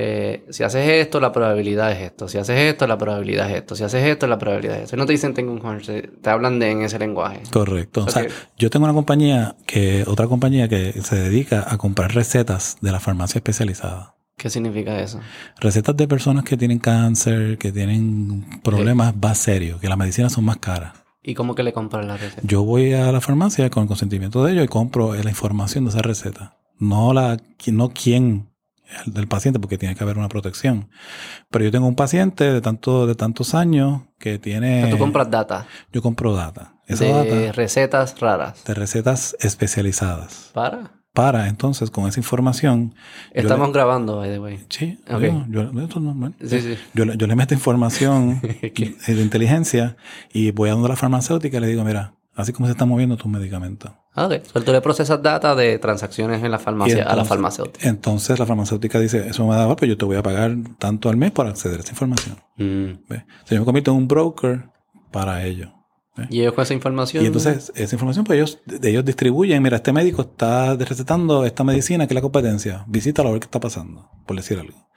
eh, 0.00 0.44
si 0.50 0.62
haces 0.62 0.88
esto, 0.88 1.18
la 1.18 1.32
probabilidad 1.32 1.90
es 1.90 1.98
esto. 1.98 2.28
Si 2.28 2.38
haces 2.38 2.56
esto, 2.56 2.86
la 2.86 2.96
probabilidad 2.96 3.50
es 3.50 3.56
esto. 3.56 3.74
Si 3.74 3.82
haces 3.82 4.04
esto, 4.04 4.28
la 4.28 4.38
probabilidad 4.38 4.76
es 4.76 4.84
esto. 4.84 4.96
No 4.96 5.06
te 5.06 5.12
dicen 5.12 5.34
tengo 5.34 5.50
un 5.50 5.60
hunch, 5.60 5.90
te, 6.22 6.30
hablan 6.30 6.60
de, 6.60 6.70
en 6.70 6.82
ese 6.82 7.00
lenguaje. 7.00 7.42
Correcto. 7.50 8.04
O 8.04 8.08
sea, 8.08 8.24
yo 8.56 8.70
tengo 8.70 8.84
una 8.84 8.94
compañía 8.94 9.56
que, 9.66 10.04
otra 10.06 10.28
compañía 10.28 10.68
que 10.68 10.92
se 11.02 11.16
dedica 11.16 11.66
a 11.66 11.78
comprar 11.78 12.14
recetas 12.14 12.76
de 12.80 12.92
la 12.92 13.00
farmacia 13.00 13.40
especializada. 13.40 14.14
¿Qué 14.36 14.50
significa 14.50 15.00
eso? 15.00 15.18
Recetas 15.58 15.96
de 15.96 16.06
personas 16.06 16.44
que 16.44 16.56
tienen 16.56 16.78
cáncer, 16.78 17.58
que 17.58 17.72
tienen 17.72 18.46
problemas 18.62 19.16
más 19.16 19.38
serios, 19.38 19.80
que 19.80 19.88
las 19.88 19.98
medicinas 19.98 20.32
son 20.32 20.44
más 20.44 20.58
caras. 20.58 20.92
¿Y 21.24 21.34
cómo 21.34 21.56
que 21.56 21.64
le 21.64 21.72
compras 21.72 22.06
la 22.06 22.16
receta? 22.16 22.42
Yo 22.44 22.62
voy 22.62 22.92
a 22.92 23.10
la 23.10 23.20
farmacia 23.20 23.68
con 23.68 23.82
el 23.82 23.88
consentimiento 23.88 24.44
de 24.44 24.52
ellos 24.52 24.64
y 24.64 24.68
compro 24.68 25.12
la 25.14 25.28
información 25.28 25.82
de 25.84 25.90
esa 25.90 26.02
receta. 26.02 26.56
No 26.78 27.12
la, 27.12 27.36
no 27.72 27.88
quién 27.90 28.48
del 29.06 29.28
paciente, 29.28 29.58
porque 29.60 29.78
tiene 29.78 29.94
que 29.94 30.02
haber 30.04 30.18
una 30.18 30.28
protección. 30.28 30.90
Pero 31.50 31.64
yo 31.64 31.70
tengo 31.70 31.86
un 31.86 31.94
paciente 31.96 32.44
de 32.52 32.60
tanto, 32.60 33.06
de 33.06 33.14
tantos 33.14 33.54
años 33.54 34.02
que 34.18 34.34
O 34.36 34.40
tiene. 34.40 34.82
sea, 34.82 34.90
tú 34.90 34.98
compras 34.98 35.30
data 35.30 35.66
Yo 35.92 36.02
compro 36.02 36.34
data. 36.34 36.74
Esa 36.86 37.04
de 37.04 37.12
data 37.12 37.52
recetas 37.52 38.18
raras. 38.18 38.64
de 38.64 38.74
recetas 38.74 39.36
especializadas. 39.40 40.50
Para. 40.54 40.92
Para 41.14 41.48
entonces, 41.48 41.90
con 41.90 42.06
esa 42.06 42.20
información. 42.20 42.94
Estamos 43.32 43.68
le- 43.68 43.74
grabando, 43.74 44.18
by 44.18 44.30
the 44.30 44.38
way. 44.38 44.64
Sí, 44.68 44.98
Ok. 45.10 45.20
yo, 45.20 45.46
yo- 45.72 45.80
esto 45.82 45.98
es 45.98 46.04
normal. 46.04 46.34
Sí, 46.40 46.60
sí. 46.60 46.76
Yo, 46.94 47.04
le- 47.04 47.16
yo 47.16 47.26
le 47.26 47.34
meto 47.36 47.54
información 47.54 48.40
de 48.62 49.20
inteligencia 49.22 49.96
y 50.32 50.50
voy 50.52 50.68
a 50.70 50.72
donde 50.72 50.88
la 50.88 50.96
farmacéutica 50.96 51.56
y 51.56 51.60
le 51.60 51.66
digo, 51.66 51.82
mira, 51.84 52.14
así 52.36 52.52
como 52.52 52.66
se 52.66 52.72
están 52.72 52.88
moviendo 52.88 53.16
tus 53.16 53.30
medicamentos. 53.30 53.92
Ah, 54.18 54.26
Ok. 54.26 54.44
So, 54.52 54.60
tú 54.62 54.72
le 54.72 54.80
procesas 54.80 55.22
data 55.22 55.54
de 55.54 55.78
transacciones 55.78 56.42
en 56.42 56.50
la 56.50 56.58
farmacia 56.58 56.96
a 56.96 57.04
la 57.04 57.10
entonces- 57.10 57.28
farmacéutica. 57.28 57.88
Entonces 57.88 58.38
la 58.38 58.46
farmacéutica 58.46 58.98
dice, 59.00 59.28
eso 59.28 59.46
me 59.46 59.54
da 59.54 59.62
igual, 59.62 59.76
pero 59.78 59.90
yo 59.90 59.96
te 59.98 60.04
voy 60.04 60.16
a 60.16 60.22
pagar 60.22 60.56
tanto 60.78 61.08
al 61.08 61.16
mes 61.16 61.30
para 61.30 61.50
acceder 61.50 61.78
a 61.78 61.82
esa 61.82 61.90
información. 61.92 62.36
Mm. 62.56 63.04
¿Ves? 63.08 63.22
O 63.44 63.46
sea, 63.46 63.54
yo 63.56 63.60
me 63.60 63.64
convierto 63.64 63.90
en 63.92 63.96
un 63.98 64.08
broker 64.08 64.64
para 65.12 65.44
ello. 65.44 65.72
Y 66.30 66.40
ellos 66.40 66.54
con 66.54 66.62
esa 66.62 66.74
información. 66.74 67.22
Y 67.22 67.26
entonces 67.26 67.72
esa 67.74 67.94
información, 67.94 68.24
pues 68.24 68.36
ellos, 68.36 68.58
ellos 68.82 69.04
distribuyen, 69.04 69.62
mira, 69.62 69.76
este 69.76 69.92
médico 69.92 70.22
está 70.22 70.74
recetando 70.74 71.44
esta 71.44 71.64
medicina 71.64 72.06
que 72.06 72.14
es 72.14 72.16
la 72.16 72.22
competencia, 72.22 72.84
visítalo 72.86 73.28
a 73.28 73.32
ver 73.32 73.40
qué 73.40 73.46
está 73.46 73.60
pasando, 73.60 74.10
por 74.26 74.36
decir 74.36 74.58
algo. 74.58 74.88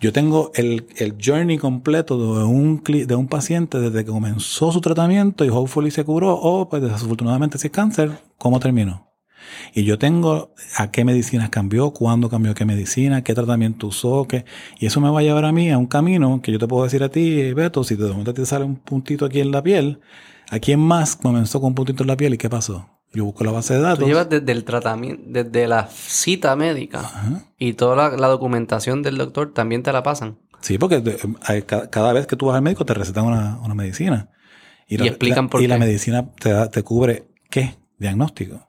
Yo 0.00 0.12
tengo 0.12 0.50
el, 0.54 0.86
el 0.96 1.16
journey 1.22 1.58
completo 1.58 2.38
de 2.38 2.44
un, 2.44 2.82
de 2.84 3.14
un 3.14 3.28
paciente 3.28 3.78
desde 3.78 4.04
que 4.04 4.10
comenzó 4.10 4.72
su 4.72 4.80
tratamiento 4.80 5.44
y 5.44 5.48
hopefully 5.48 5.90
se 5.90 6.04
curó, 6.04 6.34
o 6.34 6.68
pues 6.68 6.82
desafortunadamente 6.82 7.58
si 7.58 7.68
es 7.68 7.72
cáncer, 7.72 8.10
cómo 8.36 8.60
terminó. 8.60 9.14
Y 9.74 9.84
yo 9.84 9.98
tengo 9.98 10.54
a 10.76 10.90
qué 10.90 11.04
medicinas 11.04 11.50
cambió, 11.50 11.92
cuándo 11.92 12.28
cambió 12.28 12.54
qué 12.54 12.64
medicina, 12.64 13.22
qué 13.22 13.34
tratamiento 13.34 13.88
usó, 13.88 14.26
qué... 14.26 14.44
y 14.78 14.86
eso 14.86 15.00
me 15.00 15.10
va 15.10 15.20
a 15.20 15.22
llevar 15.22 15.44
a 15.44 15.52
mí 15.52 15.70
a 15.70 15.78
un 15.78 15.86
camino 15.86 16.40
que 16.42 16.52
yo 16.52 16.58
te 16.58 16.66
puedo 16.66 16.84
decir 16.84 17.02
a 17.02 17.08
ti, 17.08 17.52
Beto, 17.52 17.84
si 17.84 17.94
de 17.94 18.08
momento 18.08 18.34
te 18.34 18.46
sale 18.46 18.64
un 18.64 18.76
puntito 18.76 19.24
aquí 19.24 19.40
en 19.40 19.50
la 19.50 19.62
piel, 19.62 20.00
¿a 20.54 20.58
quién 20.60 20.80
más 20.80 21.16
comenzó 21.16 21.60
con 21.60 21.68
un 21.68 21.74
puntito 21.74 22.02
en 22.04 22.08
la 22.08 22.16
piel 22.16 22.34
y 22.34 22.38
qué 22.38 22.48
pasó? 22.50 22.88
Yo 23.12 23.24
busco 23.26 23.44
la 23.44 23.52
base 23.52 23.74
de 23.74 23.80
datos. 23.80 24.00
Tú 24.00 24.06
llevas 24.06 24.28
desde 24.28 24.50
el 24.50 24.64
tratamiento, 24.64 25.22
desde 25.26 25.68
la 25.68 25.86
cita 25.88 26.56
médica 26.56 27.00
Ajá. 27.00 27.44
y 27.58 27.74
toda 27.74 27.94
la, 27.94 28.16
la 28.16 28.26
documentación 28.28 29.02
del 29.02 29.16
doctor 29.18 29.52
también 29.52 29.82
te 29.84 29.92
la 29.92 30.02
pasan. 30.02 30.38
Sí, 30.60 30.78
porque 30.78 31.02
cada 31.90 32.12
vez 32.12 32.26
que 32.26 32.36
tú 32.36 32.46
vas 32.46 32.56
al 32.56 32.62
médico 32.62 32.84
te 32.84 32.94
recetan 32.94 33.24
una, 33.26 33.58
una 33.62 33.74
medicina. 33.74 34.30
Y 34.88 35.00
explican 35.06 35.48
por 35.48 35.62
Y 35.62 35.66
la 35.68 35.76
qué. 35.76 35.80
medicina 35.80 36.26
te, 36.40 36.50
da- 36.50 36.68
te 36.70 36.82
cubre 36.82 37.28
qué? 37.50 37.76
Diagnóstico. 37.98 38.66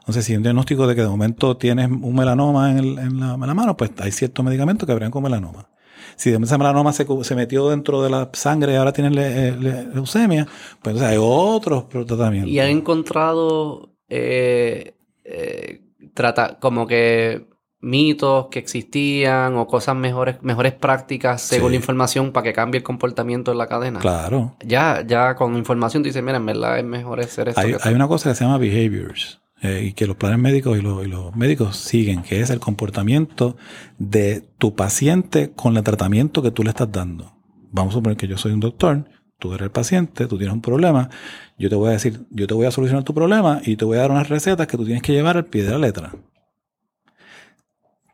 Entonces, 0.00 0.24
si 0.26 0.36
un 0.36 0.42
diagnóstico 0.42 0.86
de 0.86 0.94
que 0.94 1.00
de 1.02 1.08
momento 1.08 1.56
tienes 1.56 1.88
un 1.88 2.14
melanoma 2.14 2.70
en, 2.72 2.78
el- 2.78 2.98
en 2.98 3.20
la, 3.20 3.34
en 3.34 3.40
la 3.40 3.54
mano, 3.54 3.76
pues 3.76 3.92
hay 3.98 4.10
ciertos 4.12 4.44
medicamentos 4.44 4.86
que 4.86 4.92
habrían 4.92 5.10
con 5.10 5.22
melanoma. 5.22 5.68
Si 6.16 6.30
de 6.30 6.38
ese 6.38 6.58
melanoma 6.58 6.92
se, 6.92 7.06
se 7.22 7.34
metió 7.34 7.68
dentro 7.70 8.02
de 8.02 8.10
la 8.10 8.30
sangre 8.32 8.72
y 8.72 8.76
ahora 8.76 8.92
tienes 8.92 9.12
le- 9.14 9.48
eh, 9.48 9.56
le- 9.58 9.84
leucemia, 9.94 10.46
pues 10.82 11.00
hay 11.02 11.16
otros 11.20 11.88
tratamientos. 11.88 12.50
Y 12.50 12.60
han 12.60 12.68
encontrado 12.68 13.90
eh, 14.08 14.94
eh, 15.24 15.80
trata, 16.14 16.58
como 16.60 16.86
que 16.86 17.46
mitos 17.80 18.46
que 18.50 18.58
existían 18.60 19.56
o 19.56 19.66
cosas 19.66 19.94
mejores, 19.96 20.36
mejores 20.42 20.72
prácticas 20.72 21.42
según 21.42 21.68
Sí. 21.68 21.72
la 21.72 21.76
información 21.76 22.32
para 22.32 22.44
que 22.44 22.52
cambie 22.54 22.78
el 22.78 22.82
comportamiento 22.84 23.52
en 23.52 23.58
la 23.58 23.66
cadena. 23.66 24.00
Claro. 24.00 24.56
Ya, 24.64 25.04
ya 25.06 25.34
con 25.34 25.56
información 25.56 26.02
te 26.02 26.08
dice, 26.08 26.22
mira, 26.22 26.38
en 26.38 26.46
verdad 26.46 26.78
es 26.78 26.84
mejor 26.84 27.20
hacer 27.20 27.48
esto. 27.50 27.60
Hay, 27.60 27.70
que 27.70 27.76
esto". 27.76 27.88
hay 27.88 27.94
una 27.94 28.08
cosa 28.08 28.30
que 28.30 28.36
se 28.36 28.44
llama 28.44 28.56
behaviors 28.58 29.40
eh, 29.62 29.84
y 29.86 29.92
que 29.92 30.06
los 30.06 30.16
planes 30.16 30.38
médicos 30.38 30.78
y 30.78 30.82
los, 30.82 31.04
y 31.06 31.08
los 31.08 31.34
médicos 31.36 31.76
siguen, 31.76 32.22
que 32.22 32.40
es 32.40 32.50
el 32.50 32.60
comportamiento 32.60 33.56
de 33.98 34.42
tu 34.58 34.74
paciente 34.74 35.52
con 35.52 35.76
el 35.76 35.82
tratamiento 35.82 36.42
que 36.42 36.50
tú 36.50 36.62
le 36.62 36.70
estás 36.70 36.90
dando. 36.90 37.32
Vamos 37.70 37.94
a 37.94 37.98
suponer 37.98 38.16
que 38.16 38.28
yo 38.28 38.36
soy 38.36 38.52
un 38.52 38.60
doctor, 38.60 39.04
tú 39.38 39.52
eres 39.52 39.64
el 39.64 39.70
paciente, 39.70 40.26
tú 40.26 40.38
tienes 40.38 40.54
un 40.54 40.62
problema, 40.62 41.10
yo 41.58 41.68
te 41.68 41.76
voy 41.76 41.88
a 41.88 41.92
decir, 41.92 42.20
yo 42.30 42.46
te 42.46 42.54
voy 42.54 42.66
a 42.66 42.70
solucionar 42.70 43.04
tu 43.04 43.14
problema 43.14 43.60
y 43.64 43.76
te 43.76 43.84
voy 43.84 43.98
a 43.98 44.02
dar 44.02 44.10
unas 44.10 44.28
recetas 44.28 44.66
que 44.66 44.76
tú 44.76 44.84
tienes 44.84 45.02
que 45.02 45.12
llevar 45.12 45.36
al 45.36 45.46
pie 45.46 45.62
de 45.62 45.70
la 45.70 45.78
letra. 45.78 46.14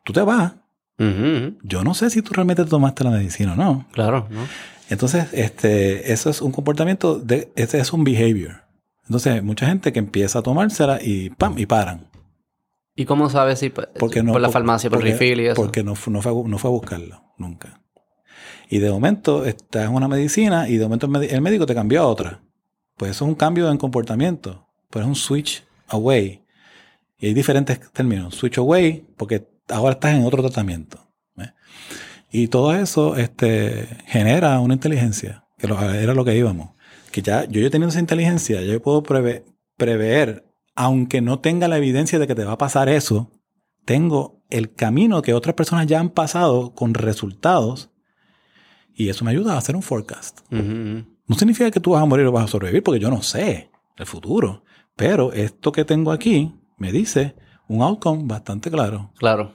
Tú 0.05 0.13
te 0.13 0.23
vas. 0.23 0.55
Yo 1.63 1.83
no 1.83 1.95
sé 1.95 2.11
si 2.11 2.21
tú 2.21 2.35
realmente 2.35 2.63
tomaste 2.67 3.05
la 3.05 3.11
medicina 3.11 3.55
o 3.55 3.57
no. 3.57 3.87
Claro, 3.93 4.29
¿no? 4.31 4.47
Entonces, 4.91 5.29
este, 5.33 6.13
eso 6.13 6.29
es 6.29 6.43
un 6.43 6.53
comportamiento 6.53 7.19
de, 7.19 7.51
ese 7.55 7.79
es 7.79 7.93
un 7.93 8.05
behavior. 8.05 8.60
Entonces, 9.11 9.33
hay 9.33 9.43
mucha 9.43 9.67
gente 9.67 9.93
que 9.93 9.99
empieza 9.99 10.39
a 10.39 10.43
tomársela 10.43 11.01
y 11.03 11.31
pam, 11.31 11.59
y 11.59 11.67
paran. 11.67 12.07
¿Y 12.95 13.07
cómo 13.07 13.29
sabes 13.29 13.59
si 13.59 13.71
Porque 13.71 14.23
no, 14.23 14.31
por 14.31 14.41
la 14.41 14.51
farmacia, 14.51 14.89
por 14.89 15.01
porque- 15.01 15.11
refill 15.11 15.41
y 15.41 15.47
eso? 15.47 15.57
Porque 15.57 15.83
no, 15.83 15.95
no, 16.07 16.23
fue, 16.23 16.33
no 16.47 16.59
fue 16.59 16.71
a 16.71 16.73
buscarlo, 16.73 17.25
nunca. 17.37 17.83
Y 18.69 18.79
de 18.79 18.89
momento 18.89 19.45
estás 19.47 19.87
en 19.87 19.95
una 19.97 20.07
medicina 20.07 20.69
y 20.69 20.77
de 20.77 20.85
momento 20.85 21.07
el, 21.07 21.41
médico 21.41 21.67
te 21.67 21.75
cambió 21.75 22.03
a 22.03 22.07
otra. 22.07 22.41
Pues 22.97 23.11
eso 23.11 23.25
es 23.25 23.29
un 23.31 23.35
cambio 23.35 23.69
en 23.69 23.79
comportamiento. 23.79 24.69
Pues 24.91 25.05
es 25.05 25.09
un 25.09 25.17
switch 25.17 25.65
away. 25.89 26.45
Y 27.19 27.27
hay 27.27 27.35
diferentes 27.35 27.81
términos. 27.91 28.37
Switch 28.37 28.59
away, 28.59 29.05
porque 29.17 29.45
ahora 29.71 29.95
estás 29.95 30.15
en 30.15 30.25
otro 30.25 30.41
tratamiento. 30.41 31.05
¿ves? 31.35 31.51
Y 32.31 32.47
todo 32.47 32.77
eso 32.77 33.17
este, 33.17 33.89
genera 34.07 34.61
una 34.61 34.75
inteligencia, 34.75 35.47
que 35.59 35.67
era 35.67 36.15
lo 36.15 36.25
que 36.25 36.37
íbamos. 36.37 36.77
Que 37.13 37.23
ya 37.23 37.45
yo, 37.45 37.61
yo 37.61 37.71
teniendo 37.71 37.91
esa 37.91 38.01
inteligencia, 38.01 38.61
yo 38.63 38.81
puedo 38.81 39.03
preve- 39.03 39.45
prever, 39.77 40.45
aunque 40.75 41.21
no 41.21 41.39
tenga 41.41 41.69
la 41.69 41.77
evidencia 41.79 42.19
de 42.19 42.27
que 42.27 42.35
te 42.35 42.45
va 42.45 42.53
a 42.53 42.59
pasar 42.59 42.89
eso, 42.89 43.31
tengo 43.85 44.41
el 44.51 44.73
camino 44.75 45.23
que 45.23 45.35
otras 45.35 45.55
personas 45.55 45.87
ya 45.87 45.99
han 46.01 46.11
pasado 46.11 46.75
con 46.75 46.95
resultados 46.95 47.91
y 48.95 49.09
eso 49.09 49.25
me 49.25 49.31
ayuda 49.31 49.55
a 49.55 49.59
hacer 49.59 49.77
un 49.77 49.83
forecast. 49.83 50.41
No 50.51 51.37
significa 51.37 51.71
que 51.71 51.81
tú 51.81 51.93
vas 51.93 52.03
a 52.03 52.07
morir 52.07 52.27
o 52.27 52.33
vas 52.33 52.45
a 52.45 52.49
sobrevivir, 52.49 52.83
porque 52.83 53.01
yo 53.01 53.11
no 53.11 53.23
sé 53.23 53.71
el 53.97 54.07
futuro, 54.07 54.65
Pero 54.97 55.33
esto 55.33 55.73
que 55.73 55.85
tengo 55.85 56.11
aquí 56.13 56.53
me 56.77 56.93
dice 56.93 57.35
un 57.69 57.83
outcome 57.83 58.25
bastante 58.27 58.71
claro. 58.71 59.13
Claro. 59.17 59.55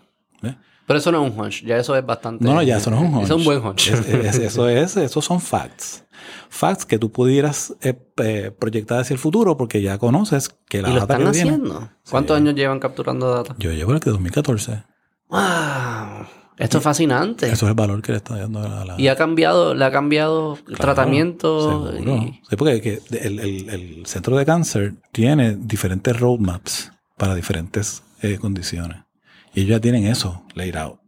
Pero 0.87 0.99
eso 0.99 1.11
no 1.11 1.25
es 1.25 1.31
un 1.33 1.39
hunch, 1.39 1.63
ya 1.63 1.77
eso 1.77 1.95
es 1.95 2.05
bastante. 2.05 2.43
No, 2.45 2.53
no, 2.53 2.61
ya 2.61 2.77
eso 2.77 2.91
no 2.91 2.97
es 2.97 3.03
un 3.03 3.13
hunch. 3.15 3.23
Eso 3.25 3.33
es 3.35 3.39
un 3.39 3.45
buen 3.45 3.65
hunch. 3.65 3.87
Es- 3.87 4.07
es- 4.07 4.35
eso 4.39 4.69
es, 4.69 4.97
esos 4.97 5.25
son 5.25 5.39
facts. 5.41 6.03
Facts 6.49 6.85
que 6.85 6.97
tú 6.99 7.11
pudieras 7.11 7.75
eh, 7.81 7.97
eh, 8.17 8.51
proyectar 8.57 8.99
hacia 8.99 9.13
el 9.13 9.19
futuro 9.19 9.57
porque 9.57 9.81
ya 9.81 9.97
conoces 9.97 10.49
que 10.69 10.81
la 10.81 10.89
¿Y 10.89 10.93
lo 10.93 10.99
data 11.01 11.13
están 11.15 11.31
que 11.31 11.37
viene. 11.37 11.49
haciendo? 11.51 11.89
¿Cuántos 12.09 12.37
Sí. 12.37 12.41
años 12.43 12.55
llevan 12.55 12.79
capturando 12.79 13.31
data? 13.33 13.55
Yo 13.59 13.71
llevo 13.71 13.93
el 13.93 13.99
de 13.99 14.11
2014. 14.11 14.83
¡Wow! 15.29 16.25
Esto 16.57 16.77
es 16.77 16.83
fascinante. 16.83 17.47
Eso 17.47 17.65
es 17.65 17.69
el 17.69 17.75
valor 17.75 18.01
que 18.01 18.13
le 18.13 18.19
está 18.19 18.37
dando 18.37 18.59
a 18.61 18.85
la. 18.85 18.95
Y 18.97 19.09
ha 19.09 19.15
cambiado, 19.17 19.73
le 19.75 19.83
ha 19.83 19.91
cambiado 19.91 20.53
el 20.55 20.63
Claro, 20.77 20.93
tratamiento. 20.93 21.91
Y- 21.99 22.39
Sí, 22.49 22.55
porque 22.55 22.79
que 22.81 23.01
el, 23.21 23.39
el- 23.39 23.69
el 23.69 24.05
centro 24.05 24.37
de 24.37 24.45
cáncer 24.45 24.93
tiene 25.11 25.55
diferentes 25.57 26.17
roadmaps 26.17 26.91
para 27.17 27.35
diferentes 27.35 28.03
eh, 28.21 28.37
condiciones. 28.39 28.99
Y 29.55 29.61
ellos 29.61 29.71
ya 29.77 29.81
tienen 29.81 30.05
eso 30.05 30.43
laid 30.53 30.75
out. 30.75 30.99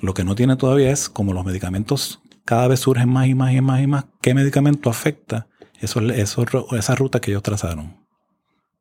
Lo 0.00 0.14
que 0.14 0.24
no 0.24 0.34
tiene 0.34 0.56
todavía 0.56 0.90
es 0.90 1.08
como 1.08 1.32
los 1.32 1.44
medicamentos 1.44 2.20
cada 2.44 2.68
vez 2.68 2.80
surgen 2.80 3.08
más 3.08 3.26
y 3.26 3.34
más 3.34 3.52
y 3.52 3.60
más 3.60 3.80
y 3.82 3.86
más. 3.86 4.04
¿Qué 4.20 4.34
medicamento 4.34 4.90
afecta 4.90 5.46
esos, 5.80 6.02
ro- 6.52 6.66
esa 6.76 6.94
ruta 6.94 7.20
que 7.20 7.30
ellos 7.30 7.42
trazaron? 7.42 7.96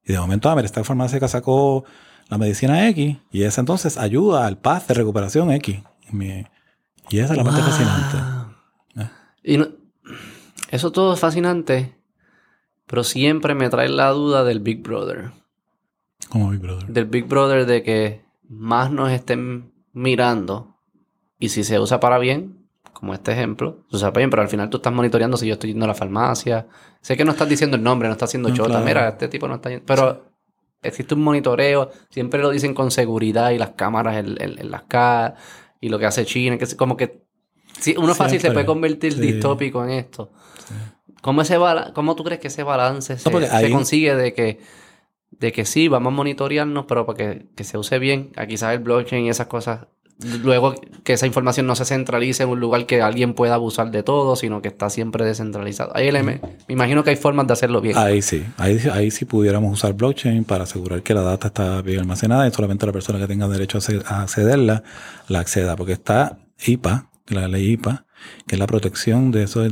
Y 0.06 0.12
de 0.12 0.20
momento, 0.20 0.50
a 0.50 0.56
ver, 0.56 0.66
esta 0.66 0.84
farmacéutica 0.84 1.30
sacó 1.30 1.86
la 2.28 2.38
medicina 2.38 2.88
X 2.90 3.18
y 3.32 3.44
esa 3.44 3.62
entonces 3.62 3.98
ayuda 3.98 4.46
al 4.46 4.58
path 4.58 4.88
de 4.88 4.94
recuperación 4.96 5.50
X. 5.52 5.80
Y 7.10 7.20
esa 7.20 7.34
es 7.34 7.38
la 7.38 7.44
parte 7.44 7.62
Wow. 7.62 7.70
fascinante. 7.70 8.18
¿eh? 8.98 9.10
Y 9.44 9.58
no- 9.58 9.68
eso 10.72 10.92
todo 10.92 11.14
es 11.14 11.20
fascinante, 11.22 11.96
pero 12.86 13.04
siempre 13.06 13.56
me 13.56 13.70
trae 13.70 13.88
la 13.88 14.10
duda 14.10 14.44
del 14.44 14.60
Big 14.60 14.82
Brother. 14.84 15.32
Como 16.30 16.50
Big 16.50 16.60
Brother. 16.60 16.88
Del 16.88 17.06
Big 17.06 17.26
Brother 17.26 17.66
de 17.66 17.84
que 17.84 18.23
más 18.58 18.92
nos 18.92 19.12
estén 19.12 19.72
mirando 19.94 20.76
y 21.40 21.50
si 21.50 21.64
se 21.64 21.80
usa 21.80 22.00
para 22.00 22.18
bien, 22.20 22.68
como 22.94 23.14
este 23.14 23.32
ejemplo, 23.34 23.80
se 23.90 23.98
usa 23.98 24.12
para 24.12 24.20
bien, 24.22 24.30
pero 24.30 24.42
al 24.42 24.48
final 24.50 24.70
tú 24.70 24.78
estás 24.78 24.94
monitoreando 24.94 25.38
si 25.38 25.48
yo 25.48 25.54
estoy 25.54 25.72
yendo 25.72 25.86
a 25.86 25.90
la 25.90 25.94
farmacia. 25.96 26.68
Sé 27.02 27.18
que 27.18 27.26
no 27.26 27.32
estás 27.32 27.50
diciendo 27.50 27.76
el 27.78 27.84
nombre, 27.84 28.08
no 28.08 28.14
estás 28.14 28.30
haciendo 28.30 28.50
No, 28.50 28.56
chota, 28.56 28.70
claro. 28.70 28.86
mira, 28.86 29.10
este 29.10 29.28
tipo 29.28 29.48
no 29.48 29.56
está 29.56 29.70
yendo. 29.70 29.86
Pero 29.86 30.26
existe 30.82 31.14
un 31.16 31.22
monitoreo, 31.24 31.92
siempre 32.10 32.42
lo 32.42 32.50
dicen 32.50 32.74
con 32.74 32.92
seguridad 32.92 33.52
y 33.52 33.58
las 33.58 33.72
cámaras 33.72 34.18
en, 34.18 34.42
en- 34.42 34.60
en 34.60 34.72
las 34.72 34.84
caras 34.84 35.34
y 35.82 35.90
lo 35.90 36.00
que 36.00 36.06
hace 36.06 36.26
China, 36.26 36.58
que 36.58 36.64
es 36.64 36.76
como 36.76 36.96
que 36.96 37.24
sí, 37.80 37.96
uno 37.98 38.16
fácil 38.16 38.40
se 38.40 38.52
puede 38.52 38.66
convertir 38.66 39.14
Sí. 39.14 39.20
distópico 39.22 39.84
en 39.84 39.92
esto. 39.92 40.32
¿Cómo, 41.22 41.42
ese 41.42 41.58
¿Cómo 41.94 42.16
tú 42.16 42.24
crees 42.24 42.40
que 42.42 42.48
ese 42.50 42.64
balance 42.64 43.18
se, 43.18 43.32
consigue 43.72 44.16
de 44.16 44.34
que, 44.34 44.60
de 45.40 45.52
que 45.52 45.66
sí, 45.66 45.88
vamos 45.88 46.12
a 46.14 46.16
monitorearnos, 46.16 46.86
pero 46.88 47.06
para 47.06 47.18
que, 47.18 47.46
que 47.56 47.64
se 47.64 47.78
use 47.78 48.00
bien, 48.00 48.32
a 48.36 48.46
quizás 48.46 48.74
el 48.74 48.80
blockchain 48.80 49.26
y 49.26 49.30
esas 49.30 49.48
cosas, 49.48 49.88
luego 50.44 50.76
que 51.04 51.14
esa 51.14 51.26
información 51.26 51.66
no 51.66 51.76
se 51.76 51.86
centralice 51.86 52.44
en 52.44 52.50
un 52.50 52.60
lugar 52.60 52.86
que 52.86 53.02
alguien 53.02 53.34
pueda 53.34 53.56
abusar 53.56 53.92
de 53.92 54.04
todo, 54.04 54.36
sino 54.36 54.62
que 54.62 54.68
está 54.70 54.90
siempre 54.90 55.26
descentralizado. 55.26 55.92
Ahí 55.96 56.12
le- 56.12 56.24
me, 56.24 56.40
imagino 56.70 57.04
que 57.04 57.10
hay 57.10 57.16
formas 57.16 57.48
de 57.48 57.54
hacerlo 57.54 57.82
bien. 57.82 57.98
Ahí 57.98 58.22
sí, 58.22 58.44
ahí, 58.58 58.80
ahí 58.92 59.12
sí 59.12 59.26
pudiéramos 59.26 59.74
usar 59.74 59.94
blockchain 59.94 60.44
para 60.46 60.64
asegurar 60.66 61.02
que 61.04 61.14
la 61.14 61.22
data 61.24 61.48
está 61.48 61.82
bien 61.82 62.00
almacenada 62.00 62.48
y 62.48 62.52
solamente 62.52 62.86
la 62.86 62.92
persona 62.94 63.20
que 63.20 63.28
tenga 63.28 63.48
derecho 63.48 63.80
a 63.80 63.82
acce- 63.82 64.04
a 64.06 64.22
accederla 64.22 64.84
la 65.28 65.40
acceda, 65.40 65.76
porque 65.76 65.94
está 65.94 66.38
IPA, 66.66 67.10
la 67.28 67.48
ley 67.48 67.72
IPA, 67.72 68.06
que 68.48 68.56
es 68.56 68.60
la 68.60 68.68
protección 68.68 69.32
de, 69.32 69.44
esa 69.44 69.68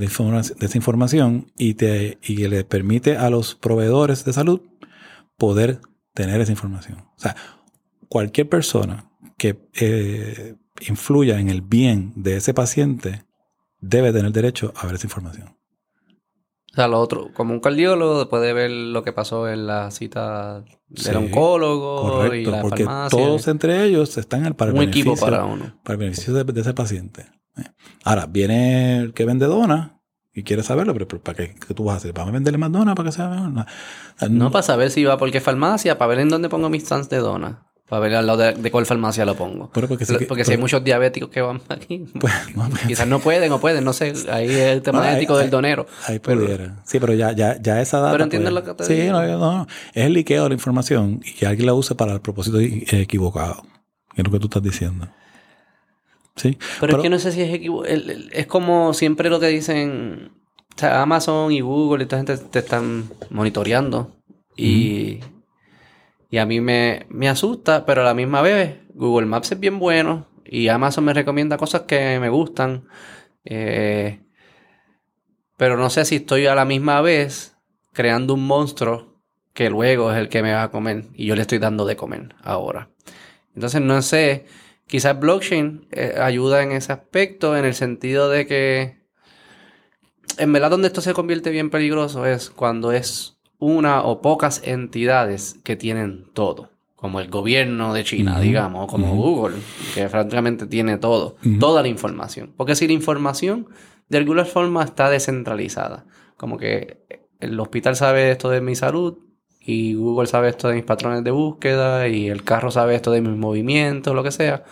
información 0.75 1.51
y, 1.57 1.75
te, 1.75 2.17
y 2.23 2.47
le 2.47 2.63
permite 2.65 3.15
a 3.15 3.29
los 3.29 3.55
proveedores 3.55 4.25
de 4.25 4.33
salud 4.33 4.61
poder 5.41 5.79
tener 6.13 6.39
esa 6.39 6.51
información. 6.51 6.99
O 7.17 7.19
sea, 7.19 7.35
cualquier 8.07 8.47
persona 8.47 9.09
que 9.39 9.57
eh, 9.79 10.55
influya 10.87 11.39
en 11.39 11.49
el 11.49 11.61
bien 11.61 12.13
de 12.15 12.37
ese 12.37 12.53
paciente 12.53 13.25
debe 13.79 14.13
tener 14.13 14.31
derecho 14.31 14.71
a 14.75 14.85
ver 14.85 14.95
esa 14.95 15.07
información. 15.07 15.57
O 16.71 16.75
sea, 16.75 16.87
lo 16.87 16.99
otro, 16.99 17.31
como 17.33 17.53
un 17.53 17.59
cardiólogo 17.59 18.29
puede 18.29 18.53
ver 18.53 18.69
lo 18.69 19.01
que 19.03 19.11
pasó 19.13 19.49
en 19.49 19.65
la 19.65 19.89
cita 19.89 20.61
del 20.89 21.03
Sí, 21.05 21.09
oncólogo 21.15 22.33
y 22.35 22.45
la 22.45 22.61
porque 22.61 22.85
farmacia. 22.85 23.17
todos 23.19 23.47
entre 23.47 23.83
ellos 23.83 24.17
están 24.19 24.45
al- 24.45 24.55
para 24.55 24.71
el 24.71 24.77
un 24.77 24.83
equipo 24.83 25.15
para 25.15 25.43
uno. 25.45 25.79
para 25.83 25.93
el 25.95 25.99
beneficio 25.99 26.33
de, 26.35 26.43
de 26.43 26.61
ese 26.61 26.73
paciente. 26.73 27.25
Eh. 27.57 27.63
Ahora, 28.05 28.27
viene 28.27 28.99
el 28.99 29.13
que 29.13 29.25
vende 29.25 29.47
dona 29.47 30.00
y 30.33 30.43
quiere 30.43 30.63
saberlo, 30.63 30.93
pero, 30.93 31.07
pero 31.07 31.21
¿para 31.21 31.37
qué, 31.37 31.55
qué 31.67 31.73
tú 31.73 31.83
vas 31.83 31.95
a 31.95 31.97
hacer? 31.97 32.13
¿Vamos 32.13 32.29
a 32.29 32.33
venderle 32.33 32.57
más 32.57 32.71
dona 32.71 32.95
para 32.95 33.09
que 33.09 33.15
sea 33.15 33.27
mejor? 33.29 33.49
No, 33.51 33.65
No 34.29 34.51
para 34.51 34.63
saber 34.63 34.89
si 34.91 35.03
va 35.03 35.17
por 35.17 35.29
qué 35.31 35.41
farmacia, 35.41 35.97
para 35.97 36.09
ver 36.09 36.19
en 36.19 36.29
dónde 36.29 36.47
pongo 36.49 36.69
mis 36.69 36.83
stands 36.83 37.09
de 37.09 37.17
dona. 37.17 37.67
Para 37.89 37.99
ver 38.03 38.15
al 38.15 38.25
lado 38.25 38.39
de, 38.39 38.53
de 38.53 38.71
cuál 38.71 38.85
farmacia 38.85 39.25
lo 39.25 39.35
pongo. 39.35 39.69
Pero 39.73 39.89
porque 39.89 40.05
sí 40.05 40.15
que- 40.15 40.25
Porque 40.25 40.45
si 40.45 40.51
hay 40.53 40.57
muchos 40.57 40.81
diabéticos 40.81 41.29
que 41.29 41.41
van 41.41 41.59
aquí. 41.69 42.05
Pues, 42.17 42.33
no, 42.55 42.69
pues, 42.69 42.81
Quizás 42.87 43.05
no 43.05 43.19
pueden 43.19 43.51
o 43.51 43.59
pueden, 43.59 43.83
no 43.83 43.91
sé. 43.91 44.13
Ahí 44.31 44.45
es 44.49 44.57
el 44.71 44.81
tema 44.81 44.99
No, 45.03 45.09
ético 45.17 45.37
del 45.37 45.49
donero. 45.49 45.85
Ahí 46.07 46.19
pudiera. 46.19 46.81
Sí, 46.85 47.01
pero 47.01 47.13
ya, 47.13 47.33
ya, 47.33 47.61
ya 47.61 47.81
esa 47.81 47.99
data. 47.99 48.13
Pero 48.13 48.23
entiendes 48.23 48.53
pues, 48.53 48.63
lo 48.65 48.71
que 48.77 48.77
te 48.77 48.85
Sí, 48.87 48.93
digo. 49.01 49.11
no, 49.21 49.27
no, 49.27 49.37
no. 49.57 49.67
Es 49.93 50.05
el 50.05 50.13
liqueo 50.13 50.43
de 50.43 50.49
la 50.49 50.55
información 50.55 51.19
y 51.25 51.33
que 51.33 51.45
alguien 51.45 51.65
la 51.65 51.73
use 51.73 51.93
para 51.95 52.13
el 52.13 52.21
propósito 52.21 52.59
equivocado. 52.61 53.61
Es 54.15 54.23
lo 54.23 54.31
que 54.31 54.39
tú 54.39 54.45
estás 54.45 54.63
diciendo. 54.63 55.09
Sí. 56.35 56.57
Pero, 56.79 56.97
es 56.97 57.03
que 57.03 57.09
no 57.09 57.19
sé 57.19 57.31
si 57.31 57.41
es 57.41 57.59
Es 58.31 58.47
como 58.47 58.93
siempre 58.93 59.29
lo 59.29 59.39
que 59.39 59.47
dicen. 59.47 60.31
O 60.75 60.79
sea, 60.79 61.01
Amazon 61.01 61.51
y 61.51 61.61
Google 61.61 62.03
y 62.03 62.07
toda 62.07 62.23
gente 62.23 62.37
te 62.37 62.59
están 62.59 63.09
monitoreando. 63.29 64.15
Y, 64.55 65.19
y 66.29 66.37
a 66.37 66.45
mí 66.45 66.61
me, 66.61 67.05
me 67.09 67.27
asusta, 67.27 67.85
pero 67.85 68.01
a 68.01 68.05
la 68.05 68.13
misma 68.13 68.41
vez, 68.41 68.77
Google 68.93 69.27
Maps 69.27 69.51
es 69.51 69.59
bien 69.59 69.79
bueno. 69.79 70.27
Y 70.45 70.67
Amazon 70.67 71.05
me 71.05 71.13
recomienda 71.13 71.57
cosas 71.57 71.81
que 71.81 72.19
me 72.19 72.29
gustan. 72.29 72.87
Eh, 73.43 74.19
pero 75.57 75.77
no 75.77 75.89
sé 75.89 76.05
si 76.05 76.17
estoy 76.17 76.47
a 76.47 76.55
la 76.55 76.65
misma 76.65 77.01
vez 77.01 77.55
creando 77.93 78.33
un 78.33 78.45
monstruo 78.47 79.21
que 79.53 79.69
luego 79.69 80.11
es 80.11 80.17
el 80.17 80.29
que 80.29 80.41
me 80.41 80.53
va 80.53 80.63
a 80.63 80.71
comer. 80.71 81.05
Y 81.13 81.25
yo 81.25 81.35
le 81.35 81.41
estoy 81.41 81.59
dando 81.59 81.85
de 81.85 81.95
comer 81.95 82.35
ahora. 82.41 82.89
Entonces 83.55 83.81
no 83.81 84.01
sé. 84.01 84.45
Quizás 84.91 85.17
blockchain 85.17 85.87
eh, 85.91 86.15
ayuda 86.21 86.63
en 86.63 86.73
ese 86.73 86.91
aspecto, 86.91 87.55
en 87.55 87.63
el 87.63 87.75
sentido 87.75 88.29
de 88.29 88.45
que 88.45 88.97
en 90.37 90.51
verdad 90.51 90.69
donde 90.69 90.87
esto 90.87 90.99
se 90.99 91.13
convierte 91.13 91.49
bien 91.49 91.69
peligroso 91.69 92.25
es 92.25 92.49
cuando 92.49 92.91
es 92.91 93.37
una 93.57 94.03
o 94.03 94.21
pocas 94.21 94.61
entidades 94.65 95.55
que 95.63 95.77
tienen 95.77 96.25
todo, 96.33 96.71
como 96.97 97.21
el 97.21 97.29
gobierno 97.29 97.93
de 97.93 98.03
China, 98.03 98.41
digamos, 98.41 98.83
o 98.83 98.87
como. 98.87 99.15
Google, 99.15 99.55
que 99.93 100.09
francamente 100.09 100.67
tiene 100.67 100.97
todo, 100.97 101.37
toda 101.61 101.81
la 101.81 101.87
información. 101.87 102.51
Porque 102.57 102.75
si 102.75 102.85
la 102.85 102.93
información 102.93 103.69
de 104.09 104.17
alguna 104.17 104.43
forma 104.43 104.83
está 104.83 105.09
descentralizada, 105.09 106.03
como 106.35 106.57
que 106.57 106.97
el 107.39 107.57
hospital 107.57 107.95
sabe 107.95 108.29
esto 108.29 108.49
de 108.49 108.59
mi 108.59 108.75
salud 108.75 109.19
y 109.63 109.93
Google 109.93 110.27
sabe 110.27 110.49
esto 110.49 110.67
de 110.67 110.75
mis 110.75 110.83
patrones 110.83 111.23
de 111.23 111.31
búsqueda 111.31 112.07
y 112.07 112.29
el 112.29 112.43
carro 112.43 112.71
sabe 112.71 112.95
esto 112.95 113.11
de 113.11 113.21
mis 113.21 113.37
movimientos, 113.37 114.15
lo 114.15 114.23
que 114.23 114.31
sea. 114.31 114.63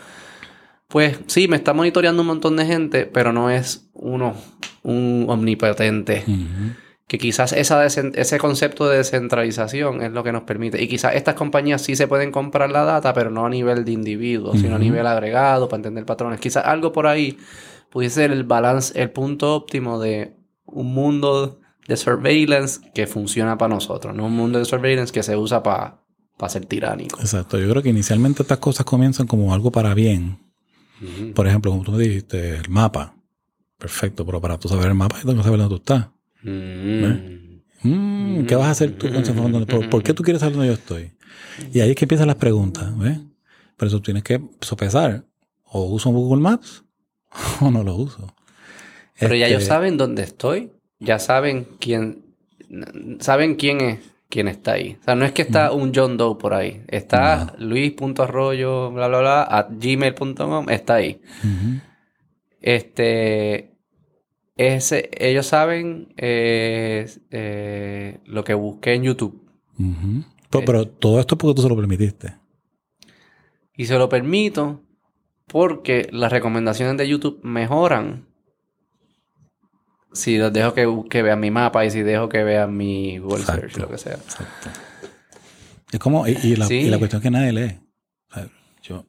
Pues 0.88 1.20
sí, 1.28 1.48
me 1.48 1.56
está 1.56 1.74
monitoreando 1.74 2.24
un 2.24 2.28
montón 2.28 2.58
de 2.58 2.66
gente, 2.66 3.06
pero 3.06 3.32
no 3.32 3.52
es 3.52 3.90
uno, 3.94 4.34
un 4.82 5.28
omnipotente. 5.30 6.24
Que 7.08 7.20
quizás 7.20 7.54
esa 7.54 7.86
ese 7.86 8.38
concepto 8.40 8.90
de 8.90 8.98
descentralización 8.98 10.02
es 10.02 10.12
lo 10.12 10.24
que 10.24 10.32
nos 10.32 10.44
permite. 10.44 10.82
Y 10.82 10.88
quizás 10.88 11.14
estas 11.14 11.36
compañías 11.36 11.84
sí 11.84 11.96
se 11.96 12.08
pueden 12.08 12.32
comprar 12.32 12.72
la 12.72 12.84
data, 12.86 13.14
pero 13.14 13.30
no 13.30 13.46
a 13.46 13.50
nivel 13.50 13.86
de 13.86 13.92
individuos, 13.92 14.60
sino 14.60 14.76
a 14.76 14.80
nivel 14.80 15.06
agregado 15.06 15.70
para 15.70 15.78
entender 15.78 16.06
patrones. 16.06 16.40
Quizás 16.40 16.66
algo 16.66 16.92
por 16.92 17.06
ahí 17.06 17.38
pudiese 17.92 18.16
ser 18.16 18.32
el 18.32 18.44
balance, 18.44 19.00
el 19.00 19.12
punto 19.12 19.56
óptimo 19.56 20.00
de 20.00 20.34
un 20.66 20.94
mundo 20.94 21.59
de 21.90 21.98
surveillance 21.98 22.80
que 22.94 23.08
funciona 23.08 23.58
para 23.58 23.74
nosotros, 23.74 24.16
no 24.16 24.28
un 24.28 24.34
mundo 24.34 24.60
de 24.60 24.66
surveillance 24.66 25.12
que 25.12 25.24
se 25.24 25.36
usa 25.36 25.64
para 25.64 25.98
ser 26.48 26.66
tiránico. 26.68 27.20
Exacto. 27.20 27.58
Yo 27.58 27.68
creo 27.68 27.82
que 27.82 27.90
inicialmente 27.90 28.44
estas 28.44 28.60
cosas 28.60 28.86
comienzan 28.86 29.26
como 29.26 29.54
algo 29.54 29.72
para 29.72 29.96
bien. 29.96 30.38
Por 31.34 31.48
ejemplo, 31.48 31.72
como 31.72 31.84
tú 31.84 31.92
me 31.94 32.04
dijiste, 32.04 32.58
el 32.58 32.70
mapa. 32.70 33.16
Perfecto, 33.80 34.24
pero 34.26 34.40
para 34.40 34.60
tú 34.60 34.68
saber 34.68 34.88
el 34.88 34.94
mapa, 34.94 35.16
yo 35.18 35.28
tengo 35.28 35.38
que 35.38 35.44
saber 35.44 35.60
dónde 35.60 35.76
tú 35.76 35.82
estás. 35.82 36.10
Mm. 36.44 37.50
Mm, 37.82 38.46
¿Qué 38.46 38.56
vas 38.56 38.68
a 38.68 38.72
hacer 38.72 38.98
tú? 38.98 39.08
¿Por, 39.66 39.90
por 39.90 40.04
qué 40.04 40.14
tú 40.14 40.22
quieres 40.22 40.42
saber 40.42 40.56
dónde 40.56 40.68
yo 40.68 40.74
estoy? 40.74 41.14
Y 41.74 41.80
ahí 41.80 41.90
es 41.90 41.96
que 41.96 42.06
empiezan 42.06 42.28
las 42.28 42.36
preguntas, 42.36 42.96
¿ves? 43.00 43.18
Pero 43.78 43.88
eso 43.88 44.02
tienes 44.02 44.24
que 44.24 44.42
sopesar. 44.62 45.26
O 45.64 45.86
uso 45.86 46.12
Google 46.12 46.42
Maps 46.42 46.84
o 47.62 47.72
no 47.72 47.84
lo 47.84 47.96
uso. 47.96 48.36
Pero 49.20 49.36
ya 49.36 49.48
ellos 49.48 49.64
Este, 49.64 49.74
saben 49.74 49.98
dónde 49.98 50.24
estoy, 50.24 50.72
ya 51.00 51.20
saben 51.20 51.68
quién, 51.80 52.24
saben 53.20 53.56
quién 53.56 53.82
es 53.82 54.00
quién 54.30 54.48
está 54.48 54.74
ahí. 54.74 54.98
O 55.02 55.04
sea, 55.04 55.16
no 55.16 55.26
es 55.26 55.32
que 55.32 55.42
está 55.42 55.72
un 55.72 55.92
John 55.94 56.16
Doe 56.16 56.38
por 56.38 56.54
ahí. 56.54 56.84
Está 56.88 57.56
luis.arroyo, 57.58 58.92
bla, 58.92 59.08
bla, 59.08 59.20
bla, 59.20 59.44
at 59.44 59.68
gmail.com, 59.72 60.70
está 60.70 60.96
ahí. 60.96 61.20
Este, 62.62 63.74
ese, 64.56 65.10
ellos 65.18 65.48
saben 65.48 66.14
eh, 66.18 67.10
eh, 67.32 68.20
lo 68.26 68.44
que 68.44 68.54
busqué 68.54 68.94
en 68.94 69.04
YouTube. 69.04 69.44
Pero, 70.50 70.66
pero 70.66 70.88
todo 70.88 71.20
esto 71.20 71.36
es 71.36 71.40
porque 71.40 71.56
tú 71.56 71.62
se 71.64 71.70
lo 71.70 71.76
permitiste. 71.76 72.36
Y 73.76 73.86
se 73.86 73.98
lo 73.98 74.10
permito 74.10 74.82
porque 75.48 76.10
las 76.12 76.32
recomendaciones 76.32 76.98
de 76.98 77.08
YouTube 77.08 77.40
mejoran 77.42 78.29
si 80.14 80.38
los 80.38 80.52
dejo 80.54 80.74
que, 80.74 80.88
que 81.10 81.22
vean 81.22 81.40
mi 81.40 81.52
mapa 81.52 81.86
y 81.86 81.92
si 81.92 82.02
dejo 82.02 82.30
que 82.30 82.44
vean 82.44 82.76
mi 82.76 83.18
Google 83.20 83.44
Search, 83.44 83.64
Exacto. 83.66 83.80
lo 83.82 83.90
que 83.90 83.98
sea. 83.98 84.14
Exacto. 84.14 84.70
Es 85.92 86.00
como, 86.00 86.28
y, 86.28 86.38
y 86.44 86.56
la, 86.56 86.68
Sí. 86.68 86.76
y 86.76 86.90
la 86.90 86.98
cuestión 86.98 87.20
es 87.20 87.24
que 87.24 87.32
nadie 87.32 87.52
lee. 87.52 87.80
O 88.30 88.34
sea, 88.34 88.48
yo, 88.84 89.06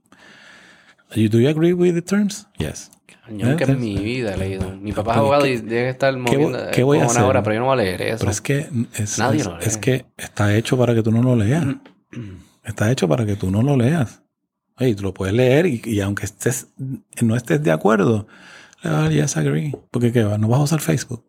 You- 1.14 1.28
Do 1.28 1.38
you 1.40 1.48
agree 1.48 1.72
with 1.72 1.94
the 1.94 2.02
terms? 2.02 2.46
Yes. 2.58 2.90
Yo 3.28 3.46
nunca 3.46 3.64
en 3.64 3.78
mi 3.80 3.96
vida 3.96 4.34
he 4.34 4.36
leído. 4.36 4.76
Mi 4.76 4.92
papá 4.92 5.12
es 5.12 5.18
abogado 5.18 5.46
y 5.46 5.56
debe 5.58 5.88
estar 5.90 6.16
moviendo 6.16 6.58
qué 6.72 6.82
voy 6.82 6.98
a 6.98 7.02
una 7.02 7.10
hacer? 7.10 7.22
hora, 7.22 7.42
pero 7.44 7.54
yo 7.54 7.60
no 7.60 7.66
voy 7.66 7.74
a 7.74 7.82
leer 7.82 8.02
eso. 8.02 8.18
Pero 8.20 8.30
es 8.32 8.40
que 8.40 8.68
es, 8.94 9.18
Nadie 9.18 9.40
es- 9.40 9.46
lo 9.46 9.56
lee. 9.58 9.64
es 9.66 9.76
que 9.76 10.06
está 10.16 10.56
hecho 10.56 10.76
para 10.76 10.94
que 10.94 11.02
tú 11.02 11.12
no 11.12 11.22
lo 11.22 11.36
leas. 11.36 11.64
Está 12.64 12.90
hecho 12.92 13.08
para 13.08 13.24
que 13.24 13.36
tú 13.36 13.50
no 13.50 13.62
lo 13.62 13.76
leas. 13.76 14.22
Oye, 14.78 14.94
tú 14.94 15.02
lo 15.02 15.14
puedes 15.14 15.34
leer 15.34 15.66
y, 15.66 15.80
y 15.84 16.00
aunque 16.00 16.24
estés 16.26 16.68
no 17.22 17.34
estés 17.36 17.62
de 17.62 17.70
acuerdo, 17.72 18.26
le 18.82 18.90
vas 18.90 18.98
a 18.98 19.02
dar 19.02 19.12
yes, 19.12 19.36
agree. 19.36 19.72
Porque 19.90 20.12
¿qué 20.12 20.24
va? 20.24 20.38
no 20.38 20.48
vas 20.48 20.60
a 20.60 20.64
usar 20.64 20.80
Facebook. 20.80 21.24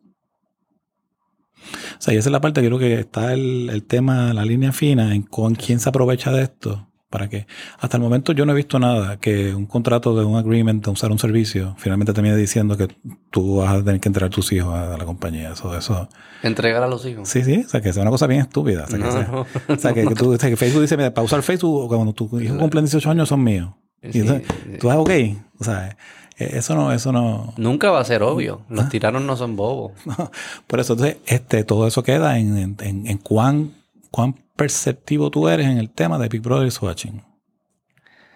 O 1.97 2.01
sea, 2.03 2.13
y 2.13 2.17
esa 2.17 2.29
es 2.29 2.31
la 2.33 2.41
parte 2.41 2.61
que 2.61 2.67
creo 2.67 2.79
que 2.79 2.99
está 2.99 3.33
el, 3.33 3.69
el 3.69 3.83
tema, 3.83 4.33
la 4.33 4.43
línea 4.43 4.71
fina 4.71 5.13
en 5.13 5.21
con 5.21 5.55
quién 5.55 5.79
se 5.79 5.89
aprovecha 5.89 6.31
de 6.31 6.43
esto. 6.43 6.87
Para 7.09 7.27
que 7.27 7.45
hasta 7.79 7.97
el 7.97 8.03
momento 8.03 8.31
yo 8.31 8.45
no 8.45 8.53
he 8.53 8.55
visto 8.55 8.79
nada 8.79 9.17
que 9.19 9.53
un 9.53 9.65
contrato 9.65 10.15
de 10.17 10.23
un 10.23 10.37
agreement 10.37 10.81
de 10.85 10.91
usar 10.91 11.11
un 11.11 11.19
servicio 11.19 11.75
finalmente 11.77 12.13
termine 12.13 12.37
diciendo 12.37 12.77
que 12.77 12.87
tú 13.29 13.57
vas 13.57 13.73
a 13.73 13.83
tener 13.83 13.99
que 13.99 14.07
entregar 14.07 14.29
tus 14.29 14.49
hijos 14.53 14.73
a, 14.73 14.97
la 14.97 15.03
compañía. 15.03 15.51
Eso, 15.51 15.77
eso. 15.77 16.07
Entregar 16.41 16.81
a 16.81 16.87
los 16.87 17.05
hijos. 17.05 17.27
Sí, 17.27 17.43
sí. 17.43 17.63
O 17.65 17.69
sea, 17.69 17.81
que 17.81 17.89
es 17.89 17.97
una 17.97 18.09
cosa 18.09 18.27
bien 18.27 18.39
estúpida. 18.41 18.85
O 18.85 18.87
sea, 18.87 18.97
que, 18.97 19.03
No, 19.03 19.11
sea- 19.11 19.27
no. 19.27 19.41
o 19.41 19.77
sea, 19.77 19.93
que, 19.93 20.07
que 20.07 20.15
tú, 20.15 20.33
o 20.33 20.37
sea, 20.37 20.49
que 20.49 20.55
Facebook 20.55 20.81
dice, 20.83 20.95
mira, 20.95 21.13
para 21.13 21.25
usar 21.25 21.43
Facebook, 21.43 21.89
cuando 21.89 22.13
tus 22.13 22.41
hijos 22.41 22.57
cumplen 22.57 22.85
18 22.85 23.11
años 23.11 23.27
son 23.27 23.43
míos. 23.43 23.71
Y 24.01 24.13
Sí, 24.13 24.19
entonces, 24.19 24.47
sí. 24.71 24.77
tú 24.79 24.87
vas, 24.87 24.95
ok. 24.97 25.11
O 25.59 25.63
sea, 25.65 25.97
eso 26.37 26.75
no, 26.75 26.91
eso 26.91 27.11
no. 27.11 27.53
Nunca 27.57 27.91
va 27.91 27.99
a 27.99 28.05
ser 28.05 28.23
obvio. 28.23 28.61
Ah. 28.69 28.73
Los 28.73 28.89
tiranos 28.89 29.21
no 29.21 29.35
son 29.37 29.55
bobos. 29.55 29.91
Por 30.67 30.79
eso, 30.79 30.93
entonces, 30.93 31.17
este, 31.25 31.63
todo 31.63 31.87
eso 31.87 32.03
queda 32.03 32.37
en, 32.39 32.57
en, 32.57 32.77
en- 32.79 33.07
en 33.07 33.17
cuán, 33.17 33.73
cuán 34.09 34.33
perceptivo 34.55 35.29
tú 35.31 35.47
eres 35.47 35.67
en 35.67 35.77
el 35.77 35.89
tema 35.89 36.17
de 36.17 36.27
Big 36.29 36.41
Brother 36.41 36.67
is 36.67 36.81
watching. 36.81 37.21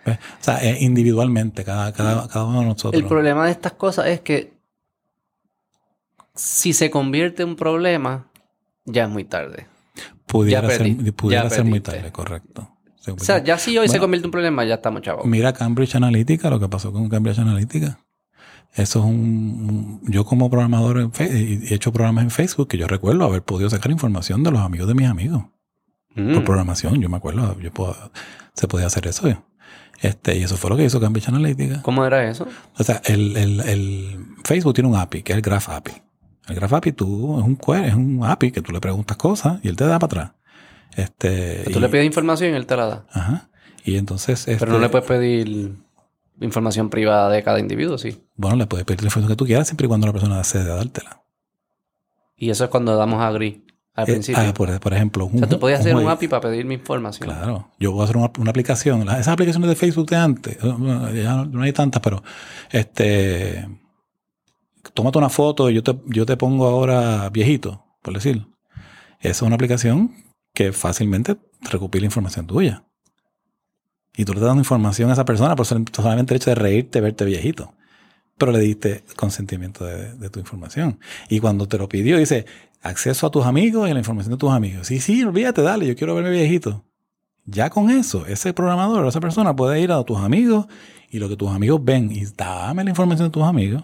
¿Ves? 0.06 0.18
O 0.40 0.44
sea, 0.44 0.64
eh, 0.64 0.78
individualmente, 0.82 1.64
cada, 1.64 1.92
cada, 1.94 2.28
cada 2.28 2.46
uno 2.46 2.60
de 2.62 2.66
nosotros. 2.68 3.02
El 3.02 3.08
problema 3.08 3.46
de 3.46 3.52
estas 3.52 3.74
cosas 3.74 4.08
es 4.08 4.22
que 4.22 4.54
si 6.36 6.74
se 6.74 6.90
convierte 6.92 7.44
en 7.44 7.50
un 7.50 7.56
problema, 7.56 8.28
ya 8.86 9.06
es 9.06 9.10
muy 9.10 9.24
tarde. 9.24 9.68
pudiera 10.28 10.62
ya 10.68 10.78
ser, 10.78 11.14
pudiera 11.14 11.50
ser 11.50 11.64
muy 11.64 11.80
tarde, 11.80 12.12
correcto. 12.12 12.70
O 13.14 13.20
sea, 13.20 13.44
ya 13.44 13.58
si 13.58 13.78
hoy 13.78 13.88
se 13.88 14.00
convierte 14.00 14.26
en 14.26 14.28
un 14.28 14.32
problema, 14.32 14.64
ya 14.66 14.76
estamos 14.76 15.02
chavos. 15.02 15.26
Mira 15.26 15.54
Cambridge 15.54 15.96
Analytica, 15.96 16.50
lo 16.50 16.60
que 16.60 16.68
pasó 16.68 16.92
con 16.92 17.08
Cambridge 17.10 17.40
Analytica. 17.40 18.00
Eso 18.74 19.00
es 19.00 19.06
un... 19.06 19.12
un- 19.14 20.02
yo 20.12 20.26
como 20.26 20.50
programador 20.50 21.00
en 21.00 21.12
y 21.20 21.68
he 21.72 21.76
hecho 21.76 21.94
programas 21.94 22.24
en 22.26 22.32
Facebook 22.32 22.68
que 22.68 22.78
yo 22.78 22.88
recuerdo 22.88 23.24
haber 23.24 23.42
podido 23.44 23.70
sacar 23.70 23.92
información 23.92 24.44
de 24.44 24.52
los 24.52 24.62
amigos 24.62 24.88
de 24.88 24.94
mis 24.96 25.08
amigos. 25.08 25.46
Mm. 26.16 26.34
Por 26.34 26.44
programación, 26.44 27.00
yo 27.02 27.10
me 27.10 27.18
acuerdo, 27.18 27.58
yo 27.60 27.72
puedo- 27.72 27.96
se 28.54 28.68
podía 28.68 28.88
hacer 28.88 29.08
eso. 29.08 29.28
Este, 30.02 30.38
y 30.38 30.44
eso 30.44 30.58
fue 30.58 30.70
lo 30.70 30.78
que 30.78 30.84
hizo 30.86 31.00
Cambridge 31.00 31.30
Analytica. 31.30 31.82
¿Cómo 31.82 32.06
era 32.06 32.30
eso? 32.30 32.48
O 32.78 32.84
sea, 32.84 33.02
el, 33.06 33.36
el- 33.38 33.60
el 33.62 34.26
Facebook 34.44 34.74
tiene 34.74 34.90
un 34.90 34.96
API, 34.98 35.24
que 35.24 35.32
es 35.34 35.38
el 35.38 35.42
Graph 35.42 35.70
API. 35.70 35.94
El 36.48 36.56
Graph 36.56 36.74
API 36.74 36.92
tú, 36.92 37.40
es 37.40 37.46
un 37.46 37.56
query, 37.56 37.88
es 37.88 37.96
un 37.96 38.22
API 38.24 38.52
que 38.52 38.62
tú 38.62 38.72
le 38.72 38.80
preguntas 38.82 39.16
cosas 39.18 39.60
y 39.64 39.68
él 39.70 39.76
te 39.76 39.86
da 39.86 39.98
para 40.00 40.06
atrás. 40.24 40.32
Este, 40.96 41.64
Tú 41.72 41.80
y- 41.80 41.82
le 41.82 41.90
pides 41.90 42.06
información 42.06 42.54
y 42.54 42.56
él 42.56 42.66
te 42.66 42.76
la 42.78 42.86
da. 42.86 43.06
Ajá. 43.12 43.50
Y 43.84 43.98
entonces... 43.98 44.44
Pero 44.46 44.66
no 44.68 44.74
este, 44.74 44.80
le 44.82 44.90
puedes 44.90 45.08
pedir 45.08 45.76
información 46.42 46.90
privada 46.90 47.30
de 47.30 47.44
cada 47.44 47.60
individuo, 47.60 47.98
sí. 47.98 48.22
Bueno, 48.36 48.56
le 48.58 48.66
puedes 48.68 48.86
pedir 48.86 49.02
la 49.02 49.08
información 49.08 49.32
que 49.34 49.38
tú 49.38 49.46
quieras 49.46 49.68
siempre 49.68 49.86
y 49.86 49.88
cuando 49.88 50.08
la 50.08 50.14
persona 50.14 50.40
accede 50.40 50.72
a 50.72 50.76
dártela. 50.76 51.22
Y 52.36 52.50
eso 52.50 52.64
es 52.66 52.70
cuando 52.70 52.96
damos 52.98 53.22
a 53.22 53.28
agree 53.28 53.64
al 53.94 54.04
Eh, 54.10 54.12
principio. 54.14 54.42
ah, 54.42 54.54
por, 54.54 54.78
por 54.82 54.94
ejemplo, 54.94 55.26
o 55.34 55.38
sea, 55.38 55.48
tú 55.48 55.58
podías 55.60 55.80
hacer 55.80 55.96
un. 55.96 56.06
API 56.10 56.28
para 56.28 56.42
pedir 56.42 56.66
mi 56.66 56.74
información. 56.74 57.30
Claro. 57.30 57.70
Yo 57.80 57.94
voy 57.94 58.02
a 58.02 58.04
hacer 58.04 58.18
una, 58.18 58.30
una 58.38 58.50
aplicación. 58.50 59.04
Esas 59.04 59.30
aplicaciones 59.30 59.70
de 59.70 59.76
Facebook 59.78 60.10
de 60.10 60.16
antes, 60.18 60.58
ya 60.60 61.36
no, 61.36 61.46
no 61.46 61.62
hay 61.62 61.72
tantas, 61.72 62.02
pero 62.02 62.22
este 62.72 63.66
tómate 64.94 65.18
una 65.18 65.30
foto 65.30 65.70
y 65.70 65.76
yo 65.76 65.84
te, 65.84 65.96
yo 66.08 66.26
te 66.26 66.36
pongo 66.38 66.68
ahora 66.68 67.30
viejito, 67.30 67.86
por 68.02 68.14
decir. 68.14 68.46
Esa 69.22 69.30
es 69.32 69.42
una 69.44 69.56
aplicación 69.56 70.12
que 70.56 70.74
fácilmente 70.74 71.38
recopila 71.62 72.06
información 72.06 72.48
tuya. 72.48 72.84
Y 74.18 74.26
tú 74.26 74.32
le 74.34 74.38
estás 74.40 74.48
dando 74.48 74.62
información 74.62 75.10
a 75.10 75.14
esa 75.14 75.26
persona 75.26 75.56
por 75.56 75.66
sol- 75.68 75.86
solamente 75.94 76.34
el 76.34 76.38
hecho 76.38 76.50
de 76.50 76.56
reírte, 76.56 77.02
verte 77.02 77.26
viejito. 77.26 77.74
Pero 78.38 78.52
le 78.52 78.60
diste 78.60 79.04
consentimiento 79.16 79.86
de, 79.86 80.16
de 80.16 80.30
tu 80.30 80.40
información. 80.40 81.00
Y 81.30 81.40
cuando 81.40 81.68
te 81.68 81.78
lo 81.78 81.88
pidió, 81.88 82.18
dice 82.18 82.46
acceso 82.82 83.28
a 83.28 83.32
tus 83.32 83.46
amigos 83.46 83.88
y 83.88 83.92
a 83.92 83.94
la 83.94 84.00
información 84.00 84.32
de 84.34 84.38
tus 84.38 84.52
amigos. 84.52 84.88
Sí, 84.88 85.00
sí, 85.00 85.24
olvídate, 85.24 85.62
dale, 85.62 85.86
yo 85.88 85.96
quiero 85.96 86.16
verme 86.16 86.32
viejito. 86.32 86.86
Ya 87.46 87.70
con 87.70 87.90
eso, 87.92 88.26
ese 88.26 88.54
programador 88.54 89.06
o 89.06 89.10
esa 89.10 89.20
persona 89.20 89.56
puede 89.56 89.80
ir 89.82 89.92
a 89.92 90.04
tus 90.04 90.18
amigos 90.18 90.66
y 91.12 91.20
lo 91.20 91.30
que 91.30 91.36
tus 91.38 91.50
amigos 91.52 91.80
ven 91.84 92.12
y 92.12 92.26
dame 92.26 92.84
la 92.84 92.90
información 92.90 93.28
de 93.28 93.32
tus 93.32 93.44
amigos. 93.44 93.84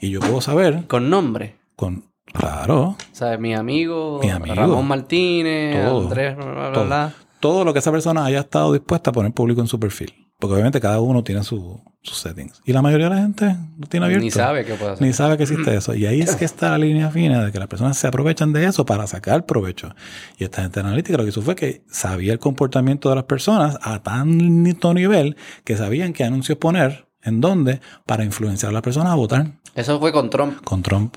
Y 0.00 0.10
yo 0.10 0.20
puedo 0.20 0.40
saber 0.40 0.86
Con 0.86 1.10
nombre. 1.10 1.56
con, 1.76 2.11
claro, 2.32 2.80
O 2.90 2.96
sea, 3.12 3.36
mi 3.38 3.54
amigo, 3.54 4.20
Mi 4.22 4.30
amigo. 4.30 4.54
Ramón 4.54 4.86
Martínez, 4.86 5.84
Todo. 5.84 6.02
Andrés, 6.02 6.36
bla, 6.36 6.44
bla, 6.46 6.54
bla, 6.54 6.72
Todo. 6.72 6.84
bla. 6.86 7.12
todo 7.40 7.64
lo 7.64 7.72
que 7.72 7.80
esa 7.80 7.90
persona 7.90 8.24
haya 8.24 8.40
estado 8.40 8.72
dispuesta 8.72 9.10
a 9.10 9.12
poner 9.12 9.32
público 9.32 9.60
en 9.60 9.66
su 9.66 9.78
perfil. 9.80 10.12
Porque 10.38 10.54
obviamente 10.54 10.80
cada 10.80 11.00
uno 11.00 11.22
tiene 11.22 11.42
su- 11.44 11.80
sus 12.02 12.18
settings. 12.18 12.60
Y 12.64 12.72
la 12.72 12.82
mayoría 12.82 13.08
de 13.08 13.14
la 13.14 13.20
gente 13.22 13.56
lo 13.78 13.86
tiene 13.86 14.06
abierto. 14.06 14.24
Ni 14.24 14.30
sabe 14.32 14.64
qué 14.64 14.74
puede 14.74 14.92
hacer. 14.92 15.06
Ni 15.06 15.12
sabe 15.12 15.36
que 15.36 15.44
existe 15.44 15.72
eso. 15.76 15.94
Y 15.94 16.04
ahí 16.06 16.20
es 16.20 16.34
que 16.34 16.44
está 16.44 16.70
la 16.70 16.78
línea 16.78 17.10
fina 17.10 17.44
de 17.44 17.52
que 17.52 17.60
las 17.60 17.68
personas 17.68 17.96
se 17.96 18.08
aprovechan 18.08 18.52
de 18.52 18.64
eso 18.64 18.84
para 18.84 19.06
sacar 19.06 19.46
provecho. 19.46 19.94
Y 20.38 20.42
esta 20.44 20.62
gente 20.62 20.80
analítica 20.80 21.16
lo 21.16 21.22
que 21.22 21.28
hizo 21.30 21.42
fue 21.42 21.54
que 21.54 21.84
sabía 21.88 22.32
el 22.32 22.40
comportamiento 22.40 23.08
de 23.08 23.14
las 23.16 23.24
personas 23.24 23.78
a 23.82 24.02
tanto 24.02 24.94
nivel 24.94 25.36
que 25.64 25.76
sabían 25.76 26.12
qué 26.12 26.24
anuncios 26.24 26.58
poner 26.58 27.06
en 27.22 27.40
dónde 27.40 27.80
para 28.04 28.24
influenciar 28.24 28.70
a 28.70 28.72
las 28.72 28.82
personas 28.82 29.12
a 29.12 29.16
votar 29.16 29.52
Eso 29.76 30.00
fue 30.00 30.10
con 30.12 30.28
Trump. 30.28 30.60
con 30.64 30.82
Trump. 30.82 31.14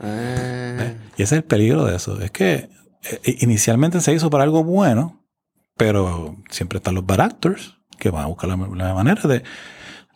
Ah, 0.00 0.92
Y 1.16 1.22
ese 1.22 1.34
es 1.36 1.42
el 1.42 1.44
peligro 1.44 1.84
de 1.84 1.96
eso. 1.96 2.20
Es 2.20 2.30
que 2.30 2.68
eh, 3.02 3.36
inicialmente 3.40 4.00
se 4.00 4.12
hizo 4.14 4.30
para 4.30 4.44
algo 4.44 4.64
bueno, 4.64 5.24
pero 5.76 6.36
siempre 6.50 6.78
están 6.78 6.94
los 6.94 7.06
bad 7.06 7.20
actors 7.20 7.76
que 7.98 8.10
van 8.10 8.24
a 8.24 8.28
buscar 8.28 8.48
la, 8.50 8.56
la 8.56 8.94
manera 8.94 9.22
de, 9.28 9.42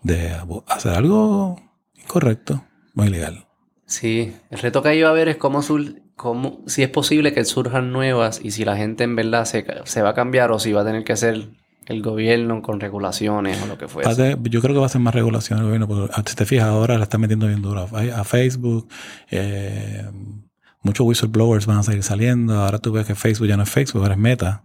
de 0.02 0.36
hacer 0.68 0.92
algo 0.94 1.60
incorrecto 1.94 2.64
o 2.96 3.04
ilegal. 3.04 3.46
sí, 3.86 4.34
el 4.50 4.58
reto 4.58 4.82
que 4.82 4.88
ahí 4.90 5.02
va 5.02 5.08
a 5.08 5.12
haber 5.12 5.28
es 5.28 5.36
cómo, 5.36 5.62
sur- 5.62 6.00
cómo 6.16 6.62
si 6.66 6.82
es 6.82 6.88
posible 6.88 7.32
que 7.34 7.44
surjan 7.44 7.92
nuevas 7.92 8.40
y 8.42 8.50
si 8.52 8.64
la 8.64 8.76
gente 8.76 9.04
en 9.04 9.16
verdad 9.16 9.44
se, 9.44 9.66
se 9.84 10.02
va 10.02 10.10
a 10.10 10.14
cambiar 10.14 10.52
o 10.52 10.58
si 10.58 10.72
va 10.72 10.82
a 10.82 10.84
tener 10.84 11.04
que 11.04 11.12
hacer 11.12 11.48
el 11.86 12.02
gobierno 12.02 12.62
con 12.62 12.80
regulaciones 12.80 13.60
o 13.62 13.66
lo 13.66 13.76
que 13.78 13.88
fuese. 13.88 14.14
Ser- 14.14 14.38
yo 14.42 14.60
creo 14.60 14.74
que 14.74 14.80
va 14.80 14.86
a 14.86 14.88
ser 14.90 15.00
más 15.00 15.14
regulación 15.14 15.58
el 15.58 15.64
gobierno, 15.66 15.86
porque 15.88 16.12
ah, 16.14 16.22
si 16.26 16.34
te 16.34 16.46
fijas 16.46 16.66
ahora 16.66 16.96
la 16.98 17.04
están 17.04 17.20
metiendo 17.20 17.46
bien 17.46 17.60
duro 17.62 17.88
a, 17.92 18.20
a 18.20 18.24
Facebook. 18.24 18.88
eh, 19.30 20.04
muchos 20.82 21.06
whistleblowers 21.06 21.66
van 21.66 21.78
a 21.78 21.82
seguir 21.82 22.02
saliendo. 22.02 22.54
Ahora 22.62 22.78
tú 22.78 22.92
ves 22.92 23.06
que 23.06 23.14
Facebook 23.14 23.48
ya 23.48 23.56
no 23.56 23.62
es 23.62 23.70
Facebook, 23.70 24.02
ahora 24.02 24.14
es 24.14 24.20
Meta. 24.20 24.62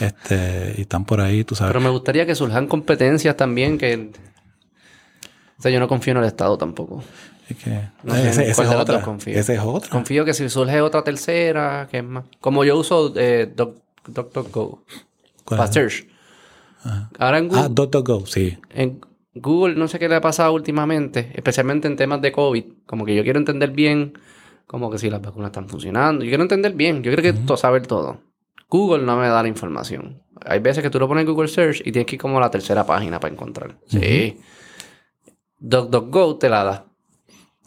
Este, 0.00 0.74
y 0.78 0.82
están 0.82 1.04
por 1.04 1.20
ahí, 1.20 1.44
tú 1.44 1.54
sabes. 1.54 1.70
Pero 1.72 1.80
me 1.80 1.90
gustaría 1.90 2.26
que 2.26 2.34
surjan 2.34 2.66
competencias 2.66 3.36
también 3.36 3.76
que... 3.78 4.10
O 5.58 5.62
sea, 5.62 5.70
yo 5.70 5.80
no 5.80 5.88
confío 5.88 6.12
en 6.12 6.18
el 6.18 6.24
Estado 6.24 6.58
tampoco. 6.58 7.02
Es 7.48 7.56
que, 7.58 7.80
No 8.02 8.14
sé 8.14 8.28
ese, 8.28 8.50
ese 8.50 8.62
es 8.62 8.68
otra. 8.68 9.02
confío. 9.02 9.38
Ese 9.38 9.54
es 9.54 9.60
otra. 9.60 9.90
Confío 9.90 10.24
que 10.24 10.34
si 10.34 10.48
surge 10.48 10.80
otra 10.80 11.02
tercera, 11.04 11.88
que 11.90 11.98
es 11.98 12.04
más... 12.04 12.24
Como 12.40 12.64
yo 12.64 12.76
uso 12.78 13.12
eh, 13.16 13.52
Doc- 13.54 13.80
DuckDuckGo 14.06 14.84
¿Cuál 15.44 15.58
para 15.58 15.86
es? 15.86 16.04
Ahora 17.18 17.38
en 17.38 17.48
Google, 17.48 17.62
Ah, 17.64 17.68
DuckDuckGo, 17.70 18.26
sí. 18.26 18.58
en 18.70 19.00
Google 19.34 19.74
no 19.74 19.88
sé 19.88 19.98
qué 19.98 20.08
le 20.08 20.14
ha 20.16 20.20
pasado 20.20 20.52
últimamente, 20.52 21.32
especialmente 21.34 21.88
en 21.88 21.96
temas 21.96 22.20
de 22.22 22.30
COVID. 22.32 22.64
Como 22.86 23.04
que 23.04 23.14
yo 23.14 23.22
quiero 23.24 23.38
entender 23.38 23.70
bien, 23.70 24.14
como 24.66 24.90
que 24.90 24.98
si 24.98 25.10
las 25.10 25.20
vacunas 25.20 25.48
están 25.48 25.68
funcionando. 25.68 26.24
Yo 26.24 26.30
quiero 26.30 26.42
entender 26.42 26.72
bien, 26.74 27.02
yo 27.02 27.10
quiero 27.14 27.22
que 27.22 27.32
to- 27.32 27.56
saber 27.56 27.86
todo. 27.86 28.20
Google 28.68 29.04
no 29.04 29.16
me 29.16 29.28
da 29.28 29.42
la 29.42 29.48
información. 29.48 30.22
Hay 30.44 30.58
veces 30.60 30.82
que 30.82 30.90
tú 30.90 30.98
lo 30.98 31.06
pones 31.08 31.22
en 31.26 31.32
Google 31.32 31.48
Search 31.48 31.80
y 31.80 31.92
tienes 31.92 32.06
que 32.06 32.16
ir 32.16 32.20
como 32.20 32.38
a 32.38 32.40
la 32.40 32.50
tercera 32.50 32.84
página 32.86 33.18
para 33.20 33.32
encontrar. 33.32 33.76
Sí. 33.86 34.38
DuckDuckGo 35.58 36.36
te 36.38 36.48
la 36.48 36.64
da. 36.64 36.86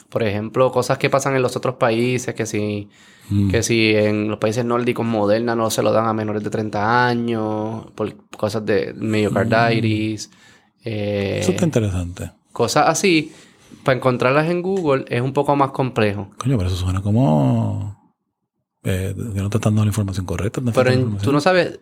Por 0.10 0.24
ejemplo, 0.24 0.72
cosas 0.72 0.98
que 0.98 1.10
pasan 1.10 1.36
en 1.36 1.42
los 1.42 1.56
otros 1.56 1.76
países, 1.76 2.34
que 2.34 2.46
si, 2.46 2.90
Mm. 3.30 3.50
que 3.52 3.62
si 3.64 3.94
en 3.94 4.30
los 4.30 4.38
países 4.40 4.64
nórdicos 4.64 5.06
Moderna 5.06 5.56
no 5.56 5.70
se 5.70 5.82
lo 5.84 5.92
dan 5.92 6.06
a 6.08 6.14
menores 6.14 6.44
de 6.44 6.50
30 6.50 7.08
años, 7.08 7.86
por 7.96 8.16
cosas 8.38 8.66
de 8.66 8.94
myocarditis, 8.96 10.30
eh, 10.84 11.40
Eso 11.42 11.52
está 11.52 11.66
interesante. 11.66 12.32
cosas 12.54 12.86
así, 12.88 13.34
para 13.84 13.98
encontrarlas 13.98 14.50
en 14.50 14.62
Google 14.62 15.06
es 15.10 15.22
un 15.22 15.34
poco 15.34 15.56
más 15.56 15.72
complejo. 15.72 16.30
Coño, 16.38 16.58
pero 16.58 16.70
eso 16.70 16.78
suena 16.78 17.02
como 17.02 17.98
eh, 18.84 19.14
que 19.16 19.42
no 19.42 19.50
te 19.50 19.58
están 19.58 19.74
dando 19.74 19.84
la 19.84 19.90
información 19.90 20.26
correcta. 20.26 20.62
te 20.62 20.66
Pero 20.66 20.74
falta 20.76 20.94
en- 20.94 21.00
información. 21.00 21.26
tú 21.26 21.32
no 21.34 21.42
sabes, 21.42 21.80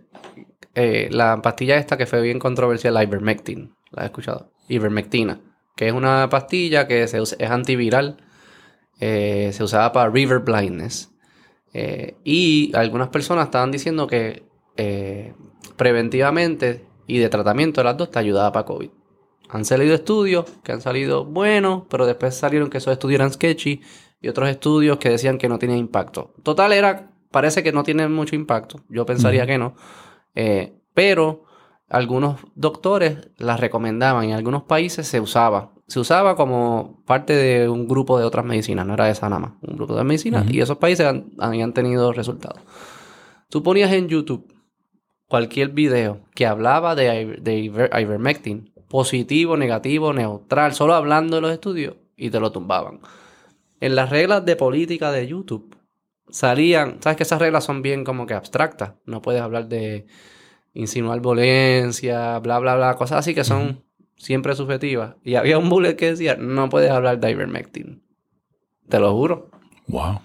eh, 0.74 1.10
la 1.12 1.42
pastilla 1.42 1.78
esta 1.78 1.98
que 1.98 2.08
fue 2.08 2.22
bien 2.22 2.40
controversial, 2.40 2.94
la 2.96 3.04
ivermectin, 3.04 3.74
¿la 3.92 4.02
has 4.02 4.06
escuchado? 4.06 4.52
Ivermectina, 4.68 5.40
que 5.76 5.88
es 5.88 5.94
una 5.94 6.28
pastilla 6.30 6.88
que 6.88 7.08
se 7.08 7.22
usa- 7.22 7.38
es 7.40 7.52
antiviral, 7.52 8.18
eh, 9.00 9.52
se 9.54 9.64
usaba 9.64 9.92
para 9.92 10.10
river 10.10 10.40
blindness. 10.40 11.12
Eh, 11.78 12.16
y 12.24 12.72
algunas 12.74 13.10
personas 13.10 13.48
estaban 13.48 13.70
diciendo 13.70 14.08
que 14.08 14.44
eh, 14.78 15.34
preventivamente 15.76 16.86
y 17.06 17.18
de 17.18 17.28
tratamiento 17.28 17.82
de 17.82 17.86
las 17.86 17.98
dos 17.98 18.10
te 18.12 18.18
ayudaba 18.18 18.54
para 18.54 18.66
COVID. 18.66 18.90
Han 19.50 19.66
salido 19.66 19.94
estudios 19.94 20.46
que 20.64 20.72
han 20.72 20.80
salido 20.80 21.26
buenos, 21.26 21.84
pero 21.90 22.06
después 22.06 22.34
salieron 22.34 22.70
que 22.70 22.78
esos 22.78 22.94
estudios 22.94 23.20
eran 23.20 23.34
sketchy 23.34 23.82
y 24.22 24.30
otros 24.30 24.48
estudios 24.48 25.00
que 25.00 25.10
decían 25.10 25.38
que 25.38 25.50
no 25.50 25.60
tenían 25.60 25.80
impacto. 25.80 26.34
Total 26.44 26.72
era, 26.72 27.12
parece 27.30 27.62
que 27.62 27.74
no 27.74 27.84
tiene 27.84 28.08
mucho 28.08 28.38
impacto. 28.38 28.80
Yo 28.88 29.06
pensaría 29.06 29.46
que 29.46 29.58
no. 29.58 29.76
Eh, 30.34 30.80
pero 30.94 31.44
algunos 31.90 32.40
doctores 32.56 33.32
las 33.36 33.60
recomendaban 33.60 34.24
y 34.24 34.32
en 34.32 34.38
algunos 34.38 34.64
países 34.64 35.08
se 35.08 35.20
usaba. 35.20 35.74
Se 35.88 36.00
usaba 36.00 36.36
como 36.36 37.04
parte 37.06 37.34
de 37.34 37.70
un 37.70 37.88
grupo 37.88 38.18
de 38.18 38.26
otras 38.26 38.44
medicinas, 38.46 38.86
no 38.88 38.96
era 38.96 39.10
esa 39.10 39.30
nada 39.30 39.40
más, 39.40 39.52
un 39.62 39.76
grupo 39.76 39.96
de 39.96 40.04
medicinas 40.04 40.46
y 40.52 40.60
esos 40.62 40.78
países 40.78 41.06
han- 41.06 41.32
habían 41.38 41.74
tenido 41.74 42.12
resultados. 42.12 42.60
Tú 43.50 43.62
ponías 43.62 43.92
en 43.94 44.08
YouTube 44.08 44.52
cualquier 45.28 45.70
video 45.70 46.22
que 46.34 46.46
hablaba 46.48 46.96
de, 46.96 47.38
de 47.42 47.58
iver- 47.60 48.02
ivermectin, 48.02 48.74
positivo, 48.90 49.58
negativo, 49.58 50.12
neutral, 50.14 50.74
solo 50.74 50.94
hablando 50.96 51.36
de 51.36 51.42
los 51.42 51.52
estudios 51.52 51.96
y 52.18 52.30
te 52.32 52.40
lo 52.40 52.52
tumbaban. 52.52 53.00
En 53.80 53.96
las 53.96 54.10
reglas 54.10 54.44
de 54.46 54.56
política 54.56 55.12
de 55.12 55.28
YouTube 55.28 55.76
salían, 56.30 56.98
sabes 57.02 57.18
que 57.18 57.24
esas 57.24 57.40
reglas 57.40 57.64
son 57.64 57.82
bien 57.84 58.04
como 58.04 58.26
que 58.26 58.34
abstractas, 58.34 58.94
no 59.06 59.22
puedes 59.22 59.42
hablar 59.42 59.68
de 59.68 60.08
insinuar 60.74 61.22
violencia, 61.22 62.40
bla, 62.40 62.58
bla, 62.60 62.76
bla, 62.76 62.96
cosas 62.96 63.20
así 63.20 63.36
que 63.36 63.44
son 63.44 63.84
siempre 64.18 64.56
subjetivas. 64.56 65.16
Y 65.24 65.36
había 65.36 65.58
un 65.58 65.70
bullet 65.70 65.96
que 65.96 66.12
decía, 66.12 66.36
no 66.36 66.70
puedes 66.70 66.92
hablar 66.92 67.20
de 67.20 67.32
ivermectin. 67.32 68.04
Te 68.90 69.00
lo 69.00 69.14
juro, 69.14 69.50
Wow, 69.88 70.20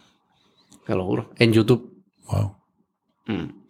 te 0.87 0.95
lo 0.95 1.05
juro, 1.05 1.31
en 1.39 1.53
YouTube. 1.53 1.93
wow. 2.31 2.57
Mm. 3.27 3.61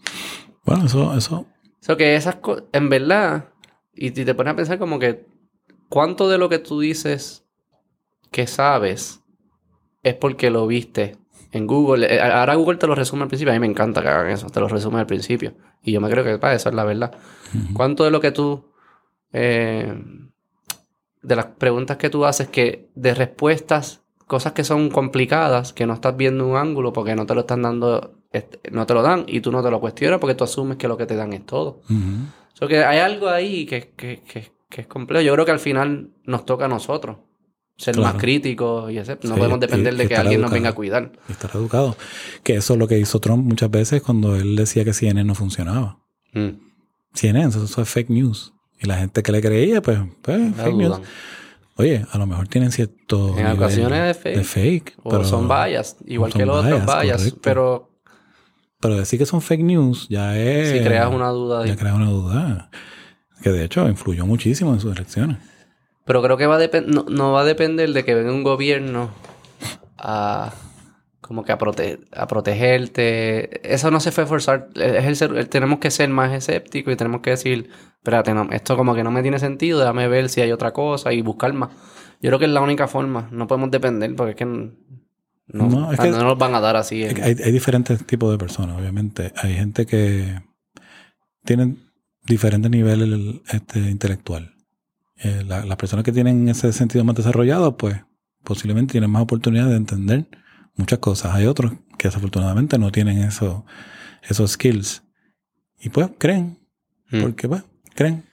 Bueno, 0.64 0.84
eso, 0.86 1.14
eso, 1.16 1.46
So 1.80 1.96
que 1.96 2.14
esas 2.14 2.36
cosas, 2.36 2.64
en 2.72 2.88
verdad, 2.88 3.48
y 3.94 4.10
si 4.10 4.24
te 4.24 4.34
pones 4.34 4.52
a 4.52 4.56
pensar 4.56 4.78
como 4.78 4.98
que 4.98 5.26
cuánto 5.88 6.28
de 6.28 6.38
lo 6.38 6.48
que 6.48 6.58
tú 6.58 6.80
dices 6.80 7.44
que 8.30 8.46
sabes 8.46 9.22
es 10.02 10.14
porque 10.14 10.50
lo 10.50 10.66
viste 10.66 11.16
en 11.52 11.66
Google. 11.66 12.14
Eh, 12.14 12.20
Ahora 12.20 12.54
Google 12.54 12.78
te 12.78 12.86
lo 12.86 12.94
resume 12.94 13.22
al 13.22 13.28
principio. 13.28 13.52
A 13.52 13.54
mí 13.54 13.60
me 13.60 13.66
encanta 13.66 14.02
que 14.02 14.08
hagan 14.08 14.30
eso, 14.30 14.46
te 14.48 14.60
lo 14.60 14.68
resume 14.68 15.00
al 15.00 15.06
principio. 15.06 15.54
Y 15.82 15.92
yo 15.92 16.00
me 16.00 16.08
creo 16.10 16.22
que 16.22 16.38
pa, 16.38 16.54
esa 16.54 16.68
es 16.68 16.74
la 16.74 16.84
verdad. 16.84 17.16
¿Cuánto 17.74 18.04
de 18.04 18.10
lo 18.12 18.20
que 18.20 18.30
tú, 18.30 18.69
eh, 19.32 19.94
de 21.22 21.36
las 21.36 21.46
preguntas 21.46 21.96
que 21.96 22.10
tú 22.10 22.24
haces, 22.24 22.48
que 22.48 22.88
de 22.94 23.14
respuestas, 23.14 24.02
cosas 24.26 24.52
que 24.52 24.64
son 24.64 24.90
complicadas, 24.90 25.72
que 25.72 25.86
no 25.86 25.94
estás 25.94 26.16
viendo 26.16 26.46
un 26.46 26.56
ángulo 26.56 26.92
porque 26.92 27.14
no 27.14 27.26
te 27.26 27.34
lo 27.34 27.40
están 27.40 27.62
dando, 27.62 28.14
este, 28.32 28.60
no 28.70 28.86
te 28.86 28.94
lo 28.94 29.02
dan 29.02 29.24
y 29.26 29.40
tú 29.40 29.50
no 29.52 29.62
te 29.62 29.70
lo 29.70 29.80
cuestionas 29.80 30.18
porque 30.20 30.34
tú 30.34 30.44
asumes 30.44 30.76
que 30.76 30.88
lo 30.88 30.96
que 30.96 31.06
te 31.06 31.16
dan 31.16 31.32
es 31.32 31.44
todo. 31.44 31.80
Ujú. 31.90 32.26
So 32.54 32.68
que 32.68 32.84
hay 32.84 32.98
algo 33.00 33.28
ahí 33.28 33.66
que, 33.66 33.92
que, 33.96 34.22
que, 34.22 34.50
que 34.68 34.80
es 34.82 34.86
complejo. 34.86 35.22
Yo 35.22 35.32
creo 35.34 35.44
que 35.44 35.50
al 35.52 35.58
final 35.60 36.10
nos 36.24 36.44
toca 36.46 36.66
a 36.66 36.68
nosotros 36.68 37.16
ser 37.76 37.94
Claro. 37.94 38.12
más 38.12 38.20
críticos 38.20 38.90
y 38.92 38.98
ese- 38.98 39.14
no 39.22 39.34
Sí, 39.34 39.38
podemos 39.38 39.58
depender 39.60 39.96
de 39.96 40.06
que 40.06 40.14
alguien 40.14 40.40
nos 40.42 40.50
venga 40.50 40.68
a 40.70 40.74
cuidar. 40.74 41.12
estar 41.28 41.50
educado. 41.54 41.96
Que 42.42 42.56
eso 42.56 42.74
es 42.74 42.78
lo 42.78 42.86
que 42.86 42.98
hizo 42.98 43.20
Trump 43.20 43.44
muchas 43.46 43.70
veces 43.70 44.02
cuando 44.02 44.36
él 44.36 44.54
decía 44.56 44.84
que 44.84 44.92
CNN 44.92 45.24
no 45.24 45.34
funcionaba. 45.34 45.98
Mm. 46.34 46.50
CNN, 47.14 47.48
eso, 47.48 47.64
eso 47.64 47.82
es 47.82 47.88
fake 47.88 48.10
news. 48.10 48.52
Y 48.80 48.86
la 48.86 48.96
gente 48.96 49.22
que 49.22 49.30
le 49.32 49.40
creía, 49.40 49.82
pues, 49.82 49.98
pues 50.22 50.54
fake 50.56 50.74
news. 50.74 51.00
Oye, 51.76 52.04
a 52.10 52.18
lo 52.18 52.26
mejor 52.26 52.48
tienen 52.48 52.72
cierto 52.72 53.36
En 53.38 53.46
ocasiones 53.46 54.16
fake. 54.18 54.36
de 54.36 54.44
fake, 54.44 54.94
O 55.02 55.10
pero, 55.10 55.24
son 55.24 55.48
vallas, 55.48 55.96
igual 56.06 56.32
son 56.32 56.38
que 56.40 56.46
los 56.46 56.64
otros 56.64 56.84
vallas. 56.86 57.34
Pero 57.42 57.90
pero 58.80 58.96
decir 58.96 59.18
que 59.18 59.26
son 59.26 59.42
fake 59.42 59.62
news 59.62 60.06
ya 60.08 60.38
es... 60.38 60.70
si 60.70 60.80
creas 60.80 61.12
una 61.12 61.28
duda. 61.28 61.64
Ya 61.66 61.72
de- 61.72 61.78
crea 61.78 61.94
una 61.94 62.08
duda. 62.08 62.70
Que 63.42 63.50
de 63.50 63.64
hecho 63.64 63.86
influyó 63.88 64.24
muchísimo 64.26 64.72
en 64.72 64.80
sus 64.80 64.94
elecciones. 64.96 65.36
Pero 66.06 66.22
creo 66.22 66.36
que 66.38 66.46
va 66.46 66.56
a 66.56 66.80
no, 66.86 67.04
no 67.08 67.32
va 67.32 67.42
a 67.42 67.44
depender 67.44 67.92
de 67.92 68.04
que 68.04 68.14
venga 68.14 68.32
un 68.32 68.42
gobierno 68.42 69.10
a 69.98 70.52
como 71.30 71.44
que 71.44 71.52
a, 71.52 71.58
prote- 71.58 72.00
a 72.10 72.26
protegerte. 72.26 73.72
Eso 73.72 73.92
no 73.92 74.00
se 74.00 74.10
fue 74.10 74.24
a 74.24 74.26
forzar. 74.26 74.68
Es 74.74 75.04
el 75.04 75.14
ser- 75.14 75.46
tenemos 75.46 75.78
que 75.78 75.92
ser 75.92 76.08
más 76.08 76.32
escépticos 76.32 76.92
y 76.92 76.96
tenemos 76.96 77.20
que 77.20 77.30
decir, 77.30 77.70
espérate, 77.98 78.34
no, 78.34 78.48
esto 78.50 78.76
como 78.76 78.96
que 78.96 79.04
no 79.04 79.12
me 79.12 79.22
tiene 79.22 79.38
sentido, 79.38 79.78
déjame 79.78 80.08
ver 80.08 80.28
si 80.28 80.40
hay 80.40 80.50
otra 80.50 80.72
cosa 80.72 81.12
y 81.12 81.22
buscar 81.22 81.52
más. 81.52 81.70
Yo 82.20 82.30
creo 82.30 82.40
que 82.40 82.46
es 82.46 82.50
la 82.50 82.60
única 82.60 82.88
forma. 82.88 83.28
No 83.30 83.46
podemos 83.46 83.70
depender 83.70 84.12
porque 84.16 84.30
es 84.32 84.36
que 84.38 84.44
no, 84.44 84.72
No, 85.46 85.92
es 85.92 86.00
que- 86.00 86.10
no 86.10 86.24
nos 86.24 86.36
van 86.36 86.52
a 86.56 86.60
dar 86.60 86.74
así. 86.74 87.04
Es 87.04 87.10
en- 87.10 87.16
que 87.16 87.22
Hay, 87.22 87.36
hay 87.44 87.52
diferentes 87.52 88.04
tipos 88.04 88.32
de 88.32 88.36
personas, 88.38 88.76
obviamente. 88.76 89.32
Hay 89.36 89.54
gente 89.54 89.86
que 89.86 90.40
tienen 91.44 91.78
diferentes 92.26 92.72
niveles 92.72 93.36
este, 93.52 93.78
intelectual. 93.78 94.52
Eh, 95.18 95.44
la- 95.46 95.64
las 95.64 95.76
personas 95.76 96.04
que 96.04 96.10
tienen 96.10 96.48
ese 96.48 96.72
sentido 96.72 97.04
más 97.04 97.14
desarrollado, 97.14 97.76
pues 97.76 98.00
posiblemente 98.42 98.90
tienen 98.92 99.10
más 99.10 99.22
oportunidad 99.22 99.68
de 99.68 99.76
entender 99.76 100.26
muchas 100.80 100.98
cosas. 100.98 101.34
Hay 101.34 101.46
otros 101.46 101.72
que 101.98 102.08
desafortunadamente 102.08 102.78
no 102.78 102.90
tienen 102.90 103.18
eso, 103.18 103.64
esos 104.28 104.52
skills. 104.52 105.02
Y 105.78 105.88
pues 105.90 106.08
creen, 106.18 106.58
Mm. 107.10 107.22
porque 107.22 107.48
pues 107.48 107.62
creen. 107.94 108.24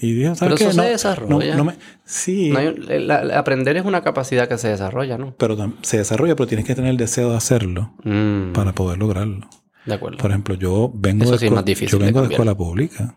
Y 0.00 0.12
dicen, 0.14 0.34
Pero 0.38 0.56
¿sabes 0.56 0.60
eso 0.60 0.68
qué? 0.70 0.74
se 0.74 0.80
No, 0.80 0.88
desarrolla. 0.88 1.50
no- 1.52 1.56
no 1.58 1.64
me- 1.64 1.76
sí, 2.04 2.54
hay 2.56 2.76
la- 3.00 3.24
la- 3.24 3.38
aprender 3.38 3.76
es 3.76 3.84
una 3.84 4.02
capacidad 4.02 4.48
que 4.48 4.56
se 4.56 4.68
desarrolla, 4.68 5.18
¿no? 5.18 5.34
pero 5.36 5.56
se 5.82 5.98
desarrolla, 5.98 6.36
pero 6.36 6.46
tienes 6.46 6.64
que 6.66 6.74
tener 6.76 6.90
el 6.90 6.96
deseo 6.96 7.30
de 7.30 7.36
hacerlo 7.36 7.94
Mm, 8.04 8.52
para 8.52 8.72
poder 8.72 8.98
lograrlo. 8.98 9.48
de 9.86 9.94
acuerdo. 9.94 10.18
Por 10.18 10.30
ejemplo, 10.30 10.54
yo 10.54 10.90
vengo, 10.94 11.24
Eso 11.24 11.32
de, 11.32 11.38
sí 11.38 11.46
es 11.46 11.50
escue- 11.50 11.54
más 11.56 11.64
difícil 11.64 11.88
yo 11.88 11.98
de 11.98 12.04
vengo 12.06 12.20
de, 12.20 12.24
cambiar. 12.24 12.40
escuela 12.40 12.54
pública. 12.56 13.16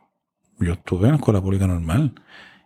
Yo 0.60 0.74
estuve 0.74 1.08
en 1.10 1.16
escuela 1.16 1.42
pública 1.42 1.68
normal. 1.68 2.14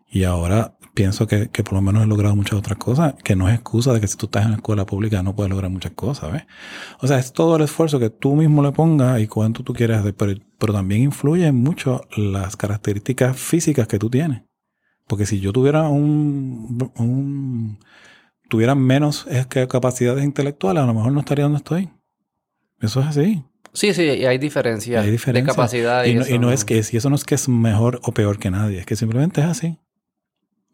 Y 0.08 0.24
ahora 0.26 0.77
pienso 0.96 1.28
que, 1.28 1.50
que 1.50 1.64
por 1.64 1.74
lo 1.74 1.82
menos 1.82 2.04
he 2.04 2.08
logrado 2.08 2.36
muchas 2.36 2.58
otras 2.58 2.80
cosas, 2.80 3.14
que 3.24 3.36
no 3.36 3.48
es 3.48 3.56
excusa 3.56 3.94
de 3.94 4.02
que 4.02 4.08
si 4.08 4.18
tú 4.18 4.26
estás 4.26 4.46
en 4.46 4.52
la 4.52 4.58
escuela 4.58 4.86
pública 4.86 5.22
no 5.22 5.36
puedes 5.36 5.52
lograr 5.52 5.70
muchas 5.70 5.92
cosas, 5.92 6.32
¿ves? 6.32 6.44
O 7.02 7.08
sea, 7.08 7.20
es 7.20 7.34
todo 7.34 7.58
el 7.58 7.62
esfuerzo 7.64 8.00
que 8.00 8.10
tú 8.10 8.36
mismo 8.36 8.64
le 8.64 8.72
pongas 8.72 9.22
y 9.22 9.28
cuánto 9.28 9.64
tú 9.64 9.74
quieres 9.74 9.98
hacer, 9.98 10.16
pero, 10.16 10.34
pero 10.58 10.74
también 10.74 11.04
influye 11.04 11.52
mucho 11.52 12.02
las 12.18 12.56
características 12.56 13.38
físicas 13.38 13.88
que 13.88 14.00
tú 14.00 14.10
tienes. 14.10 14.42
Porque 15.08 15.28
si 15.28 15.40
yo 15.40 15.54
tuviera 15.54 15.88
un, 15.88 16.92
un 16.98 17.78
tuviera 18.50 18.74
menos 18.74 19.28
es 19.30 19.46
que 19.48 19.68
capacidades 19.68 20.24
intelectuales, 20.24 20.82
a 20.82 20.88
lo 20.88 20.94
mejor 20.94 21.12
no 21.12 21.20
estaría 21.20 21.44
donde 21.44 21.58
estoy. 21.58 21.90
Eso 22.80 23.02
es 23.02 23.08
así. 23.08 23.44
Sí, 23.74 23.94
sí, 23.94 24.04
y 24.04 24.26
hay 24.26 24.38
diferencias 24.38 25.04
Hay 25.04 25.12
diferencia. 25.12 25.44
de 25.44 25.48
capacidad. 25.48 26.06
Y, 26.06 26.16
no, 26.16 26.28
y 26.28 26.40
no 26.40 26.52
es 26.52 26.64
que, 26.64 26.76
y 26.76 26.98
eso 26.98 27.10
no 27.10 27.16
es 27.16 27.26
que 27.26 27.36
es 27.36 27.50
mejor 27.50 28.00
o 28.04 28.14
peor 28.14 28.40
que 28.40 28.50
nadie, 28.50 28.80
es 28.80 28.86
que 28.86 28.96
simplemente 28.96 29.42
es 29.42 29.48
así. 29.48 29.78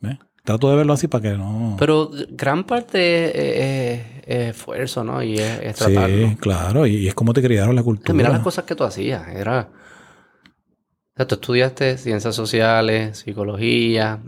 ¿Ves? 0.02 0.18
Trato 0.44 0.70
de 0.72 0.76
verlo 0.76 0.94
así 0.94 1.08
para 1.08 1.22
que 1.32 1.38
no. 1.38 1.76
Pero 1.80 2.10
gran 2.30 2.64
parte 2.64 3.26
es, 3.26 4.00
es- 4.00 4.06
es 4.28 4.50
esfuerzo, 4.56 5.04
¿no? 5.04 5.22
Y 5.24 5.36
es, 5.36 5.60
es 5.62 5.76
tratarlo. 5.76 6.30
sí, 6.30 6.36
claro, 6.38 6.88
y, 6.88 6.96
y 6.96 7.08
es 7.08 7.14
como 7.14 7.34
te 7.34 7.42
criaron 7.42 7.76
la 7.76 7.84
cultura. 7.84 8.14
Mira 8.14 8.30
las 8.30 8.40
cosas 8.42 8.66
que 8.66 8.76
tú 8.76 8.84
hacías. 8.84 9.28
Era. 9.30 9.70
O 9.72 11.14
sea, 11.18 11.28
tú 11.28 11.36
estudiaste 11.36 11.98
ciencias 11.98 12.34
sociales, 12.36 13.20
psicología, 13.20 14.22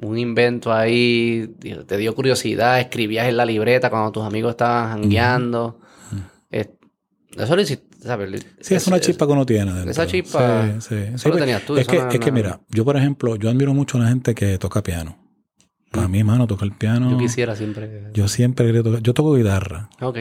un 0.00 0.18
invento 0.18 0.72
ahí, 0.72 1.54
te 1.86 1.96
dio 1.96 2.14
curiosidad, 2.14 2.80
escribías 2.80 3.28
en 3.28 3.36
la 3.36 3.46
libreta 3.46 3.88
cuando 3.90 4.10
tus 4.12 4.24
amigos 4.24 4.50
estaban 4.50 4.88
jangueando. 4.90 5.80
Eh, 6.50 6.74
eso 7.38 7.56
lo 7.56 7.62
hiciste, 7.62 7.93
¿sabes? 8.04 8.46
Sí, 8.60 8.74
es 8.74 8.86
una 8.86 9.00
chispa 9.00 9.26
que 9.26 9.32
uno 9.32 9.44
tiene. 9.46 9.90
esa 9.90 10.06
chispa, 10.06 10.64
Sí, 10.80 10.88
sí. 10.88 10.94
eso 10.94 11.18
Sí, 11.18 11.28
lo 11.30 11.36
tenías 11.36 11.62
tú, 11.64 11.76
Es 11.76 11.86
que, 11.86 11.98
no- 11.98 12.08
es 12.10 12.20
que 12.20 12.30
mira, 12.32 12.60
yo 12.70 12.84
por 12.84 12.96
ejemplo, 12.96 13.36
yo 13.36 13.48
admiro 13.50 13.74
mucho 13.74 13.98
a 13.98 14.02
la 14.02 14.08
gente 14.08 14.34
que 14.34 14.58
toca 14.58 14.82
piano. 14.82 15.18
Para 15.90 16.08
Mm. 16.08 16.10
mí, 16.10 16.24
mano, 16.24 16.46
tocar 16.46 16.66
el 16.66 16.74
piano. 16.74 17.10
Yo 17.10 17.18
quisiera 17.18 17.54
siempre. 17.56 18.10
Yo 18.12 18.26
siempre 18.28 18.66
quería 18.66 18.82
tocar. 18.82 19.00
Yo 19.00 19.14
toco 19.14 19.34
guitarra. 19.34 19.88
Ok. 20.00 20.18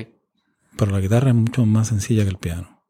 Pero 0.77 0.91
la 0.91 0.99
guitarra 0.99 1.29
es 1.29 1.35
mucho 1.35 1.65
más 1.65 1.87
sencilla 1.89 2.23
que 2.23 2.29
el 2.29 2.37
piano. 2.37 2.81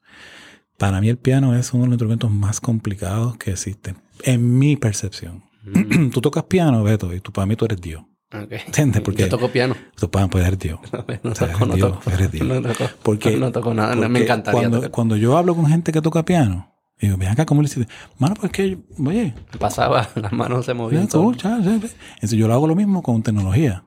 Para 0.77 0.99
mí 1.01 1.07
el 1.09 1.17
piano 1.17 1.55
es 1.55 1.73
uno 1.73 1.83
de 1.83 1.88
los 1.89 1.93
instrumentos 1.95 2.31
más 2.31 2.59
complicados 2.59 3.38
que 3.38 3.51
existen, 3.51 3.97
en 4.23 4.57
mi 4.57 4.75
percepción. 4.75 5.43
Mm, 5.63 6.09
tú 6.11 6.19
tocas 6.19 6.43
piano, 6.43 6.83
Beto, 6.83 7.13
y 7.13 7.19
tú, 7.22 7.31
para 7.31 7.45
mí 7.45 7.55
tú 7.55 7.65
eres 7.65 7.80
Dios. 7.80 8.03
Ok. 8.34 8.52
¿Entiendes? 8.68 9.02
Porque 9.02 9.24
Yo 9.24 9.30
toco 9.30 9.50
piano. 9.50 9.76
para 10.12 10.28
poder 10.28 10.58
Dios. 10.58 10.80
No, 11.24 11.32
O 11.32 11.36
sea, 11.36 11.52
toco, 11.52 11.66
no 11.66 11.78
toco. 11.78 12.02
Dios, 12.06 12.14
eres 12.20 12.32
Dios. 12.32 12.48
No 12.48 12.62
toco. 12.62 12.90
Porque- 13.03 13.38
no 13.38 13.52
toco 13.52 13.74
nada. 13.74 13.95
No, 13.95 14.02
me 14.02 14.08
Porque 14.08 14.24
encantaría 14.24 14.60
Cuando, 14.62 14.78
tocar. 14.78 14.92
cuando 14.92 15.16
yo 15.18 15.38
hablo 15.38 15.56
con 15.56 15.66
gente 15.68 15.92
que 15.92 16.02
toca 16.02 16.24
piano, 16.26 16.72
digo, 17.00 17.18
ven 17.18 17.30
acá, 17.30 17.45
¿cómo 17.45 17.62
le 17.62 17.68
hiciste? 17.68 17.92
Mano, 18.18 18.36
pues 18.40 18.52
que, 18.52 18.78
oye, 19.06 19.34
pasaba, 19.60 20.08
las 20.16 20.32
manos 20.32 20.66
se 20.66 20.74
movían. 20.74 21.03
Entonces 21.03 22.32
yo 22.32 22.48
lo 22.48 22.53
hago 22.53 22.68
lo 22.68 22.76
mismo 22.76 23.02
con 23.03 23.22
tecnología. 23.24 23.86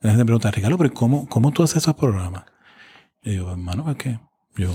La 0.00 0.10
gente 0.10 0.22
me 0.22 0.26
pregunta, 0.26 0.50
Ricardo, 0.50 0.78
pero 0.78 0.92
¿cómo, 0.94 1.28
cómo 1.28 1.50
tú 1.50 1.62
haces 1.64 1.78
esos 1.78 1.94
programas? 1.94 2.44
Y 3.22 3.30
digo, 3.30 3.50
hermano, 3.50 3.84
pues 3.84 3.96
que 3.96 4.18
Yo, 4.56 4.68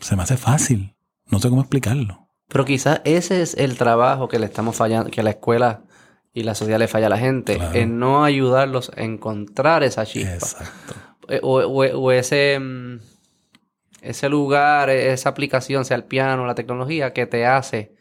se 0.00 0.14
me 0.16 0.22
hace 0.22 0.36
fácil. 0.36 0.94
No 1.30 1.38
sé 1.40 1.48
cómo 1.48 1.60
explicarlo. 1.62 2.28
Pero 2.48 2.64
quizás 2.64 3.00
ese 3.04 3.42
es 3.42 3.54
el 3.54 3.76
trabajo 3.76 4.28
que 4.28 4.38
le 4.38 4.46
estamos 4.46 4.76
fallando, 4.76 5.10
que 5.10 5.22
la 5.22 5.30
escuela 5.30 5.82
y 6.34 6.42
la 6.42 6.54
sociedad 6.54 6.78
le 6.80 6.88
falla 6.88 7.06
a 7.06 7.10
la 7.10 7.18
gente, 7.18 7.56
Claro. 7.56 7.74
en 7.78 7.98
no 7.98 8.24
ayudarlos 8.24 8.90
a 8.96 9.02
encontrar 9.02 9.82
esa 9.84 10.04
chispa. 10.04 10.34
Exacto. 10.34 10.94
Eh, 11.28 11.40
O, 11.42 11.60
o- 11.62 11.98
o 11.98 12.12
ese, 12.12 12.58
mm, 12.60 12.98
ese 14.02 14.28
lugar, 14.28 14.90
esa 14.90 15.30
aplicación, 15.30 15.84
sea 15.84 15.96
el 15.96 16.04
piano, 16.04 16.46
la 16.46 16.54
tecnología, 16.54 17.12
que 17.12 17.26
te 17.26 17.46
hace 17.46 17.94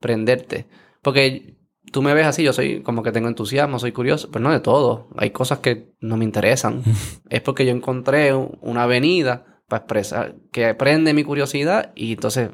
prenderte. 0.00 0.66
Porque 1.02 1.54
tú 1.92 2.02
me 2.02 2.12
ves 2.12 2.26
así, 2.26 2.42
yo 2.42 2.52
soy 2.52 2.82
como 2.82 3.02
que 3.02 3.12
tengo 3.12 3.28
entusiasmo, 3.28 3.78
soy 3.78 3.92
curioso, 3.92 4.28
pero 4.30 4.42
no 4.42 4.52
de 4.52 4.60
todo. 4.60 5.08
Hay 5.16 5.30
cosas 5.30 5.60
que 5.60 5.92
no 6.00 6.16
me 6.16 6.24
interesan. 6.24 6.82
es 7.30 7.40
porque 7.40 7.64
yo 7.64 7.72
encontré 7.72 8.34
un- 8.34 8.58
una 8.60 8.82
avenida 8.82 9.44
para 9.68 9.78
expresar, 9.80 10.34
que 10.52 10.74
prende 10.74 11.14
mi 11.14 11.24
curiosidad 11.24 11.92
y 11.96 12.12
entonces 12.12 12.50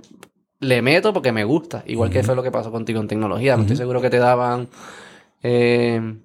le 0.60 0.80
meto 0.82 1.12
porque 1.12 1.32
me 1.32 1.42
gusta. 1.44 1.82
Igual 1.86 2.10
que 2.10 2.22
fue 2.22 2.36
lo 2.36 2.42
que 2.42 2.52
pasó 2.52 2.70
contigo 2.70 3.00
en 3.00 3.08
tecnología. 3.08 3.56
No 3.56 3.62
estoy 3.62 3.76
seguro 3.76 4.00
que 4.00 4.10
te 4.10 4.18
daban, 4.18 4.68
eh, 5.42 6.18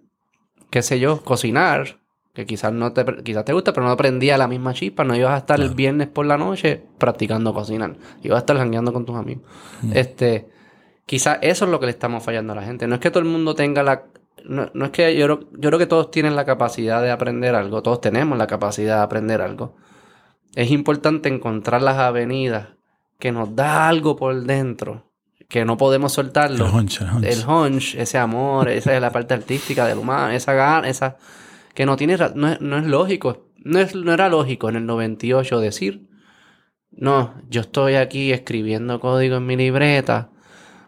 qué 0.70 0.82
sé 0.82 1.00
yo, 1.00 1.24
cocinar. 1.24 2.00
Que 2.34 2.46
quizás 2.46 2.72
no 2.72 2.94
te, 2.94 3.04
quizás 3.24 3.46
te 3.46 3.54
gusta, 3.54 3.74
pero 3.74 3.88
no 3.88 3.92
aprendía 3.92 4.38
la 4.38 4.48
misma 4.48 4.74
chispa. 4.76 5.04
No 5.04 5.16
ibas 5.16 5.32
a 5.32 5.38
estar 5.38 5.60
el 5.60 5.74
viernes 5.74 6.08
por 6.08 6.28
la 6.28 6.38
noche 6.38 6.84
practicando 7.00 7.52
cocinar. 7.52 7.96
Ibas 8.22 8.36
a 8.36 8.40
estar 8.42 8.58
jangueando 8.58 8.94
con 8.94 9.06
tus 9.06 9.16
amigos. 9.16 9.44
Este, 9.92 10.48
quizás 11.08 11.40
eso 11.42 11.66
es 11.66 11.72
lo 11.72 11.80
que 11.80 11.88
le 11.88 11.94
estamos 11.94 12.24
fallando 12.24 12.54
a 12.54 12.56
la 12.56 12.62
gente. 12.62 12.88
No 12.88 12.94
es 12.94 13.02
que 13.02 13.10
todo 13.10 13.22
el 13.22 13.30
mundo 13.30 13.56
tenga 13.56 13.82
la... 13.82 14.04
No, 14.46 14.70
no 14.76 14.86
es 14.86 14.92
que 14.92 15.18
yo, 15.18 15.40
yo 15.52 15.70
creo 15.70 15.80
que 15.80 15.88
todos 15.88 16.12
tienen 16.12 16.36
la 16.36 16.46
capacidad 16.46 17.02
de 17.02 17.10
aprender 17.10 17.56
algo. 17.56 17.82
Todos 17.82 18.02
tenemos 18.02 18.38
la 18.38 18.46
capacidad 18.46 18.98
de 18.98 19.02
aprender 19.02 19.42
algo. 19.42 19.76
Es 20.54 20.70
importante 20.70 21.30
encontrar 21.30 21.82
las 21.82 21.98
avenidas 21.98 22.68
que 23.18 23.32
nos 23.32 23.56
da 23.56 23.88
algo 23.88 24.16
por 24.16 24.44
dentro. 24.44 25.07
Que 25.48 25.64
no 25.64 25.78
podemos 25.78 26.12
soltarlo 26.12 26.66
El 26.68 26.74
hunch, 26.74 27.02
el 27.02 27.08
hunch. 27.10 27.26
el 27.26 27.46
hunch, 27.48 27.96
ese 27.96 28.18
amor, 28.18 28.70
esa 28.70 28.96
es 28.96 29.02
la 29.02 29.12
parte 29.12 29.34
artística 29.34 29.86
del 29.86 29.98
humano, 30.00 30.32
esa 30.34 30.54
gana, 30.54 30.88
esa 30.90 31.18
que 31.74 31.86
no 31.86 31.96
tiene 31.96 32.18
no 32.36 32.50
es, 32.50 32.60
no 32.62 32.78
es 32.78 32.86
lógico, 32.86 33.48
no 33.58 33.80
es 33.80 33.96
no 33.96 34.14
era 34.14 34.30
lógico 34.30 34.68
en 34.70 34.76
el 34.78 34.86
98 34.86 35.60
decir, 35.60 36.08
no, 36.92 37.36
yo 37.50 37.62
estoy 37.62 37.96
aquí 37.96 38.32
escribiendo 38.32 39.00
código 39.00 39.38
en 39.38 39.46
mi 39.46 39.56
libreta 39.56 40.30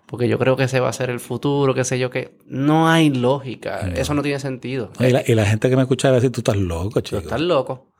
porque 0.07 0.27
yo 0.27 0.39
creo 0.39 0.55
que 0.57 0.63
ese 0.63 0.79
va 0.79 0.89
a 0.89 0.93
ser 0.93 1.11
el 1.11 1.19
futuro, 1.19 1.75
qué 1.75 1.83
sé 1.83 1.99
yo 1.99 2.09
que 2.09 2.35
no 2.47 2.89
hay 2.89 3.11
lógica, 3.11 3.91
eso 3.95 4.15
no 4.15 4.23
tiene 4.23 4.39
sentido. 4.39 4.91
Y 4.99 5.11
la, 5.11 5.21
y 5.25 5.35
la 5.35 5.45
gente 5.45 5.69
que 5.69 5.75
me 5.75 5.83
escucha 5.83 6.07
va 6.09 6.13
a 6.13 6.15
decir, 6.15 6.31
tú 6.31 6.39
estás 6.39 6.57
loco, 6.57 6.89
Tú 6.95 7.01
chico. 7.01 7.17
estás 7.19 7.39
loco. 7.39 7.91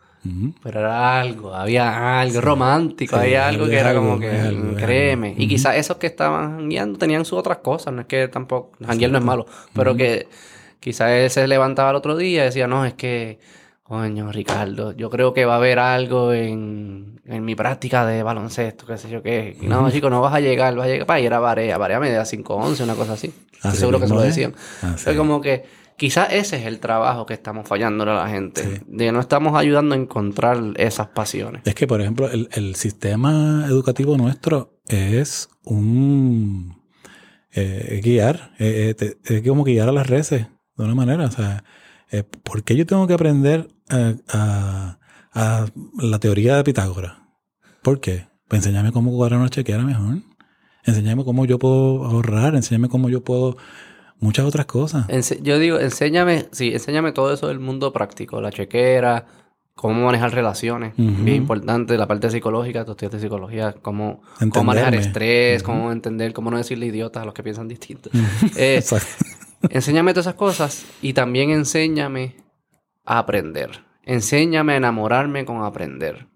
Pero 0.62 0.80
era 0.82 1.20
algo, 1.22 1.54
había 1.56 2.20
algo 2.20 2.42
romántico, 2.42 3.16
Sí, 3.16 3.22
había 3.22 3.48
algo 3.48 3.68
que 3.68 3.80
era 3.80 3.92
algo, 3.92 4.02
como 4.02 4.20
que, 4.20 4.30
algo, 4.30 4.76
créeme. 4.76 5.28
algo. 5.30 5.42
Y 5.42 5.46
Ujú. 5.46 5.50
quizás 5.50 5.76
esos 5.78 5.98
que 5.98 6.08
estaban 6.08 6.58
jangueando 6.58 7.00
tenían 7.00 7.24
sus 7.26 7.40
otras 7.40 7.60
cosas, 7.60 7.94
no 7.94 8.02
es 8.02 8.08
que 8.08 8.28
tampoco, 8.28 8.72
janguear 8.86 9.12
no 9.12 9.18
es 9.20 9.24
malo, 9.24 9.46
pero 9.74 9.96
que 9.96 10.28
quizás 10.80 11.10
él 11.12 11.30
se 11.30 11.48
levantaba 11.48 11.92
el 11.92 11.96
otro 11.96 12.18
día 12.18 12.44
y 12.44 12.46
decía, 12.48 12.68
no, 12.68 12.86
es 12.86 12.94
que, 12.96 13.40
coño, 13.84 14.32
Ricardo, 14.32 14.92
yo 14.92 15.10
creo 15.10 15.34
que 15.34 15.46
va 15.46 15.54
a 15.54 15.58
haber 15.58 15.80
algo 15.80 16.34
en, 16.34 17.22
en 17.26 17.46
mi 17.46 17.56
práctica 17.56 18.06
de 18.06 18.22
baloncesto, 18.22 18.86
qué 18.86 18.98
sé 18.98 19.10
yo 19.10 19.24
qué. 19.24 19.58
Y 19.62 19.68
no, 19.68 19.90
chico, 19.90 20.10
no 20.10 20.22
vas 20.22 20.34
a 20.34 20.42
llegar, 20.42 20.76
vas 20.76 20.86
a 20.86 20.90
llegar 20.90 21.08
para 21.08 21.22
ir 21.22 21.34
a 21.34 21.40
Barea, 21.40 21.78
Barea 21.78 22.00
me 22.00 22.12
da 22.12 22.24
5-11, 22.26 22.84
una 22.84 22.96
cosa 22.96 23.14
así. 23.14 23.34
Seguro 23.74 24.00
que 24.00 24.08
se 24.08 24.14
lo 24.14 24.22
decían. 24.22 24.54
Es 25.08 25.16
como 25.18 25.42
que 25.42 25.64
quizás 26.00 26.30
ese 26.34 26.58
es 26.58 26.66
el 26.66 26.80
trabajo 26.80 27.28
que 27.28 27.36
estamos 27.36 27.68
fallándole 27.68 28.10
a 28.12 28.16
la 28.16 28.28
gente. 28.30 28.64
Sí. 28.64 28.82
De 28.88 29.06
que 29.06 29.12
no 29.12 29.20
estamos 29.20 29.56
ayudando 29.56 29.94
a 29.94 29.98
encontrar 30.00 30.58
esas 30.78 31.08
pasiones. 31.10 31.62
Es 31.66 31.76
que, 31.76 31.86
por 31.86 32.02
ejemplo, 32.02 32.28
el, 32.32 32.50
el 32.54 32.74
sistema 32.76 33.66
educativo 33.68 34.18
nuestro 34.18 34.80
es 34.88 35.50
un 35.64 36.82
eh, 37.52 38.02
guiar, 38.04 38.54
eh, 38.60 38.90
eh, 38.90 38.94
te- 38.96 39.18
es 39.36 39.48
como 39.48 39.64
guiar 39.64 39.90
a 39.90 39.92
las 39.92 40.08
reses 40.08 40.48
de 40.78 40.84
una 40.84 40.96
manera. 40.96 41.26
O 41.26 41.32
sea, 41.32 41.64
eh, 42.12 42.24
¿por 42.24 42.64
qué 42.64 42.76
yo 42.76 42.86
tengo 42.88 43.06
que 43.06 43.14
aprender 43.14 43.68
a, 43.90 44.14
a- 44.30 45.00
a 45.34 45.66
la 46.02 46.20
teoría 46.20 46.56
de 46.56 46.64
Pitágoras? 46.64 47.18
¿Por 47.84 48.00
qué? 48.02 48.28
Pues 48.48 48.66
enséñame 48.66 48.92
cómo 48.92 49.12
cuadrar 49.12 49.40
una 49.40 49.50
chequera 49.50 49.84
mejor. 49.84 50.18
Enséñame 50.86 51.24
cómo 51.24 51.46
yo 51.46 51.60
puedo 51.60 52.06
ahorrar, 52.06 52.56
enséñame 52.56 52.90
cómo 52.90 53.10
yo 53.10 53.24
puedo 53.24 53.58
muchas 54.20 54.46
otras 54.46 54.66
cosas. 54.66 55.08
Ense- 55.08 55.42
yo 55.42 55.60
digo, 55.60 55.80
enséñame, 55.80 56.48
sí, 56.52 56.70
enséñame 56.74 57.12
todo 57.12 57.34
eso 57.34 57.48
del 57.48 57.60
mundo 57.60 57.92
práctico, 57.94 58.42
la 58.42 58.52
chequera, 58.52 59.26
cómo 59.76 60.06
manejar 60.06 60.34
relaciones, 60.34 60.94
bien 60.98 61.38
importante, 61.38 61.98
la 61.98 62.06
parte 62.08 62.30
psicológica, 62.30 62.84
tú 62.84 62.92
estudias 62.92 63.14
de 63.14 63.20
psicología, 63.22 63.74
cómo, 63.82 64.22
cómo 64.52 64.66
manejar 64.66 64.94
estrés, 64.96 65.64
cómo 65.64 65.92
entender, 65.92 66.34
cómo 66.34 66.52
no 66.52 66.58
decirle 66.58 66.86
idiotas 66.88 67.24
a 67.24 67.26
los 67.26 67.34
que 67.34 67.44
piensan 67.44 67.68
distinto. 67.68 68.10
Eh, 68.58 68.76
Exacto. 68.78 69.08
Enséñame 69.70 70.14
todas 70.14 70.26
esas 70.28 70.36
cosas 70.36 70.86
y 71.02 71.14
también 71.14 71.50
enséñame 71.52 72.36
a 73.06 73.20
aprender. 73.20 73.70
Enséñame 74.06 74.74
a 74.74 74.78
enamorarme 74.78 75.46
con 75.46 75.64
aprender. 75.64 76.28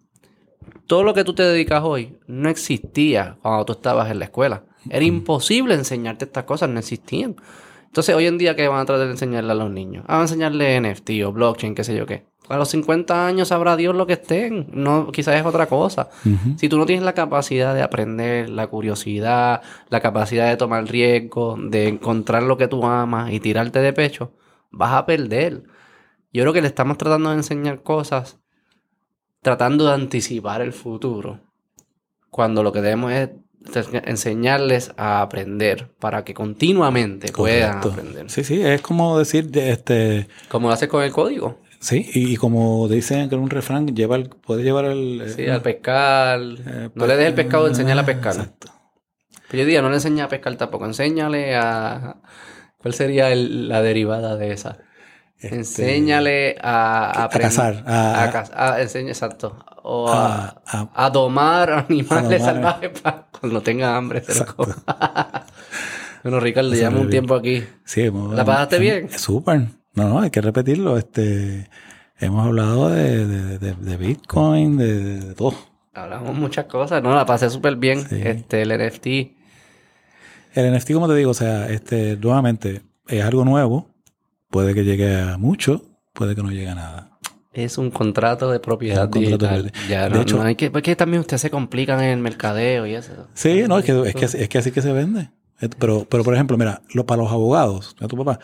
Todo 0.88 1.04
lo 1.04 1.14
que 1.14 1.24
tú 1.24 1.34
te 1.34 1.44
dedicas 1.44 1.82
hoy 1.84 2.18
no 2.28 2.50
existía 2.50 3.38
cuando 3.42 3.66
tú 3.66 3.74
estabas 3.74 4.12
en 4.12 4.20
la 4.20 4.26
escuela. 4.26 4.64
Era 4.90 5.06
imposible 5.06 5.74
enseñarte 5.74 6.26
estas 6.26 6.44
cosas, 6.44 6.70
no 6.70 6.80
existían. 6.80 7.36
Entonces, 7.94 8.16
hoy 8.16 8.26
en 8.26 8.40
día, 8.40 8.56
¿qué 8.56 8.68
van 8.68 8.80
a 8.80 8.86
tratar 8.86 9.06
de 9.06 9.12
enseñarle 9.12 9.52
a 9.52 9.54
los 9.54 9.70
niños? 9.70 10.04
Ah, 10.08 10.14
van 10.14 10.22
a 10.22 10.24
enseñarle 10.24 10.82
NFT 10.82 11.12
o 11.28 11.32
blockchain, 11.32 11.76
qué 11.76 11.84
sé 11.84 11.96
yo 11.96 12.08
qué. 12.08 12.26
A 12.50 12.58
los 12.58 12.70
50 12.70 13.28
años 13.28 13.50
sabrá 13.50 13.76
Dios 13.76 13.96
lo 13.96 14.08
que 14.08 14.14
estén. 14.14 14.66
No, 14.74 15.12
quizás 15.12 15.36
es 15.36 15.46
otra 15.46 15.68
cosa. 15.68 16.10
Si 16.58 16.70
tú 16.70 16.80
no 16.80 16.88
tienes 16.88 17.06
la 17.06 17.14
capacidad 17.14 17.76
de 17.76 17.84
aprender, 17.84 18.50
la 18.50 18.66
curiosidad, 18.66 19.62
la 19.90 20.00
capacidad 20.00 20.50
de 20.50 20.58
tomar 20.58 20.86
riesgo, 20.86 21.56
de 21.56 21.88
encontrar 21.88 22.42
lo 22.42 22.58
que 22.58 22.68
tú 22.68 22.84
amas 22.84 23.32
y 23.32 23.40
tirarte 23.40 23.78
de 23.78 23.94
pecho, 23.94 24.32
vas 24.72 24.94
a 24.94 25.06
perder. 25.06 25.62
Yo 26.32 26.42
creo 26.42 26.54
que 26.54 26.64
le 26.64 26.70
estamos 26.70 26.98
tratando 26.98 27.30
de 27.30 27.36
enseñar 27.36 27.84
cosas, 27.84 28.40
tratando 29.44 29.86
de 29.86 29.94
anticipar 29.94 30.64
el 30.64 30.74
futuro, 30.74 31.42
cuando 32.32 32.64
lo 32.64 32.72
que 32.72 32.82
debemos 32.82 33.12
es 33.12 33.30
enseñarles 34.06 34.92
a 34.98 35.22
aprender 35.22 35.90
para 36.00 36.24
que 36.24 36.34
continuamente 36.34 37.32
puedan 37.32 37.80
Correcto. 37.80 37.92
aprender. 37.92 38.30
Sí, 38.30 38.44
sí, 38.44 38.62
es 38.62 38.82
como 38.82 39.18
decir, 39.20 39.50
de- 39.50 39.72
este, 39.72 40.28
Como 40.50 40.68
lo 40.68 40.74
haces 40.74 40.90
con 40.90 41.04
el 41.04 41.12
código. 41.12 41.60
sí, 41.80 42.10
y, 42.14 42.34
y 42.34 42.36
como 42.38 42.88
dicen 42.88 43.30
que 43.30 43.36
en 43.36 43.42
un 43.42 43.50
refrán, 43.50 43.88
lleva 43.96 44.16
el, 44.16 44.30
puede 44.30 44.64
llevar 44.64 44.86
el... 44.86 45.24
Sí, 45.36 45.44
eh, 45.44 45.52
al 45.52 45.62
pescar. 45.62 46.40
eh, 46.42 46.90
no 46.94 47.08
le 47.08 47.16
des 47.18 47.28
el 47.28 47.34
pescado, 47.34 47.68
enséñale 47.68 48.02
a 48.02 48.06
pescar. 48.06 48.34
Exacto. 48.36 48.68
Pero 49.50 49.62
yo 49.62 49.66
diría, 49.66 49.82
no 49.82 49.90
le 49.90 49.96
enseña 49.96 50.26
a 50.26 50.28
pescar 50.30 50.56
tampoco, 50.56 50.86
enséñale 50.86 51.56
a... 51.56 52.18
¿Cuál 52.78 52.94
sería 52.94 53.32
el- 53.32 53.70
la 53.70 53.82
derivada 53.82 54.36
de 54.36 54.52
esa? 54.52 54.78
Este, 55.40 55.56
enséñale 55.56 56.56
a... 56.62 57.24
a 57.24 57.30
aprend- 57.30 57.42
cazar, 57.42 57.84
a- 57.86 58.24
A, 58.24 58.32
caz- 58.32 58.52
a- 58.54 58.82
enseña, 58.82 59.10
exacto. 59.10 59.58
O 59.86 60.08
a, 60.10 60.46
A- 60.46 60.62
a- 60.66 61.06
a 61.06 61.10
domar 61.10 61.70
animales 61.90 62.40
domar. 62.42 62.56
salvajes 62.56 63.00
para 63.02 63.28
cuando 63.40 63.62
tenga 63.62 63.96
hambre. 63.98 64.20
Exacto. 64.20 64.66
bueno, 66.24 66.40
Ricardo, 66.40 66.74
llevamos 66.74 67.02
un 67.02 67.10
tiempo 67.10 67.36
aquí. 67.36 67.64
Sí, 67.86 68.02
hemos- 68.02 68.34
¿La 68.34 68.46
pasaste 68.46 68.80
bien? 68.80 69.10
Súper. 69.10 69.68
No, 69.94 70.10
no, 70.10 70.20
hay 70.22 70.30
que 70.32 70.42
repetirlo. 70.42 70.98
Este, 70.98 71.70
hemos 72.18 72.46
hablado 72.48 72.90
de, 72.90 73.28
de, 73.28 73.60
de- 73.60 73.76
de 73.76 73.98
Bitcoin, 73.98 74.78
de, 74.78 75.20
de 75.20 75.36
todo. 75.36 75.54
Hablamos 75.94 76.34
muchas 76.36 76.66
cosas. 76.66 77.04
No, 77.04 77.14
la 77.14 77.26
pasé 77.26 77.50
súper 77.50 77.76
bien. 77.76 78.08
Sí. 78.08 78.20
Este, 78.24 78.62
el 78.64 78.70
NFT. 78.70 79.08
El 80.56 80.76
NFT, 80.76 80.94
como 80.94 81.08
te 81.08 81.16
digo, 81.16 81.32
o 81.32 81.36
sea, 81.36 81.70
este, 81.70 82.16
nuevamente, 82.18 82.82
es 83.08 83.24
algo 83.24 83.44
nuevo. 83.44 83.90
Puede 84.50 84.74
que 84.74 84.84
llegue 84.84 85.20
a 85.20 85.38
mucho, 85.38 85.82
puede 86.14 86.36
que 86.36 86.44
no 86.44 86.52
llegue 86.52 86.70
a 86.70 86.76
nada. 86.76 87.13
Es 87.54 87.78
un 87.78 87.92
contrato 87.92 88.50
de 88.52 88.60
propiedad 88.60 89.04
Es 89.10 89.16
un 89.18 89.24
contrato 89.24 89.46
digital. 89.56 89.72
de- 89.72 89.88
Ya, 89.88 90.04
de 90.10 90.16
no, 90.16 90.22
hecho- 90.22 90.38
no 90.38 90.44
hay 90.44 90.56
que... 90.56 90.72
Porque 90.72 90.96
también 90.96 91.22
ustedes 91.22 91.42
se 91.42 91.50
complican 91.52 92.00
en 92.02 92.10
el 92.10 92.20
mercadeo 92.20 92.88
y 92.88 92.96
eso. 92.96 93.28
Sí, 93.36 93.64
no, 93.68 93.78
es 93.78 93.86
que, 93.86 94.02
es 94.10 94.16
que, 94.16 94.26
es 94.44 94.50
que 94.50 94.58
así 94.58 94.72
que 94.72 94.82
se 94.82 94.92
vende. 94.92 95.30
Eh, 95.62 95.70
Pero, 95.80 96.06
pero 96.10 96.24
por 96.24 96.34
ejemplo, 96.34 96.58
mira, 96.58 96.82
lo, 96.94 97.06
para 97.06 97.22
los 97.22 97.32
abogados, 97.32 97.96
a 98.02 98.08
tu 98.08 98.18
papá, 98.18 98.40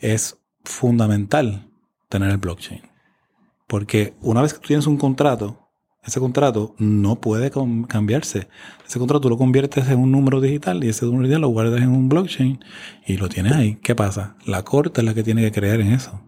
es 0.00 0.36
fundamental 0.64 1.66
tener 2.08 2.30
el 2.30 2.36
blockchain. 2.38 2.82
Porque 3.66 4.14
una 4.20 4.42
vez 4.42 4.52
que 4.52 4.60
tú 4.60 4.66
tienes 4.68 4.86
un 4.86 4.96
contrato, 4.98 5.68
ese 6.04 6.18
contrato 6.20 6.74
no 6.78 7.20
puede 7.20 7.50
cambiarse. 7.88 8.48
Ese 8.86 8.98
contrato 8.98 9.20
tú 9.22 9.28
lo 9.30 9.36
conviertes 9.38 9.88
en 9.88 9.98
un 10.00 10.10
número 10.10 10.40
digital 10.40 10.82
y 10.82 10.88
ese 10.88 11.04
número 11.06 11.22
digital 11.24 11.42
lo 11.42 11.48
guardas 11.48 11.80
en 11.80 11.88
un 11.90 12.08
blockchain 12.08 12.58
y 13.06 13.16
lo 13.16 13.28
tienes 13.28 13.52
ahí. 13.52 13.76
¿Qué 13.82 13.94
pasa? 13.94 14.36
La 14.46 14.62
corte 14.64 15.00
es 15.00 15.04
la 15.06 15.14
que 15.14 15.22
tiene 15.22 15.42
que 15.42 15.52
creer 15.52 15.80
en 15.80 15.92
eso. 15.92 16.20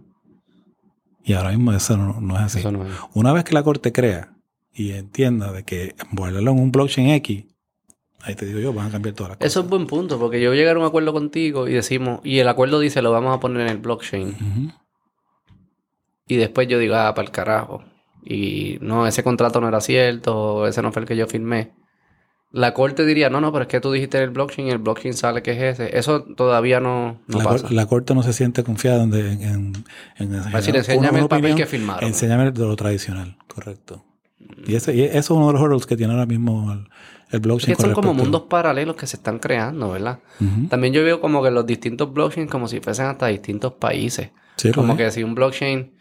Y 1.24 1.34
ahora 1.34 1.50
mismo 1.50 1.72
eso 1.72 1.96
no, 1.96 2.20
no 2.20 2.36
es 2.36 2.42
así. 2.42 2.58
Eso 2.58 2.72
no 2.72 2.84
es. 2.84 2.92
Una 3.14 3.32
vez 3.32 3.44
que 3.44 3.54
la 3.54 3.62
corte 3.62 3.92
crea 3.92 4.32
y 4.72 4.92
entienda 4.92 5.52
de 5.52 5.64
que 5.64 5.94
guardarlo 6.12 6.50
en 6.52 6.58
un 6.58 6.72
blockchain 6.72 7.10
X, 7.10 7.44
ahí 8.22 8.34
te 8.34 8.46
digo 8.46 8.58
yo, 8.58 8.72
van 8.72 8.88
a 8.88 8.90
cambiar 8.90 9.14
todas 9.14 9.30
las 9.30 9.38
cosas. 9.38 9.50
Eso 9.52 9.60
es 9.60 9.68
buen 9.68 9.86
punto, 9.86 10.18
porque 10.18 10.40
yo 10.40 10.54
llegar 10.54 10.76
a 10.76 10.78
un 10.78 10.84
acuerdo 10.84 11.12
contigo 11.12 11.68
y 11.68 11.72
decimos, 11.72 12.20
y 12.24 12.38
el 12.38 12.48
acuerdo 12.48 12.80
dice 12.80 13.02
lo 13.02 13.12
vamos 13.12 13.36
a 13.36 13.40
poner 13.40 13.62
en 13.62 13.68
el 13.68 13.78
blockchain. 13.78 14.72
Y 16.26 16.36
después 16.36 16.68
yo 16.68 16.78
digo, 16.78 16.94
ah, 16.94 17.14
para 17.14 17.26
el 17.26 17.32
carajo. 17.32 17.84
y 18.24 18.78
no, 18.80 19.06
ese 19.06 19.22
contrato 19.22 19.60
no 19.60 19.68
era 19.68 19.80
cierto, 19.80 20.66
ese 20.66 20.82
no 20.82 20.92
fue 20.92 21.02
el 21.02 21.08
que 21.08 21.16
yo 21.16 21.26
firmé. 21.26 21.72
La 22.52 22.74
corte 22.74 23.06
diría, 23.06 23.30
no, 23.30 23.40
no, 23.40 23.50
pero 23.50 23.62
es 23.62 23.68
que 23.68 23.80
tú 23.80 23.90
dijiste 23.90 24.22
el 24.22 24.30
blockchain 24.30 24.68
y 24.68 24.70
el 24.70 24.78
blockchain 24.78 25.14
sale 25.14 25.42
que 25.42 25.52
es 25.52 25.80
ese. 25.80 25.96
Eso 25.98 26.22
todavía 26.22 26.80
no, 26.80 27.18
no 27.26 27.38
la, 27.38 27.44
pasa. 27.44 27.66
la 27.70 27.86
corte 27.86 28.14
no 28.14 28.22
se 28.22 28.34
siente 28.34 28.62
confiada 28.62 29.04
en, 29.04 29.14
en, 29.14 29.84
en, 30.18 30.52
decir, 30.52 30.76
enséñame 30.76 31.20
el 31.20 31.28
papel 31.28 31.54
que 31.54 31.64
firmaron. 31.64 32.04
Enséñame 32.04 32.50
de 32.50 32.60
lo 32.60 32.76
tradicional, 32.76 33.36
correcto. 33.48 34.04
Y, 34.66 34.74
ese, 34.74 34.94
y 34.94 35.02
eso 35.02 35.18
es 35.18 35.30
uno 35.30 35.46
de 35.46 35.52
los 35.54 35.62
hurdles 35.62 35.86
que 35.86 35.96
tiene 35.96 36.12
ahora 36.12 36.26
mismo 36.26 36.72
el, 36.72 36.88
el 37.30 37.40
blockchain. 37.40 37.72
Es 37.72 37.78
que 37.78 37.82
son 37.84 37.94
como 37.94 38.12
mundos 38.12 38.42
paralelos 38.42 38.96
que 38.96 39.06
se 39.06 39.16
están 39.16 39.38
creando, 39.38 39.90
¿verdad? 39.90 40.18
También 40.68 40.92
yo 40.92 41.02
veo 41.02 41.20
como 41.22 41.42
que 41.42 41.50
los 41.50 41.64
distintos 41.64 42.12
blockchains 42.12 42.50
como 42.50 42.68
si 42.68 42.80
fuesen 42.80 43.06
hasta 43.06 43.28
distintos 43.28 43.72
países. 43.74 44.30
Sí, 44.56 44.70
Como 44.72 44.92
es. 44.92 44.98
que 44.98 45.10
si 45.10 45.22
un 45.24 45.34
blockchain 45.34 45.94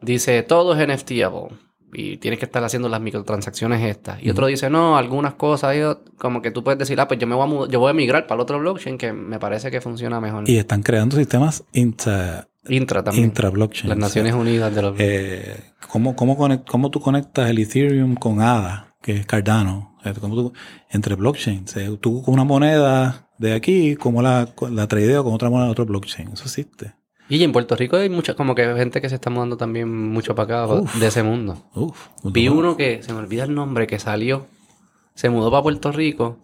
dice 0.00 0.42
todo 0.44 0.74
es 0.74 0.88
NFTable 0.88 1.48
y 1.92 2.16
tienes 2.16 2.38
que 2.38 2.46
estar 2.46 2.64
haciendo 2.64 2.88
las 2.88 3.00
microtransacciones 3.00 3.82
estas. 3.84 4.22
Y 4.22 4.30
otro 4.30 4.46
dice, 4.46 4.70
no, 4.70 4.96
algunas 4.96 5.34
cosas, 5.34 5.76
yo- 5.76 6.00
como 6.18 6.40
que 6.42 6.50
tú 6.50 6.64
puedes 6.64 6.78
decir, 6.78 6.98
ah, 7.00 7.06
pues 7.08 7.20
yo 7.20 7.26
me 7.26 7.34
voy 7.34 7.66
a, 7.66 7.68
yo 7.70 7.80
voy 7.80 7.90
a 7.90 7.94
migrar 7.94 8.26
para 8.26 8.36
el 8.36 8.40
otro 8.42 8.58
blockchain 8.58 8.96
que 8.98 9.12
me 9.12 9.38
parece 9.38 9.70
que 9.70 9.80
funciona 9.80 10.20
mejor. 10.20 10.48
Y 10.48 10.56
están 10.56 10.82
creando 10.82 11.16
sistemas 11.16 11.64
intra, 11.72 12.48
Intra 12.68 13.02
también. 13.02 13.26
intra-blockchain. 13.26 13.88
Las 13.88 13.98
Naciones 13.98 14.34
Unidas 14.34 14.74
de 14.74 14.82
los... 14.82 14.94
Eh, 14.98 15.56
¿cómo, 15.88 16.14
cómo, 16.16 16.38
conec- 16.38 16.64
cómo 16.70 16.90
tú 16.90 17.00
conectas 17.00 17.50
el 17.50 17.58
Ethereum 17.58 18.14
con 18.14 18.40
ADA, 18.40 18.94
que 19.02 19.16
es 19.16 19.26
Cardano? 19.26 19.90
¿cómo 20.20 20.34
tú- 20.34 20.52
entre 20.90 21.14
blockchains. 21.14 21.76
Tú 22.00 22.22
con 22.22 22.34
una 22.34 22.44
moneda 22.44 23.28
de 23.38 23.52
aquí, 23.54 23.96
como 23.96 24.22
la, 24.22 24.48
la 24.70 24.86
tradeo 24.88 25.22
con 25.24 25.32
otra 25.34 25.48
moneda 25.50 25.66
de 25.66 25.72
otro 25.72 25.86
blockchain. 25.86 26.30
Eso 26.32 26.44
existe. 26.44 26.94
Y 27.34 27.42
en 27.44 27.52
Puerto 27.52 27.76
Rico 27.76 27.96
hay 27.96 28.10
mucha, 28.10 28.34
como 28.34 28.54
que 28.54 28.62
gente 28.74 29.00
que 29.00 29.08
se 29.08 29.14
está 29.14 29.30
mudando 29.30 29.56
también 29.56 29.88
mucho 30.12 30.34
para 30.34 30.64
acá 30.64 30.74
Uf. 30.74 30.94
de 30.96 31.06
ese 31.06 31.22
mundo. 31.22 31.56
Uf. 31.74 32.08
Vi 32.24 32.46
no- 32.46 32.52
uno 32.54 32.76
que, 32.76 33.02
se 33.02 33.12
me 33.14 33.20
olvida 33.20 33.44
el 33.44 33.54
nombre, 33.54 33.86
que 33.86 33.98
salió, 33.98 34.46
se 35.14 35.30
mudó 35.30 35.50
para 35.50 35.62
Puerto 35.62 35.92
Rico 35.92 36.38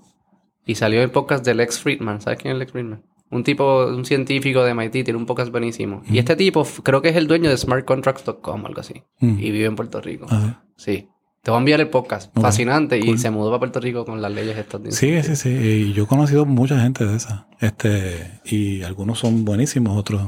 y 0.64 0.76
salió 0.76 1.02
el 1.02 1.10
podcast 1.10 1.44
de 1.44 1.54
Lex 1.54 1.80
Friedman. 1.80 2.20
¿Sabes 2.22 2.38
quién 2.40 2.52
es 2.54 2.58
Lex 2.58 2.72
Friedman? 2.72 3.02
Un 3.30 3.44
tipo, 3.44 3.84
un 3.86 4.06
científico 4.06 4.64
de 4.64 4.72
MIT, 4.72 5.04
tiene 5.04 5.16
un 5.16 5.26
podcast 5.26 5.50
buenísimo. 5.50 6.02
Y 6.08 6.18
este 6.18 6.36
tipo, 6.36 6.66
creo 6.82 7.02
que 7.02 7.10
es 7.10 7.16
el 7.16 7.26
dueño 7.26 7.50
de 7.50 7.58
smartcontracts.com, 7.58 8.64
algo 8.64 8.80
así. 8.80 9.02
Mm. 9.20 9.38
Y 9.40 9.50
vive 9.50 9.66
en 9.66 9.76
Puerto 9.76 10.00
Rico. 10.00 10.26
Ah, 10.30 10.62
Sí. 10.76 11.08
Te 11.42 11.50
voy 11.50 11.58
a 11.58 11.60
enviar 11.60 11.80
el 11.80 11.88
podcast. 11.88 12.34
Fascinante. 12.38 12.98
Y 12.98 13.16
se 13.18 13.30
mudó 13.30 13.50
para 13.50 13.58
Puerto 13.60 13.80
Rico 13.80 14.04
con 14.06 14.20
las 14.22 14.32
leyes 14.32 14.56
estas. 14.56 14.82
de 14.82 14.90
sí, 14.92 15.22
sí, 15.22 15.36
sí. 15.36 15.48
Y 15.50 15.92
yo 15.92 16.04
he 16.04 16.06
conocido 16.06 16.44
mucha 16.46 16.80
gente 16.80 17.04
de 17.06 17.16
esa. 17.16 17.46
Este, 17.60 18.40
y 18.44 18.82
algunos 18.82 19.18
son 19.18 19.44
buenísimos, 19.44 19.96
otros. 19.96 20.22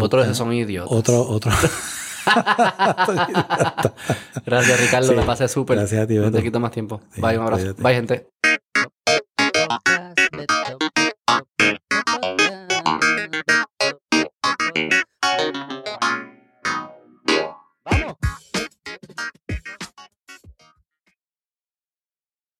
Otros 0.00 0.24
Puta, 0.26 0.34
son 0.34 0.52
idiotas. 0.52 0.92
Otro, 0.92 1.22
otro. 1.22 1.50
gracias, 4.46 4.80
Ricardo. 4.80 5.08
Sí, 5.08 5.14
la 5.14 5.26
pasé 5.26 5.48
súper. 5.48 5.78
Gracias 5.78 6.02
a 6.02 6.06
ti, 6.06 6.16
te 6.32 6.42
quito 6.42 6.60
más 6.60 6.70
tiempo. 6.70 7.00
Sí, 7.12 7.20
Bye, 7.20 7.36
un 7.38 7.44
abrazo. 7.44 7.74
Cuídate. 7.74 7.82
Bye, 7.82 7.94
gente. 7.94 8.28